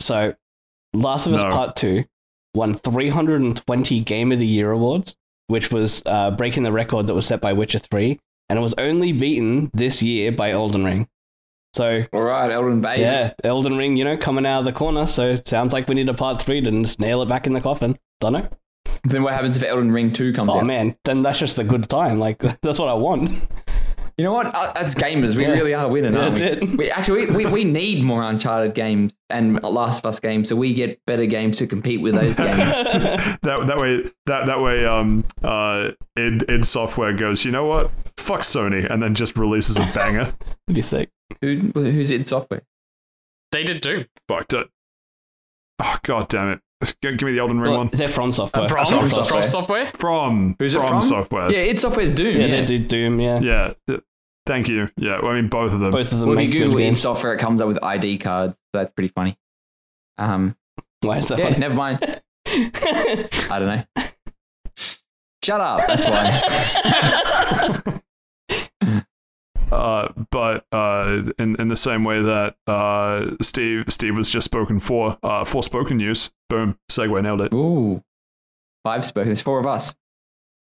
So, 0.00 0.34
Last 0.92 1.26
of 1.26 1.32
Us 1.34 1.42
No. 1.42 1.50
Part 1.50 1.76
Two 1.76 2.04
won 2.54 2.74
320 2.74 4.00
Game 4.00 4.32
of 4.32 4.38
the 4.38 4.46
Year 4.46 4.70
awards, 4.70 5.16
which 5.46 5.70
was 5.70 6.02
uh, 6.06 6.30
breaking 6.30 6.62
the 6.62 6.72
record 6.72 7.06
that 7.06 7.14
was 7.14 7.26
set 7.26 7.40
by 7.40 7.52
Witcher 7.52 7.78
Three, 7.78 8.20
and 8.48 8.58
it 8.58 8.62
was 8.62 8.74
only 8.78 9.12
beaten 9.12 9.70
this 9.72 10.02
year 10.02 10.32
by 10.32 10.50
Elden 10.50 10.84
Ring. 10.84 11.08
So 11.74 12.04
All 12.12 12.22
right, 12.22 12.50
Elden 12.50 12.80
Base. 12.80 13.00
Yeah, 13.00 13.32
Elden 13.44 13.76
Ring, 13.76 13.96
you 13.96 14.04
know, 14.04 14.16
coming 14.16 14.46
out 14.46 14.60
of 14.60 14.64
the 14.64 14.72
corner. 14.72 15.06
So 15.06 15.36
sounds 15.44 15.72
like 15.74 15.88
we 15.88 15.94
need 15.94 16.08
a 16.08 16.14
part 16.14 16.40
three 16.40 16.60
to 16.62 16.70
just 16.70 17.00
nail 17.00 17.20
it 17.22 17.28
back 17.28 17.46
in 17.46 17.52
the 17.52 17.60
coffin. 17.60 17.98
Don't 18.20 18.32
know. 18.32 18.48
Then 19.08 19.22
what 19.22 19.32
happens 19.34 19.56
if 19.56 19.62
Elden 19.62 19.92
Ring 19.92 20.12
2 20.12 20.32
comes 20.32 20.50
Oh 20.52 20.58
out? 20.60 20.66
man, 20.66 20.96
then 21.04 21.22
that's 21.22 21.38
just 21.38 21.58
a 21.58 21.64
good 21.64 21.88
time. 21.88 22.18
Like 22.18 22.38
that's 22.62 22.78
what 22.78 22.88
I 22.88 22.94
want. 22.94 23.30
You 24.18 24.24
know 24.24 24.32
what? 24.32 24.46
Uh, 24.54 24.72
As 24.74 24.94
gamers, 24.94 25.36
we 25.36 25.42
Yeah. 25.42 25.50
really 25.52 25.74
are 25.74 25.86
winning. 25.88 26.16
aren't 26.16 26.36
That's 26.36 26.60
we? 26.62 26.68
it. 26.68 26.78
We 26.78 26.90
actually 26.90 27.26
we, 27.26 27.44
we, 27.44 27.46
we 27.52 27.64
need 27.64 28.02
more 28.02 28.22
Uncharted 28.22 28.74
games 28.74 29.14
and 29.28 29.62
Last 29.62 30.04
of 30.04 30.08
Us 30.08 30.20
games, 30.20 30.48
so 30.48 30.56
we 30.56 30.72
get 30.72 30.98
better 31.06 31.26
games 31.26 31.58
to 31.58 31.66
compete 31.66 32.00
with 32.00 32.14
those 32.14 32.34
games. 32.34 32.58
that 33.42 33.64
that 33.66 33.76
way 33.78 34.10
that 34.24 34.46
that 34.46 34.60
way 34.62 34.86
um 34.86 35.22
uh 35.44 35.90
id 36.16 36.44
id 36.50 36.64
software 36.64 37.12
goes 37.12 37.44
you 37.44 37.50
know 37.52 37.66
what 37.66 37.90
fuck 38.16 38.40
Sony 38.40 38.90
and 38.90 39.02
then 39.02 39.14
just 39.14 39.36
releases 39.36 39.76
a 39.76 39.84
banger 39.94 40.24
That'd 40.24 40.74
be 40.74 40.80
sick. 40.82 41.10
Who, 41.42 41.56
who's 41.74 42.10
id 42.10 42.26
Software? 42.26 42.62
They 43.52 43.64
did 43.64 43.82
too. 43.82 44.06
fucked 44.28 44.54
it 44.54 44.66
oh 45.80 45.96
god 46.04 46.28
damn 46.30 46.48
it 46.52 46.56
G- 46.56 46.62
give 47.02 47.22
me 47.22 47.32
the 47.32 47.38
Elden 47.38 47.58
Ring 47.60 47.70
Well, 47.72 47.78
one 47.80 47.88
they're 47.88 48.06
from 48.08 48.32
software. 48.32 48.68
From, 48.68 48.84
From 48.86 49.00
from 49.00 49.10
Software. 49.10 49.42
software. 49.42 49.86
from 49.94 50.56
Who's 50.58 50.74
it 50.74 50.78
from 50.78 50.88
from? 50.88 51.02
software 51.02 51.50
Yeah, 51.50 51.58
it's 51.60 51.82
Software's 51.82 52.12
Doom. 52.12 52.40
yeah, 52.40 52.46
Yeah, 52.46 52.56
they 52.60 52.66
do 52.66 52.78
Doom. 52.78 53.20
Yeah, 53.20 53.40
yeah 53.40 53.72
th- 53.86 54.00
thank 54.46 54.68
you 54.68 54.88
yeah 54.96 55.18
well, 55.20 55.32
I 55.32 55.34
mean 55.40 55.48
both 55.48 55.72
of 55.72 55.80
them 55.80 55.90
both 55.90 56.12
of 56.12 56.18
them 56.20 56.28
Well, 56.28 56.38
if 56.38 56.42
you 56.44 56.48
make 56.48 56.52
good 56.52 56.64
Google 56.70 56.78
id. 56.80 56.94
Software, 56.96 57.32
it 57.34 57.38
comes 57.38 57.60
up 57.60 57.68
with 57.68 57.82
ID 57.82 58.18
cards. 58.18 58.54
So 58.56 58.60
that's 58.80 58.90
pretty 58.92 59.08
funny. 59.08 59.36
Um, 60.18 60.56
Why 61.00 61.18
is 61.18 61.28
that 61.28 61.38
yeah, 61.38 61.46
funny? 61.46 61.58
never 61.58 61.74
mind. 61.74 61.98
I 62.46 63.58
don't 63.58 63.66
know. 63.66 63.82
Shut 65.42 65.60
up. 65.60 65.86
That's 65.86 66.04
why. 66.04 68.00
uh 69.76 70.12
but 70.30 70.64
uh 70.72 71.22
in 71.38 71.54
in 71.60 71.68
the 71.68 71.76
same 71.76 72.02
way 72.04 72.22
that 72.22 72.56
uh 72.66 73.36
Steve 73.42 73.84
Steve 73.88 74.16
was 74.16 74.28
just 74.28 74.44
spoken 74.44 74.80
for 74.80 75.18
uh 75.22 75.44
for 75.44 75.62
spoken 75.62 75.96
news 75.98 76.30
boom 76.48 76.78
segue 76.90 77.22
nailed 77.22 77.40
it 77.42 77.52
Ooh, 77.54 78.02
five 78.84 79.04
spoken. 79.06 79.28
There's 79.28 79.42
four 79.42 79.58
of 79.60 79.66
us. 79.66 79.94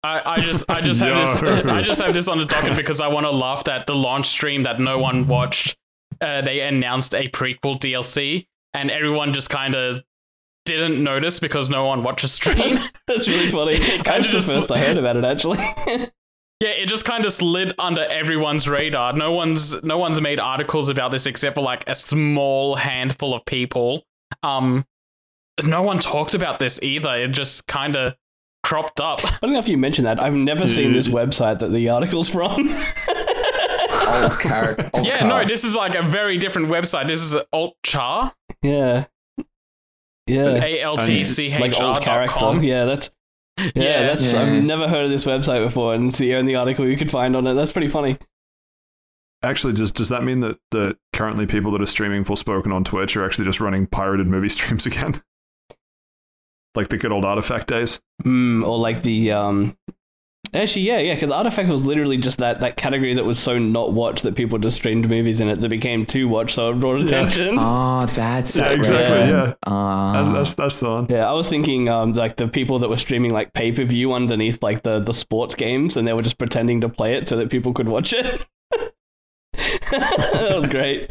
I, 0.03 0.21
I 0.37 0.41
just 0.41 0.71
I 0.71 0.81
just 0.83 1.01
have 1.01 1.15
this 1.15 1.43
I 1.67 1.81
just 1.83 2.01
have 2.01 2.13
this 2.13 2.29
on 2.29 2.37
the 2.39 2.45
docket 2.45 2.77
because 2.77 3.01
I 3.01 3.09
want 3.09 3.25
to 3.25 3.31
laugh 3.31 3.65
that 3.65 3.87
the 3.87 3.95
launch 3.95 4.27
stream 4.29 4.65
that 4.65 4.79
no 4.81 4.99
one 4.99 5.27
watched. 5.29 5.77
Uh, 6.21 6.43
they 6.43 6.61
announced 6.61 7.15
a 7.15 7.29
prequel 7.31 7.79
DLC, 7.79 8.47
and 8.75 8.91
everyone 8.91 9.33
just 9.33 9.49
kind 9.51 9.75
of 9.75 10.03
didn't 10.67 11.03
notice 11.03 11.41
because 11.41 11.69
no 11.71 11.85
one 11.87 12.03
watched 12.03 12.23
the 12.23 12.29
stream. 12.29 12.79
That's 13.07 13.27
really 13.29 13.51
funny. 13.51 13.77
Kinda 13.79 14.03
That's 14.05 14.27
the 14.29 14.33
just- 14.35 14.47
first 14.47 14.71
I 14.71 14.79
heard 14.79 14.99
about 14.99 15.17
it 15.17 15.25
actually. 15.25 15.59
Yeah, 16.61 16.69
it 16.71 16.87
just 16.87 17.05
kind 17.05 17.25
of 17.25 17.33
slid 17.33 17.73
under 17.79 18.03
everyone's 18.05 18.69
radar. 18.69 19.13
No 19.13 19.33
one's 19.33 19.83
no 19.85 19.99
one's 19.99 20.21
made 20.21 20.41
articles 20.41 20.89
about 20.89 21.11
this 21.11 21.27
except 21.27 21.55
for 21.57 21.63
like 21.63 21.85
a 21.89 21.95
small 21.95 22.77
handful 22.77 23.35
of 23.35 23.45
people. 23.45 24.05
Um, 24.43 24.87
no 25.63 25.83
one 25.83 25.99
talked 25.99 26.35
about 26.35 26.59
this 26.59 26.81
either. 26.83 27.15
It 27.15 27.29
just 27.33 27.67
kind 27.67 27.97
of 27.97 28.15
cropped 28.63 29.01
up. 29.01 29.25
I 29.25 29.39
don't 29.43 29.53
know 29.53 29.59
if 29.59 29.69
you 29.69 29.77
mentioned 29.79 30.07
that. 30.07 30.21
I've 30.23 30.35
never 30.35 30.67
seen 30.67 30.93
this 30.93 31.07
website 31.09 31.59
that 31.61 31.71
the 31.73 31.89
article's 31.91 32.29
from. 32.29 32.69
Old 34.07 34.39
character. 34.41 34.91
Old 34.95 35.07
Yeah, 35.07 35.19
car. 35.21 35.29
no, 35.29 35.45
this 35.47 35.65
is 35.65 35.75
like 35.75 35.95
a 35.95 36.03
very 36.03 36.39
different 36.39 36.69
website. 36.69 37.07
This 37.09 37.21
is 37.23 37.37
Alt 37.53 37.75
Char, 37.83 38.33
yeah, 38.63 39.07
yeah, 40.27 40.63
A 40.65 40.81
L 40.83 40.97
T 40.97 41.25
C 41.25 41.47
H 41.53 41.61
like 41.61 41.79
R 41.79 41.85
old 41.89 42.01
character. 42.01 42.39
com. 42.39 42.63
Yeah, 42.63 42.85
that's 42.85 43.11
yeah, 43.59 43.71
Yeah. 43.75 44.03
that's 44.05 44.33
Yeah. 44.33 44.43
I've 44.43 44.63
never 44.63 44.89
heard 44.89 45.05
of 45.05 45.11
this 45.11 45.25
website 45.25 45.65
before, 45.65 45.95
and 45.95 46.09
it's 46.09 46.19
the 46.19 46.35
only 46.35 46.55
article 46.55 46.87
you 46.89 46.97
could 46.97 47.11
find 47.11 47.37
on 47.37 47.47
it. 47.47 47.55
That's 47.55 47.73
pretty 47.73 47.89
funny. 47.89 48.19
Actually, 49.43 49.75
does 49.75 49.93
does 49.93 50.09
that 50.09 50.25
mean 50.25 50.41
that 50.41 50.59
that 50.71 50.97
currently 51.13 51.47
people 51.47 51.71
that 51.73 51.83
are 51.83 51.87
streaming 51.87 52.25
Forspoken 52.25 52.73
on 52.73 52.83
Twitch 52.83 53.17
are 53.17 53.25
actually 53.25 53.45
just 53.45 53.61
running 53.61 53.87
pirated 53.87 54.27
movie 54.27 54.49
streams 54.51 54.87
again? 54.87 55.23
Like 56.75 56.89
the 56.89 56.97
good 56.99 57.13
old 57.13 57.25
artifact 57.25 57.69
days? 57.69 58.01
Mm, 58.25 58.67
or 58.67 58.79
like 58.79 59.03
the 59.03 59.31
um, 59.33 59.77
Actually, 60.53 60.83
yeah, 60.83 60.99
yeah, 60.99 61.15
because 61.15 61.31
Artifact 61.33 61.69
was 61.69 61.85
literally 61.85 62.17
just 62.17 62.39
that, 62.39 62.61
that 62.61 62.77
category 62.77 63.15
that 63.15 63.25
was 63.25 63.41
so 63.41 63.59
not 63.59 63.93
watched 63.93 64.23
that 64.23 64.37
people 64.37 64.57
just 64.59 64.77
streamed 64.77 65.09
movies 65.09 65.41
in 65.41 65.49
it 65.49 65.61
that 65.61 65.69
became 65.69 66.07
too 66.07 66.29
watched, 66.29 66.55
so 66.55 66.71
it 66.71 66.75
brought 66.79 67.01
attention. 67.01 67.57
Oh, 67.59 68.07
that's 68.07 68.55
Yeah, 68.57 68.71
it, 68.71 68.79
exactly, 68.79 69.19
right? 69.19 69.29
yeah. 69.29 69.55
Ah. 69.67 70.13
That's, 70.13 70.35
that's 70.35 70.55
that's 70.55 70.81
the 70.81 70.91
one. 70.91 71.07
Yeah, 71.11 71.29
I 71.29 71.33
was 71.33 71.49
thinking 71.49 71.89
um, 71.89 72.13
like 72.13 72.37
the 72.37 72.47
people 72.47 72.79
that 72.81 72.89
were 72.89 72.97
streaming 72.99 73.33
like 73.33 73.53
pay 73.53 73.73
per 73.73 73.83
view 73.85 74.13
underneath 74.13 74.63
like 74.63 74.85
the, 74.85 75.01
the 75.01 75.15
sports 75.15 75.57
games, 75.57 75.97
and 75.97 76.07
they 76.07 76.13
were 76.13 76.23
just 76.23 76.39
pretending 76.39 76.81
to 76.83 76.89
play 76.89 77.15
it 77.17 77.27
so 77.27 77.37
that 77.37 77.51
people 77.51 77.73
could 77.73 77.89
watch 77.89 78.13
it. 78.13 78.47
that 79.91 80.53
was 80.55 80.69
great. 80.69 81.11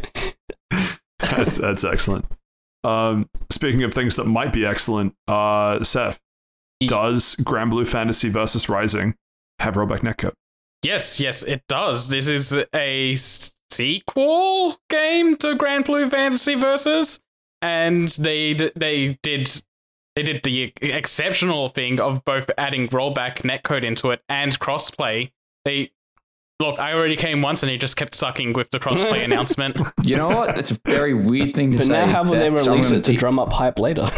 That's 1.18 1.56
that's 1.56 1.84
excellent. 1.84 2.24
Um, 2.82 3.28
speaking 3.50 3.82
of 3.82 3.92
things 3.94 4.16
that 4.16 4.24
might 4.24 4.52
be 4.52 4.64
excellent, 4.66 5.14
uh, 5.28 5.82
Seth, 5.84 6.20
does 6.80 7.34
Granblue 7.36 7.86
Fantasy 7.86 8.28
versus 8.28 8.68
Rising 8.68 9.16
have 9.64 9.74
rollback 9.74 10.00
netcode? 10.00 10.32
Yes, 10.82 11.18
yes, 11.18 11.42
it 11.42 11.62
does. 11.68 12.08
This 12.08 12.28
is 12.28 12.58
a 12.74 13.14
sequel 13.14 14.76
game 14.90 15.36
to 15.38 15.54
Granblue 15.56 16.10
Fantasy 16.10 16.54
Versus, 16.54 17.20
and 17.62 18.08
they 18.08 18.54
d- 18.54 18.70
they 18.76 19.18
did 19.22 19.50
they 20.14 20.22
did 20.22 20.42
the 20.44 20.72
exceptional 20.80 21.68
thing 21.68 21.98
of 22.00 22.24
both 22.24 22.50
adding 22.58 22.88
rollback 22.88 23.38
netcode 23.38 23.82
into 23.82 24.10
it 24.10 24.22
and 24.28 24.58
crossplay. 24.60 25.32
They 25.64 25.90
look, 26.60 26.78
I 26.78 26.92
already 26.92 27.16
came 27.16 27.40
once, 27.42 27.62
and 27.62 27.70
he 27.72 27.78
just 27.78 27.96
kept 27.96 28.14
sucking 28.14 28.52
with 28.52 28.70
the 28.70 28.78
crossplay 28.78 29.24
announcement. 29.24 29.76
You 30.04 30.16
know 30.16 30.28
what? 30.28 30.54
That's 30.54 30.70
a 30.70 30.78
very 30.84 31.14
weird 31.14 31.54
thing 31.54 31.72
to 31.72 31.78
But 31.78 31.86
say. 31.86 31.92
now, 31.94 32.06
how 32.06 32.22
will 32.24 32.32
they 32.32 32.50
Seth, 32.50 32.60
so 32.60 32.72
release 32.72 32.88
gonna 32.90 32.98
it 33.00 33.04
to 33.04 33.10
te- 33.12 33.16
drum 33.16 33.38
up 33.38 33.52
hype 33.52 33.78
later? 33.78 34.08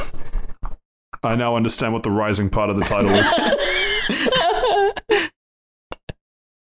I 1.22 1.34
now 1.36 1.56
understand 1.56 1.92
what 1.92 2.02
the 2.02 2.10
Rising 2.10 2.50
part 2.50 2.70
of 2.70 2.76
the 2.76 2.84
title 2.84 3.10
is. 3.10 3.32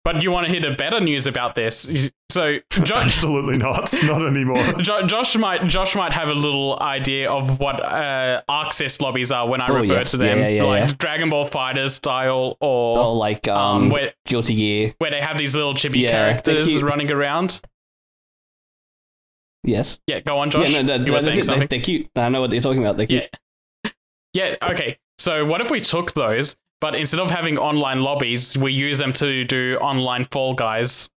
But 0.05 0.21
you 0.23 0.33
want 0.33 0.47
to 0.47 0.53
hear 0.53 0.61
the 0.61 0.73
better 0.77 0.99
news 1.01 1.29
about 1.29 1.55
this? 1.55 2.11
So, 2.29 2.59
Josh, 2.71 3.05
Absolutely 3.05 3.57
not. 3.57 3.93
Not 4.05 4.27
anymore. 4.27 4.61
Jo- 4.81 5.07
Josh 5.07 5.37
might 5.37 5.69
Josh 5.69 5.95
might 5.95 6.13
have 6.13 6.29
a 6.29 6.35
little 6.35 6.77
idea 6.83 7.31
of 7.31 7.61
what 7.61 7.81
uh, 7.85 8.41
ArcSys 8.51 9.01
lobbies 9.01 9.31
are 9.31 9.47
when 9.49 9.61
I 9.61 9.69
Oh, 9.69 9.75
refer 9.75 9.87
yes. 9.95 10.11
to 10.13 10.17
them, 10.17 10.39
Yeah, 10.39 10.49
yeah, 10.49 10.55
yeah, 10.57 10.63
like 10.65 10.81
yeah. 10.91 10.95
Dragon 10.99 11.29
Ball 11.31 11.47
FighterZ 11.47 11.91
style, 11.91 12.57
or 12.61 12.99
oh, 12.99 13.13
like 13.15 13.47
um, 13.47 13.85
um, 13.85 13.91
where 13.91 14.13
Guilty 14.27 14.57
Gear. 14.57 14.95
where 14.99 15.11
they 15.13 15.21
have 15.21 15.39
these 15.39 15.55
little 15.55 15.75
chibi 15.75 16.01
Yeah, 16.01 16.11
characters 16.11 16.83
running 16.83 17.13
around. 17.13 17.61
Yes. 19.65 20.01
Yeah, 20.09 20.21
go 20.21 20.39
on, 20.39 20.51
Josh. 20.51 20.71
yeah, 20.71 20.83
no, 20.83 20.99
that, 20.99 21.07
you 21.07 21.13
were 21.13 21.21
that's 21.21 21.27
saying 21.27 21.39
it. 21.39 21.43
They, 21.43 21.47
something. 21.47 21.69
they're 21.69 21.81
cute. 21.81 22.09
I 22.17 22.29
know 22.29 22.41
what 22.41 22.53
you're 22.53 22.61
talking 22.63 22.81
about. 22.83 22.97
They're 22.97 23.07
cute. 23.07 23.29
Yeah. 23.85 23.91
Yeah, 24.35 24.71
okay. 24.71 24.99
So 25.19 25.45
what 25.45 25.61
if 25.61 25.71
we 25.71 25.79
took 25.81 26.15
those, 26.15 26.57
but 26.83 26.95
instead 26.95 27.21
of 27.21 27.31
having 27.31 27.57
online 27.59 28.03
lobbies, 28.03 28.55
we 28.59 28.75
use 28.75 28.99
them 28.99 29.15
to 29.15 29.45
do 29.45 29.79
online 29.81 30.27
Fall 30.27 30.53
Guys? 30.53 31.09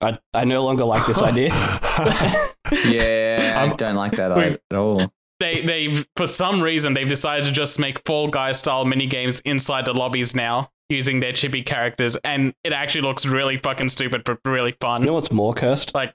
I, 0.00 0.18
I 0.32 0.44
no 0.44 0.62
longer 0.62 0.84
like 0.84 1.04
this 1.06 1.20
idea. 1.22 1.50
Yeah, 2.84 3.54
I 3.56 3.60
I'm- 3.66 3.76
don't 3.76 3.94
like 3.94 4.12
that 4.12 4.32
at 4.32 4.60
all. 4.76 5.12
They 5.40 5.62
they've 5.62 6.06
for 6.16 6.26
some 6.26 6.62
reason 6.62 6.94
they've 6.94 7.08
decided 7.08 7.44
to 7.46 7.52
just 7.52 7.78
make 7.78 8.00
Fall 8.06 8.28
Guys 8.28 8.58
style 8.58 8.84
mini 8.84 9.06
games 9.06 9.40
inside 9.40 9.84
the 9.86 9.92
lobbies 9.92 10.34
now 10.34 10.70
using 10.88 11.20
their 11.20 11.32
chibi 11.32 11.64
characters, 11.64 12.16
and 12.24 12.54
it 12.64 12.72
actually 12.72 13.00
looks 13.02 13.26
really 13.26 13.56
fucking 13.58 13.88
stupid 13.88 14.22
but 14.24 14.38
really 14.44 14.72
fun. 14.80 15.02
You 15.02 15.08
know 15.08 15.12
what's 15.14 15.32
more 15.32 15.52
cursed? 15.54 15.94
Like- 15.94 16.14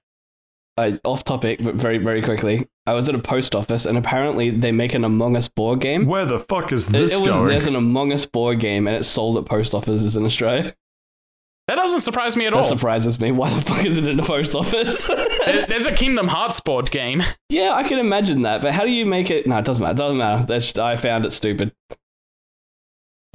I, 0.80 1.00
off 1.04 1.24
topic, 1.24 1.60
but 1.62 1.76
very, 1.76 1.98
very 1.98 2.22
quickly. 2.22 2.68
I 2.88 2.94
was 2.94 3.08
at 3.10 3.16
a 3.16 3.20
post 3.20 3.54
office, 3.56 3.86
and 3.86 3.98
apparently 3.98 4.50
they 4.50 4.72
make 4.72 4.94
an 4.94 5.04
Among 5.04 5.36
Us 5.38 5.48
board 5.48 5.82
game. 5.82 6.06
Where 6.06 6.26
the 6.26 6.40
fuck 6.40 6.72
is 6.72 6.88
this 6.88 7.14
it 7.14 7.20
was, 7.20 7.36
going? 7.36 7.48
there's 7.50 7.68
an 7.68 7.76
Among 7.76 8.12
Us 8.14 8.26
board 8.26 8.60
game, 8.60 8.88
and 8.88 8.96
it's 8.98 9.08
sold 9.08 9.38
at 9.38 9.46
post 9.46 9.74
offices 9.74 10.16
in 10.16 10.26
Australia. 10.26 10.74
That 11.68 11.76
doesn't 11.76 12.00
surprise 12.00 12.36
me 12.36 12.48
at 12.48 12.54
That 12.54 12.58
all. 12.58 12.64
surprises 12.64 13.20
me. 13.20 13.32
Why 13.32 13.54
the 13.54 13.62
fuck 13.62 13.86
is 13.86 13.96
it 14.00 14.08
in 14.08 14.20
a 14.20 14.24
post 14.26 14.56
office? 14.56 15.06
There's 15.46 15.86
a 15.86 15.92
Kingdom 15.94 16.28
Hearts 16.28 16.60
board 16.60 16.90
game. 16.90 17.22
yeah, 17.50 17.74
I 17.76 17.84
can 17.84 18.00
imagine 18.00 18.42
that, 18.42 18.64
but 18.64 18.72
how 18.74 18.86
do 18.86 18.90
you 18.92 19.06
make 19.06 19.30
it? 19.30 19.46
No, 19.46 19.56
it 19.60 19.66
doesn't 19.66 19.80
matter. 19.84 19.94
It 19.94 19.98
doesn't 19.98 20.18
matter. 20.18 20.46
That's 20.48 20.76
I 20.80 20.96
found 20.96 21.28
it 21.28 21.32
stupid. 21.32 21.72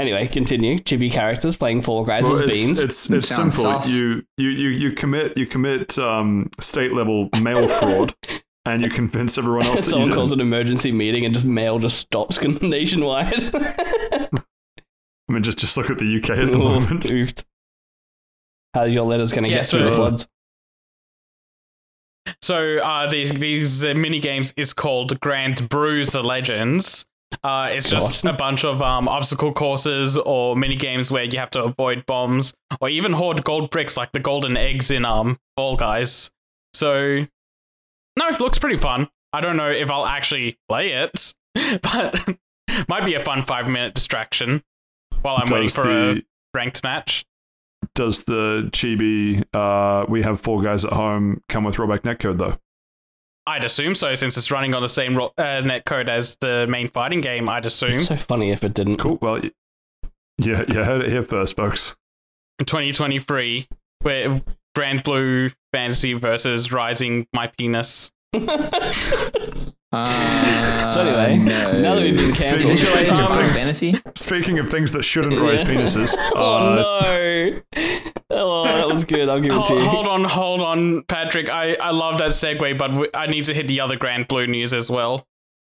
Anyway, 0.01 0.27
continue. 0.27 0.79
Chibi 0.81 1.11
characters 1.11 1.55
playing 1.57 1.83
Fall 1.83 2.05
Guys 2.05 2.25
Well, 2.25 2.35
as 2.35 2.41
it's, 2.41 2.51
beans. 2.59 2.79
it's 2.83 3.11
it's 3.11 3.29
Sounds 3.29 3.55
simple. 3.57 3.81
sus. 3.81 3.91
You, 3.97 4.23
you 4.37 4.49
you 4.49 4.69
you 4.71 4.93
commit 4.93 5.39
you 5.39 5.47
commit 5.47 5.97
um, 5.99 6.51
state 6.59 6.93
level 6.93 7.29
mail 7.41 7.69
fraud, 7.79 8.13
and 8.67 8.83
you 8.83 8.91
convince 8.91 9.39
everyone 9.39 9.67
else 9.67 9.83
that 9.83 9.87
you 9.87 9.91
Someone 9.93 10.09
did. 10.09 10.15
calls 10.17 10.33
an 10.33 10.41
emergency 10.41 10.91
meeting, 10.91 11.25
and 11.25 11.33
just 11.33 11.47
mail 11.47 11.79
just 11.79 11.99
stops 11.99 12.41
nationwide. 12.63 13.55
I 13.55 14.29
mean, 15.29 15.45
just 15.45 15.59
just 15.59 15.77
look 15.77 15.91
at 15.91 15.99
the 15.99 16.17
UK 16.19 16.31
at 16.31 16.51
the 16.53 16.59
Oh, 16.61 16.81
moment. 16.81 17.03
oofed. 17.05 17.45
How 18.75 18.83
your 18.83 19.05
letters 19.07 19.33
going 19.33 19.45
to 19.45 19.51
Yeah, 19.51 19.59
get 19.59 19.67
through 19.69 19.85
the 19.85 19.91
so- 19.91 19.97
floods? 19.97 20.29
So 22.43 22.79
uh, 22.79 23.09
these 23.09 23.33
these 23.33 23.85
uh, 23.85 23.95
mini 23.95 24.19
games 24.19 24.53
is 24.57 24.73
called 24.73 25.21
Grand 25.21 25.69
Blues 25.69 26.15
Legends. 26.15 27.07
Uh, 27.43 27.69
it's 27.71 27.89
just 27.89 28.25
a 28.25 28.33
bunch 28.33 28.65
of 28.65 28.81
um, 28.83 29.09
obstacle 29.09 29.53
courses 29.53 30.17
or 30.17 30.57
mini 30.57 30.77
games 30.77 31.11
where 31.11 31.25
you 31.25 31.39
have 31.39 31.51
to 31.51 31.63
avoid 31.63 32.07
bombs 32.07 32.55
or 32.81 32.89
even 32.89 33.13
hoard 33.13 33.45
gold 33.45 33.71
bricks 33.71 33.97
like 33.97 34.13
the 34.13 34.21
golden 34.21 34.57
eggs 34.57 34.91
in 34.91 35.05
um 35.05 35.39
Fall 35.57 35.77
Guys. 35.77 36.31
So 36.75 37.27
no, 38.19 38.29
it 38.29 38.41
looks 38.41 38.59
pretty 38.59 38.77
fun. 38.77 39.09
I 39.33 39.41
don't 39.41 39.57
know 39.57 39.71
if 39.71 39.91
I'll 39.91 40.07
actually 40.07 40.59
play 40.69 40.93
it, 40.93 41.35
but 41.83 42.37
might 42.89 43.05
be 43.05 43.15
a 43.15 43.23
fun 43.25 43.43
five 43.45 43.69
minute 43.69 43.95
distraction 43.95 44.63
while 45.23 45.37
I'm 45.37 45.47
waiting 45.51 45.67
Does 45.67 45.75
for 45.75 45.91
a 45.91 46.23
ranked 46.55 46.83
match. 46.85 47.25
does 47.95 48.25
the 48.25 48.69
chibi 48.73 49.43
uh, 49.53 50.07
we 50.09 50.23
have 50.23 50.41
four 50.41 50.63
guys 50.63 50.85
at 50.85 50.93
home 50.93 51.43
come 51.49 51.65
with 51.65 51.77
rollback 51.77 52.01
netcode 52.01 52.39
though? 52.39 52.57
I'd 53.47 53.65
assume 53.65 53.95
so, 53.95 54.15
since 54.15 54.37
it's 54.37 54.51
running 54.51 54.75
on 54.75 54.81
the 54.83 54.89
same 54.89 55.15
ro- 55.17 55.33
uh, 55.37 55.61
netcode 55.63 56.09
as 56.09 56.37
the 56.41 56.67
main 56.67 56.89
fighting 56.89 57.21
game. 57.21 57.49
I'd 57.49 57.67
assume. 57.67 57.93
It's 57.95 58.07
so 58.07 58.17
funny 58.17 58.51
if 58.53 58.65
it 58.65 58.73
didn't. 58.75 58.97
Cool. 58.97 59.19
Well, 59.21 59.35
y- 59.43 59.51
yeah, 60.39 60.65
you 60.69 60.83
heard 60.83 61.05
it 61.05 61.13
here 61.13 61.23
first, 61.23 61.55
folks. 61.57 61.95
2023, 62.61 63.69
where 64.03 64.41
Granblue 64.77 65.53
Fantasy 65.73 66.15
versus 66.15 66.73
Rising 66.73 67.27
My 67.33 67.49
Penis. 67.49 68.11
Uh, 69.93 70.91
So 70.91 71.03
anyway, 71.03 71.37
no. 71.37 71.81
now 71.81 71.95
that 71.95 72.03
we've 72.03 72.17
been 72.17 72.33
cancelled- 72.33 72.63
this 72.63 72.91
related 72.91 73.15
to 73.15 73.25
Um, 73.27 73.33
Fantasy? 73.33 73.95
Speaking 74.17 74.59
of 74.59 74.69
things 74.69 74.91
that 74.91 75.05
shouldn't 75.05 75.41
raise 75.41 75.61
Yeah. 75.61 75.67
penises, 75.69 76.15
uh, 76.19 76.31
oh 76.35 76.75
no! 76.75 77.61
Oh, 78.31 78.65
that 78.65 78.89
was 78.89 79.05
good. 79.05 79.29
I'll 79.29 79.39
give 79.39 79.53
it 79.55 79.67
to 79.67 79.75
you. 79.75 79.81
hold 79.83 80.09
on, 80.09 80.25
hold 80.25 80.61
on, 80.63 81.03
Patrick. 81.05 81.49
I, 81.53 81.75
I 81.75 81.91
love 81.91 82.19
that 82.19 82.31
segue, 82.31 82.77
but 82.77 82.89
w- 82.89 83.11
I 83.15 83.29
need 83.29 83.45
to 83.45 83.55
hit 83.55 83.69
the 83.69 83.81
other 83.81 83.97
Granblue 83.97 84.49
news 84.49 84.75
as 84.75 84.91
well. 84.91 85.25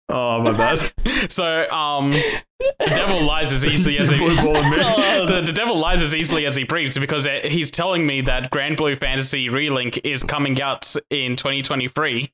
oh 0.07 0.39
my 0.41 0.53
bad. 0.53 0.93
So, 1.29 1.69
um, 1.69 2.11
the 2.11 2.91
devil 2.93 3.23
lies 3.23 3.51
as 3.51 3.65
easily 3.65 3.97
as 3.97 4.09
he. 4.09 4.17
Blue 4.17 4.29
me. 4.29 4.37
Oh, 4.45 5.25
the, 5.27 5.41
the 5.41 5.51
devil 5.51 5.77
lies 5.77 6.01
as 6.01 6.15
easily 6.15 6.45
as 6.45 6.55
he 6.55 6.63
breathes 6.63 6.97
because 6.97 7.27
uh, 7.27 7.41
he's 7.43 7.69
telling 7.71 8.05
me 8.05 8.21
that 8.21 8.51
Granblue 8.51 8.97
Fantasy 8.97 9.47
Relink 9.47 9.99
is 10.05 10.23
coming 10.23 10.61
out 10.61 10.95
in 11.09 11.35
2023. 11.35 12.31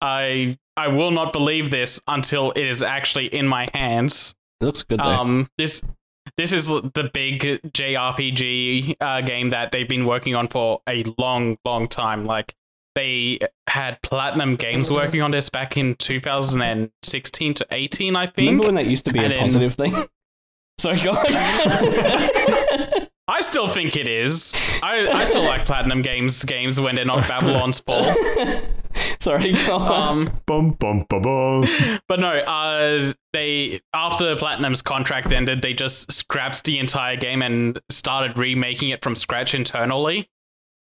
I 0.00 0.58
I 0.76 0.88
will 0.88 1.10
not 1.10 1.32
believe 1.32 1.70
this 1.70 2.00
until 2.08 2.52
it 2.52 2.64
is 2.64 2.82
actually 2.82 3.26
in 3.26 3.46
my 3.46 3.68
hands. 3.74 4.34
it 4.60 4.64
looks 4.64 4.82
good 4.82 5.00
though. 5.00 5.10
Um, 5.10 5.48
this 5.58 5.82
this 6.36 6.52
is 6.52 6.68
the 6.68 7.10
big 7.12 7.40
JRPG 7.72 8.96
uh, 9.00 9.20
game 9.22 9.48
that 9.50 9.72
they've 9.72 9.88
been 9.88 10.04
working 10.04 10.34
on 10.34 10.48
for 10.48 10.80
a 10.88 11.04
long, 11.18 11.56
long 11.64 11.88
time. 11.88 12.24
Like 12.24 12.54
they 12.94 13.38
had 13.66 14.00
Platinum 14.02 14.54
Games 14.56 14.90
working 14.90 15.22
on 15.22 15.30
this 15.32 15.48
back 15.48 15.76
in 15.76 15.96
2016 15.96 17.54
to 17.54 17.66
18, 17.70 18.16
I 18.16 18.26
think. 18.26 18.36
Remember 18.38 18.66
when 18.66 18.74
that 18.76 18.86
used 18.86 19.04
to 19.06 19.12
be 19.12 19.18
and 19.18 19.32
a 19.32 19.36
then- 19.36 19.44
positive 19.44 19.74
thing? 19.74 19.94
Sorry, 20.78 21.00
go. 21.00 21.12
I 23.28 23.40
still 23.40 23.68
think 23.68 23.96
it 23.96 24.08
is. 24.08 24.54
I, 24.82 25.06
I 25.08 25.24
still 25.24 25.42
like 25.44 25.66
Platinum 25.66 26.00
Games 26.00 26.42
games 26.44 26.80
when 26.80 26.94
they're 26.94 27.04
not 27.04 27.28
Babylon's 27.28 27.80
Fall. 27.80 28.02
Sorry. 29.20 29.54
Um, 29.68 30.30
Bum 30.46 30.70
bum 30.72 31.04
bum 31.08 31.22
bum. 31.22 31.64
but 32.08 32.20
no, 32.20 32.38
uh, 32.38 33.12
they 33.32 33.80
after 33.92 34.34
Platinum's 34.36 34.82
contract 34.82 35.32
ended, 35.32 35.62
they 35.62 35.74
just 35.74 36.10
scrapped 36.10 36.64
the 36.64 36.78
entire 36.78 37.16
game 37.16 37.42
and 37.42 37.80
started 37.90 38.38
remaking 38.38 38.90
it 38.90 39.02
from 39.02 39.14
scratch 39.14 39.54
internally. 39.54 40.28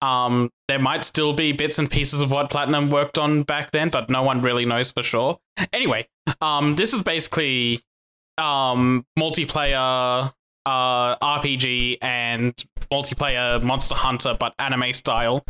Um, 0.03 0.51
there 0.69 0.79
might 0.79 1.05
still 1.05 1.33
be 1.33 1.53
bits 1.53 1.79
and 1.79 1.91
pieces 1.91 2.21
of 2.21 2.31
what 2.31 2.51
Platinum 2.51 2.91
worked 2.91 3.17
on 3.19 3.43
back 3.43 3.71
then, 3.71 3.89
but 3.89 4.11
no 4.11 4.23
one 4.23 4.43
really 4.43 4.67
knows 4.67 4.91
for 4.91 5.03
sure. 5.03 5.39
Anyway, 5.73 6.09
um, 6.41 6.75
this 6.75 6.93
is 6.93 7.03
basically 7.03 7.83
um 8.37 9.07
multiplayer 9.17 10.33
uh 10.67 11.17
RPG 11.17 11.99
and 12.03 12.53
multiplayer 12.93 13.63
Monster 13.63 13.95
Hunter, 13.95 14.37
but 14.39 14.55
anime 14.59 14.93
style. 14.93 15.45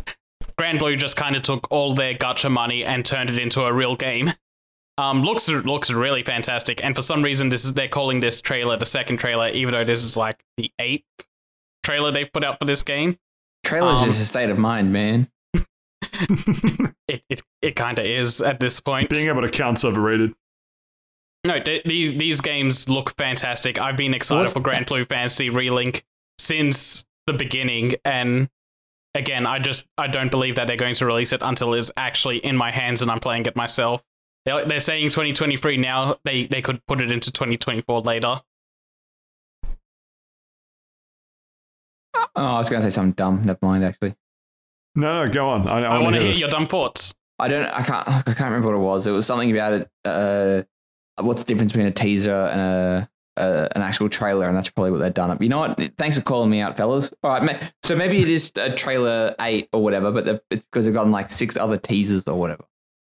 Granblue 0.59 0.97
just 0.97 1.17
kind 1.17 1.35
of 1.35 1.41
took 1.41 1.67
all 1.71 1.93
their 1.93 2.13
gacha 2.13 2.49
money 2.51 2.85
and 2.85 3.05
turned 3.05 3.29
it 3.29 3.39
into 3.39 3.61
a 3.63 3.73
real 3.73 3.95
game. 3.95 4.31
Um, 4.97 5.23
looks 5.23 5.49
looks 5.49 5.91
really 5.91 6.23
fantastic, 6.23 6.81
and 6.83 6.95
for 6.95 7.01
some 7.01 7.21
reason, 7.21 7.49
this 7.49 7.65
is 7.65 7.73
they're 7.73 7.89
calling 7.89 8.21
this 8.21 8.39
trailer 8.39 8.77
the 8.77 8.85
second 8.85 9.17
trailer, 9.17 9.49
even 9.49 9.73
though 9.73 9.83
this 9.83 10.01
is 10.03 10.15
like 10.15 10.41
the 10.55 10.71
eighth 10.79 11.03
trailer 11.83 12.11
they've 12.11 12.31
put 12.31 12.45
out 12.45 12.59
for 12.59 12.65
this 12.65 12.81
game. 12.83 13.17
Trailer's 13.65 14.01
Um, 14.01 14.07
just 14.07 14.21
a 14.21 14.25
state 14.25 14.49
of 14.49 14.57
mind, 14.57 14.93
man. 14.93 15.29
It 17.07 17.21
it, 17.29 17.41
it 17.61 17.75
kind 17.75 17.99
of 17.99 18.05
is 18.05 18.39
at 18.41 18.59
this 18.59 18.79
point. 18.79 19.09
Being 19.09 19.27
able 19.27 19.41
to 19.41 19.49
count's 19.49 19.83
overrated. 19.83 20.33
No, 21.45 21.59
th- 21.59 21.83
these 21.83 22.13
these 22.17 22.39
games 22.41 22.89
look 22.89 23.15
fantastic. 23.17 23.79
I've 23.79 23.97
been 23.97 24.13
excited 24.13 24.41
What's 24.41 24.53
for 24.53 24.61
Granblue 24.61 25.07
Fantasy 25.09 25.49
Relink 25.49 26.03
since 26.39 27.05
the 27.27 27.33
beginning, 27.33 27.95
and 28.05 28.49
again, 29.15 29.47
I 29.47 29.59
just 29.59 29.87
I 29.97 30.07
don't 30.07 30.29
believe 30.29 30.55
that 30.55 30.67
they're 30.67 30.75
going 30.75 30.93
to 30.93 31.05
release 31.05 31.33
it 31.33 31.41
until 31.41 31.73
it's 31.73 31.91
actually 31.97 32.37
in 32.37 32.55
my 32.55 32.69
hands 32.69 33.01
and 33.01 33.09
I'm 33.09 33.19
playing 33.19 33.45
it 33.45 33.55
myself. 33.55 34.03
They're, 34.45 34.65
they're 34.65 34.79
saying 34.79 35.09
2023 35.09 35.77
now. 35.77 36.17
They 36.23 36.45
they 36.45 36.61
could 36.61 36.85
put 36.85 37.01
it 37.01 37.11
into 37.11 37.31
2024 37.31 38.01
later. 38.01 38.41
Oh, 42.13 42.25
I 42.35 42.57
was 42.57 42.69
going 42.69 42.81
to 42.81 42.91
say 42.91 42.93
something 42.93 43.13
dumb. 43.13 43.43
Never 43.43 43.59
mind, 43.61 43.83
actually. 43.83 44.15
No, 44.95 45.25
no, 45.25 45.31
go 45.31 45.49
on. 45.49 45.67
I, 45.67 45.79
I, 45.79 45.81
I 45.81 45.89
want 45.89 46.03
want 46.03 46.13
to 46.15 46.19
to 46.19 46.25
hear 46.25 46.33
hear 46.33 46.41
your 46.41 46.49
dumb 46.49 46.67
thoughts. 46.67 47.15
I 47.39 47.47
don't. 47.47 47.65
I 47.65 47.81
can't. 47.81 48.07
I 48.07 48.21
can't 48.21 48.39
remember 48.41 48.67
what 48.67 48.75
it 48.75 48.79
was. 48.79 49.07
It 49.07 49.11
was 49.11 49.25
something 49.25 49.51
about 49.51 49.73
it. 49.73 49.89
Uh, 50.03 50.63
what's 51.23 51.43
the 51.43 51.47
difference 51.47 51.71
between 51.71 51.87
a 51.87 51.91
teaser 51.91 52.31
and 52.31 52.61
a, 52.61 53.09
a 53.37 53.67
an 53.75 53.81
actual 53.81 54.09
trailer? 54.09 54.47
And 54.47 54.55
that's 54.57 54.69
probably 54.69 54.91
what 54.91 54.99
they've 54.99 55.13
done. 55.13 55.31
Up. 55.31 55.41
You 55.41 55.49
know 55.49 55.59
what? 55.59 55.79
Thanks 55.97 56.17
for 56.17 56.23
calling 56.23 56.49
me 56.49 56.59
out, 56.59 56.77
fellas. 56.77 57.13
All 57.23 57.31
right. 57.31 57.71
So 57.83 57.95
maybe 57.95 58.21
it 58.21 58.29
is 58.29 58.51
a 58.57 58.73
trailer 58.75 59.35
eight 59.39 59.69
or 59.73 59.81
whatever, 59.83 60.11
but 60.11 60.43
it's 60.51 60.63
because 60.65 60.85
they've 60.85 60.93
gotten 60.93 61.11
like 61.11 61.31
six 61.31 61.57
other 61.57 61.77
teasers 61.77 62.27
or 62.27 62.39
whatever. 62.39 62.63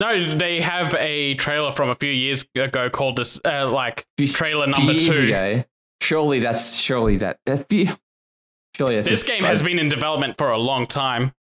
No, 0.02 0.34
they 0.36 0.62
have 0.62 0.96
a 0.96 1.36
trailer 1.36 1.74
from 1.74 1.90
a 1.90 1.96
few 1.96 2.10
years 2.12 2.46
ago 2.56 2.90
called 2.90 3.18
this, 3.18 3.40
uh, 3.44 3.70
like 3.70 4.06
trailer 4.30 4.66
number 4.66 4.94
two. 4.94 5.26
ago. 5.26 5.64
Surely 6.02 6.40
that's 6.40 6.76
surely 6.78 7.18
that. 7.18 7.40
a 7.46 7.58
few- 7.58 7.90
Surely 8.78 8.96
that's 8.96 9.10
This 9.10 9.24
game 9.24 9.44
has 9.44 9.62
been 9.62 9.78
in 9.78 9.90
development 9.90 10.38
for 10.38 10.52
a 10.52 10.58
long 10.58 10.88
time. 10.88 11.34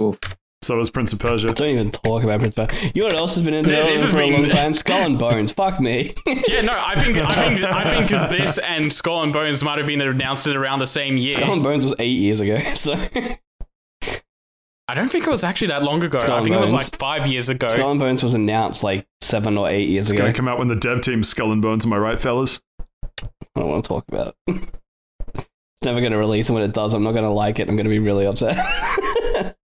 Oof. 0.00 0.18
So 0.60 0.76
was 0.76 0.90
Prince 0.90 1.12
of 1.12 1.20
Persia. 1.20 1.52
Don't 1.54 1.68
even 1.68 1.90
talk 1.92 2.24
about 2.24 2.40
Prince 2.40 2.56
of 2.58 2.68
Persia. 2.68 2.90
You 2.94 3.02
know 3.02 3.08
what 3.08 3.16
else 3.16 3.36
has 3.36 3.44
been 3.44 3.54
in 3.54 3.64
This 3.64 4.00
development 4.00 4.00
has 4.00 4.12
for 4.12 4.20
a 4.20 4.30
long 4.30 4.48
time? 4.48 4.74
Skull 4.74 5.06
and 5.06 5.18
Bones. 5.18 5.52
Fuck 5.52 5.80
me. 5.80 6.14
Yeah, 6.48 6.62
no, 6.62 6.72
I 6.76 7.00
think 7.00 7.16
I 7.18 7.34
think 7.54 7.64
I 7.72 7.90
think 8.06 8.30
this 8.30 8.58
and 8.58 8.92
Skull 8.92 9.22
and 9.22 9.32
Bones 9.32 9.62
might 9.62 9.78
have 9.78 9.86
been 9.86 10.00
announced 10.00 10.46
at 10.46 10.56
around 10.56 10.80
the 10.80 10.86
same 10.86 11.16
year. 11.16 11.30
Skull 11.32 11.52
and 11.52 11.62
Bones 11.62 11.84
was 11.84 11.94
eight 12.00 12.18
years 12.18 12.40
ago, 12.40 12.58
so 12.74 12.94
I 14.90 14.94
don't 14.94 15.10
think 15.10 15.26
it 15.26 15.30
was 15.30 15.44
actually 15.44 15.68
that 15.68 15.82
long 15.84 16.02
ago. 16.02 16.18
Skull 16.18 16.34
I 16.34 16.36
and 16.38 16.44
think 16.46 16.56
it 16.56 16.60
was 16.60 16.72
like 16.72 16.96
five 16.98 17.26
years 17.26 17.48
ago. 17.48 17.68
Skull 17.68 17.90
and 17.90 18.00
Bones 18.00 18.22
was 18.22 18.34
announced 18.34 18.82
like 18.82 19.06
seven 19.20 19.56
or 19.58 19.68
eight 19.68 19.88
years 19.88 20.06
It's 20.06 20.12
ago. 20.12 20.16
It's 20.16 20.20
going 20.22 20.32
to 20.32 20.36
come 20.36 20.48
out 20.48 20.58
when 20.58 20.68
the 20.68 20.76
dev 20.76 21.02
team 21.02 21.22
Skull 21.22 21.52
and 21.52 21.62
Bones. 21.62 21.84
Am 21.86 21.92
I 21.92 21.98
right, 21.98 22.18
fellas? 22.18 22.60
I 23.22 23.28
don't 23.60 23.68
want 23.68 23.84
to 23.84 23.88
talk 23.88 24.04
about 24.08 24.34
it. 24.46 24.56
it's 25.34 25.48
never 25.82 26.00
going 26.00 26.12
to 26.12 26.18
release, 26.18 26.48
and 26.48 26.54
when 26.54 26.64
it 26.64 26.72
does, 26.72 26.94
I'm 26.94 27.02
not 27.02 27.12
going 27.12 27.24
to 27.24 27.30
like 27.30 27.58
it. 27.60 27.68
I'm 27.68 27.76
going 27.76 27.84
to 27.84 27.90
be 27.90 27.98
really 28.00 28.26
upset. 28.26 28.56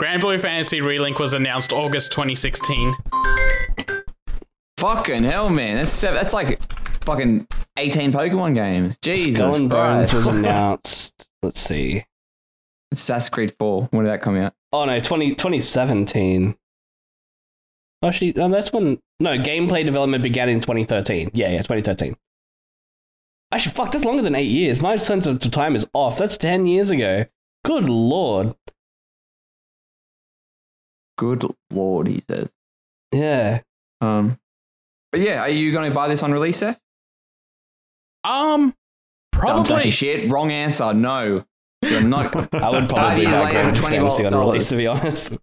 Granblue 0.01 0.39
Fantasy 0.39 0.79
Relink 0.79 1.19
was 1.19 1.33
announced 1.33 1.73
August 1.73 2.11
2016. 2.11 2.95
Fucking 4.77 5.23
hell, 5.23 5.49
man. 5.49 5.77
That's 5.77 5.91
seven, 5.91 6.19
that's 6.19 6.33
like 6.33 6.61
fucking 7.03 7.47
eighteen 7.77 8.11
Pokemon 8.11 8.53
games. 8.53 8.97
Jesus 8.99 9.35
Skull 9.35 9.55
and 9.55 9.69
Bones 9.69 10.11
Christ. 10.11 10.25
was 10.25 10.35
announced. 10.35 11.29
Let's 11.41 11.59
see. 11.59 12.05
Assassin's 12.91 13.29
Creed 13.31 13.53
Four. 13.57 13.87
When 13.91 14.05
did 14.05 14.11
that 14.11 14.21
come 14.21 14.37
out? 14.37 14.53
Oh 14.71 14.85
no, 14.85 14.99
20, 14.99 15.29
2017. 15.31 16.55
Actually, 18.03 18.33
no, 18.33 18.49
that's 18.49 18.71
when. 18.71 18.99
No, 19.19 19.35
gameplay 19.37 19.83
development 19.83 20.21
began 20.21 20.47
in 20.47 20.59
2013. 20.59 21.31
Yeah, 21.33 21.49
yeah, 21.49 21.57
2013. 21.57 22.15
Actually, 23.51 23.71
fuck, 23.73 23.91
that's 23.91 24.05
longer 24.05 24.21
than 24.21 24.35
eight 24.35 24.43
years. 24.43 24.79
My 24.79 24.95
sense 24.97 25.25
of 25.25 25.39
time 25.39 25.75
is 25.75 25.87
off. 25.93 26.17
That's 26.17 26.37
10 26.37 26.67
years 26.67 26.91
ago. 26.91 27.25
Good 27.65 27.89
lord. 27.89 28.53
Good 31.17 31.45
lord, 31.71 32.07
he 32.07 32.23
says. 32.29 32.49
Yeah. 33.11 33.61
Um, 34.01 34.37
but 35.11 35.21
yeah, 35.21 35.41
are 35.41 35.49
you 35.49 35.71
going 35.71 35.89
to 35.89 35.95
buy 35.95 36.07
this 36.07 36.21
on 36.23 36.31
release, 36.31 36.57
Seth? 36.57 36.79
Um, 38.23 38.73
Dumb 39.31 39.65
probably. 39.65 39.91
shit. 39.91 40.29
Wrong 40.31 40.51
answer. 40.51 40.93
No, 40.93 41.43
you're 41.81 42.01
not. 42.03 42.35
I 42.55 42.69
would 42.69 42.89
probably 42.89 43.23
years 43.23 43.33
buy 43.33 43.45
later, 43.51 43.71
Granblue 43.71 43.79
20 43.79 43.97
Fantasy 43.97 44.25
on 44.25 44.31
dollars. 44.31 44.47
release, 44.53 44.69
to 44.69 44.75
be 44.77 44.87
honest. 44.87 45.37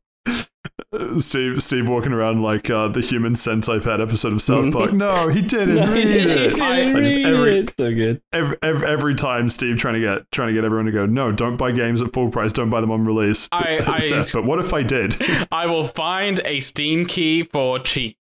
Steve, 1.21 1.62
Steve 1.62 1.89
walking 1.89 2.12
around 2.12 2.43
like 2.43 2.69
uh, 2.71 2.89
the 2.89 3.01
human 3.01 3.35
Centipad 3.35 4.01
episode 4.01 4.33
of 4.33 4.43
South 4.43 4.73
Park. 4.73 4.93
no, 4.95 5.29
he 5.29 5.41
didn't 5.43 5.75
No, 5.77 5.93
read 5.93 6.07
he 6.07 6.12
it. 6.19 6.25
didn't 6.27 6.62
I- 6.62 6.81
I 6.81 6.93
just- 7.03 7.12
read 7.12 7.27
every- 7.27 7.59
it. 7.59 7.75
So 7.79 7.95
good. 7.95 8.23
Every, 8.33 8.57
every, 8.62 8.87
every 8.89 9.15
time 9.15 9.49
Steve 9.49 9.77
trying 9.79 9.95
to 9.95 10.01
get 10.01 10.31
trying 10.31 10.49
to 10.49 10.55
get 10.55 10.65
everyone 10.65 10.87
to 10.87 10.93
go, 10.93 11.07
no, 11.07 11.33
don't 11.33 11.57
buy 11.57 11.73
games 11.73 12.03
at 12.03 12.12
full 12.12 12.31
price, 12.31 12.53
don't 12.53 12.71
buy 12.71 12.81
them 12.81 12.91
on 12.91 13.05
release. 13.05 13.49
I- 13.53 13.81
I- 13.87 13.99
Seth, 13.99 14.33
but 14.33 14.45
what 14.45 14.59
if 14.59 14.73
I 14.75 14.83
did? 14.83 15.16
I 15.53 15.66
will 15.66 15.85
find 15.85 16.41
a 16.45 16.61
Steam 16.61 17.07
key 17.07 17.43
for 17.45 17.79
cheap. 17.79 18.16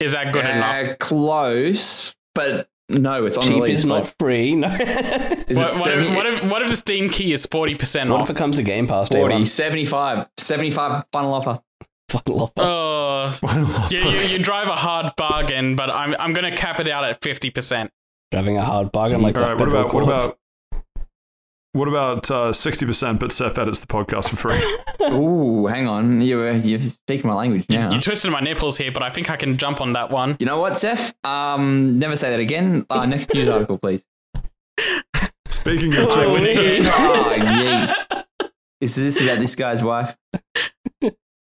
Is 0.00 0.12
that 0.12 0.32
good 0.32 0.44
enough? 0.44 0.76
Uh, 0.76 0.94
close, 0.96 2.14
but 2.34 2.68
no, 2.88 3.24
it's 3.26 3.36
on 3.36 3.44
Cheap 3.44 3.62
release. 3.62 3.80
is 3.80 3.86
not 3.86 4.04
like, 4.04 4.14
free. 4.18 4.54
No. 4.54 4.68
is 4.68 4.78
What, 5.58 5.76
it 5.76 5.76
what, 5.76 5.88
if, 5.88 6.16
what, 6.16 6.26
if, 6.26 6.50
what 6.50 6.62
if 6.62 6.68
the 6.68 6.76
Steam 6.76 7.08
key 7.08 7.32
is 7.32 7.46
40% 7.46 8.10
what 8.10 8.20
off? 8.20 8.30
if 8.30 8.36
it 8.36 8.38
comes 8.38 8.56
to 8.56 8.62
Game 8.62 8.86
Pass 8.86 9.08
day 9.08 9.18
40, 9.18 9.34
one? 9.34 9.46
75, 9.46 10.26
75 10.36 11.04
final 11.12 11.34
offer. 11.34 11.60
Fuck 12.10 12.28
love. 12.28 12.52
Oh, 12.58 13.36
you, 13.90 13.98
you, 13.98 14.18
you 14.18 14.38
drive 14.38 14.68
a 14.68 14.76
hard 14.76 15.14
bargain, 15.16 15.74
but 15.76 15.90
I'm, 15.90 16.14
I'm 16.18 16.32
going 16.34 16.48
to 16.50 16.56
cap 16.56 16.78
it 16.80 16.88
out 16.88 17.04
at 17.04 17.20
50%. 17.20 17.88
Driving 18.30 18.56
a 18.58 18.64
hard 18.64 18.92
bargain 18.92 19.22
like 19.22 19.34
All 19.36 19.40
the 19.40 19.46
right, 19.46 19.58
what 19.58 19.68
about 19.68 19.94
what 19.94 20.02
about 20.02 20.38
what 21.74 21.88
about 21.88 22.30
uh, 22.30 22.52
sixty 22.52 22.86
percent? 22.86 23.20
But 23.20 23.32
Seth 23.32 23.58
edits 23.58 23.80
the 23.80 23.86
podcast 23.86 24.30
for 24.30 24.36
free. 24.36 24.60
Ooh, 25.12 25.66
hang 25.66 25.86
on. 25.86 26.20
You, 26.20 26.40
uh, 26.42 26.52
you're 26.52 26.80
speaking 26.80 27.26
my 27.28 27.34
language 27.34 27.66
now. 27.68 27.92
You 27.92 28.00
twisted 28.00 28.30
my 28.30 28.40
nipples 28.40 28.78
here, 28.78 28.90
but 28.92 29.02
I 29.02 29.10
think 29.10 29.28
I 29.30 29.36
can 29.36 29.58
jump 29.58 29.80
on 29.80 29.92
that 29.92 30.10
one. 30.10 30.36
You 30.38 30.46
know 30.46 30.58
what, 30.60 30.78
Seth? 30.78 31.12
Um, 31.24 31.98
never 31.98 32.16
say 32.16 32.30
that 32.30 32.40
again. 32.40 32.86
Uh, 32.88 33.04
next 33.06 33.34
news 33.34 33.48
article, 33.48 33.76
please. 33.78 34.04
Speaking 35.50 35.92
of 35.94 36.04
Oh, 36.04 36.14
twisted, 36.14 36.42
wait. 36.42 36.80
oh, 36.84 37.34
yeet. 37.36 38.24
Is 38.80 38.94
this 38.96 39.20
about 39.20 39.38
this 39.38 39.56
guy's 39.56 39.82
wife? 39.82 40.16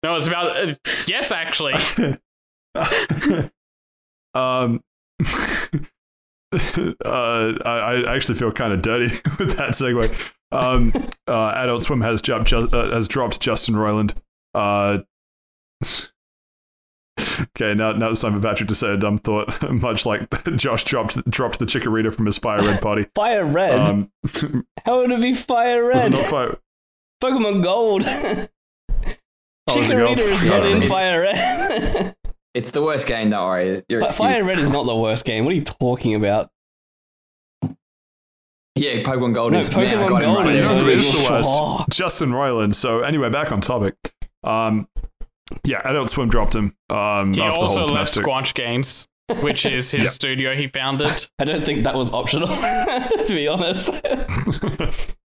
No, 0.02 0.14
it's 0.16 0.26
about. 0.26 0.56
Uh, 0.56 0.74
yes, 1.06 1.32
actually. 1.32 1.74
um, 4.34 4.82
uh, 6.52 7.52
I, 7.64 8.04
I 8.06 8.14
actually 8.14 8.38
feel 8.38 8.52
kind 8.52 8.72
of 8.72 8.82
dirty 8.82 9.06
with 9.38 9.56
that 9.56 9.70
segue. 9.70 10.32
Um, 10.50 10.92
uh, 11.28 11.52
Adult 11.56 11.82
Swim 11.82 12.00
has 12.00 12.22
dropped 12.22 12.46
ju- 12.46 12.68
uh, 12.72 12.90
has 12.92 13.06
dropped 13.08 13.40
Justin 13.40 13.74
Roiland. 13.74 14.14
Uh, 14.54 14.98
okay, 17.20 17.74
now 17.74 17.92
now 17.92 18.10
it's 18.10 18.20
time 18.20 18.34
for 18.34 18.40
Patrick 18.40 18.68
to 18.70 18.74
say 18.74 18.94
a 18.94 18.96
dumb 18.96 19.18
thought, 19.18 19.70
much 19.70 20.06
like 20.06 20.28
Josh 20.56 20.84
dropped 20.84 21.28
dropped 21.30 21.58
the 21.58 21.66
Chikorita 21.66 22.14
from 22.14 22.26
his 22.26 22.38
Fire 22.38 22.60
Red 22.62 22.80
party. 22.80 23.06
Fire 23.14 23.44
Red? 23.44 23.78
Um, 23.80 24.10
How 24.86 25.00
would 25.00 25.10
it 25.12 25.20
be 25.20 25.34
Fire 25.34 25.84
was 25.84 26.04
it 26.04 26.10
Red? 26.12 26.18
not 26.18 26.26
Fire? 26.26 26.58
Pokemon 27.22 27.62
Gold. 27.62 28.04
Oh, 28.06 29.80
is 29.80 29.90
it 29.90 29.96
Gold? 29.96 30.18
Chikorita 30.18 30.32
is 30.32 30.44
not 30.44 30.66
in 30.66 30.80
Fire 30.88 31.20
Red. 31.20 32.16
It's 32.54 32.70
the 32.72 32.82
worst 32.82 33.06
game, 33.06 33.30
don't 33.30 33.46
worry. 33.46 33.82
You're 33.88 34.00
but 34.00 34.10
excused. 34.10 34.16
Fire 34.16 34.42
Red 34.44 34.58
is 34.58 34.70
not 34.70 34.86
the 34.86 34.96
worst 34.96 35.24
game. 35.24 35.44
What 35.44 35.52
are 35.52 35.56
you 35.56 35.64
talking 35.64 36.14
about? 36.14 36.50
Yeah, 38.74 39.02
Pokemon 39.02 39.34
Gold 39.34 39.52
No, 39.52 39.58
is 39.58 39.70
man, 39.72 39.98
I 39.98 40.06
Pokemon 40.06 40.08
got 40.08 40.22
him 40.22 40.34
Gold 40.34 40.46
right. 40.46 40.54
you 40.54 40.60
is 40.60 40.64
know 40.64 40.70
Yeah. 40.70 40.82
who 40.84 40.88
is 40.90 41.12
the 41.12 41.26
Oh. 41.34 41.76
worst? 41.78 41.88
Justin 41.90 42.30
Roiland. 42.30 42.74
So 42.74 43.00
anyway, 43.02 43.28
back 43.28 43.50
on 43.52 43.60
topic. 43.60 43.94
Um, 44.44 44.88
yeah, 45.64 45.80
Adult 45.84 46.10
Swim 46.10 46.28
dropped 46.28 46.54
him. 46.54 46.76
Um, 46.88 47.34
He 47.34 47.40
after 47.42 47.60
also 47.62 47.86
left. 47.86 48.14
Squanch 48.14 48.54
Games, 48.54 49.08
which 49.40 49.66
is 49.66 49.90
his 49.90 50.02
Yeah. 50.04 50.08
studio 50.10 50.54
he 50.54 50.68
founded. 50.68 51.26
I 51.40 51.44
don't 51.44 51.64
think 51.64 51.84
that 51.84 51.96
was 51.96 52.12
optional, 52.12 52.46
to 53.26 53.26
be 53.28 53.48
honest. 53.48 53.90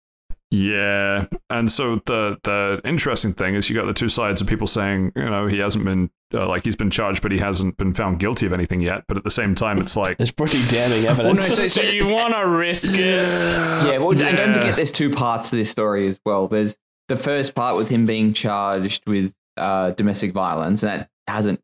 yeah, 0.51 1.25
and 1.49 1.71
so 1.71 1.95
the 2.05 2.37
the 2.43 2.81
interesting 2.85 3.33
thing 3.33 3.53
is 3.55 3.69
you 3.69 3.75
got 3.75 3.85
the 3.85 3.93
two 3.93 4.09
sides 4.09 4.41
of 4.41 4.47
people 4.47 4.67
saying 4.67 5.11
you 5.15 5.25
know 5.25 5.45
he 5.47 5.59
hasn't 5.59 5.85
been 5.85 6.09
uh, 6.33 6.47
like 6.47 6.63
he's 6.63 6.75
been 6.75 6.89
charged, 6.89 7.21
but 7.21 7.31
he 7.31 7.37
hasn't 7.37 7.77
been 7.77 7.93
found 7.93 8.19
guilty 8.19 8.45
of 8.45 8.53
anything 8.53 8.81
yet. 8.81 9.03
But 9.07 9.17
at 9.17 9.23
the 9.23 9.31
same 9.31 9.55
time, 9.55 9.79
it's 9.79 9.95
like 9.95 10.17
it's 10.19 10.31
pretty 10.31 10.57
damning 10.69 11.05
Well, 11.05 11.15
no, 11.17 11.29
evidence. 11.41 11.55
so, 11.55 11.67
so, 11.67 11.81
you 11.81 12.07
want 12.09 12.33
to 12.33 12.47
risk 12.47 12.93
it? 12.93 13.33
yeah, 13.33 13.97
well, 13.97 14.11
and 14.11 14.37
don't 14.37 14.53
forget 14.53 14.75
there's 14.75 14.91
two 14.91 15.09
parts 15.09 15.49
to 15.51 15.55
this 15.55 15.69
story 15.69 16.07
as 16.07 16.19
well. 16.25 16.47
There's 16.47 16.77
the 17.09 17.17
first 17.17 17.53
part 17.55 17.75
with 17.75 17.89
him 17.89 18.05
being 18.05 18.33
charged 18.33 19.03
with 19.07 19.33
uh, 19.57 19.91
domestic 19.91 20.31
violence, 20.31 20.83
and 20.83 21.01
that 21.01 21.09
hasn't 21.27 21.59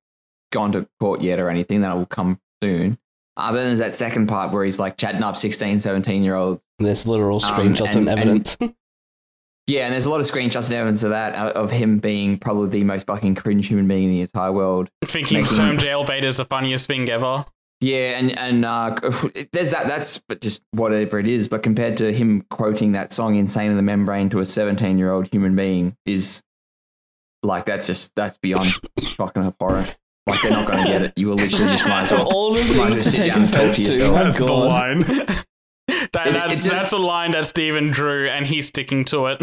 gone 0.52 0.72
to 0.74 0.88
court 1.00 1.22
yet 1.22 1.40
or 1.40 1.50
anything. 1.50 1.82
That 1.82 1.96
will 1.96 2.06
come 2.06 2.40
soon. 2.64 2.98
Uh, 3.38 3.52
but 3.52 3.58
then 3.58 3.68
there's 3.68 3.80
that 3.80 3.96
second 3.96 4.28
part 4.28 4.52
where 4.52 4.66
he's 4.66 4.80
like 4.80 4.98
chatting 4.98 5.24
up 5.24 5.38
16, 5.38 5.80
17 5.80 6.24
year 6.24 6.36
olds. 6.36 6.62
There's 6.78 7.08
literal 7.08 7.38
Um, 7.38 7.52
screenshots 7.52 7.96
and- 7.96 8.10
and, 8.10 8.10
evidence. 8.10 8.58
Yeah, 9.70 9.86
and 9.86 9.94
there's 9.94 10.06
a 10.06 10.10
lot 10.10 10.20
of 10.20 10.26
screenshots 10.26 10.66
and 10.66 10.74
evidence 10.74 11.04
of 11.04 11.12
that, 11.12 11.36
uh, 11.36 11.52
of 11.52 11.70
him 11.70 12.00
being 12.00 12.38
probably 12.40 12.70
the 12.70 12.84
most 12.84 13.06
fucking 13.08 13.36
cringe 13.36 13.68
human 13.68 13.88
being 13.88 14.06
in 14.06 14.10
the 14.10 14.22
entire 14.22 14.52
world. 14.52 14.90
Thinking 15.06 15.42
Making- 15.44 15.56
term 15.58 15.78
jailbait 15.78 16.24
is 16.24 16.38
the 16.38 16.46
funniest 16.46 16.88
thing 16.88 17.08
ever. 17.10 17.46
Yeah, 17.82 18.18
and 18.20 18.38
and 18.38 18.66
uh, 18.66 18.96
there's 19.54 19.72
that. 19.72 19.88
That's 19.88 20.18
but 20.28 20.42
just 20.42 20.64
whatever 20.72 21.20
it 21.20 21.28
is. 21.28 21.48
But 21.48 21.64
compared 21.64 21.98
to 21.98 22.12
him 22.12 22.46
quoting 22.50 22.92
that 22.94 23.14
song 23.14 23.36
"Insane 23.36 23.72
in 23.72 23.78
the 23.78 23.84
Membrane" 23.84 24.30
to 24.32 24.40
a 24.40 24.46
17 24.46 24.98
year 24.98 25.12
old 25.12 25.28
human 25.32 25.56
being 25.56 25.96
is 26.06 26.42
like 27.44 27.66
that's 27.66 27.88
just 27.88 28.14
that's 28.16 28.38
beyond 28.40 28.72
fucking 29.16 29.54
horror. 29.62 29.86
Like 30.28 30.42
they're 30.42 30.52
not 30.52 30.68
going 30.68 30.84
to 30.84 30.92
get 30.92 31.02
it. 31.04 31.14
You 31.16 31.28
will 31.30 31.36
literally 31.36 31.72
just 31.72 31.88
might 31.88 32.04
as 32.04 32.12
well. 32.12 32.24
All 32.34 32.54
the 32.54 32.62
might 32.78 32.92
as 32.92 33.04
to 33.06 33.10
sit 33.12 33.28
down 33.28 33.44
and 33.44 33.54
talk 33.54 33.72
to 33.72 33.76
to. 33.76 33.82
yourself. 33.84 34.14
My 34.14 34.24
That's 34.24 34.38
the 34.40 34.52
line. 34.52 35.06
That, 36.14 36.28
It's- 36.28 36.42
that's 36.42 36.54
it's 36.54 36.66
a- 36.66 36.70
that's 36.70 36.92
a 36.92 36.98
line 36.98 37.32
that 37.32 37.46
Steven 37.46 37.90
drew, 37.92 38.28
and 38.30 38.46
he's 38.46 38.68
sticking 38.68 39.06
to 39.06 39.28
it. 39.28 39.42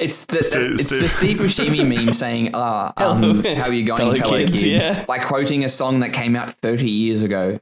It's 0.00 0.24
the 0.24 0.42
Steve- 0.42 0.72
it's 0.72 0.86
Steve. 0.86 1.00
the 1.02 1.08
Steve 1.08 1.36
Buscemi 1.38 1.86
meme 2.04 2.14
saying, 2.14 2.50
"Ah, 2.54 2.92
um, 2.96 3.44
how 3.44 3.64
are 3.64 3.72
you 3.72 3.84
going, 3.84 3.98
Fellow 3.98 4.14
fellow 4.14 4.38
kids, 4.38 4.60
kids?" 4.60 4.86
yeah. 4.86 5.04
Like 5.08 5.26
quoting 5.26 5.64
a 5.64 5.68
song 5.68 6.00
that 6.00 6.12
came 6.12 6.34
out 6.36 6.50
30 6.60 6.88
years 6.88 7.22
ago. 7.22 7.60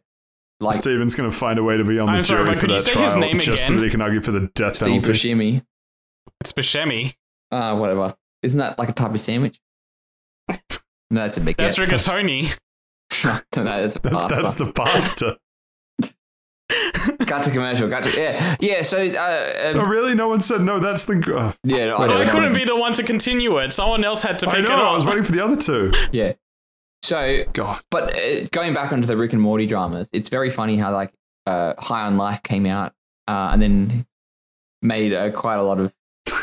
Like 0.60 0.74
Steven's 0.74 1.14
going 1.14 1.30
to 1.30 1.36
find 1.36 1.58
a 1.58 1.62
way 1.62 1.76
to 1.76 1.84
be 1.84 1.98
on 1.98 2.06
the 2.06 2.12
I'm 2.18 2.22
sorry, 2.22 2.44
jury 2.46 2.54
but 2.56 2.60
for 2.60 2.66
that 2.68 2.80
say 2.80 2.92
his 3.00 3.12
trial 3.12 3.20
name 3.20 3.38
just 3.38 3.64
so 3.66 3.72
again? 3.72 3.80
that 3.80 3.84
he 3.86 3.90
can 3.90 4.00
argue 4.02 4.20
for 4.20 4.32
the 4.32 4.50
death 4.54 4.76
Steve 4.76 5.02
penalty. 5.02 5.12
Buscemi. 5.12 5.64
It's 6.40 6.52
Buscemi. 6.52 7.14
Uh, 7.52 7.76
whatever. 7.76 8.16
Isn't 8.42 8.58
that 8.58 8.78
like 8.78 8.88
a 8.88 8.92
type 8.92 9.12
of 9.14 9.20
sandwich? 9.20 9.60
No, 11.10 11.22
that's 11.22 11.38
a 11.38 11.40
big. 11.40 11.56
That's 11.56 11.78
rigatoni. 11.78 12.54
no, 13.24 13.40
that's 13.64 13.96
a 13.96 13.98
That- 14.00 14.28
that's 14.28 14.54
the 14.54 14.70
pasta. 14.72 15.38
Got 17.26 17.42
to 17.44 17.50
commercial. 17.50 17.88
Got 17.88 18.04
to 18.04 18.20
yeah, 18.20 18.56
yeah. 18.60 18.82
So 18.82 18.98
uh, 18.98 19.72
Oh, 19.74 19.80
um, 19.80 19.88
really? 19.90 20.14
No 20.14 20.28
one 20.28 20.40
said 20.40 20.60
no. 20.62 20.78
That's 20.78 21.04
the. 21.04 21.14
Uh, 21.14 21.52
yeah, 21.64 21.86
no, 21.86 21.96
I 21.96 22.00
whatever, 22.00 22.24
no 22.24 22.30
couldn't 22.30 22.52
be 22.54 22.64
the 22.64 22.76
one 22.76 22.92
to 22.94 23.02
continue 23.02 23.58
it. 23.58 23.72
Someone 23.72 24.04
else 24.04 24.22
had 24.22 24.38
to 24.40 24.48
I 24.48 24.54
pick 24.54 24.64
know. 24.64 24.70
it 24.72 24.78
up. 24.78 24.90
I 24.90 24.94
was 24.94 25.04
waiting 25.04 25.24
for 25.24 25.32
the 25.32 25.44
other 25.44 25.56
two. 25.56 25.92
Yeah. 26.12 26.32
So, 27.04 27.44
God. 27.52 27.80
but 27.90 28.16
uh, 28.16 28.46
going 28.50 28.74
back 28.74 28.92
onto 28.92 29.06
the 29.06 29.16
Rick 29.16 29.32
and 29.32 29.40
Morty 29.40 29.66
dramas, 29.66 30.10
it's 30.12 30.28
very 30.28 30.50
funny 30.50 30.76
how 30.76 30.92
like 30.92 31.12
uh, 31.46 31.74
High 31.78 32.02
on 32.02 32.16
Life 32.16 32.42
came 32.42 32.66
out 32.66 32.92
uh, 33.28 33.50
and 33.52 33.62
then 33.62 34.06
made 34.82 35.12
uh, 35.12 35.30
quite 35.30 35.56
a 35.56 35.62
lot 35.62 35.78
of 35.80 35.94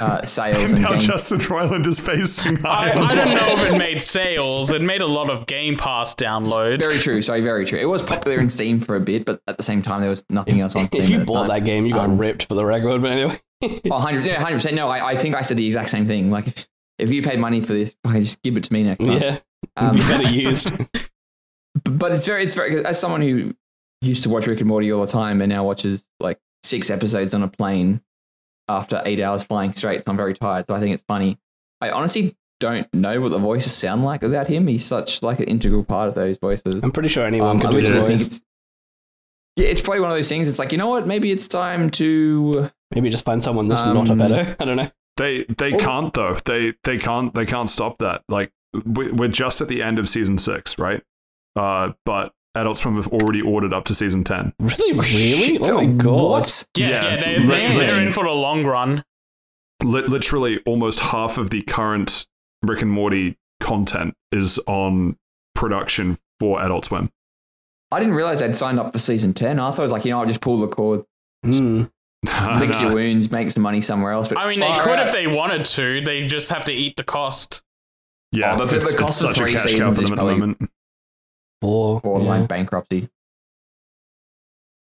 uh, 0.01 0.25
sales 0.25 0.71
And 0.71 0.73
and 0.73 0.81
now 0.83 0.91
game. 0.91 0.99
Justin 0.99 1.39
Roiland 1.39 1.85
is 1.87 1.99
facing. 1.99 2.65
I, 2.65 2.91
I 2.91 3.15
don't 3.15 3.33
know 3.35 3.53
if 3.53 3.71
it 3.71 3.77
made 3.77 4.01
sales. 4.01 4.71
It 4.71 4.81
made 4.81 5.01
a 5.01 5.07
lot 5.07 5.29
of 5.29 5.45
Game 5.47 5.77
Pass 5.77 6.15
downloads. 6.15 6.81
Very 6.81 6.97
true. 6.97 7.21
Sorry, 7.21 7.41
very 7.41 7.65
true. 7.65 7.79
It 7.79 7.85
was 7.85 8.03
popular 8.03 8.39
in 8.39 8.49
Steam 8.49 8.79
for 8.79 8.95
a 8.95 8.99
bit, 8.99 9.25
but 9.25 9.41
at 9.47 9.57
the 9.57 9.63
same 9.63 9.81
time, 9.81 10.01
there 10.01 10.09
was 10.09 10.23
nothing 10.29 10.61
else 10.61 10.75
on 10.75 10.87
Steam. 10.87 11.01
If 11.01 11.09
you 11.09 11.23
bought 11.25 11.47
time. 11.47 11.59
that 11.59 11.65
game, 11.65 11.85
you 11.85 11.93
got 11.93 12.05
Um, 12.05 12.17
ripped 12.17 12.45
for 12.47 12.55
the 12.55 12.65
record. 12.65 13.01
But 13.01 13.11
anyway, 13.11 13.39
Oh, 13.63 13.89
100, 13.89 14.25
yeah, 14.25 14.43
100%. 14.43 14.73
No, 14.73 14.89
I, 14.89 15.09
I 15.11 15.15
think 15.15 15.35
I 15.35 15.41
said 15.41 15.57
the 15.57 15.65
exact 15.65 15.89
same 15.89 16.05
thing. 16.05 16.29
Like, 16.31 16.47
if, 16.47 16.67
if 16.99 17.11
you 17.11 17.21
paid 17.23 17.39
money 17.39 17.61
for 17.61 17.73
this, 17.73 17.95
fucking 18.03 18.21
just 18.23 18.41
give 18.43 18.57
it 18.57 18.63
to 18.65 18.73
me 18.73 18.83
next 18.83 18.99
month. 19.01 19.21
yeah, 19.21 19.39
Um, 19.77 19.95
be 19.95 20.01
better 20.01 20.29
used. 20.29 20.71
but 21.83 22.11
it's 22.11 22.25
very, 22.25 22.43
it's 22.43 22.53
very, 22.53 22.85
as 22.85 22.99
someone 22.99 23.21
who 23.21 23.53
used 24.01 24.23
to 24.23 24.29
watch 24.29 24.47
Rick 24.47 24.59
and 24.59 24.67
Morty 24.67 24.91
all 24.91 25.01
the 25.05 25.11
time 25.11 25.41
and 25.41 25.49
now 25.49 25.63
watches 25.63 26.07
like 26.19 26.39
six 26.63 26.89
episodes 26.89 27.33
on 27.33 27.43
a 27.43 27.47
plane 27.47 28.01
after 28.67 29.01
eight 29.05 29.19
hours 29.19 29.43
flying 29.43 29.73
straight, 29.73 30.03
so 30.05 30.11
I'm 30.11 30.17
very 30.17 30.33
tired. 30.33 30.65
So 30.67 30.75
I 30.75 30.79
think 30.79 30.93
it's 30.93 31.03
funny. 31.03 31.37
I 31.81 31.89
honestly 31.91 32.35
don't 32.59 32.91
know 32.93 33.19
what 33.21 33.31
the 33.31 33.37
voices 33.37 33.73
sound 33.73 34.03
like 34.03 34.21
without 34.21 34.47
him. 34.47 34.65
He's 34.67 34.85
such 34.85 35.21
like 35.21 35.39
an 35.39 35.45
integral 35.45 35.83
part 35.83 36.07
of 36.09 36.15
those 36.15 36.37
voices. 36.37 36.83
I'm 36.83 36.91
pretty 36.91 37.09
sure 37.09 37.25
anyone 37.25 37.49
Um, 37.57 37.59
could 37.61 37.67
I 37.69 37.71
do 37.71 37.77
the 37.77 37.83
literally 37.83 38.07
think 38.07 38.19
voice. 38.21 38.27
it's, 38.27 38.41
yeah, 39.57 39.67
it's 39.67 39.81
probably 39.81 40.01
one 40.01 40.11
of 40.11 40.17
those 40.17 40.29
things. 40.29 40.49
It's 40.49 40.59
like, 40.59 40.71
you 40.71 40.77
know 40.77 40.87
what? 40.87 41.07
Maybe 41.07 41.31
it's 41.31 41.47
time 41.47 41.89
to. 41.91 42.69
Maybe 42.93 43.09
just 43.09 43.25
find 43.25 43.43
someone 43.43 43.67
that's 43.67 43.81
not 43.83 44.07
a 44.07 44.11
Um, 44.11 44.17
better. 44.17 44.55
I 44.59 44.65
don't 44.65 44.77
know. 44.77 44.91
They 45.17 45.43
they 45.57 45.73
Oh. 45.73 45.77
can't 45.77 46.13
though. 46.13 46.37
They 46.45 46.73
they 46.83 46.97
can't 46.97 47.33
they 47.33 47.45
can't 47.45 47.69
stop 47.69 47.97
that. 47.99 48.23
Like 48.29 48.51
we- 48.85 49.11
we're 49.11 49.29
just 49.29 49.61
at 49.61 49.67
the 49.69 49.81
end 49.81 49.97
of 49.99 50.09
season 50.09 50.37
six, 50.37 50.77
right? 50.77 51.01
Uh, 51.55 51.93
but 52.05 52.33
Adult 52.55 52.77
Swim 52.77 52.95
have 52.95 53.07
already 53.07 53.41
ordered 53.41 53.73
up 53.73 53.85
to 53.85 53.95
season 53.95 54.23
ten. 54.23 54.53
Really, 54.59 54.93
really? 54.93 55.03
Shit, 55.03 55.61
Oh 55.63 55.75
my 55.81 55.85
god! 55.85 56.11
What? 56.31 56.67
Yeah, 56.77 56.87
Yeah, 56.89 57.03
yeah, 57.03 57.19
they, 57.19 57.39
li- 57.39 57.47
they, 57.47 57.87
they're 57.87 58.03
in 58.07 58.11
for 58.13 58.23
the 58.23 58.31
long 58.31 58.65
run. 58.65 59.03
Literally, 59.83 60.59
almost 60.65 60.99
half 60.99 61.37
of 61.37 61.49
the 61.49 61.61
current 61.61 62.25
Rick 62.63 62.81
and 62.81 62.91
Morty 62.91 63.37
content 63.59 64.15
is 64.31 64.59
on 64.67 65.17
production 65.53 66.17
for 66.39 66.61
Adult 66.61 66.85
Swim. 66.85 67.11
I 67.91 67.99
didn't 67.99 68.15
realize 68.15 68.39
they'd 68.39 68.55
signed 68.55 68.79
up 68.79 68.91
for 68.91 68.99
season 68.99 69.33
10. 69.33 69.59
I 69.59 69.69
thought 69.69 69.79
it 69.79 69.81
was 69.83 69.91
like, 69.91 70.05
you 70.05 70.11
know, 70.11 70.19
I'll 70.19 70.25
just 70.25 70.41
pull 70.41 70.59
the 70.59 70.67
cord, 70.67 71.03
Hmm. 71.43 71.83
lick 72.59 72.69
Nah. 72.71 72.81
your 72.81 72.93
wounds, 72.95 73.29
make 73.31 73.51
some 73.51 73.61
money 73.63 73.79
somewhere 73.81 74.11
else. 74.11 74.27
But 74.29 74.39
I 74.39 74.49
mean, 74.49 74.59
they 74.59 74.67
Far 74.67 74.81
could 74.81 74.99
out. 74.99 75.07
if 75.07 75.11
they 75.13 75.27
wanted 75.27 75.65
to. 75.65 76.01
They 76.01 76.25
just 76.25 76.49
have 76.49 76.65
to 76.65 76.73
eat 76.73 76.97
the 76.97 77.03
cost. 77.03 77.61
yeah, 78.31 78.55
Oh, 78.55 78.57
but 78.57 78.73
it's, 78.73 78.85
the 78.87 78.91
it's 78.91 78.95
cost 78.99 79.21
of 79.23 79.27
such 79.27 79.37
a 79.37 79.43
three 79.43 79.53
cash 79.53 79.63
cow 79.77 79.93
seasons, 79.93 80.09
for 80.09 80.15
them 80.15 80.19
at 80.19 80.25
the 80.25 80.55
probably- 80.55 80.67
moment. 81.65 82.01
Four. 82.01 82.01
borderline 82.01 82.41
yeah. 82.41 82.47
bankruptcy. 82.47 83.09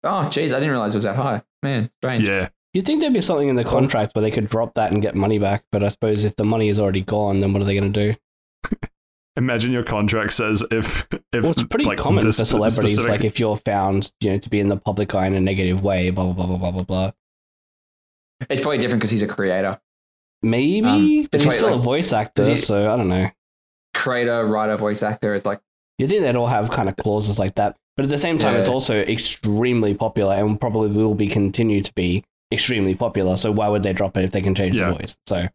Oh, 0.02 0.28
jeez, 0.30 0.46
I 0.52 0.60
didn't 0.60 0.70
realize 0.70 0.94
it 0.94 0.98
was 0.98 1.05
that 1.05 1.16
high. 1.16 1.42
Man, 1.62 1.90
strange. 1.98 2.28
Yeah, 2.28 2.48
You'd 2.74 2.84
think 2.84 3.01
there'd 3.01 3.12
be 3.12 3.20
something 3.20 3.48
in 3.48 3.56
the 3.56 3.64
contract 3.64 4.14
where 4.14 4.22
they 4.22 4.32
could 4.32 4.51
drop 4.51 4.74
that 4.74 4.90
and 4.92 5.01
get 5.01 5.14
money 5.14 5.38
back, 5.38 5.64
but 5.70 5.84
I 5.84 5.88
suppose 5.88 6.24
if 6.24 6.34
the 6.34 6.44
money 6.44 6.68
is 6.68 6.80
already 6.80 7.02
gone, 7.02 7.40
then 7.40 7.52
what 7.52 7.62
are 7.62 7.64
they 7.64 7.78
going 7.78 7.92
to 7.92 8.12
do? 8.12 8.78
imagine 9.36 9.72
your 9.72 9.82
contract 9.84 10.32
says 10.32 10.64
if 10.70 11.06
if 11.32 11.42
Well, 11.42 11.52
it's 11.52 11.64
pretty 11.64 11.84
like, 11.84 11.98
common 11.98 12.24
this 12.24 12.38
for 12.38 12.44
celebrities, 12.44 12.94
specific- 12.94 13.10
like 13.10 13.24
if 13.24 13.38
you're 13.38 13.56
found, 13.56 14.12
you 14.20 14.30
know, 14.30 14.38
to 14.38 14.51
be 14.51 14.59
in 14.59 14.68
the 14.68 14.76
public 14.76 15.14
eye 15.14 15.26
in 15.26 15.34
a 15.34 15.40
negative 15.40 15.82
way, 15.82 16.10
blah 16.10 16.24
blah 16.24 16.34
blah 16.34 16.46
blah 16.46 16.59
blah 16.59 16.70
blah 16.72 16.82
blah. 16.82 17.12
It's 18.51 18.60
probably 18.60 18.78
different 18.78 19.01
because 19.01 19.12
he's 19.12 19.22
a 19.22 19.28
creator. 19.28 19.80
Maybe, 20.42 20.86
Um, 21.22 21.28
but 21.30 21.40
he's 21.40 21.46
why, 21.46 21.55
still 21.55 21.74
a 21.74 21.78
voice 21.78 22.12
actor, 22.12 22.44
he- 22.44 22.56
so 22.56 22.92
I 22.92 22.96
don't 22.96 23.09
know. 23.09 23.30
Creator, 23.94 24.46
writer, 24.46 24.76
voice 24.76 25.02
actor. 25.05 25.34
It's 25.34 25.46
like, 25.46 25.60
You 25.98 26.06
think 26.08 26.22
they'd 26.22 26.36
all 26.36 26.46
have 26.48 26.70
kind 26.70 26.88
of 26.88 26.96
clauses 26.96 27.38
like 27.38 27.54
that, 27.54 27.76
but 27.96 28.04
at 28.04 28.08
the 28.10 28.18
same 28.18 28.38
time, 28.38 28.56
it's 28.56 28.68
also 28.68 29.00
extremely 29.00 29.94
popular 29.94 30.34
and 30.34 30.60
probably 30.60 30.88
will 30.90 31.14
be 31.14 31.28
continue 31.28 31.80
to 31.80 31.92
be 31.94 32.24
extremely 32.52 32.94
popular. 32.94 33.36
So 33.36 33.52
why 33.52 33.68
would 33.68 33.82
they 33.82 33.92
drop 33.92 34.16
it 34.16 34.24
if 34.24 34.30
they 34.32 34.40
can 34.40 34.54
change 34.54 34.76
Yeah. 34.76 34.88
the 34.90 34.94
voice? 34.94 35.16
So 35.26 35.48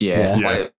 yeah. 0.00 0.36
Yeah. 0.36 0.48
like- 0.48 0.72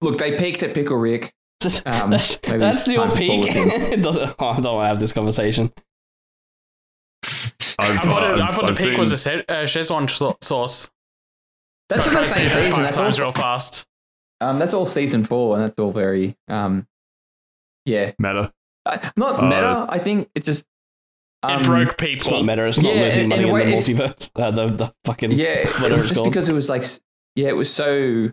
look, 0.00 0.18
they 0.18 0.36
peaked 0.38 0.62
at 0.62 0.72
Pickle 0.74 0.96
Rick. 0.96 1.32
Um, 1.86 2.10
that's, 2.10 2.36
that's 2.38 2.78
it's 2.78 2.84
the 2.84 2.96
old 2.98 3.12
to 3.12 3.16
peak. 3.16 3.44
it 3.48 4.02
doesn't. 4.02 4.34
Oh, 4.38 4.46
I 4.48 4.60
don't 4.60 4.74
want 4.76 4.84
to 4.84 4.88
have 4.88 5.00
this 5.00 5.12
conversation. 5.12 5.72
I've, 7.78 7.98
I 7.98 8.02
thought, 8.02 8.22
uh, 8.22 8.34
it, 8.36 8.40
I 8.40 8.46
I've- 8.46 8.56
the 8.60 8.62
I've 8.72 8.78
peak 8.78 8.98
was 8.98 9.12
a 9.12 9.16
seen- 9.16 9.38
se- 9.40 9.44
uh, 9.48 9.64
Szechuan 9.64 10.08
sau- 10.10 10.36
sauce. 10.42 10.90
That's 11.88 12.06
in 12.06 12.12
the 12.12 12.18
Gotta 12.20 12.28
same 12.30 12.48
season. 12.48 12.82
That's 12.82 12.98
all, 13.00 13.10
real 13.10 13.32
fast. 13.32 13.86
um, 14.40 14.58
that's 14.58 14.74
all 14.74 14.86
season 14.86 15.24
four, 15.24 15.56
and 15.56 15.64
that's 15.66 15.78
all 15.78 15.92
very, 15.92 16.36
um, 16.48 16.86
yeah. 17.86 18.12
meta. 18.18 18.52
Uh, 18.84 19.10
not 19.16 19.40
Uh, 19.40 19.42
meta. 19.48 19.86
I 19.88 19.98
think 19.98 20.28
it's 20.34 20.44
just. 20.46 20.66
Um, 21.42 21.60
it 21.62 21.64
broke 21.66 22.02
It's 22.02 22.28
not 22.28 22.44
meta. 22.44 22.66
It's 22.66 22.78
not 22.78 22.94
yeah, 22.94 23.02
losing 23.04 23.22
in- 23.24 23.28
money 23.30 23.42
in 23.44 23.48
a 23.50 23.56
in, 23.58 23.70
the 23.70 23.76
multiverse. 23.76 24.30
Uh, 24.36 24.50
the 24.50 24.66
the 24.66 24.94
fucking 25.04 25.30
Yeah, 25.32 25.46
it 25.68 25.80
was 25.80 25.92
it's 25.92 26.08
just 26.08 26.14
called. 26.20 26.30
because 26.30 26.48
it 26.48 26.52
was 26.54 26.68
like, 26.68 26.84
yeah, 27.36 27.48
it 27.48 27.56
was 27.56 27.72
so 27.72 28.30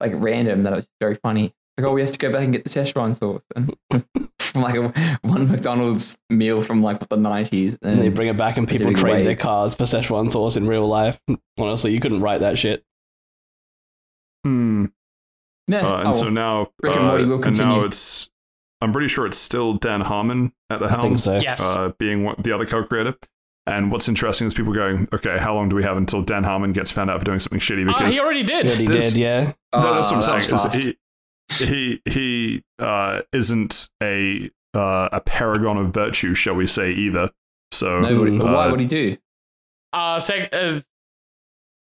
like 0.00 0.12
random 0.14 0.62
that 0.64 0.72
it 0.72 0.76
was 0.76 0.88
very 1.00 1.14
funny. 1.16 1.52
Like, 1.78 1.86
oh, 1.86 1.92
we 1.92 2.00
have 2.00 2.12
to 2.12 2.18
go 2.18 2.32
back 2.32 2.42
and 2.44 2.52
get 2.54 2.64
the 2.64 2.70
Szechuan 2.70 3.14
sauce, 3.14 3.42
and 3.54 3.74
from 4.38 4.62
like 4.62 4.74
a, 4.76 5.18
one 5.22 5.46
McDonald's 5.48 6.18
meal 6.30 6.62
from 6.62 6.82
like 6.82 7.06
the 7.08 7.16
nineties, 7.16 7.78
and 7.82 8.00
they 8.02 8.08
bring 8.08 8.28
it 8.28 8.36
back, 8.36 8.56
and 8.56 8.66
people 8.66 8.86
big 8.88 8.96
trade 8.96 9.12
wave. 9.12 9.24
their 9.26 9.36
cars 9.36 9.74
for 9.74 9.84
Szechuan 9.84 10.30
sauce 10.30 10.56
in 10.56 10.66
real 10.66 10.86
life. 10.86 11.20
Honestly, 11.58 11.92
you 11.92 12.00
couldn't 12.00 12.20
write 12.20 12.40
that 12.40 12.58
shit. 12.58 12.82
Hmm. 14.44 14.86
yeah, 15.66 15.86
Uh, 15.86 15.98
and 15.98 16.08
oh, 16.08 16.12
so 16.12 16.28
now, 16.30 16.70
and 16.82 17.32
uh, 17.32 17.38
and 17.40 17.58
now 17.58 17.82
it's. 17.82 18.30
I'm 18.80 18.92
pretty 18.92 19.08
sure 19.08 19.26
it's 19.26 19.38
still 19.38 19.74
Dan 19.74 20.00
Harmon 20.02 20.52
at 20.70 20.80
the 20.80 20.86
I 20.86 20.90
helm, 20.90 21.02
think 21.02 21.18
so. 21.18 21.38
Yes. 21.42 21.76
uh, 21.76 21.92
being 21.98 22.24
one, 22.24 22.36
the 22.38 22.52
other 22.52 22.66
co-creator. 22.66 23.14
And 23.68 23.90
what's 23.90 24.06
interesting 24.08 24.46
is 24.46 24.54
people 24.54 24.72
going, 24.72 25.08
okay, 25.12 25.38
how 25.38 25.54
long 25.54 25.68
do 25.68 25.74
we 25.76 25.82
have 25.82 25.96
until 25.96 26.22
Dan 26.22 26.44
Harmon 26.44 26.72
gets 26.72 26.90
found 26.90 27.10
out 27.10 27.18
for 27.18 27.24
doing 27.24 27.40
something 27.40 27.58
shitty? 27.58 27.88
Ah, 27.88 27.98
Because 27.98 28.14
he 28.14 28.20
already 28.20 28.44
did. 28.44 28.66
He 28.68 28.76
already 28.76 28.86
this- 28.86 29.12
did, 29.12 29.18
yeah. 29.20 29.52
No, 29.74 29.92
that's 29.94 30.10
what 30.12 30.24
I'm 30.28 30.36
was 30.38 30.44
saying. 30.44 30.56
fast. 30.56 30.82
He 30.82 30.96
he 31.64 32.02
he 32.04 32.62
uh, 32.78 33.22
isn't 33.32 33.88
a 34.02 34.50
uh, 34.74 35.08
a 35.12 35.20
paragon 35.20 35.78
of 35.78 35.92
virtue, 35.94 36.34
shall 36.34 36.54
we 36.54 36.66
say, 36.66 36.92
either. 36.92 37.30
So 37.72 38.00
Nobody, 38.00 38.32
Mm, 38.32 38.44
why 38.52 38.66
uh, 38.66 38.70
would 38.70 38.80
he 38.80 38.86
do? 38.86 39.16
uh, 39.92 40.18
sec- 40.20 40.50
uh 40.52 40.80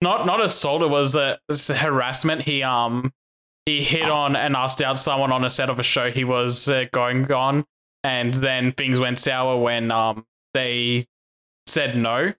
not 0.01 0.27
not 0.27 0.43
assault. 0.43 0.83
It 0.83 0.89
was 0.91 1.15
uh, 1.17 1.37
s- 1.51 1.69
harassment. 1.69 2.43
He 2.43 2.63
um 2.63 3.13
he 3.67 3.83
hit 3.83 4.09
on 4.09 4.35
and 4.37 4.57
asked 4.57 4.83
out 4.83 4.99
someone 4.99 5.33
on 5.33 5.45
a 5.45 5.51
set 5.51 5.71
of 5.71 5.79
a 5.79 5.83
show 5.83 6.11
he 6.11 6.25
was 6.25 6.69
uh, 6.69 6.85
going 6.93 7.31
on, 7.33 7.65
and 8.05 8.35
then 8.35 8.73
things 8.73 8.99
went 8.99 9.19
sour 9.19 9.57
when 9.61 9.91
um 9.93 10.25
they 10.55 11.07
said 11.67 11.97
no, 11.97 12.33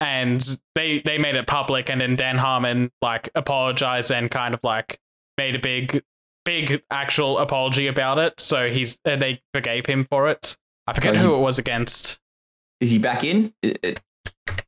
and 0.00 0.58
they 0.74 1.00
they 1.00 1.18
made 1.18 1.36
it 1.36 1.46
public, 1.46 1.88
and 1.90 2.00
then 2.00 2.16
Dan 2.16 2.38
Harmon 2.38 2.90
like 3.02 3.30
apologized 3.34 4.10
and 4.12 4.30
kind 4.30 4.54
of 4.54 4.60
like 4.64 4.98
made 5.38 5.54
a 5.54 5.58
big 5.60 6.02
big 6.44 6.82
actual 6.90 7.38
apology 7.38 7.86
about 7.86 8.18
it. 8.18 8.38
So 8.40 8.68
he's 8.68 8.98
uh, 9.04 9.16
they 9.16 9.40
forgave 9.54 9.86
him 9.86 10.04
for 10.04 10.28
it. 10.28 10.56
I 10.86 10.92
forget 10.92 11.14
So 11.14 11.20
who 11.20 11.28
he- 11.34 11.38
it 11.40 11.42
was 11.42 11.58
against. 11.58 12.18
Is 12.80 12.90
he 12.90 12.98
back 12.98 13.24
in? 13.24 13.54
It- 13.62 13.78
it- 13.82 14.00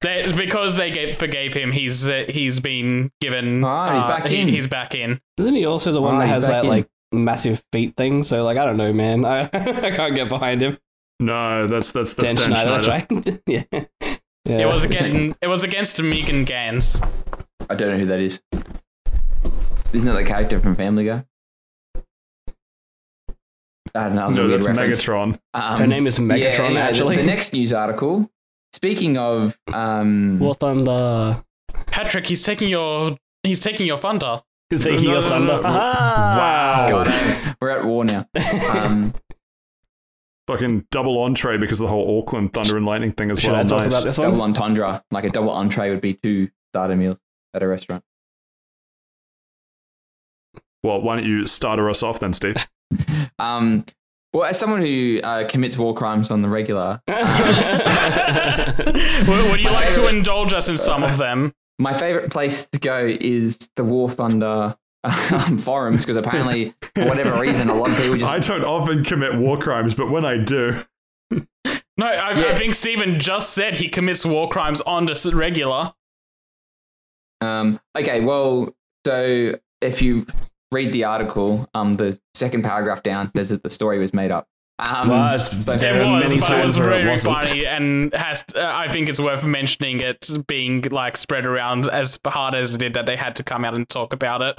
They, 0.07 0.33
because 0.37 0.77
they 0.77 0.93
gave, 0.93 1.19
forgave 1.19 1.53
him, 1.53 1.73
he's 1.73 2.09
uh, 2.09 2.27
he's 2.29 2.61
been 2.61 3.11
given. 3.21 3.65
Ah, 3.65 3.93
he's 3.95 4.03
uh, 4.03 4.09
back 4.09 4.27
he- 4.27 4.41
in. 4.41 4.47
he's 4.49 4.69
back 4.69 4.95
in. 4.95 5.21
Isn't 5.37 5.55
he 5.55 5.67
also 5.67 5.91
the 5.93 6.01
one 6.01 6.15
Oh, 6.15 6.19
that 6.21 6.27
he's 6.27 6.35
has 6.35 6.45
back 6.45 6.53
that 6.53 6.65
in. 6.65 6.69
like 6.71 6.89
massive 7.13 7.65
feet 7.73 7.97
thing? 7.97 8.23
So 8.23 8.45
like, 8.45 8.57
I 8.57 8.65
don't 8.65 8.77
know, 8.77 8.93
man. 8.93 9.25
I, 9.25 9.41
I 9.53 9.91
can't 9.91 10.15
get 10.15 10.29
behind 10.29 10.63
him. 10.63 10.79
No, 11.19 11.67
that's 11.67 11.91
that's 11.93 12.15
that's 12.15 12.35
Dan 12.35 12.51
Dan, 12.53 12.57
Schneider, 12.63 12.83
Schneider. 12.83 13.15
that's 13.15 13.27
right. 13.27 13.41
yeah. 13.47 13.63
yeah. 14.45 14.59
It 14.59 14.67
was 14.67 14.85
against 14.85 15.39
it 15.43 15.47
was 15.49 15.65
against 15.65 16.01
Megan 16.03 16.45
Ganz. 16.45 17.03
I 17.69 17.75
don't 17.75 17.91
know 17.91 17.99
who 17.99 18.07
that 18.07 18.21
is. 18.21 18.41
Isn't 19.93 20.07
that 20.13 20.13
the 20.23 20.25
character 20.25 20.61
from 20.61 20.77
Family 20.77 21.07
Guy? 21.07 21.25
I 23.95 24.05
don't 24.05 24.15
know. 24.15 24.21
That 24.23 24.29
was 24.29 24.37
a 24.37 24.41
No, 24.43 24.47
weird 24.49 24.63
that's 24.63 24.69
reference. 24.69 25.05
Megatron. 25.05 25.39
Um, 25.55 25.81
Her 25.81 25.87
name 25.87 26.07
is 26.07 26.19
Megatron, 26.19 26.39
yeah, 26.39 26.47
anyway, 26.49 26.73
the- 26.75 26.81
actually. 26.81 27.17
The, 27.17 27.23
next 27.25 27.53
news 27.55 27.73
article. 27.73 28.31
Speaking 28.77 29.17
of, 29.17 29.59
um, 29.73 30.39
War 30.39 30.55
Thunder. 30.55 31.43
Patrick, 31.87 32.27
he's 32.27 32.43
taking 32.43 32.69
your 32.69 33.17
he's 33.43 33.59
taking 33.59 33.87
your 33.87 33.97
thunder. 33.97 34.43
Is 34.71 34.85
taking 34.85 35.05
No, 35.07 35.13
your 35.15 35.23
no, 35.23 35.29
thunder. 35.31 35.47
no, 35.47 35.61
no. 35.63 35.69
Ah! 35.69 36.87
Wow. 36.91 37.05
God, 37.05 37.57
we're 37.59 37.71
at 37.71 37.87
war 37.87 38.05
now. 38.05 38.27
Um, 38.69 39.15
Fucking 40.47 40.87
double 40.91 41.19
entree 41.23 41.57
because 41.57 41.81
of 41.81 41.85
the 41.85 41.89
whole 41.89 42.19
Auckland 42.19 42.53
Thunder 42.53 42.77
and 42.77 42.85
Lightning 42.85 43.13
thing 43.13 43.31
as 43.31 43.41
Should 43.41 43.53
well. 43.53 43.61
I 43.61 43.65
talk 43.65 43.85
nice. 43.85 43.95
about 43.95 44.05
this 44.05 44.17
double 44.17 44.37
one? 44.39 44.51
entendre, 44.51 45.03
like 45.11 45.25
a 45.25 45.31
double 45.31 45.51
entree 45.53 45.89
would 45.89 46.03
be 46.03 46.13
two 46.13 46.51
starter 46.71 46.97
meals 46.97 47.17
at 47.55 47.63
a 47.63 47.67
restaurant. 47.67 48.05
Well, 50.83 51.01
why 51.01 51.17
don't 51.17 51.25
you 51.25 51.47
starter 51.47 51.89
us 51.89 52.03
off 52.03 52.21
then, 52.21 52.35
Steve? 52.35 52.57
Um, 53.39 53.85
well, 54.37 54.49
as 54.49 54.59
someone 54.59 54.81
who 54.83 55.21
uh, 55.23 55.49
commits 55.49 55.79
war 55.79 55.95
crimes 55.95 56.31
on 56.31 56.41
the 56.41 56.49
regular, 56.49 57.01
Would, 57.09 57.19
would 59.51 59.61
you 59.61 59.67
My 59.67 59.73
like 59.73 59.93
to 59.95 60.09
indulge 60.09 60.53
us 60.53 60.69
in 60.69 60.77
some 60.77 61.03
of 61.03 61.19
them? 61.19 61.55
my 61.79 61.93
favorite 61.93 62.31
place 62.31 62.67
to 62.69 62.79
go 62.79 63.07
is 63.21 63.59
the 63.77 63.85
War 63.85 64.11
Thunder 64.11 64.77
um, 65.05 65.59
forums 65.59 66.03
because 66.05 66.17
apparently, 66.17 66.75
for 66.95 67.07
whatever 67.07 67.41
reason, 67.41 67.69
a 67.69 67.75
lot 67.75 67.89
of 67.91 67.97
people 67.97 68.17
just 68.17 68.35
I 68.35 68.39
don't 68.39 68.65
often 68.65 69.05
commit 69.05 69.35
war 69.37 69.59
crimes, 69.59 69.95
but 69.95 70.11
when 70.11 70.25
I 70.25 70.39
do, 70.39 70.81
No, 71.99 72.07
I, 72.07 72.33
Yeah. 72.39 72.47
I 72.49 72.55
think 72.55 72.75
Stephen 72.75 73.19
just 73.21 73.55
said 73.55 73.77
he 73.77 73.89
commits 73.89 74.25
war 74.25 74.49
crimes 74.49 74.81
on 74.83 75.07
the 75.07 75.33
regular. 75.35 75.93
Um, 77.41 77.81
okay, 77.97 78.21
well, 78.21 78.75
so 79.07 79.59
if 79.81 80.03
you 80.03 80.27
read 80.73 80.93
the 80.93 81.05
article, 81.05 81.69
um, 81.75 81.95
the 81.95 82.19
second 82.35 82.63
paragraph 82.63 83.03
down 83.03 83.29
says 83.29 83.49
that 83.51 83.63
the 83.63 83.71
story 83.71 83.99
was 83.99 84.13
made 84.15 84.33
up. 84.33 84.47
Um, 84.79 85.09
Was. 85.09 85.55
but 85.55 85.81
There 85.81 85.95
it 85.95 86.03
are 86.03 86.13
was, 86.21 86.29
many 86.29 86.39
but 86.41 86.53
it 86.53 86.63
was 86.63 86.77
times 86.77 86.79
where 86.79 87.01
it 87.01 87.09
wasn't. 87.09 87.43
funny, 87.45 87.67
and 87.67 88.13
has. 88.15 88.45
Uh, 88.55 88.61
I 88.63 88.93
think 88.93 89.09
it's 89.09 89.19
worth 89.21 89.43
mentioning 89.43 90.01
it 90.01 90.29
being 90.47 90.83
like 90.91 91.17
spread 91.17 91.47
around 91.47 91.89
as 91.89 92.19
hard 92.27 92.55
as 92.55 92.75
it 92.75 92.79
did 92.79 92.93
that 92.95 93.07
they 93.07 93.17
had 93.17 93.37
to 93.37 93.43
come 93.43 93.65
out 93.65 93.75
and 93.75 93.89
talk 93.89 94.13
about 94.13 94.43
it. 94.43 94.59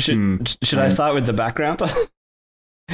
Should, 0.00 0.14
Hmm. 0.16 0.36
should 0.62 0.78
I 0.78 0.90
start 0.90 1.14
with 1.14 1.24
the 1.26 1.32
background? 1.32 1.80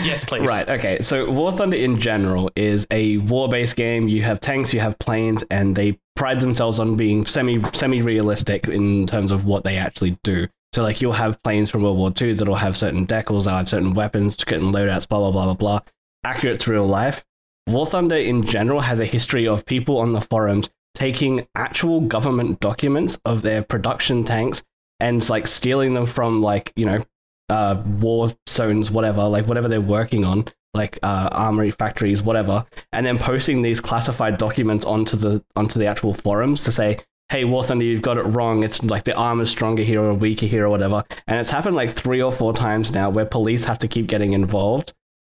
Yes, 0.03 0.25
please. 0.25 0.49
Right, 0.49 0.69
okay. 0.69 0.99
So 1.03 1.31
War 1.31 1.53
Thunder 1.53 1.77
in 1.77 2.01
general 2.01 2.51
is 2.57 2.85
a 2.91 3.19
war-based 3.19 3.77
game. 3.77 4.09
You 4.09 4.23
have 4.23 4.41
tanks, 4.41 4.75
you 4.75 4.81
have 4.81 4.99
planes, 4.99 5.45
and 5.53 5.77
they 5.77 6.01
pride 6.17 6.41
themselves 6.41 6.81
on 6.81 6.97
being 6.97 7.25
semi 7.27 7.63
semi-realistic 7.73 8.67
in 8.67 9.07
terms 9.07 9.31
of 9.31 9.45
what 9.45 9.63
they 9.63 9.77
actually 9.77 10.19
do. 10.25 10.49
So 10.75 10.83
like 10.83 11.01
you'll 11.01 11.13
have 11.13 11.41
planes 11.45 11.71
from 11.71 11.85
World 11.85 11.99
War 11.99 12.13
II 12.21 12.33
that'll 12.33 12.57
have 12.57 12.77
certain 12.77 13.07
decals, 13.07 13.45
they'll 13.45 13.55
have 13.55 13.69
certain 13.69 13.95
weapons, 13.95 14.37
certain 14.37 14.73
loadouts, 14.73 15.09
blah 15.09 15.21
blah 15.21 15.31
blah 15.31 15.45
blah 15.45 15.55
blah. 15.55 15.81
Accurate 16.25 16.59
to 16.61 16.73
real 16.73 16.87
life. 16.89 17.25
War 17.69 17.87
Thunder 17.87 18.17
in 18.17 18.45
general 18.45 18.81
has 18.81 18.99
a 18.99 19.05
history 19.05 19.47
of 19.47 19.65
people 19.67 19.99
on 19.99 20.15
the 20.15 20.21
forums 20.21 20.69
taking 20.97 21.47
actual 21.55 22.01
government 22.01 22.59
documents 22.59 23.21
of 23.25 23.43
their 23.43 23.63
production 23.63 24.25
tanks 24.25 24.65
and 24.99 25.29
like 25.29 25.47
stealing 25.47 25.95
them 25.95 26.07
from 26.07 26.43
like, 26.43 26.73
you 26.75 26.87
know, 26.87 27.05
uh, 27.51 27.81
war 28.01 28.35
zones, 28.49 28.91
whatever, 28.91 29.23
like 29.29 29.47
whatever 29.47 29.69
they're 29.69 29.81
working 29.81 30.25
on, 30.25 30.45
like 30.73 30.99
uh, 31.05 31.29
armory 31.31 31.71
factories, 31.71 32.21
whatever, 32.21 32.67
and 32.93 33.07
then 33.07 33.17
posting 33.17 33.63
these 33.63 33.81
classified 33.81 34.39
documents 34.39 34.85
onto 34.85 35.17
the 35.17 35.45
onto 35.55 35.79
the 35.79 35.87
actual 35.87 36.15
forums 36.15 36.65
to 36.65 36.73
say, 36.73 36.99
"Hey, 37.31 37.45
War 37.45 37.65
Thunder, 37.65 37.85
you've 37.85 38.03
got 38.03 38.17
it 38.19 38.23
wrong. 38.23 38.63
It's 38.63 38.83
like 38.83 39.05
the 39.05 39.15
arm 39.15 39.41
is 39.41 39.51
stronger 39.51 39.83
here 39.83 40.03
or 40.03 40.15
weaker 40.15 40.47
here 40.47 40.65
or 40.67 40.69
whatever." 40.69 41.05
And 41.27 41.39
it's 41.39 41.51
happened 41.51 41.77
like 41.77 41.91
three 41.91 42.23
or 42.23 42.31
four 42.33 42.53
times 42.53 42.93
now, 42.93 43.11
where 43.11 43.25
police 43.27 43.65
have 43.65 43.79
to 43.79 43.89
keep 43.89 44.07
getting 44.07 44.33
involved, 44.33 44.93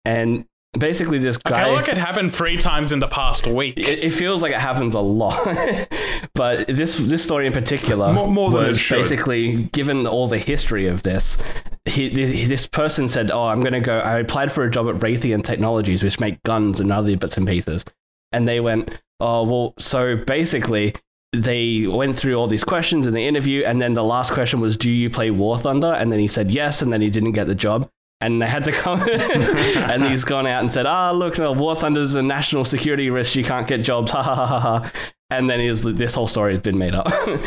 and 0.04 0.44
basically 0.78 1.18
this 1.18 1.36
guy. 1.38 1.54
I 1.54 1.58
guy. 1.58 1.64
feel 1.64 1.74
like 1.74 1.88
it 1.88 1.98
happened 1.98 2.34
three 2.34 2.56
times 2.58 2.92
in 2.92 3.00
the 3.00 3.08
past 3.08 3.46
week. 3.46 3.78
It, 3.78 4.04
it 4.04 4.10
feels 4.10 4.42
like 4.42 4.52
it 4.52 4.60
happens 4.60 4.94
a 4.94 5.00
lot, 5.00 5.42
but 6.34 6.66
this 6.66 6.96
this 6.96 7.24
story 7.24 7.46
in 7.46 7.52
particular 7.52 8.12
More- 8.12 8.28
more 8.28 8.50
than 8.50 8.64
it 8.64 8.68
was 8.68 8.88
basically 8.88 9.64
given 9.72 10.06
all 10.06 10.28
the 10.28 10.38
history 10.38 10.86
of 10.88 11.02
this. 11.02 11.38
He, 11.86 12.08
he- 12.10 12.46
this 12.46 12.66
person 12.66 13.06
said, 13.08 13.30
"Oh, 13.30 13.44
I'm 13.46 13.60
going 13.60 13.72
to 13.72 13.80
go. 13.80 13.98
I 13.98 14.18
applied 14.18 14.50
for 14.52 14.64
a 14.64 14.70
job 14.70 14.88
at 14.88 14.96
Raytheon 14.96 15.44
Technologies, 15.44 16.02
which 16.02 16.18
make 16.20 16.42
guns 16.42 16.80
and 16.80 16.92
other 16.92 17.16
bits 17.16 17.36
and 17.36 17.46
pieces." 17.46 17.84
And 18.32 18.46
they 18.48 18.60
went, 18.60 19.00
"Oh, 19.20 19.44
well, 19.44 19.74
so 19.78 20.16
basically." 20.16 20.94
They 21.42 21.86
went 21.86 22.16
through 22.16 22.34
all 22.34 22.46
these 22.46 22.64
questions 22.64 23.06
in 23.06 23.14
the 23.14 23.26
interview, 23.26 23.62
and 23.64 23.80
then 23.80 23.94
the 23.94 24.04
last 24.04 24.32
question 24.32 24.60
was, 24.60 24.76
"Do 24.76 24.90
you 24.90 25.10
play 25.10 25.30
War 25.30 25.58
Thunder?" 25.58 25.92
And 25.92 26.10
then 26.10 26.18
he 26.18 26.28
said 26.28 26.50
yes, 26.50 26.82
and 26.82 26.92
then 26.92 27.00
he 27.00 27.10
didn't 27.10 27.32
get 27.32 27.46
the 27.46 27.54
job. 27.54 27.88
And 28.20 28.40
they 28.40 28.46
had 28.46 28.64
to 28.64 28.72
come 28.72 29.02
and 29.10 30.06
he's 30.06 30.24
gone 30.24 30.46
out 30.46 30.62
and 30.62 30.72
said 30.72 30.86
ah 30.86 31.10
look 31.10 31.36
no, 31.36 31.52
war 31.52 31.76
thunder's 31.76 32.14
a 32.14 32.22
national 32.22 32.64
security 32.64 33.10
risk. 33.10 33.36
You 33.36 33.44
can't 33.44 33.68
get 33.68 33.82
jobs. 33.82 34.10
Ha 34.16 34.22
ha 34.22 34.34
ha 34.34 34.58
ha 34.58 34.90
and 35.30 35.50
then 35.50 35.60
he's 35.60 35.82
this 35.82 36.14
whole 36.14 36.28
story 36.28 36.52
has 36.54 36.60
been 36.62 36.78
made 36.78 36.94
up. 36.94 37.06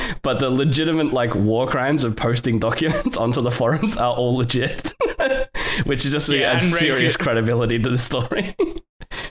But 0.22 0.40
the 0.40 0.50
legitimate 0.50 1.14
like 1.14 1.34
war 1.36 1.68
crimes 1.68 2.04
of 2.04 2.16
posting 2.16 2.60
documents 2.60 3.18
onto 3.24 3.42
the 3.42 3.52
forums 3.52 3.98
are 3.98 4.14
all 4.14 4.36
legit. 4.38 4.94
Which 5.86 6.06
is 6.06 6.12
just 6.12 6.30
Yeah, 6.30 6.54
adds 6.54 6.78
serious 6.78 7.16
credibility 7.16 7.80
to 7.80 7.90
the 7.90 7.98
story. 7.98 8.56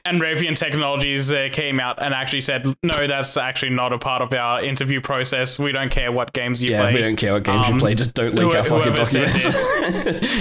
And 0.05 0.21
Raytheon 0.23 0.57
Technologies 0.57 1.31
uh, 1.31 1.49
came 1.53 1.79
out 1.79 2.03
and 2.03 2.15
actually 2.15 2.41
said, 2.41 2.65
"No, 2.83 3.07
that's 3.07 3.37
actually 3.37 3.71
not 3.73 3.93
a 3.93 3.99
part 3.99 4.23
of 4.23 4.33
our 4.33 4.63
interview 4.63 5.01
process. 5.03 5.59
We 5.59 5.71
don't 5.73 5.91
care 5.91 6.11
what 6.11 6.33
games 6.33 6.63
you 6.63 6.71
yeah 6.71 6.83
play." 6.83 6.95
we 6.95 7.01
don't 7.01 7.17
care 7.17 7.35
what 7.35 7.43
games 7.43 7.67
Um, 7.67 7.75
you 7.75 7.81
play. 7.81 7.95
Just 7.95 8.15
don't 8.15 8.35
leak 8.35 8.45
who- 8.51 8.57
our 8.57 8.65
fucking 8.65 8.95
documents. 8.95 9.69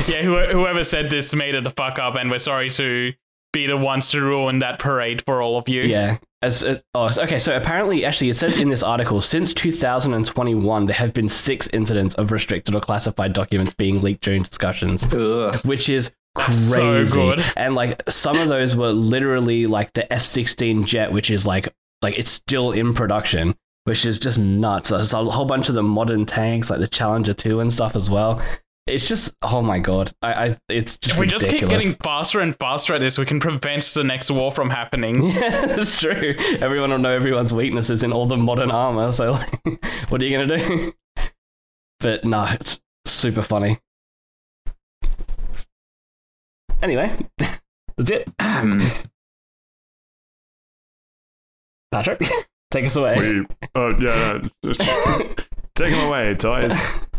yeah, 0.10 0.22
who, 0.24 0.40
whoever 0.58 0.84
said 0.86 1.10
this 1.10 1.36
made 1.36 1.54
it 1.56 1.68
a 1.68 1.70
fuck 1.72 2.00
up, 2.00 2.16
and 2.16 2.32
we're 2.32 2.38
sorry 2.38 2.70
to 2.72 3.12
be 3.54 3.68
the 3.68 3.78
ones 3.78 4.10
to 4.12 4.22
ruin 4.22 4.60
that 4.60 4.80
parade 4.80 5.24
for 5.26 5.42
all 5.42 5.58
of 5.58 5.68
you. 5.70 5.82
Yeah. 5.84 6.18
As, 6.42 6.64
uh, 6.64 6.80
oh, 6.94 7.10
okay. 7.18 7.40
So 7.40 7.56
apparently, 7.56 8.06
actually, 8.06 8.30
it 8.30 8.36
says 8.36 8.60
in 8.60 8.70
this 8.70 8.84
article, 8.84 9.22
since 9.22 9.54
2021, 9.54 10.86
there 10.86 10.96
have 10.96 11.14
been 11.14 11.30
six 11.30 11.68
incidents 11.74 12.14
of 12.16 12.32
restricted 12.32 12.76
or 12.76 12.82
classified 12.82 13.34
documents 13.34 13.74
being 13.74 14.02
leaked 14.02 14.24
during 14.24 14.44
discussions, 14.44 15.12
ugh. 15.12 15.56
which 15.66 15.90
is 15.90 16.12
crazy. 16.36 16.76
so 16.76 17.06
good. 17.06 17.44
And 17.56 17.74
like 17.76 18.04
some 18.10 18.38
of 18.38 18.50
those 18.50 18.76
were 18.76 18.92
literally 18.92 19.66
like 19.66 19.94
the 19.94 20.12
F-16 20.14 20.86
jet, 20.86 21.12
which 21.12 21.32
is 21.32 21.46
like 21.48 21.70
like 22.02 22.18
it's 22.20 22.32
still 22.32 22.72
in 22.72 22.94
production, 22.94 23.56
which 23.86 24.06
is 24.06 24.20
just 24.20 24.38
nuts. 24.38 24.90
There's 24.90 25.14
a 25.14 25.24
whole 25.26 25.46
bunch 25.46 25.70
of 25.70 25.76
the 25.76 25.84
modern 25.84 26.26
tanks, 26.26 26.70
like 26.70 26.80
the 26.80 26.88
Challenger 26.88 27.34
2 27.34 27.60
and 27.60 27.74
stuff 27.74 27.96
as 27.96 28.10
well. 28.10 28.42
It's 28.88 29.06
just 29.06 29.36
oh 29.42 29.62
my 29.62 29.80
god, 29.80 30.14
I, 30.22 30.34
I 30.34 30.58
it's 30.70 30.96
just 30.96 31.16
If 31.16 31.20
we 31.20 31.28
just 31.28 31.50
keep 31.50 31.68
getting 31.68 31.94
faster 32.02 32.40
and 32.40 32.56
faster 32.58 32.96
at 32.96 33.02
this, 33.02 33.18
we 33.18 33.26
can 33.26 33.42
prevent 33.42 33.84
the 33.84 34.04
next 34.04 34.32
war 34.32 34.52
from 34.52 34.70
happening. 34.70 35.32
Yeah, 35.38 35.66
that's 35.66 36.00
true. 36.00 36.36
Everyone 36.62 36.90
will 36.90 36.98
know 36.98 37.12
everyone's 37.12 37.54
weaknesses 37.54 38.02
in 38.02 38.14
all 38.14 38.26
the 38.26 38.38
modern 38.38 38.72
armor. 38.72 39.12
So, 39.12 39.34
like, 39.34 39.62
what 40.10 40.22
are 40.22 40.26
you 40.26 40.38
gonna 40.38 40.58
do? 40.58 40.94
But 42.00 42.24
no, 42.24 42.48
it's 42.52 42.80
super 43.06 43.42
funny. 43.42 43.80
Anyway, 46.82 47.14
that's 47.38 48.10
it. 48.10 48.30
Um, 48.40 48.90
Patrick, 51.92 52.22
take 52.72 52.86
us 52.86 52.96
away. 52.96 53.20
we, 53.20 53.46
uh, 53.76 53.92
yeah, 54.00 54.42
no, 54.64 55.34
take 55.76 55.94
him 55.94 56.08
away, 56.08 56.34
toys. 56.36 56.76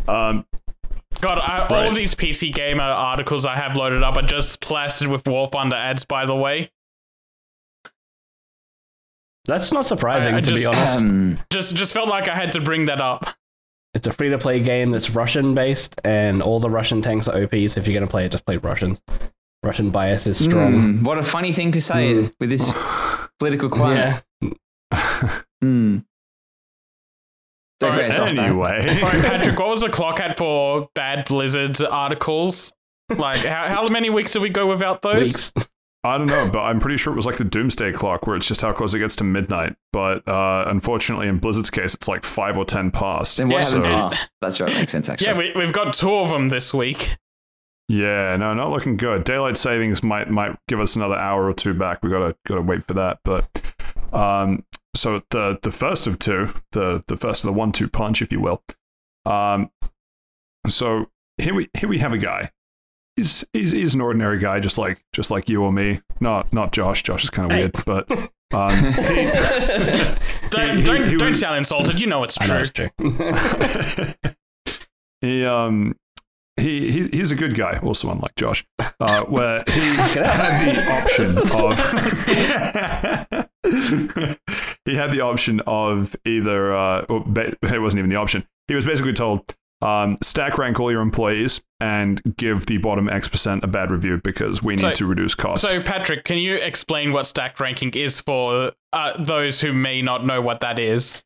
Um, 0.07 0.45
God, 1.21 1.37
I, 1.39 1.59
all 1.61 1.67
Right. 1.69 1.87
of 1.87 1.95
these 1.95 2.15
PC 2.15 2.51
Gamer 2.53 2.83
articles 2.83 3.45
I 3.45 3.55
have 3.55 3.75
loaded 3.75 4.03
up 4.03 4.15
are 4.17 4.21
just 4.21 4.61
plastered 4.61 5.07
with 5.09 5.27
War 5.27 5.47
Thunder 5.47 5.75
ads, 5.75 6.05
by 6.05 6.25
the 6.25 6.35
way. 6.35 6.71
That's 9.45 9.71
not 9.71 9.85
surprising, 9.85 10.35
I- 10.35 10.37
I 10.37 10.41
to 10.41 10.51
just- 10.51 10.61
be 10.63 10.67
honest. 10.67 10.99
um, 10.99 11.39
Just 11.51 11.75
just 11.75 11.93
felt 11.93 12.07
like 12.07 12.27
I 12.27 12.35
had 12.35 12.51
to 12.53 12.61
bring 12.61 12.85
that 12.85 13.01
up. 13.01 13.25
it's 13.95 14.05
a 14.05 14.11
free 14.13 14.29
to 14.29 14.37
play 14.37 14.59
game 14.59 14.91
that's 14.91 15.09
Russian 15.09 15.55
based, 15.55 15.99
and 16.03 16.41
all 16.43 16.59
the 16.59 16.69
Russian 16.69 17.01
tanks 17.01 17.27
are 17.27 17.35
OPs. 17.41 17.75
If 17.75 17.87
you're 17.87 17.99
gonna 17.99 18.09
play 18.09 18.25
it, 18.25 18.31
just 18.31 18.45
play 18.45 18.57
Russians. 18.57 19.01
Russian 19.63 19.89
bias 19.89 20.27
is 20.27 20.37
strong. 20.37 20.99
mm, 20.99 21.03
what 21.03 21.17
a 21.17 21.23
funny 21.23 21.51
thing 21.51 21.71
to 21.73 21.81
say 21.81 22.13
Mm. 22.13 22.33
with 22.39 22.49
this 22.51 22.71
political 23.39 23.67
climate. 23.69 24.23
Yeah. 24.41 24.49
Mm. 25.63 26.05
Don't 27.79 27.91
Alright, 27.91 28.11
get 28.11 28.19
us 28.19 28.19
off 28.19 28.35
that. 28.35 28.39
anyway, 28.39 28.79
All 29.01 29.09
right, 29.09 29.23
Patrick, 29.23 29.57
what 29.59 29.69
was 29.69 29.81
the 29.81 29.89
clock 29.89 30.19
at 30.19 30.37
for 30.37 30.89
bad 30.95 31.25
Blizzard 31.25 31.81
articles? 31.83 32.73
Like, 33.09 33.37
how, 33.45 33.67
how 33.69 33.87
many 33.87 34.09
weeks 34.09 34.33
did 34.33 34.41
we 34.41 34.49
go 34.49 34.67
without 34.67 35.01
those? 35.01 35.53
Weeks. 35.55 35.69
I 36.03 36.17
don't 36.17 36.27
know, 36.27 36.49
but 36.51 36.59
I'm 36.59 36.79
pretty 36.79 36.97
sure 36.97 37.11
it 37.11 37.15
was 37.15 37.25
like 37.25 37.37
the 37.37 37.43
doomsday 37.43 37.91
clock, 37.91 38.25
where 38.27 38.35
it's 38.37 38.45
just 38.47 38.61
how 38.61 38.71
close 38.71 38.93
it 38.93 38.99
gets 38.99 39.15
to 39.17 39.23
midnight. 39.25 39.75
But 39.91 40.25
uh, 40.27 40.65
unfortunately, 40.67 41.27
in 41.27 41.39
Blizzard's 41.39 41.69
case, 41.69 41.93
it's 41.93 42.07
like 42.07 42.23
five 42.23 42.57
or 42.57 42.63
ten 42.65 42.89
past. 42.91 43.37
Then 43.37 43.49
what 43.49 43.63
Yeah, 43.63 43.79
happens? 43.79 43.83
so- 43.85 43.91
Oh, 43.91 44.27
that's 44.41 44.61
right. 44.61 44.73
Makes 44.73 44.91
sense, 44.93 45.09
actually. 45.09 45.27
Yeah, 45.27 45.37
we, 45.37 45.51
we've 45.55 45.73
got 45.73 45.93
two 45.93 46.13
of 46.13 46.29
them 46.29 46.49
this 46.49 46.73
week. 46.73 47.17
Yeah, 47.89 48.35
no, 48.37 48.53
not 48.53 48.69
looking 48.69 48.97
good. 48.97 49.23
Daylight 49.23 49.57
savings 49.57 50.03
might 50.03 50.29
might 50.29 50.55
give 50.67 50.79
us 50.79 50.95
another 50.95 51.15
hour 51.15 51.45
or 51.49 51.53
two 51.53 51.73
back. 51.73 52.03
We 52.03 52.09
gotta 52.11 52.35
gotta 52.45 52.61
wait 52.61 52.83
for 52.85 52.93
that. 52.93 53.19
But 53.25 53.49
um, 54.13 54.63
so 54.99 55.23
the 55.29 55.57
the 55.61 55.71
first 55.71 56.07
of 56.07 56.19
two, 56.19 56.49
the 56.73 57.03
the 57.07 57.15
first 57.17 57.43
of 57.43 57.47
the 57.53 57.57
one 57.57 57.71
two 57.71 57.87
punch, 57.87 58.21
if 58.21 58.31
you 58.31 58.39
will. 58.41 58.61
Um, 59.25 59.71
so 60.67 61.09
here 61.37 61.53
we 61.53 61.69
here 61.77 61.89
we 61.89 61.99
have 61.99 62.13
a 62.13 62.17
guy. 62.17 62.51
He's, 63.15 63.45
he's 63.53 63.71
he's 63.71 63.93
an 63.95 64.01
ordinary 64.01 64.39
guy, 64.39 64.59
just 64.59 64.77
like 64.77 65.03
just 65.13 65.31
like 65.31 65.49
you 65.49 65.63
or 65.63 65.71
me. 65.73 66.01
Not 66.19 66.51
not 66.53 66.71
Josh. 66.71 67.03
Josh 67.03 67.23
is 67.23 67.29
kind 67.29 67.51
of 67.51 67.57
weird, 67.57 67.71
but 67.85 68.09
um, 68.53 68.69
he, 68.93 69.25
Don't 70.49 70.77
he- 70.77 70.83
don't 70.83 71.09
he 71.09 71.17
don't 71.17 71.29
was- 71.29 71.39
sound 71.39 71.57
insulted. 71.57 71.99
You 71.99 72.07
know 72.07 72.23
it's 72.23 72.37
I 72.41 72.47
know 72.47 72.63
true. 72.63 72.89
it's 72.99 74.17
true. 74.17 74.31
he 75.21 75.45
um 75.45 75.95
he, 76.57 76.91
he 76.91 77.07
he's 77.09 77.31
a 77.31 77.35
good 77.35 77.55
guy, 77.55 77.79
also 77.83 78.11
unlike 78.11 78.35
Josh. 78.35 78.65
Uh, 78.99 79.23
where 79.25 79.63
he 79.67 79.79
had 79.95 80.65
the 80.65 80.91
option 80.91 81.37
of 81.37 81.45
he 84.85 84.95
had 84.95 85.11
the 85.11 85.21
option 85.21 85.61
of 85.67 86.15
either 86.25 86.73
uh, 86.75 87.05
ba- 87.25 87.55
it 87.63 87.81
wasn't 87.81 87.99
even 87.99 88.09
the 88.09 88.15
option. 88.15 88.45
He 88.67 88.75
was 88.75 88.85
basically 88.85 89.13
told 89.13 89.55
um, 89.81 90.17
stack 90.21 90.57
rank 90.57 90.79
all 90.79 90.91
your 90.91 91.01
employees 91.01 91.63
and 91.79 92.21
give 92.35 92.65
the 92.65 92.77
bottom 92.77 93.07
X 93.07 93.27
percent 93.27 93.63
a 93.63 93.67
bad 93.67 93.91
review 93.91 94.19
because 94.23 94.61
we 94.61 94.73
need 94.73 94.81
So- 94.81 94.91
to 94.91 95.05
reduce 95.05 95.35
costs. 95.35 95.67
So 95.67 95.81
Patrick, 95.81 96.25
can 96.25 96.37
you 96.37 96.55
explain 96.55 97.11
what 97.13 97.25
stack 97.25 97.59
ranking 97.59 97.91
is 97.91 98.19
for 98.21 98.73
uh, 98.93 99.23
those 99.23 99.61
who 99.61 99.71
may 99.73 100.01
not 100.01 100.25
know 100.25 100.41
what 100.41 100.59
that 100.61 100.79
is? 100.79 101.23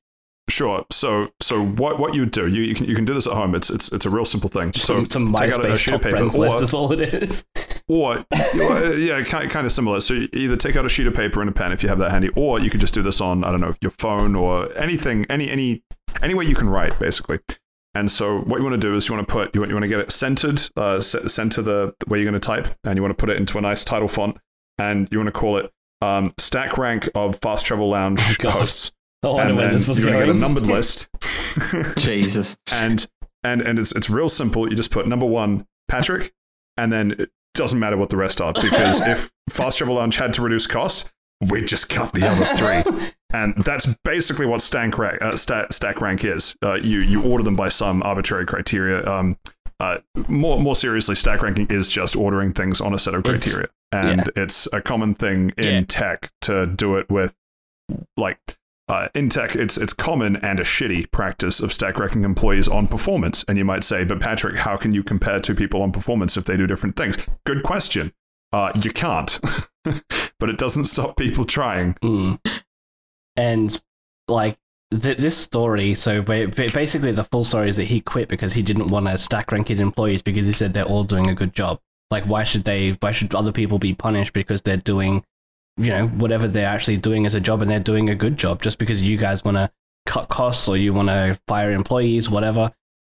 Sure. 0.49 0.85
So, 0.91 1.31
so 1.41 1.63
what 1.63 1.99
what 1.99 2.13
you 2.13 2.21
would 2.21 2.31
do? 2.31 2.47
You, 2.47 2.63
you 2.63 2.75
can 2.75 2.85
you 2.85 2.95
can 2.95 3.05
do 3.05 3.13
this 3.13 3.27
at 3.27 3.33
home. 3.33 3.55
It's 3.55 3.69
it's 3.69 3.89
it's 3.93 4.05
a 4.05 4.09
real 4.09 4.25
simple 4.25 4.49
thing. 4.49 4.73
So 4.73 5.05
some 5.05 5.09
some 5.09 5.33
take 5.33 5.53
out 5.53 5.63
a 5.63 5.67
MySpace 5.69 5.77
sheet 5.77 5.93
of 5.93 6.01
top 6.01 6.03
paper, 6.03 6.17
friends 6.17 6.35
or- 6.35 6.39
list 6.39 6.61
is 6.61 6.73
all 6.73 6.91
it 6.91 7.01
is. 7.01 7.45
Or 7.89 8.25
yeah, 8.33 9.21
kind 9.23 9.51
kind 9.51 9.65
of 9.65 9.71
similar. 9.71 9.99
So 9.99 10.13
you 10.13 10.29
either 10.31 10.55
take 10.55 10.77
out 10.77 10.85
a 10.85 10.89
sheet 10.89 11.05
of 11.05 11.13
paper 11.13 11.41
and 11.41 11.49
a 11.49 11.53
pen 11.53 11.73
if 11.73 11.83
you 11.83 11.89
have 11.89 11.97
that 11.99 12.11
handy, 12.11 12.29
or 12.29 12.57
you 12.61 12.69
could 12.69 12.79
just 12.79 12.93
do 12.93 13.01
this 13.01 13.19
on 13.19 13.43
I 13.43 13.51
don't 13.51 13.59
know 13.59 13.73
your 13.81 13.91
phone 13.91 14.35
or 14.35 14.71
anything, 14.77 15.25
any 15.29 15.49
any 15.49 15.83
any 16.21 16.33
way 16.33 16.45
you 16.45 16.55
can 16.55 16.69
write 16.69 16.97
basically. 16.97 17.39
And 17.93 18.09
so 18.09 18.39
what 18.39 18.57
you 18.57 18.63
want 18.63 18.73
to 18.73 18.87
do 18.87 18.95
is 18.95 19.09
you 19.09 19.15
want 19.15 19.27
to 19.27 19.31
put 19.31 19.53
you 19.53 19.59
want, 19.61 19.69
you 19.69 19.75
want 19.75 19.83
to 19.83 19.89
get 19.89 19.99
it 19.99 20.11
centered, 20.13 20.61
uh, 20.77 21.01
center 21.01 21.61
the 21.61 21.93
where 22.07 22.17
you're 22.19 22.29
going 22.29 22.39
to 22.39 22.45
type, 22.45 22.67
and 22.85 22.95
you 22.97 23.01
want 23.01 23.11
to 23.17 23.21
put 23.21 23.29
it 23.29 23.35
into 23.35 23.57
a 23.57 23.61
nice 23.61 23.83
title 23.83 24.07
font, 24.07 24.37
and 24.77 25.09
you 25.11 25.17
want 25.17 25.27
to 25.27 25.37
call 25.37 25.57
it 25.57 25.69
um, 26.01 26.33
stack 26.37 26.77
rank 26.77 27.09
of 27.15 27.37
fast 27.41 27.65
travel 27.65 27.89
lounge 27.89 28.21
Oh, 28.21 28.35
God. 28.39 28.69
Hosts, 29.23 29.39
I 29.41 29.45
wonder 29.45 29.49
and 29.49 29.57
where 29.57 29.67
then 29.67 29.73
this 29.77 29.87
was 29.87 29.99
you're 29.99 30.07
going 30.11 30.19
to 30.19 30.25
get 30.27 30.35
a 30.35 30.39
numbered 30.39 30.65
list. 30.67 31.09
Jesus. 31.97 32.57
and 32.71 33.05
and 33.43 33.61
and 33.61 33.79
it's 33.79 33.91
it's 33.93 34.09
real 34.09 34.29
simple. 34.29 34.69
You 34.69 34.75
just 34.75 34.91
put 34.91 35.07
number 35.07 35.25
one 35.25 35.65
Patrick, 35.87 36.33
and 36.77 36.91
then 36.91 37.11
it 37.19 37.29
doesn't 37.53 37.79
matter 37.79 37.97
what 37.97 38.09
the 38.09 38.17
rest 38.17 38.41
are 38.41 38.53
because 38.53 39.01
if 39.07 39.31
Fast 39.49 39.77
Travel 39.77 39.95
Lounge 39.95 40.15
had 40.17 40.33
to 40.35 40.41
reduce 40.41 40.65
cost, 40.67 41.11
we 41.49 41.61
just 41.61 41.89
cut 41.89 42.13
the 42.13 42.27
other 42.27 42.45
three, 42.55 43.11
and 43.33 43.53
that's 43.63 43.95
basically 44.03 44.45
what 44.45 44.61
stack 44.61 44.97
rank, 44.97 45.21
uh, 45.21 45.35
stack, 45.35 45.73
stack 45.73 46.01
rank 46.01 46.23
is. 46.23 46.55
Uh, 46.63 46.75
you 46.75 46.99
you 46.99 47.21
order 47.23 47.43
them 47.43 47.55
by 47.55 47.69
some 47.69 48.01
arbitrary 48.03 48.45
criteria. 48.45 49.05
Um, 49.05 49.37
uh, 49.79 49.97
more 50.27 50.59
more 50.59 50.75
seriously, 50.75 51.15
stack 51.15 51.41
ranking 51.41 51.67
is 51.67 51.89
just 51.89 52.15
ordering 52.15 52.53
things 52.53 52.79
on 52.79 52.93
a 52.93 52.99
set 52.99 53.13
of 53.13 53.25
It's- 53.25 53.43
criteria, 53.43 53.69
and 53.91 54.31
it's 54.35 54.67
a 54.73 54.81
common 54.81 55.13
thing 55.13 55.51
in 55.57 55.65
Yeah. 55.65 55.81
tech 55.87 56.31
to 56.41 56.65
do 56.65 56.95
it 56.97 57.09
with 57.09 57.35
like 58.15 58.39
uh, 58.87 59.07
in 59.15 59.29
tech, 59.29 59.55
it's 59.55 59.77
it's 59.77 59.93
common 59.93 60.35
and 60.37 60.59
a 60.59 60.63
shitty 60.63 61.09
practice 61.11 61.59
of 61.59 61.71
stack 61.71 61.99
ranking 61.99 62.23
employees 62.23 62.67
on 62.67 62.87
performance. 62.87 63.45
And 63.47 63.57
you 63.57 63.65
might 63.65 63.83
say, 63.83 64.03
but 64.03 64.19
Patrick, 64.19 64.55
how 64.55 64.75
can 64.75 64.93
you 64.93 65.03
compare 65.03 65.39
two 65.39 65.55
people 65.55 65.81
on 65.81 65.91
performance 65.91 66.35
if 66.35 66.45
they 66.45 66.57
do 66.57 66.67
different 66.67 66.95
things? 66.95 67.17
Good 67.45 67.63
question. 67.63 68.11
Uh, 68.51 68.71
you 68.83 68.91
can't, 68.91 69.39
but 69.83 70.49
it 70.49 70.57
doesn't 70.57 70.85
stop 70.85 71.17
people 71.17 71.45
trying. 71.45 71.93
Mm. 71.95 72.39
And 73.35 73.81
like 74.27 74.57
th- 74.91 75.17
this 75.17 75.37
story, 75.37 75.95
so 75.95 76.21
ba- 76.21 76.49
ba- 76.49 76.69
basically 76.73 77.13
the 77.13 77.23
full 77.23 77.43
story 77.43 77.69
is 77.69 77.77
that 77.77 77.85
he 77.85 78.01
quit 78.01 78.27
because 78.27 78.53
he 78.53 78.61
didn't 78.61 78.89
want 78.89 79.07
to 79.07 79.17
stack 79.17 79.51
rank 79.51 79.69
his 79.69 79.79
employees 79.79 80.21
because 80.21 80.45
he 80.45 80.51
said 80.51 80.73
they're 80.73 80.83
all 80.83 81.03
doing 81.03 81.29
a 81.29 81.33
good 81.33 81.53
job. 81.53 81.79
Like 82.11 82.25
why 82.25 82.43
should 82.43 82.63
they? 82.63 82.91
Why 82.99 83.11
should 83.11 83.33
other 83.33 83.51
people 83.51 83.79
be 83.79 83.95
punished 83.95 84.33
because 84.33 84.61
they're 84.61 84.77
doing, 84.77 85.23
you 85.77 85.89
know, 85.89 86.07
whatever 86.07 86.47
they're 86.47 86.67
actually 86.67 86.97
doing 86.97 87.25
as 87.25 87.35
a 87.35 87.39
job 87.39 87.61
and 87.61 87.69
they're 87.69 87.79
doing 87.79 88.09
a 88.09 88.15
good 88.15 88.37
job 88.37 88.61
just 88.61 88.77
because 88.77 89.01
you 89.01 89.17
guys 89.17 89.43
want 89.43 89.57
to 89.57 89.71
cut 90.05 90.29
costs 90.29 90.67
or 90.67 90.77
you 90.77 90.93
want 90.93 91.09
to 91.09 91.39
fire 91.47 91.71
employees, 91.71 92.29
whatever. 92.29 92.71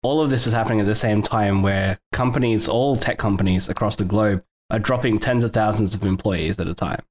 All 0.03 0.21
of 0.21 0.31
this 0.31 0.47
is 0.47 0.53
happening 0.53 0.81
at 0.81 0.87
the 0.87 0.95
same 0.95 1.23
time 1.23 1.63
where 1.63 1.99
companies, 2.13 2.69
all 2.69 2.97
tech 2.97 3.19
companies 3.19 3.69
across 3.69 3.97
the 3.97 4.05
globe, 4.05 4.45
are 4.71 4.79
dropping 4.79 5.19
tens 5.19 5.45
of 5.45 5.53
thousands 5.53 5.95
of 5.95 6.05
employees 6.05 6.59
at 6.59 6.69
a 6.69 6.75
time. 6.75 7.03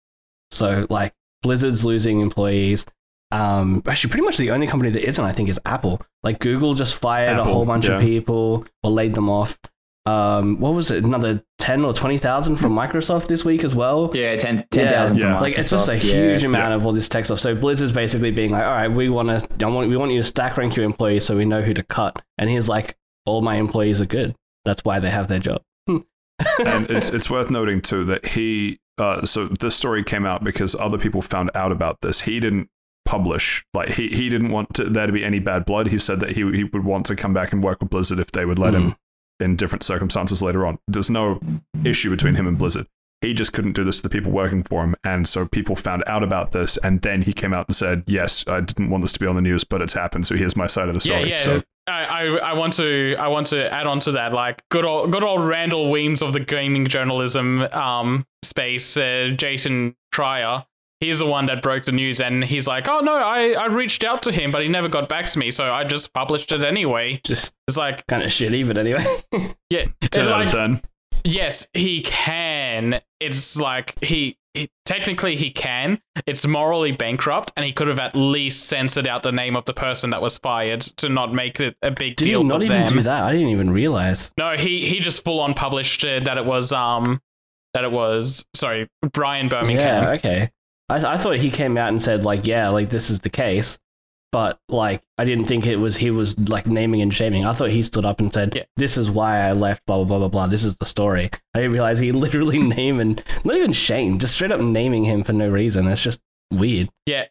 So 0.51 0.85
like 0.89 1.13
Blizzard's 1.41 1.83
losing 1.83 2.21
employees. 2.21 2.85
Um, 3.31 3.81
actually, 3.87 4.11
pretty 4.11 4.25
much 4.25 4.37
the 4.37 4.51
only 4.51 4.67
company 4.67 4.91
that 4.91 5.07
isn't, 5.07 5.23
I 5.23 5.31
think, 5.31 5.49
is 5.49 5.59
Apple. 5.65 6.01
Like 6.21 6.39
Google 6.39 6.75
just 6.75 6.95
fired 6.95 7.37
a 7.37 7.43
whole 7.43 7.65
bunch 7.65 7.87
yeah. 7.87 7.95
of 7.95 8.01
people 8.01 8.65
or 8.83 8.91
laid 8.91 9.15
them 9.15 9.29
off. 9.29 9.59
Um, 10.05 10.59
what 10.59 10.73
was 10.73 10.91
it? 10.91 11.03
Another 11.03 11.43
ten 11.59 11.85
or 11.85 11.93
twenty 11.93 12.17
thousand 12.17 12.57
from 12.57 12.75
Microsoft 12.75 13.27
this 13.27 13.45
week 13.45 13.63
as 13.63 13.73
well. 13.73 14.11
Yeah, 14.13 14.35
10 14.35 14.65
10,000 14.69 15.17
Yeah. 15.17 15.39
Like 15.39 15.57
it's 15.57 15.71
just 15.71 15.87
a 15.87 15.95
huge 15.95 16.41
Yeah. 16.41 16.49
amount 16.49 16.73
of 16.73 16.85
all 16.85 16.91
this 16.91 17.07
tech 17.07 17.23
stuff. 17.25 17.39
So 17.39 17.55
Blizzard's 17.55 17.93
basically 17.93 18.31
being 18.31 18.51
like, 18.51 18.65
all 18.65 18.71
right, 18.71 18.89
we 18.89 19.07
want 19.07 19.29
to, 19.29 19.67
want, 19.69 19.87
we 19.89 19.95
want 19.95 20.11
you 20.11 20.19
to 20.21 20.27
stack 20.27 20.57
rank 20.57 20.75
your 20.75 20.85
employees 20.85 21.23
so 21.25 21.37
we 21.37 21.45
know 21.45 21.61
who 21.61 21.73
to 21.73 21.83
cut. 21.83 22.21
And 22.37 22.49
he's 22.49 22.67
like, 22.67 22.97
all 23.25 23.41
my 23.41 23.55
employees 23.55 24.01
are 24.01 24.05
good. 24.05 24.35
That's 24.65 24.83
why 24.83 24.99
they 24.99 25.09
have 25.09 25.29
their 25.29 25.39
job. 25.39 25.61
and 25.87 26.05
it's 26.89 27.09
it's 27.13 27.29
worth 27.29 27.49
noting 27.49 27.81
too 27.81 28.03
that 28.05 28.25
he 28.25 28.79
uh, 28.97 29.25
so 29.25 29.47
this 29.47 29.75
story 29.75 30.03
came 30.03 30.25
out 30.25 30.43
because 30.43 30.75
other 30.75 30.97
people 30.97 31.21
found 31.21 31.49
out 31.55 31.71
about 31.71 32.01
this. 32.01 32.21
He 32.21 32.39
didn't 32.41 32.69
publish 33.05 33.63
like 33.73 33.89
he, 33.89 34.07
he 34.09 34.29
didn't 34.29 34.49
want 34.49 34.73
to, 34.75 34.85
there 34.85 35.07
to 35.07 35.13
be 35.13 35.23
any 35.23 35.39
bad 35.39 35.65
blood. 35.65 35.87
He 35.87 35.97
said 35.97 36.19
that 36.19 36.31
he 36.31 36.41
he 36.51 36.63
would 36.65 36.83
want 36.83 37.05
to 37.07 37.15
come 37.15 37.33
back 37.33 37.53
and 37.53 37.63
work 37.63 37.79
with 37.81 37.89
Blizzard 37.89 38.19
if 38.19 38.31
they 38.31 38.45
would 38.45 38.59
let 38.59 38.73
him 38.73 38.95
in 39.39 39.55
different 39.55 39.83
circumstances 39.83 40.41
later 40.41 40.65
on. 40.65 40.79
There's 40.87 41.09
no 41.09 41.39
issue 41.83 42.09
between 42.09 42.35
him 42.35 42.47
and 42.47 42.57
Blizzard. 42.57 42.87
He 43.21 43.33
just 43.33 43.53
couldn't 43.53 43.71
do 43.71 43.85
this 43.85 43.97
to 43.97 44.03
the 44.03 44.09
people 44.09 44.31
working 44.33 44.63
for 44.63 44.83
him, 44.83 44.95
and 45.05 45.25
so 45.27 45.47
people 45.47 45.77
found 45.77 46.03
out 46.07 46.23
about 46.23 46.51
this, 46.51 46.75
and 46.77 47.01
then 47.01 47.21
he 47.21 47.31
came 47.31 47.53
out 47.53 47.67
and 47.69 47.75
said, 47.75 48.03
"Yes, 48.05 48.43
I 48.47 48.59
didn't 48.59 48.89
want 48.89 49.01
this 49.03 49.13
to 49.13 49.19
be 49.19 49.27
on 49.27 49.35
the 49.35 49.41
news, 49.41 49.63
but 49.63 49.81
it's 49.81 49.93
happened. 49.93 50.27
So 50.27 50.35
here's 50.35 50.57
my 50.57 50.67
side 50.67 50.89
of 50.89 50.93
the 50.93 51.07
Yeah, 51.07 51.15
story." 51.15 51.29
yeah. 51.29 51.35
So 51.37 51.61
I, 51.87 52.03
I, 52.03 52.23
I 52.49 52.53
want 52.53 52.73
to 52.73 53.15
I 53.17 53.29
want 53.29 53.47
to 53.47 53.73
add 53.73 53.87
on 53.87 54.01
to 54.01 54.11
that. 54.13 54.33
Like 54.33 54.61
good 54.69 54.83
old 54.83 55.11
good 55.13 55.23
old 55.23 55.41
Randall 55.41 55.89
Weems 55.89 56.21
of 56.21 56.33
the 56.33 56.41
gaming 56.41 56.85
journalism 56.85 57.61
um 57.71 58.25
space, 58.43 58.97
uh, 58.97 59.29
Jason 59.37 59.95
Schreier. 60.13 60.65
He's 61.03 61.19
the 61.19 61.25
one 61.25 61.47
that 61.47 61.61
broke 61.61 61.83
the 61.83 61.91
news, 61.91 62.21
and 62.21 62.43
he's 62.45 62.65
like, 62.65 62.87
"Oh 62.87 63.01
no, 63.01 63.13
I, 63.17 63.51
I 63.51 63.65
reached 63.65 64.05
out 64.05 64.23
to 64.23 64.31
him, 64.31 64.51
but 64.51 64.61
he 64.61 64.69
never 64.69 64.87
got 64.87 65.09
back 65.09 65.25
to 65.25 65.37
me, 65.37 65.51
so 65.51 65.69
I 65.69 65.83
just 65.83 66.13
published 66.13 66.51
it 66.53 66.63
anyway." 66.63 67.19
Just 67.25 67.53
It's 67.67 67.77
like, 67.77 68.07
kind 68.07 68.23
of 68.23 68.29
shitty, 68.29 68.65
but 68.65 68.77
anyway. 68.77 69.03
yeah, 69.69 69.85
it's 70.01 70.15
ten 70.15 70.29
out 70.29 70.41
of 70.43 70.47
ten. 70.47 70.81
yes, 71.25 71.67
he 71.73 72.01
can. 72.01 73.01
It's 73.19 73.57
like 73.57 74.01
he, 74.01 74.37
he 74.53 74.69
technically 74.85 75.35
he 75.35 75.51
can. 75.51 75.99
It's 76.25 76.47
morally 76.47 76.93
bankrupt, 76.93 77.51
and 77.57 77.65
he 77.65 77.73
could 77.73 77.89
have 77.89 77.99
at 77.99 78.15
least 78.15 78.67
censored 78.67 79.05
out 79.07 79.23
the 79.23 79.31
name 79.33 79.57
of 79.57 79.65
the 79.65 79.73
person 79.73 80.09
that 80.11 80.21
was 80.21 80.37
fired 80.37 80.81
to 80.81 81.09
not 81.09 81.33
make 81.33 81.59
it 81.59 81.75
a 81.81 81.91
big 81.91 82.15
Did 82.15 82.25
deal 82.25 82.41
he 82.43 82.47
not 82.47 82.63
even 82.63 82.79
them. 82.79 82.87
do 82.87 83.01
that? 83.01 83.23
I 83.23 83.33
didn't 83.33 83.49
even 83.49 83.71
realize. 83.71 84.31
No, 84.37 84.55
he 84.55 84.85
he 84.85 85.01
just 85.01 85.25
full 85.25 85.41
on 85.41 85.53
published 85.53 86.05
uh, 86.05 86.21
that 86.23 86.37
it 86.37 86.45
was 86.45 86.71
um 86.71 87.21
that 87.73 87.83
it 87.83 87.91
was 87.91 88.45
sorry 88.53 88.87
Brian 89.11 89.49
Birmingham. 89.49 90.03
Yeah, 90.03 90.09
okay. 90.11 90.51
I, 90.93 91.13
I 91.13 91.17
thought 91.17 91.37
he 91.37 91.49
came 91.51 91.77
out 91.77 91.89
and 91.89 92.01
said 92.01 92.23
like, 92.25 92.45
yeah, 92.45 92.69
like 92.69 92.89
this 92.89 93.09
is 93.09 93.19
the 93.21 93.29
case, 93.29 93.79
but 94.31 94.59
like 94.69 95.01
I 95.17 95.25
didn't 95.25 95.45
think 95.45 95.65
it 95.67 95.77
was 95.77 95.97
he 95.97 96.11
was 96.11 96.37
like 96.49 96.65
naming 96.67 97.01
and 97.01 97.13
shaming. 97.13 97.45
I 97.45 97.53
thought 97.53 97.69
he 97.69 97.83
stood 97.83 98.05
up 98.05 98.19
and 98.19 98.33
said, 98.33 98.53
Yeah. 98.55 98.63
"This 98.77 98.97
is 98.97 99.09
why 99.11 99.39
I 99.39 99.53
left." 99.53 99.85
Blah 99.85 99.97
blah 99.97 100.05
blah 100.05 100.19
blah 100.19 100.27
blah. 100.27 100.47
This 100.47 100.63
is 100.63 100.75
the 100.77 100.85
story. 100.85 101.29
I 101.53 101.59
didn't 101.59 101.73
realize 101.73 101.99
he 101.99 102.11
literally 102.25 102.59
named 102.77 102.99
and 103.01 103.23
not 103.43 103.55
even 103.57 103.73
shame, 103.73 104.19
just 104.19 104.35
straight 104.35 104.51
up 104.51 104.61
naming 104.61 105.03
him 105.05 105.23
for 105.23 105.33
no 105.33 105.49
reason. 105.49 105.85
That's 105.85 106.01
just 106.01 106.19
weird. 106.51 106.89
Yeah. 107.05 107.25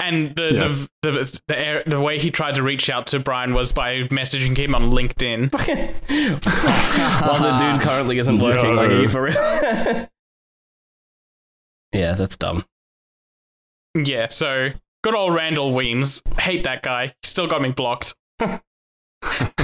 And 0.00 0.34
the, 0.34 0.54
Yeah. 0.54 0.60
the, 1.02 1.10
the 1.12 1.40
the 1.48 1.58
air- 1.58 1.82
the 1.86 2.00
way 2.00 2.18
he 2.18 2.30
tried 2.32 2.56
to 2.56 2.62
reach 2.62 2.90
out 2.90 3.06
to 3.08 3.20
Brian 3.20 3.54
was 3.54 3.72
by 3.72 4.02
messaging 4.08 4.56
him 4.56 4.74
on 4.74 4.90
LinkedIn. 4.90 5.52
While 7.22 7.42
the 7.42 7.56
dude 7.58 7.80
currently 7.80 8.18
isn't 8.18 8.38
working, 8.40 8.74
like, 8.74 8.90
are 8.90 9.00
you 9.02 9.08
for 9.08 9.22
real? 9.22 9.34
yeah, 11.92 12.14
that's 12.14 12.36
dumb. 12.36 12.64
Yeah, 13.94 14.28
so 14.28 14.70
good 15.02 15.14
old 15.14 15.34
Randall 15.34 15.72
Weems. 15.72 16.22
Hate 16.38 16.64
that 16.64 16.82
guy. 16.82 17.06
He 17.08 17.12
still 17.24 17.46
got 17.46 17.62
me 17.62 17.70
blocked. 17.70 18.14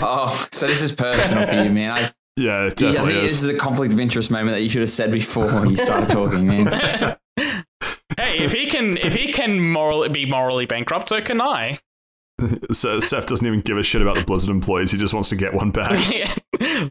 Oh, 0.03 0.49
so 0.51 0.67
this 0.67 0.81
is 0.81 0.93
personal 0.93 1.47
for 1.47 1.53
you, 1.63 1.69
man. 1.69 1.91
I, 1.91 2.11
Yeah, 2.39 2.63
it 2.63 2.67
I 2.67 2.69
think 2.71 2.79
definitely 2.95 3.21
this 3.21 3.35
is. 3.35 3.45
is 3.45 3.51
a 3.51 3.59
conflict 3.59 3.93
of 3.93 4.01
interest 4.01 4.31
moment 4.31 4.57
that 4.57 4.63
you 4.63 4.71
should 4.71 4.81
have 4.81 4.91
said 4.91 5.13
before 5.13 5.67
you 5.67 5.77
started 5.77 6.09
talking, 6.09 6.47
man. 6.47 6.65
hey, 7.37 8.39
if 8.39 8.53
he 8.53 8.65
can 8.65 8.97
if 8.97 9.15
he 9.15 9.31
can 9.31 9.61
morally 9.61 10.09
be 10.09 10.25
morally 10.25 10.65
bankrupt, 10.65 11.11
so 11.11 11.21
can 11.21 11.43
I. 11.43 11.79
So 12.73 13.01
Seth 13.01 13.27
doesn't 13.27 13.47
even 13.47 13.61
give 13.61 13.77
a 13.77 13.83
shit 13.83 14.01
about 14.01 14.17
the 14.17 14.25
Blizzard 14.25 14.49
employees. 14.49 14.91
He 14.91 14.97
just 14.97 15.13
wants 15.13 15.29
to 15.29 15.37
get 15.37 15.53
one 15.53 15.71
back. 15.73 15.91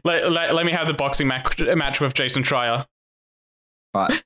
let, 0.04 0.30
let, 0.30 0.54
let 0.54 0.64
me 0.64 0.70
have 0.70 0.86
the 0.86 0.94
boxing 0.94 1.26
match, 1.26 1.58
match 1.58 2.00
with 2.00 2.14
Jason 2.14 2.44
Schreier. 2.44 2.86
Right. 3.92 4.22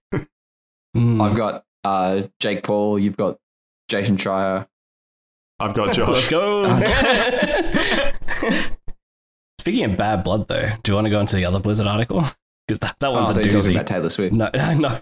Mm. 0.95 1.23
I've 1.23 1.35
got 1.35 1.65
uh, 1.85 2.23
Jake 2.41 2.65
Paul. 2.65 2.99
You've 2.99 3.17
got 3.17 3.39
Jason 3.89 4.17
Schreier. 4.17 4.67
I've 5.61 5.75
got 5.75 5.95
Josh. 5.95 6.09
Let's 6.09 6.29
go. 6.29 6.65
Speaking 9.61 9.85
of 9.85 9.97
bad 9.97 10.25
blood, 10.25 10.49
though, 10.49 10.71
do 10.83 10.93
you 10.93 10.95
want 10.95 11.07
to 11.07 11.11
go 11.11 11.21
into 11.21 11.37
the 11.37 11.47
other 11.47 11.61
Blizzard 11.61 11.87
article? 11.87 12.25
Because 12.67 12.81
that, 12.81 12.97
that 13.01 13.13
one's 13.13 13.31
oh, 13.31 13.33
a 13.33 13.37
they're 13.37 13.51
talking 13.51 13.75
about 13.75 13.87
Taylor 13.87 14.11
Swift. 14.11 14.35
No, 14.35 14.51
no. 14.55 15.01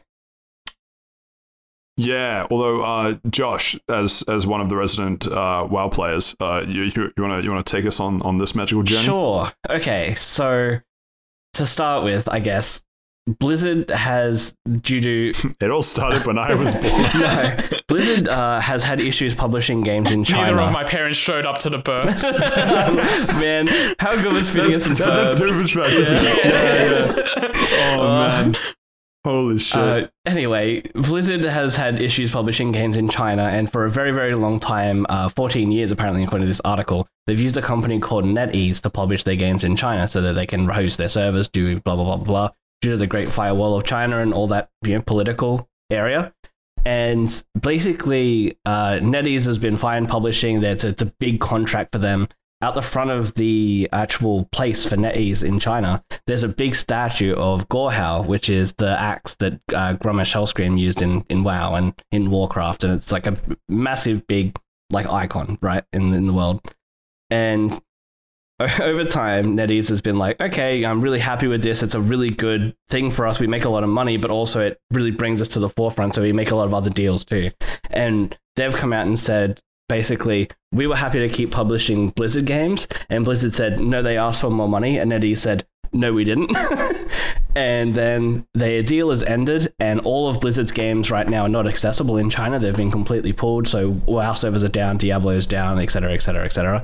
Yeah, 1.96 2.46
although 2.50 2.82
uh, 2.82 3.16
Josh, 3.28 3.78
as 3.88 4.22
as 4.22 4.46
one 4.46 4.60
of 4.60 4.68
the 4.68 4.76
resident 4.76 5.26
uh, 5.26 5.66
WoW 5.70 5.88
players, 5.88 6.36
uh, 6.40 6.64
you 6.66 6.84
you 6.84 7.12
want 7.18 7.40
to 7.40 7.42
you 7.42 7.50
want 7.50 7.66
to 7.66 7.76
take 7.76 7.86
us 7.86 8.00
on 8.00 8.22
on 8.22 8.38
this 8.38 8.54
magical 8.54 8.82
journey? 8.82 9.04
Sure. 9.04 9.52
Okay, 9.68 10.14
so 10.14 10.78
to 11.54 11.66
start 11.66 12.04
with, 12.04 12.28
I 12.28 12.38
guess 12.38 12.82
Blizzard 13.26 13.88
has, 13.90 14.56
due 14.80 15.00
to 15.00 15.32
It 15.60 15.70
all 15.70 15.82
started 15.82 16.26
when 16.26 16.38
I 16.38 16.54
was 16.54 16.74
born. 16.74 17.02
no, 17.20 17.56
Blizzard 17.86 18.28
uh, 18.28 18.58
has 18.58 18.82
had 18.82 19.00
issues 19.00 19.32
publishing 19.32 19.82
games 19.82 20.10
in 20.10 20.24
China. 20.24 20.50
Neither 20.50 20.60
of 20.60 20.72
my 20.72 20.82
parents 20.82 21.18
showed 21.18 21.46
up 21.46 21.58
to 21.58 21.70
the 21.70 21.78
birth. 21.78 22.20
Man, 22.22 23.68
how 24.00 24.20
good 24.20 24.32
was 24.32 24.50
Phineas 24.50 24.74
That's, 24.74 24.86
and 24.86 24.96
that, 24.96 25.06
that's 25.06 25.34
Ferb? 25.34 25.50
Doofenshmirtz, 25.50 25.98
isn't 26.00 26.16
it? 26.16 26.44
Yes. 26.44 27.62
Oh 27.94 28.02
man, 28.02 28.56
holy 29.24 29.58
shit! 29.58 29.76
Uh, 29.78 30.08
anyway, 30.26 30.80
Blizzard 30.94 31.44
has 31.44 31.76
had 31.76 32.00
issues 32.00 32.32
publishing 32.32 32.72
games 32.72 32.96
in 32.96 33.08
China, 33.08 33.44
and 33.44 33.70
for 33.70 33.84
a 33.84 33.90
very, 33.90 34.10
very 34.10 34.34
long 34.34 34.58
time, 34.58 35.06
uh, 35.08 35.28
14 35.28 35.70
years 35.70 35.90
apparently, 35.90 36.24
according 36.24 36.46
to 36.46 36.50
this 36.50 36.60
article, 36.64 37.06
they've 37.26 37.38
used 37.38 37.56
a 37.56 37.62
company 37.62 38.00
called 38.00 38.24
NetEase 38.24 38.80
to 38.82 38.90
publish 38.90 39.24
their 39.24 39.36
games 39.36 39.62
in 39.62 39.76
China 39.76 40.08
so 40.08 40.20
that 40.22 40.32
they 40.32 40.46
can 40.46 40.66
host 40.66 40.98
their 40.98 41.08
servers, 41.08 41.48
do 41.48 41.80
blah, 41.80 41.94
blah, 41.94 42.04
blah, 42.04 42.24
blah, 42.24 42.50
due 42.82 42.90
to 42.90 42.96
the 42.96 43.06
Great 43.06 43.28
Firewall 43.28 43.76
of 43.76 43.84
China 43.84 44.18
and 44.18 44.34
all 44.34 44.48
that 44.48 44.68
you 44.84 44.94
know, 44.94 45.02
political 45.02 45.68
area. 45.90 46.34
And 46.84 47.44
basically, 47.60 48.58
uh, 48.66 48.94
NetEase 48.94 49.46
has 49.46 49.56
been 49.56 49.76
fine 49.76 50.06
publishing. 50.06 50.60
that 50.60 50.84
it's 50.84 51.00
a 51.00 51.06
big 51.20 51.40
contract 51.40 51.92
for 51.92 51.98
them. 51.98 52.28
Out 52.60 52.74
the 52.74 52.82
front 52.82 53.10
of 53.10 53.34
the 53.34 53.88
actual 53.92 54.44
place 54.52 54.86
for 54.86 54.96
NetEase 54.96 55.44
in 55.44 55.58
China, 55.58 56.04
there's 56.26 56.44
a 56.44 56.48
big 56.48 56.76
statue 56.76 57.34
of 57.34 57.68
Gorehowl, 57.68 58.26
which 58.26 58.48
is 58.48 58.74
the 58.74 59.00
axe 59.00 59.34
that 59.36 59.54
uh, 59.74 59.94
Grommash 59.94 60.32
Hellscream 60.32 60.78
used 60.78 61.02
in, 61.02 61.24
in 61.28 61.42
WoW 61.42 61.74
and 61.74 61.92
in 62.12 62.30
Warcraft, 62.30 62.84
and 62.84 62.94
it's 62.94 63.10
like 63.10 63.26
a 63.26 63.36
massive, 63.68 64.28
big 64.28 64.56
like 64.90 65.08
icon, 65.08 65.58
right, 65.60 65.82
in 65.92 66.14
in 66.14 66.28
the 66.28 66.32
world. 66.32 66.60
And 67.30 67.76
over 68.80 69.04
time, 69.04 69.56
NetEase 69.56 69.88
has 69.88 70.00
been 70.00 70.16
like, 70.16 70.40
okay, 70.40 70.84
I'm 70.84 71.00
really 71.00 71.18
happy 71.18 71.46
with 71.46 71.62
this. 71.62 71.82
It's 71.82 71.94
a 71.94 72.00
really 72.00 72.30
good 72.30 72.74
thing 72.88 73.10
for 73.10 73.26
us. 73.26 73.38
We 73.38 73.46
make 73.46 73.64
a 73.64 73.70
lot 73.70 73.82
of 73.84 73.90
money, 73.90 74.16
but 74.16 74.30
also 74.30 74.60
it 74.60 74.78
really 74.90 75.10
brings 75.10 75.40
us 75.40 75.48
to 75.48 75.60
the 75.60 75.68
forefront. 75.68 76.14
So 76.14 76.22
we 76.22 76.32
make 76.32 76.50
a 76.50 76.56
lot 76.56 76.66
of 76.66 76.74
other 76.74 76.90
deals 76.90 77.24
too. 77.24 77.50
And 77.90 78.36
they've 78.56 78.74
come 78.74 78.92
out 78.92 79.06
and 79.06 79.18
said, 79.18 79.60
basically, 79.88 80.48
we 80.72 80.86
were 80.86 80.96
happy 80.96 81.18
to 81.20 81.28
keep 81.28 81.50
publishing 81.50 82.10
Blizzard 82.10 82.46
games. 82.46 82.88
And 83.10 83.24
Blizzard 83.24 83.54
said, 83.54 83.80
no, 83.80 84.02
they 84.02 84.16
asked 84.16 84.40
for 84.40 84.50
more 84.50 84.68
money. 84.68 84.98
And 84.98 85.12
NetEase 85.12 85.38
said, 85.38 85.66
no, 85.92 86.12
we 86.12 86.24
didn't. 86.24 86.50
and 87.54 87.94
then 87.94 88.46
their 88.54 88.82
deal 88.82 89.10
has 89.10 89.22
ended, 89.22 89.74
and 89.78 90.00
all 90.00 90.28
of 90.28 90.40
Blizzard's 90.40 90.72
games 90.72 91.10
right 91.10 91.28
now 91.28 91.42
are 91.42 91.50
not 91.50 91.66
accessible 91.66 92.16
in 92.16 92.30
China. 92.30 92.58
They've 92.58 92.74
been 92.74 92.90
completely 92.90 93.32
pulled. 93.32 93.68
So 93.68 93.90
WoW 94.06 94.34
servers 94.34 94.64
are 94.64 94.68
down, 94.68 94.96
Diablo's 94.96 95.46
down, 95.46 95.78
etc., 95.78 96.14
etc., 96.14 96.46
etc. 96.46 96.82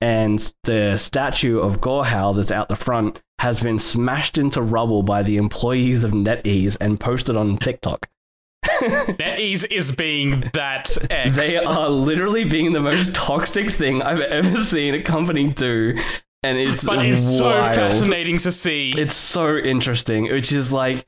And 0.00 0.52
the 0.64 0.96
statue 0.96 1.58
of 1.58 1.80
Gorehowl 1.80 2.36
that's 2.36 2.52
out 2.52 2.68
the 2.68 2.76
front 2.76 3.20
has 3.40 3.60
been 3.60 3.78
smashed 3.78 4.38
into 4.38 4.62
rubble 4.62 5.02
by 5.02 5.22
the 5.22 5.36
employees 5.36 6.04
of 6.04 6.12
NetEase 6.12 6.76
and 6.80 7.00
posted 7.00 7.36
on 7.36 7.58
TikTok. 7.58 8.08
NetEase 8.64 9.70
is 9.70 9.92
being 9.92 10.44
that 10.52 10.96
X. 11.10 11.36
They 11.36 11.56
are 11.56 11.88
literally 11.88 12.44
being 12.44 12.72
the 12.72 12.80
most 12.80 13.14
toxic 13.14 13.70
thing 13.70 14.02
I've 14.02 14.20
ever 14.20 14.62
seen 14.62 14.94
a 14.94 15.02
company 15.02 15.48
do. 15.48 15.98
And 16.42 16.56
it's 16.56 16.86
but 16.86 17.04
it's 17.04 17.38
so 17.38 17.50
fascinating 17.62 18.38
to 18.38 18.52
see. 18.52 18.92
It's 18.96 19.14
so 19.14 19.56
interesting, 19.56 20.24
which 20.24 20.52
is 20.52 20.72
like, 20.72 21.04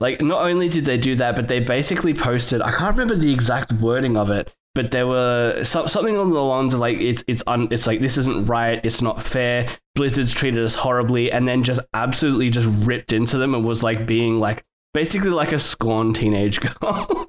like 0.00 0.20
not 0.20 0.42
only 0.42 0.68
did 0.68 0.84
they 0.84 0.98
do 0.98 1.14
that, 1.16 1.36
but 1.36 1.46
they 1.46 1.60
basically 1.60 2.14
posted. 2.14 2.60
I 2.60 2.72
can't 2.72 2.96
remember 2.96 3.14
the 3.14 3.32
exact 3.32 3.72
wording 3.72 4.16
of 4.16 4.30
it, 4.30 4.52
but 4.74 4.90
there 4.90 5.06
were 5.06 5.62
some, 5.64 5.88
something 5.88 6.16
along 6.16 6.30
the 6.32 6.40
lines 6.42 6.74
of 6.74 6.80
like, 6.80 6.98
it's 6.98 7.24
it's 7.26 7.42
un, 7.46 7.68
it's 7.70 7.86
like 7.86 8.00
this 8.00 8.16
isn't 8.18 8.46
right, 8.46 8.84
it's 8.84 9.02
not 9.02 9.22
fair. 9.22 9.66
Blizzard's 9.94 10.32
treated 10.32 10.64
us 10.64 10.74
horribly, 10.74 11.30
and 11.30 11.46
then 11.46 11.62
just 11.62 11.80
absolutely 11.94 12.50
just 12.50 12.68
ripped 12.86 13.12
into 13.12 13.38
them 13.38 13.54
and 13.54 13.64
was 13.64 13.82
like 13.82 14.06
being 14.06 14.40
like 14.40 14.64
basically 14.94 15.30
like 15.30 15.52
a 15.52 15.58
scorned 15.58 16.16
teenage 16.16 16.60
girl, 16.80 17.26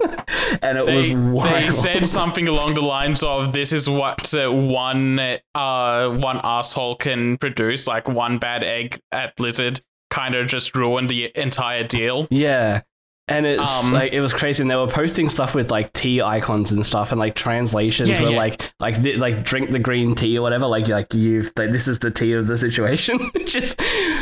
and 0.61 0.77
it 0.77 0.85
they, 0.85 0.95
was 0.97 1.11
wild. 1.11 1.63
they 1.63 1.69
said 1.71 2.05
something 2.05 2.47
along 2.47 2.75
the 2.75 2.81
lines 2.81 3.23
of 3.23 3.51
this 3.53 3.73
is 3.73 3.89
what 3.89 4.33
uh, 4.33 4.49
one 4.51 5.19
uh 5.55 6.09
one 6.09 6.39
asshole 6.43 6.95
can 6.95 7.37
produce 7.37 7.87
like 7.87 8.07
one 8.07 8.37
bad 8.37 8.63
egg 8.63 8.99
at 9.11 9.35
blizzard 9.35 9.79
kind 10.09 10.35
of 10.35 10.45
just 10.47 10.75
ruined 10.75 11.09
the 11.09 11.31
entire 11.35 11.83
deal 11.85 12.27
Yeah. 12.29 12.81
And 13.29 13.45
it's 13.45 13.85
Um, 13.85 13.93
like 13.93 14.11
it 14.11 14.19
was 14.19 14.33
crazy, 14.33 14.61
and 14.61 14.69
they 14.69 14.75
were 14.75 14.87
posting 14.87 15.29
stuff 15.29 15.55
with 15.55 15.71
like 15.71 15.93
tea 15.93 16.21
icons 16.21 16.71
and 16.73 16.85
stuff, 16.85 17.11
and 17.11 17.19
like 17.19 17.35
translations 17.35 18.09
Yeah, 18.09 18.21
were 18.21 18.31
yeah. 18.31 18.37
like 18.37 18.73
like 18.81 19.01
th- 19.01 19.17
like 19.17 19.43
drink 19.43 19.69
the 19.71 19.79
green 19.79 20.13
tea 20.13 20.37
or 20.37 20.41
whatever. 20.41 20.67
Like 20.67 20.87
like 20.89 21.13
you've 21.13 21.51
like, 21.57 21.71
this 21.71 21.87
is 21.87 21.99
the 21.99 22.11
tea 22.11 22.33
of 22.33 22.47
the 22.47 22.57
situation. 22.57 23.31
Just 23.45 23.79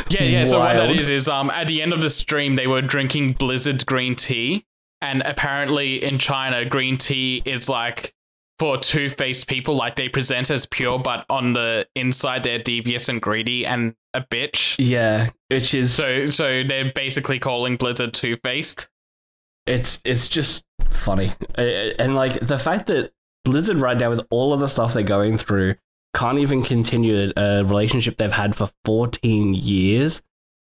yeah 0.08 0.22
yeah 0.22 0.44
so 0.44 0.60
what 0.60 0.76
that 0.76 0.86
wild. 0.88 1.00
is 1.00 1.10
is 1.10 1.28
um 1.28 1.50
at 1.50 1.66
the 1.66 1.82
end 1.82 1.92
of 1.92 2.00
the 2.00 2.10
stream 2.10 2.54
they 2.56 2.66
were 2.66 2.82
drinking 2.82 3.32
blizzard 3.32 3.84
green 3.86 4.14
tea 4.14 4.64
and 5.00 5.22
apparently 5.22 6.02
in 6.04 6.18
china 6.18 6.64
green 6.64 6.98
tea 6.98 7.40
is 7.46 7.68
like 7.68 8.12
for 8.58 8.76
two-faced 8.76 9.46
people 9.46 9.74
like 9.74 9.96
they 9.96 10.08
present 10.08 10.50
as 10.50 10.66
pure 10.66 10.98
but 10.98 11.24
on 11.30 11.54
the 11.54 11.86
inside 11.94 12.42
they're 12.42 12.58
devious 12.58 13.08
and 13.08 13.22
greedy 13.22 13.64
and 13.64 13.94
a 14.14 14.20
bitch 14.20 14.74
Yeah, 14.78 15.30
which 15.48 15.72
is 15.74 15.94
so 15.94 16.26
so 16.26 16.62
they're 16.66 16.92
basically 16.94 17.38
calling 17.38 17.76
blizzard 17.76 18.12
two-faced 18.12 18.88
it's 19.66 20.00
it's 20.04 20.28
just 20.28 20.64
funny, 20.90 21.32
and 21.56 22.14
like 22.14 22.40
the 22.40 22.58
fact 22.58 22.86
that 22.88 23.12
Blizzard 23.44 23.80
right 23.80 23.98
now 23.98 24.10
with 24.10 24.26
all 24.30 24.52
of 24.52 24.60
the 24.60 24.68
stuff 24.68 24.94
they're 24.94 25.02
going 25.02 25.38
through 25.38 25.76
can't 26.14 26.38
even 26.38 26.62
continue 26.62 27.32
a 27.36 27.64
relationship 27.64 28.16
they've 28.16 28.32
had 28.32 28.54
for 28.54 28.70
14 28.84 29.54
years. 29.54 30.22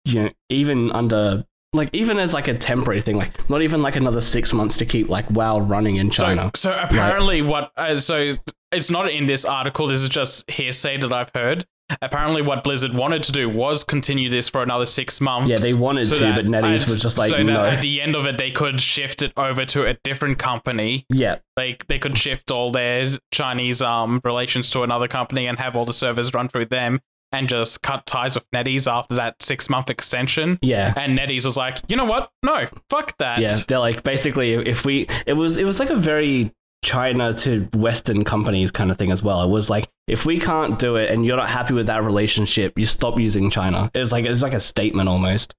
You 0.05 0.23
know, 0.23 0.29
even 0.49 0.91
under 0.91 1.45
like 1.73 1.89
even 1.93 2.19
as 2.19 2.33
like 2.33 2.47
a 2.47 2.57
temporary 2.57 3.01
thing, 3.01 3.17
like 3.17 3.49
not 3.49 3.61
even 3.61 3.81
like 3.81 3.95
another 3.95 4.21
six 4.21 4.53
months 4.53 4.77
to 4.77 4.85
keep 4.85 5.09
like 5.09 5.29
WoW 5.31 5.59
running 5.59 5.95
in 5.95 6.09
China. 6.09 6.51
So, 6.55 6.71
so 6.71 6.77
apparently, 6.77 7.41
what? 7.41 7.71
Uh, 7.75 7.97
so 7.97 8.31
it's 8.71 8.89
not 8.89 9.09
in 9.09 9.25
this 9.25 9.45
article. 9.45 9.87
This 9.87 10.01
is 10.01 10.09
just 10.09 10.49
hearsay 10.49 10.97
that 10.97 11.11
I've 11.11 11.31
heard. 11.33 11.65
Apparently, 12.01 12.41
what 12.41 12.63
Blizzard 12.63 12.93
wanted 12.93 13.23
to 13.23 13.31
do 13.31 13.49
was 13.49 13.83
continue 13.83 14.29
this 14.29 14.49
for 14.49 14.63
another 14.63 14.85
six 14.85 15.21
months. 15.21 15.49
Yeah, 15.49 15.57
they 15.57 15.73
wanted 15.73 16.05
to, 16.05 16.33
but 16.35 16.45
NetEase 16.45 16.85
was 16.85 17.01
just 17.01 17.17
like, 17.17 17.29
so 17.29 17.37
that 17.37 17.43
no. 17.43 17.63
at 17.65 17.81
the 17.81 18.01
end 18.01 18.15
of 18.15 18.25
it, 18.25 18.37
they 18.37 18.51
could 18.51 18.79
shift 18.79 19.21
it 19.21 19.33
over 19.37 19.65
to 19.65 19.85
a 19.85 19.93
different 20.03 20.39
company. 20.39 21.05
yeah, 21.09 21.37
Like 21.57 21.87
they 21.87 21.99
could 21.99 22.17
shift 22.17 22.51
all 22.51 22.71
their 22.71 23.17
Chinese 23.31 23.81
um 23.81 24.21
relations 24.23 24.69
to 24.71 24.83
another 24.83 25.07
company 25.07 25.47
and 25.47 25.59
have 25.59 25.75
all 25.75 25.85
the 25.85 25.93
servers 25.93 26.33
run 26.33 26.47
through 26.49 26.65
them, 26.65 26.99
and 27.31 27.49
just 27.49 27.81
cut 27.81 28.05
ties 28.05 28.35
with 28.35 28.49
NetEase 28.51 28.89
after 28.91 29.15
that 29.15 29.41
six 29.41 29.69
month 29.69 29.89
extension. 29.89 30.59
yeah. 30.61 30.93
And 30.95 31.17
NetEase 31.17 31.45
was 31.45 31.57
like, 31.57 31.79
you 31.87 31.95
know 31.97 32.05
what? 32.05 32.29
No, 32.43 32.67
fuck 32.89 33.17
that. 33.17 33.39
Yeah, 33.39 33.57
they're 33.67 33.79
like 33.79 34.03
basically 34.03 34.53
if 34.53 34.85
we 34.85 35.07
it 35.25 35.33
was 35.33 35.57
it 35.57 35.65
was 35.65 35.79
like 35.79 35.89
a 35.89 35.95
very 35.95 36.53
China 36.83 37.33
to 37.33 37.67
Western 37.73 38.23
companies 38.23 38.69
kind 38.69 38.91
of 38.91 38.97
thing 38.97 39.11
as 39.11 39.23
well. 39.23 39.41
It 39.41 39.49
was 39.49 39.69
like 39.69 39.89
if 40.07 40.25
we 40.25 40.39
can't 40.39 40.77
do 40.77 40.97
it 40.97 41.09
and 41.09 41.25
you're 41.25 41.37
not 41.37 41.49
happy 41.49 41.73
with 41.73 41.87
that 41.87 42.03
relationship, 42.03 42.77
you 42.77 42.85
stop 42.85 43.19
using 43.19 43.49
China. 43.49 43.89
It 43.93 43.99
was 43.99 44.11
like 44.11 44.25
it's 44.25 44.41
like 44.41 44.53
a 44.53 44.59
statement 44.59 45.09
almost, 45.09 45.55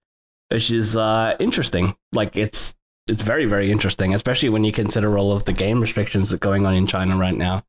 which 0.51 0.71
is 0.71 0.97
uh, 0.97 1.35
interesting. 1.41 1.97
Like 2.13 2.37
it's 2.37 2.75
it's 3.09 3.23
very 3.23 3.47
very 3.47 3.73
interesting, 3.73 4.15
especially 4.15 4.51
when 4.51 4.65
you 4.65 4.73
consider 4.73 5.19
all 5.19 5.33
of 5.33 5.45
the 5.47 5.53
game 5.53 5.81
restrictions 5.81 6.29
that 6.31 6.37
are 6.37 6.39
going 6.39 6.67
on 6.67 6.75
in 6.75 6.87
China 6.87 7.17
right 7.17 7.37
now. 7.37 7.65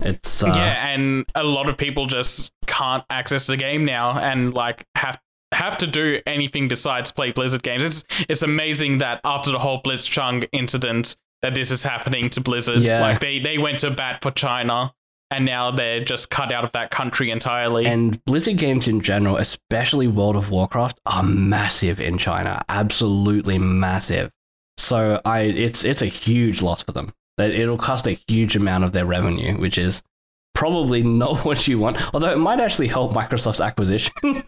It's 0.00 0.42
uh, 0.42 0.52
yeah, 0.54 0.88
and 0.88 1.26
a 1.34 1.44
lot 1.44 1.68
of 1.68 1.76
people 1.76 2.06
just 2.06 2.52
can't 2.66 3.04
access 3.10 3.46
the 3.46 3.56
game 3.56 3.84
now 3.84 4.18
and 4.18 4.54
like 4.54 4.84
have 4.94 5.20
have 5.52 5.78
to 5.78 5.86
do 5.86 6.20
anything 6.26 6.68
besides 6.68 7.12
play 7.12 7.32
Blizzard 7.32 7.62
games. 7.62 7.84
It's 7.84 8.04
it's 8.28 8.42
amazing 8.42 8.98
that 8.98 9.20
after 9.24 9.50
the 9.50 9.58
whole 9.58 9.82
Blitzchung 9.82 10.48
incident 10.52 11.16
that 11.44 11.54
this 11.54 11.70
is 11.70 11.84
happening 11.84 12.30
to 12.30 12.40
Blizzard. 12.40 12.86
Yeah. 12.88 13.02
Like 13.02 13.20
they 13.20 13.38
they 13.38 13.58
went 13.58 13.80
to 13.80 13.90
bat 13.90 14.22
for 14.22 14.30
China 14.30 14.94
and 15.30 15.44
now 15.44 15.70
they're 15.70 16.00
just 16.00 16.30
cut 16.30 16.50
out 16.50 16.64
of 16.64 16.72
that 16.72 16.90
country 16.90 17.30
entirely. 17.30 17.84
And 17.84 18.24
Blizzard 18.24 18.56
games 18.56 18.88
in 18.88 19.02
general, 19.02 19.36
especially 19.36 20.08
World 20.08 20.36
of 20.36 20.48
Warcraft, 20.48 21.00
are 21.04 21.22
massive 21.22 22.00
in 22.00 22.16
China. 22.16 22.64
Absolutely 22.70 23.58
massive. 23.58 24.30
So 24.78 25.20
I 25.26 25.40
it's 25.40 25.84
it's 25.84 26.00
a 26.00 26.06
huge 26.06 26.62
loss 26.62 26.82
for 26.82 26.92
them. 26.92 27.12
It'll 27.36 27.76
cost 27.76 28.06
a 28.06 28.18
huge 28.26 28.56
amount 28.56 28.84
of 28.84 28.92
their 28.92 29.04
revenue, 29.04 29.58
which 29.58 29.76
is 29.76 30.02
probably 30.54 31.02
not 31.20 31.44
what 31.44 31.68
you 31.68 31.78
want. 31.78 31.98
Although 32.14 32.32
it 32.32 32.38
might 32.38 32.58
actually 32.58 32.88
help 32.88 33.12
Microsoft's 33.12 33.60
acquisition. 33.60 34.14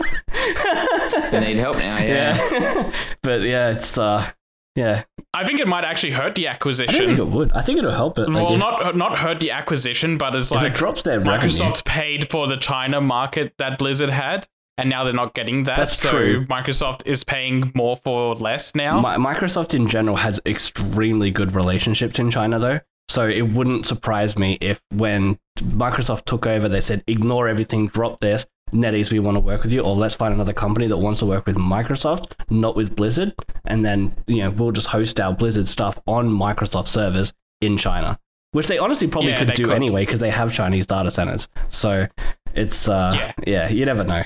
They 1.30 1.40
need 1.40 1.56
help 1.56 1.76
now. 1.78 1.98
Yeah. 1.98 2.36
yeah, 2.52 2.92
but 3.22 3.42
yeah, 3.42 3.70
it's 3.70 3.98
uh, 3.98 4.30
yeah. 4.76 5.02
I 5.34 5.44
think 5.44 5.58
it 5.58 5.66
might 5.66 5.84
actually 5.84 6.12
hurt 6.12 6.36
the 6.36 6.46
acquisition. 6.46 7.02
I 7.02 7.06
think 7.06 7.18
it 7.18 7.26
would. 7.26 7.50
I 7.52 7.62
think 7.62 7.78
it'll 7.78 7.90
help 7.92 8.18
it. 8.18 8.28
Like 8.28 8.44
well, 8.44 8.54
if, 8.54 8.60
not 8.60 8.96
not 8.96 9.18
hurt 9.18 9.40
the 9.40 9.50
acquisition, 9.50 10.18
but 10.18 10.34
it's 10.34 10.52
like 10.52 10.72
it 10.72 10.74
drops 10.74 11.02
their 11.02 11.18
revenue. 11.18 11.52
Microsoft 11.52 11.84
paid 11.84 12.30
for 12.30 12.46
the 12.46 12.56
China 12.56 13.00
market 13.00 13.52
that 13.58 13.78
Blizzard 13.78 14.10
had, 14.10 14.46
and 14.78 14.88
now 14.88 15.02
they're 15.04 15.12
not 15.12 15.34
getting 15.34 15.64
that. 15.64 15.76
That's 15.76 15.98
so 15.98 16.10
true. 16.10 16.46
Microsoft 16.46 17.06
is 17.06 17.24
paying 17.24 17.72
more 17.74 17.96
for 17.96 18.34
less 18.36 18.74
now. 18.74 19.00
Mi- 19.00 19.22
Microsoft 19.22 19.74
in 19.74 19.88
general 19.88 20.16
has 20.16 20.40
extremely 20.46 21.30
good 21.30 21.54
relationships 21.54 22.18
in 22.18 22.30
China, 22.30 22.58
though. 22.58 22.80
So 23.08 23.28
it 23.28 23.52
wouldn't 23.52 23.86
surprise 23.86 24.36
me 24.36 24.58
if 24.60 24.82
when 24.90 25.38
Microsoft 25.58 26.24
took 26.24 26.46
over, 26.46 26.68
they 26.68 26.80
said, 26.80 27.04
ignore 27.06 27.48
everything, 27.48 27.86
drop 27.86 28.20
this. 28.20 28.46
NetEase, 28.72 29.12
we 29.12 29.18
want 29.20 29.36
to 29.36 29.40
work 29.40 29.62
with 29.62 29.72
you, 29.72 29.80
or 29.80 29.94
let's 29.94 30.14
find 30.14 30.34
another 30.34 30.52
company 30.52 30.88
that 30.88 30.96
wants 30.96 31.20
to 31.20 31.26
work 31.26 31.46
with 31.46 31.56
Microsoft, 31.56 32.32
not 32.50 32.74
with 32.74 32.96
Blizzard. 32.96 33.32
And 33.64 33.84
then, 33.84 34.14
you 34.26 34.38
know, 34.38 34.50
we'll 34.50 34.72
just 34.72 34.88
host 34.88 35.20
our 35.20 35.32
Blizzard 35.32 35.68
stuff 35.68 36.00
on 36.06 36.28
Microsoft 36.28 36.88
servers 36.88 37.32
in 37.60 37.76
China, 37.78 38.18
which 38.52 38.66
they 38.66 38.78
honestly 38.78 39.06
probably 39.06 39.30
Yeah, 39.30 39.44
could 39.44 39.54
do 39.54 39.64
could. 39.66 39.74
anyway 39.74 40.04
because 40.04 40.18
they 40.18 40.30
have 40.30 40.52
Chinese 40.52 40.86
data 40.86 41.10
centers. 41.12 41.48
So 41.68 42.08
it's, 42.54 42.88
uh, 42.88 43.12
Yeah. 43.14 43.32
yeah, 43.46 43.68
you 43.68 43.84
never 43.86 44.02
know. 44.02 44.22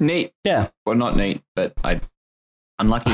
Neat. 0.00 0.32
Yeah. 0.44 0.68
Well, 0.84 0.94
not 0.96 1.16
neat, 1.16 1.42
but 1.54 1.72
I 1.84 2.00
unlucky. 2.78 3.12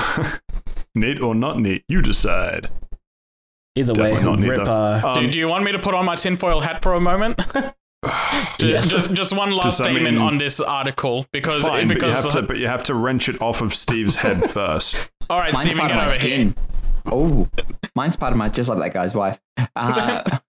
neat 0.94 1.20
or 1.20 1.34
not 1.34 1.58
neat, 1.58 1.84
you 1.88 2.00
decide. 2.02 2.70
Either 3.74 3.92
way, 3.94 4.10
Definitely 4.10 4.24
not 4.30 4.38
neat, 4.38 4.48
rip, 4.50 4.68
uh, 4.68 5.14
do, 5.14 5.20
Um, 5.20 5.30
do 5.30 5.38
you 5.38 5.48
want 5.48 5.64
me 5.64 5.72
to 5.72 5.78
put 5.78 5.94
on 5.94 6.04
my 6.04 6.14
tinfoil 6.14 6.60
hat 6.60 6.82
for 6.82 6.92
a 6.94 7.00
moment? 7.00 7.38
Ju- 8.58 8.66
Yes. 8.68 8.90
Just, 8.90 9.12
just 9.14 9.36
one 9.36 9.52
last 9.52 9.64
Does 9.64 9.76
statement 9.78 10.16
mean- 10.16 10.18
on 10.18 10.38
this 10.38 10.60
article 10.60 11.26
because 11.32 11.62
Fine, 11.62 11.88
but 11.88 12.00
you 12.02 12.08
have 12.10 12.28
to, 12.30 12.42
but 12.42 12.58
you 12.58 12.66
have 12.66 12.82
to 12.84 12.94
wrench 12.94 13.28
it 13.28 13.40
off 13.40 13.60
of 13.62 13.72
Steve's 13.74 14.16
head 14.16 14.50
first. 14.50 15.10
all 15.30 15.38
right, 15.38 15.52
Mine's 15.54 15.58
Stephen, 15.66 15.78
part 15.78 15.90
get 15.90 15.98
of 15.98 16.06
my 16.08 16.14
over 16.14 16.20
here. 16.20 16.38
skin. 16.38 16.54
Oh, 17.06 17.48
mine's 17.96 18.16
part 18.16 18.32
of 18.32 18.36
my 18.36 18.48
just 18.48 18.68
like 18.68 18.78
that 18.78 18.92
guy's 18.92 19.14
wife. 19.14 19.40
Uh, 19.76 20.22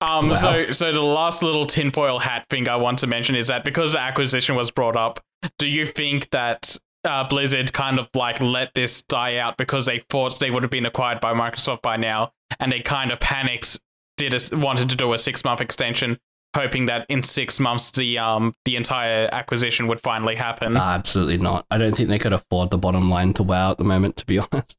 Um, 0.00 0.30
Wow. 0.30 0.34
so 0.34 0.70
so 0.72 0.92
the 0.92 1.00
last 1.00 1.44
little 1.44 1.64
tinfoil 1.64 2.18
hat 2.18 2.46
thing 2.50 2.68
I 2.68 2.74
want 2.74 2.98
to 2.98 3.06
mention 3.06 3.36
is 3.36 3.46
that 3.46 3.64
because 3.64 3.92
the 3.92 4.00
acquisition 4.00 4.56
was 4.56 4.72
brought 4.72 4.96
up, 4.96 5.20
do 5.58 5.68
you 5.68 5.86
think 5.86 6.28
that 6.30 6.76
uh, 7.04 7.24
Blizzard 7.24 7.72
kind 7.72 7.98
of 7.98 8.08
like 8.14 8.40
let 8.40 8.74
this 8.74 9.02
die 9.02 9.36
out 9.36 9.56
because 9.56 9.86
they 9.86 10.04
thought 10.08 10.38
they 10.38 10.50
would 10.50 10.62
have 10.62 10.70
been 10.70 10.86
acquired 10.86 11.20
by 11.20 11.32
Microsoft 11.34 11.82
by 11.82 11.96
now, 11.96 12.32
and 12.60 12.70
they 12.70 12.80
kind 12.80 13.10
of 13.10 13.20
panicked, 13.20 13.80
did 14.16 14.34
a, 14.34 14.56
wanted 14.56 14.88
to 14.90 14.96
do 14.96 15.12
a 15.12 15.18
six 15.18 15.44
month 15.44 15.60
extension, 15.60 16.18
hoping 16.54 16.86
that 16.86 17.06
in 17.08 17.22
six 17.22 17.58
months 17.58 17.90
the 17.92 18.18
um 18.18 18.54
the 18.64 18.76
entire 18.76 19.28
acquisition 19.32 19.86
would 19.88 20.00
finally 20.00 20.36
happen. 20.36 20.74
Nah, 20.74 20.92
absolutely 20.92 21.38
not. 21.38 21.66
I 21.70 21.78
don't 21.78 21.96
think 21.96 22.08
they 22.08 22.18
could 22.18 22.32
afford 22.32 22.70
the 22.70 22.78
bottom 22.78 23.10
line 23.10 23.32
to 23.34 23.42
WoW 23.42 23.72
at 23.72 23.78
the 23.78 23.84
moment, 23.84 24.16
to 24.18 24.26
be 24.26 24.38
honest. 24.52 24.76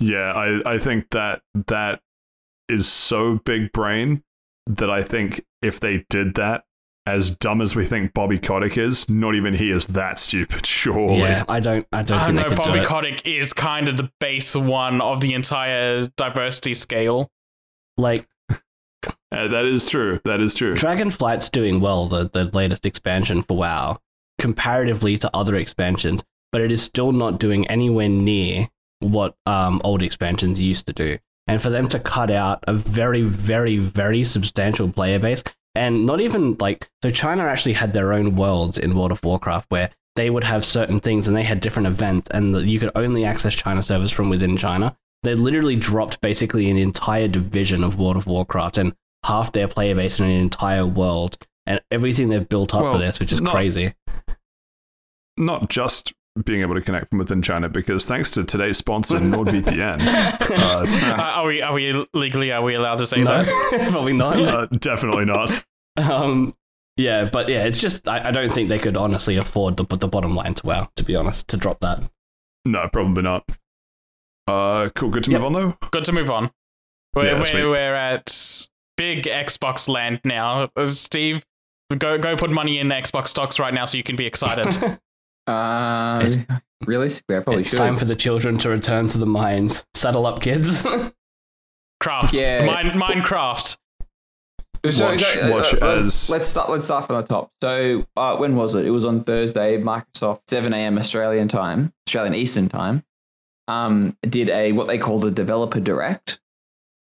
Yeah, 0.00 0.32
I, 0.32 0.74
I 0.74 0.78
think 0.78 1.10
that 1.10 1.42
that 1.66 2.00
is 2.68 2.88
so 2.88 3.40
big 3.44 3.72
brain 3.72 4.22
that 4.66 4.88
I 4.88 5.02
think 5.02 5.44
if 5.60 5.80
they 5.80 6.06
did 6.08 6.34
that, 6.36 6.64
as 7.06 7.34
dumb 7.36 7.60
as 7.60 7.74
we 7.74 7.84
think 7.84 8.14
Bobby 8.14 8.38
Kotick 8.38 8.78
is, 8.78 9.08
not 9.10 9.34
even 9.34 9.54
he 9.54 9.70
is 9.70 9.86
that 9.86 10.18
stupid, 10.18 10.64
surely. 10.66 11.18
Yeah, 11.18 11.44
I 11.48 11.60
don't. 11.60 11.86
I 11.92 12.02
don't 12.02 12.18
I 12.18 12.24
think 12.24 12.36
know 12.36 12.42
they 12.44 12.48
could 12.50 12.58
Bobby 12.58 12.80
do. 12.80 12.86
Kotick 12.86 13.26
is 13.26 13.52
kind 13.52 13.88
of 13.88 13.96
the 13.96 14.10
base 14.20 14.54
one 14.54 15.00
of 15.00 15.20
the 15.20 15.34
entire 15.34 16.08
diversity 16.16 16.74
scale. 16.74 17.30
like 17.96 18.26
Uh, 19.32 19.48
that 19.48 19.64
is 19.64 19.88
true. 19.88 20.20
That 20.24 20.40
is 20.40 20.54
true. 20.54 20.74
Dragonflight's 20.74 21.48
doing 21.48 21.80
well, 21.80 22.06
the 22.06 22.28
the 22.28 22.44
latest 22.44 22.86
expansion 22.86 23.42
for 23.42 23.56
WoW, 23.56 23.98
comparatively 24.38 25.18
to 25.18 25.30
other 25.34 25.56
expansions, 25.56 26.22
but 26.52 26.60
it 26.60 26.70
is 26.70 26.82
still 26.82 27.12
not 27.12 27.40
doing 27.40 27.66
anywhere 27.68 28.08
near 28.08 28.68
what 29.00 29.34
um 29.46 29.80
old 29.82 30.02
expansions 30.02 30.62
used 30.62 30.86
to 30.86 30.92
do. 30.92 31.18
And 31.48 31.60
for 31.60 31.70
them 31.70 31.88
to 31.88 31.98
cut 31.98 32.30
out 32.30 32.62
a 32.68 32.74
very, 32.74 33.22
very, 33.22 33.76
very 33.76 34.22
substantial 34.22 34.88
player 34.88 35.18
base, 35.18 35.42
and 35.74 36.06
not 36.06 36.20
even 36.20 36.56
like 36.60 36.88
so, 37.02 37.10
China 37.10 37.44
actually 37.44 37.72
had 37.74 37.92
their 37.92 38.12
own 38.12 38.36
worlds 38.36 38.78
in 38.78 38.94
World 38.96 39.12
of 39.12 39.22
Warcraft 39.24 39.66
where 39.70 39.90
they 40.16 40.28
would 40.28 40.44
have 40.44 40.64
certain 40.64 41.00
things 41.00 41.26
and 41.26 41.36
they 41.36 41.42
had 41.42 41.60
different 41.60 41.86
events, 41.86 42.28
and 42.30 42.54
you 42.68 42.78
could 42.78 42.90
only 42.94 43.24
access 43.24 43.54
China 43.54 43.82
servers 43.82 44.10
from 44.10 44.28
within 44.28 44.56
China. 44.56 44.94
They 45.22 45.34
literally 45.34 45.76
dropped 45.76 46.20
basically 46.20 46.70
an 46.70 46.76
entire 46.76 47.28
division 47.28 47.82
of 47.84 47.98
World 47.98 48.16
of 48.16 48.26
Warcraft 48.26 48.76
and 48.78 48.92
half 49.24 49.52
their 49.52 49.68
player 49.68 49.94
base 49.94 50.18
in 50.18 50.24
an 50.26 50.32
entire 50.32 50.84
world 50.84 51.38
and 51.64 51.80
everything 51.92 52.28
they've 52.28 52.48
built 52.48 52.74
up 52.74 52.82
Well, 52.82 52.92
for 52.94 52.98
this, 52.98 53.20
which 53.20 53.32
is 53.32 53.40
not- 53.40 53.52
crazy. 53.54 53.94
Not 55.36 55.70
just 55.70 56.12
being 56.44 56.62
able 56.62 56.74
to 56.74 56.80
connect 56.80 57.08
from 57.10 57.18
within 57.18 57.42
China, 57.42 57.68
because 57.68 58.04
thanks 58.06 58.30
to 58.32 58.44
today's 58.44 58.78
sponsor, 58.78 59.18
NordVPN, 59.18 60.00
uh, 60.50 61.12
Uh, 61.18 61.22
are 61.22 61.46
we 61.46 61.60
are 61.62 61.72
we 61.74 62.06
legally 62.14 62.52
are 62.52 62.62
we 62.62 62.74
allowed 62.74 62.96
to 62.98 63.06
say 63.06 63.22
no, 63.22 63.44
that? 63.44 63.88
probably 63.92 64.12
not. 64.14 64.38
uh, 64.40 64.66
definitely 64.78 65.24
not. 65.26 65.64
Um, 65.96 66.54
yeah, 66.96 67.24
but 67.24 67.48
yeah, 67.48 67.64
it's 67.64 67.78
just 67.80 68.08
I, 68.08 68.28
I 68.28 68.30
don't 68.30 68.52
think 68.52 68.68
they 68.68 68.78
could 68.78 68.96
honestly 68.96 69.36
afford 69.36 69.76
to 69.76 69.84
put 69.84 70.00
the 70.00 70.08
bottom 70.08 70.34
line 70.34 70.54
to 70.54 70.66
WoW, 70.66 70.88
to 70.96 71.02
be 71.04 71.14
honest, 71.16 71.48
to 71.48 71.56
drop 71.56 71.80
that. 71.80 72.02
No, 72.66 72.88
probably 72.92 73.22
not. 73.22 73.44
Uh, 74.48 74.88
cool. 74.94 75.10
Good 75.10 75.24
to 75.24 75.30
Yep. 75.30 75.40
move 75.40 75.46
on 75.46 75.52
though. 75.52 75.76
Good 75.90 76.04
to 76.04 76.12
move 76.12 76.30
on. 76.30 76.50
We're 77.14 77.26
Yeah, 77.26 77.42
we're, 77.54 77.70
we're 77.70 77.94
at 77.94 78.66
big 78.96 79.24
Xbox 79.24 79.88
land 79.88 80.20
now. 80.24 80.70
Uh, 80.76 80.86
Steve, 80.86 81.44
go 81.96 82.16
go 82.18 82.36
put 82.36 82.50
money 82.50 82.78
in 82.78 82.88
Xbox 82.88 83.28
stocks 83.28 83.58
right 83.58 83.72
now 83.74 83.84
so 83.84 83.96
you 83.98 84.02
can 84.02 84.16
be 84.16 84.26
excited. 84.26 84.98
uh, 85.46 86.22
It's- 86.24 86.60
realistically, 86.86 87.36
I 87.36 87.40
probably 87.40 87.62
should. 87.62 87.66
it's 87.66 87.70
should. 87.72 87.78
time 87.78 87.96
for 87.96 88.04
the 88.04 88.16
children 88.16 88.58
to 88.58 88.68
return 88.68 89.08
to 89.08 89.18
the 89.18 89.26
mines. 89.26 89.84
Saddle 89.94 90.26
up, 90.26 90.40
kids. 90.40 90.82
Craft, 92.00 92.34
Yeah. 92.34 92.64
Mine, 92.64 92.98
Minecraft. 93.00 93.76
So- 94.90 95.04
Watch- 95.10 95.22
so, 95.22 95.40
uh, 95.40 95.50
watch 95.50 95.74
uh, 95.74 95.86
as- 95.98 96.28
let's 96.30 96.46
start. 96.48 96.68
Let's 96.68 96.84
start 96.86 97.06
from 97.06 97.20
the 97.20 97.26
top. 97.28 97.50
So, 97.62 98.04
uh, 98.16 98.36
when 98.36 98.56
was 98.56 98.74
it? 98.74 98.84
It 98.84 98.90
was 98.90 99.04
on 99.04 99.22
Thursday. 99.22 99.80
Microsoft, 99.80 100.40
seven 100.48 100.72
a.m. 100.74 100.98
Australian 100.98 101.46
time, 101.46 101.92
Australian 102.08 102.34
Eastern 102.34 102.68
time, 102.68 103.04
um, 103.68 104.16
did 104.28 104.48
a 104.48 104.72
what 104.72 104.88
they 104.88 104.98
called 104.98 105.24
a 105.24 105.30
developer 105.30 105.78
direct, 105.78 106.40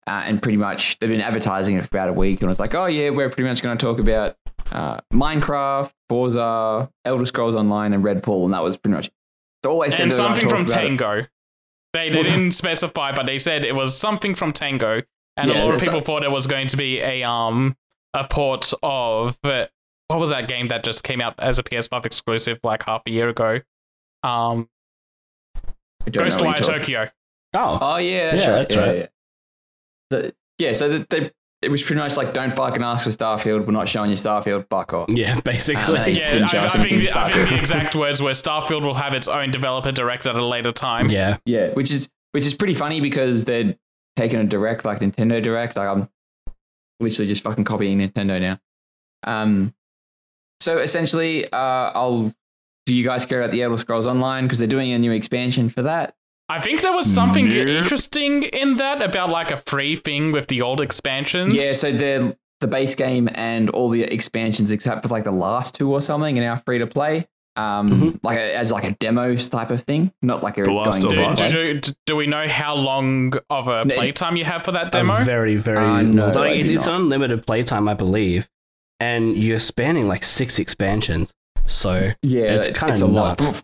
uh, 0.07 0.23
and 0.24 0.42
pretty 0.42 0.58
much 0.58 0.99
they've 0.99 1.10
been 1.10 1.20
advertising 1.20 1.76
it 1.76 1.83
for 1.83 1.89
about 1.97 2.08
a 2.08 2.12
week, 2.12 2.42
and 2.42 2.50
it's 2.50 2.60
like, 2.60 2.74
oh 2.74 2.86
yeah, 2.86 3.10
we're 3.10 3.28
pretty 3.28 3.49
much 3.49 3.62
going 3.62 3.76
to 3.76 3.84
talk 3.84 3.99
about 3.99 4.36
uh, 4.73 5.00
Minecraft, 5.12 5.91
Forza, 6.08 6.91
Elder 7.05 7.26
Scrolls 7.26 7.55
Online, 7.55 7.92
and 7.92 8.02
Redfall, 8.05 8.44
and 8.44 8.55
that 8.55 8.62
was 8.62 8.76
pretty 8.76 8.94
much 8.97 9.10
all 9.66 9.81
they 9.81 9.86
and 9.86 9.92
they 9.94 10.05
were 10.05 10.08
gonna 10.10 10.12
something 10.41 10.49
from 10.49 10.62
about 10.62 10.70
it. 10.70 10.86
Tango. 10.89 11.26
They, 11.94 12.10
they 12.10 12.23
didn't 12.24 12.50
specify, 12.50 13.12
but 13.12 13.24
they 13.26 13.39
said 13.39 13.65
it 13.65 13.74
was 13.74 13.97
something 13.97 14.34
from 14.34 14.52
Tango, 14.52 15.02
and 15.36 15.50
Yeah, 15.50 15.62
a 15.62 15.65
lot 15.65 15.74
of 15.74 15.81
people 15.81 16.00
a- 16.00 16.02
thought 16.02 16.24
it 16.24 16.31
was 16.31 16.47
going 16.47 16.66
to 16.68 16.76
be 16.76 16.99
a 17.00 17.23
um 17.23 17.76
a 18.12 18.24
port 18.24 18.73
of 18.83 19.39
uh, 19.44 19.66
what 20.08 20.20
was 20.20 20.31
that 20.31 20.49
game 20.49 20.68
that 20.68 20.84
just 20.84 21.02
came 21.05 21.20
out 21.20 21.34
as 21.39 21.58
a 21.58 21.62
PS5 21.62 22.05
exclusive 22.05 22.58
like 22.62 22.83
half 22.83 23.02
a 23.07 23.10
year 23.10 23.28
ago? 23.28 23.60
Um, 24.23 24.68
I 26.07 26.10
don't 26.10 26.28
know 26.28 26.47
what 26.47 26.57
Ghostwire 26.58 26.66
Tokyo. 26.66 27.10
oh, 27.55 27.78
Oh 27.81 27.97
yeah, 27.97 28.31
that's 28.33 28.42
Yeah, 28.42 28.50
right. 28.50 28.57
that's 28.68 28.74
yeah, 28.74 28.86
right. 28.86 29.10
Yeah. 30.10 30.18
The- 30.18 30.34
yeah, 30.58 30.73
so 30.73 30.89
the, 30.89 31.07
they, 31.10 31.31
it 31.62 31.70
was 31.70 31.83
pretty 31.83 32.00
much 32.00 32.16
like, 32.16 32.33
don't 32.33 32.55
fucking 32.55 32.83
ask 32.83 33.05
for 33.05 33.10
Starfield. 33.10 33.66
We're 33.66 33.73
not 33.73 33.89
showing 33.89 34.10
you 34.10 34.16
Starfield. 34.16 34.66
Fuck 34.70 34.92
off. 34.92 35.08
yeah, 35.08 35.41
basically. 35.44 35.83
Uh, 35.99 36.07
Yeah, 36.07 36.31
didn't 36.31 36.44
I, 36.44 36.47
show 36.47 36.58
I, 36.58 36.65
us 36.66 36.74
anything 36.76 37.00
think 37.00 37.10
the, 37.12 37.20
I 37.20 37.31
think 37.33 37.49
the 37.49 37.57
exact 37.58 37.97
words 37.97 38.23
were 38.23 38.31
Starfield 38.31 38.84
will 38.84 38.94
have 38.94 39.15
its 39.15 39.26
own 39.26 39.50
developer 39.50 39.91
direct 39.91 40.26
at 40.26 40.36
a 40.36 40.44
later 40.44 40.70
time. 40.73 41.08
yeah, 41.10 41.39
Yeah, 41.44 41.70
which 41.73 41.91
is 41.91 42.08
which 42.33 42.44
is 42.47 42.55
pretty 42.55 42.74
funny 42.74 43.00
because 43.00 43.44
they're 43.44 43.76
taking 44.16 44.39
a 44.41 44.44
direct 44.44 44.84
like 44.84 45.00
Nintendo 45.00 45.42
Direct. 45.42 45.76
Like 45.76 45.89
I'm 45.89 46.08
literally 47.00 47.26
just 47.28 47.42
fucking 47.42 47.65
copying 47.65 47.99
Nintendo 47.99 48.41
now. 48.41 48.60
Um, 49.26 49.74
so 50.60 50.78
essentially, 50.78 51.50
uh, 51.50 51.57
I'll. 51.94 52.33
Do 52.86 52.94
you 52.94 53.02
guys 53.05 53.24
care 53.24 53.41
about 53.41 53.50
the 53.50 53.62
Elder 53.62 53.78
Scrolls 53.78 54.07
Online 54.07 54.44
because 54.44 54.58
they're 54.58 54.68
doing 54.68 54.92
a 54.92 54.99
new 54.99 55.10
expansion 55.12 55.68
for 55.70 55.83
that? 55.83 56.15
I 56.48 56.60
think 56.60 56.82
there 56.82 56.92
was 56.92 57.06
something 57.12 57.48
Nope. 57.48 57.68
interesting 57.68 58.42
in 58.42 58.76
that 58.76 59.00
about 59.02 59.31
like 59.31 59.50
a 59.50 59.56
free 59.56 59.97
thing 59.97 60.31
with 60.32 60.48
the 60.48 60.60
old 60.62 60.81
expansions. 60.81 61.55
Yeah, 61.55 61.73
so 61.73 61.90
they're 61.90 62.36
the 62.60 62.66
base 62.68 62.94
game 62.94 63.28
and 63.34 63.70
all 63.70 63.89
the 63.89 64.02
expansions 64.02 64.70
except 64.70 65.02
for 65.02 65.08
like 65.08 65.24
the 65.24 65.31
last 65.32 65.74
two 65.74 65.90
or 65.92 66.00
something 66.02 66.39
are 66.39 66.42
now 66.42 66.56
free 66.66 66.78
to 66.78 66.86
play. 66.86 67.26
Um, 67.56 67.90
Mhm. 67.90 68.18
like 68.24 68.36
a, 68.39 68.56
as 68.56 68.73
like 68.73 68.82
a 68.84 68.90
demo 68.98 69.36
type 69.36 69.70
of 69.70 69.82
thing, 69.84 70.12
not 70.23 70.42
like 70.42 70.58
a 70.58 70.64
The 70.64 70.73
Last 70.73 71.02
going 71.02 71.24
of 71.24 71.39
do, 71.50 71.81
do, 71.81 71.92
do 72.05 72.16
we 72.16 72.26
know 72.26 72.48
how 72.48 72.74
long 72.74 73.32
of 73.48 73.68
a 73.68 73.84
playtime 73.86 74.36
you 74.36 74.44
have 74.44 74.64
for 74.64 74.73
that 74.73 74.90
demo? 74.90 75.18
a 75.20 75.24
very, 75.24 75.55
very. 75.55 75.78
Uh, 75.78 76.02
no, 76.02 76.26
like, 76.31 76.56
it's, 76.58 76.68
it's 76.70 76.86
unlimited 76.89 77.47
playtime, 77.47 77.86
I 77.89 77.94
believe, 77.94 78.48
and 78.98 79.36
you're 79.36 79.60
spanning 79.60 80.08
like 80.08 80.24
six 80.24 80.58
expansions. 80.58 81.32
So 81.64 82.10
Yeah, 82.23 82.42
It's 82.56 82.68
kinda 82.76 83.05
a 83.05 83.06
lot. 83.06 83.62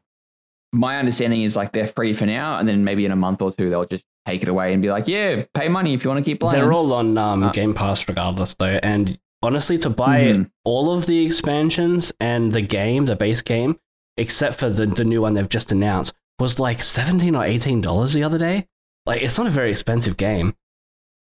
My 0.73 0.99
understanding 0.99 1.43
is 1.43 1.57
like 1.57 1.73
they're 1.73 1.87
free 1.87 2.13
for 2.13 2.27
now, 2.27 2.59
and 2.59 2.69
then 2.69 2.85
maybe 2.85 3.05
in 3.05 3.11
a 3.13 3.17
month 3.17 3.43
or 3.43 3.53
two 3.53 3.71
they'll 3.71 3.85
just 3.87 4.05
take 4.27 4.43
it 4.43 4.49
away 4.49 4.73
and 4.73 4.81
be 4.81 4.91
like, 4.91 5.09
yeah, 5.09 5.45
pay 5.55 5.69
money 5.69 5.95
if 5.95 6.05
you 6.05 6.11
want 6.11 6.25
to 6.25 6.31
keep 6.31 6.41
playing. 6.41 6.61
They're 6.61 6.73
all 6.73 6.93
on 6.93 7.19
um, 7.19 7.43
Uh, 7.43 7.51
Game 7.53 7.75
Pass 7.75 8.07
regardless, 8.09 8.55
though. 8.55 8.79
And 8.83 9.19
honestly, 9.43 9.79
to 9.79 9.91
buy 9.91 10.21
Mhm. 10.25 10.51
all 10.65 10.93
of 10.95 11.07
the 11.07 11.25
expansions 11.27 12.13
and 12.21 12.53
the 12.53 12.61
game, 12.61 13.07
the 13.07 13.17
base 13.17 13.43
game, 13.43 13.79
except 14.17 14.61
for 14.61 14.71
the, 14.71 14.87
the 14.87 15.05
new 15.05 15.23
one 15.23 15.35
they've 15.35 15.49
just 15.49 15.73
announced, 15.73 16.15
was 16.39 16.61
like 16.61 16.83
seventeen 16.83 17.35
or 17.35 17.45
eighteen 17.45 17.81
dollars 17.81 18.13
the 18.13 18.23
other 18.23 18.39
day. 18.39 18.69
Like, 19.07 19.23
it's 19.23 19.39
not 19.39 19.47
a 19.47 19.51
very 19.51 19.71
expensive 19.73 20.17
game. 20.17 20.55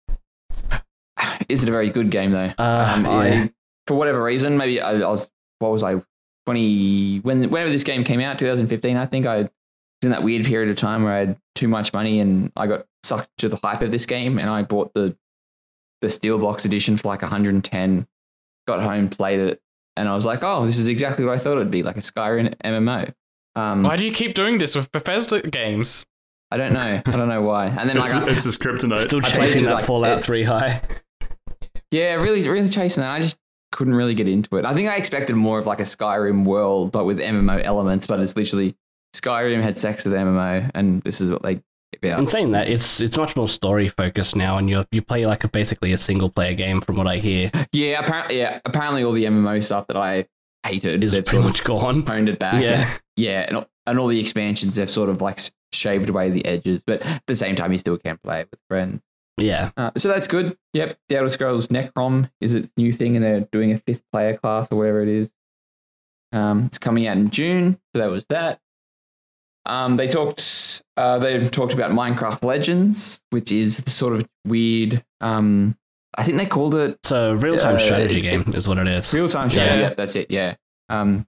Is 1.49 1.63
it 1.63 1.69
a 1.69 1.73
very 1.73 1.91
good 1.91 2.11
game 2.11 2.31
though? 2.33 2.53
Uh, 2.59 2.93
um, 2.97 3.05
yeah. 3.05 3.11
I, 3.11 3.53
for 3.87 3.95
whatever 3.95 4.23
reason, 4.23 4.57
maybe 4.57 4.81
I, 4.81 4.93
I 4.95 5.09
was 5.09 5.31
what 5.61 5.71
was 5.73 5.83
I 5.83 6.03
twenty 6.53 7.19
when 7.21 7.51
whenever 7.51 7.71
this 7.71 7.85
game 7.85 8.05
came 8.05 8.21
out, 8.21 8.39
2015, 8.39 8.97
I 8.97 9.07
think 9.07 9.27
I 9.27 9.37
was 9.39 9.49
in 10.03 10.11
that 10.11 10.23
weird 10.23 10.47
period 10.47 10.71
of 10.71 10.77
time 10.77 11.03
where 11.05 11.13
I 11.13 11.19
had 11.19 11.37
too 11.55 11.69
much 11.69 11.93
money 11.93 12.21
and 12.21 12.51
I 12.57 12.67
got 12.67 12.87
sucked 13.03 13.29
to 13.39 13.49
the 13.49 13.57
hype 13.63 13.83
of 13.83 13.91
this 13.91 14.07
game, 14.07 14.39
and 14.39 14.49
I 14.49 14.63
bought 14.63 14.93
the 14.95 15.17
the 16.01 16.09
Steelbox 16.09 16.65
edition 16.65 16.97
for 16.97 17.09
like 17.09 17.23
110. 17.23 18.07
Got 18.67 18.81
home, 18.81 19.09
played 19.09 19.41
it, 19.41 19.61
and 19.97 20.09
I 20.09 20.15
was 20.15 20.25
like, 20.25 20.43
oh, 20.43 20.65
this 20.67 20.79
is 20.79 20.89
exactly 20.89 21.25
what 21.25 21.35
I 21.35 21.39
thought 21.39 21.53
it'd 21.59 21.71
be, 21.71 21.83
like 21.83 21.97
a 21.97 22.01
Skyrim 22.01 22.55
MMO. 22.65 23.13
Um, 23.57 23.83
Why 23.83 23.97
do 23.97 24.05
you 24.05 24.13
keep 24.13 24.35
doing 24.35 24.59
this 24.59 24.75
with 24.77 24.93
Bethesda 24.93 25.41
games? 25.43 26.07
I 26.51 26.57
don't 26.59 26.73
know. 26.73 27.03
I 27.05 27.11
don't 27.17 27.29
know 27.29 27.43
why. 27.43 27.67
And 27.67 27.89
then 27.91 27.97
like, 27.97 28.07
It's, 28.07 28.15
I- 28.15 28.29
it's 28.31 28.45
his 28.45 28.57
kryptonite. 28.59 29.03
Still 29.03 29.21
chasing 29.23 29.65
that 29.65 29.75
like- 29.75 29.85
Fallout 29.87 30.19
it- 30.21 30.25
3 30.25 30.45
high. 30.45 30.83
Yeah, 31.91 32.15
really, 32.15 32.47
really 32.49 32.69
chasing 32.69 33.03
that. 33.03 33.11
I 33.11 33.21
just 33.21 33.39
couldn't 33.73 33.95
really 33.95 34.15
get 34.15 34.29
into 34.29 34.57
it. 34.57 34.65
I 34.65 34.75
think 34.75 34.89
I 34.89 34.97
expected 34.97 35.37
more 35.37 35.59
of 35.59 35.67
like 35.67 35.81
a 35.81 35.85
Skyrim 35.85 36.45
world, 36.45 36.93
but 36.93 37.05
with 37.05 37.19
MMO 37.19 37.63
elements. 37.63 38.07
But 38.07 38.21
it's 38.21 38.37
literally 38.37 38.77
Skyrim 39.15 39.61
had 39.61 39.79
sex 39.79 40.05
with 40.05 40.15
MMO, 40.15 40.71
and 40.75 41.03
this 41.03 41.21
is 41.21 41.31
what 41.31 41.43
they 41.43 41.61
about. 41.97 42.19
In 42.19 42.27
saying 42.27 42.53
that, 42.53 42.69
it's 42.69 43.01
it's 43.01 43.17
much 43.17 43.37
more 43.37 43.49
story 43.49 43.89
focused 43.89 44.37
now, 44.37 44.59
and 44.59 44.69
you 44.69 44.85
you 44.91 45.03
play 45.03 45.25
like 45.27 45.45
a, 45.45 45.49
basically 45.49 45.93
a 45.93 45.99
single 45.99 46.29
player 46.31 46.55
game, 46.55 46.81
from 46.81 46.97
what 46.97 47.07
I 47.07 47.19
hear, 47.19 47.51
Yeah, 47.73 48.01
apparently, 48.01 48.39
yeah, 48.39 48.61
apparently 48.65 49.05
all 49.05 49.13
the 49.13 49.25
MMO 49.25 49.63
stuff 49.63 49.87
that 49.89 49.97
I 49.97 50.27
hated 50.65 51.05
is 51.05 51.13
pretty 51.13 51.39
much 51.39 51.65
gone. 51.65 52.05
honed 52.07 52.29
it 52.29 52.39
back. 52.39 52.63
Yeah. 52.63 52.91
yeah, 53.17 53.47
and, 53.49 53.67
and 53.87 53.99
all 53.99 54.09
the 54.09 54.21
expansions 54.21 54.77
have 54.77 54.91
sort 54.91 55.09
of 55.09 55.21
like 55.21 55.41
shaved 55.73 56.09
away 56.09 56.31
the 56.31 56.45
edges, 56.47 56.83
but 56.87 57.03
at 57.03 57.23
the 57.27 57.37
same 57.37 57.57
time, 57.57 57.73
you 57.73 57.79
still 57.79 57.99
can 57.99 58.19
play 58.19 58.41
it 58.41 58.49
with 58.51 58.61
friends. 58.69 59.01
Yeah, 59.39 59.71
Uh, 59.77 59.91
so 59.97 60.09
that's 60.09 60.27
good. 60.27 60.57
Yep, 60.75 60.99
the 61.09 61.17
Elder 61.17 61.31
Scrolls 61.31 61.69
Necrom 61.69 62.31
is 62.41 62.55
its 62.55 62.73
new 62.77 62.93
thing, 62.93 63.17
and 63.17 63.25
they're 63.25 63.41
doing 63.53 63.73
a 63.73 63.79
fifth 63.79 64.03
player 64.13 64.37
class 64.37 64.69
or 64.71 64.77
whatever 64.77 65.03
it 65.03 65.09
is. 65.09 65.33
Um, 66.33 66.65
it's 66.67 66.79
coming 66.79 67.07
out 67.07 67.17
in 67.17 67.31
June, 67.31 67.79
so 67.95 68.03
that 68.03 68.11
was 68.11 68.27
that. 68.27 68.61
Um, 69.67 69.97
they 69.97 70.09
talked. 70.09 70.83
Uh, 70.97 71.19
they 71.19 71.49
talked 71.49 71.73
about 71.73 71.91
Minecraft 71.93 72.43
Legends, 72.43 73.21
which 73.31 73.53
is 73.53 73.79
the 73.79 73.91
sort 73.91 74.15
of 74.15 74.29
weird. 74.47 75.05
Um, 75.21 75.77
I 76.17 76.25
think 76.25 76.39
they 76.39 76.47
called 76.47 76.75
it 76.75 76.93
it's 77.03 77.11
a 77.13 77.37
real 77.37 77.57
time 77.57 77.77
Uh, 77.77 77.79
strategy 77.79 78.21
game, 78.21 78.45
is 78.55 78.67
what 78.67 78.79
it 78.79 78.89
is. 78.89 79.13
real 79.15 79.29
time 79.29 79.51
strategy. 79.51 79.81
Yeah. 79.81 79.89
Yeah, 79.89 79.95
that's 79.95 80.17
it. 80.17 80.31
Yeah. 80.31 80.57
Um, 80.89 81.27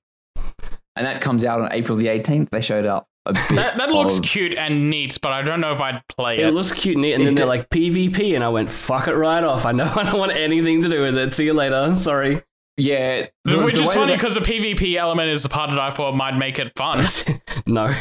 and 0.97 1.07
that 1.07 1.21
comes 1.21 1.45
out 1.45 1.61
on 1.61 1.73
April 1.73 1.97
the 1.97 2.09
eighteenth. 2.09 2.51
They 2.51 2.61
showed 2.61 2.87
up. 2.87 3.07
That, 3.27 3.75
that 3.77 3.91
looks 3.91 4.19
of- 4.19 4.25
cute 4.25 4.55
and 4.55 4.89
neat, 4.91 5.19
but 5.21 5.31
I 5.33 5.43
don't 5.43 5.61
know 5.61 5.73
if 5.73 5.81
I'd 5.81 6.03
play 6.09 6.39
It 6.39 6.49
it. 6.49 6.55
looks 6.55 6.73
cute 6.73 6.97
and 6.97 7.03
neat, 7.03 7.13
and 7.15 7.23
It 7.23 7.27
then 7.27 7.35
they're 7.35 7.47
like 7.47 7.69
PvP, 7.69 8.35
and 8.35 8.43
I 8.43 8.49
went 8.49 8.71
fuck 8.71 9.09
it 9.09 9.15
right 9.15 9.45
off. 9.45 9.67
I 9.67 9.73
know 9.73 9.85
I 9.95 10.05
don't 10.05 10.19
want 10.19 10.33
anything 10.33 10.83
to 10.83 10.89
do 10.89 11.03
with 11.03 11.17
it. 11.17 11.33
See 11.35 11.45
you 11.45 11.53
later. 11.53 11.95
Sorry. 11.97 12.43
Yeah, 12.77 13.27
the- 13.45 13.59
Which 13.59 13.75
the 13.75 13.83
is 13.83 13.89
way 13.91 13.95
funny 13.95 14.13
that- 14.13 14.19
because 14.19 14.35
the 14.35 14.41
PvP 14.41 14.97
element 14.97 15.29
is 15.29 15.43
the 15.43 15.49
part 15.51 15.71
that 15.71 15.79
I 15.79 15.91
thought 15.91 16.15
might 16.17 16.37
make 16.37 16.59
it 16.59 16.73
fun. 16.77 17.05
no. 17.67 17.95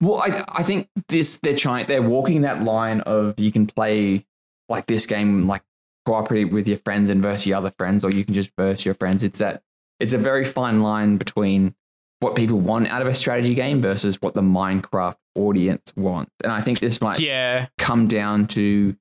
Well, 0.00 0.20
I 0.22 0.44
I 0.48 0.62
think 0.62 0.88
this 1.08 1.38
they're 1.38 1.54
trying 1.56 1.86
they're 1.86 2.02
walking 2.02 2.40
that 2.42 2.62
line 2.64 3.02
of 3.02 3.38
you 3.38 3.52
can 3.52 3.66
play 3.66 4.26
like 4.68 4.86
this 4.86 5.06
game 5.06 5.46
like 5.46 5.62
cooperative 6.06 6.52
with 6.52 6.66
your 6.66 6.78
friends 6.78 7.08
and 7.10 7.22
versus 7.22 7.46
your 7.46 7.58
other 7.58 7.72
friends, 7.78 8.02
or 8.04 8.10
you 8.10 8.24
can 8.24 8.34
just 8.34 8.50
verse 8.58 8.84
your 8.84 8.94
friends. 8.94 9.22
It's 9.22 9.38
that 9.38 9.62
it's 10.00 10.12
a 10.14 10.18
very 10.18 10.44
fine 10.44 10.82
line 10.82 11.18
between 11.18 11.76
what 12.22 12.36
people 12.36 12.58
want 12.58 12.88
out 12.88 13.02
of 13.02 13.08
a 13.08 13.14
strategy 13.14 13.54
game 13.54 13.82
versus 13.82 14.16
what 14.20 14.34
the 14.34 14.42
Minecraft 14.42 15.16
audience 15.34 15.92
wants. 15.96 16.30
And 16.44 16.52
I 16.52 16.60
think 16.60 16.78
this 16.78 17.00
might 17.00 17.20
yeah. 17.20 17.66
come 17.78 18.06
down 18.06 18.46
to 18.48 18.96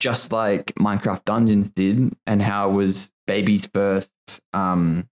just 0.00 0.32
like 0.32 0.66
Minecraft 0.74 1.24
Dungeons 1.24 1.70
did 1.70 2.14
and 2.26 2.42
how 2.42 2.70
it 2.70 2.72
was 2.74 3.12
baby's 3.26 3.66
first 3.66 4.10
um, 4.52 5.08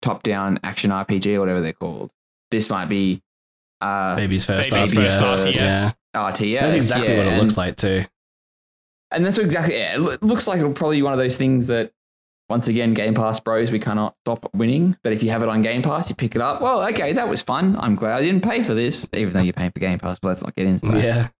top 0.00 0.22
down 0.22 0.58
action 0.64 0.90
RPG 0.90 1.38
whatever 1.38 1.60
they're 1.60 1.72
called. 1.72 2.10
This 2.50 2.70
might 2.70 2.86
be 2.86 3.22
uh, 3.80 4.16
Baby's 4.16 4.46
first 4.46 4.70
Baby's 4.70 4.92
RTS. 4.92 4.94
first 4.94 5.46
RTS. 5.46 5.54
Yeah. 5.54 5.90
RTS. 6.14 6.60
That's 6.60 6.74
exactly 6.74 7.12
yeah, 7.12 7.18
what 7.18 7.26
it 7.32 7.42
looks 7.42 7.56
like 7.56 7.76
too. 7.76 8.04
And 9.10 9.24
that's 9.24 9.36
what 9.36 9.44
exactly, 9.44 9.76
yeah, 9.76 9.94
it 9.94 10.22
looks 10.22 10.48
like 10.48 10.58
it'll 10.58 10.72
probably 10.72 10.96
be 10.96 11.02
one 11.02 11.12
of 11.12 11.18
those 11.18 11.36
things 11.36 11.66
that, 11.66 11.92
once 12.52 12.68
again, 12.68 12.92
Game 12.92 13.14
Pass 13.14 13.40
bros, 13.40 13.72
we 13.72 13.78
cannot 13.78 14.14
stop 14.26 14.46
winning. 14.54 14.94
But 15.02 15.14
if 15.14 15.22
you 15.22 15.30
have 15.30 15.42
it 15.42 15.48
on 15.48 15.62
Game 15.62 15.80
Pass, 15.80 16.10
you 16.10 16.14
pick 16.14 16.36
it 16.36 16.42
up. 16.42 16.60
Well, 16.60 16.86
okay, 16.88 17.14
that 17.14 17.26
was 17.26 17.40
fun. 17.40 17.76
I'm 17.80 17.94
glad 17.94 18.18
I 18.18 18.20
didn't 18.20 18.42
pay 18.42 18.62
for 18.62 18.74
this, 18.74 19.08
even 19.14 19.32
though 19.32 19.40
you're 19.40 19.54
paying 19.54 19.70
for 19.70 19.80
Game 19.80 19.98
Pass. 19.98 20.18
But 20.18 20.28
let's 20.28 20.44
not 20.44 20.54
get 20.54 20.66
into 20.66 20.86
that. 20.88 21.32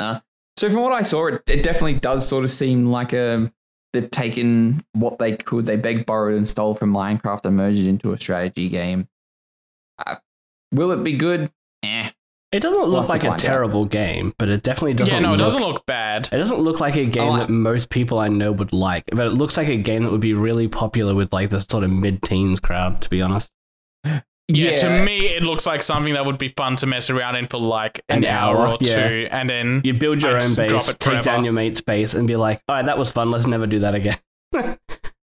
Yeah. 0.00 0.20
So 0.56 0.70
from 0.70 0.80
what 0.80 0.94
I 0.94 1.02
saw, 1.02 1.26
it, 1.26 1.42
it 1.46 1.62
definitely 1.62 1.94
does 2.00 2.26
sort 2.26 2.44
of 2.44 2.50
seem 2.50 2.86
like 2.86 3.12
a 3.12 3.52
they've 3.92 4.10
taken 4.10 4.82
what 4.94 5.18
they 5.18 5.36
could, 5.36 5.66
they 5.66 5.76
begged, 5.76 6.06
borrowed, 6.06 6.34
and 6.34 6.48
stole 6.48 6.72
from 6.72 6.94
Minecraft 6.94 7.44
and 7.44 7.56
merged 7.56 7.80
it 7.80 7.88
into 7.88 8.14
a 8.14 8.16
strategy 8.16 8.70
game. 8.70 9.06
Uh, 9.98 10.16
will 10.72 10.92
it 10.92 11.04
be 11.04 11.12
good? 11.12 11.52
Eh. 11.82 12.08
It 12.54 12.60
doesn't 12.60 12.80
We'll 12.80 12.88
look 12.90 13.08
like 13.08 13.22
a 13.22 13.26
find 13.26 13.32
out. 13.34 13.38
terrible 13.40 13.84
game, 13.84 14.32
but 14.38 14.48
it 14.48 14.62
definitely 14.62 14.94
doesn't. 14.94 15.12
yeah, 15.14 15.20
no, 15.20 15.30
it 15.30 15.38
look, 15.38 15.38
doesn't 15.40 15.60
look 15.62 15.86
bad. 15.86 16.28
It 16.32 16.38
doesn't 16.38 16.60
look 16.60 16.78
like 16.78 16.94
a 16.96 17.04
game 17.04 17.24
Oh, 17.24 17.32
I- 17.32 17.38
that 17.40 17.50
most 17.50 17.90
people 17.90 18.18
I 18.20 18.28
know 18.28 18.52
would 18.52 18.72
like, 18.72 19.04
but 19.12 19.26
it 19.26 19.32
looks 19.32 19.56
like 19.56 19.68
a 19.68 19.76
game 19.76 20.04
that 20.04 20.12
would 20.12 20.20
be 20.20 20.34
really 20.34 20.68
popular 20.68 21.14
with 21.14 21.32
like 21.32 21.50
the 21.50 21.60
sort 21.60 21.82
of 21.84 21.90
mid-teens 21.90 22.60
crowd. 22.60 23.00
To 23.02 23.10
be 23.10 23.20
honest, 23.22 23.50
Yeah, 24.46 24.76
to 24.76 25.02
me, 25.04 25.26
it 25.28 25.42
looks 25.42 25.66
like 25.66 25.82
something 25.82 26.12
that 26.14 26.26
would 26.26 26.38
be 26.38 26.48
fun 26.56 26.76
to 26.76 26.86
mess 26.86 27.08
around 27.10 27.36
in 27.36 27.48
for 27.48 27.58
like 27.58 28.02
an, 28.08 28.18
An 28.24 28.30
hour, 28.30 28.56
hour, 28.58 28.68
or 28.74 28.78
yeah. 28.80 29.08
two, 29.08 29.28
and 29.30 29.48
then 29.50 29.80
you 29.84 29.94
build 29.94 30.22
your 30.22 30.34
own 30.34 30.54
base, 30.54 30.88
it 30.88 31.00
take 31.00 31.22
down 31.22 31.44
your 31.44 31.54
mate's 31.54 31.80
base, 31.80 32.14
and 32.14 32.28
be 32.28 32.36
like, 32.36 32.60
"All 32.68 32.76
right, 32.76 32.84
that 32.86 32.98
was 32.98 33.10
fun. 33.10 33.30
Let's 33.30 33.46
never 33.46 33.66
do 33.66 33.78
that 33.80 33.94
again." 33.94 34.18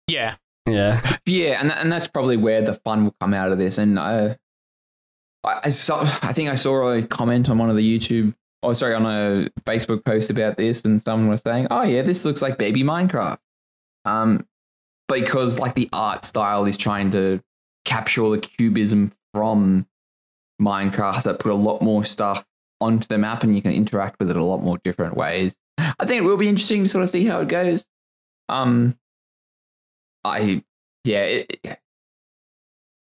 yeah, 0.09 0.37
yeah, 0.67 1.01
Yeah, 1.27 1.61
and 1.61 1.71
that, 1.71 1.79
and 1.79 1.93
that's 1.93 2.09
probably 2.09 2.37
where 2.39 2.63
the 2.63 2.75
fun 2.75 3.05
will 3.05 3.15
come 3.21 3.35
out 3.35 3.53
of 3.53 3.59
this. 3.59 3.79
And 3.79 3.99
uh, 3.99 4.35
I, 5.45 5.61
I 5.65 5.71
saw, 5.71 6.03
I 6.23 6.33
think 6.33 6.49
I 6.49 6.55
saw 6.55 6.91
a 6.93 7.03
comment 7.03 7.49
on 7.49 7.59
one 7.59 7.71
of 7.71 7.77
the 7.77 7.99
YouTube, 7.99 8.35
or 8.63 8.75
sorry, 8.75 8.95
on 8.95 9.07
a 9.07 9.49
Facebook 9.65 10.05
post 10.05 10.31
about 10.31 10.57
this, 10.57 10.85
and 10.85 11.01
someone 11.01 11.29
was 11.29 11.41
saying, 11.43 11.69
"Oh 11.71 11.83
yeah, 11.83 12.03
this 12.03 12.25
looks 12.25 12.43
like 12.43 12.59
Baby 12.59 12.83
Minecraft," 12.83 13.39
um, 14.05 14.47
because 15.09 15.59
like 15.59 15.75
the 15.75 15.89
art 15.93 16.25
style 16.25 16.65
is 16.67 16.77
trying 16.77 17.11
to 17.13 17.41
capture 17.85 18.23
all 18.23 18.31
the 18.31 18.39
cubism 18.39 19.13
from 19.33 19.87
Minecraft 20.61 21.23
that 21.23 21.39
put 21.39 21.53
a 21.53 21.55
lot 21.55 21.81
more 21.81 22.05
stuff 22.05 22.45
onto 22.81 23.07
the 23.09 23.17
map, 23.19 23.43
and 23.43 23.55
you 23.57 23.63
can 23.63 23.73
interact 23.73 24.19
with 24.21 24.31
it 24.31 24.37
a 24.37 24.45
lot 24.45 24.59
more 24.63 24.79
different 24.85 25.17
ways. 25.17 25.57
I 25.79 26.05
think 26.05 26.23
it 26.23 26.27
will 26.27 26.37
be 26.37 26.49
interesting 26.49 26.83
to 26.83 26.89
sort 26.89 27.05
of 27.05 27.11
see 27.11 27.25
how 27.25 27.41
it 27.41 27.49
goes. 27.49 27.87
Um, 28.51 28.99
I 30.25 30.63
yeah, 31.05 31.23
it- 31.25 31.81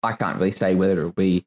I 0.02 0.14
can't 0.14 0.38
really 0.38 0.52
say 0.52 0.76
whether 0.76 0.98
it'll 1.00 1.12
be 1.12 1.46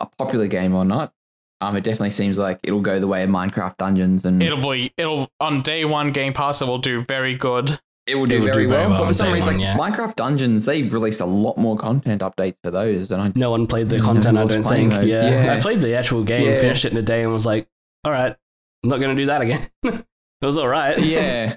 a 0.00 0.06
popular 0.06 0.46
game 0.46 0.74
or 0.74 0.84
not. 0.84 1.12
Um, 1.60 1.76
it 1.76 1.82
definitely 1.82 2.10
seems 2.10 2.38
like 2.38 2.60
it'll 2.62 2.80
go 2.80 3.00
the 3.00 3.08
way 3.08 3.24
of 3.24 3.30
Minecraft 3.30 3.76
Dungeons, 3.78 4.24
and 4.24 4.40
it'll 4.42 4.70
be 4.70 4.92
it'll 4.96 5.28
on 5.40 5.62
day 5.62 5.84
one 5.84 6.12
Game 6.12 6.32
Pass. 6.32 6.62
It 6.62 6.66
will 6.66 6.78
do 6.78 7.04
very 7.04 7.34
good. 7.34 7.80
it 8.06 8.14
will 8.14 8.26
do, 8.26 8.36
it 8.36 8.38
will 8.40 8.46
very, 8.46 8.64
do 8.64 8.68
very 8.68 8.82
well. 8.82 8.90
well 8.90 8.98
But 8.98 9.02
on 9.02 9.08
for 9.08 9.14
some 9.14 9.26
day 9.26 9.32
reason, 9.34 9.46
one, 9.46 9.58
like 9.58 9.64
yeah. 9.64 9.76
Minecraft 9.76 10.14
Dungeons, 10.14 10.64
they 10.66 10.84
released 10.84 11.20
a 11.20 11.26
lot 11.26 11.56
more 11.58 11.76
content 11.76 12.22
updates 12.22 12.54
for 12.62 12.70
those, 12.70 13.10
and 13.10 13.20
I 13.20 13.32
no 13.34 13.50
one 13.50 13.66
played 13.66 13.88
the 13.88 13.98
No 13.98 14.04
content. 14.04 14.38
I 14.38 14.44
one 14.44 14.52
don't 14.52 14.62
playing 14.62 14.90
think. 14.90 15.02
those. 15.02 15.10
Yeah. 15.10 15.44
Yeah. 15.46 15.52
I 15.58 15.60
played 15.60 15.80
the 15.80 15.94
actual 15.96 16.22
game, 16.22 16.46
Yeah. 16.46 16.60
finished 16.60 16.84
it 16.84 16.92
in 16.92 16.98
a 16.98 17.02
day, 17.02 17.24
and 17.24 17.32
was 17.32 17.44
like, 17.44 17.66
"All 18.04 18.12
right, 18.12 18.36
I'm 18.84 18.90
not 18.90 18.98
going 19.00 19.16
to 19.16 19.20
do 19.20 19.26
that 19.26 19.40
again." 19.42 19.68
it 19.82 20.04
was 20.40 20.56
all 20.58 20.68
right. 20.68 20.96
yeah, 21.00 21.56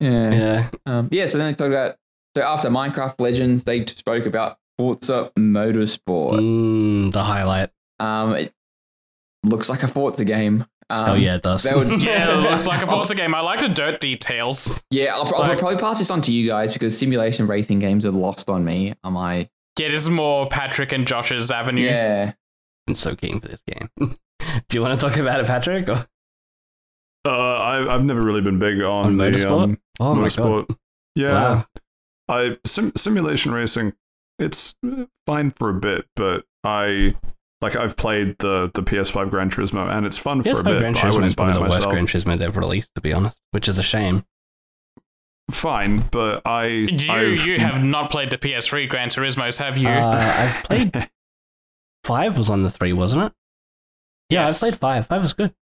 yeah, 0.00 0.34
yeah. 0.34 0.68
um, 0.86 1.08
yeah. 1.12 1.26
So 1.26 1.38
then 1.38 1.46
they 1.46 1.54
talked 1.54 1.70
about 1.72 1.96
so 2.36 2.42
after 2.42 2.70
Minecraft 2.70 3.20
Legends, 3.20 3.62
they 3.62 3.86
spoke 3.86 4.26
about 4.26 4.58
Forza 4.78 5.32
Motorsport. 5.38 6.38
Mm, 6.40 7.12
the 7.12 7.22
highlight. 7.22 7.70
Um, 8.00 8.34
it 8.34 8.54
looks 9.44 9.68
like 9.68 9.82
a 9.82 9.88
Forza 9.88 10.24
game. 10.24 10.64
Um, 10.90 11.10
oh 11.10 11.14
yeah, 11.14 11.34
it 11.34 11.42
does. 11.42 11.64
that 11.64 11.76
would- 11.76 12.02
Yeah, 12.02 12.32
it 12.38 12.40
looks 12.40 12.66
like 12.66 12.82
a 12.82 12.86
Forza 12.86 13.14
game. 13.14 13.34
I 13.34 13.40
like 13.40 13.60
the 13.60 13.68
dirt 13.68 14.00
details. 14.00 14.80
Yeah, 14.90 15.14
I'll, 15.16 15.26
I'll 15.34 15.40
Like- 15.48 15.58
probably 15.58 15.76
pass 15.78 15.98
this 15.98 16.10
on 16.10 16.22
to 16.22 16.32
you 16.32 16.48
guys 16.48 16.72
because 16.72 16.96
simulation 16.96 17.46
racing 17.46 17.78
games 17.80 18.06
are 18.06 18.10
lost 18.10 18.48
on 18.48 18.64
me. 18.64 18.94
Am 19.04 19.16
I? 19.16 19.50
Yeah, 19.78 19.88
this 19.90 20.02
is 20.02 20.10
more 20.10 20.48
Patrick 20.48 20.92
and 20.92 21.06
Josh's 21.06 21.50
avenue. 21.50 21.84
Yeah. 21.84 22.32
I'm 22.88 22.94
so 22.94 23.14
keen 23.14 23.40
for 23.40 23.48
this 23.48 23.62
game. 23.62 23.90
do 23.98 24.76
you 24.78 24.80
want 24.82 24.98
to 24.98 25.06
talk 25.08 25.18
about 25.18 25.40
it, 25.40 25.46
Patrick? 25.46 25.88
Or? 25.88 26.06
Uh, 27.26 27.30
I, 27.30 27.94
I've 27.94 28.04
never 28.04 28.22
really 28.22 28.40
been 28.40 28.58
big 28.58 28.80
on, 28.80 29.06
On 29.06 29.16
the 29.18 29.24
motorsport? 29.24 29.62
um, 29.64 29.78
Oh 30.00 30.14
my 30.14 30.28
god! 30.28 30.66
Yeah, 31.16 31.32
Wow. 31.32 31.66
I 32.28 32.56
sim- 32.64 32.92
simulation 32.96 33.52
racing. 33.52 33.92
It's 34.38 34.76
uh, 34.86 35.06
fine 35.26 35.50
for 35.50 35.68
a 35.70 35.74
bit, 35.74 36.06
but 36.14 36.44
I 36.64 37.14
Like 37.60 37.74
I've 37.76 37.96
played 37.96 38.36
the 38.38 38.70
the 38.72 38.82
PS5 38.82 39.30
Gran 39.30 39.50
Turismo, 39.50 39.90
and 39.90 40.06
it's 40.06 40.16
fun 40.18 40.42
for 40.42 40.50
PS5 40.50 40.58
a 40.60 40.62
bit. 40.62 40.78
Gran 40.78 40.92
but 40.92 40.98
I 40.98 41.02
Turismo 41.02 41.08
is 41.08 41.14
wouldn't 41.14 41.36
buy 41.36 41.44
probably 41.44 41.50
it 41.50 41.54
the 41.54 41.60
worst 41.62 41.78
myself. 41.78 41.92
Gran 41.92 42.06
Turismo 42.06 42.38
they've 42.38 42.56
released, 42.56 42.90
to 42.94 43.00
be 43.00 43.12
honest, 43.12 43.38
which 43.50 43.68
is 43.68 43.78
a 43.78 43.82
shame. 43.82 44.24
Fine, 45.50 46.04
but 46.12 46.46
I 46.46 46.66
You 46.66 47.10
I've, 47.10 47.46
you 47.46 47.58
have 47.58 47.82
not 47.82 48.10
played 48.10 48.30
the 48.30 48.36
PS3 48.38 48.86
Gran 48.88 49.08
Turismos, 49.08 49.58
have 49.58 49.78
you? 49.78 49.88
Uh, 49.88 50.34
I've 50.38 50.64
played 50.64 51.08
five 52.04 52.36
was 52.36 52.50
on 52.50 52.62
the 52.64 52.70
three, 52.70 52.92
wasn't 52.92 53.22
it? 53.24 53.32
Yeah, 54.30 54.42
Yes. 54.42 54.62
I 54.62 54.66
played 54.68 54.78
five. 54.78 55.06
Five 55.06 55.22
was 55.22 55.32
good. 55.32 55.54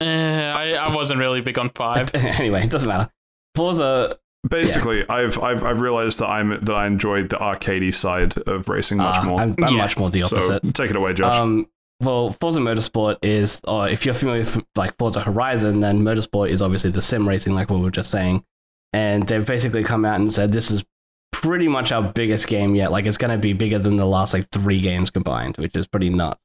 Uh, 0.00 0.04
I, 0.04 0.72
I 0.72 0.94
wasn't 0.94 1.20
really 1.20 1.40
big 1.40 1.58
on 1.58 1.68
five. 1.70 2.10
anyway, 2.14 2.64
it 2.64 2.70
doesn't 2.70 2.88
matter. 2.88 3.10
Forza, 3.54 4.18
basically 4.48 5.08
I've 5.08 5.38
I've 5.38 5.62
I've 5.62 5.80
realized 5.80 6.18
that 6.20 6.28
I'm 6.28 6.50
that 6.60 6.72
I 6.74 6.86
enjoyed 6.86 7.28
the 7.30 7.36
arcadey 7.36 7.94
side 7.94 8.36
of 8.46 8.68
racing 8.68 8.98
much 8.98 9.16
uh, 9.18 9.24
more. 9.24 9.40
I'm, 9.40 9.54
I'm 9.62 9.74
Yeah. 9.74 9.82
much 9.82 9.96
more 9.96 10.08
the 10.10 10.24
so 10.24 10.36
opposite. 10.36 10.74
take 10.74 10.90
it 10.90 10.96
away, 10.96 11.12
Josh. 11.14 11.36
Um, 11.36 11.68
well, 12.00 12.32
Forza 12.32 12.58
Motorsport 12.58 13.18
is, 13.22 13.60
or 13.68 13.88
if 13.88 14.04
you're 14.04 14.14
familiar 14.14 14.40
with 14.40 14.64
like 14.74 14.96
Forza 14.98 15.20
Horizon, 15.20 15.80
then 15.80 16.00
Motorsport 16.00 16.48
is 16.50 16.60
obviously 16.60 16.90
the 16.90 17.02
sim 17.02 17.28
racing, 17.28 17.54
like 17.54 17.70
we 17.70 17.78
were 17.78 17.92
just 17.92 18.10
saying. 18.10 18.44
And 18.92 19.26
they've 19.26 19.46
basically 19.46 19.84
come 19.84 20.04
out 20.04 20.18
and 20.20 20.32
said 20.32 20.52
this 20.52 20.70
is 20.70 20.84
pretty 21.30 21.68
much 21.68 21.92
our 21.92 22.02
biggest 22.02 22.48
game 22.48 22.74
yet. 22.74 22.90
Like 22.90 23.06
it's 23.06 23.16
going 23.16 23.30
to 23.30 23.38
be 23.38 23.52
bigger 23.52 23.78
than 23.78 23.96
the 23.96 24.04
last 24.06 24.34
like 24.34 24.48
three 24.50 24.80
games 24.80 25.10
combined, 25.10 25.56
which 25.58 25.76
is 25.76 25.86
pretty 25.86 26.10
nuts. 26.10 26.40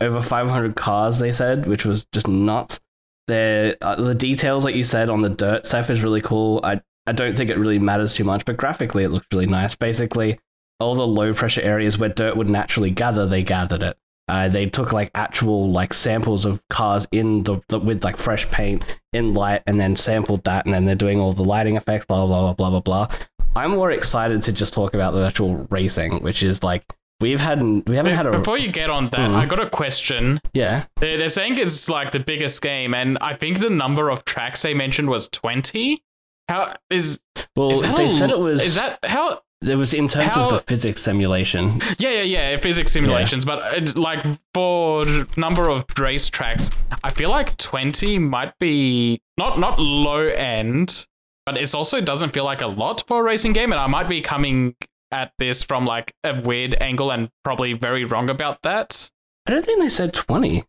Over 0.00 0.20
500 0.20 0.76
cars, 0.76 1.18
they 1.18 1.32
said, 1.32 1.66
which 1.66 1.86
was 1.86 2.04
just 2.12 2.28
nuts. 2.28 2.78
The 3.26 3.78
uh, 3.80 3.96
the 3.96 4.14
details, 4.14 4.64
like 4.64 4.74
you 4.74 4.84
said, 4.84 5.08
on 5.08 5.22
the 5.22 5.30
dirt 5.30 5.64
stuff 5.64 5.88
is 5.88 6.02
really 6.02 6.20
cool. 6.20 6.60
I 6.62 6.82
I 7.06 7.12
don't 7.12 7.36
think 7.36 7.50
it 7.50 7.58
really 7.58 7.78
matters 7.78 8.14
too 8.14 8.24
much, 8.24 8.44
but 8.44 8.56
graphically 8.56 9.04
it 9.04 9.10
looks 9.10 9.26
really 9.32 9.46
nice. 9.46 9.74
Basically, 9.74 10.38
all 10.80 10.94
the 10.94 11.06
low 11.06 11.34
pressure 11.34 11.60
areas 11.60 11.98
where 11.98 12.08
dirt 12.08 12.36
would 12.36 12.48
naturally 12.48 12.90
gather, 12.90 13.26
they 13.26 13.42
gathered 13.42 13.82
it. 13.82 13.96
Uh, 14.26 14.48
they 14.48 14.64
took 14.66 14.90
like 14.92 15.10
actual 15.14 15.70
like 15.70 15.92
samples 15.92 16.46
of 16.46 16.62
cars 16.70 17.06
in 17.12 17.42
the, 17.42 17.60
the 17.68 17.78
with 17.78 18.02
like 18.02 18.16
fresh 18.16 18.48
paint 18.50 18.82
in 19.12 19.34
light, 19.34 19.62
and 19.66 19.78
then 19.78 19.96
sampled 19.96 20.42
that, 20.44 20.64
and 20.64 20.72
then 20.72 20.86
they're 20.86 20.94
doing 20.94 21.20
all 21.20 21.34
the 21.34 21.44
lighting 21.44 21.76
effects, 21.76 22.06
blah 22.06 22.26
blah 22.26 22.54
blah 22.54 22.70
blah 22.70 22.80
blah 22.80 23.06
blah. 23.08 23.16
I'm 23.54 23.72
more 23.72 23.90
excited 23.90 24.42
to 24.44 24.52
just 24.52 24.72
talk 24.72 24.94
about 24.94 25.12
the 25.12 25.20
actual 25.26 25.66
racing, 25.70 26.22
which 26.22 26.42
is 26.42 26.62
like 26.62 26.84
we've 27.20 27.38
had 27.38 27.62
we 27.86 27.96
haven't 27.96 28.14
had 28.14 28.26
a 28.26 28.30
Before 28.30 28.56
you 28.56 28.70
get 28.70 28.88
on 28.88 29.10
that, 29.10 29.30
Mhm. 29.30 29.34
I 29.36 29.44
got 29.44 29.60
a 29.60 29.68
question. 29.68 30.40
yeah 30.54 30.86
They're, 30.96 31.18
they're 31.18 31.28
saying 31.28 31.58
it's 31.58 31.90
like 31.90 32.10
the 32.12 32.18
biggest 32.20 32.62
game, 32.62 32.94
and 32.94 33.18
I 33.20 33.34
think 33.34 33.60
the 33.60 33.68
number 33.70 34.08
of 34.08 34.24
tracks 34.24 34.62
they 34.62 34.72
mentioned 34.72 35.10
was 35.10 35.28
twenty. 35.28 36.02
How 36.48 36.74
is 36.90 37.20
well 37.56 37.70
is 37.70 37.82
they 37.82 38.06
a- 38.06 38.10
said 38.10 38.30
it 38.30 38.38
was 38.38 38.64
is 38.64 38.74
that 38.74 38.98
how 39.04 39.40
it 39.62 39.76
was 39.76 39.94
in 39.94 40.08
terms 40.08 40.36
of 40.36 40.50
the 40.50 40.58
physics 40.58 41.00
simulation. 41.02 41.80
Yeah, 41.98 42.10
yeah, 42.10 42.22
yeah, 42.50 42.56
physics 42.58 42.92
simulations, 42.92 43.44
but 43.46 43.78
it's 43.78 43.96
like 43.96 44.22
for 44.52 45.04
number 45.36 45.70
of 45.70 45.86
race 45.98 46.28
tracks, 46.28 46.70
I 47.02 47.10
feel 47.10 47.30
like 47.30 47.56
20 47.56 48.18
might 48.18 48.58
be 48.58 49.20
not 49.38 49.58
not 49.58 49.78
low 49.78 50.26
end, 50.26 51.06
but 51.46 51.56
it 51.56 51.74
also 51.74 52.00
doesn't 52.00 52.30
feel 52.34 52.44
like 52.44 52.60
a 52.60 52.66
lot 52.66 53.04
for 53.06 53.20
a 53.20 53.22
racing 53.22 53.54
game 53.54 53.72
and 53.72 53.80
I 53.80 53.86
might 53.86 54.08
be 54.08 54.20
coming 54.20 54.74
at 55.10 55.32
this 55.38 55.62
from 55.62 55.84
like 55.86 56.12
a 56.24 56.38
weird 56.40 56.74
angle 56.80 57.10
and 57.10 57.30
probably 57.42 57.72
very 57.72 58.04
wrong 58.04 58.28
about 58.28 58.60
that. 58.62 59.10
I 59.46 59.52
don't 59.52 59.64
think 59.64 59.80
they 59.80 59.88
said 59.88 60.12
twenty 60.12 60.64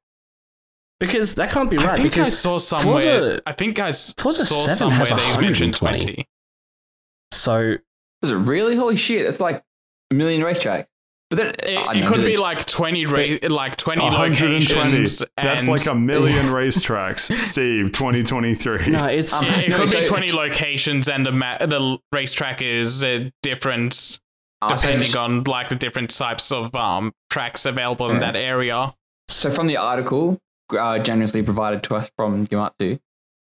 because 0.99 1.35
that 1.35 1.51
can't 1.51 1.69
be 1.69 1.77
right. 1.77 1.85
I 1.87 1.89
right 1.91 1.99
think 2.01 2.17
I 2.17 2.29
saw 2.29 2.57
somewhere 2.57 2.83
Forza- 2.99 3.41
I 3.45 3.51
think 3.53 3.79
I 3.79 3.89
s- 3.89 4.13
Forza 4.17 4.45
saw 4.45 4.67
somewhere 4.67 5.05
they 5.05 5.41
mentioned 5.41 5.73
20. 5.75 6.27
so 7.31 7.75
Was 8.21 8.31
it 8.31 8.35
really? 8.35 8.75
Holy 8.75 8.95
shit! 8.95 9.25
That's 9.25 9.39
like 9.39 9.63
a 10.11 10.15
million 10.15 10.41
racetracks. 10.41 10.87
But 11.31 11.37
then 11.37 11.47
It, 11.63 11.97
it 12.03 12.07
could 12.07 12.23
be 12.23 12.37
like 12.37 12.63
20 12.65 13.07
ra- 13.07 13.37
like 13.49 13.77
20 13.77 13.99
120. 14.01 14.53
locations 14.59 15.23
That's 15.35 15.63
and 15.63 15.71
like 15.71 15.87
a 15.89 15.95
million 15.95 16.45
racetracks. 16.53 17.35
Steve, 17.35 17.91
2023. 17.91 18.87
no, 18.91 19.05
it's 19.07 19.33
Um, 19.33 19.59
it 19.59 19.69
No, 19.69 19.77
could 19.77 19.89
so 19.89 19.99
be 20.01 20.05
20 20.05 20.25
it's- 20.27 20.35
locations 20.35 21.09
and 21.09 21.25
the 21.25 21.31
ma- 21.31 21.57
the 21.57 21.97
racetrack 22.11 22.61
is 22.61 23.03
uh, 23.03 23.29
different 23.41 24.19
Ah, 24.61 24.67
depending 24.67 25.17
on 25.17 25.43
like 25.45 25.67
the 25.69 25.75
different 25.75 26.11
types 26.15 26.51
of 26.51 26.73
um 26.75 27.11
tracks 27.31 27.65
available 27.65 28.09
in 28.09 28.15
Yeah. 28.21 28.31
that 28.31 28.35
area. 28.37 28.93
So 29.27 29.51
from 29.51 29.65
the 29.67 29.77
article 29.77 30.39
uh, 30.77 30.99
generously 30.99 31.43
provided 31.43 31.83
to 31.83 31.95
us 31.95 32.09
from 32.17 32.47
Gematsu, 32.47 32.99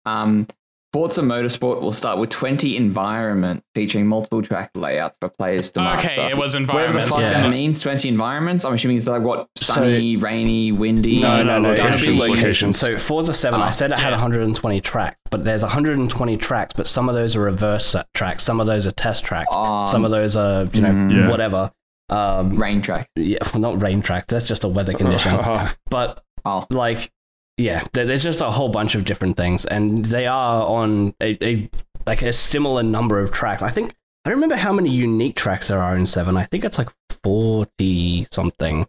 um, 0.05 0.47
Forza 0.93 1.21
Motorsport 1.21 1.81
will 1.81 1.91
start 1.91 2.19
with 2.19 2.29
20 2.29 2.77
environments 2.77 3.65
featuring 3.75 4.07
multiple 4.07 4.41
track 4.41 4.71
layouts 4.75 5.17
for 5.19 5.27
players 5.27 5.69
to 5.71 5.81
master. 5.81 6.07
Okay, 6.21 6.29
it 6.31 6.37
was 6.37 6.53
Whatever 6.55 6.67
the 6.67 6.71
environments. 7.01 7.09
fuck 7.09 7.19
Yeah. 7.19 7.41
that 7.41 7.49
means, 7.49 7.81
20 7.81 8.07
environments. 8.07 8.63
I'm 8.63 8.71
assuming 8.73 8.95
it's 8.97 9.07
like 9.07 9.21
what 9.21 9.49
sunny, 9.57 10.15
rainy, 10.15 10.71
windy. 10.71 11.19
No, 11.21 11.43
no, 11.43 11.59
no. 11.59 11.71
It's 11.71 11.81
locations, 11.83 12.01
actually 12.01 12.17
location. 12.19 12.37
locations. 12.69 12.79
So 12.79 12.97
Forza 12.97 13.33
7, 13.33 13.59
I 13.59 13.67
Ah, 13.67 13.69
said 13.71 13.91
it 13.91 13.99
had 13.99 14.11
120 14.11 14.79
tracks, 14.79 15.17
but 15.29 15.43
there's 15.43 15.63
120 15.63 16.37
tracks, 16.37 16.71
but 16.73 16.87
some 16.87 17.09
of 17.09 17.15
those 17.15 17.35
are 17.35 17.41
reverse 17.41 17.85
set 17.87 18.05
tracks, 18.13 18.43
some 18.43 18.61
of 18.61 18.67
those 18.67 18.87
are 18.87 18.91
test 18.91 19.25
tracks, 19.25 19.53
Um, 19.53 19.87
some 19.87 20.05
of 20.05 20.11
those 20.11 20.37
are, 20.37 20.63
you 20.71 20.79
know, 20.79 20.89
mm, 20.91 21.11
Yeah. 21.13 21.29
whatever. 21.29 21.71
Um, 22.07 22.51
rain 22.55 22.81
track. 22.81 23.09
yeah, 23.17 23.39
well, 23.53 23.59
not 23.73 23.81
rain 23.81 24.01
tracks, 24.01 24.27
that's 24.27 24.47
just 24.47 24.63
a 24.63 24.69
weather 24.69 24.93
condition. 24.93 25.37
but, 25.89 26.23
Oh, 26.45 26.65
like, 26.69 27.11
yeah, 27.57 27.85
there's 27.93 28.23
just 28.23 28.41
a 28.41 28.51
whole 28.51 28.69
bunch 28.69 28.95
of 28.95 29.05
different 29.05 29.37
things, 29.37 29.65
and 29.65 30.05
they 30.05 30.27
are 30.27 30.65
on 30.65 31.15
a, 31.21 31.37
a 31.43 31.69
like 32.05 32.21
a 32.21 32.33
similar 32.33 32.83
number 32.83 33.19
of 33.19 33.31
tracks. 33.31 33.63
I 33.63 33.69
think, 33.69 33.95
I 34.23 34.29
don't 34.29 34.37
remember 34.37 34.55
how 34.55 34.71
many 34.71 34.89
unique 34.89 35.35
tracks 35.35 35.69
there 35.69 35.79
are 35.79 35.97
in 35.97 36.05
7. 36.05 36.37
I 36.37 36.45
think 36.45 36.63
it's 36.63 36.77
like 36.77 36.89
40 37.23 38.27
something. 38.31 38.85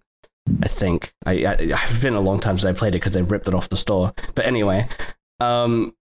I 0.63 0.69
think 0.69 1.13
I, 1.25 1.45
I 1.45 1.57
it's 1.59 1.99
been 1.99 2.15
a 2.15 2.21
long 2.21 2.39
time 2.39 2.59
since 2.59 2.69
I 2.69 2.79
played 2.79 2.95
it 2.95 2.99
because 2.99 3.15
they 3.15 3.23
ripped 3.23 3.49
it 3.49 3.55
off 3.55 3.69
the 3.69 3.77
store. 3.77 4.13
But 4.35 4.47
anyway, 4.47 4.89
um, 5.41 5.95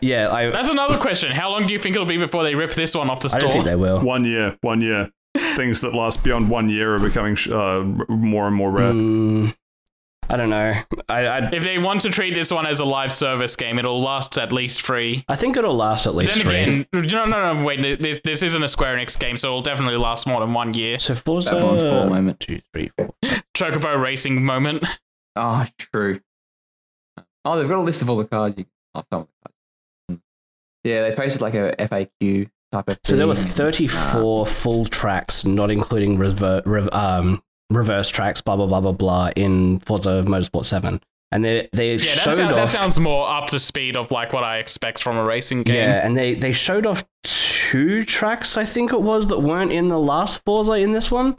yeah, 0.00 0.30
I 0.30 0.50
That's 0.50 0.68
another 0.68 0.98
question. 0.98 1.32
How 1.32 1.50
long 1.50 1.66
do 1.66 1.74
you 1.74 1.78
think 1.78 1.94
it'll 1.94 2.06
be 2.06 2.16
before 2.16 2.42
they 2.42 2.54
rip 2.54 2.72
this 2.72 2.94
one 2.94 3.10
off 3.10 3.20
the 3.20 3.30
I 3.34 3.38
don't 3.38 3.50
think 3.50 3.62
store? 3.64 3.70
they 3.70 3.76
will. 3.76 4.00
one 4.00 4.24
year, 4.24 4.56
one 4.62 4.80
year. 4.80 5.10
Things 5.54 5.80
that 5.82 5.94
last 5.94 6.24
beyond 6.24 6.48
one 6.48 6.68
year 6.68 6.96
are 6.96 6.98
becoming 6.98 7.36
uh, 7.52 7.82
more 8.08 8.46
and 8.46 8.56
more 8.56 8.70
rare. 8.70 8.92
Mm, 8.92 9.54
I 10.32 10.36
don't 10.36 10.48
know. 10.50 10.72
I, 11.08 11.26
I 11.26 11.50
If 11.52 11.64
they 11.64 11.78
want 11.78 12.02
to 12.02 12.10
treat 12.10 12.34
this 12.34 12.52
one 12.52 12.64
as 12.64 12.78
a 12.78 12.84
live 12.84 13.12
service 13.12 13.56
game, 13.56 13.80
it'll 13.80 14.00
last 14.00 14.38
at 14.38 14.52
least 14.52 14.80
three. 14.80 15.24
I 15.28 15.34
think 15.34 15.56
it'll 15.56 15.74
last 15.74 16.06
at 16.06 16.14
least 16.14 16.34
Then 16.34 16.42
three. 16.44 16.62
again, 16.62 16.86
no, 16.92 17.24
no, 17.24 17.52
no, 17.54 17.64
wait. 17.64 18.00
This, 18.00 18.18
this 18.24 18.42
isn't 18.44 18.62
a 18.62 18.68
Square 18.68 18.96
Enix 18.96 19.18
game, 19.18 19.36
so 19.36 19.48
it'll 19.48 19.60
definitely 19.62 19.96
last 19.96 20.28
more 20.28 20.38
than 20.40 20.52
one 20.54 20.72
year. 20.72 21.00
so 21.00 21.16
Forza 21.16 21.50
that 21.50 21.64
one's 21.64 21.82
ball 21.82 22.06
moment. 22.08 22.38
two, 22.38 22.60
three, 22.72 22.92
four. 22.96 23.12
Chocobo 23.56 24.00
racing 24.00 24.44
moment. 24.44 24.84
Oh, 25.34 25.66
true. 25.78 26.20
Oh, 27.44 27.58
they've 27.58 27.68
got 27.68 27.78
a 27.78 27.82
list 27.82 28.00
of 28.02 28.08
all 28.10 28.16
the 28.16 28.24
cards. 28.26 28.56
You, 28.56 28.66
oh, 28.94 29.02
some 29.12 29.22
of 29.22 29.26
the 29.42 29.50
cards. 30.08 30.22
Yeah, 30.84 31.08
they 31.08 31.14
posted 31.16 31.40
like 31.42 31.54
a 31.54 31.74
FAQ 31.76 32.48
type 32.72 32.88
of. 32.88 32.98
So 33.04 33.16
there 33.16 33.26
were 33.26 33.34
thing. 33.34 33.50
34 33.52 34.46
full 34.46 34.84
tracks, 34.86 35.44
not 35.44 35.70
including 35.70 36.18
rever- 36.18 36.62
rev- 36.64 36.88
um, 36.92 37.42
reverse 37.70 38.08
tracks, 38.08 38.40
blah 38.40 38.56
blah 38.56 38.66
blah 38.66 38.80
blah 38.80 38.92
blah, 38.92 39.30
in 39.36 39.80
Forza 39.80 40.24
Motorsport 40.26 40.64
7. 40.66 41.00
And 41.32 41.44
they 41.44 41.68
they 41.72 41.92
Yeah, 41.94 41.98
showed 41.98 42.30
that, 42.32 42.34
sound, 42.36 42.50
that 42.56 42.70
sounds 42.70 42.98
more 42.98 43.30
up 43.30 43.46
to 43.48 43.58
speed 43.60 43.96
of 43.96 44.10
like 44.10 44.32
what 44.32 44.42
I 44.42 44.58
expect 44.58 45.00
from 45.02 45.16
a 45.16 45.22
racing 45.24 45.62
game. 45.62 45.76
Yeah, 45.76 46.04
and 46.04 46.16
they 46.16 46.34
they 46.34 46.52
showed 46.52 46.86
off 46.86 47.04
two 47.22 48.04
tracks, 48.04 48.56
I 48.56 48.64
think 48.64 48.92
it 48.92 49.00
was, 49.00 49.28
that 49.28 49.38
weren't 49.40 49.72
in 49.72 49.88
the 49.88 49.98
last 49.98 50.44
Forza 50.44 50.72
in 50.72 50.92
this 50.92 51.10
one. 51.10 51.36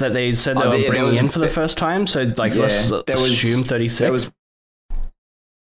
That 0.00 0.12
they 0.12 0.32
said 0.32 0.56
they 0.56 0.62
Oh, 0.62 0.64
were 0.64 0.70
there- 0.72 0.80
there 0.82 0.90
bringing 0.90 1.08
was- 1.08 1.18
in 1.20 1.28
for 1.28 1.38
the 1.40 1.48
first 1.48 1.78
time. 1.78 2.06
So 2.06 2.22
like, 2.36 2.54
Yeah, 2.54 2.62
let's 2.62 2.88
there 2.88 3.16
was- 3.16 3.32
assume 3.32 3.62
36. 3.64 3.98
There 4.00 4.12
was. 4.12 4.30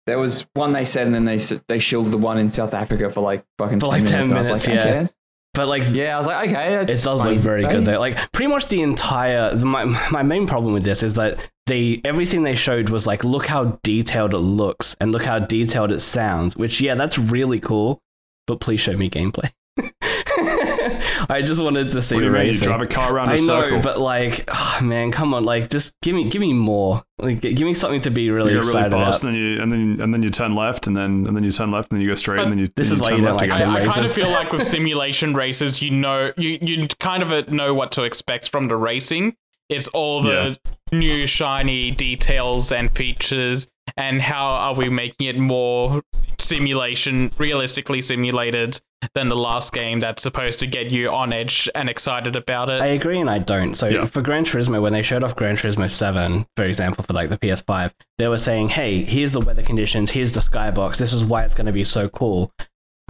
There 0.07 0.17
was 0.17 0.47
one 0.53 0.71
they 0.73 0.85
said, 0.85 1.05
and 1.07 1.13
then 1.15 1.25
they 1.25 1.37
they 1.67 1.79
shielded 1.79 2.13
the 2.13 2.17
one 2.17 2.37
in 2.37 2.47
South 2.49 2.73
Africa 2.73 3.11
for 3.11 3.19
like 3.21 3.43
fucking 3.57 3.79
For 3.81 3.87
like 3.87 4.05
10 4.05 4.21
and 4.23 4.33
I 4.33 4.37
was 4.37 4.45
minutes, 4.47 4.67
like, 4.67 4.75
yeah. 4.75 5.07
But 5.57 5.67
like, 5.67 5.89
Yeah, 5.89 6.15
I 6.15 6.17
was 6.19 6.27
like, 6.27 6.49
okay, 6.49 6.75
it 6.75 6.85
does 6.85 7.05
look 7.25 7.37
very 7.39 7.63
good 7.63 7.83
though. 7.83 7.99
Like 7.99 8.31
pretty 8.31 8.49
much 8.49 8.67
the 8.67 8.81
entire 8.81 9.55
my 9.55 9.85
my 10.11 10.23
main 10.23 10.47
problem 10.47 10.73
with 10.73 10.83
this 10.83 11.03
is 11.03 11.15
that 11.15 11.39
they 11.65 11.99
everything 12.05 12.43
they 12.43 12.55
showed 12.55 12.89
was 12.89 13.07
like 13.07 13.23
look 13.23 13.47
how 13.47 13.79
detailed 13.83 14.33
it 14.33 14.37
looks 14.37 14.95
and 15.01 15.11
look 15.11 15.25
how 15.25 15.39
detailed 15.39 15.91
it 15.91 15.99
sounds. 15.99 16.55
Which 16.55 16.79
yeah, 16.79 16.95
that's 16.95 17.17
really 17.17 17.59
cool. 17.59 17.99
But 18.45 18.61
please 18.61 18.79
show 18.79 18.95
me 18.95 19.09
gameplay. 19.09 19.51
I 21.29 21.41
just 21.41 21.61
wanted 21.61 21.89
to 21.89 22.01
see 22.01 22.15
What 22.15 22.21
do 22.21 22.25
you 22.27 22.31
mean? 22.31 22.41
You 22.41 22.47
racing. 22.49 22.67
drive 22.67 22.81
a 22.81 22.87
car 22.87 23.13
around 23.13 23.29
a 23.29 23.33
I 23.33 23.35
know, 23.35 23.41
circle. 23.41 23.79
but 23.81 23.99
like, 23.99 24.43
oh, 24.47 24.79
man, 24.81 25.11
come 25.11 25.33
on, 25.33 25.43
like, 25.43 25.69
just 25.69 25.93
give 26.01 26.15
me, 26.15 26.29
give 26.29 26.41
me 26.41 26.53
more. 26.53 27.03
Like, 27.19 27.41
give 27.41 27.59
me 27.61 27.73
something 27.73 28.01
to 28.01 28.11
be 28.11 28.29
really 28.29 28.53
you 28.53 28.61
go 28.61 28.67
really 28.67 28.69
excited 28.85 28.91
fast, 28.91 29.23
about. 29.23 29.29
and 29.29 29.35
then 29.37 29.41
you 29.43 29.61
and 29.61 29.71
then 29.71 30.01
and 30.03 30.13
then 30.13 30.23
you 30.23 30.29
turn 30.29 30.53
left, 30.55 30.87
and 30.87 30.95
then 30.95 31.25
and 31.27 31.35
then 31.35 31.43
you 31.43 31.51
turn 31.51 31.71
left, 31.71 31.91
and 31.91 31.97
then 31.97 32.03
you 32.03 32.11
go 32.11 32.15
straight, 32.15 32.41
and 32.41 32.51
then 32.51 32.59
you. 32.59 32.67
This 32.75 32.89
then 32.89 32.95
is 32.95 33.01
why 33.01 33.09
turn 33.09 33.19
you 33.19 33.25
don't 33.25 33.33
left 33.37 33.41
like 33.41 33.49
again. 33.49 33.59
sim 33.59 33.69
I, 33.69 33.73
I 33.73 33.85
kind 33.85 33.89
of 33.89 33.97
races. 33.97 34.15
feel 34.15 34.29
like 34.29 34.51
with 34.53 34.63
simulation 34.77 35.33
races, 35.33 35.81
you 35.81 35.89
know, 35.91 36.31
you 36.37 36.57
you 36.61 36.87
kind 36.99 37.23
of 37.23 37.31
uh, 37.31 37.41
know 37.49 37.73
what 37.73 37.91
to 37.93 38.03
expect 38.03 38.49
from 38.49 38.67
the 38.67 38.75
racing. 38.75 39.35
It's 39.69 39.87
all 39.89 40.21
the 40.21 40.57
new 40.93 41.27
shiny 41.27 41.91
details 41.91 42.71
and 42.71 42.95
features, 42.95 43.67
and 43.97 44.21
how 44.21 44.45
are 44.45 44.75
we 44.75 44.87
making 44.87 45.27
it 45.27 45.37
more 45.37 46.03
simulation, 46.39 47.31
realistically 47.37 48.01
simulated, 48.01 48.79
than 49.13 49.27
the 49.27 49.35
last 49.35 49.73
game 49.73 49.99
that's 49.99 50.23
supposed 50.23 50.59
to 50.59 50.67
get 50.67 50.89
you 50.91 51.09
on 51.09 51.31
edge 51.31 51.69
and 51.75 51.87
excited 51.89 52.35
about 52.35 52.69
it. 52.69 52.81
I 52.81 52.87
agree 52.87 53.19
and 53.19 53.29
I 53.29 53.37
don't. 53.39 53.75
So 53.75 53.87
Yeah. 53.87 54.05
for 54.05 54.21
Gran 54.21 54.43
Turismo, 54.43 54.81
when 54.81 54.93
they 54.93 55.03
showed 55.03 55.23
off 55.23 55.35
Gran 55.35 55.55
Turismo 55.55 55.89
7, 55.91 56.47
for 56.55 56.65
example, 56.65 57.03
for 57.03 57.13
like 57.13 57.29
the 57.29 57.37
PS5, 57.37 57.93
they 58.17 58.27
were 58.27 58.37
saying, 58.39 58.69
hey, 58.69 59.03
here's 59.03 59.31
the 59.31 59.39
weather 59.41 59.61
conditions, 59.61 60.11
here's 60.11 60.31
the 60.33 60.39
skybox, 60.39 60.97
this 60.97 61.13
is 61.13 61.23
why 61.23 61.43
it's 61.43 61.53
going 61.53 61.67
to 61.67 61.71
be 61.71 61.83
so 61.83 62.09
cool. 62.09 62.51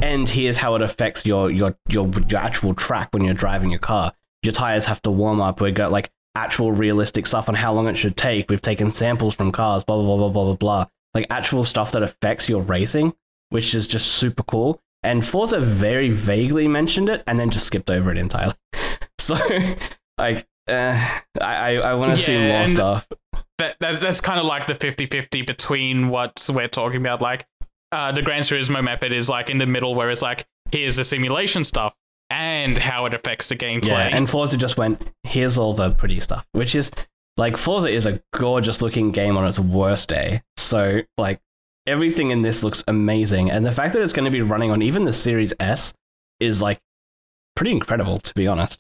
And 0.02 0.28
here's 0.30 0.58
how 0.58 0.76
it 0.76 0.82
affects 0.84 1.26
your, 1.26 1.50
your 1.50 1.76
your 1.90 2.08
your 2.30 2.40
actual 2.40 2.76
track 2.76 3.10
when 3.14 3.24
you're 3.24 3.34
driving 3.34 3.72
your 3.72 3.80
car. 3.80 4.14
Your 4.44 4.54
tires 4.54 4.86
have 4.86 5.02
to 5.04 5.10
warm 5.12 5.42
up. 5.42 5.60
We 5.60 5.72
got 5.72 5.92
like 5.92 6.12
actual 6.36 6.72
realistic 6.72 7.26
stuff 7.26 7.50
on 7.50 7.56
how 7.56 7.74
long 7.74 7.88
it 7.88 7.96
should 7.96 8.16
take. 8.16 8.48
We've 8.52 8.62
taken 8.62 8.92
samples 8.92 9.34
from 9.34 9.52
cars, 9.52 9.84
blah 9.84 9.96
blah 9.96 10.06
blah 10.06 10.18
blah 10.18 10.30
blah 10.30 10.44
blah 10.44 10.56
blah. 10.56 10.86
Like 11.16 11.26
actual 11.32 11.64
stuff 11.64 11.94
that 11.94 12.04
affects 12.04 12.48
your 12.48 12.62
racing, 12.62 13.16
which 13.50 13.74
is 13.74 13.88
just 13.88 14.06
super 14.08 14.44
cool. 14.44 14.80
And 15.08 15.26
Forza 15.26 15.60
very 15.62 16.10
vaguely 16.10 16.68
mentioned 16.68 17.08
it 17.08 17.24
and 17.28 17.40
then 17.40 17.50
just 17.50 17.66
skipped 17.66 17.90
over 17.90 18.12
it 18.12 18.18
entirely. 18.18 18.56
So, 19.20 19.36
like, 20.20 20.48
uh, 20.70 20.96
I 21.42 21.78
I, 21.78 21.96
want 21.96 22.16
to 22.16 22.22
see 22.22 22.38
more 22.38 22.68
stuff. 22.68 23.08
that, 23.58 23.76
that 23.80 24.00
that's 24.00 24.22
kind 24.22 24.40
of 24.40 24.46
like 24.46 24.68
the 24.68 24.76
50-50 24.76 25.46
between 25.46 26.10
what 26.10 26.48
we're 26.54 26.68
talking 26.68 27.02
about 27.02 27.20
like 27.20 27.46
uh, 27.92 28.12
the 28.12 28.22
Gran 28.22 28.42
Turismo 28.42 28.82
method 28.84 29.12
is 29.12 29.28
like 29.28 29.50
in 29.50 29.58
the 29.58 29.66
middle 29.66 29.96
where 29.96 30.12
it's 30.12 30.22
like 30.22 30.46
here's 30.72 30.98
the 30.98 31.04
simulation 31.04 31.64
stuff 31.64 31.96
and 32.30 32.78
how 32.78 33.06
it 33.06 33.14
affects 33.14 33.48
the 33.48 33.56
gameplay 33.56 33.88
Yeah, 33.88 34.16
and 34.16 34.30
Forza 34.30 34.56
just 34.56 34.78
went, 34.78 35.02
here's 35.24 35.58
all 35.58 35.74
the 35.74 35.92
pretty 35.92 36.20
stuff, 36.20 36.46
which 36.52 36.76
is 36.76 36.92
like 37.38 37.58
Forza 37.58 37.88
is 37.88 38.06
a 38.06 38.22
gorgeous 38.34 38.82
looking 38.82 39.12
game 39.12 39.36
on 39.38 39.48
its 39.48 39.60
worst 39.60 40.10
day. 40.10 40.42
So, 40.58 41.02
like, 41.18 41.40
everything 41.88 42.32
in 42.32 42.42
this 42.42 42.64
looks 42.64 42.84
amazing. 42.88 43.50
And 43.50 43.66
the 43.66 43.72
fact 43.72 43.94
that 43.94 44.02
it's 44.02 44.14
going 44.14 44.26
to 44.26 44.32
be 44.32 44.42
running 44.42 44.72
on 44.72 44.82
even 44.82 45.06
the 45.06 45.14
Series 45.14 45.54
S 45.60 45.94
is 46.40 46.62
like 46.62 46.80
pretty 47.56 47.72
incredible, 47.72 48.20
to 48.20 48.34
be 48.34 48.48
honest. 48.48 48.80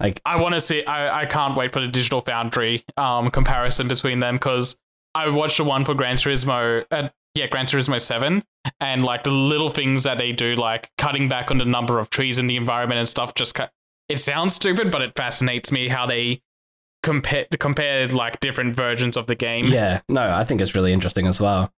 Like, 0.00 0.20
I 0.24 0.40
want 0.40 0.54
to 0.54 0.60
see 0.60 0.84
I, 0.84 1.22
I 1.22 1.26
can't 1.26 1.56
wait 1.56 1.72
for 1.72 1.80
the 1.80 1.88
Digital 1.88 2.20
Foundry 2.22 2.84
um 2.96 3.30
comparison 3.30 3.88
between 3.88 4.18
them 4.18 4.36
because 4.36 4.76
I 5.14 5.28
watched 5.28 5.58
the 5.58 5.64
one 5.64 5.84
for 5.84 5.94
Gran 5.94 6.16
Turismo 6.16 6.84
uh, 6.90 7.08
yeah 7.34 7.46
Gran 7.46 7.66
Turismo 7.66 8.00
7 8.00 8.42
and 8.80 9.02
like 9.02 9.24
the 9.24 9.30
little 9.30 9.70
things 9.70 10.04
that 10.04 10.18
they 10.18 10.32
do 10.32 10.54
like 10.54 10.90
cutting 10.98 11.28
back 11.28 11.50
on 11.50 11.58
the 11.58 11.64
number 11.64 11.98
of 11.98 12.10
trees 12.10 12.38
in 12.38 12.46
the 12.46 12.56
environment 12.56 12.98
and 12.98 13.08
stuff 13.08 13.34
just 13.34 13.54
ca- 13.54 13.70
it 14.08 14.18
sounds 14.18 14.54
stupid 14.54 14.90
but 14.90 15.02
it 15.02 15.12
fascinates 15.16 15.70
me 15.70 15.88
how 15.88 16.06
they 16.06 16.40
compare 17.02 17.46
compared 17.58 18.12
like 18.12 18.40
different 18.40 18.74
versions 18.74 19.16
of 19.16 19.26
the 19.26 19.34
game 19.34 19.66
yeah, 19.66 20.00
no, 20.08 20.30
I 20.30 20.44
think 20.44 20.60
it's 20.60 20.74
really 20.74 20.92
interesting 20.92 21.26
as 21.26 21.40
well. 21.40 21.72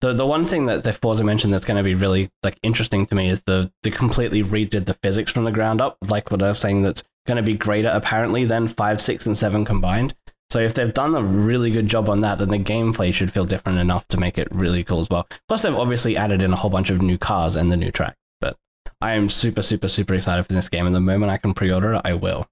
The 0.00 0.14
the 0.14 0.26
one 0.26 0.44
thing 0.46 0.66
that 0.66 0.84
the 0.84 0.92
Forza 0.92 1.24
mentioned 1.24 1.52
that's 1.52 1.64
going 1.64 1.76
to 1.76 1.82
be 1.82 1.94
really 1.94 2.30
like 2.42 2.58
interesting 2.62 3.04
to 3.06 3.14
me 3.14 3.28
is 3.28 3.42
the 3.42 3.70
they 3.82 3.90
completely 3.90 4.42
redid 4.42 4.86
the 4.86 4.94
physics 4.94 5.30
from 5.30 5.44
the 5.44 5.52
ground 5.52 5.80
up. 5.80 5.98
Like 6.08 6.30
what 6.30 6.42
I 6.42 6.48
was 6.48 6.58
saying, 6.58 6.82
that's 6.82 7.04
going 7.26 7.36
to 7.36 7.42
be 7.42 7.54
greater 7.54 7.90
apparently 7.92 8.44
than 8.44 8.66
five, 8.66 9.00
six, 9.00 9.26
and 9.26 9.36
seven 9.36 9.64
combined. 9.64 10.14
So 10.50 10.58
if 10.58 10.74
they've 10.74 10.92
done 10.92 11.14
a 11.14 11.22
really 11.22 11.70
good 11.70 11.86
job 11.86 12.08
on 12.08 12.22
that, 12.22 12.38
then 12.38 12.48
the 12.48 12.58
gameplay 12.58 13.14
should 13.14 13.32
feel 13.32 13.44
different 13.44 13.78
enough 13.78 14.08
to 14.08 14.18
make 14.18 14.36
it 14.36 14.48
really 14.50 14.82
cool 14.82 15.00
as 15.00 15.08
well. 15.08 15.28
Plus, 15.48 15.62
they've 15.62 15.74
obviously 15.74 16.16
added 16.16 16.42
in 16.42 16.52
a 16.52 16.56
whole 16.56 16.70
bunch 16.70 16.90
of 16.90 17.00
new 17.00 17.16
cars 17.16 17.54
and 17.54 17.70
the 17.70 17.76
new 17.76 17.92
track. 17.92 18.16
But 18.40 18.56
I 19.00 19.12
am 19.12 19.28
super, 19.28 19.62
super, 19.62 19.86
super 19.86 20.14
excited 20.14 20.44
for 20.44 20.52
this 20.52 20.68
game, 20.68 20.86
and 20.86 20.94
the 20.94 21.00
moment 21.00 21.30
I 21.30 21.36
can 21.36 21.54
pre-order 21.54 21.94
it, 21.94 22.02
I 22.04 22.14
will. 22.14 22.48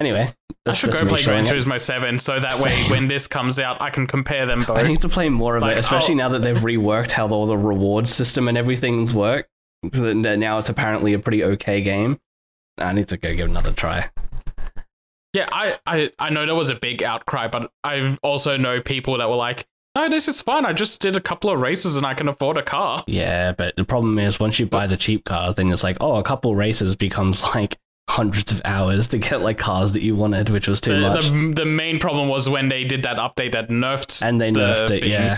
Anyway, 0.00 0.32
I 0.66 0.74
should 0.74 0.92
go 0.92 0.98
play 1.00 1.22
Gran 1.22 1.44
showing 1.44 1.58
it. 1.58 1.64
Turismo 1.64 1.80
7 1.80 2.18
so 2.18 2.38
that 2.38 2.60
way 2.60 2.88
when 2.90 3.08
this 3.08 3.26
comes 3.26 3.58
out 3.58 3.80
I 3.80 3.90
can 3.90 4.06
compare 4.06 4.46
them 4.46 4.64
both 4.64 4.78
I 4.78 4.82
need 4.82 5.00
to 5.02 5.08
play 5.08 5.28
more 5.28 5.56
of 5.56 5.62
Like, 5.62 5.76
it, 5.76 5.80
especially 5.80 6.14
oh- 6.14 6.18
now 6.18 6.28
that 6.30 6.40
they've 6.40 6.56
reworked 6.56 7.12
how 7.12 7.28
all 7.28 7.46
the 7.46 7.56
reward 7.56 8.08
system 8.08 8.48
and 8.48 8.58
everything's 8.58 9.14
work. 9.14 9.48
So 9.92 10.12
now 10.12 10.58
it's 10.58 10.68
apparently 10.68 11.12
a 11.14 11.18
pretty 11.18 11.44
okay 11.44 11.80
game. 11.80 12.18
I 12.78 12.92
need 12.92 13.08
to 13.08 13.16
go 13.16 13.34
give 13.34 13.48
another 13.48 13.72
try. 13.72 14.10
Yeah, 15.34 15.46
I, 15.52 15.78
I, 15.86 16.10
I 16.18 16.30
know 16.30 16.46
there 16.46 16.54
was 16.54 16.70
a 16.70 16.74
big 16.74 17.02
outcry, 17.02 17.48
but 17.48 17.70
I 17.84 18.16
also 18.22 18.56
know 18.56 18.80
people 18.80 19.18
that 19.18 19.28
were 19.28 19.36
like, 19.36 19.66
no, 19.94 20.08
this 20.08 20.26
is 20.26 20.40
fun. 20.40 20.64
I 20.64 20.72
just 20.72 21.00
did 21.00 21.16
a 21.16 21.20
couple 21.20 21.50
of 21.50 21.60
races 21.60 21.96
and 21.96 22.06
I 22.06 22.14
can 22.14 22.28
afford 22.28 22.56
a 22.56 22.62
car. 22.62 23.04
Yeah, 23.06 23.52
but 23.52 23.76
the 23.76 23.84
problem 23.84 24.18
is 24.18 24.40
once 24.40 24.58
you 24.58 24.66
buy 24.66 24.86
the 24.86 24.96
cheap 24.96 25.24
cars, 25.24 25.56
then 25.56 25.70
it's 25.70 25.82
like, 25.82 25.96
oh, 26.00 26.16
a 26.16 26.22
couple 26.22 26.54
races 26.56 26.94
becomes 26.96 27.42
like 27.54 27.78
hundreds 28.08 28.50
of 28.52 28.62
hours 28.64 29.08
to 29.08 29.18
get 29.18 29.42
like 29.42 29.58
cars 29.58 29.92
that 29.92 30.02
you 30.02 30.16
wanted, 30.16 30.48
which 30.48 30.66
was 30.66 30.80
too 30.80 30.94
The, 30.94 31.00
much. 31.00 31.28
the, 31.28 31.52
the 31.56 31.64
main 31.66 31.98
problem 31.98 32.28
was 32.28 32.48
when 32.48 32.68
they 32.68 32.84
did 32.84 33.02
that 33.02 33.18
update 33.18 33.52
that 33.52 33.68
nerfed 33.68 34.24
and 34.24 34.40
they 34.40 34.50
the 34.50 34.60
nerfed 34.60 34.90
it, 34.90 35.04
yeah. 35.04 35.32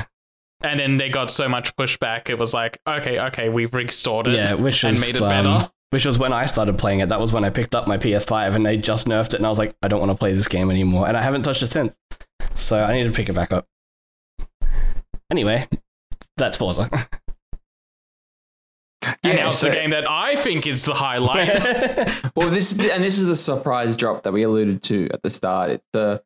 And 0.62 0.78
then 0.78 0.96
they 0.98 1.08
got 1.08 1.30
so 1.30 1.48
much 1.48 1.74
pushback. 1.76 2.28
It 2.28 2.38
was 2.38 2.52
like, 2.52 2.78
okay, 2.86 3.18
okay, 3.18 3.48
we've 3.48 3.74
restored 3.74 4.26
it 4.28 4.34
Yeah, 4.34 4.54
which 4.54 4.84
and 4.84 4.92
was 4.92 5.00
made 5.00 5.16
it 5.16 5.22
um, 5.22 5.28
better. 5.30 5.70
Which 5.90 6.04
was 6.06 6.18
when 6.18 6.32
I 6.32 6.46
started 6.46 6.78
playing 6.78 7.00
it. 7.00 7.08
That 7.08 7.18
was 7.18 7.32
when 7.32 7.44
I 7.44 7.50
picked 7.50 7.74
up 7.74 7.88
my 7.88 7.98
PS5 7.98 8.54
and 8.54 8.64
they 8.64 8.76
just 8.76 9.08
nerfed 9.08 9.28
it, 9.28 9.34
and 9.34 9.46
I 9.46 9.48
was 9.48 9.58
like, 9.58 9.74
I 9.82 9.88
don't 9.88 9.98
want 10.00 10.12
to 10.12 10.16
play 10.18 10.32
this 10.32 10.46
game 10.48 10.70
anymore, 10.70 11.08
and 11.08 11.16
I 11.16 11.22
haven't 11.22 11.42
touched 11.42 11.62
it 11.62 11.68
since. 11.72 11.96
So 12.54 12.78
I 12.84 12.92
need 12.92 13.04
to 13.04 13.10
pick 13.10 13.28
it 13.28 13.32
back 13.32 13.52
up. 13.52 13.66
Anyway, 15.30 15.66
that's 16.36 16.56
Forza. 16.56 16.88
and 19.02 19.16
Yeah, 19.24 19.32
now 19.34 19.48
it's 19.48 19.58
so- 19.58 19.68
the 19.68 19.72
game 19.74 19.90
that 19.90 20.08
I 20.10 20.36
think 20.36 20.66
is 20.66 20.84
the 20.84 20.94
highlight. 20.94 21.48
Well, 22.36 22.50
this 22.50 22.72
and 22.72 23.02
this 23.04 23.18
is 23.18 23.26
the 23.26 23.36
surprise 23.36 23.96
drop 23.96 24.22
that 24.22 24.32
we 24.32 24.42
alluded 24.44 24.82
to 24.84 25.08
at 25.12 25.22
the 25.22 25.30
start. 25.30 25.70
It's 25.70 25.86
the 25.92 26.22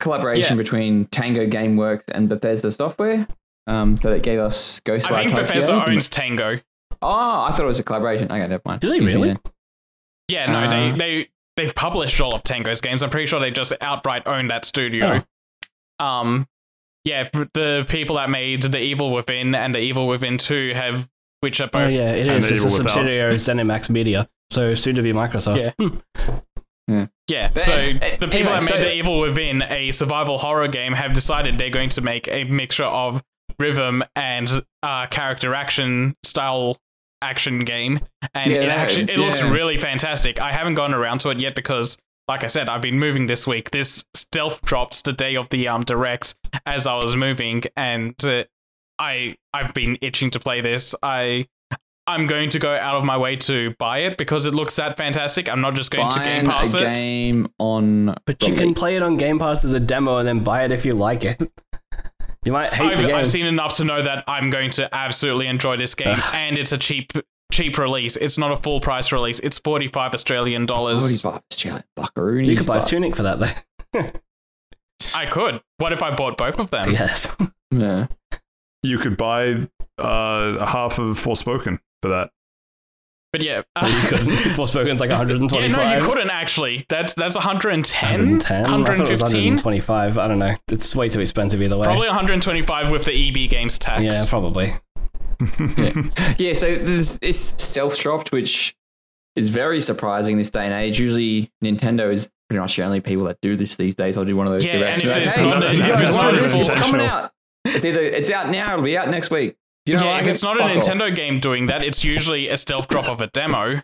collaboration 0.00 0.56
Yeah. 0.56 0.62
between 0.62 1.06
Tango 1.06 1.46
GameWorks 1.46 2.04
and 2.12 2.28
Bethesda 2.28 2.70
Software 2.72 3.26
um, 3.66 3.96
that 3.96 4.12
it 4.12 4.22
gave 4.22 4.38
us 4.40 4.80
Ghostwire 4.80 5.12
I 5.12 5.16
think 5.18 5.30
Tokyo. 5.30 5.46
Bethesda 5.46 5.86
owns 5.88 6.08
Tango. 6.08 6.60
Oh, 7.00 7.08
I 7.08 7.50
thought 7.52 7.62
it 7.64 7.66
was 7.66 7.78
a 7.78 7.82
collaboration. 7.82 8.26
Okay, 8.30 8.46
never 8.46 8.62
mind. 8.64 8.80
Do 8.80 8.88
they 8.90 9.00
really? 9.00 9.30
Yeah. 9.30 9.36
Yeah, 10.28 10.46
no, 10.52 10.58
Uh, 10.60 10.70
they, 10.70 10.98
they, 10.98 11.28
they've 11.56 11.74
published 11.74 12.20
all 12.20 12.34
of 12.34 12.42
Tango's 12.44 12.80
games. 12.80 13.02
I'm 13.02 13.10
pretty 13.10 13.26
sure 13.26 13.40
they 13.40 13.50
just 13.50 13.72
outright 13.80 14.26
own 14.26 14.48
that 14.48 14.64
studio. 14.64 15.24
Um, 15.98 16.46
yeah, 17.04 17.28
the 17.54 17.84
people 17.88 18.16
that 18.16 18.30
made 18.30 18.62
The 18.62 18.78
Evil 18.78 19.12
Within 19.12 19.54
and 19.54 19.74
The 19.74 19.80
Evil 19.80 20.06
Within 20.06 20.38
2 20.38 20.72
have, 20.74 21.08
which 21.42 21.60
are 21.60 21.68
oh 21.74 21.86
yeah, 21.86 22.12
it 22.12 22.20
And 22.22 22.30
is. 22.30 22.48
they 22.48 22.56
It's 22.56 22.64
a 22.64 22.70
subsidiary 22.70 23.34
of 23.34 23.40
ZeniMax 23.40 23.90
Media, 23.90 24.28
so 24.50 24.74
soon 24.74 24.94
to 24.96 25.02
be 25.02 25.12
Microsoft. 25.12 25.58
Yeah. 25.78 25.88
Hmm. 26.88 27.04
Yeah, 27.28 27.50
But 27.54 27.62
so 27.62 27.72
an- 27.72 27.98
the 28.20 28.26
people 28.28 28.52
anyway, 28.52 28.52
that 28.54 28.60
made 28.62 28.68
so- 28.68 28.78
The 28.80 28.92
Evil 28.94 29.20
Within, 29.20 29.62
a 29.62 29.90
survival 29.92 30.38
horror 30.38 30.68
game, 30.68 30.92
have 30.94 31.12
decided 31.14 31.56
they're 31.58 31.70
going 31.70 31.90
to 31.90 32.00
make 32.00 32.26
a 32.28 32.44
mixture 32.44 32.84
of 32.84 33.22
rhythm 33.58 34.02
and 34.16 34.62
uh, 34.82 35.06
character 35.06 35.54
action 35.54 36.16
style 36.24 36.78
action 37.22 37.60
game, 37.60 38.00
and 38.34 38.50
Yeah, 38.50 38.62
it 38.62 38.68
actually 38.68 39.12
it 39.12 39.18
looks 39.18 39.40
really 39.42 39.78
fantastic. 39.78 40.40
I 40.40 40.52
haven't 40.52 40.74
gone 40.74 40.92
around 40.92 41.18
to 41.20 41.30
it 41.30 41.38
yet 41.38 41.54
because, 41.54 41.96
like 42.26 42.42
I 42.42 42.48
said, 42.48 42.68
I've 42.68 42.82
been 42.82 42.98
moving 42.98 43.26
this 43.26 43.46
week. 43.46 43.70
This 43.70 44.04
stealth 44.14 44.60
drops 44.62 45.02
the 45.02 45.12
day 45.12 45.36
of 45.36 45.48
the 45.50 45.68
um 45.68 45.82
directs 45.82 46.34
as 46.66 46.88
I 46.88 46.96
was 46.96 47.14
moving, 47.14 47.62
and 47.76 48.14
uh, 48.24 48.44
I 49.02 49.36
I've 49.52 49.74
been 49.74 49.98
itching 50.00 50.30
to 50.30 50.40
play 50.40 50.60
this. 50.60 50.94
I. 51.02 51.46
I'm 52.04 52.26
going 52.26 52.50
to 52.50 52.58
go 52.58 52.74
out 52.74 52.96
of 52.96 53.04
my 53.04 53.16
way 53.16 53.36
to 53.36 53.76
buy 53.78 53.98
it 53.98 54.18
because 54.18 54.46
it 54.46 54.54
looks 54.54 54.74
that 54.74 54.96
fantastic. 54.96 55.48
I'm 55.48 55.60
not 55.60 55.74
just 55.74 55.92
going 55.92 56.10
to 56.10 56.18
Game 56.18 56.46
Buying 56.46 56.46
Pass 56.46 56.74
a 56.74 56.90
it. 56.90 56.94
game 56.96 57.48
on. 57.60 58.16
But 58.26 58.42
you 58.42 58.56
can 58.56 58.74
play 58.74 58.96
it 58.96 59.04
on 59.04 59.16
Game 59.16 59.38
Pass 59.38 59.64
as 59.64 59.72
a 59.72 59.78
demo 59.78 60.18
and 60.18 60.26
then 60.26 60.42
buy 60.42 60.64
it 60.64 60.72
if 60.72 60.84
you 60.84 60.92
like 60.92 61.24
it. 61.24 61.40
You 62.44 62.50
might 62.50 62.74
hate 62.74 62.88
the 62.88 62.94
I've, 63.02 63.06
game. 63.06 63.14
I've 63.14 63.26
seen 63.28 63.46
enough 63.46 63.76
to 63.76 63.84
know 63.84 64.02
that 64.02 64.24
I'm 64.26 64.50
going 64.50 64.70
to 64.72 64.92
absolutely 64.92 65.46
enjoy 65.46 65.76
this 65.76 65.94
game, 65.94 66.16
and 66.32 66.58
it's 66.58 66.72
a 66.72 66.76
cheap 66.76 67.12
cheap 67.52 67.78
release. 67.78 68.16
It's 68.16 68.36
not 68.36 68.50
a 68.50 68.56
full 68.56 68.80
price 68.80 69.12
release. 69.12 69.38
It's 69.38 69.58
forty 69.58 69.86
five 69.86 70.12
Australian 70.12 70.66
dollars. 70.66 71.22
Forty-five 71.22 71.42
Australian 71.52 71.84
buckaroonies. 71.96 72.46
you 72.46 72.56
could 72.56 72.66
buy 72.66 72.78
but- 72.78 72.88
Tunic 72.88 73.14
for 73.14 73.22
that 73.22 73.38
though. 73.38 74.10
I 75.14 75.26
could. 75.26 75.60
What 75.78 75.92
if 75.92 76.02
I 76.02 76.12
bought 76.16 76.36
both 76.36 76.58
of 76.58 76.70
them? 76.70 76.90
yes. 76.90 77.34
Yeah. 77.70 78.08
You 78.82 78.98
could 78.98 79.16
buy 79.16 79.68
uh, 79.98 80.66
half 80.66 80.98
of 80.98 81.16
Forspoken 81.18 81.78
for 82.02 82.08
that. 82.08 82.30
But 83.32 83.42
yeah, 83.42 83.62
But 83.80 83.90
you 83.90 84.08
couldn't. 84.08 84.28
Forspoken's 84.56 85.00
like 85.00 85.08
yeah, 85.10 85.18
125. 85.18 85.70
no, 85.76 85.96
you 85.98 86.04
couldn't 86.04 86.30
actually. 86.30 86.84
That's 86.88 87.14
that's 87.14 87.34
110, 87.34 88.10
110? 88.10 88.64
I 88.66 88.68
thought 88.68 88.80
it 88.90 89.10
was 89.10 89.20
115, 89.22 89.52
125. 89.54 90.18
I 90.18 90.28
don't 90.28 90.38
know. 90.38 90.54
It's 90.68 90.94
way 90.94 91.08
too 91.08 91.20
expensive 91.20 91.62
either 91.62 91.76
way. 91.78 91.84
probably 91.84 92.08
125 92.08 92.90
with 92.90 93.04
the 93.06 93.28
EB 93.28 93.48
Games 93.48 93.78
tax. 93.78 94.02
Yeah, 94.02 94.24
probably. 94.28 94.74
Yeah, 96.38 96.52
so 96.52 96.74
there's 96.76 97.18
this 97.18 97.54
stealth 97.58 97.98
dropped, 97.98 98.30
which 98.32 98.76
is 99.34 99.48
very 99.48 99.80
surprising 99.80 100.36
this 100.36 100.50
day 100.50 100.64
and 100.64 100.72
age. 100.74 101.00
Usually, 101.00 101.50
Nintendo 101.64 102.12
is 102.12 102.30
pretty 102.48 102.60
much 102.60 102.76
the 102.76 102.84
only 102.84 103.00
people 103.00 103.24
that 103.24 103.38
do 103.40 103.56
this 103.56 103.76
these 103.76 103.96
days. 103.96 104.16
I'll 104.18 104.24
do 104.24 104.36
one 104.36 104.46
of 104.46 104.52
those 104.52 104.64
Yeah, 104.64 104.78
directs. 104.78 105.00
and 105.00 105.10
if 105.10 105.16
it's 105.16 105.36
hey, 105.36 105.48
not 105.48 105.62
a- 105.64 105.74
you 105.74 105.82
if 105.82 106.00
it's 106.00 106.12
not 106.12 106.34
a 106.36 106.40
this? 106.40 106.54
It's 106.54 106.72
coming 106.72 107.00
out. 107.06 107.32
It's 107.64 107.84
either 107.84 108.00
it's 108.00 108.30
out 108.30 108.50
now. 108.50 108.72
It'll 108.72 108.84
be 108.84 108.96
out 108.96 109.08
next 109.08 109.30
week. 109.30 109.56
You 109.86 109.96
know, 109.96 110.04
yeah, 110.04 110.12
like 110.12 110.22
if 110.22 110.28
it, 110.28 110.30
it's 110.32 110.42
not 110.42 110.56
a 110.56 110.60
fuck 110.60 110.76
off. 110.76 110.84
Nintendo 110.84 111.14
game 111.14 111.40
doing 111.40 111.66
that, 111.66 111.82
it's 111.82 112.04
usually 112.04 112.48
a 112.48 112.56
stealth 112.56 112.88
drop 112.88 113.08
of 113.08 113.20
a 113.20 113.26
demo. 113.28 113.82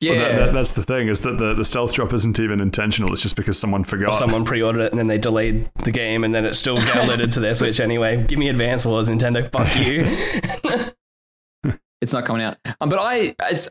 yeah, 0.00 0.12
Well, 0.12 0.18
that, 0.18 0.36
that, 0.36 0.52
that's 0.52 0.72
the 0.72 0.82
thing 0.82 1.06
is 1.06 1.20
that 1.22 1.38
the, 1.38 1.54
the 1.54 1.64
stealth 1.64 1.94
drop 1.94 2.12
isn't 2.12 2.40
even 2.40 2.60
intentional. 2.60 3.12
It's 3.12 3.22
just 3.22 3.36
because 3.36 3.56
someone 3.58 3.84
forgot. 3.84 4.14
Someone 4.16 4.44
pre-ordered 4.44 4.80
it 4.80 4.92
and 4.92 4.98
then 4.98 5.06
they 5.06 5.18
delayed 5.18 5.70
the 5.84 5.92
game 5.92 6.24
and 6.24 6.34
then 6.34 6.44
it's 6.44 6.58
still 6.58 6.78
downloaded 6.78 7.32
to 7.34 7.40
their 7.40 7.54
Switch 7.54 7.78
anyway. 7.78 8.24
Give 8.24 8.38
me 8.40 8.48
Advance 8.48 8.84
Wars, 8.84 9.08
Nintendo. 9.08 9.48
Fuck 9.52 9.76
you. 11.64 11.74
it's 12.00 12.12
not 12.12 12.24
coming 12.24 12.42
out. 12.42 12.58
Um, 12.80 12.88
but 12.88 12.98
I, 12.98 13.36
as 13.40 13.70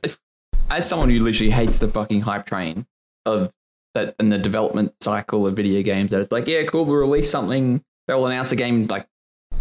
as 0.69 0.87
someone 0.87 1.09
who 1.09 1.19
literally 1.19 1.51
hates 1.51 1.79
the 1.79 1.87
fucking 1.87 2.21
hype 2.21 2.45
train 2.45 2.85
of 3.25 3.51
that 3.95 4.15
and 4.19 4.31
the 4.31 4.37
development 4.37 4.95
cycle 5.01 5.45
of 5.47 5.55
video 5.55 5.81
games, 5.81 6.11
that 6.11 6.21
it's 6.21 6.31
like, 6.31 6.47
yeah, 6.47 6.63
cool, 6.63 6.85
we'll 6.85 6.97
release 6.97 7.29
something. 7.29 7.83
They'll 8.07 8.25
announce 8.25 8.51
a 8.51 8.55
game 8.55 8.87
like 8.87 9.07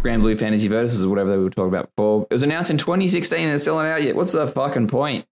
Granblue 0.03 0.37
Fantasy 0.39 0.67
Versus 0.67 1.03
or 1.03 1.09
whatever 1.09 1.29
they 1.31 1.37
were 1.37 1.49
talking 1.49 1.69
about 1.69 1.93
before. 1.95 2.27
It 2.29 2.33
was 2.33 2.43
announced 2.43 2.71
in 2.71 2.77
2016 2.77 3.39
and 3.39 3.53
it's 3.55 3.63
still 3.63 3.75
not 3.75 3.85
out 3.85 4.03
yet. 4.03 4.15
What's 4.15 4.31
the 4.31 4.47
fucking 4.47 4.87
point? 4.87 5.25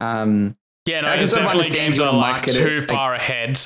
Um, 0.00 0.56
Yeah, 0.86 1.02
no, 1.02 1.08
I 1.08 1.16
can 1.18 1.26
sort 1.26 1.42
of 1.42 1.50
understand 1.50 1.76
games 1.86 1.98
you 1.98 2.04
that 2.04 2.08
are 2.10 2.12
wanna 2.16 2.22
like 2.22 2.36
market 2.46 2.56
it, 2.56 2.68
too 2.68 2.80
like- 2.80 2.88
far 2.88 3.14
ahead. 3.14 3.60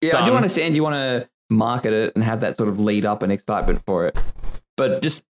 Yeah, 0.00 0.18
I 0.18 0.24
do 0.24 0.34
understand 0.34 0.74
you 0.74 0.82
want 0.82 0.94
to 0.96 1.28
market 1.48 1.92
it 1.92 2.12
and 2.16 2.24
have 2.24 2.40
that 2.40 2.56
sort 2.56 2.68
of 2.68 2.80
lead 2.80 3.04
up 3.06 3.22
and 3.22 3.30
excitement 3.30 3.82
for 3.86 4.06
it, 4.06 4.18
but 4.76 5.00
just 5.02 5.24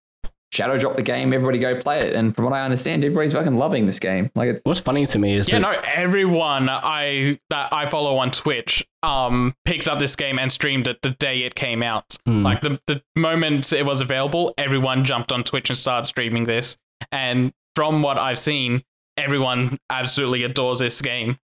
shadow 0.53 0.77
drop 0.77 0.95
the 0.95 1.01
game, 1.01 1.33
everybody 1.33 1.57
go 1.57 1.79
play 1.79 2.07
it. 2.07 2.13
And 2.13 2.35
from 2.35 2.45
what 2.45 2.53
I 2.53 2.61
understand, 2.61 3.03
everybody's 3.03 3.33
fucking 3.33 3.57
loving 3.57 3.85
this 3.87 3.99
game. 3.99 4.29
Like 4.35 4.49
it's 4.49 4.61
What's 4.63 4.79
funny 4.79 5.05
to 5.07 5.19
me 5.19 5.35
is 5.35 5.47
Yeah, 5.49 5.59
that 5.59 5.61
no, 5.61 5.71
everyone 5.85 6.69
I 6.69 7.39
that 7.49 7.73
I 7.73 7.89
follow 7.89 8.17
on 8.17 8.31
Twitch 8.31 8.87
um 9.01 9.55
picked 9.65 9.87
up 9.87 9.99
this 9.99 10.15
game 10.15 10.37
and 10.39 10.51
streamed 10.51 10.87
it 10.87 11.01
the 11.01 11.09
day 11.11 11.43
it 11.43 11.55
came 11.55 11.81
out. 11.81 12.17
Hmm. 12.25 12.43
Like 12.43 12.61
the 12.61 12.79
the 12.87 13.01
moment 13.15 13.73
it 13.73 13.85
was 13.85 14.01
available, 14.01 14.53
everyone 14.57 15.03
jumped 15.03 15.31
on 15.31 15.43
Twitch 15.43 15.69
and 15.69 15.77
started 15.77 16.05
streaming 16.05 16.43
this. 16.43 16.77
And 17.11 17.51
from 17.75 18.01
what 18.03 18.17
I've 18.17 18.39
seen, 18.39 18.83
everyone 19.17 19.79
absolutely 19.89 20.43
adores 20.43 20.79
this 20.79 21.01
game. 21.01 21.37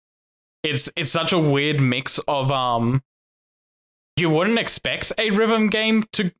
It's 0.62 0.88
it's 0.96 1.10
such 1.10 1.32
a 1.32 1.38
weird 1.38 1.80
mix 1.80 2.18
of 2.28 2.52
um 2.52 3.02
you 4.16 4.28
wouldn't 4.28 4.58
expect 4.58 5.12
a 5.18 5.30
rhythm 5.30 5.68
game 5.68 6.04
to 6.12 6.30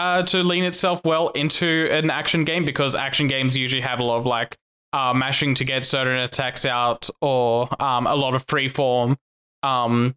uh 0.00 0.22
to 0.22 0.42
lean 0.42 0.64
itself 0.64 1.02
well 1.04 1.28
into 1.30 1.88
an 1.90 2.10
action 2.10 2.44
game 2.44 2.64
because 2.64 2.94
action 2.94 3.26
games 3.26 3.56
usually 3.56 3.82
have 3.82 4.00
a 4.00 4.02
lot 4.02 4.18
of 4.18 4.26
like 4.26 4.56
uh, 4.92 5.14
mashing 5.14 5.54
to 5.54 5.64
get 5.64 5.84
certain 5.84 6.18
attacks 6.18 6.64
out 6.64 7.08
or 7.20 7.68
um, 7.82 8.06
a 8.06 8.14
lot 8.14 8.34
of 8.34 8.46
freeform 8.46 9.16
um, 9.62 10.16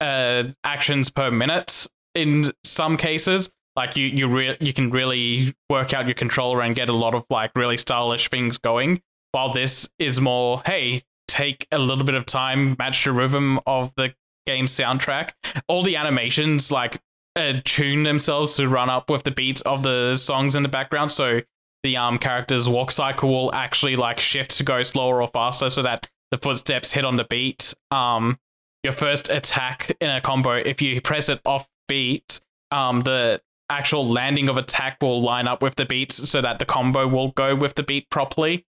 uh, 0.00 0.44
actions 0.64 1.10
per 1.10 1.30
minute 1.30 1.86
in 2.14 2.52
some 2.64 2.96
cases. 2.96 3.50
Like 3.76 3.96
you, 3.96 4.06
you, 4.06 4.28
re- 4.28 4.56
you 4.60 4.72
can 4.72 4.90
really 4.90 5.54
work 5.70 5.94
out 5.94 6.06
your 6.06 6.14
controller 6.14 6.60
and 6.60 6.74
get 6.74 6.88
a 6.88 6.92
lot 6.94 7.14
of 7.14 7.24
like 7.30 7.52
really 7.54 7.76
stylish 7.76 8.28
things 8.28 8.58
going. 8.58 9.00
While 9.32 9.52
this 9.52 9.88
is 9.98 10.20
more, 10.20 10.60
hey, 10.66 11.02
take 11.28 11.66
a 11.70 11.78
little 11.78 12.04
bit 12.04 12.16
of 12.16 12.26
time, 12.26 12.74
match 12.78 13.04
the 13.04 13.12
rhythm 13.12 13.60
of 13.66 13.92
the 13.96 14.12
game 14.44 14.66
soundtrack. 14.66 15.30
All 15.68 15.82
the 15.82 15.96
animations 15.96 16.72
like 16.72 17.00
uh, 17.36 17.54
tune 17.64 18.02
themselves 18.02 18.56
to 18.56 18.68
run 18.68 18.90
up 18.90 19.10
with 19.10 19.22
the 19.22 19.30
beats 19.30 19.60
of 19.62 19.82
the 19.82 20.14
songs 20.14 20.54
in 20.54 20.62
the 20.62 20.68
background. 20.68 21.10
So 21.10 21.40
the 21.82 21.96
um 21.96 22.18
character's 22.18 22.68
walk 22.68 22.92
cycle 22.92 23.30
will 23.30 23.54
actually 23.54 23.96
like 23.96 24.20
shift 24.20 24.50
to 24.58 24.64
go 24.64 24.82
slower 24.82 25.22
or 25.22 25.28
faster 25.28 25.68
so 25.70 25.82
that 25.82 26.08
the 26.30 26.38
footsteps 26.38 26.92
hit 26.92 27.04
on 27.04 27.16
the 27.16 27.24
beat. 27.24 27.74
Um, 27.90 28.38
your 28.82 28.92
first 28.92 29.30
attack 29.30 29.96
in 30.00 30.08
a 30.08 30.20
combo, 30.20 30.54
if 30.54 30.80
you 30.80 31.00
press 31.00 31.28
it 31.28 31.40
off 31.44 31.68
beat, 31.88 32.40
um, 32.70 33.02
the 33.02 33.40
actual 33.68 34.06
landing 34.06 34.48
of 34.48 34.56
attack 34.56 34.98
will 35.00 35.22
line 35.22 35.46
up 35.46 35.62
with 35.62 35.76
the 35.76 35.84
beat 35.84 36.12
so 36.12 36.40
that 36.40 36.58
the 36.58 36.64
combo 36.64 37.06
will 37.06 37.30
go 37.32 37.54
with 37.54 37.74
the 37.74 37.82
beat 37.82 38.08
properly. 38.10 38.66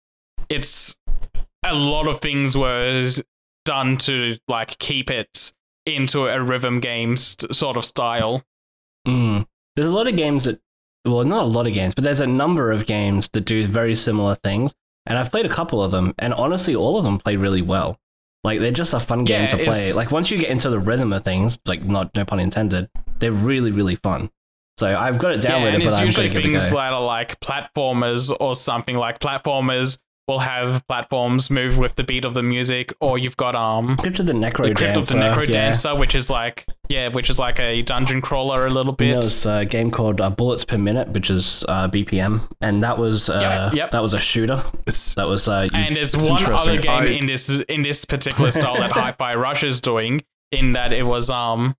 It's 0.50 0.98
a 1.66 1.74
lot 1.74 2.08
of 2.08 2.22
things 2.22 2.58
were 2.58 3.10
done 3.66 3.98
to 3.98 4.38
like 4.48 4.78
keep 4.80 5.10
it 5.10 5.54
into 5.88 6.28
a 6.28 6.42
rhythm 6.42 6.80
game 6.80 7.18
st- 7.18 7.56
sort 7.56 7.78
of 7.78 7.86
style. 7.86 8.44
Mm. 9.08 9.46
There's 9.76 9.88
a 9.88 9.92
lot 9.92 10.08
of 10.08 10.16
games 10.18 10.44
that, 10.46 10.60
well, 11.06 11.24
not 11.24 11.44
a 11.44 11.48
lot 11.48 11.68
of 11.68 11.74
games, 11.74 11.94
but 11.94 12.04
there's 12.04 12.20
a 12.20 12.28
number 12.28 12.72
of 12.72 12.86
games 12.86 13.30
that 13.30 13.42
do 13.42 13.66
very 13.68 13.96
similar 13.96 14.36
things. 14.36 14.74
And 15.06 15.18
I've 15.18 15.32
played 15.32 15.46
a 15.46 15.50
couple 15.54 15.82
of 15.82 15.92
them, 15.92 16.14
and 16.20 16.34
honestly, 16.34 16.76
all 16.76 16.98
of 16.98 17.04
them 17.06 17.18
play 17.18 17.38
really 17.38 17.62
well. 17.62 17.98
Like 18.44 18.60
they're 18.60 18.72
just 18.72 18.94
a 18.94 19.00
fun 19.00 19.24
game 19.24 19.44
Yeah, 19.44 19.48
to 19.48 19.56
play. 19.58 19.66
it's- 19.66 19.96
Like 19.96 20.12
once 20.12 20.30
you 20.30 20.38
get 20.38 20.50
into 20.50 20.70
the 20.70 20.80
rhythm 20.80 21.14
of 21.14 21.24
things, 21.24 21.60
like 21.66 21.84
not 21.84 22.14
no 22.16 22.26
pun 22.26 22.40
intended, 22.40 22.90
they're 23.20 23.32
really 23.32 23.72
really 23.72 23.96
fun. 23.96 24.30
So 24.78 24.96
I've 24.96 25.18
got 25.18 25.32
it 25.32 25.42
downloaded, 25.42 25.62
Yeah, 25.62 25.68
and 25.70 25.78
but 25.84 25.88
it's 25.88 25.96
I'm 25.96 26.06
usually 26.06 26.28
it 26.28 26.34
things 26.34 26.70
that 26.70 26.78
are 26.94 27.02
like 27.02 27.40
platformers 27.40 28.36
or 28.40 28.54
something. 28.56 28.96
Like 28.96 29.20
platformers 29.20 29.98
will 30.28 30.40
have 30.40 30.86
platforms 30.88 31.50
move 31.50 31.78
with 31.78 31.96
the 31.96 32.04
beat 32.04 32.26
of 32.26 32.34
the 32.34 32.44
music, 32.44 32.94
or 33.00 33.18
you've 33.18 33.38
got 33.38 33.56
um 33.56 33.96
Crypt 33.98 34.20
of 34.20 34.26
the 34.26 34.34
Necro 34.34 34.68
the 34.68 34.76
Crypt 34.76 34.98
of 34.98 35.08
the 35.08 35.14
Necro 35.16 35.46
yeah. 35.48 35.54
Dancer, 35.54 35.96
which 35.96 36.16
is 36.16 36.30
like 36.30 36.66
yeah, 36.90 37.10
which 37.10 37.30
is 37.30 37.40
like 37.40 37.60
a 37.60 37.82
dungeon 37.82 38.22
crawler 38.22 38.66
a 38.66 38.70
little 38.70 38.94
bit. 38.94 39.08
There 39.10 39.18
was 39.18 39.46
a 39.46 39.66
game 39.66 39.92
called 39.92 40.20
uh, 40.22 40.30
Bullets 40.30 40.64
Per 40.66 40.78
Minute, 40.78 41.10
which 41.10 41.30
is 41.30 41.64
uh, 41.68 41.88
BPM, 41.90 42.42
and 42.62 42.82
that 42.84 42.98
was 42.98 43.30
uh, 43.30 43.40
Yeah, 43.42 43.72
yep. 43.74 43.92
that 43.92 44.02
was 44.02 44.14
a 44.14 44.18
shooter. 44.18 44.64
It's 44.86 45.16
That 45.16 45.28
was 45.28 45.48
uh, 45.48 45.68
you- 45.72 45.78
and 45.80 45.96
there's 45.96 46.16
one 46.16 46.44
other 46.54 46.78
game 46.80 47.04
I- 47.04 47.06
in 47.08 47.26
this 47.26 47.50
in 47.50 47.82
this 47.82 48.06
particular 48.06 48.52
style 48.52 48.78
that 48.78 48.92
Hi-Fi 48.96 49.34
Rush 49.34 49.64
is 49.64 49.82
doing. 49.82 50.22
In 50.52 50.74
that 50.74 50.94
it 50.94 51.06
was 51.06 51.30
um, 51.30 51.76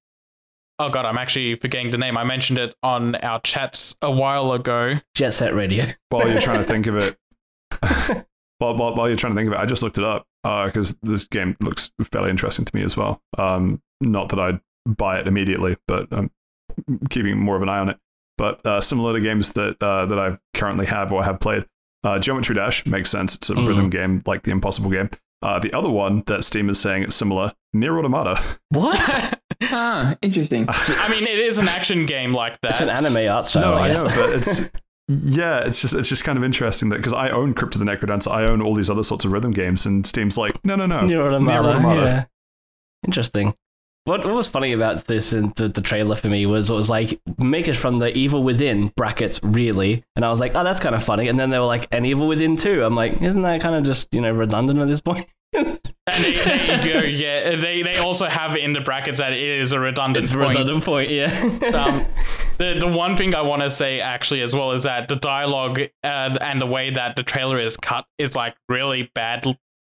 oh 0.79 0.89
god, 0.91 1.07
I'm 1.07 1.17
actually 1.19 1.57
forgetting 1.57 1.91
the 1.91 1.99
name. 1.99 2.17
I 2.19 2.25
mentioned 2.25 2.59
it 2.59 2.75
on 2.83 3.15
our 3.17 3.41
chats 3.41 3.97
a 4.03 4.11
while 4.11 4.53
ago. 4.53 4.95
Jet 5.15 5.33
Set 5.33 5.55
Radio. 5.55 5.87
while 6.11 6.29
you're 6.29 6.41
trying 6.41 6.59
to 6.59 6.65
think 6.73 6.87
of 6.87 6.97
it, 6.97 7.17
while, 8.59 8.77
while, 8.77 8.95
while 8.95 9.09
you're 9.09 9.17
trying 9.17 9.33
to 9.33 9.37
think 9.37 9.47
of 9.49 9.55
it, 9.55 9.59
I 9.61 9.67
just 9.67 9.83
looked 9.83 9.99
it 9.99 10.05
up 10.05 10.27
because 10.43 10.97
this 11.03 11.27
game 11.27 11.57
looks 11.61 11.91
fairly 12.13 12.31
interesting 12.31 12.65
to 12.65 12.77
me 12.77 12.83
as 12.83 12.97
well. 12.97 13.21
Um, 13.37 13.83
not 14.01 14.29
that 14.31 14.39
I'd 14.39 14.61
buy 14.87 15.19
it 15.19 15.27
immediately, 15.27 15.77
but 15.87 16.07
I'm 16.13 16.31
keeping 17.11 17.39
more 17.39 17.57
of 17.57 17.63
an 17.63 17.69
eye 17.69 17.79
on 17.79 17.89
it. 17.91 17.99
But 18.37 18.65
uh, 18.65 18.81
similar 18.81 19.13
to 19.15 19.21
games 19.21 19.53
that 19.55 19.83
uh, 19.83 20.07
that 20.07 20.19
I 20.19 20.39
currently 20.55 20.87
have 20.87 21.13
or 21.13 21.25
have 21.25 21.41
played, 21.41 21.67
uh, 22.05 22.19
Geometry 22.21 22.55
Dash 22.55 22.87
makes 22.87 23.11
sense. 23.11 23.35
It's 23.35 23.51
a 23.51 23.55
Mm. 23.55 23.67
rhythm 23.67 23.91
game 23.91 24.23
like 24.27 24.45
the 24.45 24.53
Impossible 24.53 24.91
game. 24.91 25.11
Uh, 25.43 25.59
the 25.59 25.73
other 25.73 25.89
one 25.91 26.23
that 26.27 26.45
Steam 26.45 26.69
is 26.71 26.81
saying 26.81 27.03
it's 27.03 27.17
similar, 27.17 27.53
Nier 27.73 27.99
Automata. 27.99 28.41
What? 28.71 29.39
ah 29.65 30.17
interesting. 30.23 30.67
I 30.69 31.09
mean, 31.11 31.25
it 31.27 31.39
is 31.41 31.59
an 31.59 31.67
action 31.69 32.07
game 32.07 32.33
like 32.33 32.61
that. 32.61 32.71
it's 32.71 32.81
an 32.81 32.91
anime 32.91 33.29
art 33.29 33.47
style. 33.47 33.73
No, 33.73 33.75
I 33.75 33.89
I 33.89 33.93
know, 33.93 34.05
but 34.05 34.31
it's 34.31 34.71
yeah, 35.09 35.61
it's 35.61 35.81
just 35.81 35.95
it's 35.95 36.09
just 36.09 36.23
kind 36.25 36.37
of 36.37 36.45
interesting 36.45 36.91
that 36.91 36.97
because 36.99 37.15
I 37.15 37.31
own 37.31 37.55
Crypt 37.55 37.75
of 37.75 37.79
the 37.79 37.87
Necrodancer, 37.87 38.31
I 38.31 38.45
own 38.45 38.61
all 38.61 38.75
these 38.75 38.91
other 38.91 39.03
sorts 39.03 39.25
of 39.25 39.33
rhythm 39.33 39.53
games, 39.53 39.87
and 39.87 40.07
Steam's 40.07 40.37
like, 40.37 40.63
no, 40.65 40.77
no, 40.77 40.87
no, 40.87 41.07
Nier 41.07 41.23
Automata. 41.23 42.01
Yeah. 42.01 42.25
Interesting. 43.07 43.55
What, 44.09 44.25
what 44.25 44.35
was 44.35 44.49
funny 44.49 44.73
about 44.73 45.05
this 45.05 45.35
in 45.35 45.53
the, 45.57 45.69
the 45.69 45.83
trailer 45.83 46.17
for 46.17 46.29
me 46.29 46.47
was 46.47 46.71
it 46.71 46.75
was 46.75 46.89
like 46.89 47.21
make 47.37 47.69
it 47.69 47.77
from 47.77 47.99
the 47.99 48.17
evil 48.17 48.43
within 48.43 48.91
brackets 48.97 49.39
really 49.43 50.03
and 50.17 50.25
I 50.25 50.31
was 50.31 50.41
like 50.41 50.55
oh 50.55 50.65
that's 50.65 50.81
kind 50.81 50.95
of 50.95 51.03
funny 51.03 51.29
and 51.29 51.39
then 51.39 51.51
they 51.51 51.59
were 51.59 51.67
like 51.67 51.89
an 51.93 52.07
evil 52.07 52.27
within 52.27 52.57
too 52.57 52.83
I'm 52.83 52.95
like 52.95 53.21
isn't 53.21 53.43
that 53.43 53.61
kind 53.61 53.75
of 53.75 53.85
just 53.85 54.15
you 54.15 54.23
know 54.23 54.33
redundant 54.33 54.81
at 54.81 54.89
this 54.89 55.03
point 55.03 55.29
And 55.53 55.79
they, 56.07 56.35
there 56.35 56.87
you 56.87 56.93
go. 56.93 57.01
Yeah, 57.01 57.57
they 57.57 57.83
they 57.83 57.99
also 57.99 58.29
have 58.29 58.57
it 58.57 58.65
in 58.65 58.73
the 58.73 58.81
brackets 58.81 59.19
that 59.19 59.35
it 59.35 59.43
is 59.43 59.73
a 59.73 59.79
redundant 59.79 60.25
it's 60.25 60.33
point. 60.33 60.49
redundant 60.49 60.85
point 60.87 61.11
yeah 61.11 61.27
um, 61.75 62.07
the 62.57 62.79
the 62.81 62.89
one 62.89 63.15
thing 63.15 63.35
I 63.35 63.43
want 63.43 63.61
to 63.61 63.71
say 63.71 64.01
actually 64.01 64.41
as 64.41 64.55
well 64.55 64.73
is 64.73 64.85
that 64.85 65.09
the 65.09 65.17
dialogue 65.17 65.81
uh, 66.03 66.35
and 66.41 66.59
the 66.63 66.67
way 66.67 66.89
that 66.89 67.17
the 67.17 67.23
trailer 67.23 67.61
is 67.61 67.77
cut 67.77 68.07
is 68.17 68.35
like 68.35 68.57
really 68.71 69.11
bad, 69.15 69.45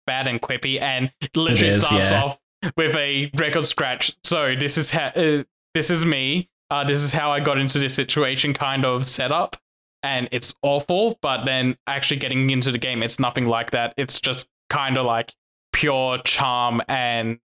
bad 0.08 0.26
and 0.26 0.42
quippy, 0.42 0.80
and 0.80 1.12
literally 1.36 1.68
is, 1.68 1.84
starts 1.84 2.10
yeah. 2.10 2.24
off 2.24 2.40
with 2.76 2.94
a 2.96 3.30
record 3.36 3.66
scratch. 3.66 4.16
So 4.24 4.54
this 4.58 4.76
is 4.78 4.90
how 4.90 5.06
uh, 5.08 5.44
this 5.74 5.90
is 5.90 6.04
me. 6.04 6.48
Uh, 6.70 6.84
this 6.84 7.02
is 7.02 7.12
how 7.12 7.30
I 7.32 7.40
got 7.40 7.58
into 7.58 7.78
this 7.78 7.94
situation 7.94 8.52
kind 8.52 8.84
of 8.84 9.06
setup, 9.06 9.56
and 10.02 10.28
it's 10.32 10.54
awful. 10.62 11.18
But 11.22 11.44
then 11.44 11.76
actually 11.86 12.18
getting 12.18 12.50
into 12.50 12.70
the 12.70 12.78
game, 12.78 13.02
it's 13.02 13.18
nothing 13.18 13.46
like 13.46 13.70
that. 13.70 13.94
It's 13.96 14.20
just 14.20 14.48
kind 14.70 14.98
of 14.98 15.06
like 15.06 15.34
pure 15.72 16.18
charm 16.24 16.82
and 16.88 17.38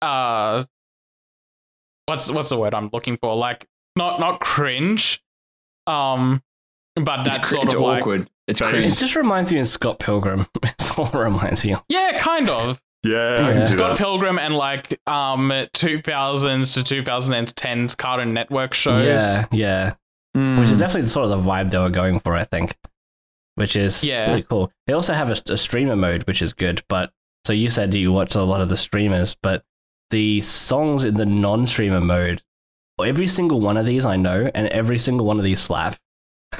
uh 0.00 0.64
what's 2.06 2.30
what's 2.30 2.48
the 2.48 2.58
word 2.58 2.74
I'm 2.74 2.90
looking 2.92 3.16
for? 3.16 3.36
Like 3.36 3.66
not 3.96 4.20
not 4.20 4.40
cringe, 4.40 5.22
um, 5.86 6.42
but 6.96 7.26
It's, 7.26 7.36
that's 7.36 7.48
cr- 7.48 7.54
sort 7.54 7.64
it's 7.66 7.74
of 7.74 7.80
like 7.80 8.00
awkward. 8.02 8.30
It's 8.48 8.60
cringe. 8.60 8.86
it 8.86 8.96
just 8.96 9.16
reminds 9.16 9.52
me 9.52 9.60
of 9.60 9.68
Scott 9.68 9.98
Pilgrim 10.00 10.46
it's 10.62 10.90
all 10.98 11.06
it 11.06 11.14
reminds 11.14 11.64
me 11.64 11.74
of 11.74 11.84
yeah, 11.88 12.18
kind 12.18 12.48
of 12.48 12.80
yeah, 13.04 13.16
I 13.18 13.48
Yeah. 13.48 13.52
can 13.54 13.64
Scott. 13.66 13.98
Pilgrim 13.98 14.38
and 14.38 14.54
like 14.54 15.00
um 15.06 15.50
2000s 15.50 16.74
to 16.74 16.94
2010s 17.02 17.96
Cartoon 17.96 18.32
Network 18.34 18.74
shows. 18.74 19.04
yeah 19.04 19.46
yeah 19.52 19.94
Mm. 20.36 20.60
which 20.60 20.70
is 20.70 20.78
definitely 20.78 21.08
sort 21.08 21.24
of 21.28 21.30
the 21.30 21.50
vibe 21.50 21.70
they 21.70 21.78
were 21.78 21.90
going 21.90 22.18
for 22.18 22.34
I 22.34 22.44
think 22.44 22.74
which 23.56 23.76
is 23.76 24.02
Yeah. 24.02 24.28
really 24.30 24.42
cool 24.44 24.72
they 24.86 24.94
also 24.94 25.12
have 25.12 25.28
a, 25.30 25.36
a 25.52 25.58
streamer 25.58 25.94
mode 25.96 26.26
which 26.26 26.40
is 26.40 26.54
good 26.54 26.82
but 26.88 27.12
so 27.46 27.52
you 27.52 27.68
said 27.68 27.92
you 27.94 28.12
watch 28.12 28.34
a 28.34 28.42
lot 28.42 28.62
of 28.62 28.70
the 28.70 28.76
streamers 28.78 29.36
but 29.42 29.62
the 30.10 30.40
songs 30.40 31.04
in 31.04 31.16
the 31.18 31.26
non-streamer 31.26 32.00
mode 32.00 32.42
every 33.04 33.26
single 33.26 33.60
one 33.60 33.76
of 33.76 33.84
these 33.84 34.06
I 34.06 34.16
know 34.16 34.50
and 34.54 34.68
every 34.68 34.98
single 34.98 35.26
one 35.26 35.38
of 35.38 35.44
these 35.44 35.60
slap 35.60 35.98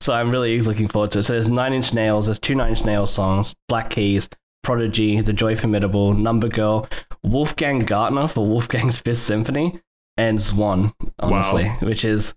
so 0.00 0.12
I'm 0.12 0.30
really 0.30 0.60
looking 0.60 0.86
forward 0.88 1.10
to 1.12 1.18
it 1.20 1.22
so 1.24 1.32
there's 1.32 1.48
Nine 1.50 1.72
Inch 1.72 1.92
Nails 1.94 2.26
there's 2.26 2.38
two 2.38 2.54
Nine 2.54 2.70
Inch 2.70 2.84
Nails 2.84 3.12
songs 3.12 3.54
Black 3.68 3.90
Keys 3.90 4.28
Prodigy 4.64 5.20
The 5.20 5.32
Joy 5.32 5.54
Formidable 5.54 6.12
Number 6.14 6.48
Girl 6.48 6.88
Wolfgang 7.22 7.78
Gartner 7.80 8.26
for 8.26 8.44
Wolfgang's 8.46 8.98
Fifth 8.98 9.18
Symphony 9.18 9.80
and 10.16 10.38
Zwan 10.38 10.92
honestly 11.18 11.68
which 11.80 12.04
is 12.04 12.34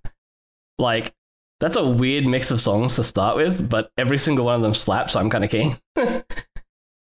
like 0.78 1.14
that's 1.60 1.76
a 1.78 1.84
weird 1.88 2.28
mix 2.28 2.52
of 2.52 2.62
songs 2.62 2.98
to 2.98 3.04
start 3.04 3.36
with, 3.36 3.68
but 3.68 3.90
every 3.98 4.20
single 4.20 4.46
one 4.46 4.54
of 4.54 4.62
them 4.62 4.76
slaps, 4.76 5.14
so 5.14 5.20
I'm 5.20 5.32
kind 5.32 5.44
of 5.44 5.50
keen. 5.50 5.76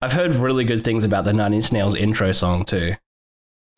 I've 0.01 0.13
heard 0.13 0.33
really 0.33 0.63
good 0.63 0.83
things 0.83 1.03
about 1.03 1.25
the 1.25 1.33
Nine 1.33 1.53
Inch 1.53 1.71
Nails 1.71 1.93
intro 1.93 2.31
song 2.31 2.65
too, 2.65 2.95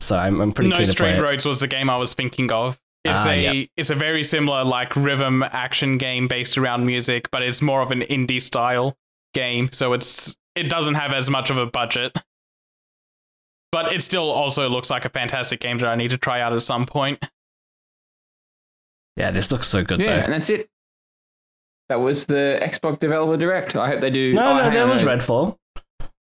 so 0.00 0.16
I'm, 0.16 0.40
I'm 0.40 0.52
pretty 0.52 0.70
no 0.70 0.76
keen 0.78 0.86
to 0.86 0.94
play 0.94 1.10
Straight. 1.12 1.22
Roads 1.22 1.44
was 1.44 1.60
the 1.60 1.66
game 1.66 1.90
I 1.90 1.98
was 1.98 2.14
thinking 2.14 2.50
of. 2.50 2.80
It's 3.04 3.26
Ah, 3.26 3.30
a 3.30 3.42
yeah. 3.60 3.66
it's 3.76 3.90
a 3.90 3.94
very 3.94 4.22
similar 4.24 4.64
like 4.64 4.96
rhythm 4.96 5.42
action 5.42 5.98
game 5.98 6.28
based 6.28 6.56
around 6.56 6.86
music, 6.86 7.28
but 7.30 7.42
it's 7.42 7.60
more 7.60 7.82
of 7.82 7.90
an 7.90 8.00
indie 8.00 8.40
style 8.40 8.96
game, 9.34 9.70
so 9.72 9.92
it's 9.92 10.34
it 10.54 10.64
doesn't 10.68 10.94
have 10.94 11.12
as 11.12 11.30
much 11.30 11.50
of 11.50 11.56
a 11.56 11.66
budget. 11.66 12.16
But 13.72 13.92
it 13.92 14.02
still 14.02 14.28
also 14.30 14.68
looks 14.68 14.90
like 14.90 15.04
a 15.04 15.08
fantastic 15.10 15.60
game 15.60 15.78
that 15.78 15.88
I 15.88 15.94
need 15.94 16.10
to 16.10 16.18
try 16.18 16.40
out 16.40 16.52
at 16.52 16.60
some 16.62 16.86
point. 16.86 17.24
Yeah, 19.16 19.30
this 19.30 19.50
looks 19.52 19.66
so 19.68 19.84
good 19.84 20.00
Yeah, 20.00 20.16
though. 20.18 20.22
and 20.24 20.32
that's 20.32 20.50
it. 20.50 20.68
That 21.88 22.00
was 22.00 22.26
the 22.26 22.58
Xbox 22.62 22.98
Developer 23.00 23.36
Direct. 23.36 23.76
I 23.76 23.88
hope 23.88 24.00
they 24.00 24.10
do. 24.10 24.32
No, 24.32 24.52
oh, 24.52 24.56
no, 24.56 24.62
hang 24.64 24.72
there 24.72 24.84
on, 24.84 24.90
was. 24.90 25.02
Redfall. 25.02 25.56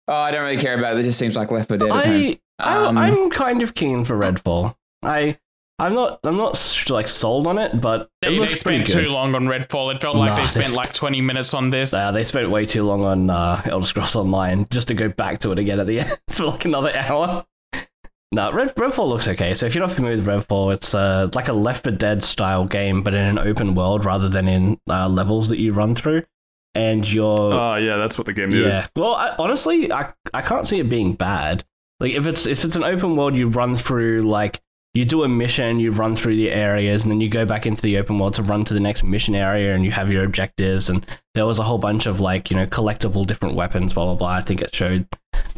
Oh, 0.10 0.14
I 0.14 0.32
don't 0.32 0.44
really 0.44 0.58
care 0.62 0.78
about 0.78 0.96
it. 0.98 1.02
It 1.02 1.04
just 1.04 1.20
seems 1.20 1.36
like 1.36 1.52
Left 1.52 1.68
4 1.68 1.78
Dead. 1.78 1.90
at 1.90 2.06
home. 2.06 2.36
I, 2.60 2.76
Um, 2.88 2.98
I 2.98 3.08
I'm 3.08 3.30
kind 3.30 3.62
of 3.62 3.74
keen 3.76 4.04
for 4.06 4.18
Redfall. 4.18 4.76
I 5.04 5.38
I'm 5.80 5.94
not 5.94 6.20
I'm 6.24 6.38
not 6.38 6.86
like 6.90 7.08
sold 7.08 7.46
on 7.46 7.58
it, 7.60 7.80
but 7.80 8.02
it 8.02 8.10
They, 8.22 8.30
they 8.30 8.40
looks 8.40 8.64
pretty 8.64 8.84
spent 8.86 8.98
good. 8.98 9.06
too 9.06 9.10
long 9.12 9.36
on 9.36 9.44
Redfall. 9.46 9.94
It 9.94 10.02
felt 10.02 10.18
like 10.18 10.30
Nah, 10.32 10.36
they 10.38 10.42
they 10.42 10.48
spent 10.48 10.74
like 10.74 10.92
20 10.94 11.22
minutes 11.22 11.54
on 11.54 11.70
this. 11.70 11.94
Uh, 11.94 12.12
they 12.12 12.24
spent 12.24 12.50
way 12.50 12.66
too 12.66 12.84
long 12.84 13.04
on 13.06 13.30
uh, 13.30 13.62
Elder 13.66 13.86
Scrolls 13.86 14.16
Online 14.16 14.66
just 14.72 14.88
to 14.88 14.94
go 14.96 15.08
back 15.10 15.40
to 15.40 15.52
it 15.52 15.60
again 15.60 15.80
at 15.80 15.86
the 15.88 16.00
end 16.02 16.18
for 16.32 16.46
like 16.48 16.66
another 16.66 16.92
hour. 16.96 17.46
No, 18.34 18.52
Red, 18.52 18.76
Redfall 18.76 19.08
looks 19.08 19.28
okay. 19.28 19.54
So 19.54 19.66
if 19.68 19.76
you're 19.76 19.86
not 19.86 19.94
familiar 19.96 20.18
with 20.18 20.26
Redfall, 20.26 20.74
it's 20.74 20.94
uh, 20.94 21.30
like 21.34 21.48
a 21.48 21.54
Left 21.54 21.84
4 21.86 21.94
Dead 21.94 22.24
style 22.24 22.66
game, 22.66 23.02
but 23.02 23.14
in 23.14 23.24
an 23.24 23.40
open 23.40 23.74
world 23.74 24.04
rather 24.04 24.28
than 24.28 24.48
in 24.50 24.80
uh, 24.90 25.08
levels 25.08 25.48
that 25.50 25.60
you 25.60 25.72
run 25.72 25.96
through. 25.96 26.24
And 26.76 27.08
you're 27.12 27.40
Oh 27.40 27.76
yeah, 27.76 27.98
that's 27.98 28.18
what 28.18 28.26
the 28.28 28.34
game 28.34 28.50
needed. 28.50 28.68
yeah. 28.68 28.88
Well, 28.96 29.14
I, 29.16 29.36
honestly, 29.40 29.92
I 29.92 30.12
I 30.34 30.42
can't 30.42 30.68
see 30.68 30.80
it 30.80 30.90
being 30.90 31.14
bad. 31.14 31.64
Like 32.00 32.14
if 32.14 32.28
it's 32.28 32.46
if 32.46 32.64
it's 32.66 32.76
an 32.76 32.84
open 32.84 33.16
world, 33.16 33.36
you 33.36 33.48
run 33.48 33.76
through 33.76 34.24
like 34.24 34.62
you 34.98 35.06
do 35.06 35.24
a 35.24 35.28
mission, 35.28 35.80
you 35.80 35.92
run 35.92 36.16
through 36.16 36.36
the 36.36 36.50
areas, 36.52 37.04
and 37.04 37.12
then 37.12 37.22
you 37.22 37.30
go 37.30 37.46
back 37.46 37.66
into 37.66 37.82
the 37.82 37.98
open 37.98 38.18
world 38.20 38.34
to 38.36 38.44
run 38.44 38.66
to 38.66 38.74
the 38.74 38.80
next 38.80 39.04
mission 39.04 39.36
area, 39.36 39.76
and 39.76 39.86
you 39.86 39.92
have 39.92 40.12
your 40.12 40.24
objectives. 40.24 40.90
And 40.90 41.06
there 41.36 41.46
was 41.46 41.60
a 41.60 41.64
whole 41.64 41.78
bunch 41.78 42.06
of 42.08 42.20
like 42.20 42.50
you 42.50 42.56
know 42.58 42.66
collectible 42.66 43.26
different 43.26 43.56
weapons, 43.56 43.94
blah 43.94 44.06
blah 44.06 44.16
blah. 44.16 44.30
I 44.30 44.42
think 44.42 44.62
it 44.62 44.74
showed 44.74 45.08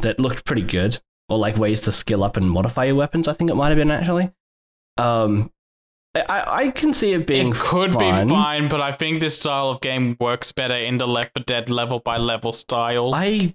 that 0.00 0.18
looked 0.20 0.44
pretty 0.44 0.62
good, 0.62 0.98
or 1.28 1.38
like 1.38 1.56
ways 1.56 1.80
to 1.82 1.92
skill 1.92 2.22
up 2.22 2.36
and 2.36 2.50
modify 2.50 2.84
your 2.84 2.96
weapons. 2.96 3.26
I 3.28 3.32
think 3.32 3.50
it 3.50 3.54
might 3.54 3.68
have 3.68 3.78
been 3.78 3.90
actually. 3.90 4.30
Um, 4.98 5.50
I 6.14 6.64
I 6.66 6.70
can 6.70 6.92
see 6.92 7.12
it 7.12 7.26
being 7.26 7.50
it 7.50 7.56
could 7.56 7.94
fun. 7.94 8.26
be 8.26 8.30
fine, 8.34 8.68
but 8.68 8.80
I 8.80 8.92
think 8.92 9.20
this 9.20 9.38
style 9.38 9.70
of 9.70 9.80
game 9.80 10.16
works 10.20 10.52
better 10.52 10.76
in 10.76 10.98
the 10.98 11.06
Left 11.06 11.32
4 11.36 11.44
Dead 11.44 11.70
level 11.70 12.00
by 12.00 12.16
level 12.18 12.52
style. 12.52 13.14
I 13.14 13.54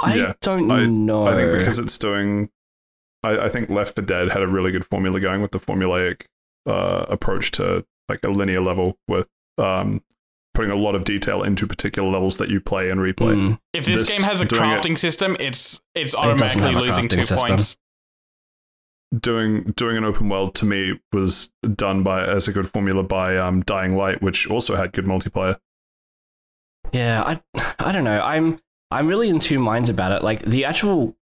I 0.00 0.14
Yeah, 0.14 0.32
don't 0.40 0.70
I- 0.70 0.86
know. 0.86 1.26
I 1.26 1.34
think 1.34 1.52
because 1.52 1.78
it's 1.80 1.98
doing, 1.98 2.50
I, 3.22 3.38
I 3.46 3.48
think 3.48 3.68
Left 3.70 3.94
4 3.96 4.04
Dead 4.04 4.28
had 4.30 4.42
a 4.42 4.46
really 4.46 4.70
good 4.72 4.86
formula 4.86 5.18
going 5.20 5.42
with 5.42 5.50
the 5.52 5.58
formulaic 5.58 6.26
uh, 6.66 7.06
approach 7.08 7.50
to 7.52 7.84
like 8.08 8.20
a 8.24 8.28
linear 8.28 8.60
level 8.60 8.96
with 9.08 9.28
um, 9.58 10.02
putting 10.54 10.70
a 10.70 10.76
lot 10.76 10.94
of 10.94 11.04
detail 11.04 11.42
into 11.42 11.66
particular 11.66 12.08
levels 12.08 12.36
that 12.38 12.48
you 12.48 12.60
play 12.60 12.90
and 12.90 13.00
replay. 13.00 13.34
Mm. 13.34 13.58
If 13.74 13.86
this, 13.86 14.06
This- 14.06 14.16
game 14.18 14.26
has 14.26 14.40
a 14.40 14.44
doing 14.44 14.70
it- 14.70 14.80
crafting 14.82 14.98
system, 14.98 15.36
it's 15.40 15.80
it's 15.94 16.14
automatically 16.14 16.62
have 16.72 16.76
a 16.76 16.80
losing 16.80 17.08
two 17.08 17.24
system. 17.24 17.38
points. 17.48 17.76
Doing 19.18 19.72
doing 19.74 19.96
an 19.96 20.04
open 20.04 20.28
world 20.28 20.54
to 20.56 20.66
me 20.66 21.00
was 21.14 21.50
done 21.74 22.02
by 22.02 22.24
as 22.26 22.46
a 22.46 22.52
good 22.52 22.68
formula 22.68 23.02
by 23.02 23.38
um, 23.38 23.62
Dying 23.62 23.96
Light, 23.96 24.20
which 24.20 24.46
also 24.50 24.76
had 24.76 24.92
good 24.92 25.06
multiplayer. 25.06 25.58
Yeah, 26.92 27.22
I 27.54 27.74
I 27.78 27.90
don't 27.92 28.04
know. 28.04 28.20
I'm 28.20 28.60
I'm 28.90 29.08
really 29.08 29.30
in 29.30 29.38
two 29.38 29.58
minds 29.58 29.88
about 29.88 30.12
it. 30.12 30.22
Like 30.22 30.42
the 30.42 30.66
actual 30.66 31.16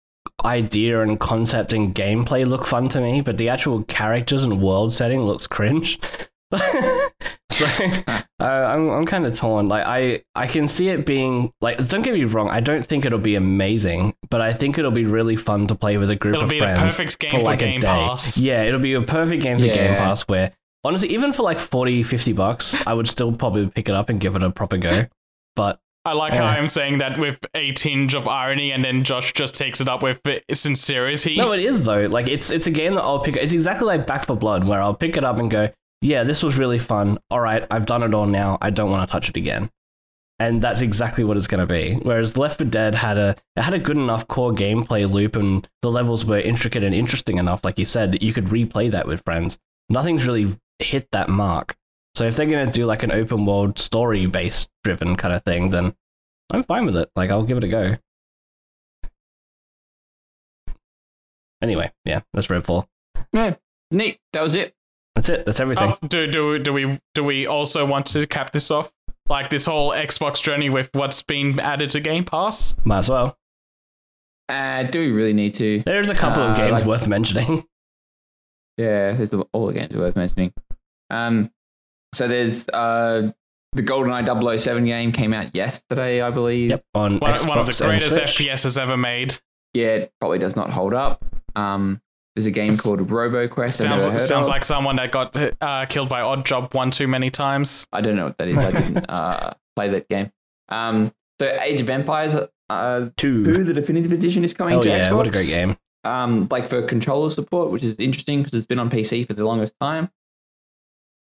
idea 0.44 1.01
and 1.01 1.19
concept 1.19 1.73
and 1.73 1.94
gameplay 1.94 2.47
look 2.47 2.67
fun 2.67 2.89
to 2.91 3.01
me, 3.01 3.20
but 3.20 3.39
the 3.39 3.49
actual 3.49 3.83
characters 3.85 4.44
and 4.44 4.61
world 4.61 4.93
setting 4.93 5.23
looks 5.23 5.47
cringe. 5.47 5.99
so 7.51 7.67
uh, 8.07 8.23
I'm 8.41 8.91
I'm 8.91 9.07
kind 9.07 9.27
of 9.27 9.33
torn. 9.33 9.69
Like 9.69 9.85
I 9.86 10.23
I 10.35 10.47
can 10.47 10.69
see 10.69 10.89
it 10.89 11.07
being 11.07 11.53
like 11.61 11.86
don't 11.89 12.03
get 12.03 12.15
me 12.15 12.25
wrong. 12.25 12.49
I 12.49 12.61
don't 12.61 12.85
think 12.85 13.05
it'll 13.05 13.19
be 13.19 13.36
amazing, 13.36 14.15
but 14.31 14.41
I 14.41 14.53
think 14.53 14.78
it'll 14.78 14.91
be 14.91 15.05
really 15.05 15.36
fun 15.36 15.67
to 15.69 15.75
play 15.75 15.97
with 15.97 16.11
a 16.11 16.17
group 16.17 16.35
It'll 16.35 16.44
of 16.44 16.51
be 16.51 16.59
the 16.59 16.65
friends 16.65 16.97
perfect 16.97 17.19
game 17.19 17.31
for 17.31 17.39
for, 17.39 17.44
like 17.44 17.59
Game 17.61 17.78
a 17.78 17.81
day. 17.81 17.86
Pass. 17.86 18.39
Yeah, 18.39 18.62
it'll 18.62 18.81
be 18.81 18.94
a 18.94 19.03
perfect 19.03 19.43
game 19.43 19.59
for 19.59 19.67
Game 19.67 19.97
Pass 19.97 20.23
where 20.23 20.53
honestly, 20.85 21.09
even 21.11 21.33
for 21.33 21.43
like 21.43 21.59
40, 21.59 22.03
50 22.03 22.33
bucks, 22.35 22.86
I 22.86 22.93
would 22.93 23.09
still 23.09 23.33
probably 23.33 23.67
pick 23.69 23.89
it 23.89 23.97
up 23.97 24.11
and 24.11 24.20
give 24.20 24.36
it 24.36 24.43
a 24.43 24.51
proper 24.51 24.77
go. 24.77 25.07
But 25.57 25.81
I 26.07 26.12
like 26.12 26.34
how 26.34 26.44
I'm 26.44 26.68
saying 26.68 26.99
that 26.99 27.18
with 27.18 27.39
a 27.55 27.73
tinge 27.73 28.15
of 28.15 28.28
irony, 28.28 28.73
and 28.73 28.84
then 28.84 29.05
Josh 29.05 29.33
just 29.33 29.55
takes 29.55 29.81
it 29.81 29.89
up 29.89 30.02
with 30.02 30.20
sincerity. 30.52 31.36
no, 31.36 31.52
it 31.52 31.60
is 31.60 31.83
though. 31.83 32.07
Like 32.07 32.28
it's 32.28 32.50
it's 32.50 32.66
a 32.66 32.70
game 32.70 32.94
that 32.94 33.02
I'll 33.02 33.20
pick. 33.20 33.36
It's 33.36 33.52
exactly 33.52 33.86
like 33.86 34.07
Back 34.07 34.26
for 34.26 34.36
Blood, 34.36 34.65
where 34.65 34.83
I'll 34.83 34.94
pick 34.94 35.16
it 35.16 35.24
up 35.24 35.39
and 35.39 35.50
go, 35.50 35.70
"Yeah, 36.02 36.24
this 36.24 36.42
was 36.42 36.58
really 36.58 36.78
fun. 36.78 37.18
All 37.31 37.41
right, 37.41 37.66
I've 37.70 37.86
done 37.86 38.02
it 38.02 38.12
all 38.12 38.26
now. 38.26 38.58
I 38.60 38.70
don't 38.70 38.91
want 38.91 39.08
to 39.08 39.12
touch 39.12 39.28
it 39.31 39.36
again." 39.36 39.70
And 40.39 40.60
that's 40.60 40.81
exactly 40.81 41.23
what 41.24 41.36
it's 41.36 41.47
going 41.47 41.66
to 41.66 41.73
be. 41.73 41.94
Whereas 42.02 42.36
Left 42.36 42.58
4 42.58 42.66
Dead 42.66 42.97
had 42.97 43.16
a 43.18 43.36
it 43.57 43.62
had 43.62 43.73
a 43.73 43.78
good 43.78 43.97
enough 43.97 44.28
core 44.28 44.52
gameplay 44.52 45.10
loop, 45.10 45.36
and 45.36 45.66
the 45.81 45.91
levels 45.91 46.24
were 46.26 46.39
intricate 46.39 46.83
and 46.83 46.94
interesting 46.94 47.39
enough, 47.39 47.65
like 47.65 47.78
you 47.78 47.84
said, 47.84 48.12
that 48.12 48.23
you 48.23 48.33
could 48.33 48.47
replay 48.47 48.91
that 48.91 49.07
with 49.07 49.23
friends. 49.24 49.58
Nothing's 49.89 50.26
really 50.26 50.58
hit 50.81 51.08
that 51.12 51.28
mark. 51.28 51.76
So 52.15 52.25
if 52.25 52.36
they're 52.36 52.47
going 52.47 52.67
to 52.67 52.73
do 52.73 52.86
like 52.86 53.02
an 53.02 53.10
open 53.12 53.44
world 53.44 53.78
story 53.78 54.26
based 54.26 54.68
driven 54.84 55.17
kind 55.17 55.34
of 55.34 55.43
thing, 55.44 55.70
then 55.70 55.94
I'm 56.52 56.62
fine 56.65 56.86
with 56.86 56.97
it. 56.97 57.10
Like 57.17 57.31
I'll 57.31 57.43
give 57.43 57.59
it 57.59 57.65
a 57.65 57.68
go. 57.68 57.97
Anyway, 61.62 61.91
yeah, 62.05 62.20
that's 62.33 62.49
Redfall. 62.49 62.86
Yeah, 63.33 63.55
neat. 63.91 64.18
That 64.33 64.43
was 64.43 64.55
it. 64.55 64.75
That's 65.15 65.28
it. 65.28 65.47
That's 65.47 65.60
everything. 65.60 65.94
Oh, 66.02 66.07
do 66.07 66.26
do 66.26 66.59
do 66.59 66.73
we 66.73 67.01
do 67.15 67.25
we 67.25 67.47
also 67.47 67.86
want 67.86 68.07
to 68.07 68.26
cap 68.26 68.52
this 68.52 68.70
off? 68.70 68.93
Like 69.28 69.49
this 69.49 69.65
whole 69.67 69.93
Xbox 69.93 70.43
journey 70.43 70.68
with 70.68 70.91
what's 70.93 71.23
been 71.23 71.59
added 71.59 71.91
to 71.91 72.01
Game 72.01 72.25
Pass? 72.25 72.76
Might 72.84 72.99
as 72.99 73.09
well. 73.10 73.39
Uh, 74.51 74.83
do 74.83 74.99
we 75.01 75.12
really 75.12 75.33
need 75.33 75.55
to? 75.55 75.81
There's 75.86 76.10
a 76.10 76.15
couple 76.15 76.43
of 76.43 76.51
Uh, 76.51 76.57
games 76.57 76.73
like- 76.81 76.84
worth 76.86 77.07
mentioning. 77.09 77.65
Yeah, 78.76 79.12
there's 79.12 79.33
all 79.52 79.68
the 79.68 79.73
games 79.73 79.94
worth 79.94 80.17
mentioning. 80.17 80.52
Um, 81.09 81.52
so 82.15 82.28
there's 82.28 82.68
uh 82.68 83.33
the 83.73 83.83
GoldenEye 83.83 84.59
007 84.60 84.84
game 84.84 85.10
came 85.10 85.33
out 85.33 85.55
yesterday, 85.55 86.23
I 86.23 86.31
believe. 86.31 86.70
Yep, 86.70 86.84
on 86.94 87.18
One, 87.18 87.33
Xbox 87.33 87.49
one 87.49 87.59
of 87.59 87.67
the 87.67 87.84
greatest 87.84 88.12
Switch. 88.15 88.39
FPSs 88.49 88.78
ever 88.81 88.97
made. 88.97 89.34
Yeah, 89.73 89.86
it 89.86 90.12
probably 90.20 90.39
does 90.39 90.55
not 90.55 90.70
hold 90.70 90.94
up. 90.94 91.25
Um, 91.57 92.01
there's 92.36 92.47
a 92.47 92.52
game 92.52 92.73
S- 92.73 92.81
called 92.81 93.01
RoboQuest. 93.01 93.59
I've 93.62 93.70
Sounds 93.70 94.02
never 94.05 94.12
heard 94.12 94.20
sounds 94.20 94.47
of. 94.47 94.51
like 94.51 94.65
someone 94.65 94.94
that 94.97 95.10
got 95.10 95.36
uh, 95.60 95.86
killed 95.86 96.09
by 96.09 96.20
Oddjob 96.20 96.73
one 96.75 96.93
too 96.93 97.09
many 97.09 97.31
times. 97.31 97.84
I 97.93 98.01
don't 98.01 98.15
know 98.15 98.26
what 98.26 98.39
that 98.39 98.49
is. 98.49 98.57
I 98.59 98.70
didn't 98.70 99.07
uh, 99.10 99.55
play 99.75 99.89
that 99.89 100.09
game. 100.09 100.31
Um, 100.68 101.12
so 101.41 101.47
Age 101.62 101.81
of 101.81 101.91
Empires 101.91 102.36
uh, 102.70 103.09
Two. 103.17 103.44
2, 103.44 103.65
the 103.65 103.75
definitive 103.75 104.12
edition 104.12 104.44
is 104.44 104.55
coming 104.55 104.73
Hell 104.75 104.83
to 104.83 104.89
yeah, 104.89 105.09
Xbox. 105.09 105.17
what 105.17 105.26
a 105.26 105.31
great 105.31 105.49
game. 105.49 105.76
um, 106.05 106.47
like 106.51 106.68
for 106.68 106.81
controller 106.83 107.31
support, 107.31 107.70
which 107.73 107.83
is 107.83 107.97
interesting 107.97 108.39
because 108.43 108.55
it's 108.55 108.67
been 108.67 108.78
on 108.78 108.89
PC 108.89 109.26
for 109.26 109.33
the 109.34 109.44
longest 109.44 109.75
time. 109.81 110.10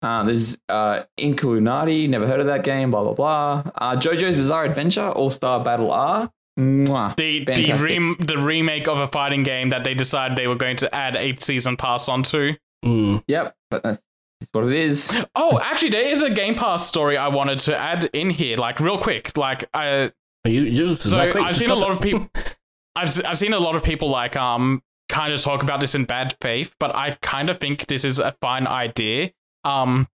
Uh, 0.02 0.24
there's 0.24 0.58
uh, 0.68 1.02
Inkulinati, 1.18 2.08
never 2.08 2.26
heard 2.26 2.40
of 2.40 2.46
that 2.46 2.64
game, 2.64 2.90
blah, 2.90 3.02
blah, 3.04 3.12
blah. 3.14 3.62
Uh, 3.76 3.96
JoJo's 3.96 4.34
Bizarre 4.36 4.64
Adventure, 4.64 5.10
All 5.10 5.30
Star 5.30 5.62
Battle 5.62 5.90
R. 5.92 6.30
Mwah. 6.58 7.16
The 7.16 7.44
the, 7.44 7.54
Fantastic. 7.54 7.88
rem- 7.90 8.16
the 8.20 8.38
remake 8.38 8.88
of 8.88 8.98
a 8.98 9.06
fighting 9.06 9.42
game 9.42 9.68
that 9.70 9.84
they 9.84 9.94
decided 9.94 10.36
they 10.36 10.46
were 10.46 10.54
going 10.56 10.76
to 10.78 10.94
add 10.94 11.16
a 11.16 11.36
season 11.38 11.76
pass 11.76 12.08
onto. 12.08 12.54
Mm. 12.84 13.22
Yep, 13.28 13.54
but 13.70 13.82
that's, 13.82 14.02
that's 14.40 14.50
what 14.52 14.64
it 14.64 14.72
is. 14.72 15.12
Oh, 15.34 15.58
actually, 15.62 15.90
there 15.90 16.08
is 16.08 16.22
a 16.22 16.30
Game 16.30 16.54
Pass 16.54 16.86
story 16.86 17.16
I 17.16 17.28
wanted 17.28 17.58
to 17.60 17.76
add 17.76 18.08
in 18.12 18.30
here, 18.30 18.56
like 18.56 18.80
real 18.80 18.98
quick. 18.98 19.36
Like, 19.36 19.68
I 19.74 20.12
You, 20.44 20.62
you, 20.62 20.96
so 20.96 21.18
I've 21.18 21.56
seen 21.56 21.70
a 21.70 21.74
lot 21.74 21.90
of 21.92 22.00
people. 22.00 22.28
I've 22.96 23.08
s- 23.08 23.20
I've 23.22 23.38
seen 23.38 23.52
a 23.52 23.58
lot 23.58 23.76
of 23.76 23.82
people 23.84 24.10
like 24.10 24.36
um 24.36 24.82
kind 25.08 25.32
of 25.32 25.40
talk 25.42 25.62
about 25.62 25.80
this 25.80 25.94
in 25.94 26.04
bad 26.04 26.36
faith, 26.40 26.74
but 26.80 26.94
I 26.96 27.16
kind 27.22 27.48
of 27.50 27.58
think 27.58 27.86
this 27.86 28.04
is 28.04 28.18
a 28.18 28.32
fine 28.40 28.66
idea. 28.66 29.30
Um, 29.64 30.08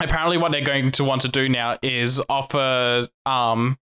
apparently, 0.00 0.38
what 0.38 0.52
they're 0.52 0.60
going 0.60 0.92
to 0.92 1.04
want 1.04 1.22
to 1.22 1.28
do 1.28 1.48
now 1.48 1.78
is 1.82 2.20
offer 2.28 3.08
um 3.26 3.78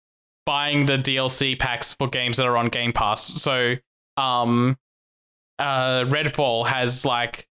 buying 0.46 0.86
the 0.86 0.96
DLC 0.96 1.60
packs 1.60 1.94
for 1.94 2.08
games 2.08 2.38
that 2.38 2.46
are 2.46 2.58
on 2.58 2.68
Game 2.68 2.94
Pass. 2.94 3.22
So 3.22 3.76
um, 4.16 4.78
uh, 5.60 6.06
Redfall 6.06 6.66
has 6.68 7.04
like 7.04 7.48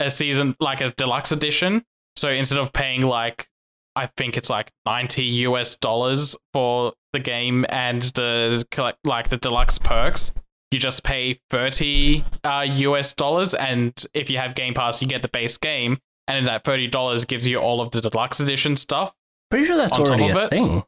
a 0.00 0.10
season 0.10 0.56
like 0.58 0.80
a 0.80 0.88
deluxe 0.90 1.30
edition. 1.30 1.84
So 2.16 2.30
instead 2.30 2.58
of 2.58 2.72
paying 2.72 3.02
like 3.02 3.48
I 3.94 4.08
think 4.16 4.36
it's 4.36 4.48
like 4.48 4.72
90 4.86 5.24
US 5.24 5.76
dollars 5.76 6.36
for 6.52 6.94
the 7.12 7.18
game 7.18 7.66
and 7.68 8.02
the 8.02 8.64
like 9.04 9.28
the 9.28 9.36
deluxe 9.36 9.78
perks. 9.78 10.32
You 10.70 10.78
just 10.78 11.02
pay 11.02 11.40
30 11.50 12.24
uh, 12.44 12.66
US 12.68 13.14
dollars, 13.14 13.54
and 13.54 13.92
if 14.12 14.28
you 14.28 14.36
have 14.36 14.54
Game 14.54 14.74
Pass, 14.74 15.00
you 15.00 15.08
get 15.08 15.22
the 15.22 15.28
base 15.28 15.56
game, 15.56 15.98
and 16.28 16.46
that 16.46 16.62
$30 16.64 17.26
gives 17.26 17.48
you 17.48 17.56
all 17.56 17.80
of 17.80 17.90
the 17.90 18.00
deluxe 18.00 18.38
edition 18.38 18.76
stuff. 18.76 19.14
Pretty 19.50 19.66
sure 19.66 19.76
that's 19.76 19.92
on 19.92 20.04
top 20.04 20.08
already 20.20 20.28
a 20.28 20.44
it. 20.44 20.50
thing. 20.50 20.84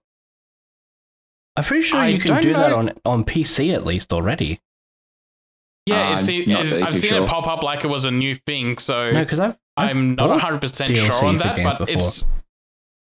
I'm 1.56 1.64
pretty 1.64 1.82
sure 1.82 1.98
I 1.98 2.08
you 2.08 2.20
can 2.20 2.34
don't 2.34 2.42
do 2.42 2.52
that 2.52 2.72
on 2.72 2.92
on 3.04 3.24
PC 3.24 3.74
at 3.74 3.84
least 3.84 4.12
already. 4.12 4.60
Yeah, 5.86 6.10
Uh, 6.10 6.12
it's, 6.12 6.28
I'm 6.28 6.44
not 6.46 6.60
it's, 6.60 6.70
really 6.72 6.82
I've 6.84 6.96
seen 6.96 7.10
sure. 7.10 7.22
it 7.24 7.28
pop 7.28 7.46
up 7.48 7.62
like 7.62 7.84
it 7.84 7.88
was 7.88 8.04
a 8.04 8.10
new 8.10 8.34
thing, 8.34 8.78
so 8.78 9.10
No, 9.10 9.20
because 9.24 9.40
I've, 9.40 9.56
I've 9.76 9.90
I'm 9.90 10.14
not 10.14 10.28
100 10.28 10.60
percent 10.60 10.96
sure 10.96 11.24
on 11.24 11.38
that. 11.38 11.62
But 11.62 11.78
before. 11.78 11.94
it's 11.94 12.26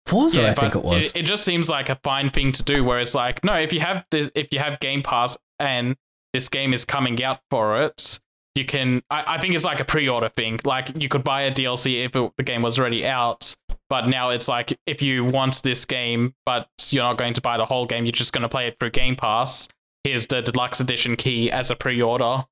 Forza, 0.06 0.42
yeah, 0.42 0.52
I 0.52 0.54
think 0.54 0.76
it 0.76 0.84
was. 0.84 1.08
It, 1.08 1.18
it 1.18 1.24
just 1.24 1.44
seems 1.44 1.70
like 1.70 1.90
a 1.90 2.00
fine 2.04 2.30
thing 2.30 2.52
to 2.54 2.64
do. 2.64 2.84
Where 2.84 3.00
it's 3.00 3.16
like, 3.16 3.44
no, 3.44 3.56
if 3.56 3.74
you 3.74 3.80
have 3.80 4.06
this, 4.12 4.30
if 4.36 4.48
you 4.52 4.60
have 4.60 4.80
Game 4.80 5.02
Pass 5.02 5.38
and 5.60 5.96
this 6.34 6.48
game 6.50 6.74
is 6.74 6.86
coming 6.86 7.22
out 7.24 7.40
for 7.50 7.82
it, 7.82 8.20
you 8.58 8.66
can. 8.66 9.02
I, 9.10 9.36
I 9.36 9.38
think 9.40 9.56
it's 9.56 9.64
like 9.64 9.80
a 9.80 9.86
pre-order 9.86 10.30
thing. 10.30 10.60
Like 10.64 11.02
you 11.02 11.08
could 11.08 11.24
buy 11.24 11.44
a 11.44 11.52
DLC 11.52 12.06
if 12.06 12.16
it, 12.16 12.32
the 12.38 12.44
game 12.44 12.62
was 12.62 12.80
already 12.80 13.06
out, 13.06 13.56
but 13.90 14.08
now 14.08 14.30
it's 14.30 14.48
like 14.48 14.78
if 14.86 15.02
you 15.02 15.24
want 15.24 15.62
this 15.64 15.86
game, 15.86 16.34
but 16.46 16.68
you're 16.90 17.04
not 17.04 17.18
going 17.18 17.34
to 17.36 17.42
buy 17.42 17.58
the 17.58 17.66
whole 17.66 17.86
game, 17.86 18.06
you're 18.06 18.12
just 18.12 18.34
going 18.34 18.42
to 18.42 18.50
play 18.50 18.68
it 18.68 18.78
through 18.80 18.92
Game 18.92 19.16
Pass. 19.16 19.70
Here's 20.04 20.28
the 20.28 20.42
deluxe 20.42 20.80
edition 20.80 21.16
key 21.16 21.52
as 21.52 21.72
a 21.72 21.76
pre-order. 21.76 22.46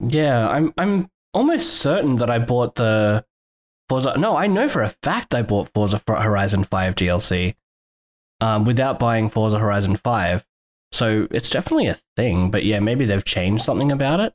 Yeah, 0.00 0.48
I'm 0.48 0.72
I'm 0.78 1.10
almost 1.32 1.74
certain 1.74 2.16
that 2.16 2.30
I 2.30 2.38
bought 2.38 2.76
the 2.76 3.24
Forza. 3.88 4.16
No, 4.18 4.36
I 4.36 4.46
know 4.46 4.68
for 4.68 4.82
a 4.82 4.88
fact 4.88 5.34
I 5.34 5.42
bought 5.42 5.68
Forza 5.68 6.00
Horizon 6.06 6.64
5 6.64 6.94
DLC 6.94 7.54
um, 8.40 8.64
without 8.64 8.98
buying 8.98 9.28
Forza 9.28 9.58
Horizon 9.58 9.96
5. 9.96 10.46
So 10.92 11.26
it's 11.32 11.50
definitely 11.50 11.88
a 11.88 11.98
thing, 12.16 12.50
but 12.50 12.64
yeah, 12.64 12.78
maybe 12.78 13.04
they've 13.04 13.24
changed 13.24 13.64
something 13.64 13.90
about 13.90 14.20
it. 14.20 14.32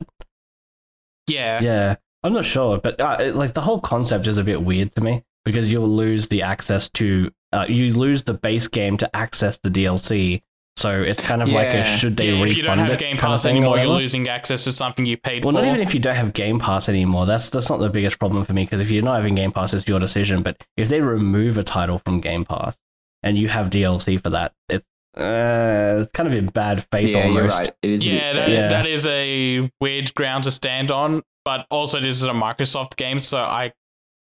Yeah, 1.30 1.60
Yeah, 1.62 1.94
I'm 2.22 2.32
not 2.32 2.44
sure, 2.44 2.78
but 2.78 3.00
uh, 3.00 3.16
it- 3.20 3.36
like 3.36 3.54
the 3.54 3.60
whole 3.62 3.80
concept 3.80 4.26
is 4.26 4.38
a 4.38 4.44
bit 4.44 4.62
weird 4.62 4.92
to 4.96 5.00
me 5.00 5.24
because 5.44 5.70
you'll 5.72 5.88
lose 5.88 6.28
the 6.28 6.42
access 6.42 6.88
to 6.90 7.30
uh, 7.52 7.66
you 7.68 7.92
lose 7.94 8.22
the 8.24 8.34
base 8.34 8.68
game 8.68 8.96
to 8.98 9.16
access 9.16 9.58
the 9.58 9.70
DLC. 9.70 10.42
So 10.76 11.02
it's 11.02 11.20
kind 11.20 11.42
of 11.42 11.48
like 11.52 11.66
a 11.68 11.84
should 11.84 12.16
they 12.16 12.28
Yeah, 12.30 12.42
refund 12.42 12.50
if 12.52 12.56
you 12.56 12.62
don't 12.62 12.78
have 12.78 12.90
it 12.90 12.98
Game 13.00 13.16
kind 13.18 13.32
of 13.32 13.36
Pass 13.36 13.42
thing 13.42 13.56
or 13.56 13.76
anymore, 13.76 13.78
you're 13.78 13.86
losing 13.98 14.28
access 14.28 14.64
to 14.64 14.72
something 14.72 15.04
you 15.04 15.16
paid 15.18 15.44
Well, 15.44 15.52
for. 15.52 15.56
Well, 15.56 15.64
not 15.64 15.74
even 15.74 15.86
if 15.86 15.92
you 15.94 16.00
don't 16.00 16.14
have 16.14 16.32
Game 16.32 16.58
Pass 16.58 16.88
anymore. 16.88 17.26
That's 17.26 17.50
that's 17.50 17.68
not 17.68 17.80
the 17.80 17.90
biggest 17.90 18.18
problem 18.18 18.44
for 18.44 18.52
me 18.54 18.64
because 18.64 18.80
if 18.80 18.90
you're 18.90 19.02
not 19.02 19.16
having 19.16 19.34
Game 19.34 19.50
Pass, 19.52 19.74
it's 19.74 19.86
your 19.88 19.98
decision. 20.00 20.42
But 20.42 20.64
if 20.76 20.88
they 20.88 21.00
remove 21.00 21.58
a 21.58 21.62
title 21.64 21.98
from 21.98 22.20
Game 22.20 22.44
Pass 22.44 22.78
and 23.22 23.36
you 23.36 23.48
have 23.48 23.68
DLC 23.68 24.22
for 24.22 24.30
that, 24.30 24.52
it's 24.68 24.86
uh, 25.16 25.98
it's 26.02 26.10
kind 26.12 26.26
of 26.28 26.34
in 26.34 26.46
bad 26.46 26.86
faith 26.92 27.08
Yeah, 27.08 27.26
you're 27.26 27.42
almost. 27.42 27.58
right. 27.60 27.70
It 27.82 27.90
is. 27.90 28.06
a 28.06 28.10
Yeah, 28.10 28.32
that. 28.34 28.48
Yeah. 28.48 28.68
that 28.68 28.86
is 28.86 29.06
a 29.06 29.70
weird 29.80 30.14
ground 30.14 30.44
to 30.44 30.50
stand 30.50 30.90
on. 30.90 31.22
But 31.44 31.66
also, 31.70 32.00
this 32.00 32.16
is 32.16 32.24
a 32.24 32.30
Microsoft 32.30 32.96
game, 32.96 33.18
so 33.18 33.38
I 33.38 33.72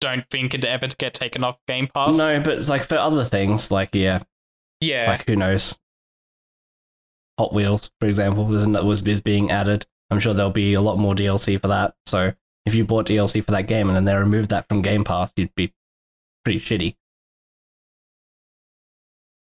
don't 0.00 0.24
think 0.30 0.54
it 0.54 0.64
ever 0.64 0.88
to 0.88 0.96
get 0.96 1.14
taken 1.14 1.44
off 1.44 1.56
Game 1.68 1.86
Pass. 1.94 2.16
No, 2.16 2.40
but 2.40 2.54
it's 2.54 2.68
like 2.68 2.82
for 2.84 2.96
other 2.96 3.24
things, 3.24 3.70
like 3.70 3.94
yeah, 3.94 4.20
yeah, 4.80 5.10
like 5.10 5.26
who 5.26 5.36
knows? 5.36 5.78
Hot 7.38 7.52
Wheels, 7.52 7.90
for 8.00 8.08
example, 8.08 8.46
was 8.46 8.66
was 8.66 9.02
is 9.02 9.20
being 9.20 9.50
added. 9.50 9.86
I'm 10.10 10.18
sure 10.20 10.32
there'll 10.34 10.50
be 10.50 10.74
a 10.74 10.80
lot 10.80 10.98
more 10.98 11.14
DLC 11.14 11.60
for 11.60 11.68
that. 11.68 11.94
So 12.06 12.32
if 12.66 12.74
you 12.74 12.84
bought 12.84 13.06
DLC 13.06 13.44
for 13.44 13.50
that 13.52 13.66
game 13.66 13.88
and 13.88 13.96
then 13.96 14.04
they 14.04 14.14
removed 14.14 14.48
that 14.50 14.66
from 14.68 14.80
Game 14.82 15.04
Pass, 15.04 15.32
you'd 15.36 15.54
be 15.54 15.72
pretty 16.44 16.58
shitty. 16.60 16.96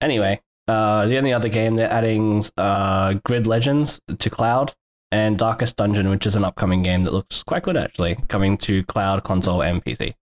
Anyway, 0.00 0.40
uh, 0.68 1.06
the 1.06 1.16
only 1.16 1.32
other 1.32 1.48
game 1.48 1.74
they're 1.74 1.92
adding 1.92 2.44
uh, 2.56 3.14
Grid 3.24 3.46
Legends 3.46 4.00
to 4.18 4.30
cloud 4.30 4.74
and 5.10 5.38
Darkest 5.38 5.76
Dungeon, 5.76 6.10
which 6.10 6.26
is 6.26 6.36
an 6.36 6.44
upcoming 6.44 6.82
game 6.82 7.04
that 7.04 7.12
looks 7.12 7.42
quite 7.42 7.62
good 7.62 7.76
actually, 7.76 8.16
coming 8.28 8.58
to 8.58 8.84
cloud, 8.84 9.24
console, 9.24 9.62
and 9.62 9.82
PC. 9.84 10.14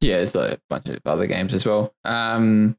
Yeah, 0.00 0.18
there's 0.18 0.34
a 0.34 0.58
bunch 0.68 0.88
of 0.88 1.00
other 1.06 1.26
games 1.26 1.54
as 1.54 1.64
well. 1.64 1.94
Um, 2.04 2.76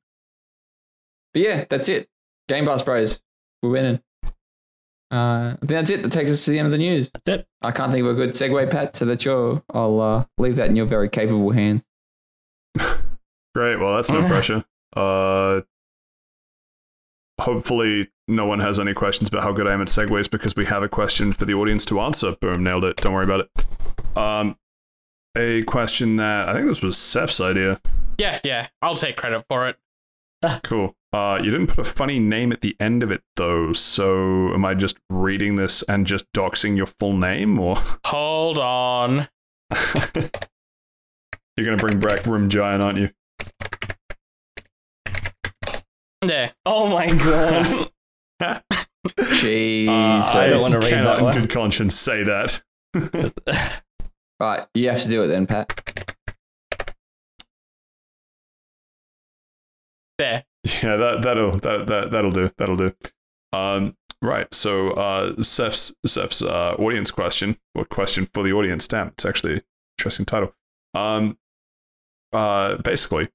but 1.34 1.42
yeah, 1.42 1.66
that's 1.69 1.90
it. 1.90 2.09
Game 2.48 2.66
Pass 2.66 2.84
Bros, 2.84 3.22
we're 3.64 3.69
winning. 3.69 4.01
Uh, 5.09 5.53
I 5.53 5.58
think 5.59 5.69
that's 5.69 5.90
it. 5.90 6.03
That 6.03 6.11
takes 6.11 6.30
us 6.30 6.43
to 6.45 6.51
the 6.51 6.59
end 6.59 6.66
of 6.66 6.74
the 6.74 6.77
news. 6.77 7.09
That's 7.11 7.40
it. 7.40 7.48
I 7.61 7.72
can't 7.72 7.92
think 7.92 8.06
of 8.06 8.11
a 8.11 8.14
good 8.14 8.32
segue, 8.32 8.69
Pat. 8.69 8.95
So 8.95 9.06
that 9.06 9.24
you're, 9.24 9.64
I'll 9.74 10.00
uh, 10.01 10.26
leave 10.38 10.58
that 10.58 10.67
in 10.69 10.76
your 10.76 10.85
very 10.85 11.09
capable 11.09 11.51
hands. 11.51 11.85
Great. 13.56 13.80
Well, 13.80 13.95
that's 13.95 14.11
no 14.11 14.27
pressure. 14.27 14.66
Uh, 14.95 15.61
hopefully, 17.40 18.09
no 18.27 18.45
one 18.45 18.59
has 18.59 18.80
any 18.80 18.93
questions 18.93 19.30
about 19.30 19.43
how 19.43 19.51
good 19.51 19.67
I 19.67 19.74
am 19.74 19.82
at 19.82 19.88
segues 19.88 20.30
because 20.30 20.56
we 20.56 20.66
have 20.66 20.83
a 20.83 20.90
question 20.90 21.32
for 21.33 21.45
the 21.45 21.53
audience 21.53 21.85
to 21.85 21.99
answer. 21.99 22.35
Boom, 22.40 22.64
nailed 22.64 22.83
it. 22.83 22.98
Don't 22.98 23.14
worry 23.14 23.25
about 23.25 23.41
it. 23.41 24.17
Um, 24.17 24.57
a 25.38 25.64
question 25.64 26.16
that 26.17 26.49
I 26.49 26.53
think 26.53 26.67
this 26.67 26.82
was 26.82 26.98
Seth's 26.98 27.40
idea. 27.40 27.80
yeah, 28.17 28.40
yeah. 28.43 28.67
I'll 28.82 28.95
take 28.95 29.17
credit 29.17 29.45
for 29.48 29.67
it. 29.69 29.77
Cool. 30.64 30.95
Uh, 31.14 31.40
you 31.41 31.49
didn't 31.49 31.67
put 31.67 31.80
a 31.80 31.83
funny 31.83 32.19
name 32.19 32.51
at 32.51 32.61
the 32.61 32.75
end 32.80 33.01
of 33.01 33.11
it 33.11 33.22
though, 33.38 33.74
so 33.74 34.53
am 34.53 34.66
I 34.66 34.74
just 34.75 34.98
reading 35.09 35.56
this 35.56 35.82
and 35.83 36.06
just 36.06 36.32
doxing 36.33 36.75
your 36.77 36.85
full 36.85 37.14
name, 37.17 37.57
or 37.59 37.77
Hold 38.06 38.59
on. 38.59 39.27
you're 41.56 41.66
gonna 41.66 41.77
bring 41.77 41.99
back 41.99 42.25
Room 42.25 42.49
Giant, 42.49 42.83
aren't 42.83 42.99
you? 42.99 43.09
There. 46.21 46.53
Oh 46.65 46.87
my 46.87 47.07
god! 47.07 47.91
Jeez. 49.07 49.87
Uh, 49.87 50.37
I 50.37 50.47
don't 50.47 50.61
wanna 50.61 50.79
read 50.79 50.89
cannot 50.89 51.19
that 51.19 51.35
in 51.35 51.41
good 51.41 51.49
conscience 51.51 51.95
say 51.95 52.23
that. 52.23 52.63
right, 54.39 54.65
you 54.73 54.89
have 54.89 55.01
to 55.03 55.09
do 55.09 55.23
it 55.23 55.27
then, 55.27 55.45
Pat. 55.45 56.15
There. 60.17 60.43
Yeah, 60.63 60.95
that 60.97 61.21
that'll 61.21 61.51
that, 61.51 61.85
that 61.85 62.11
that'll 62.11 62.31
do. 62.31 62.51
That'll 62.57 62.77
do. 62.77 62.93
Um, 63.53 63.95
right. 64.21 64.51
So, 64.53 64.91
uh, 64.91 65.41
Seth's 65.43 65.95
Seth's 66.05 66.41
uh, 66.41 66.75
audience 66.79 67.11
question, 67.11 67.57
or 67.75 67.85
question 67.85 68.27
for 68.33 68.43
the 68.43 68.51
audience. 68.53 68.87
Damn, 68.87 69.09
it's 69.09 69.25
actually 69.25 69.53
an 69.53 69.61
interesting 69.99 70.25
title. 70.25 70.53
Um, 70.95 71.37
uh, 72.33 72.77
basically, 72.77 73.29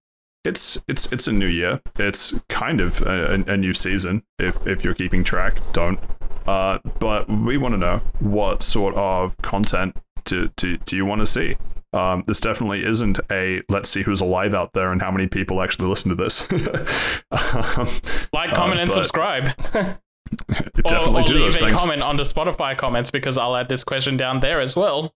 it's 0.44 0.82
it's 0.88 1.12
it's 1.12 1.26
a 1.28 1.32
new 1.32 1.46
year. 1.46 1.80
It's 1.98 2.40
kind 2.48 2.80
of 2.80 3.00
a, 3.02 3.34
a, 3.34 3.52
a 3.52 3.56
new 3.56 3.74
season. 3.74 4.24
If 4.38 4.66
if 4.66 4.82
you're 4.84 4.94
keeping 4.94 5.24
track, 5.24 5.58
don't. 5.72 6.00
Uh, 6.46 6.78
but 6.98 7.28
we 7.28 7.56
want 7.56 7.74
to 7.74 7.78
know 7.78 7.98
what 8.18 8.62
sort 8.62 8.94
of 8.96 9.36
content 9.42 9.96
do 10.24 10.50
do, 10.56 10.76
do 10.78 10.96
you 10.96 11.06
want 11.06 11.20
to 11.20 11.26
see? 11.26 11.56
Um, 11.92 12.24
this 12.26 12.40
definitely 12.40 12.84
isn't 12.84 13.20
a 13.30 13.62
let's 13.68 13.88
see 13.90 14.02
who's 14.02 14.20
alive 14.22 14.54
out 14.54 14.72
there 14.72 14.92
and 14.92 15.02
how 15.02 15.10
many 15.10 15.26
people 15.26 15.60
actually 15.62 15.88
listen 15.88 16.08
to 16.08 16.14
this. 16.16 16.50
um, 17.30 17.88
Like, 18.32 18.50
Uh, 18.50 18.54
comment, 18.54 18.80
and 18.80 18.90
subscribe. 18.90 19.54
definitely 20.86 21.20
or, 21.20 21.20
or 21.20 21.24
do 21.24 21.34
leave 21.34 21.42
those 21.44 21.56
a 21.58 21.60
things. 21.66 21.74
comment 21.80 22.02
on 22.02 22.16
the 22.16 22.22
Spotify 22.22 22.76
comments 22.76 23.10
because 23.10 23.36
I'll 23.36 23.54
add 23.56 23.68
this 23.68 23.84
question 23.84 24.16
down 24.16 24.40
there 24.40 24.60
as 24.60 24.74
well. 24.74 25.14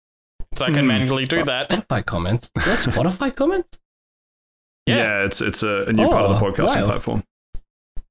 So 0.54 0.64
I 0.66 0.70
can 0.70 0.80
Hmm. 0.84 0.88
manually 0.88 1.24
do 1.24 1.44
that. 1.44 1.70
Spotify 1.70 2.04
comments. 2.04 2.50
There's 2.54 2.86
Spotify 2.86 3.34
comments. 3.34 3.80
Yeah. 4.86 4.96
Yeah. 4.96 5.24
it's 5.24 5.40
it's 5.40 5.62
a, 5.62 5.84
a 5.86 5.92
new 5.92 6.08
part 6.08 6.24
of 6.26 6.38
the 6.38 6.44
Oh, 6.44 6.50
podcasting 6.50 6.76
wild. 6.76 6.88
platform. 6.88 7.24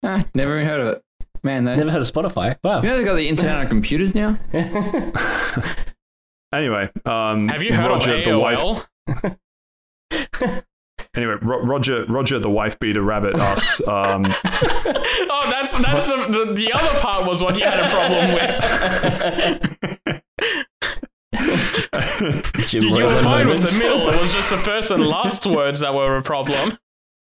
Ah, 0.03 0.25
never 0.35 0.55
even 0.57 0.67
heard 0.69 0.81
of 0.81 0.87
it. 0.87 1.01
Man, 1.43 1.63
they, 1.65 1.75
Never 1.75 1.91
heard 1.91 2.01
of 2.01 2.11
Spotify. 2.11 2.57
Wow. 2.63 2.81
you 2.81 2.89
know 2.89 2.97
they 2.97 3.03
got 3.03 3.15
the 3.15 3.27
internet 3.29 3.57
on 3.57 3.67
computers 3.67 4.13
now? 4.15 4.37
Anyway, 6.53 6.89
um, 7.05 7.49
Have 7.49 7.63
you 7.63 7.73
heard 7.73 7.89
Roger 7.89 8.15
of 8.15 8.23
the 8.23 8.39
wife? 8.39 8.59
AOL? 8.59 8.85
Anyway, 11.15 11.35
Ro- 11.41 11.63
Roger 11.63 12.05
Roger 12.05 12.39
the 12.39 12.49
wife 12.49 12.77
beater 12.79 13.01
rabbit 13.01 13.35
asks. 13.37 13.79
Um, 13.87 14.25
oh, 14.25 15.47
that's 15.49 15.77
that's 15.79 16.07
the, 16.07 16.27
the 16.29 16.53
the 16.53 16.73
other 16.73 16.99
part 16.99 17.25
was 17.25 17.41
what 17.41 17.55
you 17.57 17.63
had 17.63 17.79
a 17.79 17.89
problem 17.89 18.33
with. 18.33 20.21
Jim 22.67 22.83
You, 22.83 22.89
you 22.89 23.03
were 23.03 23.09
Rogan 23.09 23.23
fine 23.23 23.47
with 23.47 23.61
the 23.61 23.77
middle. 23.77 24.09
It 24.09 24.19
was 24.19 24.33
just 24.33 24.49
the 24.49 24.57
first 24.57 24.91
and 24.91 25.05
last 25.05 25.45
words 25.45 25.79
that 25.81 25.93
were 25.93 26.17
a 26.17 26.21
problem. 26.21 26.77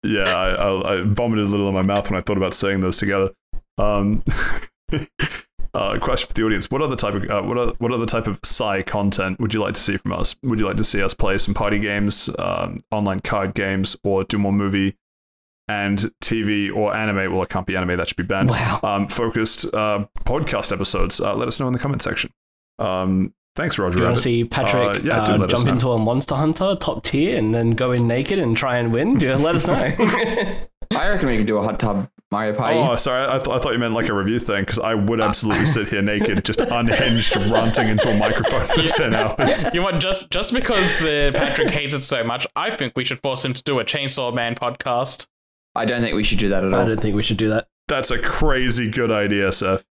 yeah, 0.03 0.25
I, 0.25 0.49
I, 0.51 0.95
I 0.95 1.03
vomited 1.03 1.47
a 1.47 1.49
little 1.49 1.69
in 1.69 1.75
my 1.75 1.83
mouth 1.83 2.11
when 2.11 2.19
I 2.19 2.23
thought 2.23 2.37
about 2.37 2.55
saying 2.55 2.81
those 2.81 2.97
together. 2.97 3.31
Um, 3.79 4.23
uh, 5.75 5.99
question 6.01 6.29
for 6.29 6.35
the 6.35 6.45
audience: 6.45 6.71
What 6.71 6.83
other 6.83 6.97
type 6.97 7.15
of 7.15 7.31
uh, 7.31 7.43
what 7.43 7.59
other, 7.59 7.73
what 7.79 7.93
other 7.93 8.07
type 8.07 8.27
of 8.27 8.41
sci 8.45 8.83
content 8.83 9.41
would 9.41 9.55
you 9.55 9.61
like 9.61 9.75
to 9.75 9.81
see 9.81 9.97
from 9.97 10.13
us? 10.13 10.37
Would 10.43 10.59
you 10.59 10.67
like 10.67 10.77
to 10.77 10.85
see 10.85 11.03
us 11.03 11.15
play 11.15 11.39
some 11.39 11.55
party 11.55 11.79
games, 11.79 12.29
um, 12.39 12.79
online 12.91 13.21
card 13.21 13.55
games, 13.55 13.97
or 14.05 14.25
do 14.25 14.39
more 14.39 14.53
movie 14.53 14.97
and 15.69 16.11
TV 16.23 16.75
or 16.75 16.95
anime? 16.95 17.33
Well, 17.33 17.43
it 17.43 17.49
can't 17.49 17.67
be 17.67 17.77
anime; 17.77 17.97
that 17.97 18.09
should 18.09 18.17
be 18.17 18.23
banned. 18.23 18.51
Wow. 18.51 18.81
Um, 18.83 19.09
focused 19.09 19.67
uh, 19.75 20.07
podcast 20.25 20.73
episodes. 20.73 21.21
Uh, 21.21 21.35
let 21.35 21.49
us 21.49 21.61
know 21.61 21.67
in 21.67 21.73
the 21.73 21.79
comment 21.79 22.03
section. 22.03 22.31
Um, 22.79 23.35
thanks, 23.57 23.79
Roger. 23.79 23.95
Do 23.95 23.99
you 24.01 24.05
want 24.07 24.17
to 24.17 24.23
see 24.23 24.45
Patrick 24.45 25.05
Uh, 25.05 25.07
yeah, 25.07 25.23
uh, 25.23 25.47
jump 25.47 25.69
into 25.69 25.91
a 25.91 25.99
Monster 25.99 26.35
Hunter 26.35 26.77
top 26.81 27.05
tier 27.05 27.39
and 27.39 27.55
then 27.55 27.73
go 27.73 27.93
in 27.93 28.07
naked 28.07 28.39
and 28.39 28.57
try 28.57 28.79
and 28.79 28.93
win? 28.93 29.21
Yeah, 29.21 29.37
let 29.37 29.55
us 29.55 29.67
know. 29.67 29.75
I 30.93 31.09
reckon 31.09 31.29
we 31.29 31.37
could 31.37 31.47
do 31.47 31.57
a 31.59 31.63
hot 31.63 31.79
tub 31.79 32.11
Mario 32.33 32.55
Party. 32.57 32.79
Oh, 32.79 32.97
sorry. 32.97 33.25
I, 33.29 33.39
th- 33.39 33.49
I 33.49 33.59
thought 33.59 33.73
you 33.73 33.79
meant 33.79 33.95
like 33.95 34.09
a 34.09 34.13
review 34.15 34.39
thing 34.39 34.63
because 34.63 34.79
I 34.79 34.95
would 34.95 35.21
absolutely 35.21 35.67
sit 35.67 35.89
here 35.89 36.03
naked, 36.03 36.45
just 36.45 36.61
unhinged, 36.61 37.35
ranting 37.51 37.89
into 37.89 38.09
a 38.09 38.19
microphone 38.19 38.65
for 38.67 38.83
ten 38.83 39.15
hours. 39.15 39.65
You 39.75 39.81
know 39.81 39.85
what? 39.85 40.01
Just 40.01 40.31
just 40.31 40.53
because 40.53 41.05
uh, 41.05 41.33
Patrick 41.35 41.71
hates 41.71 41.95
it 41.95 42.03
so 42.03 42.23
much, 42.25 42.47
I 42.55 42.71
think 42.71 42.95
we 42.97 43.05
should 43.05 43.21
force 43.21 43.45
him 43.45 43.53
to 43.55 43.63
do 43.63 43.79
a 43.81 43.85
Chainsaw 43.85 44.33
Man 44.35 44.55
podcast. 44.55 45.27
I 45.75 45.85
don't 45.85 46.03
think 46.03 46.17
we 46.17 46.25
should 46.25 46.39
do 46.39 46.49
that 46.49 46.65
at 46.65 46.73
all. 46.73 46.81
I 46.81 46.85
don't 46.85 47.01
think 47.01 47.15
we 47.17 47.23
should 47.23 47.37
do 47.37 47.49
that. 47.49 47.69
That's 47.89 48.11
a 48.11 48.19
crazy 48.19 48.91
good 48.91 49.11
idea, 49.11 49.51
Seth. 49.53 49.85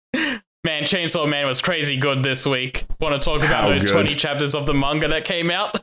Man, 0.65 0.83
Chainsaw 0.83 1.29
Man 1.29 1.47
was 1.47 1.61
crazy 1.61 1.97
good 1.97 2.23
this 2.23 2.45
week. 2.45 2.85
Want 3.01 3.21
to 3.21 3.25
talk 3.25 3.43
about 3.43 3.65
How 3.65 3.71
those 3.71 3.85
good? 3.85 3.93
20 3.93 4.15
chapters 4.17 4.55
of 4.55 4.67
the 4.67 4.75
manga 4.75 5.09
that 5.09 5.25
came 5.25 5.51
out? 5.51 5.83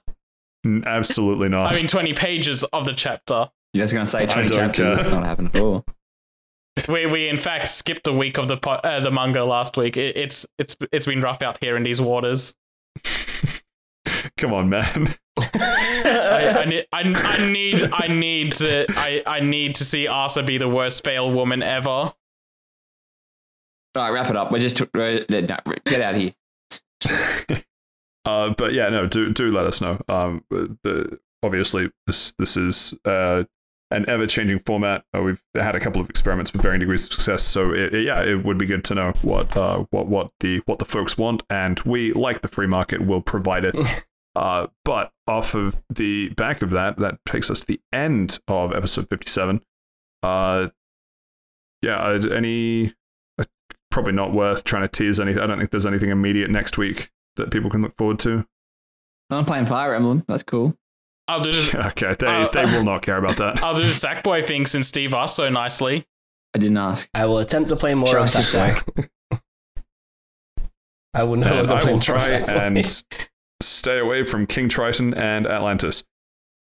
Absolutely 0.86 1.50
not. 1.50 1.72
I 1.72 1.80
mean, 1.80 1.88
20 1.88 2.14
pages 2.14 2.64
of 2.66 2.86
the 2.86 2.94
chapter. 2.94 3.50
You're 3.74 3.86
just 3.86 3.94
going 3.94 4.06
to 4.06 4.12
say 4.12 4.26
20 4.26 4.50
chapters. 4.50 4.98
That's 4.98 5.12
not 5.12 5.24
happening 5.24 5.52
at 5.54 5.62
all. 5.62 5.86
We, 6.90 7.06
we 7.06 7.30
in 7.30 7.38
fact 7.38 7.68
skipped 7.70 8.08
a 8.08 8.14
week 8.14 8.38
of 8.38 8.50
the 8.50 8.58
po- 8.58 8.72
uh, 8.72 9.00
the 9.00 9.12
manga 9.12 9.46
last 9.46 9.78
week. 9.78 9.96
It, 9.96 10.18
it's 10.18 10.46
it's 10.60 10.76
it's 10.92 11.06
been 11.06 11.22
rough 11.22 11.42
out 11.42 11.58
here 11.62 11.78
in 11.78 11.84
these 11.84 12.02
waters. 12.02 12.54
Come 14.38 14.54
on, 14.54 14.68
man. 14.70 15.08
I, 15.38 16.54
I, 16.62 16.66
need, 16.66 16.86
I, 16.92 17.00
I 17.02 17.50
need 17.50 17.90
I 17.94 18.08
need 18.08 18.54
to 18.56 18.86
I, 18.90 19.24
I 19.26 19.40
need 19.40 19.76
to 19.76 19.86
see 19.86 20.08
Asa 20.08 20.44
be 20.44 20.58
the 20.58 20.68
worst 20.68 21.04
fail 21.06 21.32
woman 21.32 21.64
ever. 21.64 22.14
All 23.96 24.02
right, 24.04 24.12
wrap 24.12 24.30
it 24.30 24.36
up. 24.36 24.52
We're 24.52 24.60
just 24.60 24.80
no, 24.94 25.20
get 25.86 26.02
out 26.02 26.16
of 26.16 26.22
here. 26.22 26.34
Uh, 28.26 28.50
but 28.58 28.74
yeah, 28.74 28.90
no, 28.90 29.06
do 29.06 29.32
do 29.32 29.52
let 29.52 29.68
us 29.68 29.82
know. 29.82 30.02
Um, 30.10 30.44
the 30.50 31.20
obviously 31.44 31.92
this 32.08 32.32
this 32.40 32.58
is 32.58 32.98
uh, 33.06 33.44
an 33.92 34.10
ever 34.10 34.26
changing 34.26 34.58
format. 34.58 35.06
Uh, 35.16 35.22
we've 35.22 35.44
had 35.54 35.76
a 35.76 35.80
couple 35.80 36.02
of 36.02 36.10
experiments 36.10 36.52
with 36.52 36.64
varying 36.64 36.80
degrees 36.80 37.06
of 37.06 37.14
success, 37.14 37.44
so 37.44 37.72
it, 37.72 37.94
it- 37.94 38.04
yeah, 38.04 38.24
it 38.24 38.44
would 38.44 38.58
be 38.58 38.66
good 38.66 38.84
to 38.86 38.96
know 38.96 39.14
what 39.22 39.56
uh, 39.56 39.86
what 39.92 40.08
what 40.08 40.32
the 40.40 40.58
what 40.66 40.80
the 40.80 40.86
folks 40.86 41.20
want, 41.20 41.44
and 41.52 41.80
we 41.82 42.14
like 42.14 42.42
the 42.42 42.48
free 42.48 42.66
market 42.66 43.06
will 43.06 43.22
provide 43.22 43.64
it. 43.64 43.76
uh, 44.36 44.66
but 44.84 45.12
off 45.28 45.54
of 45.54 45.80
the 45.94 46.30
back 46.30 46.64
of 46.64 46.72
that, 46.72 46.98
that 46.98 47.20
takes 47.28 47.52
us 47.52 47.60
to 47.60 47.68
the 47.68 47.82
end 47.94 48.40
of 48.48 48.74
episode 48.74 49.08
fifty-seven. 49.08 49.62
Uh, 50.24 50.70
yeah, 51.84 51.98
uh, 51.98 52.28
any 52.32 52.96
probably 53.96 54.12
not 54.12 54.34
worth 54.34 54.66
trying 54.66 54.82
to 54.82 54.90
tease 54.90 55.22
anything. 55.22 55.42
I 55.42 55.48
don't 55.48 55.58
think 55.58 55.72
there's 55.72 55.86
anything 55.86 56.10
immediate 56.10 56.52
next 56.52 56.78
week 56.78 57.10
that 57.38 57.50
people 57.50 57.70
can 57.70 57.82
look 57.82 57.96
forward 57.98 58.20
to. 58.20 58.46
I'm 59.30 59.46
playing 59.46 59.68
Fire 59.68 59.96
Emblem. 59.96 60.26
That's 60.28 60.44
cool. 60.44 60.78
I'll 61.30 61.40
do 61.42 61.52
this, 61.54 61.74
Okay, 61.74 62.14
they, 62.20 62.28
Uh, 62.28 62.50
they 62.52 62.66
will 62.66 62.84
not 62.84 63.02
care 63.02 63.16
about 63.18 63.38
that. 63.38 63.64
I'll 63.64 63.74
do 63.74 63.82
the 63.84 63.88
Sackboy 63.88 64.44
thing 64.46 64.66
since 64.66 64.90
Steve 64.90 65.14
asked 65.14 65.38
so 65.38 65.48
nicely. 65.50 66.06
I 66.54 66.60
didn't 66.60 66.76
ask. 66.78 67.10
I 67.14 67.26
will 67.26 67.38
attempt 67.40 67.70
to 67.70 67.78
play 67.78 67.94
more 67.96 68.08
Show 68.08 68.18
of 68.18 68.24
us 68.26 68.54
Sackboy. 68.54 69.10
I 71.14 71.24
will 71.24 71.38
no 71.38 71.56
longer 71.56 71.72
I 71.74 71.80
play 71.80 71.92
will 71.92 71.98
more 71.98 72.02
try 72.02 72.18
Sackboy. 72.20 72.50
and 72.50 73.06
stay 73.62 73.98
away 73.98 74.26
from 74.26 74.46
King 74.46 74.68
Triton 74.68 75.14
and 75.14 75.48
Atlantis. 75.48 76.06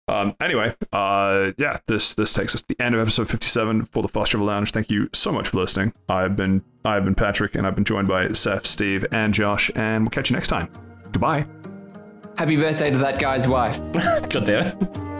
Um, 0.06 0.36
anyway, 0.40 0.74
uh, 0.92 1.52
yeah, 1.56 1.78
this 1.86 2.14
this 2.14 2.32
takes 2.32 2.54
us 2.54 2.60
to 2.62 2.68
the 2.68 2.82
end 2.82 2.94
of 2.94 3.00
episode 3.00 3.28
57 3.28 3.86
for 3.86 4.02
the 4.02 4.08
Fast 4.08 4.32
Travel 4.32 4.46
Lounge. 4.46 4.70
Thank 4.70 4.90
you 4.90 5.08
so 5.12 5.32
much 5.32 5.48
for 5.48 5.58
listening. 5.58 5.94
I've 6.08 6.36
been 6.36 6.62
I've 6.84 7.04
been 7.04 7.14
Patrick, 7.14 7.54
and 7.54 7.66
I've 7.66 7.74
been 7.74 7.84
joined 7.84 8.08
by 8.08 8.32
Seth, 8.32 8.66
Steve, 8.66 9.06
and 9.12 9.32
Josh, 9.32 9.70
and 9.74 10.04
we'll 10.04 10.10
catch 10.10 10.30
you 10.30 10.36
next 10.36 10.48
time. 10.48 10.70
Goodbye. 11.04 11.46
Happy 12.36 12.56
birthday 12.56 12.90
to 12.90 12.98
that 12.98 13.18
guy's 13.18 13.48
wife. 13.48 13.78
God 13.92 14.44
damn 14.44 14.66
it. 14.66 15.13